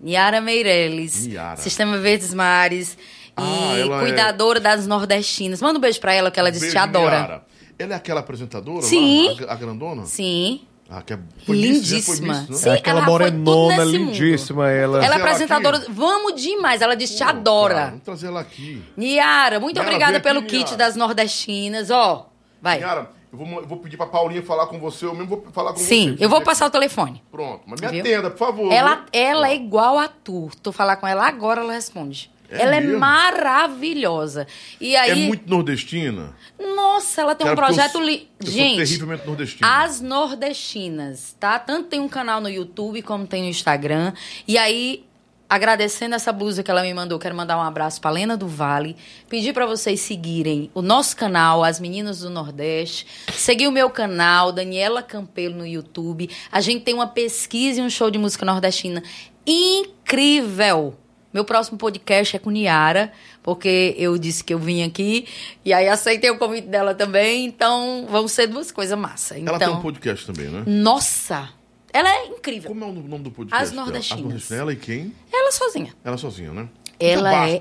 Niara 0.01 0.41
Meirelles. 0.41 1.27
Niara. 1.27 1.57
Sistema 1.57 1.97
Verdes 1.99 2.35
Mares. 2.35 2.99
Ah, 3.37 3.75
E 3.79 3.83
é- 3.83 3.99
cuidadora 4.01 4.61
das 4.61 4.87
nordestinas. 4.87 5.63
Manda 5.63 5.79
um 5.79 5.81
beijo 5.81 6.01
pra 6.01 6.13
ela, 6.13 6.31
que 6.31 6.39
ela 6.39 6.51
disse 6.51 6.67
que 6.67 6.73
te 6.73 6.79
adora. 6.79 7.17
Niara. 7.19 7.47
Ela 7.79 7.95
é 7.95 7.97
aquela 7.97 8.21
apresentadora? 8.21 8.83
Sim. 8.83 9.37
Lá, 9.41 9.49
a, 9.49 9.53
a 9.55 9.57
grandona? 9.57 10.05
Sim. 10.05 10.67
Ah, 10.95 11.01
que 11.01 11.15
é, 11.15 11.19
Lindíssima. 11.49 12.35
Miss, 12.35 12.49
né? 12.51 12.55
Sim, 12.57 12.69
É 12.69 12.73
aquela 12.75 12.99
ela 13.01 13.07
foi 13.07 13.31
tudo 13.31 13.39
morenona 13.39 13.85
lindíssima, 13.85 14.71
ela. 14.71 15.03
Ela 15.03 15.15
é 15.15 15.19
apresentadora. 15.19 15.79
aqui. 15.79 15.91
Vamos 15.91 16.41
demais. 16.43 16.83
Ela 16.83 16.95
disse 16.95 17.17
te 17.17 17.23
adora. 17.23 17.87
vamos 17.87 18.03
trazer 18.03 18.27
ela 18.27 18.41
aqui. 18.41 18.83
Niara, 18.95 19.59
muito 19.59 19.77
Niara, 19.77 19.89
obrigada 19.89 20.17
aqui, 20.19 20.25
pelo 20.25 20.43
kit 20.43 20.59
Niara. 20.65 20.77
das 20.77 20.95
nordestinas. 20.97 21.91
Ó, 21.91 22.29
vai. 22.61 22.77
Niara, 22.77 23.11
eu 23.33 23.39
vou, 23.39 23.49
eu 23.61 23.67
vou 23.67 23.79
pedir 23.79 23.97
pra 23.97 24.05
Paulinha 24.05 24.43
falar 24.43 24.67
com 24.67 24.79
você. 24.79 25.07
Eu 25.07 25.15
mesmo 25.15 25.29
vou 25.29 25.47
falar 25.51 25.73
com 25.73 25.79
você. 25.79 25.85
Sim, 25.87 26.17
eu 26.21 26.29
vou 26.29 26.43
passar 26.43 26.67
o 26.67 26.71
telefone. 26.71 27.23
Pronto, 27.31 27.63
mas 27.67 27.81
me 27.81 27.89
Viu? 27.89 28.01
atenda, 28.01 28.31
por 28.31 28.39
favor. 28.39 28.71
Ela, 28.71 28.97
viu? 28.97 29.05
ela 29.15 29.49
é 29.49 29.55
igual 29.57 29.99
a 29.99 30.09
tu. 30.09 30.51
Tu 30.63 30.73
falar 30.73 30.97
com 30.97 31.07
ela 31.09 31.27
agora, 31.27 31.63
ela 31.63 31.73
responde. 31.73 32.31
É 32.53 32.63
ela 32.63 32.81
mesmo? 32.81 32.95
é 32.95 32.99
maravilhosa. 32.99 34.47
E 34.81 34.95
aí, 34.97 35.11
É 35.11 35.15
muito 35.15 35.49
nordestina. 35.49 36.35
nossa, 36.77 37.23
ela 37.23 37.35
tem 37.35 37.47
um 37.47 37.51
Cara, 37.55 37.57
porque 37.57 37.75
projeto 37.75 37.95
eu- 37.97 38.07
li... 38.07 38.29
eu 38.45 38.51
Gente, 38.51 38.77
terrivelmente 38.77 39.27
nordestina. 39.27 39.83
as 39.85 40.01
nordestinas, 40.01 41.37
tá? 41.41 41.59
Tanto 41.59 41.89
tem 41.89 42.01
um 42.01 42.09
canal 42.09 42.41
no 42.41 42.49
YouTube 42.49 43.03
como 43.03 43.27
tem 43.27 43.43
no 43.43 43.49
Instagram. 43.49 44.13
E 44.47 44.57
aí, 44.59 45.05
agradecendo 45.49 46.15
essa 46.15 46.33
blusa 46.33 46.63
que 46.63 46.71
ela 46.71 46.83
me 46.83 46.95
mandou, 46.95 47.19
quero 47.19 47.35
mandar 47.37 47.59
um 47.59 47.63
abraço 47.63 48.01
pra 48.01 48.11
Lena 48.11 48.37
do 48.39 48.49
Vale. 48.49 48.97
Pedir 49.29 49.53
pra 49.53 49.67
vocês 49.67 50.01
seguirem 50.01 50.71
o 50.73 50.81
nosso 50.81 51.15
canal, 51.17 51.63
As 51.63 51.79
Meninas 51.79 52.21
do 52.21 52.31
Nordeste. 52.31 53.07
Seguir 53.35 53.67
o 53.69 53.73
meu 53.73 53.91
canal, 53.91 54.51
Daniela 54.51 55.03
Campelo 55.03 55.57
no 55.57 55.67
YouTube. 55.67 56.31
A 56.51 56.61
gente 56.63 56.85
tem 56.85 56.95
uma 56.95 57.07
pesquisa 57.07 57.81
e 57.81 57.83
um 57.83 57.91
show 57.91 58.11
de 58.11 58.19
música 58.19 58.47
nordestina 58.47 59.03
incrível. 59.47 60.97
Meu 61.33 61.45
próximo 61.45 61.79
podcast 61.79 62.37
é 62.37 62.39
com 62.39 62.51
Niara, 62.51 63.11
porque 63.43 63.95
eu 63.97 64.19
disse 64.19 64.45
que 64.45 64.53
eu 64.53 64.59
vim 64.59 64.83
aqui 64.83 65.27
e 65.65 65.73
aí 65.73 65.89
aceitei 65.89 66.31
o 66.31 66.39
convite 66.39 66.69
dela 66.69 66.95
também, 66.95 67.47
então 67.47 68.07
vão 68.09 68.29
ser 68.29 68.47
duas 68.47 68.71
coisas 68.71 68.99
massa. 68.99 69.39
Então, 69.39 69.55
Ela 69.55 69.65
tem 69.65 69.75
um 69.75 69.81
podcast 69.81 70.27
também, 70.27 70.49
né? 70.49 70.63
nossa, 70.67 71.49
ela 71.93 72.09
é 72.09 72.27
incrível. 72.27 72.69
Como 72.69 72.85
é 72.85 72.87
o 72.87 72.93
nome 72.93 73.25
do 73.25 73.31
podcast? 73.31 73.65
As 73.65 73.71
dela? 73.71 73.85
Nordestinas. 73.85 74.19
As 74.19 74.25
Nordestinas. 74.25 74.61
Ela 74.61 74.73
e 74.73 74.77
quem? 74.77 75.15
Ela 75.33 75.53
sozinha. 75.53 75.95
Ela 76.05 76.19
sozinha, 76.19 76.53
né? 76.53 76.69
Ela 76.99 77.31
Já 77.31 77.49
é 77.49 77.59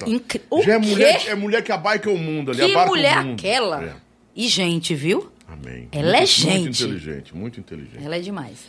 O 0.50 0.62
Já 0.62 0.74
é 0.74 0.78
mulher, 0.78 1.28
é 1.28 1.36
mulher 1.36 1.64
que 1.64 1.72
abarca 1.72 2.10
o 2.10 2.18
mundo 2.18 2.52
ali. 2.52 2.62
Que 2.62 2.86
mulher 2.86 3.18
aquela? 3.18 3.84
É. 3.84 3.96
E 4.36 4.48
gente, 4.48 4.94
viu? 4.94 5.32
Amém. 5.48 5.88
Ela 5.92 6.18
é 6.18 6.20
muito, 6.20 6.28
gente. 6.28 6.60
Muito 6.60 6.84
inteligente, 6.84 7.36
muito 7.36 7.60
inteligente. 7.60 8.06
Ela 8.06 8.16
é 8.16 8.20
demais. 8.20 8.60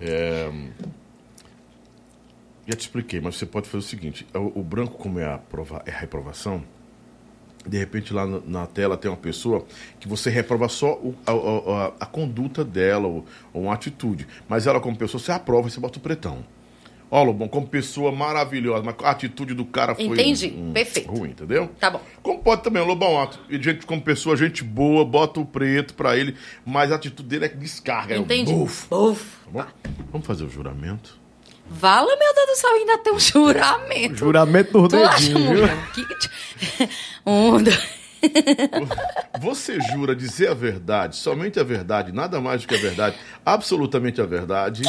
É, 0.00 0.50
Já 2.70 2.76
te 2.76 2.80
expliquei, 2.82 3.20
mas 3.20 3.34
você 3.36 3.44
pode 3.46 3.66
fazer 3.68 3.78
o 3.84 3.88
seguinte: 3.88 4.24
o, 4.32 4.60
o 4.60 4.62
branco, 4.62 4.96
como 4.96 5.18
é 5.18 5.24
a, 5.26 5.38
prova, 5.38 5.82
é 5.84 5.90
a 5.90 5.98
reprovação, 5.98 6.62
de 7.66 7.76
repente 7.76 8.14
lá 8.14 8.24
na, 8.24 8.40
na 8.46 8.66
tela 8.68 8.96
tem 8.96 9.10
uma 9.10 9.16
pessoa 9.16 9.66
que 9.98 10.06
você 10.06 10.30
reprova 10.30 10.68
só 10.68 10.92
o- 10.92 11.16
a, 11.26 11.32
a- 11.32 11.92
a- 11.98 12.06
conduta 12.06 12.64
dela 12.64 13.08
ou, 13.08 13.26
ou 13.52 13.62
uma 13.64 13.74
atitude. 13.74 14.24
Mas 14.48 14.68
ela, 14.68 14.78
como 14.80 14.96
pessoa, 14.96 15.20
você 15.20 15.32
aprova 15.32 15.66
e 15.66 15.70
você 15.72 15.80
bota 15.80 15.98
o 15.98 16.00
pretão. 16.00 16.44
Ó, 17.10 17.24
Lobão, 17.24 17.48
como 17.48 17.66
pessoa 17.66 18.12
maravilhosa, 18.12 18.84
mas 18.84 18.94
a 19.02 19.10
atitude 19.10 19.52
do 19.52 19.64
cara 19.64 19.96
foi 19.96 20.04
Entendi, 20.06 20.54
hum, 20.56 20.70
perfeito. 20.72 21.10
ruim, 21.10 21.30
entendeu? 21.30 21.68
Tá 21.80 21.90
bom. 21.90 22.00
Como 22.22 22.38
pode 22.38 22.62
também, 22.62 22.86
Lobão, 22.86 23.28
gente 23.50 23.84
como 23.84 24.00
pessoa, 24.00 24.36
gente 24.36 24.62
boa, 24.62 25.04
bota 25.04 25.40
o 25.40 25.44
preto 25.44 25.92
pra 25.94 26.16
ele, 26.16 26.36
mas 26.64 26.92
a 26.92 26.94
atitude 26.94 27.28
dele 27.28 27.46
é 27.46 27.48
descarga. 27.48 28.16
Entendi. 28.16 28.52
É 28.52 28.54
um 28.54 28.58
bufo. 28.60 28.86
Buf. 28.88 29.38
Tá 29.44 29.50
bom? 29.50 29.66
Vamos 30.12 30.24
fazer 30.24 30.44
o 30.44 30.48
juramento? 30.48 31.18
Vala, 31.70 32.16
meu 32.16 32.34
Deus 32.34 32.46
do 32.48 32.56
céu, 32.56 32.70
ainda 32.70 32.98
tem 32.98 33.12
um 33.12 33.18
juramento. 33.20 34.16
Juramento 34.16 34.78
mulher? 35.38 35.76
Que- 35.94 36.88
Um, 37.24 37.62
dois. 37.62 38.00
Você 39.40 39.78
jura 39.80 40.14
dizer 40.14 40.50
a 40.50 40.54
verdade, 40.54 41.16
somente 41.16 41.58
a 41.60 41.64
verdade, 41.64 42.12
nada 42.12 42.40
mais 42.40 42.60
do 42.62 42.68
que 42.68 42.74
a 42.74 42.78
verdade, 42.78 43.16
absolutamente 43.46 44.20
a 44.20 44.26
verdade? 44.26 44.82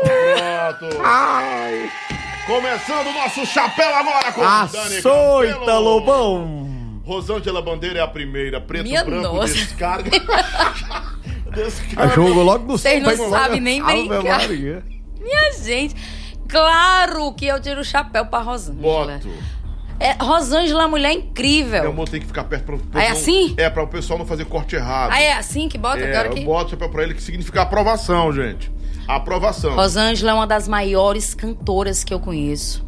Pronto! 0.00 0.96
Começando 2.46 3.06
o 3.08 3.12
nosso 3.12 3.44
chapéu 3.46 3.94
agora 3.94 4.32
com 4.32 4.40
Dani 4.40 4.96
Açoita. 4.98 5.78
Lobão! 5.78 7.00
Rosângela 7.04 7.60
Bandeira 7.60 7.98
é 7.98 8.02
a 8.02 8.08
primeira, 8.08 8.60
preto 8.60 8.84
Minha 8.84 9.04
branco, 9.04 9.34
nossa. 9.36 9.52
descarga. 9.54 10.10
A 11.44 11.50
descarga. 11.54 12.14
jogo 12.14 12.42
logo 12.42 12.64
no 12.64 12.78
Vocês 12.78 13.02
não 13.02 13.28
sabem 13.28 13.60
nem 13.60 13.80
Ave 13.82 14.08
brincar. 14.08 14.40
Minha 15.22 15.52
gente, 15.52 15.94
claro 16.48 17.32
que 17.34 17.46
eu 17.46 17.60
tiro 17.60 17.80
o 17.80 17.84
chapéu 17.84 18.26
pra 18.26 18.40
Rosângela. 18.40 19.18
Boto. 19.18 19.28
É, 20.00 20.12
Rosângela 20.20 20.80
é 20.80 20.84
uma 20.84 20.88
mulher 20.90 21.10
Meu 21.14 21.20
incrível. 21.20 21.90
amor, 21.90 22.08
tem 22.08 22.20
que 22.20 22.26
ficar 22.26 22.42
perto 22.44 22.64
pra, 22.64 22.76
pra 22.76 23.00
Ah, 23.00 23.04
é 23.04 23.08
não- 23.10 23.16
assim? 23.16 23.54
É, 23.56 23.70
pra 23.70 23.82
o 23.84 23.86
pessoal 23.86 24.18
não 24.18 24.26
fazer 24.26 24.44
corte 24.46 24.74
errado. 24.74 25.12
Ah, 25.12 25.20
é 25.20 25.32
assim 25.34 25.68
que 25.68 25.78
bota 25.78 26.00
É, 26.00 26.16
eu 26.16 26.20
aqui? 26.30 26.44
boto 26.44 26.70
chapéu 26.70 26.88
pra 26.88 27.04
ele 27.04 27.14
que 27.14 27.22
significa 27.22 27.62
aprovação, 27.62 28.32
gente. 28.32 28.70
Aprovação. 29.06 29.74
Rosângela 29.76 30.32
é 30.32 30.34
uma 30.34 30.46
das 30.46 30.66
maiores 30.66 31.34
cantoras 31.34 32.02
que 32.02 32.12
eu 32.12 32.18
conheço. 32.18 32.84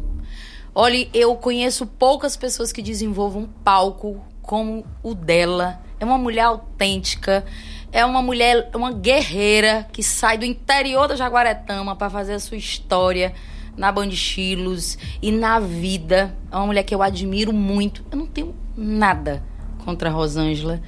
Olha, 0.73 1.07
eu 1.13 1.33
conheço 1.35 1.85
poucas 1.85 2.35
pessoas 2.35 2.73
que 2.73 2.81
desenvolvam 2.81 3.43
um 3.43 3.47
palco 3.63 4.21
como 4.41 4.85
o 5.01 5.13
dela. 5.15 5.79
É 5.99 6.03
uma 6.03 6.17
mulher 6.17 6.41
autêntica. 6.43 7.45
É 7.95 8.03
uma 8.03 8.21
mulher, 8.21 8.71
uma 8.75 8.91
guerreira 8.91 9.87
que 9.93 10.03
sai 10.03 10.37
do 10.37 10.43
interior 10.43 11.07
da 11.07 11.15
Jaguaretama 11.15 11.95
para 11.95 12.09
fazer 12.09 12.33
a 12.33 12.39
sua 12.41 12.57
história 12.57 13.33
na 13.77 13.89
Bandichilos 13.89 14.97
e 15.21 15.31
na 15.31 15.61
vida. 15.61 16.35
É 16.51 16.57
uma 16.57 16.65
mulher 16.65 16.83
que 16.83 16.93
eu 16.93 17.01
admiro 17.01 17.53
muito. 17.53 18.03
Eu 18.11 18.17
não 18.17 18.27
tenho 18.27 18.53
nada 18.75 19.41
contra 19.85 20.09
a 20.09 20.11
Rosângela. 20.11 20.81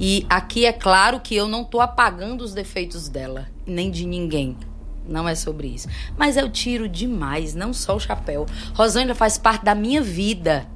E 0.00 0.24
aqui 0.30 0.64
é 0.64 0.72
claro 0.72 1.20
que 1.20 1.36
eu 1.36 1.46
não 1.46 1.62
tô 1.62 1.78
apagando 1.78 2.40
os 2.40 2.54
defeitos 2.54 3.06
dela, 3.06 3.48
nem 3.66 3.90
de 3.90 4.06
ninguém. 4.06 4.56
Não 5.06 5.28
é 5.28 5.34
sobre 5.34 5.68
isso. 5.68 5.88
Mas 6.16 6.38
eu 6.38 6.48
tiro 6.48 6.88
demais, 6.88 7.54
não 7.54 7.74
só 7.74 7.96
o 7.96 8.00
chapéu. 8.00 8.46
Rosângela 8.72 9.14
faz 9.14 9.36
parte 9.36 9.62
da 9.62 9.74
minha 9.74 10.00
vida. 10.00 10.66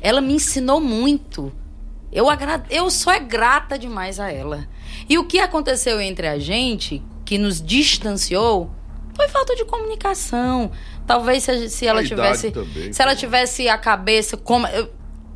Ela 0.00 0.20
me 0.20 0.34
ensinou 0.34 0.80
muito. 0.80 1.52
Eu, 2.12 2.30
agra... 2.30 2.62
eu 2.70 2.88
sou 2.90 3.12
é 3.12 3.20
grata 3.20 3.78
demais 3.78 4.18
a 4.20 4.30
ela. 4.30 4.66
E 5.08 5.18
o 5.18 5.24
que 5.24 5.38
aconteceu 5.38 6.00
entre 6.00 6.26
a 6.26 6.38
gente, 6.38 7.02
que 7.24 7.36
nos 7.38 7.60
distanciou, 7.60 8.70
foi 9.14 9.28
falta 9.28 9.54
de 9.54 9.64
comunicação. 9.64 10.70
Talvez 11.06 11.42
se, 11.42 11.68
se 11.68 11.86
ela 11.86 12.02
tivesse. 12.04 12.50
também, 12.50 12.92
se 12.92 13.02
ela 13.02 13.12
pô. 13.12 13.18
tivesse 13.18 13.68
a 13.68 13.76
cabeça 13.78 14.36
como. 14.36 14.66
eu- 14.68 14.90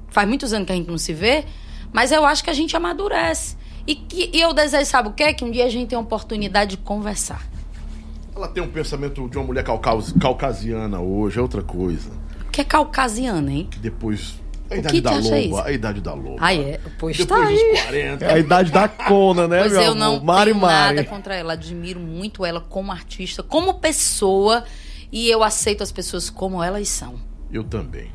faz 0.08 0.26
muitos 0.28 0.52
anos 0.52 0.66
que 0.66 0.72
a 0.72 0.76
gente 0.76 0.88
não 0.90 0.98
se 0.98 1.12
vê, 1.12 1.44
mas 1.92 2.10
eu 2.12 2.24
acho 2.26 2.42
que 2.42 2.50
a 2.50 2.54
gente 2.54 2.76
amadurece. 2.76 3.56
E, 3.86 3.94
que, 3.94 4.30
e 4.32 4.40
eu 4.40 4.52
desejo, 4.52 4.84
sabe 4.90 5.08
o 5.08 5.12
quê? 5.12 5.32
Que 5.32 5.44
um 5.44 5.50
dia 5.50 5.64
a 5.64 5.68
gente 5.68 5.88
tenha 5.88 5.98
a 5.98 6.02
oportunidade 6.02 6.72
de 6.72 6.76
conversar. 6.78 7.46
Ela 8.34 8.48
tem 8.48 8.62
um 8.62 8.68
pensamento 8.70 9.28
de 9.28 9.36
uma 9.38 9.46
mulher 9.46 9.62
caucas- 9.64 10.12
caucasiana 10.20 11.00
hoje, 11.00 11.38
é 11.38 11.42
outra 11.42 11.62
coisa. 11.62 12.10
Que 12.50 12.60
é 12.62 12.64
caucasiana, 12.64 13.52
hein? 13.52 13.68
Que 13.70 13.78
depois. 13.78 14.39
A 14.70 14.76
idade 14.76 14.94
que 14.94 15.00
da 15.00 15.10
loba, 15.10 15.38
isso? 15.38 15.56
a 15.58 15.72
idade 15.72 16.00
da 16.00 16.14
loba. 16.14 16.36
Ah, 16.38 16.54
é? 16.54 16.80
Pois 16.98 17.16
Depois 17.16 17.40
tá 17.40 17.50
dos 17.50 17.60
aí. 17.60 17.82
40. 17.82 18.24
É 18.24 18.32
a 18.34 18.38
idade 18.38 18.70
da 18.72 18.88
Cona, 18.88 19.48
né, 19.48 19.60
Pois 19.62 19.72
meu 19.72 19.82
eu 19.82 19.92
amor? 19.92 19.98
não 20.00 20.20
Mari 20.24 20.50
tenho 20.52 20.62
Mari. 20.62 20.96
nada 20.96 21.08
contra 21.08 21.34
ela. 21.34 21.52
Admiro 21.54 21.98
muito 22.00 22.44
ela 22.46 22.60
como 22.60 22.92
artista, 22.92 23.42
como 23.42 23.74
pessoa. 23.74 24.64
E 25.12 25.28
eu 25.28 25.42
aceito 25.42 25.82
as 25.82 25.90
pessoas 25.90 26.30
como 26.30 26.62
elas 26.62 26.88
são. 26.88 27.14
Eu 27.52 27.64
também. 27.64 28.12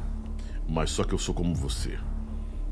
Mas 0.68 0.92
só 0.92 1.04
que 1.04 1.14
eu 1.14 1.18
sou 1.20 1.36
como 1.36 1.54
você. 1.54 1.98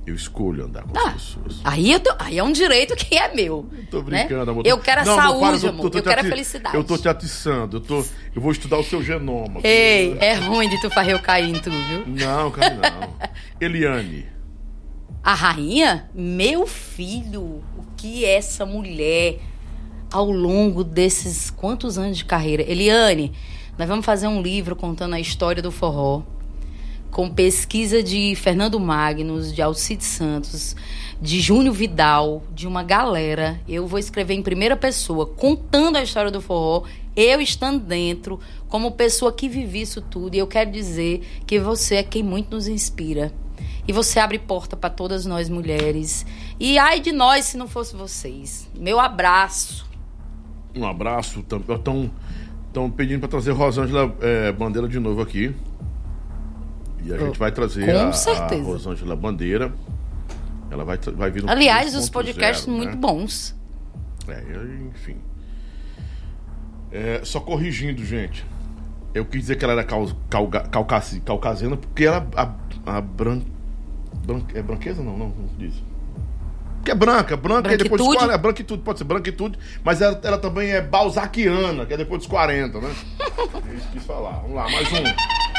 Eu 0.05 0.15
escolho 0.15 0.65
andar 0.65 0.83
com 0.83 0.99
Ah, 0.99 1.11
as 1.11 1.13
pessoas. 1.35 1.61
Aí, 1.63 1.91
eu 1.91 1.99
tô- 1.99 2.13
aí 2.19 2.37
é 2.37 2.43
um 2.43 2.51
direito 2.51 2.93
que 2.95 3.15
é 3.17 3.33
meu. 3.33 3.69
Tô 3.89 4.01
brincando, 4.01 4.45
né? 4.45 4.51
amor. 4.51 4.67
Eu 4.67 4.77
quero 4.77 5.01
a 5.01 5.05
Não, 5.05 5.15
saúde, 5.15 5.39
para, 5.39 5.59
tô- 5.59 5.67
amor. 5.69 5.89
tô- 5.89 5.97
eu 5.99 6.03
quero 6.03 6.21
a 6.21 6.23
felicidade. 6.25 6.75
Eu 6.75 6.83
tô 6.83 6.97
te 6.97 7.07
atiçando. 7.07 7.77
Eu, 7.77 7.81
tô, 7.81 8.03
eu 8.35 8.41
vou 8.41 8.51
estudar 8.51 8.77
o 8.77 8.83
seu 8.83 9.01
genoma. 9.01 9.61
Ei, 9.63 10.17
é 10.19 10.33
ruim 10.33 10.67
de 10.67 10.79
tu 10.81 10.89
fazer 10.89 11.13
eu 11.13 11.19
cair 11.19 11.49
em 11.55 11.59
tu, 11.59 11.71
viu? 11.71 12.03
Não, 12.05 12.51
cara, 12.51 12.73
não. 12.75 13.13
Eliane. 13.61 14.25
A 15.23 15.33
rainha, 15.33 16.09
meu 16.13 16.67
filho, 16.67 17.41
o 17.41 17.85
que 17.95 18.25
essa 18.25 18.65
mulher 18.65 19.39
ao 20.11 20.29
longo 20.29 20.83
desses 20.83 21.49
quantos 21.49 21.97
anos 21.97 22.17
de 22.17 22.25
carreira? 22.25 22.61
Eliane, 22.69 23.31
nós 23.77 23.87
vamos 23.87 24.05
fazer 24.05 24.27
um 24.27 24.41
livro 24.41 24.75
contando 24.75 25.15
a 25.15 25.19
história 25.21 25.63
do 25.63 25.71
forró, 25.71 26.23
com 27.13 27.29
pesquisa 27.29 28.01
de 28.01 28.35
Fernando 28.35 28.79
Magnus, 28.79 29.53
de 29.53 29.61
Alcide 29.61 30.03
Santos, 30.03 30.75
de 31.21 31.39
Júnior 31.39 31.75
Vidal, 31.75 32.41
de 32.51 32.67
uma 32.67 32.81
galera. 32.81 33.61
Eu 33.69 33.85
vou 33.85 33.99
escrever 33.99 34.33
em 34.33 34.41
primeira 34.41 34.75
pessoa, 34.75 35.27
contando 35.27 35.97
a 35.97 36.03
história 36.03 36.31
do 36.31 36.41
forró, 36.41 36.85
eu 37.15 37.39
estando 37.39 37.79
dentro, 37.79 38.39
como 38.67 38.93
pessoa 38.93 39.31
que 39.31 39.47
vivi 39.47 39.81
isso 39.81 40.01
tudo. 40.01 40.33
E 40.33 40.39
eu 40.39 40.47
quero 40.47 40.71
dizer 40.71 41.21
que 41.45 41.59
você 41.59 41.97
é 41.97 42.03
quem 42.03 42.23
muito 42.23 42.55
nos 42.55 42.67
inspira. 42.67 43.31
E 43.87 43.93
você 43.93 44.19
abre 44.19 44.39
porta 44.39 44.75
para 44.75 44.89
todas 44.89 45.23
nós 45.23 45.47
mulheres. 45.49 46.25
E 46.59 46.79
ai 46.79 46.99
de 46.99 47.11
nós 47.11 47.45
se 47.45 47.57
não 47.57 47.67
fosse 47.67 47.95
vocês. 47.95 48.67
Meu 48.75 48.99
abraço. 48.99 49.87
Um 50.75 50.83
abraço. 50.83 51.41
Estão 51.41 52.89
pedindo 52.89 53.19
para 53.19 53.29
trazer 53.29 53.51
Rosângela 53.51 54.15
é, 54.19 54.51
Bandeira 54.51 54.87
de 54.87 54.99
novo 54.99 55.21
aqui. 55.21 55.53
E 57.03 57.13
a 57.13 57.17
gente 57.17 57.37
vai 57.37 57.51
trazer 57.51 57.85
Com 57.85 57.99
a, 57.99 58.09
a 58.09 58.13
certeza. 58.13 58.63
Rosângela 58.63 59.15
Bandeira. 59.15 59.73
Ela 60.71 60.83
vai, 60.85 60.97
vai 60.97 61.29
vir 61.29 61.43
no 61.43 61.51
Aliás, 61.51 61.93
2.0, 61.93 61.99
os 61.99 62.09
podcasts 62.09 62.65
né? 62.67 62.73
muito 62.73 62.97
bons. 62.97 63.55
É, 64.27 64.41
enfim. 64.89 65.17
É, 66.91 67.21
só 67.23 67.39
corrigindo, 67.39 68.03
gente. 68.05 68.45
Eu 69.13 69.25
quis 69.25 69.41
dizer 69.41 69.57
que 69.57 69.63
ela 69.63 69.73
era 69.73 69.83
cau, 69.83 70.09
cauga- 70.29 70.61
caucasi- 70.61 71.19
caucasiana 71.19 71.77
porque 71.77 72.05
ela 72.05 72.27
a, 72.35 72.51
a 72.97 73.01
bran, 73.01 73.41
bran- 74.25 74.41
é 74.53 74.61
branqueza 74.61 75.03
não, 75.03 75.17
não, 75.17 75.27
não 75.29 75.49
diz. 75.57 75.73
Que 76.83 76.91
é 76.91 76.95
branca, 76.95 77.37
branca 77.37 77.73
e 77.73 77.77
depois 77.77 77.99
dos 78.01 78.07
Branquitude? 78.07 78.17
40, 78.17 78.33
é 78.33 78.37
branquitude, 78.37 78.81
pode 78.81 78.97
ser 78.99 79.05
branquitude, 79.05 79.59
mas 79.83 80.01
ela, 80.01 80.19
ela 80.23 80.37
também 80.37 80.71
é 80.71 80.81
balzaquiana, 80.81 81.85
que 81.85 81.93
é 81.93 81.97
depois 81.97 82.19
dos 82.19 82.27
40, 82.27 82.79
né? 82.81 82.89
É 83.69 83.75
isso 83.75 83.87
que 83.87 83.93
quis 83.93 84.03
falar. 84.05 84.39
Vamos 84.41 84.55
lá, 84.55 84.63
mais 84.69 84.87
um. 84.91 85.52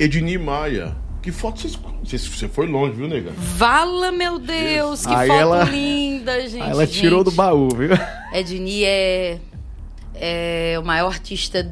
Edni 0.00 0.38
Maia. 0.38 0.96
Que 1.22 1.30
foto 1.30 1.60
vocês. 1.60 2.26
Você 2.26 2.48
foi 2.48 2.66
longe, 2.66 2.94
viu, 2.96 3.06
nega? 3.06 3.30
Vala, 3.36 4.10
meu 4.10 4.38
Deus, 4.38 5.04
que 5.04 5.12
Aí 5.12 5.28
foto 5.28 5.38
ela- 5.38 5.64
linda, 5.64 6.40
gente. 6.48 6.62
Aí 6.62 6.70
ela 6.70 6.86
tirou 6.86 7.22
do 7.22 7.28
Gente, 7.30 7.36
baú, 7.36 7.68
viu? 7.68 7.90
Edni 8.32 8.84
é, 8.84 9.38
é 10.14 10.76
o 10.80 10.82
maior 10.82 11.08
artista 11.08 11.70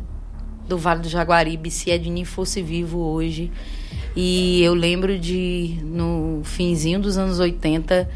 do 0.68 0.76
Vale 0.76 1.00
do 1.00 1.08
Jaguaribe. 1.08 1.70
Se 1.70 1.90
Edni 1.90 2.26
fosse 2.26 2.60
vivo 2.62 2.98
hoje. 2.98 3.50
E 4.14 4.62
eu 4.62 4.74
lembro 4.74 5.18
de, 5.18 5.78
no 5.82 6.42
finzinho 6.44 7.00
dos 7.00 7.16
anos 7.16 7.38
80, 7.38 8.08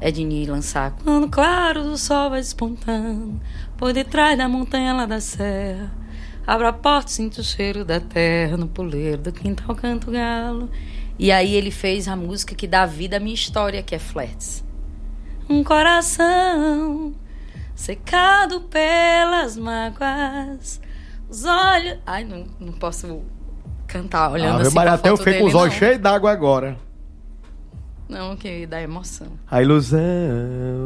Edni 0.00 0.46
lançar 0.46 0.92
Quando 1.04 1.28
claro 1.28 1.80
o 1.82 1.98
sol 1.98 2.30
vai 2.30 2.40
despontando, 2.40 3.40
por 3.76 3.92
detrás 3.92 4.38
da 4.38 4.48
montanha 4.48 4.94
lá 4.94 5.04
da 5.04 5.20
serra. 5.20 5.92
Abra 6.46 6.68
a 6.70 6.72
porta, 6.72 7.10
sinto 7.10 7.38
o 7.38 7.44
cheiro 7.44 7.84
da 7.84 8.00
terra, 8.00 8.56
no 8.56 8.66
puleiro 8.66 9.22
do 9.22 9.32
quintal 9.32 9.74
canto 9.76 10.10
galo. 10.10 10.68
E 11.18 11.30
aí 11.30 11.54
ele 11.54 11.70
fez 11.70 12.08
a 12.08 12.16
música 12.16 12.54
que 12.54 12.66
dá 12.66 12.84
vida 12.84 13.18
à 13.18 13.20
minha 13.20 13.34
história, 13.34 13.82
que 13.82 13.94
é 13.94 13.98
Flats. 13.98 14.64
Um 15.48 15.62
coração 15.62 17.14
secado 17.74 18.62
pelas 18.62 19.56
mágoas, 19.56 20.80
os 21.28 21.44
olhos... 21.44 21.98
Ai, 22.06 22.24
não, 22.24 22.46
não 22.58 22.72
posso 22.72 23.22
cantar 23.86 24.30
olhando 24.30 24.54
Ave 24.56 24.68
assim 24.68 24.74
Maria, 24.74 24.92
pra 24.92 24.98
até 24.98 25.10
eu 25.10 25.16
fiquei 25.16 25.38
com 25.38 25.46
os 25.46 25.54
olhos 25.54 25.74
cheios 25.74 25.98
d'água 25.98 26.30
agora. 26.32 26.76
Não, 28.12 28.36
que 28.36 28.66
dá 28.66 28.82
emoção. 28.82 29.28
A 29.50 29.62
ilusão, 29.62 29.98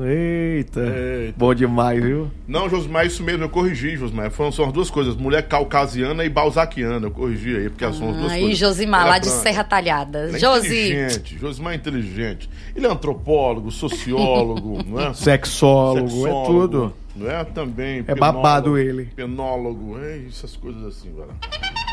eita. 0.06 0.80
Eita. 0.80 1.34
Bom 1.36 1.52
demais, 1.54 2.02
viu? 2.02 2.30
Não, 2.46 2.68
Josmar, 2.68 3.04
isso 3.04 3.22
mesmo, 3.22 3.42
eu 3.44 3.48
corrigi, 3.48 3.96
Josmar. 3.96 4.30
Foram, 4.30 4.52
são 4.52 4.66
as 4.66 4.72
duas 4.72 4.88
coisas, 4.90 5.16
mulher 5.16 5.42
caucasiana 5.48 6.24
e 6.24 6.28
balzaquiana. 6.28 7.06
Eu 7.06 7.10
corrigi 7.10 7.56
aí, 7.56 7.68
porque 7.68 7.84
são 7.92 8.10
as 8.10 8.16
duas 8.16 8.32
Aí, 8.32 8.40
coisas. 8.42 8.58
Josimar, 8.58 9.00
Ela 9.02 9.10
lá 9.10 9.18
de 9.18 9.28
branca. 9.28 9.42
Serra 9.42 9.64
Talhada. 9.64 10.30
É 10.32 10.38
Josi, 10.38 10.66
inteligente, 10.68 11.38
Josimar 11.38 11.72
é 11.72 11.76
inteligente. 11.76 12.50
Ele 12.74 12.86
é 12.86 12.90
antropólogo, 12.90 13.70
sociólogo, 13.72 14.78
não 14.86 15.00
é? 15.00 15.14
Sexólogo, 15.14 16.06
é 16.06 16.10
Sexólogo, 16.10 16.46
tudo. 16.68 16.94
Não 17.16 17.30
é? 17.30 17.44
Também. 17.44 18.04
É 18.06 18.14
babado 18.14 18.78
ele. 18.78 19.06
Penólogo, 19.16 19.98
é 19.98 20.26
essas 20.28 20.54
coisas 20.54 20.84
assim, 20.84 21.10
velho. 21.14 21.85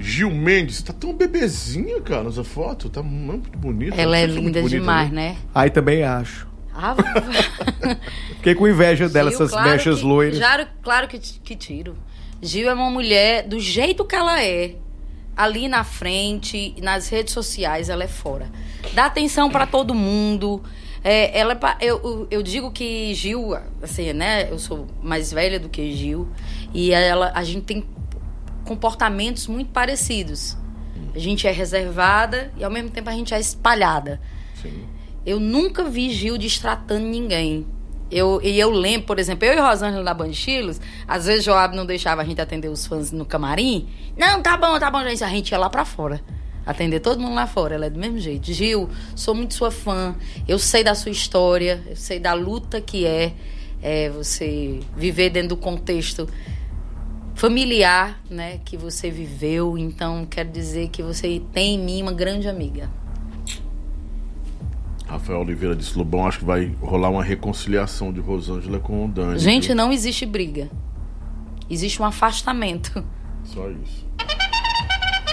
Gil 0.00 0.30
Mendes, 0.30 0.82
tá 0.82 0.92
tão 0.92 1.12
bebezinha, 1.14 2.00
cara, 2.00 2.24
nessa 2.24 2.42
foto. 2.44 2.88
Tá 2.88 3.02
muito 3.02 3.50
bonita. 3.58 3.94
ela 4.00 4.16
é 4.18 4.26
linda 4.26 4.60
bonita, 4.60 4.68
demais, 4.68 5.10
né? 5.10 5.36
Aí 5.54 5.70
também 5.70 6.02
acho. 6.02 6.48
Ah, 6.74 6.94
Fiquei 8.36 8.54
com 8.54 8.66
inveja 8.66 9.08
dela, 9.08 9.30
Gil, 9.30 9.36
essas 9.38 9.50
claro 9.50 9.70
mechas 9.70 9.98
que- 10.00 10.04
loiras. 10.06 10.38
Claro, 10.38 10.66
claro 10.82 11.08
que, 11.08 11.18
que 11.18 11.54
tiro. 11.56 11.96
Gil 12.40 12.68
é 12.70 12.74
uma 12.74 12.90
mulher 12.90 13.46
do 13.46 13.58
jeito 13.60 14.04
que 14.04 14.14
ela 14.14 14.42
é. 14.42 14.76
Ali 15.36 15.68
na 15.68 15.84
frente, 15.84 16.74
nas 16.82 17.08
redes 17.08 17.32
sociais, 17.32 17.88
ela 17.88 18.04
é 18.04 18.08
fora. 18.08 18.50
Dá 18.94 19.06
atenção 19.06 19.50
pra 19.50 19.66
todo 19.66 19.94
mundo. 19.94 20.62
É, 21.02 21.38
ela 21.38 21.54
é 21.80 21.86
eu, 21.86 22.26
eu 22.30 22.42
digo 22.42 22.70
que 22.70 23.14
Gil, 23.14 23.56
assim, 23.82 24.12
né? 24.12 24.50
Eu 24.50 24.58
sou 24.58 24.86
mais 25.02 25.32
velha 25.32 25.58
do 25.58 25.68
que 25.68 25.92
Gil. 25.92 26.28
E 26.74 26.92
ela, 26.92 27.32
a 27.34 27.42
gente 27.42 27.62
tem 27.62 27.84
comportamentos 28.70 29.48
muito 29.48 29.72
parecidos. 29.72 30.56
A 31.12 31.18
gente 31.18 31.44
é 31.44 31.50
reservada 31.50 32.52
e 32.56 32.62
ao 32.62 32.70
mesmo 32.70 32.88
tempo 32.88 33.10
a 33.10 33.12
gente 33.12 33.34
é 33.34 33.40
espalhada. 33.40 34.20
Sim. 34.62 34.86
Eu 35.26 35.40
nunca 35.40 35.82
vi 35.82 36.10
Gil 36.10 36.38
destratando 36.38 37.04
ninguém. 37.04 37.66
Eu, 38.08 38.40
e 38.44 38.60
eu 38.60 38.70
lembro, 38.70 39.08
por 39.08 39.18
exemplo, 39.18 39.44
eu 39.44 39.54
e 39.54 39.60
Rosângela 39.60 40.04
da 40.04 40.14
Band 40.14 40.32
Chilos, 40.32 40.80
às 41.06 41.26
vezes 41.26 41.44
Joab 41.44 41.74
não 41.74 41.84
deixava 41.84 42.22
a 42.22 42.24
gente 42.24 42.40
atender 42.40 42.68
os 42.68 42.86
fãs 42.86 43.10
no 43.10 43.24
camarim. 43.24 43.88
Não, 44.16 44.40
tá 44.40 44.56
bom, 44.56 44.78
tá 44.78 44.88
bom, 44.88 45.02
gente. 45.02 45.24
A 45.24 45.28
gente 45.28 45.50
ia 45.50 45.58
lá 45.58 45.68
pra 45.68 45.84
fora. 45.84 46.20
Atender 46.64 47.00
todo 47.00 47.20
mundo 47.20 47.34
lá 47.34 47.48
fora. 47.48 47.74
Ela 47.74 47.86
é 47.86 47.90
do 47.90 47.98
mesmo 47.98 48.20
jeito. 48.20 48.52
Gil, 48.52 48.88
sou 49.16 49.34
muito 49.34 49.54
sua 49.54 49.72
fã. 49.72 50.14
Eu 50.46 50.60
sei 50.60 50.84
da 50.84 50.94
sua 50.94 51.10
história. 51.10 51.82
Eu 51.88 51.96
sei 51.96 52.20
da 52.20 52.34
luta 52.34 52.80
que 52.80 53.04
é, 53.04 53.32
é 53.82 54.08
você 54.10 54.78
viver 54.96 55.30
dentro 55.30 55.50
do 55.50 55.56
contexto 55.56 56.28
familiar, 57.40 58.20
né, 58.28 58.60
que 58.66 58.76
você 58.76 59.10
viveu. 59.10 59.78
Então, 59.78 60.26
quero 60.26 60.50
dizer 60.50 60.90
que 60.90 61.02
você 61.02 61.40
tem 61.54 61.76
em 61.76 61.78
mim 61.82 62.02
uma 62.02 62.12
grande 62.12 62.46
amiga. 62.46 62.90
Rafael 65.06 65.40
Oliveira 65.40 65.74
disse: 65.74 65.96
Lobão, 65.96 66.26
acho 66.26 66.40
que 66.40 66.44
vai 66.44 66.76
rolar 66.82 67.08
uma 67.08 67.24
reconciliação 67.24 68.12
de 68.12 68.20
Rosângela 68.20 68.78
com 68.78 69.06
o 69.06 69.08
Dani. 69.08 69.38
Gente, 69.38 69.68
viu? 69.68 69.74
não 69.74 69.90
existe 69.90 70.26
briga. 70.26 70.70
Existe 71.70 72.02
um 72.02 72.04
afastamento. 72.04 73.02
Só 73.42 73.70
isso. 73.70 74.06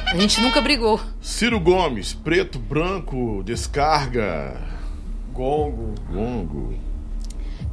A 0.05 0.15
gente 0.17 0.39
nunca 0.39 0.61
brigou. 0.61 1.01
Ciro 1.19 1.59
Gomes, 1.59 2.13
preto, 2.13 2.57
branco, 2.57 3.43
descarga, 3.43 4.65
Gongo. 5.33 5.93
longo. 6.09 6.73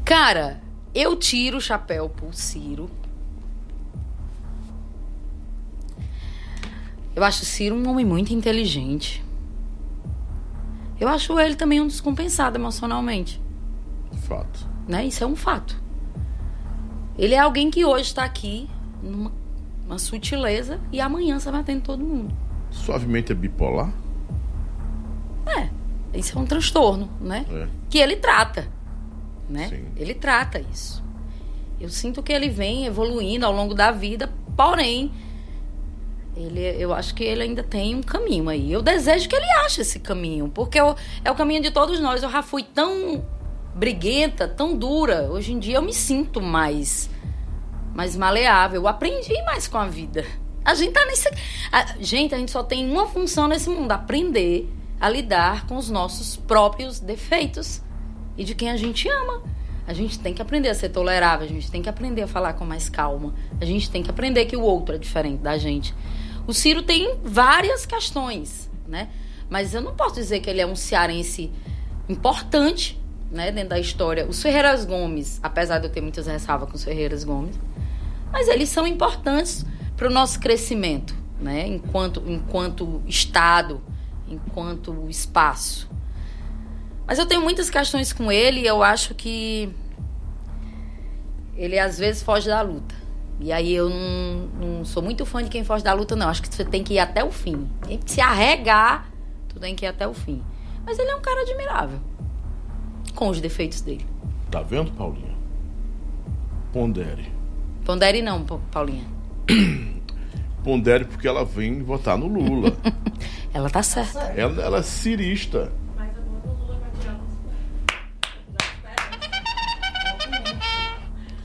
Cara, 0.04 0.60
eu 0.92 1.14
tiro 1.14 1.58
o 1.58 1.60
chapéu 1.60 2.08
pro 2.08 2.32
Ciro. 2.32 2.90
Eu 7.15 7.23
acho 7.23 7.43
o 7.43 7.47
Ciro 7.47 7.75
um 7.75 7.89
homem 7.89 8.05
muito 8.05 8.33
inteligente. 8.33 9.25
Eu 11.01 11.09
acho 11.09 11.39
ele 11.39 11.55
também 11.55 11.81
um 11.81 11.86
descompensado 11.86 12.57
emocionalmente. 12.57 13.41
Fato. 14.26 14.67
né? 14.86 15.05
Isso 15.05 15.23
é 15.23 15.26
um 15.26 15.36
fato. 15.36 15.83
Ele 17.18 17.34
é 17.34 17.39
alguém 17.39 17.70
que 17.70 17.84
hoje 17.84 18.05
está 18.05 18.25
aqui 18.25 18.68
numa 19.02 19.33
uma 19.86 19.99
sutileza 19.99 20.81
e 20.91 21.01
amanhã 21.01 21.39
você 21.39 21.51
vai 21.51 21.60
atender 21.60 21.83
todo 21.83 22.02
mundo. 22.02 22.34
Suavemente 22.70 23.33
é 23.33 23.34
bipolar? 23.34 23.93
É, 25.47 25.68
isso 26.18 26.36
é 26.36 26.41
um 26.41 26.47
transtorno, 26.47 27.09
né? 27.20 27.44
É. 27.51 27.68
Que 27.91 27.99
ele 27.99 28.17
trata, 28.17 28.68
né? 29.49 29.68
Sim. 29.68 29.84
Ele 29.97 30.15
trata 30.15 30.59
isso. 30.73 31.05
Eu 31.78 31.91
sinto 31.91 32.23
que 32.23 32.33
ele 32.33 32.49
vem 32.49 32.86
evoluindo 32.86 33.44
ao 33.44 33.52
longo 33.52 33.75
da 33.75 33.91
vida, 33.91 34.33
porém, 34.57 35.12
ele, 36.36 36.60
eu 36.82 36.92
acho 36.92 37.14
que 37.14 37.22
ele 37.24 37.42
ainda 37.42 37.62
tem 37.62 37.94
um 37.94 38.02
caminho 38.02 38.48
aí. 38.48 38.72
Eu 38.72 38.82
desejo 38.82 39.28
que 39.28 39.36
ele 39.36 39.48
ache 39.64 39.80
esse 39.80 39.98
caminho, 40.00 40.48
porque 40.48 40.78
eu- 40.80 40.96
é 41.24 41.30
o 41.30 41.34
caminho 41.34 41.62
de 41.62 41.70
todos 41.70 42.00
nós. 42.00 42.22
Eu 42.22 42.30
já 42.30 42.42
fui 42.42 42.62
tão 42.62 43.24
briguenta, 43.74 44.46
tão 44.48 44.76
dura. 44.76 45.28
Hoje 45.30 45.52
em 45.52 45.58
dia 45.58 45.76
eu 45.76 45.82
me 45.82 45.92
sinto 45.92 46.40
mais, 46.40 47.08
mais 47.94 48.16
maleável. 48.16 48.82
Eu 48.82 48.88
aprendi 48.88 49.34
mais 49.44 49.66
com 49.68 49.78
a 49.78 49.86
vida. 49.86 50.24
A 50.64 50.74
gente 50.74 50.92
tá 50.92 51.04
nesse. 51.06 51.28
a- 51.70 51.94
gente, 52.00 52.34
a 52.34 52.38
gente 52.38 52.50
só 52.50 52.62
tem 52.62 52.90
uma 52.90 53.06
função 53.06 53.46
nesse 53.48 53.68
mundo: 53.68 53.92
aprender 53.92 54.68
a 55.00 55.08
lidar 55.08 55.66
com 55.66 55.76
os 55.76 55.90
nossos 55.90 56.36
próprios 56.36 56.98
defeitos 57.00 57.82
e 58.36 58.44
de 58.44 58.54
quem 58.54 58.70
a 58.70 58.76
gente 58.76 59.08
ama. 59.08 59.42
A 59.86 59.92
gente 59.92 60.18
tem 60.18 60.32
que 60.32 60.40
aprender 60.40 60.70
a 60.70 60.74
ser 60.74 60.88
tolerável, 60.88 61.44
a 61.44 61.48
gente 61.48 61.70
tem 61.70 61.82
que 61.82 61.90
aprender 61.90 62.22
a 62.22 62.26
falar 62.26 62.54
com 62.54 62.64
mais 62.64 62.88
calma, 62.88 63.34
a 63.60 63.66
gente 63.66 63.90
tem 63.90 64.02
que 64.02 64.08
aprender 64.08 64.46
que 64.46 64.56
o 64.56 64.62
outro 64.62 64.94
é 64.94 64.98
diferente 64.98 65.42
da 65.42 65.58
gente. 65.58 65.94
O 66.47 66.52
Ciro 66.52 66.82
tem 66.82 67.18
várias 67.23 67.86
questões, 67.86 68.70
né? 68.86 69.08
Mas 69.48 69.74
eu 69.74 69.81
não 69.81 69.94
posso 69.94 70.14
dizer 70.14 70.40
que 70.40 70.50
ele 70.50 70.60
é 70.60 70.66
um 70.66 70.76
cearense 70.76 71.50
importante, 72.08 73.00
né, 73.31 73.50
dentro 73.50 73.70
da 73.70 73.78
história. 73.78 74.26
Os 74.26 74.42
Ferreiras 74.42 74.84
Gomes, 74.84 75.40
apesar 75.42 75.78
de 75.78 75.86
eu 75.86 75.90
ter 75.90 76.00
muitas 76.00 76.26
ressalvas 76.26 76.68
com 76.68 76.76
os 76.76 76.84
Ferreiras 76.84 77.24
Gomes, 77.24 77.58
mas 78.31 78.48
eles 78.48 78.68
são 78.68 78.86
importantes 78.86 79.64
para 79.97 80.08
o 80.08 80.10
nosso 80.10 80.40
crescimento, 80.40 81.14
né? 81.40 81.66
Enquanto, 81.66 82.23
enquanto 82.26 83.02
Estado, 83.06 83.81
enquanto 84.28 85.06
espaço. 85.08 85.89
Mas 87.06 87.18
eu 87.18 87.26
tenho 87.26 87.42
muitas 87.42 87.70
questões 87.70 88.12
com 88.12 88.32
ele 88.32 88.60
e 88.60 88.66
eu 88.66 88.82
acho 88.82 89.14
que 89.14 89.73
ele 91.56 91.78
às 91.78 91.98
vezes 91.98 92.23
foge 92.23 92.48
da 92.48 92.60
luta. 92.60 92.94
E 93.40 93.52
aí 93.52 93.72
eu 93.74 93.90
não, 93.90 94.36
não 94.78 94.84
sou 94.84 95.02
muito 95.02 95.26
fã 95.26 95.42
de 95.42 95.50
quem 95.50 95.64
foge 95.64 95.82
da 95.84 95.92
luta, 95.92 96.14
não. 96.14 96.28
Acho 96.28 96.42
que 96.42 96.54
você 96.54 96.64
tem 96.64 96.82
que 96.84 96.94
ir 96.94 96.98
até 96.98 97.24
o 97.24 97.30
fim. 97.32 97.68
Se 98.06 98.20
arregar, 98.20 99.10
tu 99.48 99.58
tem 99.58 99.74
que 99.74 99.84
ir 99.84 99.88
até 99.88 100.06
o 100.06 100.14
fim. 100.14 100.42
Mas 100.86 100.98
ele 100.98 101.10
é 101.10 101.16
um 101.16 101.20
cara 101.20 101.40
admirável. 101.42 101.98
Com 103.14 103.28
os 103.28 103.40
defeitos 103.40 103.80
dele. 103.80 104.06
Tá 104.50 104.62
vendo, 104.62 104.92
Paulinha? 104.92 105.34
Pondere. 106.72 107.30
Pondere 107.84 108.22
não, 108.22 108.42
Pa- 108.44 108.58
Paulinha. 108.70 109.04
Pondere 110.62 111.04
porque 111.04 111.28
ela 111.28 111.44
vem 111.44 111.82
votar 111.82 112.16
no 112.16 112.26
Lula. 112.26 112.72
Ela 113.52 113.70
tá 113.70 113.84
certa. 113.84 114.18
ela, 114.36 114.60
ela 114.60 114.78
é 114.78 114.82
cirista. 114.82 115.70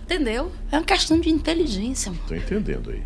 Entendeu? 0.09 0.51
É 0.71 0.77
uma 0.77 0.83
questão 0.83 1.19
de 1.19 1.29
inteligência, 1.29 2.11
mano. 2.11 2.23
Tô 2.27 2.33
entendendo 2.33 2.89
aí. 2.89 3.03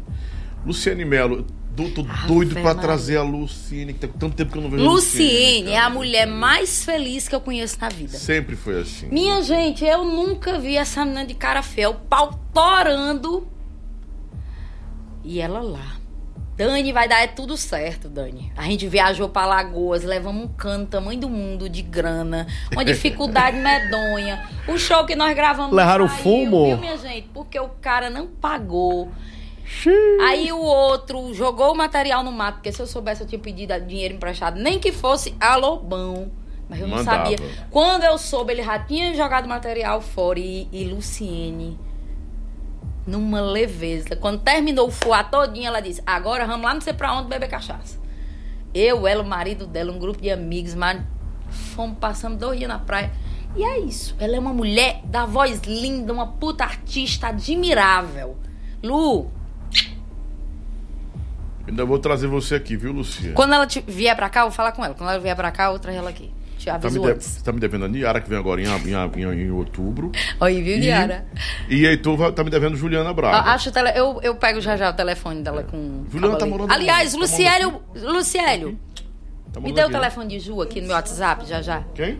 Luciane 0.65 1.03
Melo, 1.03 1.45
tô, 1.75 2.01
doido 2.25 2.53
pra 2.53 2.63
Maria. 2.63 2.81
trazer 2.81 3.17
a 3.17 3.23
Luciene, 3.23 3.91
que 3.91 3.99
tá 3.99 4.07
com 4.07 4.17
tanto 4.17 4.37
tempo 4.37 4.53
que 4.53 4.57
eu 4.57 4.61
não 4.61 4.69
vejo 4.69 4.85
a 4.85 4.87
Luciene 4.89 5.71
é 5.71 5.79
a 5.79 5.89
mulher 5.89 6.25
mais 6.25 6.85
feliz 6.85 7.27
que 7.27 7.35
eu 7.35 7.41
conheço 7.41 7.77
na 7.81 7.89
vida. 7.89 8.17
Sempre 8.17 8.55
foi 8.55 8.79
assim. 8.79 9.09
Minha 9.09 9.41
gente, 9.41 9.83
eu 9.83 10.05
nunca 10.05 10.57
vi 10.57 10.77
essa 10.77 11.03
menina 11.03 11.25
de 11.25 11.33
cara 11.33 11.61
feia, 11.61 11.89
o 11.89 11.95
pau 11.95 12.39
torando. 12.53 13.45
E 15.25 15.41
ela 15.41 15.61
lá. 15.61 15.97
Dani, 16.55 16.93
vai 16.93 17.07
dar 17.07 17.21
é 17.21 17.27
tudo 17.27 17.57
certo, 17.57 18.07
Dani. 18.07 18.51
A 18.55 18.63
gente 18.63 18.87
viajou 18.87 19.27
pra 19.27 19.45
Lagoas, 19.45 20.03
levamos 20.03 20.45
um 20.45 20.47
cano 20.47 20.85
tamanho 20.85 21.19
do 21.19 21.29
mundo 21.29 21.67
de 21.67 21.81
grana, 21.81 22.45
uma 22.71 22.85
dificuldade 22.85 23.57
medonha. 23.59 24.47
O 24.67 24.77
show 24.77 25.03
que 25.05 25.15
nós 25.15 25.35
gravamos 25.35 25.75
Levaram 25.75 26.07
saiu, 26.07 26.21
fumo? 26.21 26.65
Viu, 26.65 26.77
minha 26.77 26.97
gente? 26.97 27.27
Porque 27.33 27.59
o 27.59 27.69
cara 27.81 28.09
não 28.09 28.27
pagou. 28.27 29.11
Aí 30.27 30.51
o 30.51 30.59
outro 30.61 31.33
jogou 31.33 31.71
o 31.71 31.75
material 31.75 32.23
no 32.23 32.31
mato, 32.31 32.55
porque 32.55 32.71
se 32.71 32.81
eu 32.81 32.85
soubesse 32.85 33.21
eu 33.21 33.27
tinha 33.27 33.39
pedido 33.39 33.73
dinheiro 33.81 34.13
emprestado, 34.13 34.59
nem 34.59 34.77
que 34.77 34.91
fosse 34.91 35.35
a 35.39 35.55
Lobão. 35.55 36.31
Mas 36.69 36.79
eu 36.79 36.87
não 36.87 36.97
Mandava. 36.97 37.23
sabia. 37.29 37.37
Quando 37.71 38.03
eu 38.03 38.17
soube, 38.17 38.53
ele 38.53 38.63
já 38.63 38.77
tinha 38.77 39.13
jogado 39.15 39.47
material 39.47 40.01
fora 40.01 40.39
e, 40.39 40.67
e 40.71 40.83
Luciene 40.85 41.79
numa 43.05 43.41
leveza. 43.41 44.15
Quando 44.15 44.39
terminou 44.41 44.87
o 44.87 44.91
fuá 44.91 45.23
todinho, 45.23 45.67
ela 45.67 45.81
disse: 45.81 46.01
Agora 46.05 46.45
vamos 46.45 46.63
lá, 46.65 46.73
não 46.73 46.81
sei 46.81 46.93
pra 46.93 47.13
onde 47.13 47.29
beber 47.29 47.49
cachaça. 47.49 47.99
Eu, 48.73 49.07
ela, 49.07 49.21
o 49.21 49.25
marido 49.27 49.67
dela, 49.67 49.91
um 49.91 49.99
grupo 49.99 50.21
de 50.21 50.31
amigos, 50.31 50.73
mas 50.73 51.01
fomos 51.75 51.97
passando 51.99 52.37
dois 52.37 52.57
dias 52.57 52.69
na 52.69 52.79
praia. 52.79 53.11
E 53.55 53.63
é 53.63 53.79
isso. 53.79 54.15
Ela 54.19 54.35
é 54.35 54.39
uma 54.39 54.53
mulher 54.53 55.01
da 55.05 55.25
voz 55.25 55.61
linda, 55.61 56.11
uma 56.11 56.25
puta 56.27 56.63
artista 56.63 57.27
admirável. 57.27 58.35
Lu, 58.81 59.31
Ainda 61.67 61.85
vou 61.85 61.97
trazer 61.97 62.27
você 62.27 62.55
aqui, 62.55 62.75
viu, 62.75 62.91
Lucia? 62.91 63.31
quando 63.33 63.53
ela 63.53 63.65
vier 63.87 64.15
pra 64.15 64.29
cá, 64.29 64.41
eu 64.41 64.45
vou 64.45 64.51
falar 64.51 64.73
com 64.73 64.83
ela. 64.83 64.93
Quando 64.93 65.09
ela 65.09 65.19
vier 65.19 65.35
pra 65.35 65.51
cá, 65.51 65.65
eu 65.65 65.69
vou 65.71 65.79
trazer 65.79 65.97
ela 65.99 66.09
aqui. 66.09 66.33
Te 66.63 66.67
Tá 66.67 66.77
me, 66.79 66.85
aviso 66.85 67.01
de- 67.01 67.11
antes. 67.11 67.27
você 67.27 67.43
tá 67.43 67.51
me 67.51 67.59
devendo 67.59 67.83
a 67.83 67.87
Niara, 67.89 68.21
que 68.21 68.29
vem 68.29 68.39
agora 68.39 68.61
em, 68.61 68.65
em, 68.65 69.21
em, 69.21 69.41
em 69.47 69.51
outubro. 69.51 70.13
Oi, 70.39 70.61
viu, 70.61 70.77
E- 70.77 70.79
Diara? 70.79 71.25
E 71.69 71.85
Heitor 71.85 72.15
vai- 72.15 72.31
tá 72.31 72.41
me 72.41 72.49
devendo 72.49 72.77
Juliana 72.77 73.09
Ah, 73.09 73.13
Braga. 73.13 73.37
Acho 73.51 73.67
o 73.67 73.71
tele... 73.73 73.89
eu, 73.95 74.17
eu 74.23 74.33
pego 74.35 74.61
já 74.61 74.77
já 74.77 74.89
o 74.89 74.93
telefone 74.93 75.41
dela 75.43 75.63
com. 75.63 76.05
Juliana 76.09 76.37
tá 76.37 76.45
morando 76.45 76.71
Aliás? 76.71 77.11
Tá 77.11 77.19
Luciélio, 77.19 77.81
Luciélio, 77.93 78.79
Tá 79.51 79.59
me 79.59 79.73
dê 79.73 79.83
o 79.83 79.89
telefone 79.89 80.29
de 80.29 80.39
Ju 80.39 80.61
aqui 80.61 80.79
no 80.79 80.87
meu 80.87 80.95
WhatsApp 80.95 81.45
já 81.45 81.61
já. 81.61 81.83
Quem? 81.93 82.17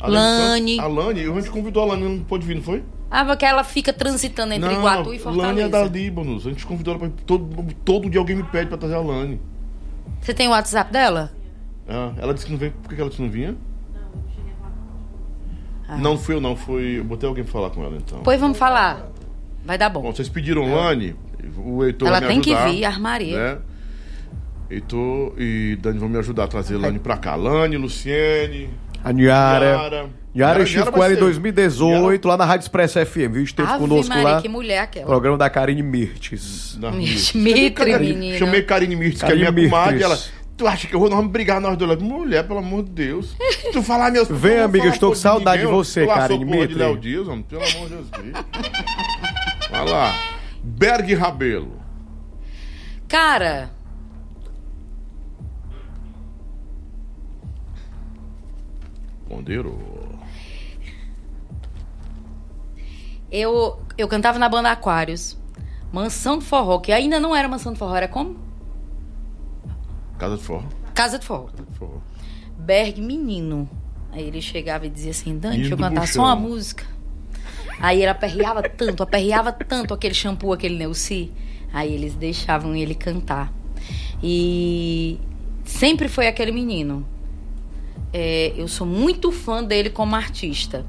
Lani. 0.00 0.80
A 0.80 0.86
Lani, 0.88 1.20
a 1.22 1.34
gente 1.34 1.50
convidou 1.50 1.82
a 1.84 1.86
Lani, 1.86 2.02
não 2.18 2.24
pôde 2.24 2.44
vir, 2.46 2.56
não 2.56 2.62
foi? 2.62 2.82
Ah, 3.10 3.24
porque 3.24 3.44
ela 3.44 3.62
fica 3.64 3.92
transitando 3.92 4.52
entre 4.54 4.68
não, 4.68 4.78
Iguatu 4.80 5.14
e 5.14 5.18
Lani 5.18 5.18
Fortaleza. 5.18 5.66
é 5.66 5.68
da 5.68 5.84
Líbanos. 5.84 6.46
A 6.46 6.50
gente 6.50 6.66
convidou 6.66 6.94
ela 6.94 7.00
pra. 7.08 7.10
Todo, 7.24 7.72
todo 7.84 8.10
dia 8.10 8.20
alguém 8.20 8.36
me 8.36 8.42
pede 8.42 8.66
pra 8.68 8.76
trazer 8.76 8.96
a 8.96 9.00
Lani. 9.00 9.40
Você 10.20 10.34
tem 10.34 10.46
o 10.48 10.50
WhatsApp 10.50 10.92
dela? 10.92 11.32
Ah, 11.88 12.12
ela 12.18 12.34
disse 12.34 12.46
que 12.46 12.52
não 12.52 12.58
vem. 12.58 12.70
Por 12.70 12.88
que 12.90 12.94
que 12.94 13.00
ela 13.00 13.08
disse 13.10 13.20
que 13.22 13.26
não 13.26 13.32
vinha? 13.32 13.52
Não, 13.94 14.00
eu 14.00 14.06
não 14.16 14.28
cheguei 14.34 14.52
a 14.52 14.56
falar. 14.60 14.74
Ah. 15.88 15.96
Não 15.98 16.18
fui 16.18 16.34
eu, 16.34 16.40
não. 16.40 16.54
Foi. 16.56 16.98
Eu 16.98 17.04
botei 17.04 17.28
alguém 17.28 17.44
pra 17.44 17.52
falar 17.52 17.70
com 17.70 17.82
ela 17.84 17.96
então. 17.96 18.20
Pois 18.22 18.38
vamos 18.40 18.58
falar. 18.58 19.08
Vai 19.64 19.78
dar 19.78 19.88
bom. 19.88 20.02
Bom, 20.02 20.12
vocês 20.14 20.28
pediram 20.28 20.74
Lani, 20.74 21.14
o 21.56 21.84
Heitor 21.84 22.08
Ela 22.08 22.20
vai 22.20 22.28
me 22.28 22.34
tem 22.34 22.42
que 22.42 22.52
ajudar, 22.54 22.70
vir, 22.70 22.84
armaria. 22.84 23.36
Né? 23.54 23.58
Heitor 24.70 25.32
e 25.38 25.76
Dani 25.80 25.98
vão 25.98 26.08
me 26.08 26.18
ajudar 26.18 26.44
a 26.44 26.48
trazer 26.48 26.76
Lani 26.76 26.98
pra 26.98 27.16
cá. 27.16 27.34
Lani, 27.34 27.76
Luciene, 27.78 28.68
A 29.02 29.12
Niara. 29.12 30.10
Niara, 30.34 30.58
eu 30.60 30.62
estive 30.64 30.80
Yara 30.80 30.92
com 30.92 30.98
vai 30.98 31.08
ela 31.08 31.14
em 31.14 31.16
ser- 31.18 31.24
2018, 31.24 32.28
lá 32.28 32.36
na 32.36 32.44
Rádio 32.44 32.64
Expresso 32.64 33.04
FM, 33.04 33.32
viu? 33.32 33.42
Esteve 33.42 33.68
Ave 33.68 33.78
conosco 33.78 34.08
Maria, 34.10 34.28
lá. 34.28 34.42
que 34.42 34.48
mulher 34.48 34.80
aquela. 34.80 35.06
Programa 35.06 35.36
da 35.38 35.48
Karine 35.50 35.82
Mirtes. 35.82 36.76
Na 36.78 36.90
Mitre, 36.92 37.98
menino. 37.98 38.38
Chamei 38.38 38.62
Karine 38.62 38.94
Mirtz, 38.94 39.20
que 39.20 39.24
é 39.24 39.28
Karine 39.28 39.50
minha 39.50 39.70
comadre, 39.70 39.98
e 39.98 40.02
ela. 40.02 40.18
Tu 40.58 40.66
acha 40.66 40.88
que 40.88 40.94
eu 40.94 40.98
vou, 40.98 41.08
nós 41.08 41.16
vamos 41.16 41.30
brigar 41.30 41.60
nós 41.60 41.78
dois? 41.78 42.02
Mulher, 42.02 42.44
pelo 42.44 42.58
amor 42.58 42.82
de 42.82 42.90
Deus. 42.90 43.36
Tu 43.72 43.80
falar 43.80 44.10
meus 44.10 44.26
Vem, 44.28 44.58
amiga, 44.58 44.78
falar 44.78 44.90
eu 44.90 44.92
estou 44.92 45.10
com 45.10 45.14
porra 45.14 45.14
de 45.14 45.20
saudade 45.20 45.62
ninguém, 45.62 45.72
de 45.72 45.84
você, 45.84 46.02
eu 46.02 46.06
lá 46.08 46.14
sou 46.14 46.22
Karine 46.22 46.44
porra 46.44 46.56
de 46.56 46.60
Mitre. 46.66 46.78
Léo 46.78 46.98
Dias, 46.98 47.28
homem, 47.28 47.42
pelo 47.44 47.62
amor 47.62 47.88
de 47.88 47.94
Deus. 47.94 48.44
Vai 49.70 49.88
lá. 49.88 50.14
Berg 50.64 51.14
Rabelo. 51.14 51.78
Cara, 53.06 53.70
Ponderou. 59.28 59.78
eu, 63.30 63.78
eu 63.96 64.08
cantava 64.08 64.40
na 64.40 64.48
banda 64.48 64.72
Aquários. 64.72 65.38
Mansão 65.92 66.36
do 66.36 66.44
Forró, 66.44 66.80
que 66.80 66.90
ainda 66.90 67.20
não 67.20 67.34
era 67.34 67.46
Mansão 67.48 67.72
do 67.72 67.78
Forró, 67.78 67.94
era 67.94 68.08
como? 68.08 68.47
Casa 70.18 70.36
de 70.36 70.42
forró. 70.42 70.64
Casa 70.94 71.18
de 71.18 71.24
Forró. 71.26 71.46
Casa 71.46 71.64
de 71.70 71.78
forró. 71.78 71.98
Berg 72.58 73.00
Menino. 73.00 73.68
Aí 74.10 74.24
ele 74.26 74.40
chegava 74.40 74.86
e 74.86 74.90
dizia 74.90 75.12
assim, 75.12 75.38
Dani, 75.38 75.58
deixa 75.58 75.74
eu 75.74 75.78
cantar 75.78 76.00
buchão. 76.00 76.14
só 76.14 76.22
uma 76.22 76.36
música. 76.36 76.84
Aí 77.80 77.98
ele 77.98 78.08
aperreava 78.10 78.62
tanto, 78.62 79.02
aperreava 79.02 79.52
tanto 79.52 79.94
aquele 79.94 80.14
shampoo, 80.14 80.52
aquele 80.52 80.76
Neuci. 80.76 81.30
Aí 81.72 81.92
eles 81.94 82.14
deixavam 82.14 82.74
ele 82.74 82.94
cantar. 82.94 83.52
E 84.22 85.20
sempre 85.64 86.08
foi 86.08 86.26
aquele 86.26 86.50
menino. 86.50 87.06
É, 88.12 88.52
eu 88.56 88.66
sou 88.66 88.86
muito 88.86 89.30
fã 89.30 89.62
dele 89.62 89.90
como 89.90 90.16
artista. 90.16 90.84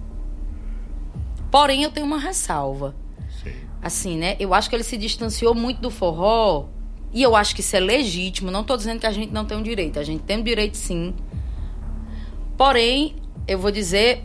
Porém, 1.52 1.84
eu 1.84 1.92
tenho 1.92 2.06
uma 2.08 2.20
ressalva. 2.20 2.96
Sim. 3.44 3.54
Assim, 3.82 4.18
né? 4.18 4.36
Eu 4.40 4.54
acho 4.54 4.70
que 4.70 4.76
ele 4.76 4.84
se 4.84 4.98
distanciou 4.98 5.54
muito 5.54 5.82
do 5.82 5.90
forró. 5.92 6.68
E 7.12 7.24
eu 7.24 7.36
acho 7.36 7.56
que 7.56 7.62
isso 7.62 7.76
é 7.76 7.80
legítimo. 7.80 8.52
Não 8.52 8.64
tô 8.64 8.78
dizendo 8.78 9.00
que 9.00 9.08
a 9.08 9.12
gente 9.12 9.32
não 9.32 9.46
tem 9.46 9.58
o 9.58 9.64
direito. 9.64 10.00
A 10.00 10.04
gente 10.04 10.24
tem 10.24 10.40
o 10.40 10.44
direito, 10.44 10.78
sim. 10.78 11.14
Porém, 12.58 13.16
eu 13.48 13.58
vou 13.58 13.72
dizer, 13.72 14.24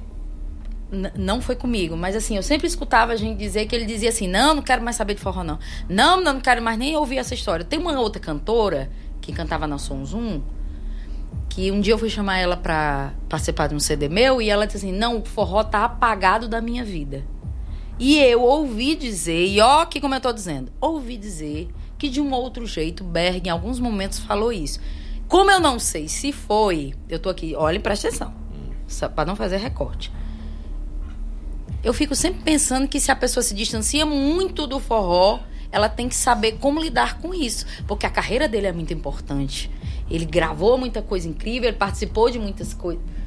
não 1.17 1.41
foi 1.41 1.57
comigo, 1.57 1.97
mas 1.97 2.15
assim, 2.15 2.37
eu 2.37 2.43
sempre 2.43 2.67
escutava 2.67 3.13
a 3.13 3.17
gente 3.17 3.39
dizer 3.39 3.67
que 3.67 3.75
ele 3.75 3.85
dizia 3.85 4.09
assim: 4.09 4.29
não, 4.29 4.55
não 4.55 4.63
quero 4.63 4.83
mais 4.83 4.97
saber 4.97 5.15
de 5.15 5.21
forró, 5.21 5.43
não. 5.43 5.59
Não, 5.89 6.21
não, 6.21 6.35
não 6.35 6.41
quero 6.41 6.63
mais 6.63 6.79
nem 6.79 6.97
ouvir 6.97 7.19
essa 7.19 7.35
história. 7.35 7.65
Tem 7.65 7.79
uma 7.79 7.99
outra 7.99 8.21
cantora 8.21 8.91
que 9.21 9.33
cantava 9.33 9.67
na 9.67 9.79
Som 9.79 10.05
Zoom, 10.05 10.43
que 11.49 11.71
um 11.71 11.81
dia 11.81 11.95
eu 11.95 11.99
fui 11.99 12.11
chamar 12.11 12.39
ela 12.39 12.57
pra 12.57 13.15
participar 13.29 13.69
de 13.69 13.75
um 13.75 13.81
CD 13.81 14.09
meu 14.09 14.41
e 14.43 14.51
ela 14.51 14.67
disse 14.67 14.79
assim: 14.79 14.93
não, 14.93 15.19
o 15.19 15.25
forró 15.25 15.65
tá 15.65 15.85
apagado 15.85 16.49
da 16.49 16.61
minha 16.61 16.85
vida. 16.85 17.25
E 17.99 18.19
eu 18.19 18.43
ouvi 18.43 18.97
dizer, 18.97 19.47
e 19.47 19.61
ó, 19.61 19.85
que 19.87 20.01
como 20.01 20.17
eu 20.17 20.21
tô 20.21 20.33
dizendo, 20.33 20.73
ouvi 20.81 21.17
dizer 21.17 21.69
que 22.05 22.10
de 22.10 22.20
um 22.20 22.31
outro 22.33 22.66
jeito 22.66 23.02
Berg 23.02 23.47
em 23.47 23.50
alguns 23.50 23.81
momentos 23.81 24.18
falou 24.18 24.52
isso. 24.52 24.78
Como 25.26 25.50
eu 25.50 25.58
não 25.58 25.78
sei 25.78 26.07
se 26.07 26.33
foi, 26.33 26.92
eu 27.08 27.18
tô 27.18 27.31
aqui, 27.31 27.55
olha, 27.57 27.81
presta 27.81 28.08
atenção, 28.08 28.34
pra 29.15 29.24
não 29.24 29.34
fazer 29.34 29.57
recorte. 29.57 30.12
Eu 31.83 31.94
fico 31.94 32.15
sempre 32.15 32.42
pensando 32.42 32.86
que 32.86 33.00
se 33.00 33.10
a 33.10 33.16
pessoa 33.16 33.42
se 33.42 33.55
distancia 33.55 34.05
muito 34.05 34.66
do 34.66 34.78
forró, 34.78 35.41
ela 35.73 35.89
tem 35.89 36.07
que 36.07 36.15
saber 36.15 36.58
como 36.58 36.78
lidar 36.78 37.18
com 37.20 37.33
isso, 37.33 37.65
porque 37.86 38.05
a 38.05 38.10
carreira 38.10 38.47
dele 38.47 38.66
é 38.66 38.73
muito 38.73 38.92
importante. 38.92 39.70
Ele 40.10 40.26
gravou 40.26 40.76
muita 40.76 41.00
coisa 41.00 41.26
incrível, 41.26 41.70
ele 41.70 41.78
participou 41.78 42.28
de 42.28 42.39
muitas 42.39 42.76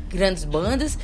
grandes 0.07 0.43
bandas 0.43 0.99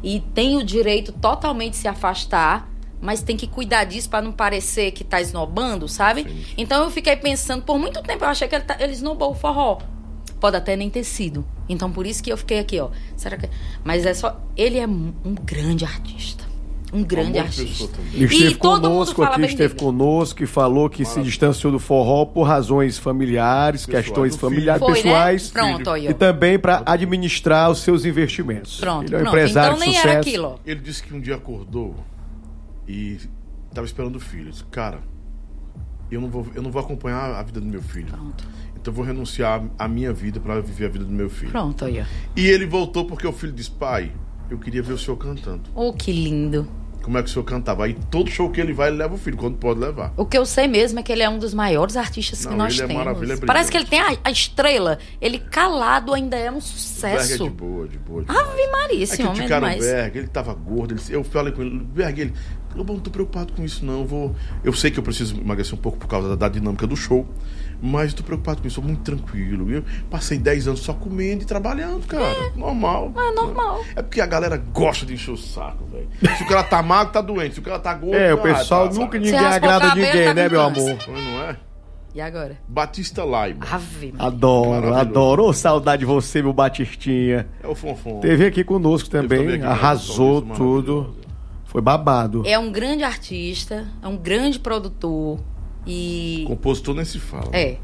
e 0.00 0.20
tem 0.32 0.56
o 0.56 0.62
direito 0.62 1.10
totalmente 1.10 1.72
de 1.72 1.78
se 1.78 1.88
afastar, 1.88 2.70
mas 3.00 3.22
tem 3.22 3.36
que 3.36 3.46
cuidar 3.46 3.84
disso 3.84 4.08
para 4.10 4.22
não 4.22 4.32
parecer 4.32 4.90
que 4.92 5.04
tá 5.04 5.20
esnobando, 5.20 5.86
sabe? 5.88 6.24
Sim. 6.24 6.44
Então 6.56 6.84
eu 6.84 6.90
fiquei 6.90 7.16
pensando, 7.16 7.62
por 7.62 7.78
muito 7.78 8.02
tempo 8.02 8.24
eu 8.24 8.28
achei 8.28 8.48
que 8.48 8.54
ele, 8.54 8.64
tá, 8.64 8.76
ele 8.80 8.92
esnobou 8.92 9.30
o 9.30 9.34
forró. 9.34 9.78
Pode 10.40 10.56
até 10.56 10.76
nem 10.76 10.90
ter 10.90 11.04
sido. 11.04 11.46
Então 11.68 11.90
por 11.90 12.06
isso 12.06 12.22
que 12.22 12.30
eu 12.32 12.36
fiquei 12.36 12.58
aqui, 12.58 12.78
ó. 12.78 12.90
Será 13.16 13.36
que. 13.36 13.48
Mas 13.82 14.04
é 14.04 14.12
só. 14.12 14.40
Ele 14.56 14.78
é 14.78 14.86
um 14.86 15.12
grande 15.44 15.84
artista. 15.84 16.44
Um 16.92 17.02
grande 17.02 17.38
artista. 17.38 17.98
Ele 18.14 18.24
esteve 18.26 18.52
E 18.52 18.54
conosco 18.54 19.22
aqui, 19.22 19.40
esteve 19.42 19.74
dele. 19.74 19.80
conosco 19.80 20.42
e 20.42 20.46
falou 20.46 20.88
que 20.88 20.98
se 21.04 21.10
Maravilha. 21.10 21.24
distanciou 21.24 21.72
do 21.72 21.78
forró 21.80 22.24
por 22.24 22.44
razões 22.44 22.96
familiares, 22.96 23.84
Pessoal, 23.84 24.02
questões 24.04 24.36
familiares, 24.36 24.80
Foi, 24.80 24.94
pessoais. 24.94 25.52
né? 25.52 25.60
Pronto, 25.60 25.90
aí. 25.90 26.06
E 26.08 26.14
também 26.14 26.58
para 26.58 26.82
administrar 26.86 27.70
os 27.70 27.80
seus 27.80 28.04
investimentos. 28.04 28.78
Pronto, 28.78 29.06
Ele 29.08 29.14
é 29.16 29.18
um 29.18 29.22
pronto. 29.22 29.36
empresário 29.36 29.68
Então 29.74 29.78
de 29.80 29.84
nem 29.86 29.94
sucesso. 29.94 30.08
era 30.08 30.20
aquilo, 30.20 30.46
ó. 30.46 30.54
Ele 30.64 30.80
disse 30.80 31.02
que 31.02 31.12
um 31.12 31.20
dia 31.20 31.34
acordou 31.34 31.96
e 32.86 33.18
tava 33.74 33.86
esperando 33.86 34.16
o 34.16 34.20
filho. 34.20 34.46
Eu 34.46 34.50
disse, 34.50 34.64
cara, 34.64 35.00
eu 36.10 36.20
não 36.20 36.28
vou, 36.28 36.46
eu 36.54 36.62
não 36.62 36.70
vou 36.70 36.80
acompanhar 36.80 37.34
a 37.34 37.42
vida 37.42 37.60
do 37.60 37.66
meu 37.66 37.82
filho. 37.82 38.08
Pronto. 38.08 38.46
Então 38.76 38.92
eu 38.92 38.96
vou 38.96 39.04
renunciar 39.04 39.64
à 39.78 39.88
minha 39.88 40.12
vida 40.12 40.38
para 40.38 40.60
viver 40.60 40.86
a 40.86 40.88
vida 40.88 41.04
do 41.04 41.12
meu 41.12 41.28
filho. 41.28 41.50
Pronto, 41.50 41.84
aí, 41.84 42.00
ó. 42.00 42.04
E 42.36 42.46
ele 42.46 42.66
voltou 42.66 43.04
porque 43.04 43.26
o 43.26 43.32
filho 43.32 43.52
disse, 43.52 43.70
pai, 43.70 44.12
eu 44.48 44.58
queria 44.58 44.82
ver 44.82 44.92
o 44.92 44.98
senhor 44.98 45.16
cantando. 45.16 45.62
Oh, 45.74 45.92
que 45.92 46.12
lindo. 46.12 46.68
Como 47.06 47.16
é 47.18 47.22
que 47.22 47.28
o 47.28 47.32
senhor 47.32 47.44
cantava? 47.44 47.84
Aí 47.84 47.96
todo 48.10 48.28
show 48.28 48.50
que 48.50 48.60
ele 48.60 48.72
vai, 48.72 48.88
ele 48.88 48.96
leva 48.96 49.14
o 49.14 49.16
filho, 49.16 49.36
quando 49.36 49.56
pode 49.58 49.78
levar. 49.78 50.12
O 50.16 50.26
que 50.26 50.36
eu 50.36 50.44
sei 50.44 50.66
mesmo 50.66 50.98
é 50.98 51.04
que 51.04 51.12
ele 51.12 51.22
é 51.22 51.30
um 51.30 51.38
dos 51.38 51.54
maiores 51.54 51.96
artistas 51.96 52.44
que 52.44 52.50
Não, 52.50 52.58
nós 52.58 52.74
ele 52.74 52.82
é 52.82 52.86
temos. 52.88 53.04
maravilha, 53.04 53.34
é 53.34 53.36
Parece 53.36 53.70
que 53.70 53.76
ele 53.76 53.86
tem 53.86 54.00
a, 54.00 54.18
a 54.24 54.30
estrela. 54.32 54.98
Ele 55.20 55.38
calado 55.38 56.12
ainda 56.12 56.36
é 56.36 56.50
um 56.50 56.54
Berg 56.54 56.58
é 56.58 56.60
sucesso. 56.62 57.44
de 57.44 57.50
boa, 57.50 57.86
de 57.86 57.96
boa. 57.96 58.24
demais. 58.24 58.40
Ave 58.48 58.66
Maria, 58.72 59.04
esse 59.04 59.22
homem 59.22 59.42
é 59.42 59.44
o 59.44 59.46
demais. 59.46 59.84
Berg, 59.84 60.18
ele 60.18 60.26
tava 60.26 60.52
gordo. 60.52 60.94
Ele, 60.94 61.00
eu 61.10 61.22
falei 61.22 61.52
com 61.52 61.62
ele, 61.62 61.78
Berg, 61.78 62.20
ele, 62.20 62.32
eu 62.74 62.82
não 62.82 62.98
tô 62.98 63.08
preocupado 63.08 63.52
com 63.52 63.64
isso, 63.64 63.84
não. 63.84 64.00
Eu, 64.00 64.04
vou, 64.04 64.36
eu 64.64 64.72
sei 64.72 64.90
que 64.90 64.98
eu 64.98 65.02
preciso 65.04 65.40
emagrecer 65.40 65.74
um 65.74 65.80
pouco 65.80 65.98
por 65.98 66.08
causa 66.08 66.30
da, 66.30 66.34
da 66.34 66.48
dinâmica 66.48 66.88
do 66.88 66.96
show, 66.96 67.24
mas 67.80 68.14
tô 68.14 68.22
preocupado 68.22 68.60
com 68.60 68.66
isso, 68.66 68.76
sou 68.76 68.84
muito 68.84 69.02
tranquilo. 69.02 69.70
Eu 69.70 69.84
passei 70.10 70.38
10 70.38 70.68
anos 70.68 70.80
só 70.80 70.92
comendo 70.92 71.42
e 71.42 71.46
trabalhando, 71.46 72.06
cara. 72.06 72.52
Normal. 72.56 73.12
É 73.16 73.34
normal. 73.34 73.84
É 73.94 74.02
porque 74.02 74.20
a 74.20 74.26
galera 74.26 74.56
gosta 74.56 75.04
de 75.04 75.14
encher 75.14 75.32
o 75.32 75.36
saco, 75.36 75.84
velho. 75.86 76.08
Se 76.36 76.42
o 76.42 76.48
cara 76.48 76.62
tá 76.62 76.82
magro, 76.82 77.12
tá 77.12 77.20
doente. 77.20 77.54
Se 77.54 77.60
o 77.60 77.62
cara 77.62 77.78
tá 77.78 77.94
gordo, 77.94 78.16
É, 78.16 78.34
o 78.34 78.38
ah, 78.38 78.42
pessoal 78.42 78.88
tá, 78.88 78.94
nunca 78.94 79.18
sabe? 79.18 79.30
ninguém 79.30 79.46
agrada 79.46 79.88
cabelo, 79.88 80.06
ninguém, 80.06 80.26
tá 80.26 80.34
né, 80.34 80.48
meu 80.48 80.60
amor? 80.60 80.96
Não 81.08 81.42
é? 81.42 81.56
E 82.16 82.20
agora? 82.20 82.56
Batista 82.66 83.24
Laima. 83.24 83.66
Ave 83.70 84.12
Maria. 84.12 84.26
Adoro, 84.26 84.94
adoro. 84.94 85.44
Ô, 85.44 85.52
saudade 85.52 86.00
de 86.00 86.06
você, 86.06 86.40
meu 86.40 86.54
Batistinha. 86.54 87.46
É 87.62 87.68
o 87.68 87.74
Fonfon. 87.74 88.20
Teve 88.20 88.46
aqui 88.46 88.64
conosco 88.64 89.10
também, 89.10 89.40
também 89.40 89.54
aqui, 89.56 89.66
arrasou 89.66 90.40
uma 90.40 90.54
tudo. 90.54 91.14
Foi 91.66 91.82
babado. 91.82 92.42
É 92.46 92.58
um 92.58 92.72
grande 92.72 93.04
artista, 93.04 93.86
é 94.02 94.08
um 94.08 94.16
grande 94.16 94.58
produtor. 94.58 95.38
E. 95.86 96.44
Compositor 96.46 96.94
nem 96.94 97.04
se 97.04 97.18
fala. 97.18 97.50
É. 97.52 97.78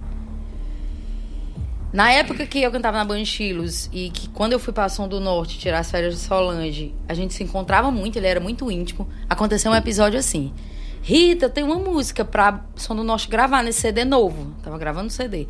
Na 1.93 2.11
época 2.11 2.47
que 2.47 2.63
eu 2.63 2.71
cantava 2.71 2.97
na 2.97 3.05
Banchilos 3.05 3.91
e 3.93 4.09
que 4.09 4.27
quando 4.31 4.55
eu 4.55 4.59
fui 4.59 4.73
pra 4.73 4.89
Som 4.89 5.07
do 5.07 5.21
Norte 5.21 5.59
tirar 5.59 5.81
as 5.81 5.91
férias 5.91 6.15
de 6.15 6.21
Solange, 6.21 6.95
a 7.07 7.13
gente 7.13 7.35
se 7.35 7.45
encontrava 7.45 7.91
muito, 7.91 8.17
ele 8.17 8.27
era 8.27 8.41
muito 8.41 8.71
íntimo. 8.71 9.07
Aconteceu 9.29 9.71
um 9.71 9.75
episódio 9.75 10.19
assim. 10.19 10.55
Rita, 11.03 11.51
tem 11.51 11.63
uma 11.63 11.77
música 11.77 12.25
pra 12.25 12.65
Som 12.77 12.97
do 12.97 13.05
Norte 13.05 13.29
gravar 13.29 13.63
nesse 13.63 13.83
CD 13.83 14.07
novo. 14.07 14.55
Tava 14.63 14.79
gravando 14.79 15.09
o 15.09 15.11
CD. 15.11 15.47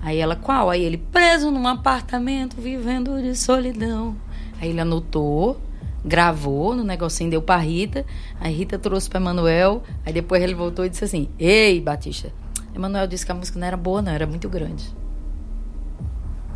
Aí 0.00 0.18
ela, 0.18 0.36
qual? 0.36 0.70
Aí 0.70 0.84
ele, 0.84 0.98
preso 0.98 1.50
num 1.50 1.66
apartamento, 1.66 2.60
vivendo 2.60 3.20
de 3.20 3.34
solidão. 3.36 4.16
Aí 4.60 4.68
ele 4.68 4.80
anotou, 4.80 5.60
gravou 6.04 6.74
no 6.74 6.84
negocinho, 6.84 7.30
deu 7.30 7.42
pra 7.42 7.56
Rita. 7.56 8.04
Aí 8.40 8.54
Rita 8.54 8.78
trouxe 8.78 9.08
pra 9.08 9.20
Emanuel. 9.20 9.82
Aí 10.04 10.12
depois 10.12 10.42
ele 10.42 10.54
voltou 10.54 10.84
e 10.84 10.88
disse 10.88 11.04
assim: 11.04 11.28
Ei, 11.38 11.80
Batista. 11.80 12.32
Emanuel 12.74 13.06
disse 13.06 13.24
que 13.24 13.32
a 13.32 13.34
música 13.34 13.58
não 13.58 13.66
era 13.66 13.76
boa, 13.76 14.00
não, 14.00 14.12
era 14.12 14.26
muito 14.26 14.48
grande. 14.48 14.94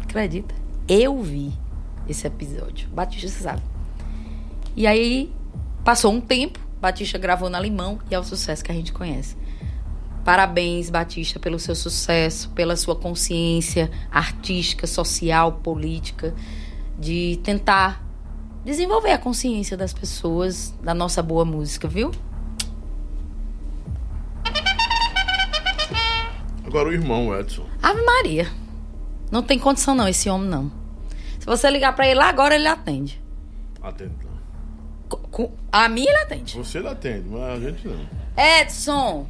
Acredita? 0.03 0.55
Eu 0.89 1.21
vi 1.23 1.53
esse 2.09 2.27
episódio. 2.27 2.89
Batista 2.89 3.29
sabe. 3.29 3.63
E 4.75 4.87
aí 4.87 5.33
passou 5.85 6.13
um 6.13 6.21
tempo, 6.21 6.59
Batista 6.81 7.19
gravou 7.19 7.51
na 7.51 7.61
Limão 7.61 7.99
e 8.11 8.15
é 8.15 8.19
o 8.19 8.25
sucesso 8.25 8.65
que 8.65 8.71
a 8.71 8.75
gente 8.75 8.93
conhece. 8.93 9.37
Parabéns, 10.25 10.91
Batista, 10.91 11.39
pelo 11.39 11.59
seu 11.59 11.75
sucesso, 11.75 12.51
pela 12.51 12.77
sua 12.77 12.97
consciência 12.97 13.91
artística, 14.11 14.87
social, 14.87 15.53
política, 15.53 16.35
de 16.99 17.39
tentar 17.45 18.06
desenvolver 18.67 19.13
a 19.13 19.19
consciência 19.19 19.77
das 19.77 19.93
pessoas 19.95 20.75
da 20.83 20.93
nossa 20.93 21.23
boa 21.23 21.45
música, 21.45 21.87
viu? 21.87 22.11
Agora 26.65 26.89
o 26.89 26.93
irmão, 26.93 27.35
Edson. 27.39 27.65
Ave 27.83 28.03
Maria. 28.03 28.49
Não 29.31 29.43
tem 29.43 29.59
condição 29.59 29.95
não 29.95 30.09
esse 30.09 30.29
homem 30.29 30.49
não. 30.49 30.71
Se 31.39 31.47
você 31.47 31.71
ligar 31.71 31.95
pra 31.95 32.07
ele 32.07 32.17
lá 32.17 32.29
agora 32.29 32.55
ele 32.57 32.67
atende. 32.67 33.21
Co- 35.09 35.53
A 35.71 35.89
mim 35.89 36.03
ele 36.03 36.17
atende. 36.19 36.57
Você 36.57 36.81
não 36.81 36.91
atende, 36.91 37.29
mas 37.29 37.43
a 37.43 37.61
gente 37.71 37.87
não. 37.87 38.05
Edson, 38.37 39.27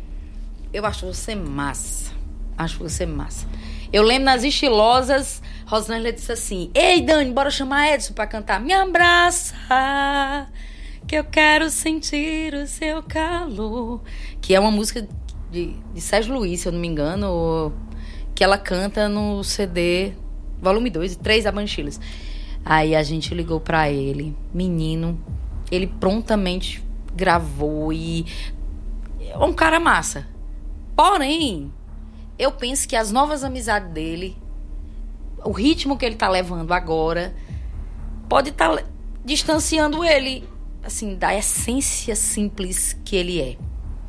eu 0.72 0.84
acho 0.86 1.06
você 1.06 1.34
massa. 1.34 2.10
Acho 2.56 2.78
você 2.78 3.04
massa. 3.04 3.46
Eu 3.92 4.02
lembro 4.02 4.24
nas 4.24 4.42
estilosas, 4.42 5.42
Rosângela 5.66 6.12
disse 6.12 6.32
assim: 6.32 6.70
Ei, 6.72 7.02
Dani, 7.02 7.32
bora 7.32 7.50
chamar 7.50 7.92
Edson 7.92 8.14
pra 8.14 8.26
cantar. 8.26 8.60
Me 8.60 8.72
abraça, 8.72 10.46
que 11.06 11.16
eu 11.16 11.24
quero 11.24 11.68
sentir 11.68 12.54
o 12.54 12.66
seu 12.66 13.02
calor. 13.02 14.00
Que 14.40 14.54
é 14.54 14.60
uma 14.60 14.70
música 14.70 15.06
de, 15.50 15.74
de 15.92 16.00
Sérgio 16.00 16.34
Luiz, 16.34 16.60
se 16.60 16.68
eu 16.68 16.72
não 16.72 16.78
me 16.78 16.86
engano, 16.86 17.74
que 18.34 18.44
ela 18.44 18.56
canta 18.56 19.08
no 19.08 19.42
CD 19.42 20.12
volume 20.60 20.88
2 20.88 21.14
e 21.14 21.18
3 21.18 21.44
da 21.44 21.52
Banchilas. 21.52 22.00
Aí 22.64 22.94
a 22.94 23.02
gente 23.02 23.34
ligou 23.34 23.60
pra 23.60 23.90
ele, 23.90 24.36
menino, 24.52 25.20
ele 25.70 25.86
prontamente 25.86 26.82
gravou 27.14 27.92
e 27.92 28.26
é 29.20 29.38
um 29.38 29.52
cara 29.52 29.78
massa. 29.80 30.26
Porém, 30.96 31.72
eu 32.38 32.52
penso 32.52 32.88
que 32.88 32.96
as 32.96 33.12
novas 33.12 33.44
amizades 33.44 33.90
dele, 33.92 34.36
o 35.46 35.52
ritmo 35.52 35.96
que 35.96 36.04
ele 36.04 36.16
tá 36.16 36.28
levando 36.28 36.72
agora, 36.72 37.34
pode 38.28 38.50
estar 38.50 38.84
distanciando 39.24 40.04
ele, 40.04 40.48
assim, 40.82 41.14
da 41.14 41.34
essência 41.34 42.14
simples 42.16 42.98
que 43.04 43.16
ele 43.16 43.40
é. 43.40 43.56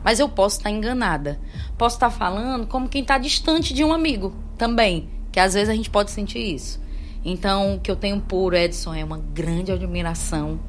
Mas 0.04 0.20
eu 0.20 0.30
posso 0.30 0.58
estar 0.58 0.70
enganada. 0.70 1.40
Posso 1.78 1.96
estar 1.96 2.10
falando 2.10 2.66
como 2.68 2.90
quem 2.90 3.02
está 3.02 3.18
distante 3.18 3.74
de 3.74 3.84
um 3.84 3.94
amigo 3.94 4.34
também. 4.58 5.10
Que 5.32 5.40
às 5.40 5.54
vezes 5.54 5.70
a 5.70 5.76
gente 5.76 5.90
pode 5.90 6.12
sentir 6.12 6.40
isso. 6.40 6.82
Então, 7.26 7.76
o 7.76 7.80
que 7.80 7.92
eu 7.92 7.96
tenho 7.96 8.20
por 8.22 8.54
Edson 8.54 8.94
é 8.94 9.04
uma 9.04 9.18
grande 9.18 9.72
admiração. 9.72 10.60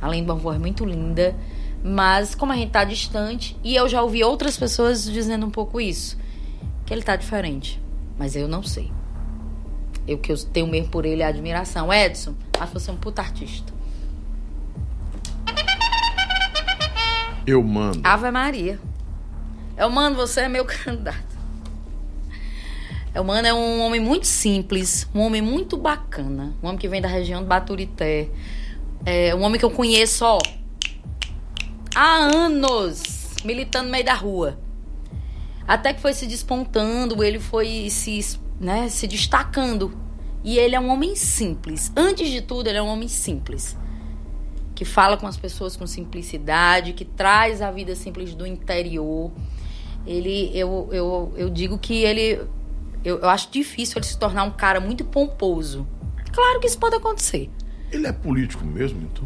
Além 0.00 0.24
de 0.24 0.30
uma 0.30 0.36
voz 0.36 0.58
muito 0.58 0.84
linda. 0.84 1.34
Mas 1.82 2.34
como 2.34 2.52
a 2.52 2.56
gente 2.56 2.70
tá 2.70 2.84
distante, 2.84 3.56
e 3.62 3.74
eu 3.74 3.88
já 3.88 4.02
ouvi 4.02 4.22
outras 4.22 4.56
pessoas 4.56 5.04
dizendo 5.04 5.46
um 5.46 5.50
pouco 5.50 5.80
isso. 5.80 6.16
Que 6.84 6.94
ele 6.94 7.02
tá 7.02 7.16
diferente. 7.16 7.82
Mas 8.18 8.36
eu 8.36 8.46
não 8.46 8.62
sei. 8.62 8.92
Eu 10.06 10.18
que 10.18 10.30
eu 10.30 10.36
tenho 10.36 10.66
mesmo 10.66 10.90
por 10.90 11.04
ele 11.04 11.22
é 11.22 11.26
admiração. 11.26 11.92
Edson, 11.92 12.34
acho 12.58 12.72
você 12.72 12.90
um 12.90 12.96
puta 12.96 13.22
artista. 13.22 13.72
Eu 17.46 17.62
mando. 17.62 18.00
Ave 18.02 18.30
Maria. 18.30 18.78
Eu 19.76 19.90
mando, 19.90 20.16
você 20.16 20.42
é 20.42 20.48
meu 20.48 20.64
candidato. 20.66 21.36
Eu 23.14 23.24
mando 23.24 23.48
é 23.48 23.54
um 23.54 23.80
homem 23.80 24.00
muito 24.00 24.26
simples, 24.26 25.08
um 25.14 25.20
homem 25.20 25.40
muito 25.40 25.76
bacana, 25.76 26.54
um 26.62 26.66
homem 26.66 26.78
que 26.78 26.86
vem 26.86 27.00
da 27.00 27.08
região 27.08 27.40
do 27.40 27.46
Baturité. 27.46 28.28
É 29.06 29.34
um 29.34 29.42
homem 29.42 29.58
que 29.58 29.64
eu 29.64 29.70
conheço, 29.70 30.24
ó, 30.24 30.38
há 31.94 32.16
anos, 32.36 33.36
militando 33.42 33.86
no 33.86 33.92
meio 33.92 34.04
da 34.04 34.12
rua. 34.12 34.58
Até 35.66 35.94
que 35.94 36.00
foi 36.00 36.12
se 36.12 36.26
despontando, 36.26 37.24
ele 37.24 37.40
foi 37.40 37.88
se, 37.88 38.38
né, 38.60 38.88
se 38.88 39.06
destacando. 39.06 39.96
E 40.44 40.58
ele 40.58 40.74
é 40.74 40.80
um 40.80 40.88
homem 40.88 41.16
simples. 41.16 41.92
Antes 41.96 42.28
de 42.28 42.40
tudo, 42.40 42.68
ele 42.68 42.78
é 42.78 42.82
um 42.82 42.88
homem 42.88 43.08
simples 43.08 43.76
que 44.76 44.84
fala 44.84 45.16
com 45.16 45.26
as 45.26 45.38
pessoas 45.38 45.74
com 45.74 45.86
simplicidade, 45.86 46.92
que 46.92 47.04
traz 47.04 47.62
a 47.62 47.70
vida 47.70 47.96
simples 47.96 48.34
do 48.34 48.46
interior. 48.46 49.32
Ele, 50.06 50.50
eu, 50.54 50.88
eu, 50.92 51.32
eu 51.34 51.50
digo 51.50 51.78
que 51.78 52.04
ele, 52.04 52.42
eu, 53.02 53.18
eu 53.18 53.28
acho 53.28 53.50
difícil 53.50 53.98
ele 53.98 54.06
se 54.06 54.18
tornar 54.18 54.44
um 54.44 54.50
cara 54.50 54.78
muito 54.78 55.02
pomposo. 55.02 55.86
Claro 56.30 56.60
que 56.60 56.66
isso 56.66 56.78
pode 56.78 56.94
acontecer. 56.94 57.50
Ele 57.90 58.06
é 58.06 58.12
político 58.12 58.64
mesmo, 58.66 59.00
então? 59.00 59.24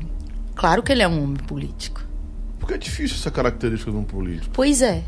Claro 0.55 0.83
que 0.83 0.93
ele 0.93 1.03
é 1.03 1.09
um 1.09 1.25
homem 1.25 1.43
político. 1.43 2.01
Porque 2.61 2.75
é 2.75 2.79
difícil 2.79 3.17
essa 3.17 3.31
característica 3.31 3.91
de 3.91 3.97
um 3.97 4.05
político. 4.05 4.53
Pois 4.53 4.81
é. 4.81 5.03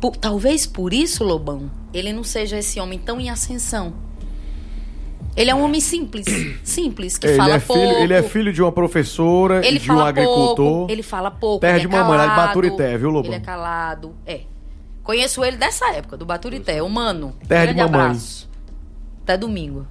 Por- 0.00 0.16
talvez 0.16 0.66
por 0.66 0.92
isso, 0.94 1.22
Lobão, 1.24 1.70
ele 1.92 2.12
não 2.12 2.24
seja 2.24 2.56
esse 2.58 2.80
homem 2.80 2.98
tão 2.98 3.20
em 3.20 3.28
ascensão. 3.30 3.92
Ele 5.36 5.50
é 5.50 5.54
um 5.54 5.62
homem 5.62 5.80
simples, 5.80 6.26
simples, 6.64 7.16
que 7.18 7.26
ele, 7.26 7.36
fala 7.36 7.54
é 7.56 7.60
pouco. 7.60 7.80
filho, 7.82 7.98
ele 8.02 8.14
é 8.14 8.22
filho 8.22 8.52
de 8.52 8.60
uma 8.62 8.72
professora 8.72 9.64
Ele 9.64 9.76
e 9.76 9.80
de 9.80 9.90
um 9.92 10.00
agricultor. 10.00 10.56
pouco, 10.56 10.92
ele 10.92 11.02
fala 11.02 11.30
pouco. 11.30 11.60
Terra 11.60 11.76
ele 11.78 11.86
de 11.88 11.94
é 11.94 11.98
mamãe, 11.98 12.16
lá 12.18 12.26
de 12.28 12.36
Baturité, 12.36 12.98
viu, 12.98 13.10
Lobão? 13.10 13.30
Ele 13.30 13.36
é 13.36 13.44
calado. 13.44 14.14
É. 14.26 14.40
Conheço 15.04 15.44
ele 15.44 15.56
dessa 15.56 15.88
época, 15.92 16.16
do 16.16 16.26
Baturité, 16.26 16.82
o 16.82 16.88
Mano. 16.88 17.34
Terra 17.46 17.66
de 17.66 17.74
mamãe. 17.74 18.00
abraço. 18.00 18.48
Até 19.22 19.36
domingo. 19.36 19.86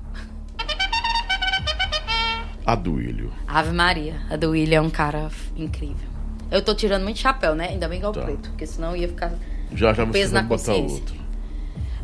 A 2.66 2.76
Duílio. 2.76 3.32
Ave 3.48 3.72
Maria. 3.72 4.22
A 4.30 4.36
do 4.36 4.52
William 4.52 4.78
é 4.78 4.82
um 4.82 4.90
cara 4.90 5.30
incrível. 5.56 6.08
Eu 6.52 6.62
tô 6.64 6.74
tirando 6.76 7.04
muito 7.04 7.18
chapéu, 7.20 7.56
né? 7.56 7.70
Ainda 7.70 7.88
bem 7.88 8.00
que 8.00 8.06
é 8.06 8.10
o 8.10 8.12
Tá. 8.12 8.22
preto, 8.22 8.50
porque 8.50 8.66
senão 8.68 8.96
ia 8.96 9.08
ficar. 9.08 9.32
Já 9.74 9.94
já 9.94 10.06
você 10.06 10.12
Peso 10.12 10.34
vai 10.34 10.42
na 10.42 10.48
botar 10.48 10.66
consciência. 10.74 10.96
outro. 10.96 11.16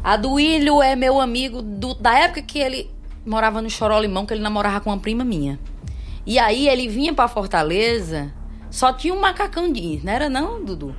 A 0.03 0.15
do 0.17 0.39
é 0.83 0.95
meu 0.95 1.19
amigo 1.19 1.61
do- 1.61 1.95
da 1.95 2.17
época 2.19 2.41
que 2.41 2.59
ele 2.59 2.89
morava 3.25 3.61
no 3.61 3.69
Chorolimão, 3.69 4.25
que 4.25 4.33
ele 4.33 4.41
namorava 4.43 4.79
com 4.81 4.89
uma 4.91 4.99
prima 4.99 5.23
minha. 5.23 5.59
E 6.25 6.37
aí 6.39 6.67
ele 6.67 6.87
vinha 6.87 7.13
pra 7.13 7.27
Fortaleza, 7.27 8.31
só 8.69 8.93
tinha 8.93 9.13
um 9.13 9.19
macacão 9.19 9.71
de 9.71 9.99
não 10.03 10.13
era 10.13 10.29
não, 10.29 10.63
Dudu? 10.63 10.95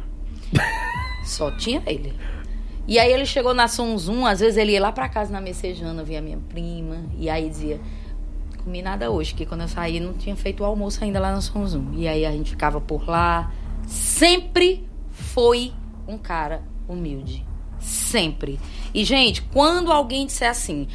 só 1.25 1.51
tinha 1.53 1.83
ele. 1.87 2.15
E 2.89 2.99
aí 2.99 3.13
ele 3.13 3.27
chegou 3.27 3.53
na 3.53 3.67
Som 3.67 3.97
Zoom, 3.99 4.25
às 4.27 4.39
vezes 4.41 4.57
ele 4.57 4.73
ia 4.73 4.81
lá 4.81 4.93
pra 4.93 5.09
casa 5.09 5.33
na 5.33 5.41
Messejana, 5.41 6.05
via 6.05 6.21
minha 6.23 6.39
prima, 6.49 7.05
e 7.19 7.29
aí 7.29 7.49
dizia, 7.49 7.81
comi 8.63 8.81
nada 8.81 9.11
hoje, 9.11 9.35
que 9.35 9.45
quando 9.45 9.63
eu 9.63 9.69
saí 9.69 9.99
não 9.99 10.13
tinha 10.15 10.37
feito 10.37 10.63
o 10.63 10.67
almoço 10.67 11.03
ainda 11.03 11.19
lá 11.19 11.33
na 11.33 11.41
Som 11.41 11.67
Zoom. 11.67 11.95
E 11.95 12.07
aí 12.07 12.25
a 12.25 12.31
gente 12.31 12.51
ficava 12.51 12.81
por 12.81 13.09
lá. 13.09 13.53
Sempre 13.87 14.85
foi 15.11 15.73
um 16.07 16.19
cara 16.19 16.63
humilde. 16.89 17.47
Sempre. 17.79 18.59
E, 18.95 19.05
gente, 19.05 19.43
quando 19.43 19.93
alguém 19.93 20.27
disser 20.27 20.51
assim, 20.51 20.89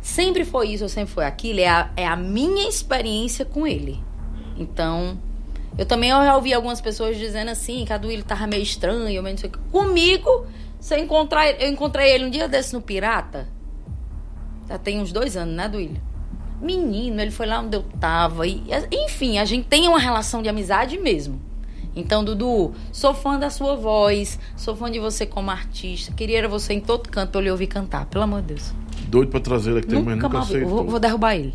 sempre 0.00 0.44
foi 0.44 0.68
isso 0.68 0.84
ou 0.84 0.88
sempre 0.88 1.12
foi 1.12 1.24
aquilo, 1.24 1.60
é 1.60 1.68
a, 1.68 1.90
é 1.96 2.06
a 2.06 2.16
minha 2.16 2.68
experiência 2.68 3.44
com 3.44 3.66
ele. 3.66 4.02
Então, 4.56 5.18
eu 5.76 5.86
também 5.86 6.10
já 6.10 6.34
ouvi 6.34 6.52
algumas 6.52 6.80
pessoas 6.80 7.16
dizendo 7.16 7.50
assim, 7.50 7.84
que 7.84 7.92
a 7.92 7.98
do 7.98 8.10
ele 8.10 8.22
tava 8.22 8.46
meio 8.46 8.62
estranho, 8.62 9.22
meio 9.22 9.34
não 9.34 9.38
sei 9.38 9.48
o 9.48 9.52
quê. 9.52 9.58
Comigo, 9.70 10.46
se 10.80 10.94
eu 10.94 10.98
encontrar 10.98 11.48
eu 11.60 11.68
encontrei 11.68 12.12
ele 12.12 12.24
um 12.24 12.30
dia 12.30 12.48
desse 12.48 12.72
no 12.72 12.80
Pirata. 12.80 13.48
Já 14.68 14.76
tem 14.76 15.00
uns 15.00 15.12
dois 15.12 15.36
anos, 15.36 15.54
né, 15.54 15.68
Duílio? 15.68 16.00
Menino, 16.60 17.20
ele 17.20 17.30
foi 17.30 17.46
lá 17.46 17.60
onde 17.60 17.76
eu 17.76 17.82
tava. 18.00 18.46
E, 18.46 18.62
enfim, 18.90 19.38
a 19.38 19.44
gente 19.44 19.66
tem 19.66 19.88
uma 19.88 19.98
relação 19.98 20.42
de 20.42 20.48
amizade 20.48 20.98
mesmo. 20.98 21.40
Então, 22.00 22.24
Dudu, 22.24 22.72
sou 22.92 23.12
fã 23.12 23.38
da 23.38 23.50
sua 23.50 23.74
voz, 23.76 24.38
sou 24.56 24.74
fã 24.76 24.90
de 24.90 24.98
você 24.98 25.26
como 25.26 25.50
artista. 25.50 26.12
Queria 26.12 26.38
era 26.38 26.48
você 26.48 26.72
em 26.74 26.80
todo 26.80 27.08
canto 27.08 27.30
pra 27.30 27.40
eu 27.40 27.44
lhe 27.44 27.50
ouvir 27.50 27.66
cantar, 27.66 28.06
pelo 28.06 28.24
amor 28.24 28.40
de 28.42 28.48
Deus. 28.54 28.72
Doido 29.08 29.30
pra 29.30 29.40
trazer 29.40 29.70
ele 29.70 29.80
aqui, 29.80 29.94
mas 29.94 30.04
nunca 30.16 30.28
mais- 30.28 30.44
aceitou. 30.46 30.68
vou, 30.70 30.84
vou 30.84 31.00
derrubar 31.00 31.34
ele. 31.34 31.54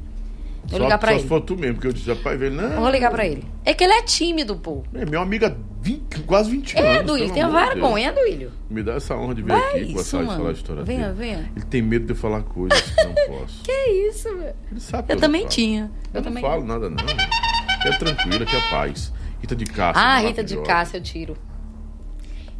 Vou 0.65 0.77
só 0.79 0.83
ligar 0.85 0.97
pra 0.97 1.09
só 1.09 1.13
ele. 1.15 1.23
se 1.23 1.27
for 1.27 1.41
tu 1.41 1.57
mesmo, 1.57 1.73
porque 1.75 1.87
eu 1.87 1.93
disse, 1.93 2.07
rapaz, 2.09 2.39
velho, 2.39 2.55
não. 2.55 2.79
Vou 2.81 2.89
ligar 2.89 3.11
pra 3.11 3.25
ele. 3.25 3.43
É 3.65 3.73
que 3.73 3.83
ele 3.83 3.93
é 3.93 4.01
tímido, 4.01 4.55
pô. 4.55 4.81
É, 4.93 5.05
meu 5.05 5.21
amigo 5.21 5.45
há 5.45 5.53
20, 5.81 6.21
quase 6.21 6.49
20 6.51 6.77
anos. 6.77 6.89
É, 6.89 7.03
Duílio, 7.03 7.27
de 7.33 7.33
vergonha, 7.33 8.13
Duílio. 8.13 8.37
Deus. 8.49 8.51
Me 8.69 8.81
dá 8.81 8.93
essa 8.93 9.13
honra 9.15 9.35
de 9.35 9.41
vir 9.41 9.49
Vai 9.49 9.59
aqui, 9.59 9.79
isso, 9.79 9.87
conversar 9.89 10.23
e 10.23 10.25
falar 10.37 10.49
a 10.49 10.53
história 10.53 10.83
Venha, 10.83 11.09
dele. 11.09 11.15
venha. 11.35 11.51
Ele 11.53 11.65
tem 11.65 11.81
medo 11.81 12.05
de 12.05 12.13
eu 12.13 12.15
falar 12.15 12.41
coisas 12.43 12.81
que 12.81 13.03
não 13.03 13.13
posso. 13.13 13.61
Que 13.63 13.71
isso, 14.09 14.29
velho. 14.37 14.55
Ele 14.71 14.79
sabe 14.79 15.03
que 15.07 15.11
Eu 15.11 15.15
não 15.17 15.21
também 15.21 15.41
falo. 15.41 15.51
tinha. 15.53 15.91
Eu, 16.13 16.17
Eu, 16.19 16.23
também. 16.23 16.41
não 16.43 16.49
falo 16.49 16.63
nada, 16.65 16.89
não. 16.89 16.95
Que 16.97 17.87
é 17.89 17.97
tranquila, 17.97 18.45
que 18.45 18.55
é 18.55 18.61
paz. 18.69 19.11
Rita 19.43 19.55
de 19.57 19.65
Cássia. 19.65 20.01
Ah, 20.01 20.19
Rita 20.19 20.41
de. 20.41 20.57
Cássia, 20.61 20.97
eu 20.97 21.01
tiro. 21.03 21.37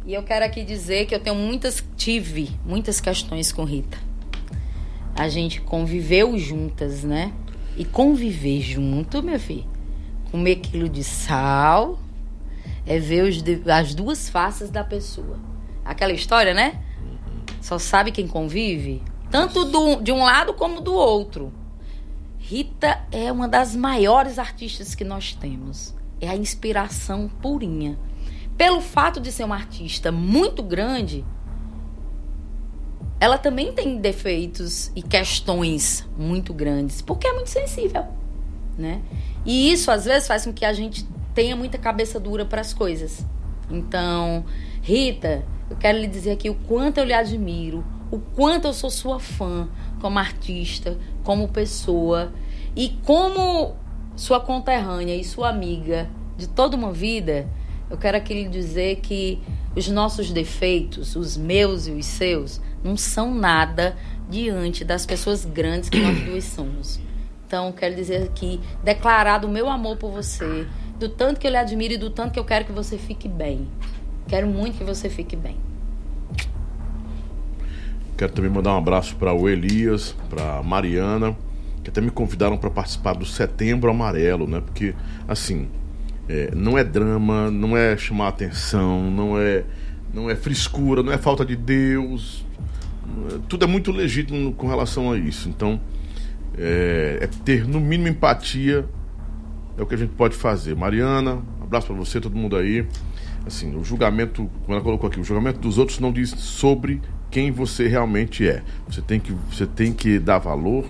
E 0.04 0.12
eu 0.12 0.22
quero 0.22 0.44
aqui 0.44 0.62
dizer 0.62 1.06
que 1.06 1.14
eu 1.14 1.18
tenho 1.20 1.34
muitas, 1.34 1.82
tive 1.96 2.50
muitas 2.62 3.00
questões 3.00 3.50
com 3.50 3.64
Rita. 3.64 3.96
A 5.16 5.26
gente 5.28 5.62
conviveu 5.62 6.36
juntas, 6.38 7.02
né? 7.02 7.32
E 7.74 7.86
conviver 7.86 8.60
junto, 8.60 9.22
meu 9.22 9.40
filho, 9.40 9.64
com 10.30 10.36
meio 10.36 10.60
quilo 10.60 10.86
de 10.88 11.02
sal, 11.02 11.98
é 12.86 12.98
ver 12.98 13.24
os 13.24 13.42
as 13.66 13.94
duas 13.94 14.28
faces 14.28 14.68
da 14.70 14.84
pessoa. 14.84 15.38
Aquela 15.84 16.12
história, 16.12 16.52
né? 16.52 16.82
Só 17.62 17.78
sabe 17.78 18.12
quem 18.12 18.28
convive, 18.28 19.02
tanto 19.30 19.64
do- 19.64 20.02
de 20.02 20.12
um 20.12 20.22
lado 20.22 20.52
como 20.52 20.82
do 20.82 20.92
outro. 20.92 21.50
Rita 22.38 23.00
é 23.10 23.32
uma 23.32 23.48
das 23.48 23.74
maiores 23.74 24.38
artistas 24.38 24.94
que 24.94 25.02
nós 25.02 25.32
temos. 25.34 25.94
É 26.20 26.28
a 26.28 26.36
inspiração 26.36 27.28
purinha. 27.40 27.98
Pelo 28.56 28.80
fato 28.80 29.20
de 29.20 29.32
ser 29.32 29.44
uma 29.44 29.56
artista 29.56 30.12
muito 30.12 30.62
grande, 30.62 31.24
ela 33.18 33.38
também 33.38 33.72
tem 33.72 33.98
defeitos 33.98 34.92
e 34.94 35.02
questões 35.02 36.08
muito 36.16 36.52
grandes, 36.52 37.00
porque 37.00 37.26
é 37.26 37.32
muito 37.32 37.50
sensível, 37.50 38.04
né? 38.76 39.02
E 39.44 39.72
isso 39.72 39.90
às 39.90 40.04
vezes 40.04 40.28
faz 40.28 40.44
com 40.44 40.52
que 40.52 40.64
a 40.64 40.72
gente 40.72 41.06
tenha 41.34 41.56
muita 41.56 41.78
cabeça 41.78 42.20
dura 42.20 42.44
para 42.44 42.60
as 42.60 42.72
coisas. 42.72 43.24
Então, 43.70 44.44
Rita, 44.82 45.44
eu 45.68 45.76
quero 45.76 45.98
lhe 45.98 46.06
dizer 46.06 46.32
aqui 46.32 46.50
o 46.50 46.54
quanto 46.54 46.98
eu 46.98 47.04
lhe 47.04 47.12
admiro, 47.12 47.84
o 48.10 48.18
quanto 48.18 48.68
eu 48.68 48.72
sou 48.72 48.90
sua 48.90 49.18
fã 49.18 49.68
como 50.00 50.18
artista, 50.18 50.98
como 51.22 51.48
pessoa 51.48 52.32
e 52.76 52.90
como 53.04 53.74
sua 54.16 54.40
conterrânea 54.40 55.16
e 55.16 55.24
sua 55.24 55.48
amiga 55.48 56.08
de 56.36 56.48
toda 56.48 56.76
uma 56.76 56.92
vida. 56.92 57.48
Eu 57.90 57.96
quero 57.96 58.16
aqui 58.16 58.34
lhe 58.34 58.48
dizer 58.48 58.96
que 58.96 59.40
os 59.76 59.88
nossos 59.88 60.30
defeitos, 60.30 61.16
os 61.16 61.36
meus 61.36 61.86
e 61.86 61.92
os 61.92 62.06
seus, 62.06 62.60
não 62.82 62.96
são 62.96 63.34
nada 63.34 63.96
diante 64.28 64.84
das 64.84 65.04
pessoas 65.04 65.44
grandes 65.44 65.88
que 65.88 66.00
nós 66.00 66.18
duas 66.20 66.44
somos. 66.44 67.00
Então, 67.46 67.70
quero 67.72 67.94
dizer 67.94 68.22
aqui, 68.22 68.60
declarado 68.82 69.46
o 69.46 69.50
meu 69.50 69.68
amor 69.68 69.96
por 69.96 70.10
você, 70.10 70.66
do 70.98 71.08
tanto 71.08 71.38
que 71.38 71.46
eu 71.46 71.50
lhe 71.50 71.56
admiro 71.56 71.94
e 71.94 71.98
do 71.98 72.10
tanto 72.10 72.32
que 72.32 72.38
eu 72.38 72.44
quero 72.44 72.64
que 72.64 72.72
você 72.72 72.96
fique 72.96 73.28
bem. 73.28 73.68
Quero 74.26 74.46
muito 74.46 74.78
que 74.78 74.84
você 74.84 75.08
fique 75.08 75.36
bem. 75.36 75.56
Quero 78.16 78.32
também 78.32 78.50
mandar 78.50 78.74
um 78.74 78.78
abraço 78.78 79.16
para 79.16 79.32
o 79.32 79.48
Elias, 79.48 80.14
para 80.30 80.62
Mariana, 80.62 81.36
que 81.84 81.90
até 81.90 82.00
me 82.00 82.10
convidaram 82.10 82.56
para 82.56 82.70
participar 82.70 83.12
do 83.12 83.26
Setembro 83.26 83.90
Amarelo, 83.90 84.48
né? 84.48 84.60
Porque, 84.60 84.94
assim, 85.28 85.68
é, 86.26 86.50
não 86.54 86.78
é 86.78 86.82
drama, 86.82 87.50
não 87.50 87.76
é 87.76 87.94
chamar 87.96 88.28
atenção, 88.28 89.10
não 89.10 89.38
é, 89.38 89.64
não 90.12 90.30
é 90.30 90.34
frescura, 90.34 91.02
não 91.02 91.12
é 91.12 91.18
falta 91.18 91.44
de 91.44 91.54
Deus. 91.54 92.44
Tudo 93.48 93.64
é 93.64 93.68
muito 93.68 93.92
legítimo 93.92 94.54
com 94.54 94.66
relação 94.66 95.12
a 95.12 95.18
isso. 95.18 95.46
Então, 95.48 95.78
é, 96.56 97.18
é 97.20 97.26
ter 97.44 97.68
no 97.68 97.78
mínimo 97.78 98.08
empatia 98.08 98.88
é 99.76 99.82
o 99.82 99.86
que 99.86 99.94
a 99.94 99.98
gente 99.98 100.14
pode 100.14 100.36
fazer. 100.36 100.74
Mariana, 100.74 101.42
abraço 101.60 101.88
para 101.88 101.96
você, 101.96 102.20
todo 102.20 102.36
mundo 102.36 102.56
aí. 102.56 102.86
Assim, 103.44 103.76
o 103.76 103.84
julgamento, 103.84 104.48
como 104.62 104.72
ela 104.72 104.80
colocou 104.80 105.08
aqui, 105.08 105.20
o 105.20 105.24
julgamento 105.24 105.58
dos 105.58 105.76
outros 105.76 105.98
não 105.98 106.12
diz 106.12 106.30
sobre 106.30 107.02
quem 107.30 107.50
você 107.50 107.88
realmente 107.88 108.48
é. 108.48 108.62
Você 108.88 109.02
tem 109.02 109.20
que, 109.20 109.32
você 109.50 109.66
tem 109.66 109.92
que 109.92 110.18
dar 110.18 110.38
valor 110.38 110.88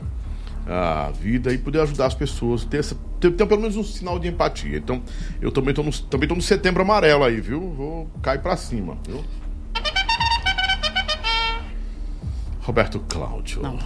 à 0.67 1.11
vida 1.11 1.53
e 1.53 1.59
poder 1.59 1.81
ajudar 1.81 2.07
as 2.07 2.15
pessoas, 2.15 2.65
ter, 2.65 2.79
essa, 2.79 2.97
ter, 3.21 3.31
ter 3.33 3.47
pelo 3.47 3.61
menos 3.61 3.77
um 3.77 3.85
sinal 3.85 4.19
de 4.19 4.29
empatia. 4.29 4.79
Então, 4.79 5.03
eu 5.41 5.53
também 5.53 5.71
estou 5.71 5.85
no, 5.85 5.93
também 5.93 6.29
tô 6.29 6.35
no 6.35 6.43
setembro 6.43 6.83
amarelo 6.83 7.25
aí, 7.25 7.41
viu? 7.41 7.61
Vou 7.73 8.11
cair 8.23 8.41
para 8.41 8.57
cima, 8.57 8.97
viu? 9.07 9.25
Roberto 12.61 12.99
Cláudio. 13.01 13.63
Não. 13.63 13.79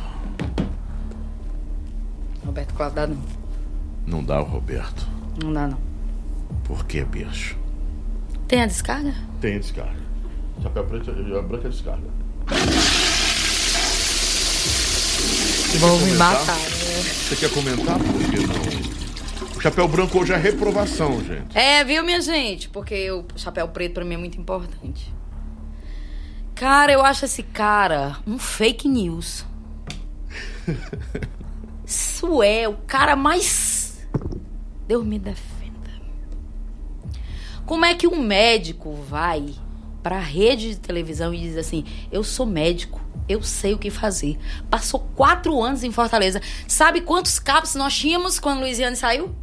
Roberto 2.46 2.74
Cláudio 2.74 2.96
dá 2.96 3.06
não. 3.06 3.22
Não 4.06 4.24
dá 4.24 4.40
o 4.40 4.44
Roberto. 4.44 5.06
Não 5.42 5.52
dá 5.52 5.66
não. 5.66 5.78
Por 6.64 6.86
que, 6.86 7.02
bicho? 7.04 7.56
Tem 8.46 8.62
a 8.62 8.66
descarga? 8.66 9.14
Tem 9.40 9.58
descarga. 9.58 9.98
Chapéu 10.62 10.84
preto 10.84 11.10
e 11.10 11.42
branca 11.42 11.68
é 11.68 13.17
Vão 15.76 15.98
me 16.00 16.12
matar. 16.12 16.56
né? 16.56 16.68
Você 17.28 17.36
quer 17.36 17.50
comentar? 17.50 17.98
Por 17.98 18.30
que 18.30 18.46
não? 18.46 19.56
O 19.56 19.60
chapéu 19.60 19.86
branco 19.88 20.18
hoje 20.18 20.32
é 20.32 20.36
reprovação, 20.36 21.22
gente. 21.22 21.56
É, 21.56 21.84
viu, 21.84 22.02
minha 22.04 22.20
gente? 22.20 22.68
Porque 22.68 23.10
o 23.10 23.24
chapéu 23.36 23.68
preto 23.68 23.94
pra 23.94 24.04
mim 24.04 24.14
é 24.14 24.18
muito 24.18 24.40
importante. 24.40 25.12
Cara, 26.54 26.92
eu 26.92 27.04
acho 27.04 27.24
esse 27.24 27.42
cara 27.42 28.18
um 28.26 28.38
fake 28.38 28.88
news. 28.88 29.44
Isso 31.84 32.42
é 32.42 32.68
o 32.68 32.74
cara 32.74 33.14
mais. 33.14 33.98
Deus 34.86 35.04
me 35.04 35.18
defenda. 35.18 35.48
Como 37.66 37.84
é 37.84 37.94
que 37.94 38.06
um 38.06 38.20
médico 38.20 38.94
vai 39.08 39.54
pra 40.02 40.18
rede 40.18 40.70
de 40.70 40.80
televisão 40.80 41.32
e 41.34 41.40
diz 41.40 41.56
assim: 41.56 41.84
Eu 42.10 42.22
sou 42.24 42.46
médico, 42.46 43.00
eu 43.28 43.42
sei 43.42 43.74
o 43.74 43.78
que 43.78 43.90
fazer. 43.90 44.38
Passou 44.70 45.00
quatro 45.14 45.60
anos 45.62 45.84
em 45.84 45.92
Fortaleza. 45.92 46.40
Sabe 46.66 47.00
quantos 47.00 47.38
cabos 47.38 47.74
nós 47.74 47.96
tínhamos 47.96 48.38
quando 48.38 48.60
Luiziane 48.60 48.96
saiu? 48.96 49.34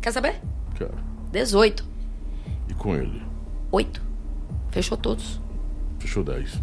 Quer 0.00 0.12
saber? 0.12 0.40
Cara. 0.78 0.94
18. 1.30 1.84
E 2.68 2.74
com 2.74 2.94
ele? 2.96 3.22
8. 3.70 4.02
Fechou 4.70 4.96
todos. 4.96 5.40
Fechou 5.98 6.24
10. 6.24 6.60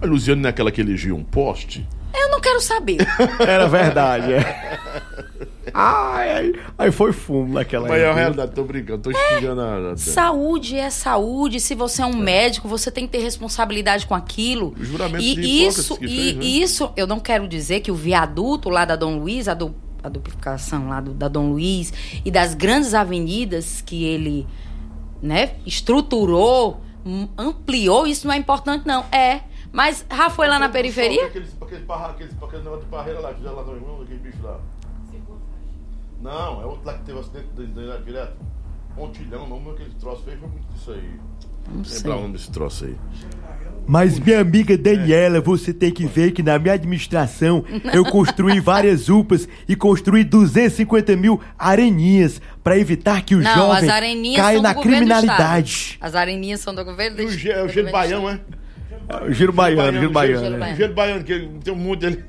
A 0.00 0.06
Luciane 0.06 0.40
não 0.40 0.48
é 0.48 0.50
aquela 0.50 0.70
que 0.70 0.80
elegia 0.80 1.14
um 1.14 1.24
poste? 1.24 1.86
Eu 2.14 2.30
não 2.30 2.40
quero 2.40 2.60
saber. 2.60 2.98
Era 3.40 3.66
verdade, 3.66 4.32
é. 4.34 4.78
Ai, 5.74 6.52
aí 6.76 6.90
foi 6.92 7.12
fumo 7.12 7.54
naquela 7.54 7.88
Mas 7.88 8.00
é 8.00 8.08
a 8.10 8.14
realidade, 8.14 8.52
tô 8.52 8.64
brincando, 8.64 9.02
tô 9.02 9.10
xingando 9.12 9.60
a. 9.60 9.92
a- 9.92 9.96
saúde 9.96 10.76
é 10.76 10.90
saúde. 10.90 11.60
Se 11.60 11.74
você 11.74 12.02
é 12.02 12.06
um 12.06 12.16
médico, 12.16 12.68
você 12.68 12.90
tem 12.90 13.06
que 13.06 13.12
ter 13.12 13.22
responsabilidade 13.22 14.06
com 14.06 14.14
aquilo. 14.14 14.74
O 14.78 14.84
juramento 14.84 15.22
de 15.24 15.28
e 15.28 15.32
Hipócrates 15.32 15.78
isso, 15.78 15.96
que 15.98 16.04
e 16.04 16.08
fez, 16.08 16.36
né? 16.36 16.44
isso, 16.44 16.92
eu 16.96 17.06
não 17.06 17.20
quero 17.20 17.46
dizer 17.48 17.80
que 17.80 17.90
o 17.90 17.94
viaduto 17.94 18.68
lá 18.68 18.84
da 18.84 18.96
Dom 18.96 19.18
Luiz, 19.18 19.48
a, 19.48 19.54
du, 19.54 19.74
a 20.02 20.08
duplicação 20.08 20.88
lá 20.88 21.00
do, 21.00 21.12
da 21.12 21.28
Dom 21.28 21.50
Luiz 21.50 21.92
e 22.24 22.30
das 22.30 22.54
grandes 22.54 22.94
avenidas 22.94 23.80
que 23.82 24.04
ele, 24.04 24.46
né, 25.22 25.52
estruturou, 25.66 26.80
hum, 27.04 27.28
ampliou, 27.36 28.06
isso 28.06 28.26
não 28.26 28.34
é 28.34 28.36
importante 28.38 28.86
não. 28.86 29.04
É, 29.12 29.40
mas 29.72 30.04
já 30.10 30.30
foi 30.30 30.48
lá 30.48 30.58
na 30.58 30.68
periferia? 30.68 31.26
Aqueles, 31.26 31.54
aqueles, 31.60 31.84
barra, 31.84 32.06
aqueles, 32.10 32.32
aqueles 32.42 32.64
negócio 32.64 32.84
de 32.84 32.90
barreira 32.90 33.20
lá, 33.20 33.30
que 33.30 33.36
fizeram 33.36 33.56
lá 33.56 33.62
no 33.64 33.74
irmão, 33.74 34.02
aquele 34.02 34.18
bicho 34.18 34.38
lá. 34.42 34.58
Não, 36.22 36.62
é 36.62 36.66
outro 36.66 36.84
lá 36.86 36.94
que 36.94 37.04
teve 37.04 37.18
acidente 37.18 37.46
de- 37.56 37.66
de- 37.66 38.04
direto. 38.04 38.36
Pontilhão, 38.94 39.44
o 39.44 39.48
nome 39.48 39.66
daquele 39.70 39.94
troço 40.00 40.22
fez 40.24 40.38
foi 40.40 40.48
muito 40.48 40.66
disso 40.72 40.90
aí. 40.90 41.10
Não 41.68 41.74
Lembrar 41.76 41.84
sei. 41.88 42.10
o 42.10 42.14
nome 42.22 42.32
desse 42.32 42.50
troço 42.50 42.84
aí. 42.86 42.96
Mas 43.86 44.18
minha 44.18 44.40
amiga 44.40 44.76
Daniela, 44.76 45.40
você 45.40 45.72
tem 45.72 45.90
que 45.92 46.04
ver 46.06 46.32
que 46.32 46.42
na 46.42 46.58
minha 46.58 46.74
administração 46.74 47.64
eu 47.92 48.04
construí 48.04 48.58
várias 48.58 49.08
UPAs 49.08 49.46
e 49.68 49.76
construí 49.76 50.24
250 50.24 51.14
mil 51.16 51.40
areninhas 51.58 52.40
pra 52.64 52.76
evitar 52.78 53.22
que 53.22 53.34
o 53.34 53.40
Não, 53.40 53.54
jovem 53.54 53.84
as 53.84 53.88
areninhas 53.88 54.36
caia 54.42 54.54
são 54.56 54.62
na 54.62 54.72
do 54.72 54.74
governo 54.76 54.96
do 54.96 54.98
criminalidade. 55.06 55.70
estado. 55.70 55.98
As 56.08 56.14
areninhas 56.14 56.60
são 56.60 56.74
do 56.74 56.84
governo 56.84 57.16
do 57.16 57.22
E 57.22 57.26
o, 57.26 57.30
Ge- 57.30 57.50
é 57.50 57.62
o 57.62 57.66
do 57.66 57.72
Gelo 57.72 57.86
governo 57.86 57.88
do 57.88 57.92
Baiano, 57.92 58.28
é? 58.28 59.32
Giro 59.32 59.52
baiano, 59.52 59.82
giro 59.92 60.00
Gelo 60.00 60.12
baiano. 60.12 60.40
Gelo 60.42 60.54
é. 60.54 60.58
baiano. 60.58 60.76
Gelo 60.76 60.94
Baiano, 60.94 61.24
que 61.24 61.48
tem 61.64 61.72
um 61.72 61.76
monte 61.76 62.00
dele. 62.00 62.24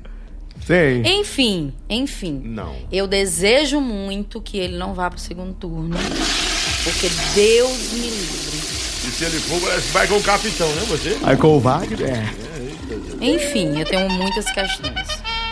Sim. 0.70 1.02
Enfim, 1.04 1.72
enfim. 1.88 2.40
Não. 2.44 2.76
Eu 2.92 3.08
desejo 3.08 3.80
muito 3.80 4.40
que 4.40 4.56
ele 4.56 4.76
não 4.76 4.94
vá 4.94 5.10
pro 5.10 5.18
segundo 5.18 5.52
turno. 5.52 5.96
Porque 6.84 7.10
Deus 7.34 7.92
me 7.92 8.02
livre. 8.02 8.58
E 9.02 9.10
se 9.10 9.24
ele 9.24 9.40
for, 9.40 9.58
vai 9.92 10.06
com 10.06 10.16
o 10.16 10.22
capitão, 10.22 10.68
né, 10.68 10.82
você? 10.86 11.18
Aí 11.24 11.36
com 11.36 11.56
o 11.56 11.60
Wagner, 11.60 12.00
é. 12.02 12.50
Enfim, 13.20 13.80
eu 13.80 13.84
tenho 13.84 14.08
muitas 14.10 14.44
questões. 14.52 15.08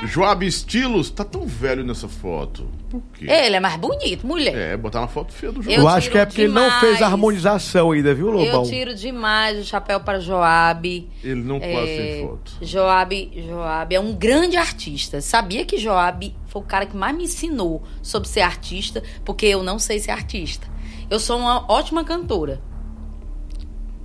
Joab 0.06 0.46
Estilos 0.46 1.10
tá 1.10 1.24
tão 1.24 1.44
velho 1.44 1.84
nessa 1.84 2.06
foto. 2.08 2.68
Por 2.88 3.02
quê? 3.14 3.26
Ele 3.28 3.56
é 3.56 3.60
mais 3.60 3.76
bonito, 3.76 4.24
mulher. 4.26 4.54
É, 4.56 4.76
botar 4.76 5.00
na 5.00 5.08
foto 5.08 5.32
feia 5.32 5.50
do 5.50 5.60
Joab. 5.60 5.74
Eu 5.76 5.82
Eu, 5.82 5.88
acho 5.88 6.08
que 6.10 6.16
é 6.18 6.24
porque 6.24 6.42
ele 6.42 6.52
não 6.52 6.70
fez 6.78 6.80
demais. 6.94 7.02
a 7.02 7.06
harmonização 7.06 7.90
ainda, 7.90 8.14
viu, 8.14 8.30
Lobão? 8.30 8.62
Eu 8.62 8.70
tiro 8.70 8.94
demais 8.94 9.58
o 9.58 9.64
chapéu 9.64 9.98
para 10.00 10.20
Joab. 10.20 11.08
Ele 11.24 11.42
não 11.42 11.58
quase 11.58 11.90
É, 11.90 11.96
tem 12.14 12.26
foto. 12.28 12.52
Joab, 12.62 13.42
Joab 13.48 13.94
é 13.94 13.98
um 14.00 14.14
grande 14.14 14.56
artista. 14.56 15.20
Sabia 15.20 15.64
que 15.64 15.76
Joab 15.76 16.32
foi 16.46 16.62
o 16.62 16.64
cara 16.64 16.86
que 16.86 16.96
mais 16.96 17.16
me 17.16 17.24
ensinou 17.24 17.82
sobre 18.00 18.28
ser 18.28 18.42
artista, 18.42 19.02
porque 19.24 19.46
eu 19.46 19.62
não 19.64 19.78
sei 19.80 19.98
ser 19.98 20.12
artista. 20.12 20.68
Eu 21.10 21.18
sou 21.18 21.38
uma 21.38 21.64
ótima 21.70 22.04
cantora. 22.04 22.60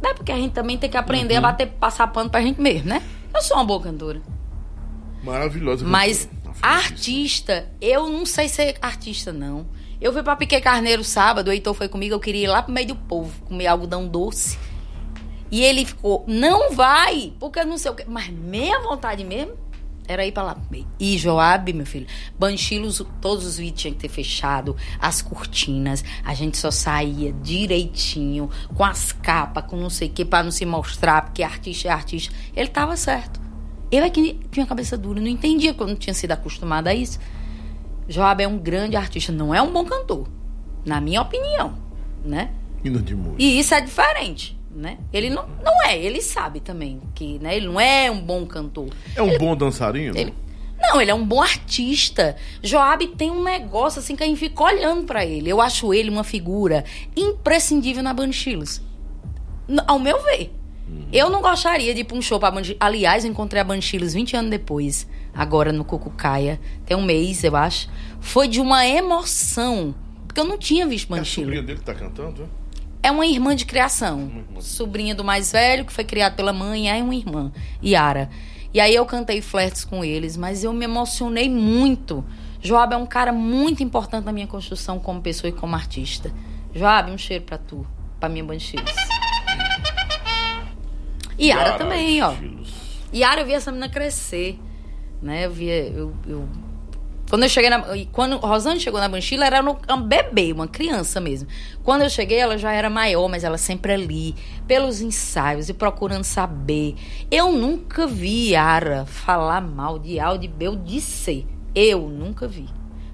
Não 0.01 0.09
é 0.09 0.13
porque 0.15 0.31
a 0.31 0.35
gente 0.37 0.51
também 0.53 0.77
tem 0.77 0.89
que 0.89 0.97
aprender 0.97 1.35
a 1.35 1.37
Uhum. 1.37 1.43
bater, 1.43 1.67
passar 1.67 2.07
pano 2.07 2.29
pra 2.29 2.41
gente 2.41 2.59
mesmo, 2.59 2.89
né? 2.89 3.01
Eu 3.33 3.41
sou 3.41 3.57
uma 3.57 3.63
boa 3.63 3.79
cantora. 3.81 4.21
Maravilhosa. 5.23 5.85
Mas. 5.85 6.29
Artista, 6.61 7.67
eu 7.81 8.07
não 8.07 8.25
sei 8.25 8.47
ser 8.47 8.77
artista, 8.81 9.33
não. 9.33 9.67
Eu 9.99 10.13
fui 10.13 10.21
pra 10.21 10.35
Piquet 10.35 10.61
Carneiro 10.61 11.03
sábado, 11.03 11.47
o 11.47 11.51
Heitor 11.51 11.73
foi 11.73 11.87
comigo, 11.87 12.13
eu 12.13 12.19
queria 12.19 12.43
ir 12.43 12.47
lá 12.47 12.61
pro 12.61 12.73
meio 12.73 12.87
do 12.87 12.95
povo, 12.95 13.41
comer 13.45 13.67
algodão 13.67 14.07
doce. 14.07 14.57
E 15.49 15.61
ele 15.61 15.85
ficou, 15.85 16.23
não 16.27 16.73
vai, 16.73 17.33
porque 17.39 17.63
não 17.63 17.77
sei 17.77 17.91
o 17.91 17.95
quê. 17.95 18.05
Mas 18.07 18.29
meia 18.29 18.79
vontade 18.81 19.23
mesmo 19.23 19.53
era 20.07 20.25
ir 20.25 20.31
pra 20.31 20.43
lá. 20.43 20.57
E 20.99 21.17
Joab, 21.17 21.71
meu 21.73 21.85
filho, 21.85 22.07
Banchilos, 22.37 23.01
todos 23.21 23.45
os 23.45 23.57
vídeos 23.57 23.81
tinham 23.81 23.93
que 23.93 24.01
ter 24.01 24.09
fechado, 24.09 24.75
as 24.99 25.21
cortinas, 25.21 26.03
a 26.23 26.33
gente 26.33 26.57
só 26.57 26.71
saía 26.71 27.31
direitinho, 27.31 28.49
com 28.75 28.83
as 28.83 29.11
capas, 29.11 29.65
com 29.65 29.77
não 29.77 29.89
sei 29.89 30.09
o 30.09 30.11
que, 30.11 30.25
pra 30.25 30.43
não 30.43 30.51
se 30.51 30.65
mostrar, 30.65 31.23
porque 31.23 31.43
artista 31.43 31.87
é 31.87 31.91
artista. 31.91 32.33
Ele 32.55 32.67
tava 32.67 32.97
certo. 32.97 33.39
Eu 33.93 34.03
é 34.03 34.09
que 34.09 34.39
tinha 34.49 34.65
cabeça 34.65 34.97
dura, 34.97 35.21
não 35.21 35.27
entendia 35.27 35.71
quando 35.71 35.89
não 35.91 35.95
tinha 35.95 36.15
sido 36.15 36.31
acostumada 36.31 36.89
a 36.89 36.95
isso. 36.95 37.19
Joab 38.09 38.41
é 38.41 38.47
um 38.47 38.57
grande 38.57 38.95
artista, 38.95 39.31
não 39.31 39.53
é 39.53 39.61
um 39.61 39.71
bom 39.71 39.85
cantor, 39.85 40.27
na 40.83 40.99
minha 40.99 41.21
opinião, 41.21 41.77
né? 42.25 42.49
Hino 42.83 42.99
de 42.99 43.15
música. 43.15 43.35
E 43.43 43.59
isso 43.59 43.75
é 43.75 43.81
diferente, 43.81 44.59
né? 44.75 44.97
Ele 45.13 45.29
não, 45.29 45.47
não 45.63 45.83
é, 45.85 45.95
ele 45.95 46.21
sabe 46.21 46.59
também 46.59 47.01
que, 47.13 47.37
né? 47.37 47.55
Ele 47.55 47.67
não 47.67 47.79
é 47.79 48.09
um 48.09 48.19
bom 48.19 48.47
cantor. 48.47 48.89
É 49.15 49.21
um 49.21 49.37
bom 49.37 49.55
dançarino? 49.55 50.17
Ele, 50.17 50.33
não, 50.81 50.99
ele 50.99 51.11
é 51.11 51.15
um 51.15 51.23
bom 51.23 51.43
artista. 51.43 52.35
Joab 52.63 53.05
tem 53.09 53.29
um 53.29 53.43
negócio 53.43 53.99
assim 53.99 54.15
que 54.15 54.23
a 54.23 54.25
gente 54.25 54.39
fica 54.39 54.63
olhando 54.63 55.03
pra 55.03 55.23
ele. 55.23 55.51
Eu 55.51 55.61
acho 55.61 55.93
ele 55.93 56.09
uma 56.09 56.23
figura 56.23 56.83
imprescindível 57.15 58.01
na 58.01 58.11
Banchilos. 58.11 58.81
Ao 59.85 59.99
meu 59.99 60.19
ver. 60.23 60.62
Eu 61.11 61.29
não 61.29 61.41
gostaria 61.41 61.93
de 61.93 62.01
ir 62.01 62.03
pra 62.03 62.17
um 62.17 62.21
show 62.21 62.39
pra 62.39 62.49
Banchilos. 62.51 62.77
Aliás, 62.79 63.23
eu 63.25 63.31
encontrei 63.31 63.61
a 63.61 63.63
Banchilos 63.63 64.13
20 64.13 64.35
anos 64.35 64.49
depois, 64.51 65.07
agora 65.33 65.71
no 65.71 65.83
Cucucaia. 65.85 66.59
Tem 66.85 66.97
um 66.97 67.03
mês, 67.03 67.43
eu 67.43 67.55
acho. 67.55 67.89
Foi 68.19 68.47
de 68.47 68.59
uma 68.59 68.85
emoção. 68.85 69.93
Porque 70.27 70.39
eu 70.39 70.45
não 70.45 70.57
tinha 70.57 70.87
visto 70.87 71.11
É 71.11 71.15
a 71.15 71.17
Banchilos. 71.19 71.45
sobrinha 71.45 71.61
dele 71.63 71.79
que 71.79 71.85
tá 71.85 71.93
cantando, 71.93 72.43
é? 72.43 73.07
É 73.07 73.11
uma 73.11 73.25
irmã 73.27 73.55
de 73.55 73.65
criação. 73.65 74.31
Sobrinha 74.59 75.13
do 75.13 75.23
mais 75.23 75.51
velho, 75.51 75.85
que 75.85 75.91
foi 75.93 76.03
criado 76.05 76.35
pela 76.35 76.53
mãe, 76.53 76.89
é 76.89 77.03
uma 77.03 77.13
irmã, 77.13 77.51
Yara. 77.83 78.29
E 78.73 78.79
aí 78.79 78.95
eu 78.95 79.05
cantei 79.05 79.41
flertes 79.41 79.83
com 79.85 80.03
eles, 80.03 80.35
mas 80.37 80.63
eu 80.63 80.71
me 80.73 80.85
emocionei 80.85 81.49
muito. 81.49 82.23
Joab 82.61 82.93
é 82.93 82.97
um 82.97 83.05
cara 83.05 83.31
muito 83.33 83.83
importante 83.83 84.23
na 84.23 84.31
minha 84.31 84.47
construção 84.47 84.97
como 84.99 85.21
pessoa 85.21 85.49
e 85.49 85.51
como 85.51 85.75
artista. 85.75 86.31
Joab, 86.73 87.11
um 87.11 87.17
cheiro 87.17 87.43
pra 87.43 87.57
tu, 87.57 87.85
pra 88.19 88.29
minha 88.29 88.43
Banchilos. 88.43 88.89
E 91.37 91.47
Yara 91.47 91.61
Yara 91.63 91.77
também, 91.77 92.21
ó. 92.21 92.31
Estilos. 92.33 92.73
Yara, 93.13 93.41
eu 93.41 93.45
vi 93.45 93.53
essa 93.53 93.71
menina 93.71 93.89
crescer, 93.89 94.59
né? 95.21 95.45
Eu 95.45 95.51
via, 95.51 95.87
eu, 95.87 96.13
eu- 96.27 96.47
quando 97.29 97.43
eu 97.43 97.49
cheguei 97.49 97.69
na, 97.69 97.83
quando 98.11 98.37
Rosane 98.37 98.79
chegou 98.79 98.99
na 98.99 99.07
Banchila, 99.09 99.45
era 99.45 99.61
no- 99.61 99.77
um 99.89 100.01
bebê, 100.01 100.51
uma 100.51 100.67
criança 100.67 101.19
mesmo. 101.19 101.47
Quando 101.83 102.03
eu 102.03 102.09
cheguei, 102.09 102.37
ela 102.37 102.57
já 102.57 102.71
era 102.71 102.89
maior, 102.89 103.27
mas 103.27 103.43
ela 103.43 103.57
sempre 103.57 103.91
ali, 103.93 104.35
pelos 104.67 105.01
ensaios 105.01 105.67
e 105.69 105.73
procurando 105.73 106.23
saber. 106.23 106.95
Eu 107.31 107.51
nunca 107.51 108.05
vi 108.05 108.51
Yara 108.51 109.05
falar 109.05 109.61
mal 109.61 109.97
de 109.97 110.19
A 110.19 110.31
ou 110.31 110.37
de 110.37 110.47
B 110.47 110.67
ou 110.69 110.75
de 110.75 111.01
C. 111.01 111.45
Eu 111.73 112.01
nunca 112.07 112.47
vi. 112.47 112.67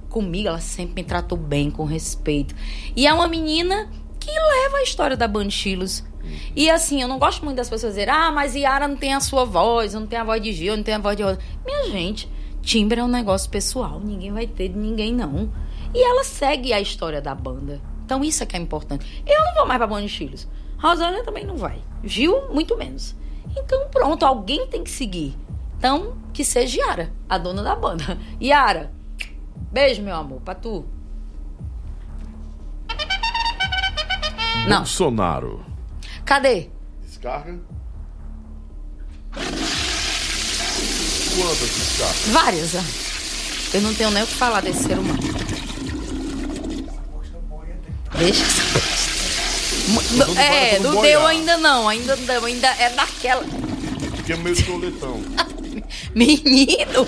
Comigo, 0.09 0.48
ela 0.49 0.59
sempre 0.59 0.95
me 1.01 1.07
tratou 1.07 1.38
bem, 1.38 1.69
com 1.69 1.85
respeito. 1.85 2.53
E 2.95 3.06
é 3.07 3.14
uma 3.14 3.27
menina 3.27 3.89
que 4.19 4.31
leva 4.31 4.77
a 4.77 4.83
história 4.83 5.15
da 5.15 5.27
Banchilos. 5.27 6.03
E 6.56 6.69
assim, 6.69 7.01
eu 7.01 7.07
não 7.07 7.17
gosto 7.17 7.43
muito 7.43 7.57
das 7.57 7.69
pessoas 7.69 7.93
dizerem, 7.93 8.14
ah, 8.14 8.31
mas 8.31 8.56
Yara 8.56 8.88
não 8.88 8.95
tem 8.95 9.14
a 9.14 9.19
sua 9.19 9.45
voz, 9.45 9.93
não 9.93 10.06
tem 10.06 10.19
a 10.19 10.23
voz 10.23 10.41
de 10.41 10.51
Gil, 10.51 10.75
não 10.75 10.83
tem 10.83 10.93
a 10.93 10.99
voz 10.99 11.15
de 11.15 11.23
Rosa. 11.23 11.39
Minha 11.65 11.89
gente, 11.89 12.30
timbre 12.61 12.99
é 12.99 13.03
um 13.03 13.07
negócio 13.07 13.49
pessoal, 13.49 13.99
ninguém 13.99 14.31
vai 14.31 14.45
ter 14.45 14.69
de 14.69 14.77
ninguém, 14.77 15.14
não. 15.14 15.51
E 15.93 16.03
ela 16.03 16.23
segue 16.23 16.72
a 16.73 16.80
história 16.80 17.22
da 17.22 17.33
banda. 17.33 17.81
Então 18.06 18.23
isso 18.23 18.43
é 18.43 18.45
que 18.45 18.56
é 18.56 18.59
importante. 18.59 19.23
Eu 19.25 19.43
não 19.45 19.53
vou 19.56 19.65
mais 19.65 19.77
pra 19.77 19.88
Banchilos. 19.88 20.48
Rosânia 20.77 21.23
também 21.23 21.45
não 21.45 21.57
vai. 21.57 21.80
Gil, 22.03 22.49
muito 22.53 22.77
menos. 22.77 23.15
Então 23.57 23.88
pronto, 23.89 24.25
alguém 24.25 24.67
tem 24.67 24.83
que 24.83 24.91
seguir. 24.91 25.35
Então, 25.77 26.17
que 26.33 26.43
seja 26.43 26.81
Yara, 26.81 27.14
a 27.27 27.38
dona 27.38 27.64
da 27.64 27.75
banda. 27.75 28.17
Yara, 28.41 28.91
beijo, 29.72 30.01
meu 30.01 30.15
amor, 30.15 30.41
pra 30.41 30.53
tu. 30.53 30.85
Não, 34.67 34.77
Bolsonaro. 34.79 35.65
cadê? 36.25 36.69
Descarga. 37.05 37.59
Quantas 41.35 41.69
descargas? 41.69 42.27
Várias. 42.27 42.73
Eu 43.73 43.81
não 43.81 43.93
tenho 43.93 44.11
nem 44.11 44.23
o 44.23 44.27
que 44.27 44.33
falar 44.33 44.61
desse 44.61 44.83
ser 44.83 44.97
humano. 44.97 45.19
Deixa 48.17 48.43
essa 48.43 48.79
Todo 50.25 50.38
É, 50.39 50.79
não 50.79 50.95
boiar. 50.95 51.03
deu 51.19 51.27
ainda 51.27 51.57
não, 51.57 51.88
ainda 51.88 52.15
não 52.15 52.25
deu, 52.25 52.45
ainda 52.45 52.67
é 52.67 52.89
daquela. 52.91 53.43
Que 54.25 54.33
é 54.33 54.38
meio 54.38 54.65
toletão. 54.65 55.19
Menino! 56.13 57.05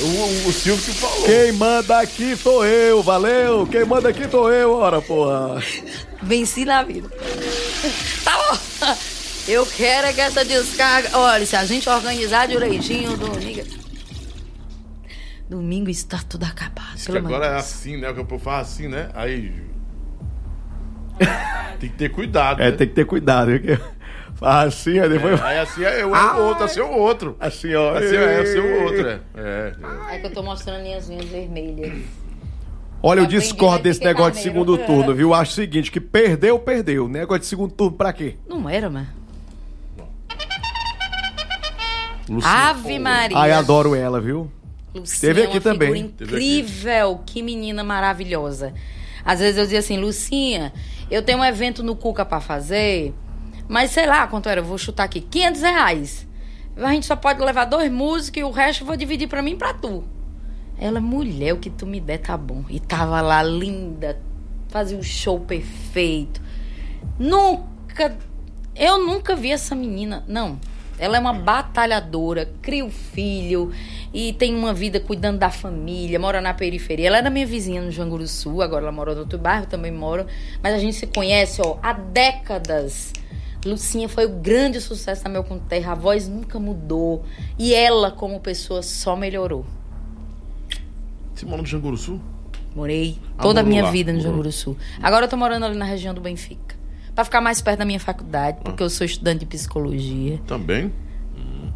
O, 0.00 0.04
o, 0.04 0.48
o 0.48 0.52
Silvio 0.52 0.84
que 0.84 0.92
falou. 0.92 1.24
Quem 1.24 1.52
manda 1.52 2.00
aqui 2.00 2.36
sou 2.36 2.64
eu, 2.64 3.02
valeu? 3.02 3.66
Quem 3.66 3.84
manda 3.84 4.08
aqui 4.08 4.28
sou 4.28 4.52
eu, 4.52 4.72
ora, 4.72 5.00
porra. 5.00 5.62
Venci 6.22 6.64
na 6.64 6.82
vida. 6.82 7.08
Tá 8.24 8.36
bom. 8.36 8.96
Eu 9.46 9.66
quero 9.66 10.06
é 10.06 10.12
que 10.12 10.20
essa 10.20 10.44
descarga. 10.44 11.10
Olha, 11.16 11.44
se 11.44 11.54
a 11.54 11.64
gente 11.64 11.88
organizar 11.88 12.48
direitinho, 12.48 13.16
domingo. 13.16 13.62
Domingo 15.48 15.90
está 15.90 16.18
tudo 16.26 16.44
acabado. 16.44 16.94
Diz 16.94 17.06
que 17.06 17.18
agora 17.18 17.46
é 17.46 17.56
assim, 17.56 17.98
né? 17.98 18.10
O 18.10 18.14
que 18.14 18.20
o 18.20 18.24
povo 18.24 18.42
faz 18.42 18.68
assim, 18.68 18.88
né? 18.88 19.10
Aí. 19.14 19.52
Tem 21.78 21.90
que 21.90 21.96
ter 21.96 22.08
cuidado. 22.08 22.62
É, 22.62 22.70
né? 22.70 22.76
tem 22.76 22.88
que 22.88 22.94
ter 22.94 23.04
cuidado. 23.04 23.50
viu? 23.58 23.78
Assim, 24.44 24.98
aí 24.98 25.08
depois. 25.08 25.40
Aí 25.42 25.58
assim 25.58 25.82
é 25.82 26.04
o, 26.04 26.14
é 26.14 26.34
o 26.34 26.44
outro, 26.44 26.64
assim 26.64 26.80
é 26.80 26.84
o 26.84 26.92
outro. 26.92 27.36
Assim, 27.40 27.74
ó. 27.74 27.96
Assim 27.96 28.16
é, 28.16 28.40
assim 28.40 28.58
é 28.58 28.60
o 28.60 28.84
outro, 28.84 29.08
é. 29.08 29.20
É, 29.36 29.72
é. 30.10 30.14
É 30.14 30.18
que 30.18 30.26
eu 30.26 30.32
tô 30.32 30.42
mostrando 30.42 30.82
minhas 30.82 31.08
unhas 31.08 31.24
vermelhas. 31.24 32.02
Olha, 33.02 33.20
eu 33.20 33.24
Aprendi 33.24 33.42
discordo 33.42 33.82
desse 33.82 34.02
negócio 34.02 34.32
de 34.34 34.40
segundo 34.40 34.78
turno, 34.78 35.14
viu? 35.14 35.34
Acho 35.34 35.52
o 35.52 35.54
seguinte, 35.54 35.90
que 35.90 36.00
perdeu, 36.00 36.58
perdeu. 36.58 37.06
Negócio 37.06 37.40
de 37.40 37.46
segundo 37.46 37.72
turno 37.72 37.96
pra 37.96 38.12
quê? 38.12 38.36
Não 38.48 38.68
era, 38.68 38.88
mas. 38.88 39.06
Luciano 42.28 42.56
Ave. 42.56 42.98
Maria. 42.98 43.36
Ai, 43.38 43.52
adoro 43.52 43.94
ela, 43.94 44.20
viu? 44.20 44.50
Lucinha 44.94 45.34
Teve 45.34 45.40
é 45.42 45.44
aqui 45.44 45.56
uma 45.56 45.60
também. 45.60 46.08
Teve 46.08 46.36
aqui. 46.36 46.58
incrível, 46.58 47.20
que 47.26 47.42
menina 47.42 47.82
maravilhosa. 47.82 48.72
Às 49.24 49.40
vezes 49.40 49.56
eu 49.56 49.64
dizia 49.64 49.78
assim, 49.80 49.98
Lucinha, 49.98 50.72
eu 51.10 51.22
tenho 51.22 51.38
um 51.38 51.44
evento 51.44 51.82
no 51.82 51.96
Cuca 51.96 52.24
pra 52.24 52.40
fazer, 52.40 53.12
mas 53.68 53.90
sei 53.90 54.06
lá 54.06 54.26
quanto 54.26 54.48
era, 54.48 54.62
vou 54.62 54.78
chutar 54.78 55.04
aqui, 55.04 55.20
500 55.20 55.62
reais. 55.62 56.26
A 56.76 56.92
gente 56.92 57.06
só 57.06 57.14
pode 57.14 57.40
levar 57.40 57.66
dois 57.66 57.90
músicos 57.90 58.40
e 58.40 58.44
o 58.44 58.50
resto 58.50 58.82
eu 58.82 58.86
vou 58.86 58.96
dividir 58.96 59.28
pra 59.28 59.42
mim 59.42 59.52
e 59.52 59.56
pra 59.56 59.72
tu. 59.72 60.04
Ela, 60.78 61.00
mulher, 61.00 61.54
o 61.54 61.58
que 61.58 61.70
tu 61.70 61.86
me 61.86 62.00
der 62.00 62.18
tá 62.18 62.36
bom. 62.36 62.64
E 62.68 62.80
tava 62.80 63.20
lá 63.20 63.42
linda, 63.42 64.20
fazia 64.68 64.98
um 64.98 65.02
show 65.02 65.38
perfeito. 65.38 66.42
Nunca, 67.18 68.16
eu 68.74 69.06
nunca 69.06 69.36
vi 69.36 69.52
essa 69.52 69.74
menina, 69.74 70.24
não. 70.26 70.58
Ela 70.98 71.16
é 71.16 71.20
uma 71.20 71.32
batalhadora, 71.32 72.52
cria 72.62 72.84
o 72.84 72.90
filho 72.90 73.72
e 74.12 74.32
tem 74.32 74.54
uma 74.54 74.72
vida 74.72 75.00
cuidando 75.00 75.38
da 75.38 75.50
família, 75.50 76.18
mora 76.20 76.40
na 76.40 76.54
periferia. 76.54 77.08
Ela 77.08 77.18
era 77.18 77.30
minha 77.30 77.46
vizinha 77.46 77.82
no 77.82 77.90
Janguru 77.90 78.26
Sul, 78.28 78.62
agora 78.62 78.82
ela 78.84 78.92
mora 78.92 79.12
no 79.12 79.20
outro 79.20 79.38
bairro, 79.38 79.66
também 79.66 79.90
mora. 79.90 80.26
Mas 80.62 80.74
a 80.74 80.78
gente 80.78 80.94
se 80.94 81.06
conhece, 81.06 81.60
ó, 81.62 81.78
há 81.82 81.92
décadas. 81.92 83.12
Lucinha 83.64 84.08
foi 84.08 84.26
o 84.26 84.28
grande 84.30 84.80
sucesso 84.80 85.24
da 85.24 85.30
Meu 85.30 85.42
Com 85.44 85.58
Terra, 85.58 85.92
a 85.92 85.94
voz 85.94 86.28
nunca 86.28 86.58
mudou. 86.58 87.24
E 87.58 87.74
ela, 87.74 88.10
como 88.10 88.38
pessoa, 88.40 88.82
só 88.82 89.16
melhorou. 89.16 89.64
Você 91.34 91.46
mora 91.46 91.62
no 91.62 91.66
Janguru 91.66 91.96
Sul? 91.96 92.20
Morei 92.74 93.18
Ah, 93.38 93.42
toda 93.42 93.60
a 93.60 93.62
minha 93.62 93.84
lá, 93.84 93.90
vida 93.90 94.12
no 94.12 94.18
morou. 94.18 94.32
Janguru 94.32 94.52
Sul. 94.52 94.76
Agora 95.02 95.24
eu 95.26 95.28
tô 95.28 95.36
morando 95.36 95.64
ali 95.66 95.76
na 95.76 95.84
região 95.84 96.12
do 96.14 96.20
Benfica. 96.20 96.74
Pra 97.14 97.24
ficar 97.24 97.40
mais 97.40 97.60
perto 97.62 97.78
da 97.78 97.84
minha 97.84 98.00
faculdade, 98.00 98.58
porque 98.64 98.82
eu 98.82 98.90
sou 98.90 99.04
estudante 99.04 99.40
de 99.40 99.46
psicologia. 99.46 100.40
Também. 100.46 100.92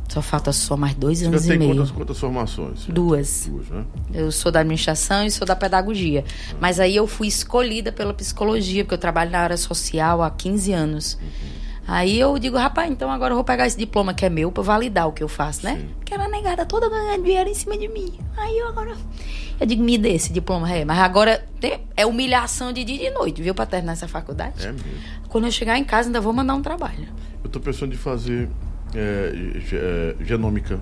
Só 0.08 0.23
falta 0.23 0.52
só 0.52 0.75
mais 0.75 0.94
dois 0.94 1.18
Você 1.20 1.26
anos 1.26 1.47
e 1.47 1.58
meio. 1.58 1.75
quantas, 1.75 1.91
quantas 1.91 2.18
formações? 2.18 2.86
Duas. 2.86 3.47
Duas, 3.47 3.68
né? 3.68 3.84
Eu 4.15 4.33
sou 4.33 4.50
da 4.50 4.60
administração 4.60 5.25
e 5.26 5.31
sou 5.31 5.47
da 5.47 5.55
pedagogia. 5.55 6.25
Mas 6.58 6.81
aí 6.81 6.97
eu 6.97 7.07
fui 7.07 7.28
escolhida 7.28 7.92
pela 7.92 8.15
psicologia, 8.15 8.84
porque 8.84 8.94
eu 8.94 8.99
trabalho 8.99 9.31
na 9.31 9.39
área 9.41 9.57
social 9.58 10.23
há 10.23 10.31
15 10.31 10.73
anos. 10.73 11.18
Aí 11.91 12.20
eu 12.20 12.39
digo, 12.39 12.58
rapaz, 12.58 12.91
então 12.91 13.10
agora 13.10 13.33
eu 13.33 13.36
vou 13.36 13.44
pegar 13.44 13.67
esse 13.67 13.76
diploma 13.78 14.12
que 14.12 14.23
é 14.26 14.28
meu 14.28 14.52
pra 14.52 14.62
validar 14.62 15.08
o 15.08 15.12
que 15.12 15.23
eu 15.23 15.28
faço, 15.28 15.65
né? 15.65 15.76
Sim. 15.81 15.89
Porque 15.99 16.12
era 16.12 16.28
negada 16.28 16.67
toda 16.67 16.86
ganhando 16.91 17.25
dinheiro 17.25 17.49
em 17.49 17.55
cima 17.55 17.78
de 17.78 17.89
mim. 17.89 18.12
Aí 18.36 18.58
eu 18.58 18.68
agora. 18.68 18.94
Eu 19.58 19.67
digo, 19.67 19.83
me 19.83 19.97
dê 19.97 20.10
esse 20.10 20.31
diploma, 20.31 20.70
é. 20.70 20.84
Mas 20.84 20.99
agora 20.99 21.42
tem- 21.58 21.81
é 21.97 22.05
humilhação 22.05 22.75
de 22.75 22.84
dia 22.84 22.94
e 22.97 23.08
de 23.08 23.10
noite, 23.10 23.41
viu, 23.42 23.55
pra 23.55 23.65
terminar 23.65 23.94
essa 23.94 24.07
faculdade. 24.07 24.67
É 24.67 24.70
mesmo. 24.70 24.86
Quando 25.31 25.44
eu 25.47 25.50
chegar 25.50 25.78
em 25.78 25.84
casa, 25.84 26.10
ainda 26.10 26.20
vou 26.20 26.33
mandar 26.33 26.55
um 26.55 26.62
trabalho. 26.62 27.08
Eu 27.42 27.49
tô 27.49 27.58
pensando 27.58 27.94
em 27.94 27.97
fazer 27.97 28.50
é, 28.94 29.33
é, 29.73 30.25
genômica. 30.25 30.78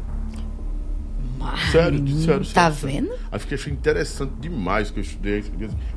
Ai, 1.40 1.70
Sério, 1.70 1.98
sério, 2.00 2.20
sério. 2.24 2.46
Tá 2.52 2.72
sério. 2.72 2.96
vendo? 2.96 3.14
Aí 3.30 3.38
fiquei 3.38 3.56
achei 3.56 3.72
interessante 3.72 4.32
demais 4.40 4.90
que 4.90 4.98
eu 4.98 5.02
estudei. 5.04 5.44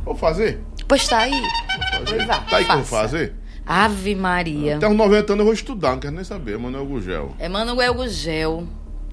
Vou 0.06 0.14
fazer? 0.14 0.62
Pois 0.88 1.08
tá 1.08 1.20
aí. 1.20 1.32
Vou 1.32 2.06
fazer. 2.06 2.26
Vá, 2.28 2.40
tá 2.42 2.58
aí 2.58 2.66
que 2.66 2.72
faça. 2.72 2.84
fazer? 2.86 3.36
Ave 3.72 4.16
Maria. 4.16 4.78
Até 4.78 4.88
uns 4.88 4.98
90 4.98 5.34
anos 5.34 5.40
eu 5.42 5.46
vou 5.46 5.54
estudar, 5.54 5.92
não 5.92 6.00
quero 6.00 6.16
nem 6.16 6.24
saber, 6.24 6.58
Manuel 6.58 6.88
Gugel. 6.88 7.36
Emanuel 7.40 7.94
Gugel 7.94 8.64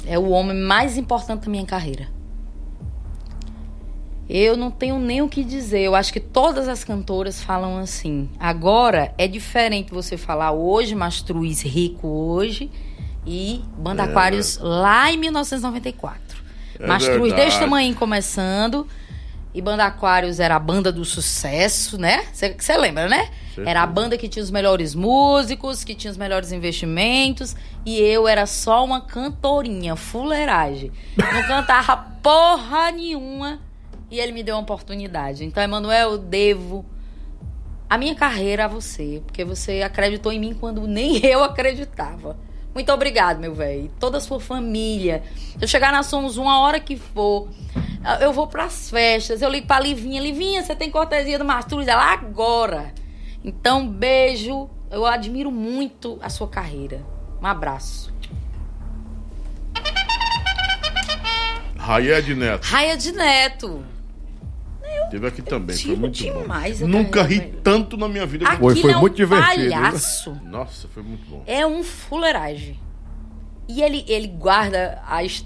é 0.06 0.18
o 0.18 0.30
homem 0.30 0.56
mais 0.56 0.96
importante 0.96 1.42
da 1.44 1.50
minha 1.50 1.66
carreira. 1.66 2.08
Eu 4.26 4.56
não 4.56 4.70
tenho 4.70 4.98
nem 4.98 5.20
o 5.20 5.28
que 5.28 5.44
dizer. 5.44 5.80
Eu 5.80 5.94
acho 5.94 6.10
que 6.10 6.18
todas 6.18 6.68
as 6.68 6.82
cantoras 6.82 7.42
falam 7.42 7.76
assim. 7.76 8.30
Agora 8.40 9.12
é 9.18 9.28
diferente 9.28 9.92
você 9.92 10.16
falar 10.16 10.52
hoje, 10.52 10.94
Mastruz 10.94 11.60
Rico 11.62 12.08
hoje 12.08 12.70
e 13.26 13.62
Banda 13.78 14.04
É, 14.04 14.06
Aquários 14.06 14.58
lá 14.58 15.12
em 15.12 15.18
1994. 15.18 16.18
É 16.80 16.86
Mastruz 16.86 17.20
verdade. 17.20 17.44
desse 17.44 17.60
tamanho 17.60 17.94
começando. 17.94 18.86
E 19.56 19.62
Banda 19.62 19.86
Aquários 19.86 20.38
era 20.38 20.54
a 20.54 20.58
banda 20.58 20.92
do 20.92 21.02
sucesso, 21.02 21.96
né? 21.96 22.26
Você 22.30 22.76
lembra, 22.76 23.08
né? 23.08 23.30
Certeza. 23.54 23.70
Era 23.70 23.82
a 23.82 23.86
banda 23.86 24.18
que 24.18 24.28
tinha 24.28 24.42
os 24.42 24.50
melhores 24.50 24.94
músicos, 24.94 25.82
que 25.82 25.94
tinha 25.94 26.10
os 26.10 26.18
melhores 26.18 26.52
investimentos. 26.52 27.56
E 27.82 27.98
eu 27.98 28.28
era 28.28 28.44
só 28.44 28.84
uma 28.84 29.00
cantorinha, 29.00 29.96
fuleiragem. 29.96 30.92
Não 31.16 31.42
cantava 31.48 31.96
porra 32.22 32.90
nenhuma. 32.90 33.58
E 34.10 34.20
ele 34.20 34.32
me 34.32 34.42
deu 34.42 34.56
uma 34.56 34.60
oportunidade. 34.60 35.42
Então, 35.42 35.62
Emanuel, 35.62 36.10
eu 36.10 36.18
devo 36.18 36.84
a 37.88 37.96
minha 37.96 38.14
carreira 38.14 38.66
a 38.66 38.68
você. 38.68 39.22
Porque 39.24 39.42
você 39.42 39.80
acreditou 39.80 40.30
em 40.32 40.38
mim 40.38 40.52
quando 40.52 40.86
nem 40.86 41.16
eu 41.24 41.42
acreditava. 41.42 42.36
Muito 42.74 42.92
obrigado, 42.92 43.38
meu 43.38 43.54
velho. 43.54 43.90
Toda 43.98 44.18
a 44.18 44.20
sua 44.20 44.38
família. 44.38 45.22
Eu 45.58 45.66
chegar 45.66 45.90
na 45.90 46.02
Sons 46.02 46.36
uma 46.36 46.60
hora 46.60 46.78
que 46.78 46.94
for. 46.94 47.48
Eu 48.20 48.32
vou 48.32 48.46
pras 48.46 48.88
festas. 48.90 49.42
Eu 49.42 49.48
ligo 49.50 49.66
pra 49.66 49.80
Livinha. 49.80 50.20
Livinha, 50.20 50.62
você 50.62 50.74
tem 50.76 50.90
cortesia 50.90 51.38
do 51.38 51.44
Mastruz? 51.44 51.86
Ela 51.88 52.12
agora. 52.12 52.92
Então, 53.44 53.86
beijo. 53.88 54.68
Eu 54.90 55.04
admiro 55.04 55.50
muito 55.50 56.18
a 56.22 56.28
sua 56.30 56.46
carreira. 56.48 57.04
Um 57.42 57.46
abraço. 57.46 58.14
Raied 61.76 62.34
Neto. 62.34 62.64
Raia 62.64 62.96
de 62.96 63.12
Neto. 63.12 63.84
Teve 65.10 65.26
aqui 65.28 65.40
também, 65.42 65.76
foi 65.76 65.94
muito 65.94 66.14
demais 66.18 66.80
bom. 66.80 66.86
a 66.86 66.88
Nunca 66.88 67.22
ri 67.22 67.38
dele. 67.38 67.60
tanto 67.62 67.96
na 67.96 68.08
minha 68.08 68.26
vida. 68.26 68.44
que- 68.44 68.56
Foi- 68.56 68.74
foi 68.74 68.90
é 68.92 68.96
um 68.96 69.00
muito 69.00 69.14
divertido, 69.16 69.70
palhaço. 69.70 70.40
Nossa, 70.44 70.88
foi 70.88 71.02
muito 71.02 71.24
bom. 71.30 71.44
É 71.46 71.64
um 71.64 71.84
fuleiragem. 71.84 72.80
E 73.68 73.82
ele, 73.82 74.04
ele 74.06 74.28
guarda 74.28 75.02
as, 75.08 75.44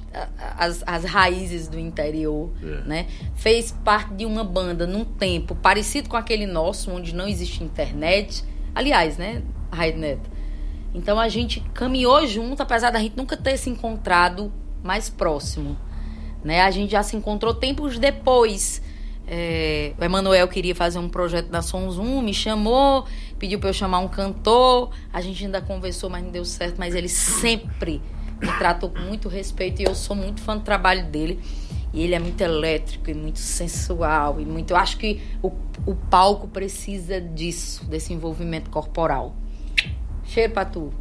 as, 0.58 0.82
as 0.86 1.04
raízes 1.04 1.68
do 1.68 1.78
interior, 1.78 2.50
É. 2.62 2.66
né? 2.86 3.06
Fez 3.34 3.72
parte 3.84 4.12
de 4.12 4.26
uma 4.26 4.44
banda 4.44 4.86
num 4.86 5.04
tempo 5.04 5.54
parecido 5.54 6.08
com 6.08 6.16
aquele 6.16 6.46
nosso, 6.46 6.90
onde 6.90 7.14
não 7.14 7.26
existe 7.26 7.64
internet. 7.64 8.44
Aliás, 8.74 9.16
né, 9.16 9.42
Raid 9.72 9.98
Neto? 9.98 10.30
Então 10.94 11.18
a 11.18 11.28
gente 11.28 11.60
caminhou 11.72 12.26
junto, 12.26 12.62
apesar 12.62 12.90
da 12.90 12.98
gente 12.98 13.16
nunca 13.16 13.36
ter 13.36 13.56
se 13.56 13.70
encontrado 13.70 14.52
mais 14.82 15.08
próximo. 15.08 15.76
Né? 16.44 16.60
A 16.62 16.70
gente 16.70 16.90
já 16.90 17.02
se 17.02 17.16
encontrou 17.16 17.54
tempos 17.54 17.98
depois. 17.98 18.82
É, 19.26 19.92
o 19.98 20.04
Emanuel 20.04 20.48
queria 20.48 20.74
fazer 20.74 20.98
um 20.98 21.08
projeto 21.08 21.48
da 21.48 21.62
Sons 21.62 21.98
1, 21.98 22.20
me 22.22 22.34
chamou, 22.34 23.06
pediu 23.40 23.58
para 23.58 23.70
eu 23.70 23.74
chamar 23.74 23.98
um 23.98 24.06
cantor. 24.06 24.90
A 25.12 25.20
gente 25.20 25.44
ainda 25.44 25.60
conversou, 25.60 26.10
mas 26.10 26.22
não 26.22 26.30
deu 26.30 26.44
certo. 26.44 26.76
Mas 26.78 26.94
ele 26.94 27.08
sempre 27.08 28.00
me 28.40 28.52
tratou 28.58 28.90
com 28.90 29.00
muito 29.00 29.28
respeito 29.28 29.82
e 29.82 29.84
eu 29.86 29.94
sou 29.94 30.14
muito 30.14 30.40
fã 30.42 30.56
do 30.56 30.62
trabalho 30.62 31.06
dele. 31.06 31.40
E 31.92 32.02
ele 32.02 32.14
é 32.14 32.18
muito 32.20 32.40
elétrico 32.40 33.10
e 33.10 33.14
muito 33.14 33.40
sensual. 33.40 34.40
e 34.40 34.44
muito. 34.44 34.72
Eu 34.72 34.76
acho 34.76 34.98
que 34.98 35.20
o, 35.42 35.50
o 35.86 35.96
palco 35.96 36.46
precisa 36.46 37.20
disso, 37.20 37.84
desse 37.86 38.12
envolvimento 38.12 38.70
corporal. 38.70 39.34
Cheiro 40.24 40.52
pra 40.52 40.64
tu. 40.64 40.92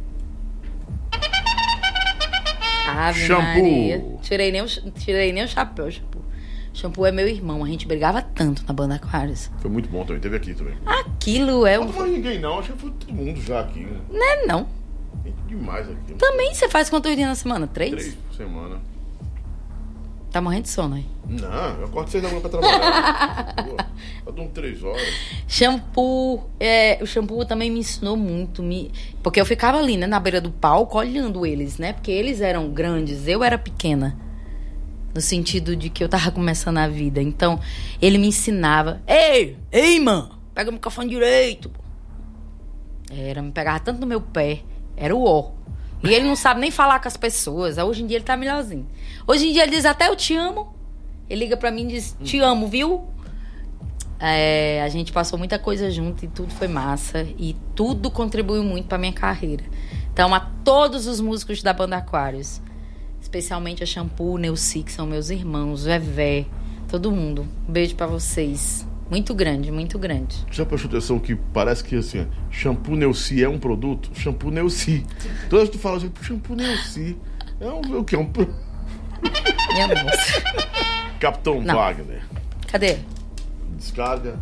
Ave 2.88 3.20
Shampoo. 3.20 3.44
Maria. 3.44 4.04
Tirei 4.22 4.50
nem, 4.50 4.62
o, 4.62 4.66
tirei 4.66 5.32
nem 5.32 5.44
o 5.44 5.48
chapéu, 5.48 5.88
shampoo. 5.90 6.19
Shampoo 6.80 7.04
é 7.06 7.12
meu 7.12 7.28
irmão. 7.28 7.62
A 7.64 7.68
gente 7.68 7.86
brigava 7.86 8.22
tanto 8.22 8.64
na 8.66 8.72
banda 8.72 8.94
Aquarius. 8.94 9.50
Foi 9.58 9.70
muito 9.70 9.88
bom 9.88 10.04
também, 10.04 10.20
teve 10.20 10.36
aqui 10.36 10.54
também. 10.54 10.74
Aquilo 10.86 11.66
é 11.66 11.76
Não 11.76 11.84
um. 11.84 11.86
tô 11.88 11.92
falando 11.92 12.12
ninguém 12.12 12.38
não, 12.40 12.58
acho 12.58 12.72
que 12.72 12.78
foi 12.78 12.90
todo 12.92 13.12
mundo 13.12 13.40
já 13.40 13.60
aqui. 13.60 13.80
né? 13.80 14.00
Não 14.10 14.24
é 14.26 14.46
não. 14.46 14.66
Gente 15.24 15.36
demais 15.48 15.88
aqui. 15.90 16.14
Também 16.14 16.54
você 16.54 16.68
faz 16.68 16.88
quantos 16.88 17.14
dias 17.14 17.28
na 17.28 17.34
semana? 17.34 17.66
Três? 17.66 17.90
Três 17.92 18.14
por 18.14 18.34
semana. 18.34 18.78
Tá 20.32 20.40
morrendo 20.40 20.62
de 20.62 20.68
sono 20.70 20.94
aí. 20.94 21.04
Não, 21.28 21.80
eu 21.80 21.84
acordo 21.86 22.08
seis 22.08 22.22
da 22.22 22.28
manhã 22.28 22.40
pra 22.40 22.50
trabalhar. 22.50 23.54
Eu 24.24 24.32
durmo 24.32 24.50
três 24.50 24.82
horas. 24.82 25.02
Shampoo, 25.48 26.48
é, 26.58 26.98
o 27.02 27.06
shampoo 27.06 27.44
também 27.44 27.70
me 27.70 27.80
ensinou 27.80 28.16
muito, 28.16 28.62
me, 28.62 28.90
porque 29.22 29.40
eu 29.40 29.44
ficava 29.44 29.78
ali, 29.78 29.96
né, 29.96 30.06
na 30.06 30.18
beira 30.20 30.40
do 30.40 30.50
palco, 30.50 30.96
olhando 30.98 31.44
eles, 31.44 31.76
né, 31.78 31.92
porque 31.92 32.10
eles 32.10 32.40
eram 32.40 32.70
grandes, 32.70 33.26
eu 33.26 33.42
era 33.44 33.58
pequena, 33.58 34.16
no 35.14 35.20
sentido 35.20 35.74
de 35.74 35.90
que 35.90 36.02
eu 36.02 36.08
tava 36.08 36.30
começando 36.30 36.78
a 36.78 36.88
vida, 36.88 37.20
então 37.20 37.60
ele 38.00 38.18
me 38.18 38.28
ensinava, 38.28 39.02
ei, 39.06 39.56
ei, 39.70 39.98
mano, 40.00 40.38
pega 40.54 40.70
o 40.70 40.72
microfone 40.72 41.08
direito, 41.08 41.68
pô. 41.68 41.80
era, 43.10 43.42
me 43.42 43.52
pegava 43.52 43.80
tanto 43.80 44.00
no 44.00 44.06
meu 44.06 44.20
pé, 44.20 44.60
era 44.96 45.14
o 45.14 45.24
ó, 45.24 45.52
e 46.02 46.14
ele 46.14 46.26
não 46.26 46.36
sabe 46.36 46.60
nem 46.60 46.70
falar 46.70 47.00
com 47.00 47.08
as 47.08 47.16
pessoas, 47.16 47.78
hoje 47.78 48.02
em 48.02 48.06
dia 48.06 48.16
ele 48.16 48.24
tá 48.24 48.36
melhorzinho, 48.36 48.86
hoje 49.26 49.48
em 49.48 49.52
dia 49.52 49.62
ele 49.62 49.72
diz 49.72 49.84
até 49.84 50.08
eu 50.08 50.16
te 50.16 50.34
amo, 50.34 50.74
ele 51.28 51.44
liga 51.44 51.56
pra 51.56 51.70
mim 51.70 51.84
e 51.84 51.88
diz, 51.88 52.16
te 52.22 52.38
amo, 52.40 52.66
viu? 52.66 53.08
É, 54.22 54.82
a 54.82 54.88
gente 54.90 55.12
passou 55.12 55.38
muita 55.38 55.58
coisa 55.58 55.90
junto 55.90 56.26
e 56.26 56.28
tudo 56.28 56.52
foi 56.52 56.68
massa. 56.68 57.26
E 57.38 57.56
tudo 57.74 58.10
contribuiu 58.10 58.62
muito 58.62 58.86
pra 58.86 58.98
minha 58.98 59.14
carreira. 59.14 59.64
Então, 60.12 60.34
a 60.34 60.40
todos 60.40 61.06
os 61.06 61.20
músicos 61.20 61.62
da 61.62 61.72
banda 61.72 61.96
Aquários, 61.96 62.60
especialmente 63.30 63.80
a 63.84 63.86
Shampoo, 63.86 64.36
Neuci, 64.36 64.82
que 64.82 64.90
são 64.90 65.06
meus 65.06 65.30
irmãos, 65.30 65.86
o 65.86 65.88
Evé, 65.88 66.46
todo 66.88 67.12
mundo. 67.12 67.46
Um 67.68 67.72
beijo 67.72 67.94
pra 67.94 68.08
vocês. 68.08 68.84
Muito 69.08 69.32
grande, 69.34 69.70
muito 69.70 69.98
grande. 70.00 70.36
Já 70.50 70.66
prestou 70.66 70.88
atenção 70.88 71.18
que 71.20 71.36
parece 71.36 71.82
que 71.82 71.96
assim, 71.96 72.26
shampoo 72.50 72.96
Neuci 72.96 73.42
é 73.42 73.48
um 73.48 73.58
produto? 73.58 74.10
Shampoo 74.14 74.50
Neuci. 74.50 75.06
Todas 75.48 75.68
tu 75.68 75.78
fala 75.78 75.96
assim, 75.98 76.10
shampoo 76.22 76.56
Neuci. 76.56 77.16
É 77.60 77.68
um, 77.68 77.98
o 77.98 78.04
que? 78.04 78.16
É 78.16 78.18
um 78.18 78.30
Minha 79.72 79.88
moça. 79.88 80.42
Capitão 81.20 81.60
Não. 81.62 81.74
Wagner. 81.76 82.22
Cadê? 82.66 82.98
Descarga. 83.76 84.40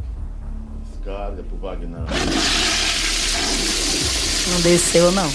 Descarga 0.90 1.42
pro 1.42 1.56
Wagner. 1.58 2.00
Não 4.50 4.60
desceu, 4.62 5.12
não. 5.12 5.30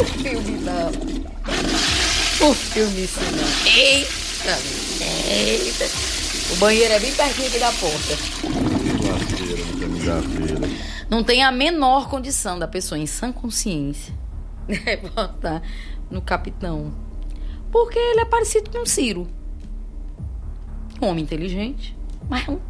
O 0.00 0.04
filme 0.04 0.58
não. 0.60 0.88
O 2.48 2.54
filme 2.54 3.06
sim, 3.06 3.20
não. 3.36 3.72
Eita, 3.72 4.58
eita. 5.30 5.84
O 6.52 6.56
banheiro 6.56 6.92
é 6.94 7.00
bem 7.00 7.12
pertinho 7.12 7.48
aqui 7.48 7.58
da 7.58 7.72
porta. 7.72 8.16
Não 11.08 11.22
tem 11.22 11.42
a 11.44 11.50
menor 11.52 12.08
condição 12.08 12.58
da 12.58 12.66
pessoa 12.68 12.98
em 12.98 13.06
sã 13.06 13.32
consciência 13.32 14.14
é, 14.68 14.96
votar 14.96 15.62
no 16.10 16.20
capitão. 16.20 16.92
Porque 17.70 17.98
ele 17.98 18.20
é 18.20 18.24
parecido 18.24 18.70
com 18.70 18.84
Ciro. 18.86 19.26
Um 21.02 21.06
homem 21.08 21.24
inteligente, 21.24 21.96
mas 22.28 22.46
é 22.46 22.50
um, 22.50 22.60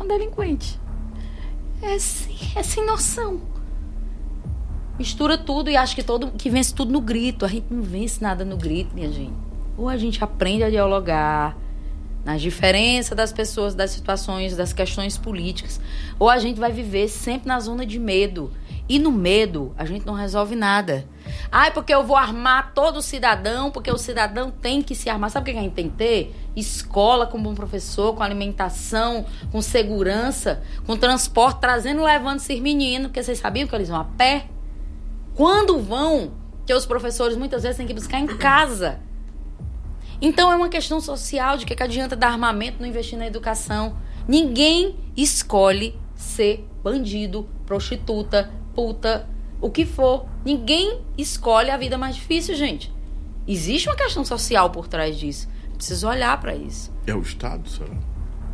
um 0.00 0.08
delinquente. 0.08 0.78
É, 1.82 1.98
sem- 1.98 2.36
é 2.56 2.62
sem 2.62 2.84
noção. 2.84 3.40
Mistura 4.98 5.36
tudo 5.36 5.70
e 5.70 5.76
acha 5.76 5.94
que 5.94 6.02
todo 6.02 6.30
que 6.32 6.48
vence 6.48 6.74
tudo 6.74 6.92
no 6.92 7.00
grito. 7.00 7.44
A 7.44 7.48
gente 7.48 7.66
não 7.70 7.82
vence 7.82 8.22
nada 8.22 8.44
no 8.44 8.56
grito, 8.56 8.94
minha 8.94 9.12
gente. 9.12 9.34
Ou 9.76 9.88
a 9.88 9.96
gente 9.96 10.22
aprende 10.22 10.62
a 10.62 10.70
dialogar 10.70 11.56
nas 12.26 12.42
diferenças 12.42 13.16
das 13.16 13.32
pessoas, 13.32 13.72
das 13.72 13.92
situações, 13.92 14.56
das 14.56 14.72
questões 14.72 15.16
políticas, 15.16 15.80
ou 16.18 16.28
a 16.28 16.38
gente 16.38 16.58
vai 16.58 16.72
viver 16.72 17.06
sempre 17.06 17.46
na 17.46 17.60
zona 17.60 17.86
de 17.86 18.00
medo. 18.00 18.52
E 18.88 18.98
no 18.98 19.12
medo, 19.12 19.72
a 19.78 19.84
gente 19.84 20.04
não 20.04 20.14
resolve 20.14 20.56
nada. 20.56 21.06
Ai, 21.50 21.72
porque 21.72 21.94
eu 21.94 22.04
vou 22.04 22.16
armar 22.16 22.72
todo 22.72 23.00
cidadão, 23.00 23.70
porque 23.70 23.90
o 23.90 23.98
cidadão 23.98 24.50
tem 24.50 24.82
que 24.82 24.94
se 24.94 25.08
armar. 25.08 25.30
Sabe 25.30 25.50
o 25.50 25.54
que 25.54 25.58
a 25.58 25.62
gente 25.62 25.72
tem 25.72 25.88
que 25.88 25.96
ter? 25.96 26.34
Escola 26.56 27.26
com 27.26 27.40
bom 27.40 27.54
professor, 27.54 28.14
com 28.14 28.22
alimentação, 28.22 29.24
com 29.52 29.62
segurança, 29.62 30.62
com 30.84 30.96
transporte, 30.96 31.60
trazendo 31.60 32.02
levando 32.02 32.38
esses 32.38 32.60
meninos, 32.60 33.08
porque 33.08 33.22
vocês 33.22 33.38
sabiam 33.38 33.68
que 33.68 33.74
eles 33.74 33.88
vão 33.88 34.00
a 34.00 34.04
pé? 34.04 34.46
Quando 35.36 35.78
vão? 35.78 36.32
Que 36.66 36.72
os 36.72 36.86
professores 36.86 37.36
muitas 37.36 37.62
vezes 37.62 37.76
têm 37.76 37.86
que 37.86 37.94
buscar 37.94 38.18
em 38.18 38.26
casa. 38.26 38.98
Então 40.20 40.50
é 40.50 40.56
uma 40.56 40.70
questão 40.70 40.98
social 40.98 41.58
de 41.58 41.66
que, 41.66 41.76
que 41.76 41.82
adianta 41.82 42.16
dar 42.16 42.28
armamento 42.28 42.80
não 42.80 42.88
investir 42.88 43.18
na 43.18 43.26
educação. 43.26 43.98
Ninguém 44.26 44.96
escolhe 45.14 45.96
ser 46.14 46.66
bandido, 46.82 47.46
prostituta, 47.66 48.50
puta, 48.74 49.28
o 49.60 49.70
que 49.70 49.84
for. 49.84 50.26
Ninguém 50.42 51.02
escolhe 51.18 51.70
a 51.70 51.76
vida 51.76 51.98
mais 51.98 52.16
difícil, 52.16 52.54
gente. 52.54 52.92
Existe 53.46 53.88
uma 53.88 53.94
questão 53.94 54.24
social 54.24 54.70
por 54.70 54.88
trás 54.88 55.18
disso. 55.18 55.48
Preciso 55.76 56.08
olhar 56.08 56.40
para 56.40 56.56
isso. 56.56 56.90
É 57.06 57.14
o 57.14 57.20
Estado, 57.20 57.68
será? 57.68 57.94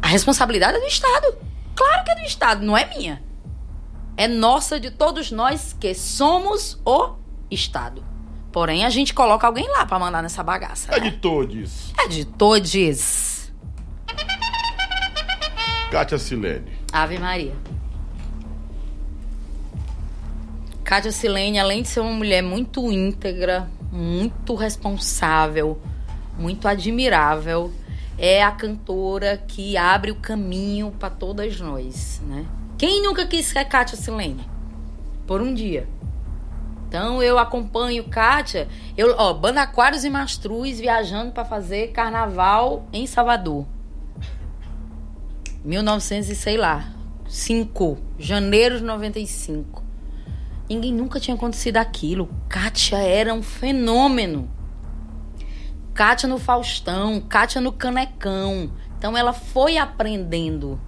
A 0.02 0.08
responsabilidade 0.08 0.78
é 0.78 0.80
do 0.80 0.86
Estado. 0.86 1.36
Claro 1.76 2.04
que 2.04 2.10
é 2.10 2.14
do 2.16 2.26
Estado, 2.26 2.66
não 2.66 2.76
é 2.76 2.84
minha. 2.86 3.22
É 4.16 4.28
nossa 4.28 4.78
de 4.78 4.90
todos 4.90 5.30
nós 5.30 5.74
que 5.78 5.94
somos 5.94 6.80
o 6.84 7.14
Estado. 7.50 8.04
Porém, 8.52 8.84
a 8.84 8.90
gente 8.90 9.14
coloca 9.14 9.46
alguém 9.46 9.66
lá 9.68 9.86
pra 9.86 9.98
mandar 9.98 10.22
nessa 10.22 10.42
bagaça. 10.42 10.92
É 10.92 11.00
né? 11.00 11.10
de 11.10 11.16
todos. 11.16 11.92
É 11.98 12.06
de 12.06 12.24
todos. 12.26 13.50
Kátia 15.90 16.18
Silene. 16.18 16.70
Ave 16.92 17.18
Maria. 17.18 17.54
Kátia 20.84 21.10
Silene, 21.10 21.58
além 21.58 21.80
de 21.80 21.88
ser 21.88 22.00
uma 22.00 22.12
mulher 22.12 22.42
muito 22.42 22.92
íntegra, 22.92 23.70
muito 23.90 24.54
responsável, 24.54 25.80
muito 26.38 26.68
admirável, 26.68 27.72
é 28.18 28.42
a 28.42 28.50
cantora 28.50 29.38
que 29.38 29.76
abre 29.76 30.10
o 30.10 30.16
caminho 30.16 30.90
para 30.90 31.08
todas 31.08 31.58
nós, 31.58 32.20
né? 32.26 32.44
Quem 32.82 33.00
nunca 33.00 33.24
quis 33.24 33.46
ser 33.46 33.64
Kátia 33.66 33.96
Silene? 33.96 34.44
Por 35.24 35.40
um 35.40 35.54
dia. 35.54 35.88
Então 36.88 37.22
eu 37.22 37.38
acompanho 37.38 38.02
Kátia, 38.08 38.66
eu, 38.96 39.14
ó, 39.16 39.32
Banda 39.32 39.62
Aquários 39.62 40.02
e 40.02 40.10
Mastruz 40.10 40.80
viajando 40.80 41.30
para 41.30 41.44
fazer 41.44 41.92
carnaval 41.92 42.84
em 42.92 43.06
Salvador. 43.06 43.68
1900 45.64 46.30
e 46.30 46.34
sei 46.34 46.56
lá, 46.56 46.92
5, 47.28 47.98
janeiro 48.18 48.78
de 48.78 48.82
95. 48.82 49.80
Ninguém 50.68 50.92
nunca 50.92 51.20
tinha 51.20 51.36
acontecido 51.36 51.76
aquilo. 51.76 52.28
Kátia 52.48 52.96
era 52.96 53.32
um 53.32 53.44
fenômeno. 53.44 54.50
Kátia 55.94 56.28
no 56.28 56.36
Faustão, 56.36 57.20
Kátia 57.20 57.60
no 57.60 57.70
Canecão. 57.70 58.72
Então 58.98 59.16
ela 59.16 59.32
foi 59.32 59.78
aprendendo, 59.78 60.80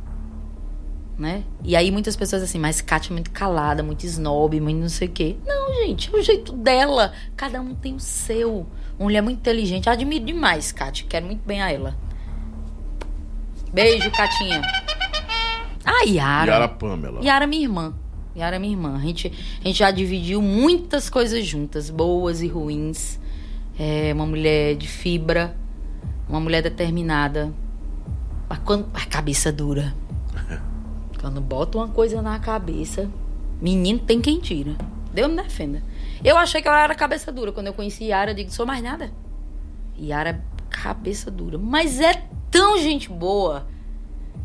né? 1.19 1.45
E 1.63 1.77
aí 1.77 1.91
muitas 1.91 2.17
pessoas 2.17 2.43
assim, 2.43 2.59
mas 2.59 2.81
Kátia 2.81 3.13
é 3.13 3.15
muito 3.15 3.31
calada, 3.31 3.83
muito 3.83 4.05
snob, 4.05 4.59
muito 4.61 4.81
não 4.81 4.89
sei 4.89 5.09
o 5.09 5.11
quê. 5.11 5.37
Não, 5.47 5.75
gente, 5.75 6.11
é 6.13 6.19
o 6.19 6.23
jeito 6.23 6.53
dela. 6.53 7.13
Cada 7.37 7.61
um 7.61 7.75
tem 7.75 7.95
o 7.95 8.01
seu. 8.01 8.67
Uma 8.99 9.05
mulher 9.05 9.23
muito 9.23 9.39
inteligente. 9.39 9.89
Admiro 9.89 10.25
demais, 10.25 10.73
Kátia. 10.73 11.07
Quero 11.09 11.27
muito 11.27 11.45
bem 11.47 11.63
a 11.63 11.71
ela. 11.71 11.97
Beijo, 13.73 14.11
Catinha. 14.11 14.63
Ah, 15.85 16.05
Yara. 16.07 16.53
Yara 16.53 16.69
Pamela. 16.69 17.25
Yara, 17.25 17.47
minha 17.47 17.63
irmã. 17.63 17.95
Yara, 18.37 18.59
minha 18.59 18.73
irmã. 18.73 18.97
A 18.97 19.01
gente, 19.01 19.33
a 19.61 19.67
gente 19.67 19.79
já 19.79 19.91
dividiu 19.91 20.41
muitas 20.41 21.11
coisas 21.11 21.45
juntas, 21.45 21.91
boas 21.91 22.41
e 22.41 22.49
ruins. 22.49 23.19
É 23.79 24.13
uma 24.15 24.27
mulher 24.27 24.77
de 24.77 24.87
fibra, 24.87 25.57
uma 26.29 26.41
mulher 26.41 26.63
determinada. 26.63 27.53
Quando 28.65 28.89
a 28.95 29.05
cabeça 29.05 29.51
dura. 29.51 29.93
Quando 31.25 31.41
bota 31.41 31.79
uma 31.79 31.89
coisa 31.89 32.21
na 32.21 32.39
cabeça, 32.39 33.11
menino 33.59 33.99
tem 33.99 34.21
quem 34.21 34.39
tira. 34.39 34.77
Deus 35.11 35.31
me 35.31 35.37
defenda. 35.43 35.83
Eu 36.23 36.37
achei 36.37 36.61
que 36.61 36.69
ela 36.69 36.83
era 36.83 36.95
cabeça 36.95 37.33
dura. 37.33 37.51
Quando 37.51 37.69
eu 37.69 37.73
conheci 37.73 38.05
Yara, 38.05 38.33
eu 38.33 38.35
digo, 38.35 38.51
sou 38.51 38.67
mais 38.67 38.83
nada. 38.83 39.11
Yara 39.99 40.31
é 40.31 40.41
cabeça 40.69 41.31
dura. 41.31 41.57
Mas 41.57 41.99
é 41.99 42.27
tão 42.51 42.79
gente 42.79 43.09
boa 43.09 43.67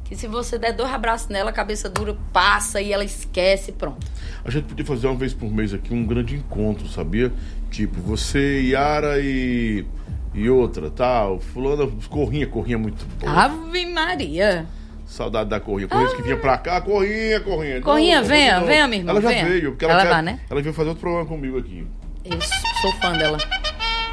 que 0.05 0.15
se 0.15 0.25
você 0.25 0.57
der 0.57 0.71
dois 0.71 0.89
abraços 0.89 1.27
nela, 1.27 1.49
a 1.49 1.53
cabeça 1.53 1.89
dura 1.89 2.17
passa 2.31 2.81
e 2.81 2.93
ela 2.93 3.03
esquece, 3.03 3.73
pronto. 3.73 4.07
A 4.45 4.49
gente 4.49 4.63
podia 4.63 4.85
fazer 4.85 5.07
uma 5.07 5.17
vez 5.17 5.33
por 5.33 5.51
mês 5.51 5.73
aqui 5.73 5.93
um 5.93 6.05
grande 6.05 6.37
encontro, 6.37 6.87
sabia? 6.87 7.29
Tipo, 7.69 7.99
você, 7.99 8.61
Yara 8.61 9.19
e. 9.19 9.85
E 10.33 10.49
outra, 10.49 10.89
tal. 10.89 11.41
Fulana, 11.41 11.91
Corrinha, 12.09 12.47
Corrinha 12.47 12.77
é 12.77 12.79
muito 12.79 13.05
boa. 13.19 13.33
Ave 13.33 13.85
Maria. 13.85 14.78
Saudade 15.09 15.49
da 15.49 15.59
Corrinha. 15.59 15.87
Corrinha 15.87 16.15
que 16.15 16.21
vinha 16.21 16.37
pra 16.37 16.55
cá, 16.57 16.79
Corrinha, 16.81 17.39
Corrinha. 17.39 17.81
Corrinha, 17.81 18.21
Não, 18.21 18.27
venha, 18.27 18.59
não. 18.59 18.67
venha, 18.67 18.87
minha 18.87 18.99
irmã, 19.01 19.11
Ela 19.11 19.21
já 19.21 19.29
venha. 19.29 19.45
veio, 19.45 19.71
porque 19.71 19.85
ela, 19.85 19.93
Ela 19.95 20.03
quer- 20.03 20.09
vai, 20.09 20.21
né? 20.21 20.39
Ela 20.49 20.61
veio 20.61 20.73
fazer 20.73 20.89
outro 20.89 21.01
programa 21.01 21.25
comigo 21.27 21.57
aqui. 21.57 21.87
Eu 22.23 22.39
sou 22.81 22.91
fã 23.01 23.11
dela. 23.13 23.37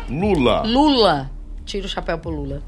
Lula. 0.08 0.62
Lula. 0.62 1.30
Tiro 1.66 1.84
o 1.84 1.88
chapéu 1.88 2.18
pro 2.18 2.30
Lula. 2.30 2.62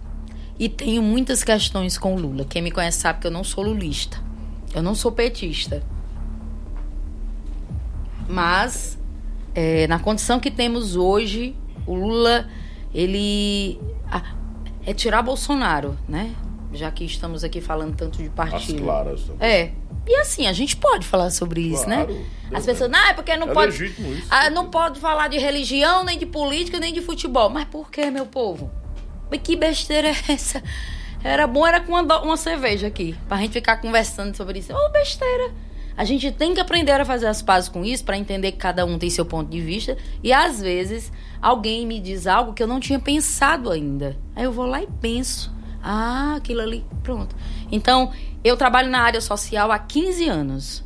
E 0.58 0.68
tenho 0.68 1.00
muitas 1.02 1.42
questões 1.42 1.96
com 1.96 2.14
o 2.14 2.18
Lula. 2.20 2.44
Quem 2.44 2.60
me 2.60 2.70
conhece 2.70 2.98
sabe 3.00 3.20
que 3.20 3.26
eu 3.26 3.30
não 3.30 3.42
sou 3.42 3.64
lulista. 3.64 4.18
Eu 4.74 4.82
não 4.82 4.94
sou 4.94 5.10
petista. 5.10 5.82
Mas, 8.28 8.98
é, 9.54 9.86
na 9.86 9.98
condição 9.98 10.38
que 10.38 10.50
temos 10.50 10.96
hoje, 10.96 11.56
o 11.86 11.94
Lula, 11.94 12.46
ele. 12.92 13.80
ah, 14.10 14.34
é 14.84 14.92
tirar 14.92 15.22
Bolsonaro, 15.22 15.96
né? 16.08 16.34
Já 16.72 16.90
que 16.90 17.04
estamos 17.04 17.42
aqui 17.44 17.60
falando 17.60 17.96
tanto 17.96 18.18
de 18.18 18.26
As 18.28 18.34
partido. 18.34 18.82
claras. 18.82 19.22
É. 19.40 19.70
E 20.06 20.16
assim, 20.16 20.46
a 20.46 20.52
gente 20.52 20.76
pode 20.76 21.06
falar 21.06 21.30
sobre 21.30 21.60
isso, 21.60 21.84
Claro, 21.84 22.12
né? 22.14 22.24
As 22.52 22.64
pessoas, 22.64 22.90
não, 22.90 22.98
é 23.08 23.12
porque 23.12 23.36
não 23.36 23.50
É 23.50 23.54
pode. 23.54 23.84
isso. 23.86 24.26
Ah, 24.30 24.48
não 24.50 24.70
pode 24.70 25.00
falar 25.00 25.28
de 25.28 25.38
religião, 25.38 26.02
nem 26.04 26.18
de 26.18 26.24
política, 26.26 26.78
nem 26.78 26.92
de 26.92 27.00
futebol. 27.02 27.50
Mas 27.50 27.64
por 27.66 27.90
que, 27.90 28.10
meu 28.10 28.24
povo? 28.26 28.70
Mas 29.30 29.40
que 29.42 29.54
besteira 29.56 30.08
é 30.08 30.32
essa? 30.32 30.62
Era 31.22 31.46
bom, 31.46 31.66
era 31.66 31.80
com 31.80 31.92
uma, 31.92 32.20
uma 32.22 32.36
cerveja 32.36 32.86
aqui, 32.86 33.14
pra 33.28 33.36
gente 33.38 33.52
ficar 33.52 33.78
conversando 33.78 34.34
sobre 34.36 34.60
isso. 34.60 34.72
Ô, 34.72 34.88
besteira. 34.90 35.52
A 35.96 36.04
gente 36.04 36.30
tem 36.30 36.54
que 36.54 36.60
aprender 36.60 36.92
a 36.92 37.04
fazer 37.04 37.26
as 37.26 37.42
pazes 37.42 37.68
com 37.68 37.84
isso 37.84 38.04
pra 38.04 38.16
entender 38.16 38.52
que 38.52 38.58
cada 38.58 38.86
um 38.86 38.96
tem 38.98 39.10
seu 39.10 39.26
ponto 39.26 39.50
de 39.50 39.60
vista. 39.60 39.96
E 40.22 40.32
às 40.32 40.60
vezes 40.60 41.12
alguém 41.42 41.84
me 41.84 41.98
diz 41.98 42.26
algo 42.28 42.54
que 42.54 42.62
eu 42.62 42.68
não 42.68 42.78
tinha 42.78 43.00
pensado 43.00 43.68
ainda. 43.70 44.16
Aí 44.36 44.44
eu 44.44 44.52
vou 44.52 44.64
lá 44.64 44.80
e 44.80 44.86
penso. 45.00 45.52
Ah, 45.90 46.34
aquilo 46.36 46.60
ali. 46.60 46.84
Pronto. 47.02 47.34
Então, 47.72 48.12
eu 48.44 48.58
trabalho 48.58 48.90
na 48.90 49.00
área 49.00 49.22
social 49.22 49.72
há 49.72 49.78
15 49.78 50.28
anos. 50.28 50.84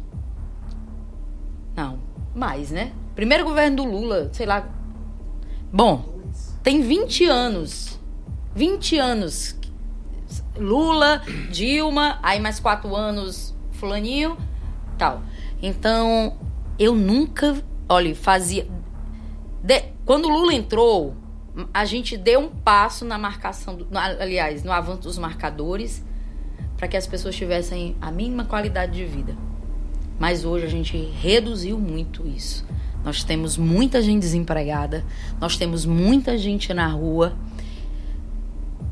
Não, 1.74 1.98
mais, 2.36 2.70
né? 2.70 2.92
Primeiro 3.16 3.42
governo 3.44 3.78
do 3.78 3.84
Lula, 3.84 4.30
sei 4.32 4.46
lá. 4.46 4.64
Bom, 5.72 6.04
tem 6.62 6.82
20 6.82 7.24
anos. 7.26 7.98
20 8.54 8.96
anos. 8.96 9.56
Lula, 10.56 11.20
Dilma, 11.50 12.20
aí 12.22 12.38
mais 12.38 12.60
quatro 12.60 12.94
anos 12.94 13.52
fulaninho, 13.72 14.36
tal. 14.96 15.20
Então, 15.60 16.36
eu 16.78 16.94
nunca, 16.94 17.60
olha, 17.88 18.14
fazia 18.14 18.68
de- 19.64 19.82
quando 20.06 20.26
o 20.26 20.28
Lula 20.28 20.54
entrou, 20.54 21.16
a 21.72 21.84
gente 21.84 22.16
deu 22.16 22.40
um 22.40 22.48
passo 22.48 23.04
na 23.04 23.18
marcação, 23.18 23.76
do, 23.76 23.86
aliás, 23.92 24.64
no 24.64 24.72
avanço 24.72 25.02
dos 25.02 25.18
marcadores, 25.18 26.02
para 26.76 26.88
que 26.88 26.96
as 26.96 27.06
pessoas 27.06 27.36
tivessem 27.36 27.96
a 28.00 28.10
mínima 28.10 28.44
qualidade 28.44 28.92
de 28.92 29.04
vida. 29.04 29.36
Mas 30.18 30.44
hoje 30.44 30.66
a 30.66 30.68
gente 30.68 30.96
reduziu 30.96 31.78
muito 31.78 32.26
isso. 32.26 32.66
Nós 33.04 33.24
temos 33.24 33.56
muita 33.56 34.00
gente 34.00 34.20
desempregada, 34.20 35.04
nós 35.40 35.56
temos 35.56 35.84
muita 35.84 36.38
gente 36.38 36.72
na 36.72 36.86
rua. 36.88 37.36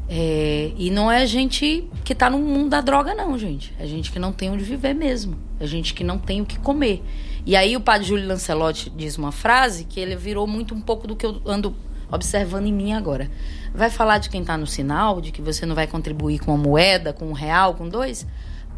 É, 0.09 0.73
e 0.77 0.91
não 0.91 1.11
é 1.11 1.25
gente 1.25 1.89
que 2.05 2.15
tá 2.15 2.29
no 2.29 2.39
mundo 2.39 2.71
da 2.71 2.81
droga, 2.81 3.15
não, 3.15 3.39
gente. 3.39 3.73
É 3.79 3.87
gente 3.87 4.11
que 4.11 4.19
não 4.19 4.33
tem 4.33 4.51
onde 4.51 4.65
viver 4.65 4.93
mesmo. 4.93 5.37
É 5.61 5.67
gente 5.67 5.95
que 5.95 6.03
não 6.03 6.19
tem 6.19 6.41
o 6.41 6.47
que 6.47 6.59
comer. 6.59 7.03
E 7.47 7.55
aí 7.55 7.77
o 7.77 7.81
padre 7.81 8.09
Júlio 8.09 8.27
Lancelotti 8.27 8.91
diz 8.91 9.17
uma 9.17 9.31
frase 9.31 9.85
que 9.85 10.01
ele 10.01 10.17
virou 10.17 10.47
muito 10.47 10.75
um 10.75 10.81
pouco 10.81 11.07
do 11.07 11.15
que 11.15 11.25
eu 11.25 11.41
ando 11.47 11.75
observando 12.11 12.67
em 12.67 12.73
mim 12.73 12.93
agora. 12.93 13.31
Vai 13.75 13.91
falar 13.91 14.19
de 14.19 14.29
quem 14.29 14.45
tá 14.45 14.57
no 14.57 14.67
sinal, 14.67 15.21
de 15.21 15.31
que 15.31 15.41
você 15.41 15.65
não 15.65 15.75
vai 15.75 15.87
contribuir 15.87 16.41
com 16.41 16.53
uma 16.53 16.63
moeda, 16.63 17.13
com 17.13 17.27
um 17.27 17.33
real, 17.33 17.75
com 17.75 17.89
dois? 17.89 18.27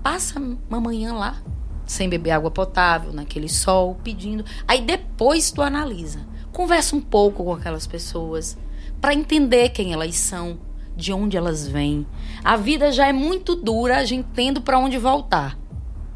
Passa 0.03 0.41
uma 0.69 0.81
manhã 0.81 1.15
lá, 1.15 1.41
sem 1.87 2.09
beber 2.09 2.33
água 2.33 2.51
potável, 2.51 3.13
naquele 3.13 3.49
sol, 3.49 3.97
pedindo. 4.03 4.45
Aí 4.67 4.81
depois 4.83 5.51
tu 5.51 5.63
analisa. 5.63 6.21
Conversa 6.53 6.95
um 6.95 7.01
pouco 7.01 7.45
com 7.45 7.53
aquelas 7.55 7.87
pessoas 7.87 8.59
para 9.01 9.15
entender 9.15 9.71
quem 9.71 9.93
elas 9.93 10.15
são, 10.17 10.59
de 10.97 11.13
onde 11.13 11.37
elas 11.37 11.67
vêm. 11.67 12.07
A 12.45 12.57
vida 12.57 12.93
já 12.93 13.09
é 13.09 13.13
muito 13.13 13.57
dura, 13.57 13.99
a 13.99 14.05
gente 14.05 14.29
tendo 14.35 14.61
para 14.61 14.79
onde 14.79 14.99
voltar 14.99 15.59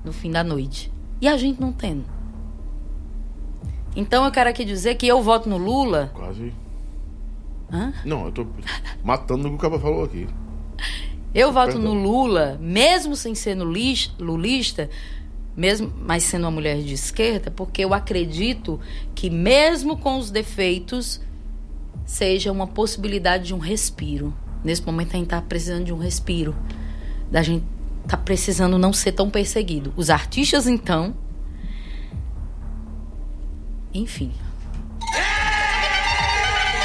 no 0.04 0.12
fim 0.12 0.30
da 0.30 0.44
noite. 0.44 0.92
E 1.20 1.26
a 1.26 1.36
gente 1.36 1.60
não 1.60 1.72
tendo. 1.72 2.04
Então 3.96 4.24
eu 4.26 4.30
quero 4.30 4.50
aqui 4.50 4.64
dizer 4.64 4.96
que 4.96 5.06
eu 5.06 5.22
voto 5.22 5.48
no 5.48 5.56
Lula. 5.56 6.10
Quase. 6.14 6.52
Hã? 7.70 7.92
Não, 8.04 8.26
eu 8.26 8.32
tô 8.32 8.46
matando 9.04 9.46
o 9.48 9.50
que 9.50 9.56
o 9.56 9.58
cara 9.58 9.78
falou 9.78 10.04
aqui. 10.04 10.26
Eu 11.34 11.52
voto 11.52 11.72
Perdão. 11.72 11.94
no 11.94 12.00
Lula, 12.02 12.56
mesmo 12.60 13.14
sem 13.16 13.34
ser 13.34 13.54
no 13.54 13.70
lis- 13.70 14.12
lulista, 14.18 14.88
mesmo, 15.56 15.92
mas 16.00 16.22
sendo 16.24 16.44
uma 16.44 16.50
mulher 16.50 16.78
de 16.78 16.94
esquerda, 16.94 17.50
porque 17.50 17.84
eu 17.84 17.92
acredito 17.92 18.78
que 19.14 19.28
mesmo 19.28 19.96
com 19.98 20.18
os 20.18 20.30
defeitos, 20.30 21.20
seja 22.04 22.52
uma 22.52 22.66
possibilidade 22.66 23.44
de 23.44 23.54
um 23.54 23.58
respiro. 23.58 24.32
Nesse 24.64 24.82
momento 24.84 25.14
a 25.14 25.16
gente 25.18 25.28
tá 25.28 25.42
precisando 25.42 25.84
de 25.84 25.92
um 25.92 25.98
respiro. 25.98 26.54
Da 27.30 27.42
gente 27.42 27.64
tá 28.06 28.16
precisando 28.16 28.78
não 28.78 28.92
ser 28.92 29.12
tão 29.12 29.28
perseguido. 29.28 29.92
Os 29.96 30.08
artistas, 30.10 30.66
então. 30.66 31.14
Enfim. 33.92 34.32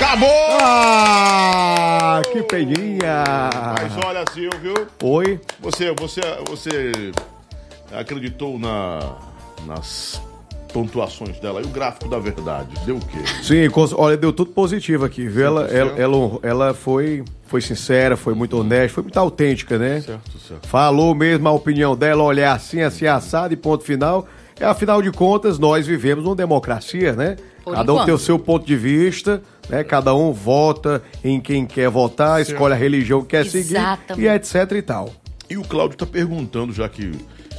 Acabou! 0.01 0.29
Ah, 0.63 2.21
que 2.31 2.41
peninha! 2.41 3.23
Mas 3.79 4.03
olha, 4.03 4.25
Silvio, 4.33 4.87
Oi? 5.03 5.39
você, 5.59 5.93
você, 5.93 6.19
você 6.49 7.11
acreditou 7.93 8.57
na, 8.57 9.15
nas 9.67 10.19
pontuações 10.73 11.39
dela 11.39 11.61
e 11.61 11.65
o 11.65 11.67
gráfico 11.67 12.09
da 12.09 12.17
verdade. 12.17 12.69
Deu 12.83 12.97
o 12.97 12.99
quê? 12.99 13.19
Sim, 13.43 13.69
olha, 13.95 14.17
deu 14.17 14.33
tudo 14.33 14.49
positivo 14.49 15.05
aqui, 15.05 15.27
viu? 15.27 15.45
Ela, 15.45 15.67
100%. 15.67 15.71
ela, 15.71 15.91
ela, 15.99 16.39
ela 16.41 16.73
foi, 16.73 17.23
foi 17.45 17.61
sincera, 17.61 18.17
foi 18.17 18.33
muito 18.33 18.57
honesta, 18.59 18.95
foi 18.95 19.03
muito 19.03 19.19
autêntica, 19.19 19.77
né? 19.77 20.01
Certo, 20.01 20.39
certo. 20.39 20.67
Falou 20.67 21.13
mesmo 21.13 21.47
a 21.47 21.51
opinião 21.51 21.95
dela, 21.95 22.23
olha, 22.23 22.41
é 22.41 22.47
assim, 22.47 22.81
assim, 22.81 23.05
assado 23.05 23.53
e 23.53 23.57
ponto 23.57 23.83
final. 23.83 24.27
É, 24.59 24.65
afinal 24.65 24.99
de 24.99 25.11
contas, 25.11 25.59
nós 25.59 25.85
vivemos 25.85 26.23
numa 26.23 26.35
democracia, 26.35 27.13
né? 27.13 27.35
Por 27.63 27.75
Cada 27.75 27.93
um 27.93 27.97
tem 27.97 28.05
o 28.05 28.07
enquanto. 28.07 28.21
seu 28.21 28.39
ponto 28.39 28.65
de 28.65 28.75
vista, 28.75 29.41
né? 29.71 29.83
Cada 29.83 30.13
um 30.13 30.33
vota 30.33 31.01
em 31.23 31.39
quem 31.39 31.65
quer 31.65 31.89
votar, 31.89 32.41
escolhe 32.41 32.73
a 32.73 32.77
religião 32.77 33.21
que 33.21 33.29
quer 33.29 33.45
seguir 33.45 33.77
Exatamente. 33.77 34.25
e 34.25 34.27
etc 34.27 34.71
e 34.73 34.81
tal. 34.81 35.09
E 35.49 35.57
o 35.57 35.63
Cláudio 35.63 35.95
está 35.95 36.05
perguntando, 36.05 36.73
já 36.73 36.87
que 36.87 37.11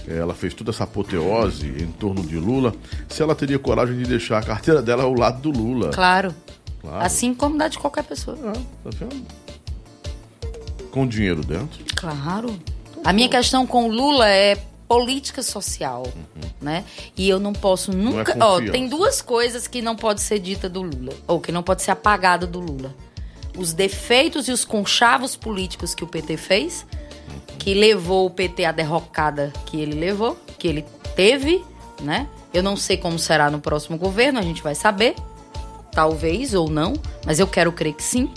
eh, 0.06 0.18
ela 0.18 0.34
fez 0.34 0.54
toda 0.54 0.70
essa 0.70 0.84
apoteose 0.84 1.66
em 1.66 1.86
torno 1.86 2.22
de 2.22 2.36
Lula, 2.36 2.74
se 3.08 3.22
ela 3.22 3.34
teria 3.34 3.58
coragem 3.58 3.96
de 3.96 4.04
deixar 4.04 4.38
a 4.38 4.42
carteira 4.42 4.82
dela 4.82 5.04
ao 5.04 5.14
lado 5.14 5.40
do 5.40 5.58
Lula. 5.58 5.90
Claro. 5.90 6.34
Claro. 6.80 7.04
Assim 7.04 7.32
como 7.32 7.56
dá 7.56 7.68
de 7.68 7.78
qualquer 7.78 8.04
pessoa. 8.04 8.36
Ah, 8.44 8.52
tá 8.84 8.90
vendo? 8.92 9.24
Com 10.90 11.06
dinheiro 11.06 11.42
dentro. 11.42 11.80
Claro. 11.94 12.58
A 13.04 13.12
minha 13.12 13.28
questão 13.28 13.66
com 13.66 13.88
o 13.88 13.92
Lula 13.92 14.28
é 14.28 14.56
política 14.88 15.42
social, 15.42 16.06
né? 16.60 16.84
E 17.16 17.28
eu 17.28 17.40
não 17.40 17.52
posso 17.52 17.92
nunca. 17.92 18.36
Ó, 18.40 18.54
confiança. 18.54 18.72
tem 18.72 18.88
duas 18.88 19.22
coisas 19.22 19.66
que 19.66 19.80
não 19.80 19.96
pode 19.96 20.20
ser 20.20 20.38
dita 20.38 20.68
do 20.68 20.82
Lula, 20.82 21.14
ou 21.26 21.40
que 21.40 21.52
não 21.52 21.62
pode 21.62 21.82
ser 21.82 21.90
apagada 21.90 22.46
do 22.46 22.60
Lula: 22.60 22.94
os 23.56 23.72
defeitos 23.72 24.48
e 24.48 24.52
os 24.52 24.64
conchavos 24.64 25.36
políticos 25.36 25.94
que 25.94 26.04
o 26.04 26.06
PT 26.06 26.36
fez, 26.36 26.86
que 27.58 27.74
levou 27.74 28.26
o 28.26 28.30
PT 28.30 28.64
à 28.64 28.72
derrocada 28.72 29.52
que 29.66 29.80
ele 29.80 29.94
levou, 29.98 30.38
que 30.58 30.68
ele 30.68 30.84
teve, 31.14 31.64
né? 32.00 32.28
Eu 32.52 32.62
não 32.62 32.76
sei 32.76 32.96
como 32.96 33.18
será 33.18 33.50
no 33.50 33.60
próximo 33.60 33.96
governo, 33.96 34.38
a 34.38 34.42
gente 34.42 34.62
vai 34.62 34.74
saber 34.74 35.14
talvez 35.92 36.54
ou 36.54 36.68
não, 36.68 36.94
mas 37.24 37.38
eu 37.38 37.46
quero 37.46 37.70
crer 37.70 37.94
que 37.94 38.02
sim. 38.02 38.30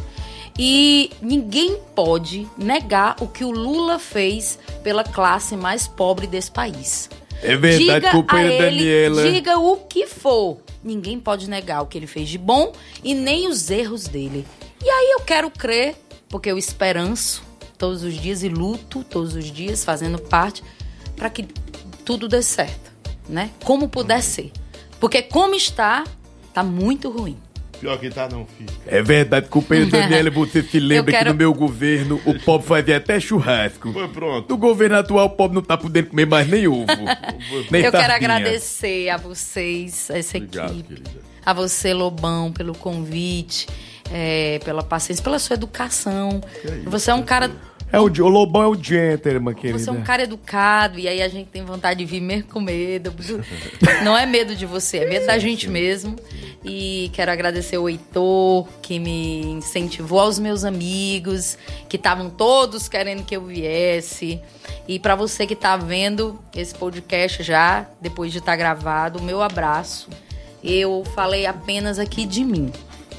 E 0.57 1.11
ninguém 1.21 1.77
pode 1.93 2.47
negar 2.57 3.17
o 3.19 3.27
que 3.27 3.43
o 3.43 3.51
Lula 3.51 3.99
fez 3.99 4.57
pela 4.83 5.03
classe 5.03 5.55
mais 5.57 5.87
pobre 5.87 6.27
desse 6.27 6.49
país. 6.49 7.09
É 7.41 7.57
verdade, 7.57 7.83
diga 7.83 8.09
a 8.09 8.11
companheira 8.11 8.67
ele, 8.67 8.77
Daniela. 8.77 9.31
diga 9.31 9.59
o 9.59 9.77
que 9.77 10.07
for. 10.07 10.57
Ninguém 10.83 11.19
pode 11.19 11.49
negar 11.49 11.81
o 11.81 11.85
que 11.85 11.97
ele 11.97 12.07
fez 12.07 12.29
de 12.29 12.37
bom 12.37 12.71
e 13.03 13.13
nem 13.13 13.47
os 13.47 13.69
erros 13.69 14.07
dele. 14.07 14.45
E 14.83 14.89
aí 14.89 15.11
eu 15.11 15.21
quero 15.21 15.49
crer, 15.49 15.95
porque 16.29 16.49
eu 16.49 16.57
esperanço 16.57 17.43
todos 17.77 18.03
os 18.03 18.13
dias 18.13 18.43
e 18.43 18.49
luto 18.49 19.03
todos 19.03 19.35
os 19.35 19.45
dias, 19.45 19.83
fazendo 19.83 20.19
parte, 20.19 20.63
para 21.15 21.29
que 21.29 21.47
tudo 22.05 22.27
dê 22.27 22.41
certo, 22.41 22.91
né? 23.27 23.51
Como 23.63 23.89
puder 23.89 24.21
ser. 24.21 24.51
Porque 24.99 25.21
como 25.21 25.55
está, 25.55 26.03
tá 26.53 26.63
muito 26.63 27.09
ruim. 27.09 27.37
Pior 27.79 27.97
que 27.99 28.09
tá, 28.09 28.27
não 28.29 28.45
fica. 28.45 28.71
É 28.87 29.01
verdade, 29.01 29.47
companheiro 29.47 29.89
Daniela, 29.91 30.29
você 30.31 30.61
se 30.63 30.79
lembra 30.79 31.11
quero- 31.11 31.25
que 31.25 31.31
no 31.31 31.37
meu 31.37 31.53
governo 31.53 32.21
o 32.25 32.39
pobre 32.39 32.67
fazia 32.67 32.97
até 32.97 33.19
churrasco. 33.19 33.91
Foi 33.93 34.07
pronto. 34.07 34.49
No 34.49 34.57
governo 34.57 34.95
atual, 34.97 35.25
o 35.27 35.29
pobre 35.31 35.55
não 35.55 35.61
tá 35.61 35.75
podendo 35.77 36.09
comer 36.09 36.25
mais 36.25 36.47
nem 36.47 36.67
ovo. 36.67 36.85
nem 37.71 37.83
eu 37.83 37.91
quero 37.91 38.13
agradecer 38.13 39.09
a 39.09 39.17
vocês, 39.17 40.09
a 40.11 40.17
essa 40.17 40.37
Obrigado, 40.37 40.71
equipe. 40.71 40.87
querida. 41.01 41.25
A 41.45 41.53
você, 41.53 41.93
Lobão, 41.93 42.51
pelo 42.51 42.73
convite, 42.73 43.67
é, 44.11 44.59
pela 44.65 44.81
paciência, 44.83 45.23
pela 45.23 45.37
sua 45.37 45.53
educação. 45.53 46.41
isso, 46.63 46.89
você 46.89 47.11
é 47.11 47.13
um 47.13 47.21
cara. 47.23 47.51
É 47.91 47.99
o, 47.99 48.05
o 48.05 48.27
Lobão 48.27 48.63
é 48.63 48.67
o 48.67 48.75
gentleman, 48.75 49.53
querida. 49.53 49.79
Você 49.79 49.89
é 49.89 49.93
um 49.93 50.01
cara 50.01 50.23
educado, 50.23 50.99
e 50.99 51.07
aí 51.07 51.21
a 51.21 51.27
gente 51.27 51.49
tem 51.49 51.63
vontade 51.63 51.99
de 51.99 52.05
vir 52.05 52.19
mesmo 52.19 52.49
com 52.49 52.59
medo. 52.59 53.13
Não 54.03 54.17
é 54.17 54.25
medo 54.25 54.55
de 54.55 54.65
você, 54.65 54.97
é 54.97 55.09
medo 55.09 55.27
da 55.27 55.37
gente 55.37 55.69
mesmo. 55.69 56.15
E 56.63 57.11
quero 57.13 57.31
agradecer 57.31 57.77
o 57.77 57.87
Heitor, 57.87 58.67
que 58.81 58.99
me 58.99 59.41
incentivou, 59.43 60.19
aos 60.19 60.39
meus 60.39 60.63
amigos, 60.63 61.57
que 61.87 61.95
estavam 61.95 62.29
todos 62.29 62.89
querendo 62.89 63.23
que 63.23 63.35
eu 63.35 63.45
viesse. 63.45 64.41
E 64.87 64.99
para 64.99 65.15
você 65.15 65.45
que 65.45 65.55
tá 65.55 65.77
vendo 65.77 66.39
esse 66.55 66.73
podcast 66.73 67.43
já, 67.43 67.87
depois 68.01 68.31
de 68.31 68.39
estar 68.39 68.55
gravado, 68.55 69.19
o 69.19 69.23
meu 69.23 69.41
abraço. 69.41 70.09
Eu 70.63 71.03
falei 71.13 71.45
apenas 71.45 71.99
aqui 71.99 72.25
de 72.25 72.43
mim. 72.43 72.71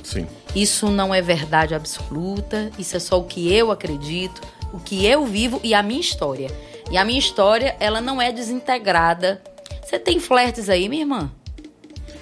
Sim. 0.03 0.27
Isso 0.55 0.89
não 0.89 1.15
é 1.15 1.21
verdade 1.21 1.75
absoluta, 1.75 2.71
isso 2.79 2.97
é 2.97 3.01
só 3.01 3.19
o 3.21 3.25
que 3.25 3.53
eu 3.53 3.71
acredito, 3.71 4.41
o 4.77 4.81
que 4.81 5.05
eu 5.07 5.25
vivo 5.25 5.61
e 5.65 5.75
a 5.75 5.83
minha 5.83 6.01
história. 6.01 6.51
E 6.91 6.97
a 6.97 7.05
minha 7.05 7.19
história, 7.19 7.75
ela 7.81 8.01
não 8.01 8.21
é 8.21 8.31
desintegrada. 8.31 9.43
Você 9.85 9.99
tem 9.99 10.21
flertes 10.21 10.69
aí, 10.69 10.89
minha 10.89 11.03
irmã? 11.03 11.31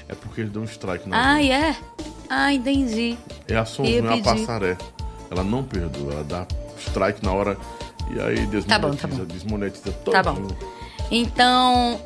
É 0.08 0.15
porque 0.15 0.42
eles 0.42 0.52
dão 0.52 0.62
um 0.62 0.66
strike 0.66 1.08
na 1.08 1.34
Ah, 1.34 1.42
é? 1.42 1.76
Ah, 2.28 2.52
entendi. 2.52 3.16
É 3.49 3.57
a 3.57 3.65
Sonzinha, 3.65 4.10
a 4.12 4.18
passaré. 4.23 4.76
Ela 5.31 5.42
não 5.42 5.62
perdoa, 5.65 6.12
ela 6.12 6.24
dá 6.24 6.47
strike 6.78 7.23
na 7.24 7.33
hora 7.33 7.57
e 8.15 8.20
aí 8.20 8.47
desmonetiza, 8.47 8.66
Tá 8.68 8.78
bom, 8.78 8.94
tá 8.94 9.08
bom. 9.08 9.24
desmonetiza 9.24 9.92
todo 10.05 10.12
Tá 10.12 10.23
bom. 10.23 10.49
Então, 11.10 12.00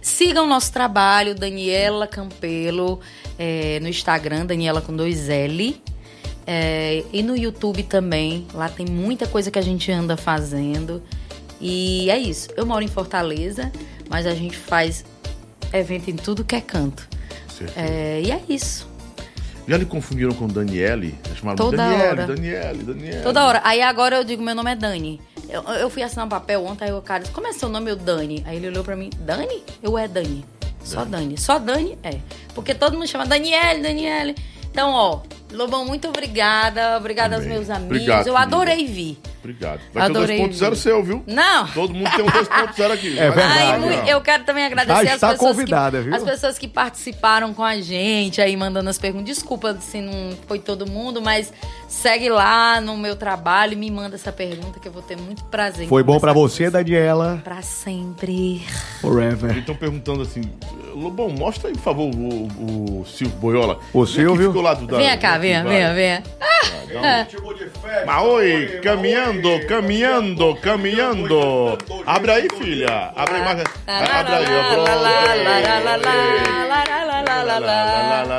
sigam 0.00 0.46
nosso 0.46 0.72
trabalho, 0.72 1.34
Daniela 1.34 2.06
Campelo, 2.06 3.00
é, 3.38 3.78
no 3.80 3.88
Instagram, 3.88 4.46
Daniela 4.46 4.80
com 4.80 4.94
dois 4.94 5.28
L. 5.28 5.80
é, 6.46 7.04
e 7.12 7.22
no 7.22 7.36
YouTube 7.36 7.82
também. 7.84 8.46
Lá 8.54 8.68
tem 8.68 8.86
muita 8.86 9.26
coisa 9.26 9.50
que 9.50 9.58
a 9.58 9.62
gente 9.62 9.90
anda 9.90 10.16
fazendo. 10.16 11.02
E 11.60 12.10
é 12.10 12.18
isso. 12.18 12.48
Eu 12.56 12.66
moro 12.66 12.82
em 12.82 12.88
Fortaleza, 12.88 13.70
mas 14.08 14.26
a 14.26 14.34
gente 14.34 14.56
faz 14.56 15.04
evento 15.72 16.10
em 16.10 16.16
tudo 16.16 16.44
que 16.44 16.54
é 16.54 16.60
canto. 16.60 17.08
É, 17.76 18.20
e 18.24 18.30
é 18.32 18.42
isso. 18.48 18.90
Já 19.68 19.76
lhe 19.76 19.84
confundiram 19.84 20.34
com 20.34 20.48
Daniele? 20.48 21.14
Chamaram 21.36 21.56
Toda 21.56 21.76
Daniele, 21.76 22.02
hora. 22.02 22.26
Daniele, 22.26 22.82
Daniele. 22.82 23.22
Toda 23.22 23.44
hora. 23.44 23.60
Aí 23.64 23.80
agora 23.80 24.16
eu 24.16 24.24
digo, 24.24 24.42
meu 24.42 24.54
nome 24.54 24.72
é 24.72 24.74
Dani. 24.74 25.20
Eu, 25.48 25.62
eu 25.62 25.88
fui 25.88 26.02
assinar 26.02 26.26
um 26.26 26.28
papel 26.28 26.64
ontem, 26.64 26.86
aí 26.86 26.92
o 26.92 27.00
cara 27.00 27.20
disse, 27.20 27.32
como 27.32 27.46
é 27.46 27.52
seu 27.52 27.68
nome? 27.68 27.90
Eu, 27.90 27.96
Dani. 27.96 28.42
Aí 28.44 28.56
ele 28.56 28.68
olhou 28.68 28.82
pra 28.82 28.96
mim, 28.96 29.10
Dani? 29.20 29.62
Eu, 29.82 29.96
é 29.96 30.08
Dani. 30.08 30.44
Só 30.82 31.04
Dani. 31.04 31.38
Só 31.38 31.58
Dani? 31.58 31.96
É. 32.02 32.18
Porque 32.54 32.74
todo 32.74 32.94
mundo 32.94 33.06
chama 33.06 33.24
Daniele, 33.24 33.82
Daniele. 33.82 34.34
Então, 34.70 34.90
ó, 34.90 35.20
Lobão, 35.52 35.84
muito 35.84 36.08
obrigada. 36.08 36.96
Obrigada 36.96 37.36
aos 37.36 37.44
meus 37.44 37.68
amigos. 37.70 37.96
Obrigado, 37.96 38.26
eu 38.26 38.34
querida. 38.34 38.40
adorei 38.56 38.86
vir. 38.86 39.18
Obrigado. 39.40 39.80
Vai 39.92 40.04
Adorei 40.04 40.36
ter 40.38 40.44
um 40.44 40.48
2.0 40.50 40.70
vir. 40.70 40.76
seu, 40.76 41.02
viu? 41.02 41.24
Não. 41.26 41.66
Todo 41.66 41.92
mundo 41.92 42.08
tem 42.14 42.24
um 42.24 42.28
2.0 42.28 42.92
aqui. 42.92 43.18
É 43.18 43.28
Vai 43.28 43.36
verdade. 43.48 43.84
lá, 43.96 44.02
Ai, 44.04 44.12
eu 44.12 44.20
quero 44.20 44.44
também 44.44 44.64
agradecer 44.64 45.08
as 45.08 45.20
pessoas 45.20 45.36
convidada, 45.38 45.98
que, 45.98 46.04
viu? 46.04 46.14
as 46.14 46.22
pessoas 46.22 46.58
que 46.58 46.68
participaram 46.68 47.52
com 47.52 47.64
a 47.64 47.80
gente 47.80 48.40
aí 48.40 48.56
mandando 48.56 48.88
as 48.88 48.98
perguntas. 48.98 49.26
Desculpa 49.26 49.76
se 49.80 50.00
não 50.00 50.30
foi 50.46 50.60
todo 50.60 50.86
mundo, 50.88 51.20
mas 51.20 51.52
segue 51.88 52.28
lá 52.28 52.80
no 52.80 52.96
meu 52.96 53.16
trabalho 53.16 53.72
e 53.72 53.76
me 53.76 53.90
manda 53.90 54.14
essa 54.14 54.30
pergunta 54.30 54.78
que 54.78 54.86
eu 54.86 54.92
vou 54.92 55.02
ter 55.02 55.16
muito 55.16 55.42
prazer. 55.46 55.86
em 55.86 55.88
Foi 55.88 56.04
bom 56.04 56.20
pra 56.20 56.32
conversar 56.32 56.54
você, 56.64 56.70
Daniela. 56.70 57.40
Pra 57.42 57.62
sempre. 57.62 58.62
Forever. 59.00 59.58
Estão 59.58 59.74
perguntando 59.74 60.22
assim, 60.22 60.42
Lobão, 60.94 61.28
mostra 61.30 61.68
aí, 61.68 61.74
por 61.74 61.82
favor, 61.82 62.10
o, 62.14 63.00
o 63.00 63.06
Silvio 63.06 63.36
Boiola. 63.38 63.80
O 63.92 64.04
Vem 64.04 64.14
Silvio? 64.14 64.46
fica 64.48 64.58
ao 64.58 64.64
lado 64.64 64.86
da- 64.86 64.96
Venha 64.98 65.16
cá, 65.16 65.36
venha, 65.42 65.62
vai. 65.64 65.72
venha, 65.72 65.92
venha. 65.94 66.22
Mas 68.06 68.22
oi, 68.24 68.80
caminhando, 68.82 69.66
caminhando, 69.66 70.56
caminhando. 70.56 71.78
Abre 72.06 72.30
aí, 72.32 72.48
filha. 72.58 73.12
Abre 73.16 73.34
aí, 73.36 73.44
mais. 73.44 73.60
Abre 73.86 74.34
aí, 74.34 74.46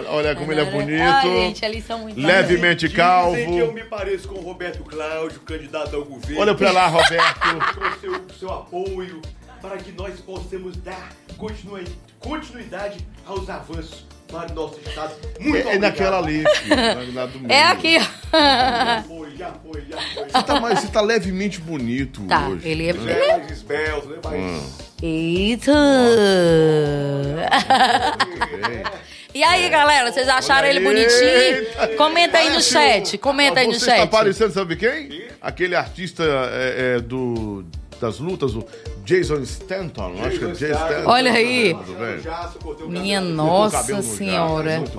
ó. 0.09 0.13
Olha 0.15 0.35
como 0.35 0.51
ele 0.51 0.61
é 0.61 0.63
Ai, 0.63 0.71
bonito. 0.71 1.21
gente, 1.37 1.65
eles 1.65 1.85
são 1.85 1.99
muito 1.99 2.19
Levemente 2.19 2.89
calvo. 2.89 3.35
Dizem 3.35 3.53
que 3.53 3.59
eu 3.59 3.71
me 3.73 3.83
pareço 3.83 4.27
com 4.27 4.35
o 4.35 4.41
Roberto 4.41 4.83
Cláudio, 4.83 5.39
candidato 5.41 5.95
ao 5.95 6.03
governo. 6.05 6.41
Olha 6.41 6.55
pra 6.55 6.71
lá, 6.71 6.87
Roberto. 6.87 7.39
com 7.75 7.85
o 7.87 7.99
seu, 7.99 8.25
seu 8.39 8.51
apoio 8.51 9.21
para 9.61 9.77
que 9.77 9.91
nós 9.93 10.19
possamos 10.19 10.75
dar 10.77 11.09
continui- 11.37 11.87
continuidade 12.19 12.97
aos 13.25 13.49
avanços 13.49 14.05
para 14.33 14.51
o 14.51 14.55
nosso 14.55 14.79
estado. 14.85 15.13
Muito 15.39 15.55
É, 15.55 15.59
é 15.59 15.61
obrigado. 15.75 15.81
naquela 15.81 16.17
ali, 16.17 16.43
filho. 16.57 16.75
É 17.49 17.63
aqui, 17.63 17.97
ó. 17.97 18.01
Já 18.01 19.03
foi, 19.07 19.35
já 19.37 19.51
foi, 19.51 19.83
já 19.89 19.97
foi. 19.97 20.23
Você 20.25 20.43
tá, 20.43 20.59
mais, 20.59 20.79
você 20.79 20.87
tá 20.87 21.01
levemente 21.01 21.59
bonito 21.61 22.21
Tá, 22.27 22.47
hoje. 22.47 22.67
ele 22.67 22.89
é- 22.89 22.93
né? 22.93 23.11
É 23.11 23.37
mais 23.37 23.51
esbelto, 23.51 24.09
né? 24.09 24.17
Mais... 24.23 24.41
Hum. 24.41 24.63
Eita! 25.03 25.71
E 29.35 29.43
aí, 29.43 29.67
galera, 29.67 30.11
vocês 30.11 30.29
acharam 30.29 30.67
ele 30.67 30.79
bonitinho? 30.79 31.97
Comenta 31.97 32.37
aí 32.37 32.51
no 32.51 32.61
chat, 32.61 33.17
comenta 33.17 33.61
aí 33.61 33.65
no 33.65 33.73
Você 33.73 33.79
está 33.89 34.01
chat. 34.01 34.09
parecendo, 34.11 34.53
sabe 34.53 34.75
quem? 34.75 35.23
Aquele 35.41 35.75
artista 35.75 36.23
é, 36.23 36.97
é, 36.97 36.99
do 36.99 37.65
das 38.03 38.19
lutas, 38.19 38.53
o 38.53 38.65
Jason 39.05 39.39
Stanton. 39.39 40.13
Acho 40.21 40.39
que 40.39 40.45
é 40.45 40.47
Jason 40.49 40.65
Stanton. 40.85 41.09
Olha 41.09 41.31
aí. 41.31 41.73
Tudo 41.73 41.97
bem? 41.97 42.89
Minha 42.89 43.21
nossa 43.21 43.95
no 43.95 44.03
senhora. 44.03 44.79
muito 44.79 44.91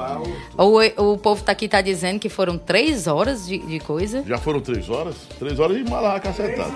O, 0.56 1.12
o 1.12 1.18
povo 1.18 1.42
tá 1.42 1.52
aqui 1.52 1.68
tá 1.68 1.82
dizendo 1.82 2.18
que 2.18 2.30
foram 2.30 2.56
três 2.56 3.06
horas 3.06 3.46
de, 3.46 3.58
de 3.58 3.78
coisa. 3.80 4.24
Já 4.26 4.38
foram 4.38 4.60
três 4.60 4.88
horas? 4.88 5.16
Três 5.38 5.58
horas 5.60 5.76
de 5.76 5.84
malá 5.84 6.18
cacetada. 6.18 6.72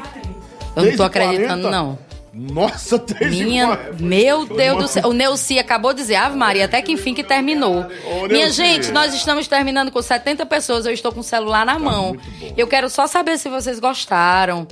Eu 0.77 0.85
não 0.85 0.97
tô 0.97 1.03
acreditando, 1.03 1.71
não. 1.71 1.99
Nossa, 2.33 2.99
três 2.99 3.35
Minha, 3.35 3.67
quarenta. 3.67 4.03
meu 4.03 4.47
Deus 4.47 4.79
do 4.83 4.89
céu. 4.89 5.09
O 5.09 5.13
Neuci 5.13 5.59
acabou 5.59 5.93
de 5.93 6.03
dizer, 6.03 6.17
Ave 6.17 6.37
Maria, 6.37 6.67
até 6.67 6.83
que 6.83 6.93
enfim 6.93 7.15
que 7.15 7.25
terminou. 7.25 7.87
Ô, 8.05 8.29
Minha 8.29 8.51
gente, 8.51 8.93
nós 8.93 9.15
estamos 9.15 9.49
terminando 9.49 9.91
com 9.91 10.01
70 10.01 10.45
pessoas. 10.47 10.85
Eu 10.85 10.93
estou 10.93 11.11
com 11.11 11.21
o 11.21 11.25
celular 11.25 11.65
na 11.65 11.79
mão. 11.79 12.15
Tá 12.15 12.23
bom. 12.39 12.55
Eu 12.57 12.67
quero 12.67 12.89
só 12.91 13.07
saber 13.07 13.39
se 13.39 13.49
vocês 13.49 13.81
gostaram. 13.81 14.69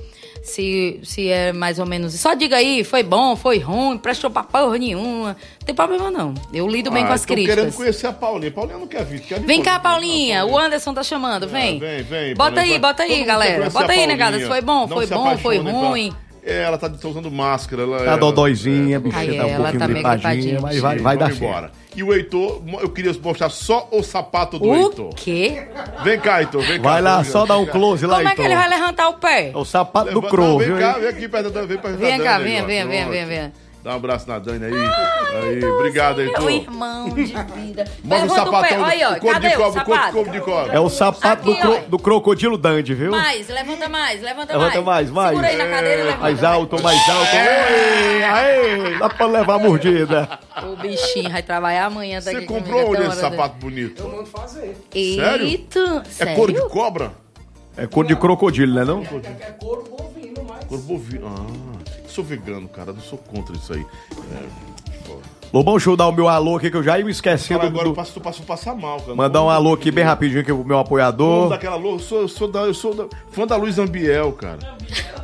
Se, 0.47 1.00
se 1.02 1.28
é 1.28 1.52
mais 1.52 1.81
ou 1.81 1.84
menos. 1.86 2.15
Só 2.15 2.33
diga 2.34 2.57
aí, 2.57 2.84
foi 2.84 3.02
bom, 3.02 3.34
foi 3.34 3.58
ruim, 3.58 3.99
prestou 3.99 4.31
pra 4.31 4.44
porra 4.44 4.78
nenhuma. 4.78 5.31
Não 5.58 5.66
tem 5.66 5.75
problema, 5.75 6.08
não. 6.08 6.34
Eu 6.52 6.68
lido 6.68 6.89
bem 6.91 7.02
Ah, 7.02 7.08
com 7.08 7.12
as 7.15 7.23
tô 7.23 7.26
querendo 7.34 7.47
críticas. 7.49 7.75
conhecer 7.75 8.07
a 8.07 8.12
Paulinha. 8.12 8.52
Paulinha 8.52 8.78
não 8.78 8.86
quer 8.86 9.05
vir. 9.05 9.20
Quer 9.20 9.41
vir 9.41 9.47
Vem 9.47 9.60
cá, 9.60 9.81
Paulinha. 9.81 10.39
Paulinha. 10.39 10.47
O 10.47 10.57
Anderson 10.57 10.94
tá 10.94 11.02
chamando. 11.02 11.49
Vem. 11.49 11.76
Ah, 11.76 11.81
vem, 11.81 12.02
vem. 12.05 12.34
Bota 12.34 12.55
Paulinha. 12.55 12.75
aí, 12.76 12.81
bota 12.81 13.02
Todo 13.02 13.12
aí, 13.12 13.25
galera. 13.25 13.70
Bota 13.70 13.92
aí, 13.92 14.07
negada. 14.07 14.39
Se 14.39 14.47
foi 14.47 14.60
bom, 14.60 14.86
Não 14.86 14.89
foi 14.89 15.07
bom, 15.08 15.36
foi 15.39 15.58
ruim. 15.58 16.12
É, 16.44 16.62
ela 16.62 16.78
tá 16.78 16.89
tá 16.89 17.08
usando 17.08 17.28
máscara. 17.28 17.83
Ela, 17.83 17.99
Tá 17.99 18.05
ela- 18.05 18.16
dodóizinha, 18.18 19.00
bicho, 19.00 19.16
Ai, 19.18 19.26
tá 19.26 19.33
um 19.33 19.49
ela 19.49 19.57
pouquinho 19.57 19.78
tá 19.81 19.89
meio 19.89 19.94
gripadinha, 20.05 20.60
mas 20.60 20.78
vai, 20.78 20.99
vai 20.99 21.16
dar 21.16 21.25
Vamos 21.33 21.39
certo. 21.41 21.73
Embora. 21.97 22.00
E 22.00 22.02
o 22.02 22.12
Heitor, 22.15 22.62
eu 22.81 22.89
queria 22.91 23.12
mostrar 23.23 23.49
só 23.49 23.89
o 23.91 24.02
sapato 24.02 24.58
do 24.58 24.66
O 24.68 24.75
Heitor. 24.76 25.15
quê? 25.15 25.66
Vem 26.05 26.18
cá, 26.20 26.41
Heitor, 26.41 26.62
vem 26.62 26.76
cá. 26.81 26.91
Vai 26.91 27.02
lá, 27.02 27.23
Vem 27.23 27.33
só 27.33 27.47
dar 27.47 27.58
um 27.58 27.66
close 27.66 28.07
lá, 28.07 28.16
Como 28.18 28.28
é 28.28 28.34
que 28.34 28.42
ele 28.42 28.55
vai 28.57 28.68
levantar 28.68 29.08
o 29.08 29.15
pé? 29.15 29.50
É 29.50 29.57
o 29.57 29.65
sapato 29.65 30.12
do 30.12 30.23
Crow, 30.23 30.58
vem 30.58 30.68
viu? 30.68 30.78
cá, 30.78 30.92
vem 30.92 31.08
aqui 31.08 31.28
perto 31.28 31.50
da 31.50 31.62
vem 31.62 31.78
perto 31.78 31.99
Vem 31.99 32.18
cá, 32.18 32.39
Dani 32.39 32.57
aí, 32.57 32.62
venha, 32.62 33.07
ó. 33.07 33.10
venha, 33.10 33.52
Dá 33.86 33.92
um 33.92 33.97
abraço 33.98 34.28
na 34.28 34.40
Dani 34.40 34.65
aí. 34.65 34.73
aí 34.74 35.65
obrigado, 35.65 36.16
Meu 36.16 36.26
Heitor. 36.26 36.50
irmão 36.50 37.08
de 37.08 37.23
vida. 37.23 37.84
Mostra 38.02 38.26
o 38.26 38.34
sapatão. 38.34 38.81
Olha 38.82 38.86
aí, 38.92 39.05
ó. 39.05 39.06
o 39.06 39.20
corpo 39.20 39.26
Cadê 39.40 39.48
de 39.48 39.73
sapato? 39.73 40.12
corpo 40.12 40.31
de 40.32 40.40
cobra. 40.40 40.73
É 40.74 40.81
o 40.81 40.90
sapato 40.90 41.44
do, 41.44 41.52
Aqui, 41.52 41.60
cro- 41.60 41.76
ó. 41.76 41.89
do 41.89 41.98
crocodilo 42.00 42.58
Dandy, 42.58 42.94
viu? 42.94 43.12
Mais, 43.12 43.48
levanta 43.48 43.89
mais, 43.89 44.20
levanta, 44.20 44.58
Levanta 44.58 44.82
mais, 44.82 45.08
mais. 45.08 45.28
Segura 45.28 45.47
aí 45.47 45.56
na 45.56 45.68
cadeira 45.68 46.00
e 46.00 46.05
levanta. 46.05 46.20
Mais 46.20 46.42
alto, 46.42 46.82
mais 46.82 47.08
alto. 47.08 47.36
Ei, 47.36 48.24
Aê, 48.24 48.98
dá 48.98 49.08
pra 49.08 49.26
levar 49.26 49.55
a 49.55 49.58
mordida. 49.60 50.28
O 50.65 50.74
bichinho 50.82 51.31
vai 51.31 51.44
trabalhar 51.44 51.84
amanhã 51.86 52.18
daqui 52.20 52.40
Você 52.40 52.44
comprou 52.44 52.90
onde 52.90 53.02
esse 53.02 53.08
da- 53.23 53.31
sapato 53.31 53.55
bonito? 53.60 54.02
Sério? 54.92 55.47
Eita, 55.47 56.02
É 56.05 56.10
sério? 56.10 56.34
cor 56.34 56.50
de 56.52 56.68
cobra? 56.68 57.12
É 57.76 57.86
cor 57.86 58.05
de 58.05 58.16
crocodilo, 58.16 58.74
né 58.74 58.84
não? 58.84 59.05
Cor 59.05 59.84
bovino. 59.84 60.26
Ah, 61.24 61.47
sou 62.08 62.24
vegano, 62.24 62.68
cara. 62.68 62.92
Não 62.92 63.00
sou 63.00 63.18
contra 63.18 63.55
isso 63.56 63.73
aí. 63.73 63.84
É. 64.34 64.76
Lobão, 65.52 65.74
deixa 65.74 65.89
eu 65.90 65.97
dar 65.97 66.08
o 66.08 66.12
meu 66.12 66.26
alô 66.28 66.56
aqui 66.56 66.70
que 66.70 66.76
eu 66.76 66.82
já 66.82 66.98
ia 66.98 67.05
me 67.05 67.10
esquecendo. 67.12 67.60
Fala 67.60 67.70
agora, 67.70 67.84
do- 67.84 67.90
eu 67.90 67.94
passo, 67.94 68.12
tu 68.12 68.20
passo 68.20 68.42
passar 68.42 68.74
mal, 68.74 69.00
cara. 69.00 69.15
Mandar 69.15 69.42
um 69.44 69.48
alô 69.48 69.74
aqui 69.74 69.92
bem 69.92 70.02
rapidinho 70.05 70.40
aqui 70.40 70.52
pro 70.52 70.65
meu 70.65 70.78
apoiador. 70.78 71.48
daquela 71.48 71.76
alô. 71.76 71.92
Eu 71.92 71.98
sou, 72.00 72.20
eu 72.23 72.28
sou, 72.28 72.48
da, 72.48 72.60
eu 72.62 72.74
sou 72.74 72.92
da- 72.94 73.06
fã 73.31 73.47
da 73.47 73.55
Luiz 73.56 73.78
Ambiel, 73.78 74.32
cara. 74.32 74.58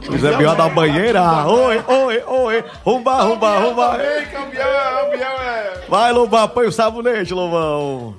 José 0.00 0.36
Biel 0.36 0.54
da 0.54 0.68
banheira. 0.68 1.22
Oi, 1.48 1.82
oi, 1.86 2.22
oi. 2.26 2.64
Rumba, 2.84 3.22
rumba, 3.22 3.58
rumba. 3.58 3.98
Ei, 4.00 4.24
Ambiel 4.36 4.66
é, 4.66 5.06
Ambiel 5.06 5.28
é. 5.28 5.80
Vai, 5.88 6.12
Lobão, 6.12 6.48
põe 6.48 6.66
o 6.68 6.72
sabonete, 6.72 7.34
Lobão. 7.34 8.14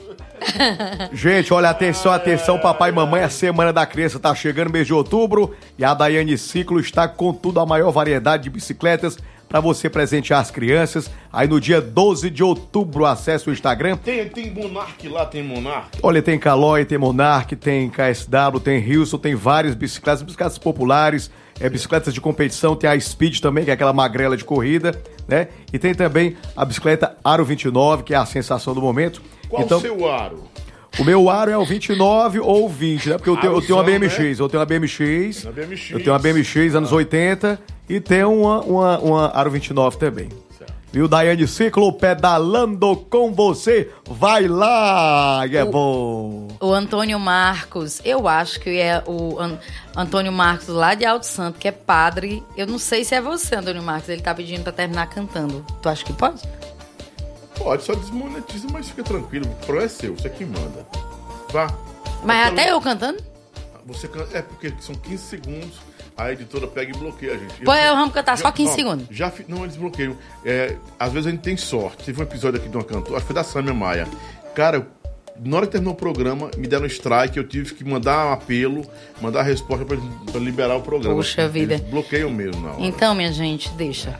Gente, 1.11 1.53
olha, 1.53 1.69
atenção, 1.69 2.11
atenção, 2.11 2.59
papai 2.59 2.89
e 2.89 2.93
mamãe, 2.93 3.23
a 3.23 3.29
Semana 3.29 3.73
da 3.73 3.85
Criança 3.85 4.19
tá 4.19 4.33
chegando, 4.33 4.71
mês 4.71 4.87
de 4.87 4.93
outubro, 4.93 5.55
e 5.77 5.83
a 5.83 5.93
Daiane 5.93 6.37
Ciclo 6.37 6.79
está 6.79 7.07
com 7.07 7.33
tudo 7.33 7.59
a 7.59 7.65
maior 7.65 7.91
variedade 7.91 8.43
de 8.43 8.49
bicicletas 8.49 9.17
para 9.53 9.59
você 9.59 9.87
presentear 9.87 10.41
as 10.41 10.49
crianças. 10.49 11.11
Aí 11.31 11.47
no 11.47 11.61
dia 11.61 11.79
12 11.79 12.29
de 12.31 12.43
outubro, 12.43 13.05
acesse 13.05 13.47
o 13.47 13.53
Instagram. 13.53 13.97
Tem, 13.97 14.27
tem 14.27 14.49
Monark 14.51 15.07
lá, 15.07 15.27
tem 15.27 15.43
Monark. 15.43 15.99
Olha, 16.01 16.23
tem 16.23 16.39
Caloi, 16.39 16.85
tem 16.85 16.97
Monark, 16.97 17.55
tem 17.55 17.87
KSW, 17.87 18.59
tem 18.63 18.79
Hilson, 18.79 19.19
tem 19.19 19.35
várias 19.35 19.75
bicicletas, 19.75 20.23
bicicletas 20.23 20.57
populares, 20.57 21.29
é, 21.59 21.69
bicicletas 21.69 22.13
de 22.13 22.21
competição, 22.21 22.75
tem 22.75 22.89
a 22.89 22.99
Speed 22.99 23.39
também, 23.39 23.63
que 23.63 23.71
é 23.71 23.73
aquela 23.73 23.93
magrela 23.93 24.35
de 24.35 24.43
corrida, 24.43 24.99
né? 25.27 25.47
E 25.71 25.79
tem 25.79 25.93
também 25.93 26.35
a 26.55 26.65
bicicleta 26.65 27.15
Aro 27.23 27.45
29, 27.45 28.03
que 28.03 28.13
é 28.13 28.17
a 28.17 28.25
sensação 28.25 28.73
do 28.73 28.81
momento. 28.81 29.21
Qual 29.49 29.61
então, 29.61 29.77
o 29.77 29.81
seu 29.81 30.09
aro? 30.09 30.53
o 30.99 31.03
meu 31.03 31.29
aro 31.29 31.51
é 31.51 31.57
o 31.57 31.65
29 31.65 32.39
ou 32.39 32.65
o 32.65 32.69
20, 32.69 33.09
né? 33.09 33.17
Porque 33.17 33.29
eu 33.29 33.37
tenho, 33.37 33.53
eu 33.53 33.61
tenho 33.61 33.77
uma 33.77 33.83
BMX, 33.83 34.39
eu 34.39 34.49
tenho 34.49 34.59
uma 34.59 34.65
BMX, 34.65 35.45
BMX. 35.45 35.91
eu 35.91 35.99
tenho 35.99 36.11
uma 36.11 36.19
BMX 36.19 36.75
anos 36.75 36.91
80 36.91 37.59
e 37.89 37.99
tenho 37.99 38.31
uma, 38.31 38.61
uma, 38.61 38.99
uma 38.99 39.27
Aro 39.29 39.49
29 39.49 39.97
também. 39.97 40.29
Viu, 40.93 41.07
Daiane 41.07 41.47
Ciclo 41.47 41.91
pedalando 41.91 42.95
com 43.09 43.33
você? 43.33 43.91
Vai 44.07 44.47
lá, 44.47 45.41
que 45.49 45.57
é 45.57 45.65
bom. 45.65 46.47
O 46.61 46.71
Antônio 46.71 47.19
Marcos, 47.19 47.99
eu 48.05 48.27
acho 48.27 48.59
que 48.59 48.79
é 48.79 49.03
o 49.07 49.39
An- 49.39 49.57
Antônio 49.97 50.31
Marcos 50.31 50.67
lá 50.67 50.93
de 50.93 51.03
Alto 51.03 51.25
Santo, 51.25 51.57
que 51.57 51.67
é 51.67 51.71
padre. 51.71 52.43
Eu 52.55 52.67
não 52.67 52.77
sei 52.77 53.03
se 53.03 53.15
é 53.15 53.19
você, 53.21 53.55
Antônio 53.55 53.81
Marcos. 53.81 54.07
Ele 54.09 54.21
tá 54.21 54.35
pedindo 54.35 54.61
pra 54.61 54.71
terminar 54.71 55.07
cantando. 55.07 55.65
Tu 55.81 55.89
acha 55.89 56.05
que 56.05 56.13
pode? 56.13 56.43
Pode, 57.57 57.83
só 57.83 57.95
desmonetiza, 57.95 58.67
mas 58.71 58.87
fica 58.89 59.01
tranquilo. 59.03 59.47
O 59.47 59.65
problema 59.65 59.85
é 59.85 59.89
seu, 59.89 60.15
você 60.15 60.29
que 60.29 60.45
manda. 60.45 60.85
Vá. 61.51 61.73
Mas 62.23 62.49
até 62.49 62.69
eu 62.71 62.79
cantando? 62.79 63.17
Você 63.87 64.07
É 64.31 64.43
porque 64.43 64.71
são 64.79 64.93
15 64.93 65.17
segundos, 65.23 65.73
a 66.17 66.31
editora 66.31 66.67
pega 66.67 66.95
e 66.95 66.97
bloqueia 66.97 67.33
a 67.33 67.37
gente. 67.37 67.55
Pô, 67.63 67.73
eu 67.73 67.95
vamos 67.95 68.13
cantar 68.13 68.37
só 68.37 68.51
15 68.51 68.71
ó, 68.71 68.75
segundos. 68.75 69.07
Já, 69.09 69.31
não, 69.47 69.63
eles 69.63 69.75
bloqueiam. 69.75 70.15
É, 70.45 70.75
às 70.99 71.11
vezes 71.11 71.27
a 71.27 71.31
gente 71.31 71.41
tem 71.41 71.57
sorte. 71.57 72.03
Teve 72.05 72.19
um 72.19 72.23
episódio 72.23 72.59
aqui 72.59 72.69
de 72.69 72.77
uma 72.77 72.83
cantora, 72.83 73.17
acho 73.17 73.25
que 73.25 73.33
foi 73.33 73.35
da 73.35 73.43
Samia 73.43 73.73
Maia. 73.73 74.07
Cara, 74.53 74.87
na 75.43 75.57
hora 75.57 75.65
que 75.65 75.71
terminou 75.71 75.93
o 75.93 75.97
programa, 75.97 76.51
me 76.57 76.67
deram 76.67 76.83
um 76.83 76.87
strike, 76.87 77.37
eu 77.37 77.47
tive 77.47 77.73
que 77.73 77.83
mandar 77.83 78.27
um 78.27 78.31
apelo, 78.33 78.85
mandar 79.21 79.39
a 79.39 79.43
resposta 79.43 79.85
pra, 79.85 79.97
pra 80.31 80.39
liberar 80.39 80.75
o 80.75 80.81
programa. 80.81 81.15
Puxa 81.15 81.47
vida. 81.47 81.75
Eles 81.75 81.85
bloqueiam 81.87 82.29
mesmo 82.29 82.61
na 82.61 82.73
hora. 82.73 82.81
Então, 82.81 83.15
minha 83.15 83.31
gente, 83.31 83.69
deixa. 83.71 84.19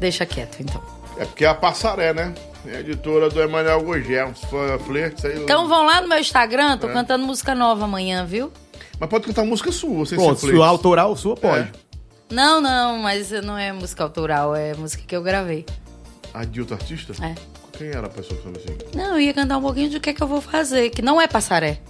Deixa 0.00 0.24
quieto, 0.24 0.56
então. 0.60 0.82
É 1.18 1.24
porque 1.24 1.44
é 1.44 1.48
a 1.48 1.54
Passaré, 1.54 2.12
né? 2.14 2.32
É 2.66 2.76
a 2.76 2.80
editora 2.80 3.28
do 3.28 3.40
Emanuel 3.40 3.84
for 4.50 4.78
flerte, 4.80 5.26
aí. 5.26 5.42
Então 5.42 5.68
vão 5.68 5.84
lá 5.84 6.00
no 6.00 6.08
meu 6.08 6.18
Instagram, 6.18 6.72
É. 6.72 6.76
tô 6.76 6.88
cantando 6.88 7.26
música 7.26 7.54
nova 7.54 7.84
amanhã, 7.84 8.24
viu? 8.24 8.52
Mas 8.98 9.08
pode 9.08 9.26
cantar 9.26 9.44
música 9.44 9.70
sua, 9.70 10.04
sem 10.04 10.18
Pronto, 10.18 10.40
ser 10.40 10.54
o 10.54 10.62
autoral 10.62 11.16
sua, 11.16 11.36
pode. 11.36 11.68
É. 11.68 11.72
Não, 12.30 12.60
não, 12.60 12.98
mas 12.98 13.30
não 13.30 13.56
é 13.56 13.72
música 13.72 14.02
autoral, 14.02 14.54
é 14.54 14.74
música 14.74 15.02
que 15.06 15.16
eu 15.16 15.22
gravei. 15.22 15.64
A 16.34 16.44
de 16.44 16.60
outro 16.60 16.74
artista? 16.74 17.12
É. 17.24 17.34
Quem 17.72 17.88
era 17.88 18.06
a 18.06 18.10
pessoa 18.10 18.36
que 18.36 18.42
falou 18.42 18.58
assim? 18.58 18.76
Não, 18.96 19.14
eu 19.14 19.20
ia 19.20 19.32
cantar 19.32 19.56
um 19.56 19.62
pouquinho 19.62 19.88
de 19.88 19.96
o 19.96 20.00
que 20.00 20.10
é 20.10 20.12
que 20.12 20.22
eu 20.22 20.26
vou 20.26 20.40
fazer, 20.40 20.90
que 20.90 21.00
não 21.00 21.20
é 21.20 21.26
passaré. 21.28 21.80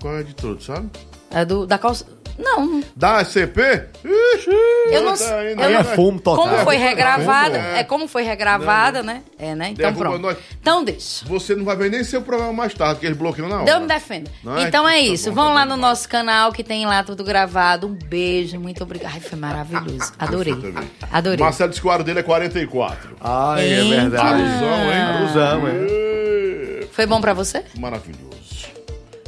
Qual 0.00 0.14
é 0.14 0.18
a 0.18 0.20
editora, 0.22 0.56
tu 0.56 0.64
sabe? 0.64 0.90
É 1.30 1.44
do, 1.44 1.66
da 1.66 1.78
calça. 1.78 2.06
Não, 2.38 2.82
Da 2.94 3.24
CP? 3.24 3.60
Ixi, 4.04 4.50
eu 4.92 5.02
não 5.02 5.10
tá 5.12 5.16
sei. 5.16 5.52
eu 5.52 5.56
não- 5.56 5.64
é 5.64 5.84
fumo 5.84 6.20
total. 6.20 6.44
Como 6.44 6.58
foi 6.64 6.76
É, 6.76 6.78
regravada, 6.78 7.56
é. 7.58 7.78
é 7.80 7.84
como 7.84 8.06
foi 8.06 8.22
regravada, 8.24 9.02
né? 9.02 9.22
É, 9.38 9.54
né? 9.54 9.70
Então 9.70 9.86
Derruba 9.90 10.04
pronto. 10.10 10.20
nós. 10.22 10.36
Então 10.60 10.84
deixa. 10.84 11.24
Você 11.26 11.54
não 11.54 11.64
vai 11.64 11.76
ver 11.76 11.90
nem 11.90 12.04
seu 12.04 12.20
programa 12.22 12.52
mais 12.52 12.74
tarde, 12.74 12.94
porque 12.94 13.06
eles 13.06 13.16
bloqueiam 13.18 13.48
na 13.48 13.56
hora. 13.56 13.64
Deus 13.64 13.80
me 13.80 13.86
defenda. 13.88 14.30
Não, 14.44 14.58
Então 14.60 14.88
é 14.88 14.98
é 15.00 15.06
tá 15.06 15.12
isso. 15.12 15.30
bom, 15.30 15.36
Vão 15.36 15.48
tá 15.48 15.54
lá 15.54 15.66
no 15.66 15.76
nosso 15.76 16.08
canal 16.08 16.52
que 16.52 16.62
tem 16.62 16.84
lá 16.86 17.02
tudo 17.02 17.24
gravado. 17.24 17.86
Um 17.86 17.94
beijo, 17.94 18.58
muito 18.60 18.82
obrigada. 18.82 19.14
Ai, 19.14 19.20
foi 19.20 19.38
maravilhoso. 19.38 20.12
Adorei. 20.18 20.54
Também. 20.54 20.90
Adorei. 21.10 21.38
Marcelo 21.44 21.70
disse 21.70 21.80
que 21.80 21.86
o 21.86 21.90
aro 21.90 22.04
dele 22.04 22.20
é 22.20 22.22
44. 22.22 23.16
Ai, 23.20 23.60
é 23.64 23.78
Eita. 23.80 23.96
verdade. 24.00 24.28
Aruzão, 24.42 24.92
hein? 24.92 25.00
Aruzão, 25.00 25.68
é. 25.68 25.72
Ê, 25.72 26.86
Foi 26.92 27.06
bom 27.06 27.20
pra 27.20 27.32
você? 27.34 27.64
Maravilhoso. 27.78 28.35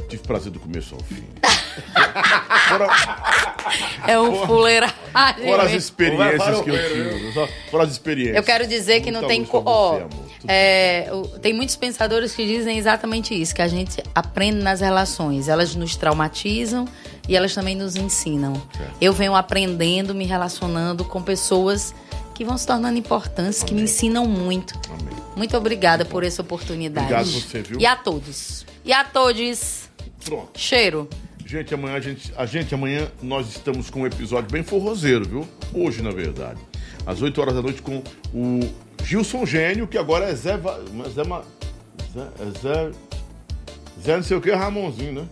Tive 0.09 0.23
prazer 0.23 0.51
do 0.51 0.59
começo 0.59 0.95
ao 0.95 1.01
fim. 1.01 1.23
É 4.07 4.19
um 4.19 4.45
fuleiragem. 4.47 4.95
Fora 5.13 5.63
as 5.63 5.71
mesmo. 5.71 5.77
experiências 5.77 6.61
que 6.61 6.69
eu 6.69 6.89
tive. 6.89 7.31
Fora 7.69 7.83
as 7.83 7.91
experiências. 7.91 8.37
Eu 8.37 8.43
quero 8.43 8.67
dizer 8.67 9.01
que 9.01 9.11
não 9.11 9.21
Muita 9.21 9.33
tem. 9.33 9.39
luz 9.41 9.49
co- 9.49 9.61
você, 9.61 10.05
é, 10.47 11.09
tem 11.41 11.53
muitos 11.53 11.75
pensadores 11.75 12.33
que 12.33 12.45
dizem 12.45 12.77
exatamente 12.77 13.39
isso, 13.39 13.53
que 13.53 13.61
a 13.61 13.67
gente 13.67 14.01
aprende 14.15 14.61
nas 14.63 14.81
relações. 14.81 15.47
Elas 15.47 15.75
nos 15.75 15.95
traumatizam 15.95 16.87
e 17.27 17.35
elas 17.35 17.53
também 17.53 17.75
nos 17.75 17.95
ensinam. 17.95 18.53
Eu 18.99 19.13
venho 19.13 19.35
aprendendo, 19.35 20.15
me 20.15 20.25
relacionando 20.25 21.05
com 21.05 21.21
pessoas 21.21 21.93
que 22.33 22.43
vão 22.43 22.57
se 22.57 22.65
tornando 22.65 22.97
importantes, 22.97 23.63
que 23.63 23.73
me 23.73 23.81
ensinam 23.83 24.25
muito. 24.25 24.73
Amém. 24.89 25.13
Muito 25.35 25.55
obrigada 25.57 26.03
por 26.05 26.23
essa 26.23 26.41
oportunidade. 26.41 27.13
Obrigado 27.13 27.31
você, 27.31 27.61
viu? 27.61 27.79
E 27.79 27.85
a 27.85 27.95
todos. 27.95 28.65
E 28.85 28.93
a 28.93 29.03
todos. 29.03 29.89
Pronto. 30.23 30.57
Cheiro. 30.59 31.07
Gente, 31.45 31.73
amanhã 31.73 31.95
a 31.95 31.99
gente, 31.99 32.33
a 32.37 32.45
gente 32.45 32.75
amanhã 32.75 33.07
nós 33.23 33.49
estamos 33.49 33.89
com 33.89 34.01
um 34.01 34.05
episódio 34.05 34.49
bem 34.51 34.63
forrozeiro, 34.63 35.25
viu? 35.27 35.47
Hoje, 35.73 36.01
na 36.01 36.11
verdade. 36.11 36.59
Às 37.05 37.21
8 37.21 37.41
horas 37.41 37.55
da 37.55 37.61
noite 37.61 37.81
com 37.81 38.03
o 38.33 38.59
Gilson 39.03 39.45
Gênio, 39.45 39.87
que 39.87 39.97
agora 39.97 40.25
é 40.29 40.35
Zé. 40.35 40.57
Va- 40.57 40.79
Zé, 41.13 41.23
Ma- 41.23 41.43
Zé, 42.13 42.21
é 42.39 42.59
Zé, 42.59 42.91
Zé 44.03 44.15
não 44.17 44.23
sei 44.23 44.37
o 44.37 44.41
que, 44.41 44.51
Ramonzinho, 44.51 45.13
né? 45.13 45.27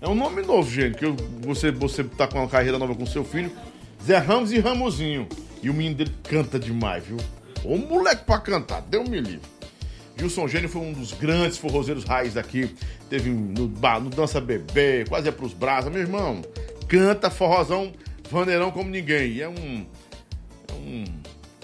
É 0.00 0.08
um 0.08 0.14
nome 0.14 0.42
novo, 0.42 0.68
gente, 0.68 0.96
que 0.98 1.06
você, 1.46 1.70
você 1.70 2.02
tá 2.04 2.26
com 2.26 2.38
uma 2.38 2.48
carreira 2.48 2.78
nova 2.78 2.94
com 2.94 3.06
seu 3.06 3.24
filho. 3.24 3.50
Zé 4.04 4.18
Ramos 4.18 4.52
e 4.52 4.58
Ramosinho. 4.58 5.28
E 5.62 5.70
o 5.70 5.74
menino 5.74 5.94
dele 5.96 6.12
canta 6.24 6.58
demais, 6.58 7.04
viu? 7.04 7.16
Ô 7.64 7.76
moleque 7.76 8.24
pra 8.24 8.38
cantar, 8.38 8.82
deu 8.82 9.02
me 9.04 9.20
livre. 9.20 9.40
Gilson 10.16 10.48
Gênio 10.48 10.68
foi 10.68 10.80
um 10.80 10.92
dos 10.92 11.12
grandes 11.12 11.58
forrozeiros 11.58 12.04
raiz 12.04 12.34
daqui. 12.34 12.74
Teve 13.08 13.30
no, 13.30 13.68
no 13.68 14.10
Dança 14.10 14.40
Bebê, 14.40 15.04
quase 15.08 15.28
é 15.28 15.32
pros 15.32 15.52
brasa. 15.52 15.90
Meu 15.90 16.00
irmão, 16.00 16.42
canta 16.88 17.30
forrozão 17.30 17.92
vaneirão 18.30 18.70
como 18.70 18.90
ninguém. 18.90 19.32
E 19.32 19.42
é 19.42 19.48
um, 19.48 19.86
é 20.68 20.72
um 20.72 21.04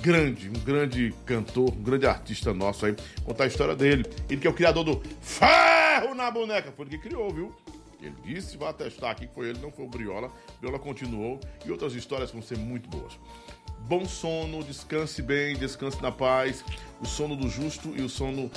grande, 0.02 0.48
um 0.48 0.64
grande 0.64 1.14
cantor, 1.24 1.72
um 1.72 1.82
grande 1.82 2.06
artista 2.06 2.52
nosso 2.52 2.86
aí. 2.86 2.94
Contar 3.24 3.44
a 3.44 3.46
história 3.46 3.74
dele. 3.74 4.04
Ele 4.28 4.40
que 4.40 4.46
é 4.46 4.50
o 4.50 4.54
criador 4.54 4.84
do 4.84 5.02
Ferro 5.20 6.14
na 6.14 6.30
Boneca. 6.30 6.72
Foi 6.76 6.86
ele 6.86 6.98
que 6.98 7.08
criou, 7.08 7.32
viu? 7.32 7.54
Ele 8.02 8.14
disse, 8.24 8.56
vai 8.56 8.70
atestar 8.70 9.12
aqui 9.12 9.28
que 9.28 9.34
foi 9.34 9.48
ele, 9.48 9.60
não 9.60 9.70
foi 9.70 9.84
o 9.84 9.88
Briola. 9.88 10.30
Briola 10.60 10.78
continuou 10.78 11.38
e 11.64 11.70
outras 11.70 11.94
histórias 11.94 12.32
vão 12.32 12.42
ser 12.42 12.58
muito 12.58 12.88
boas. 12.90 13.12
Bom 13.88 14.06
sono, 14.06 14.62
descanse 14.62 15.20
bem, 15.20 15.56
descanse 15.56 16.00
na 16.00 16.12
paz. 16.12 16.64
O 17.00 17.06
sono 17.06 17.36
do 17.36 17.48
justo 17.48 17.92
e 17.96 18.02
o 18.02 18.08
sono 18.08 18.50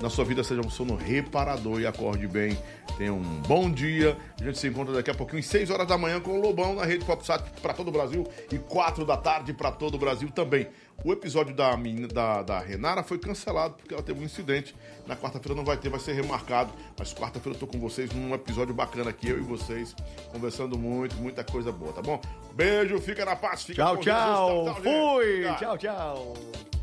na 0.00 0.08
sua 0.08 0.24
vida 0.24 0.44
seja 0.44 0.60
um 0.60 0.70
sono 0.70 0.94
reparador 0.94 1.80
e 1.80 1.86
acorde 1.86 2.26
bem. 2.28 2.56
Tenha 2.96 3.12
um 3.12 3.40
bom 3.42 3.70
dia. 3.70 4.16
A 4.40 4.44
gente 4.44 4.58
se 4.58 4.68
encontra 4.68 4.94
daqui 4.94 5.10
a 5.10 5.14
pouquinho, 5.14 5.40
às 5.40 5.46
6 5.46 5.70
horas 5.70 5.86
da 5.86 5.98
manhã, 5.98 6.20
com 6.20 6.38
o 6.38 6.40
Lobão 6.40 6.74
na 6.74 6.84
rede 6.84 7.04
PopSat 7.04 7.42
para 7.60 7.74
todo 7.74 7.88
o 7.88 7.92
Brasil 7.92 8.26
e 8.52 8.58
4 8.58 9.04
da 9.04 9.16
tarde 9.16 9.52
para 9.52 9.72
todo 9.72 9.96
o 9.96 9.98
Brasil 9.98 10.30
também. 10.30 10.68
O 11.04 11.12
episódio 11.12 11.54
da, 11.54 11.76
da, 12.12 12.42
da 12.42 12.58
Renara 12.60 13.02
foi 13.02 13.18
cancelado 13.18 13.74
porque 13.74 13.94
ela 13.94 14.02
teve 14.02 14.20
um 14.20 14.24
incidente. 14.24 14.74
Na 15.08 15.16
quarta-feira 15.16 15.56
não 15.56 15.64
vai 15.64 15.76
ter, 15.78 15.88
vai 15.88 15.98
ser 15.98 16.12
remarcado. 16.12 16.70
Mas 16.98 17.14
quarta-feira 17.14 17.56
eu 17.56 17.60
tô 17.60 17.66
com 17.66 17.80
vocês 17.80 18.12
num 18.12 18.34
episódio 18.34 18.74
bacana 18.74 19.08
aqui, 19.10 19.30
eu 19.30 19.38
e 19.38 19.42
vocês, 19.42 19.96
conversando 20.30 20.78
muito, 20.78 21.16
muita 21.16 21.42
coisa 21.42 21.72
boa, 21.72 21.92
tá 21.94 22.02
bom? 22.02 22.20
Beijo, 22.52 22.98
fica 23.00 23.24
na 23.24 23.34
paz, 23.34 23.62
fica 23.62 23.82
Tchau, 23.82 23.96
com 23.96 24.02
Deus. 24.02 24.16
tchau. 24.16 24.64
gente. 24.66 24.82
Fui. 24.82 25.56
Tchau, 25.58 25.78
tchau. 25.78 26.77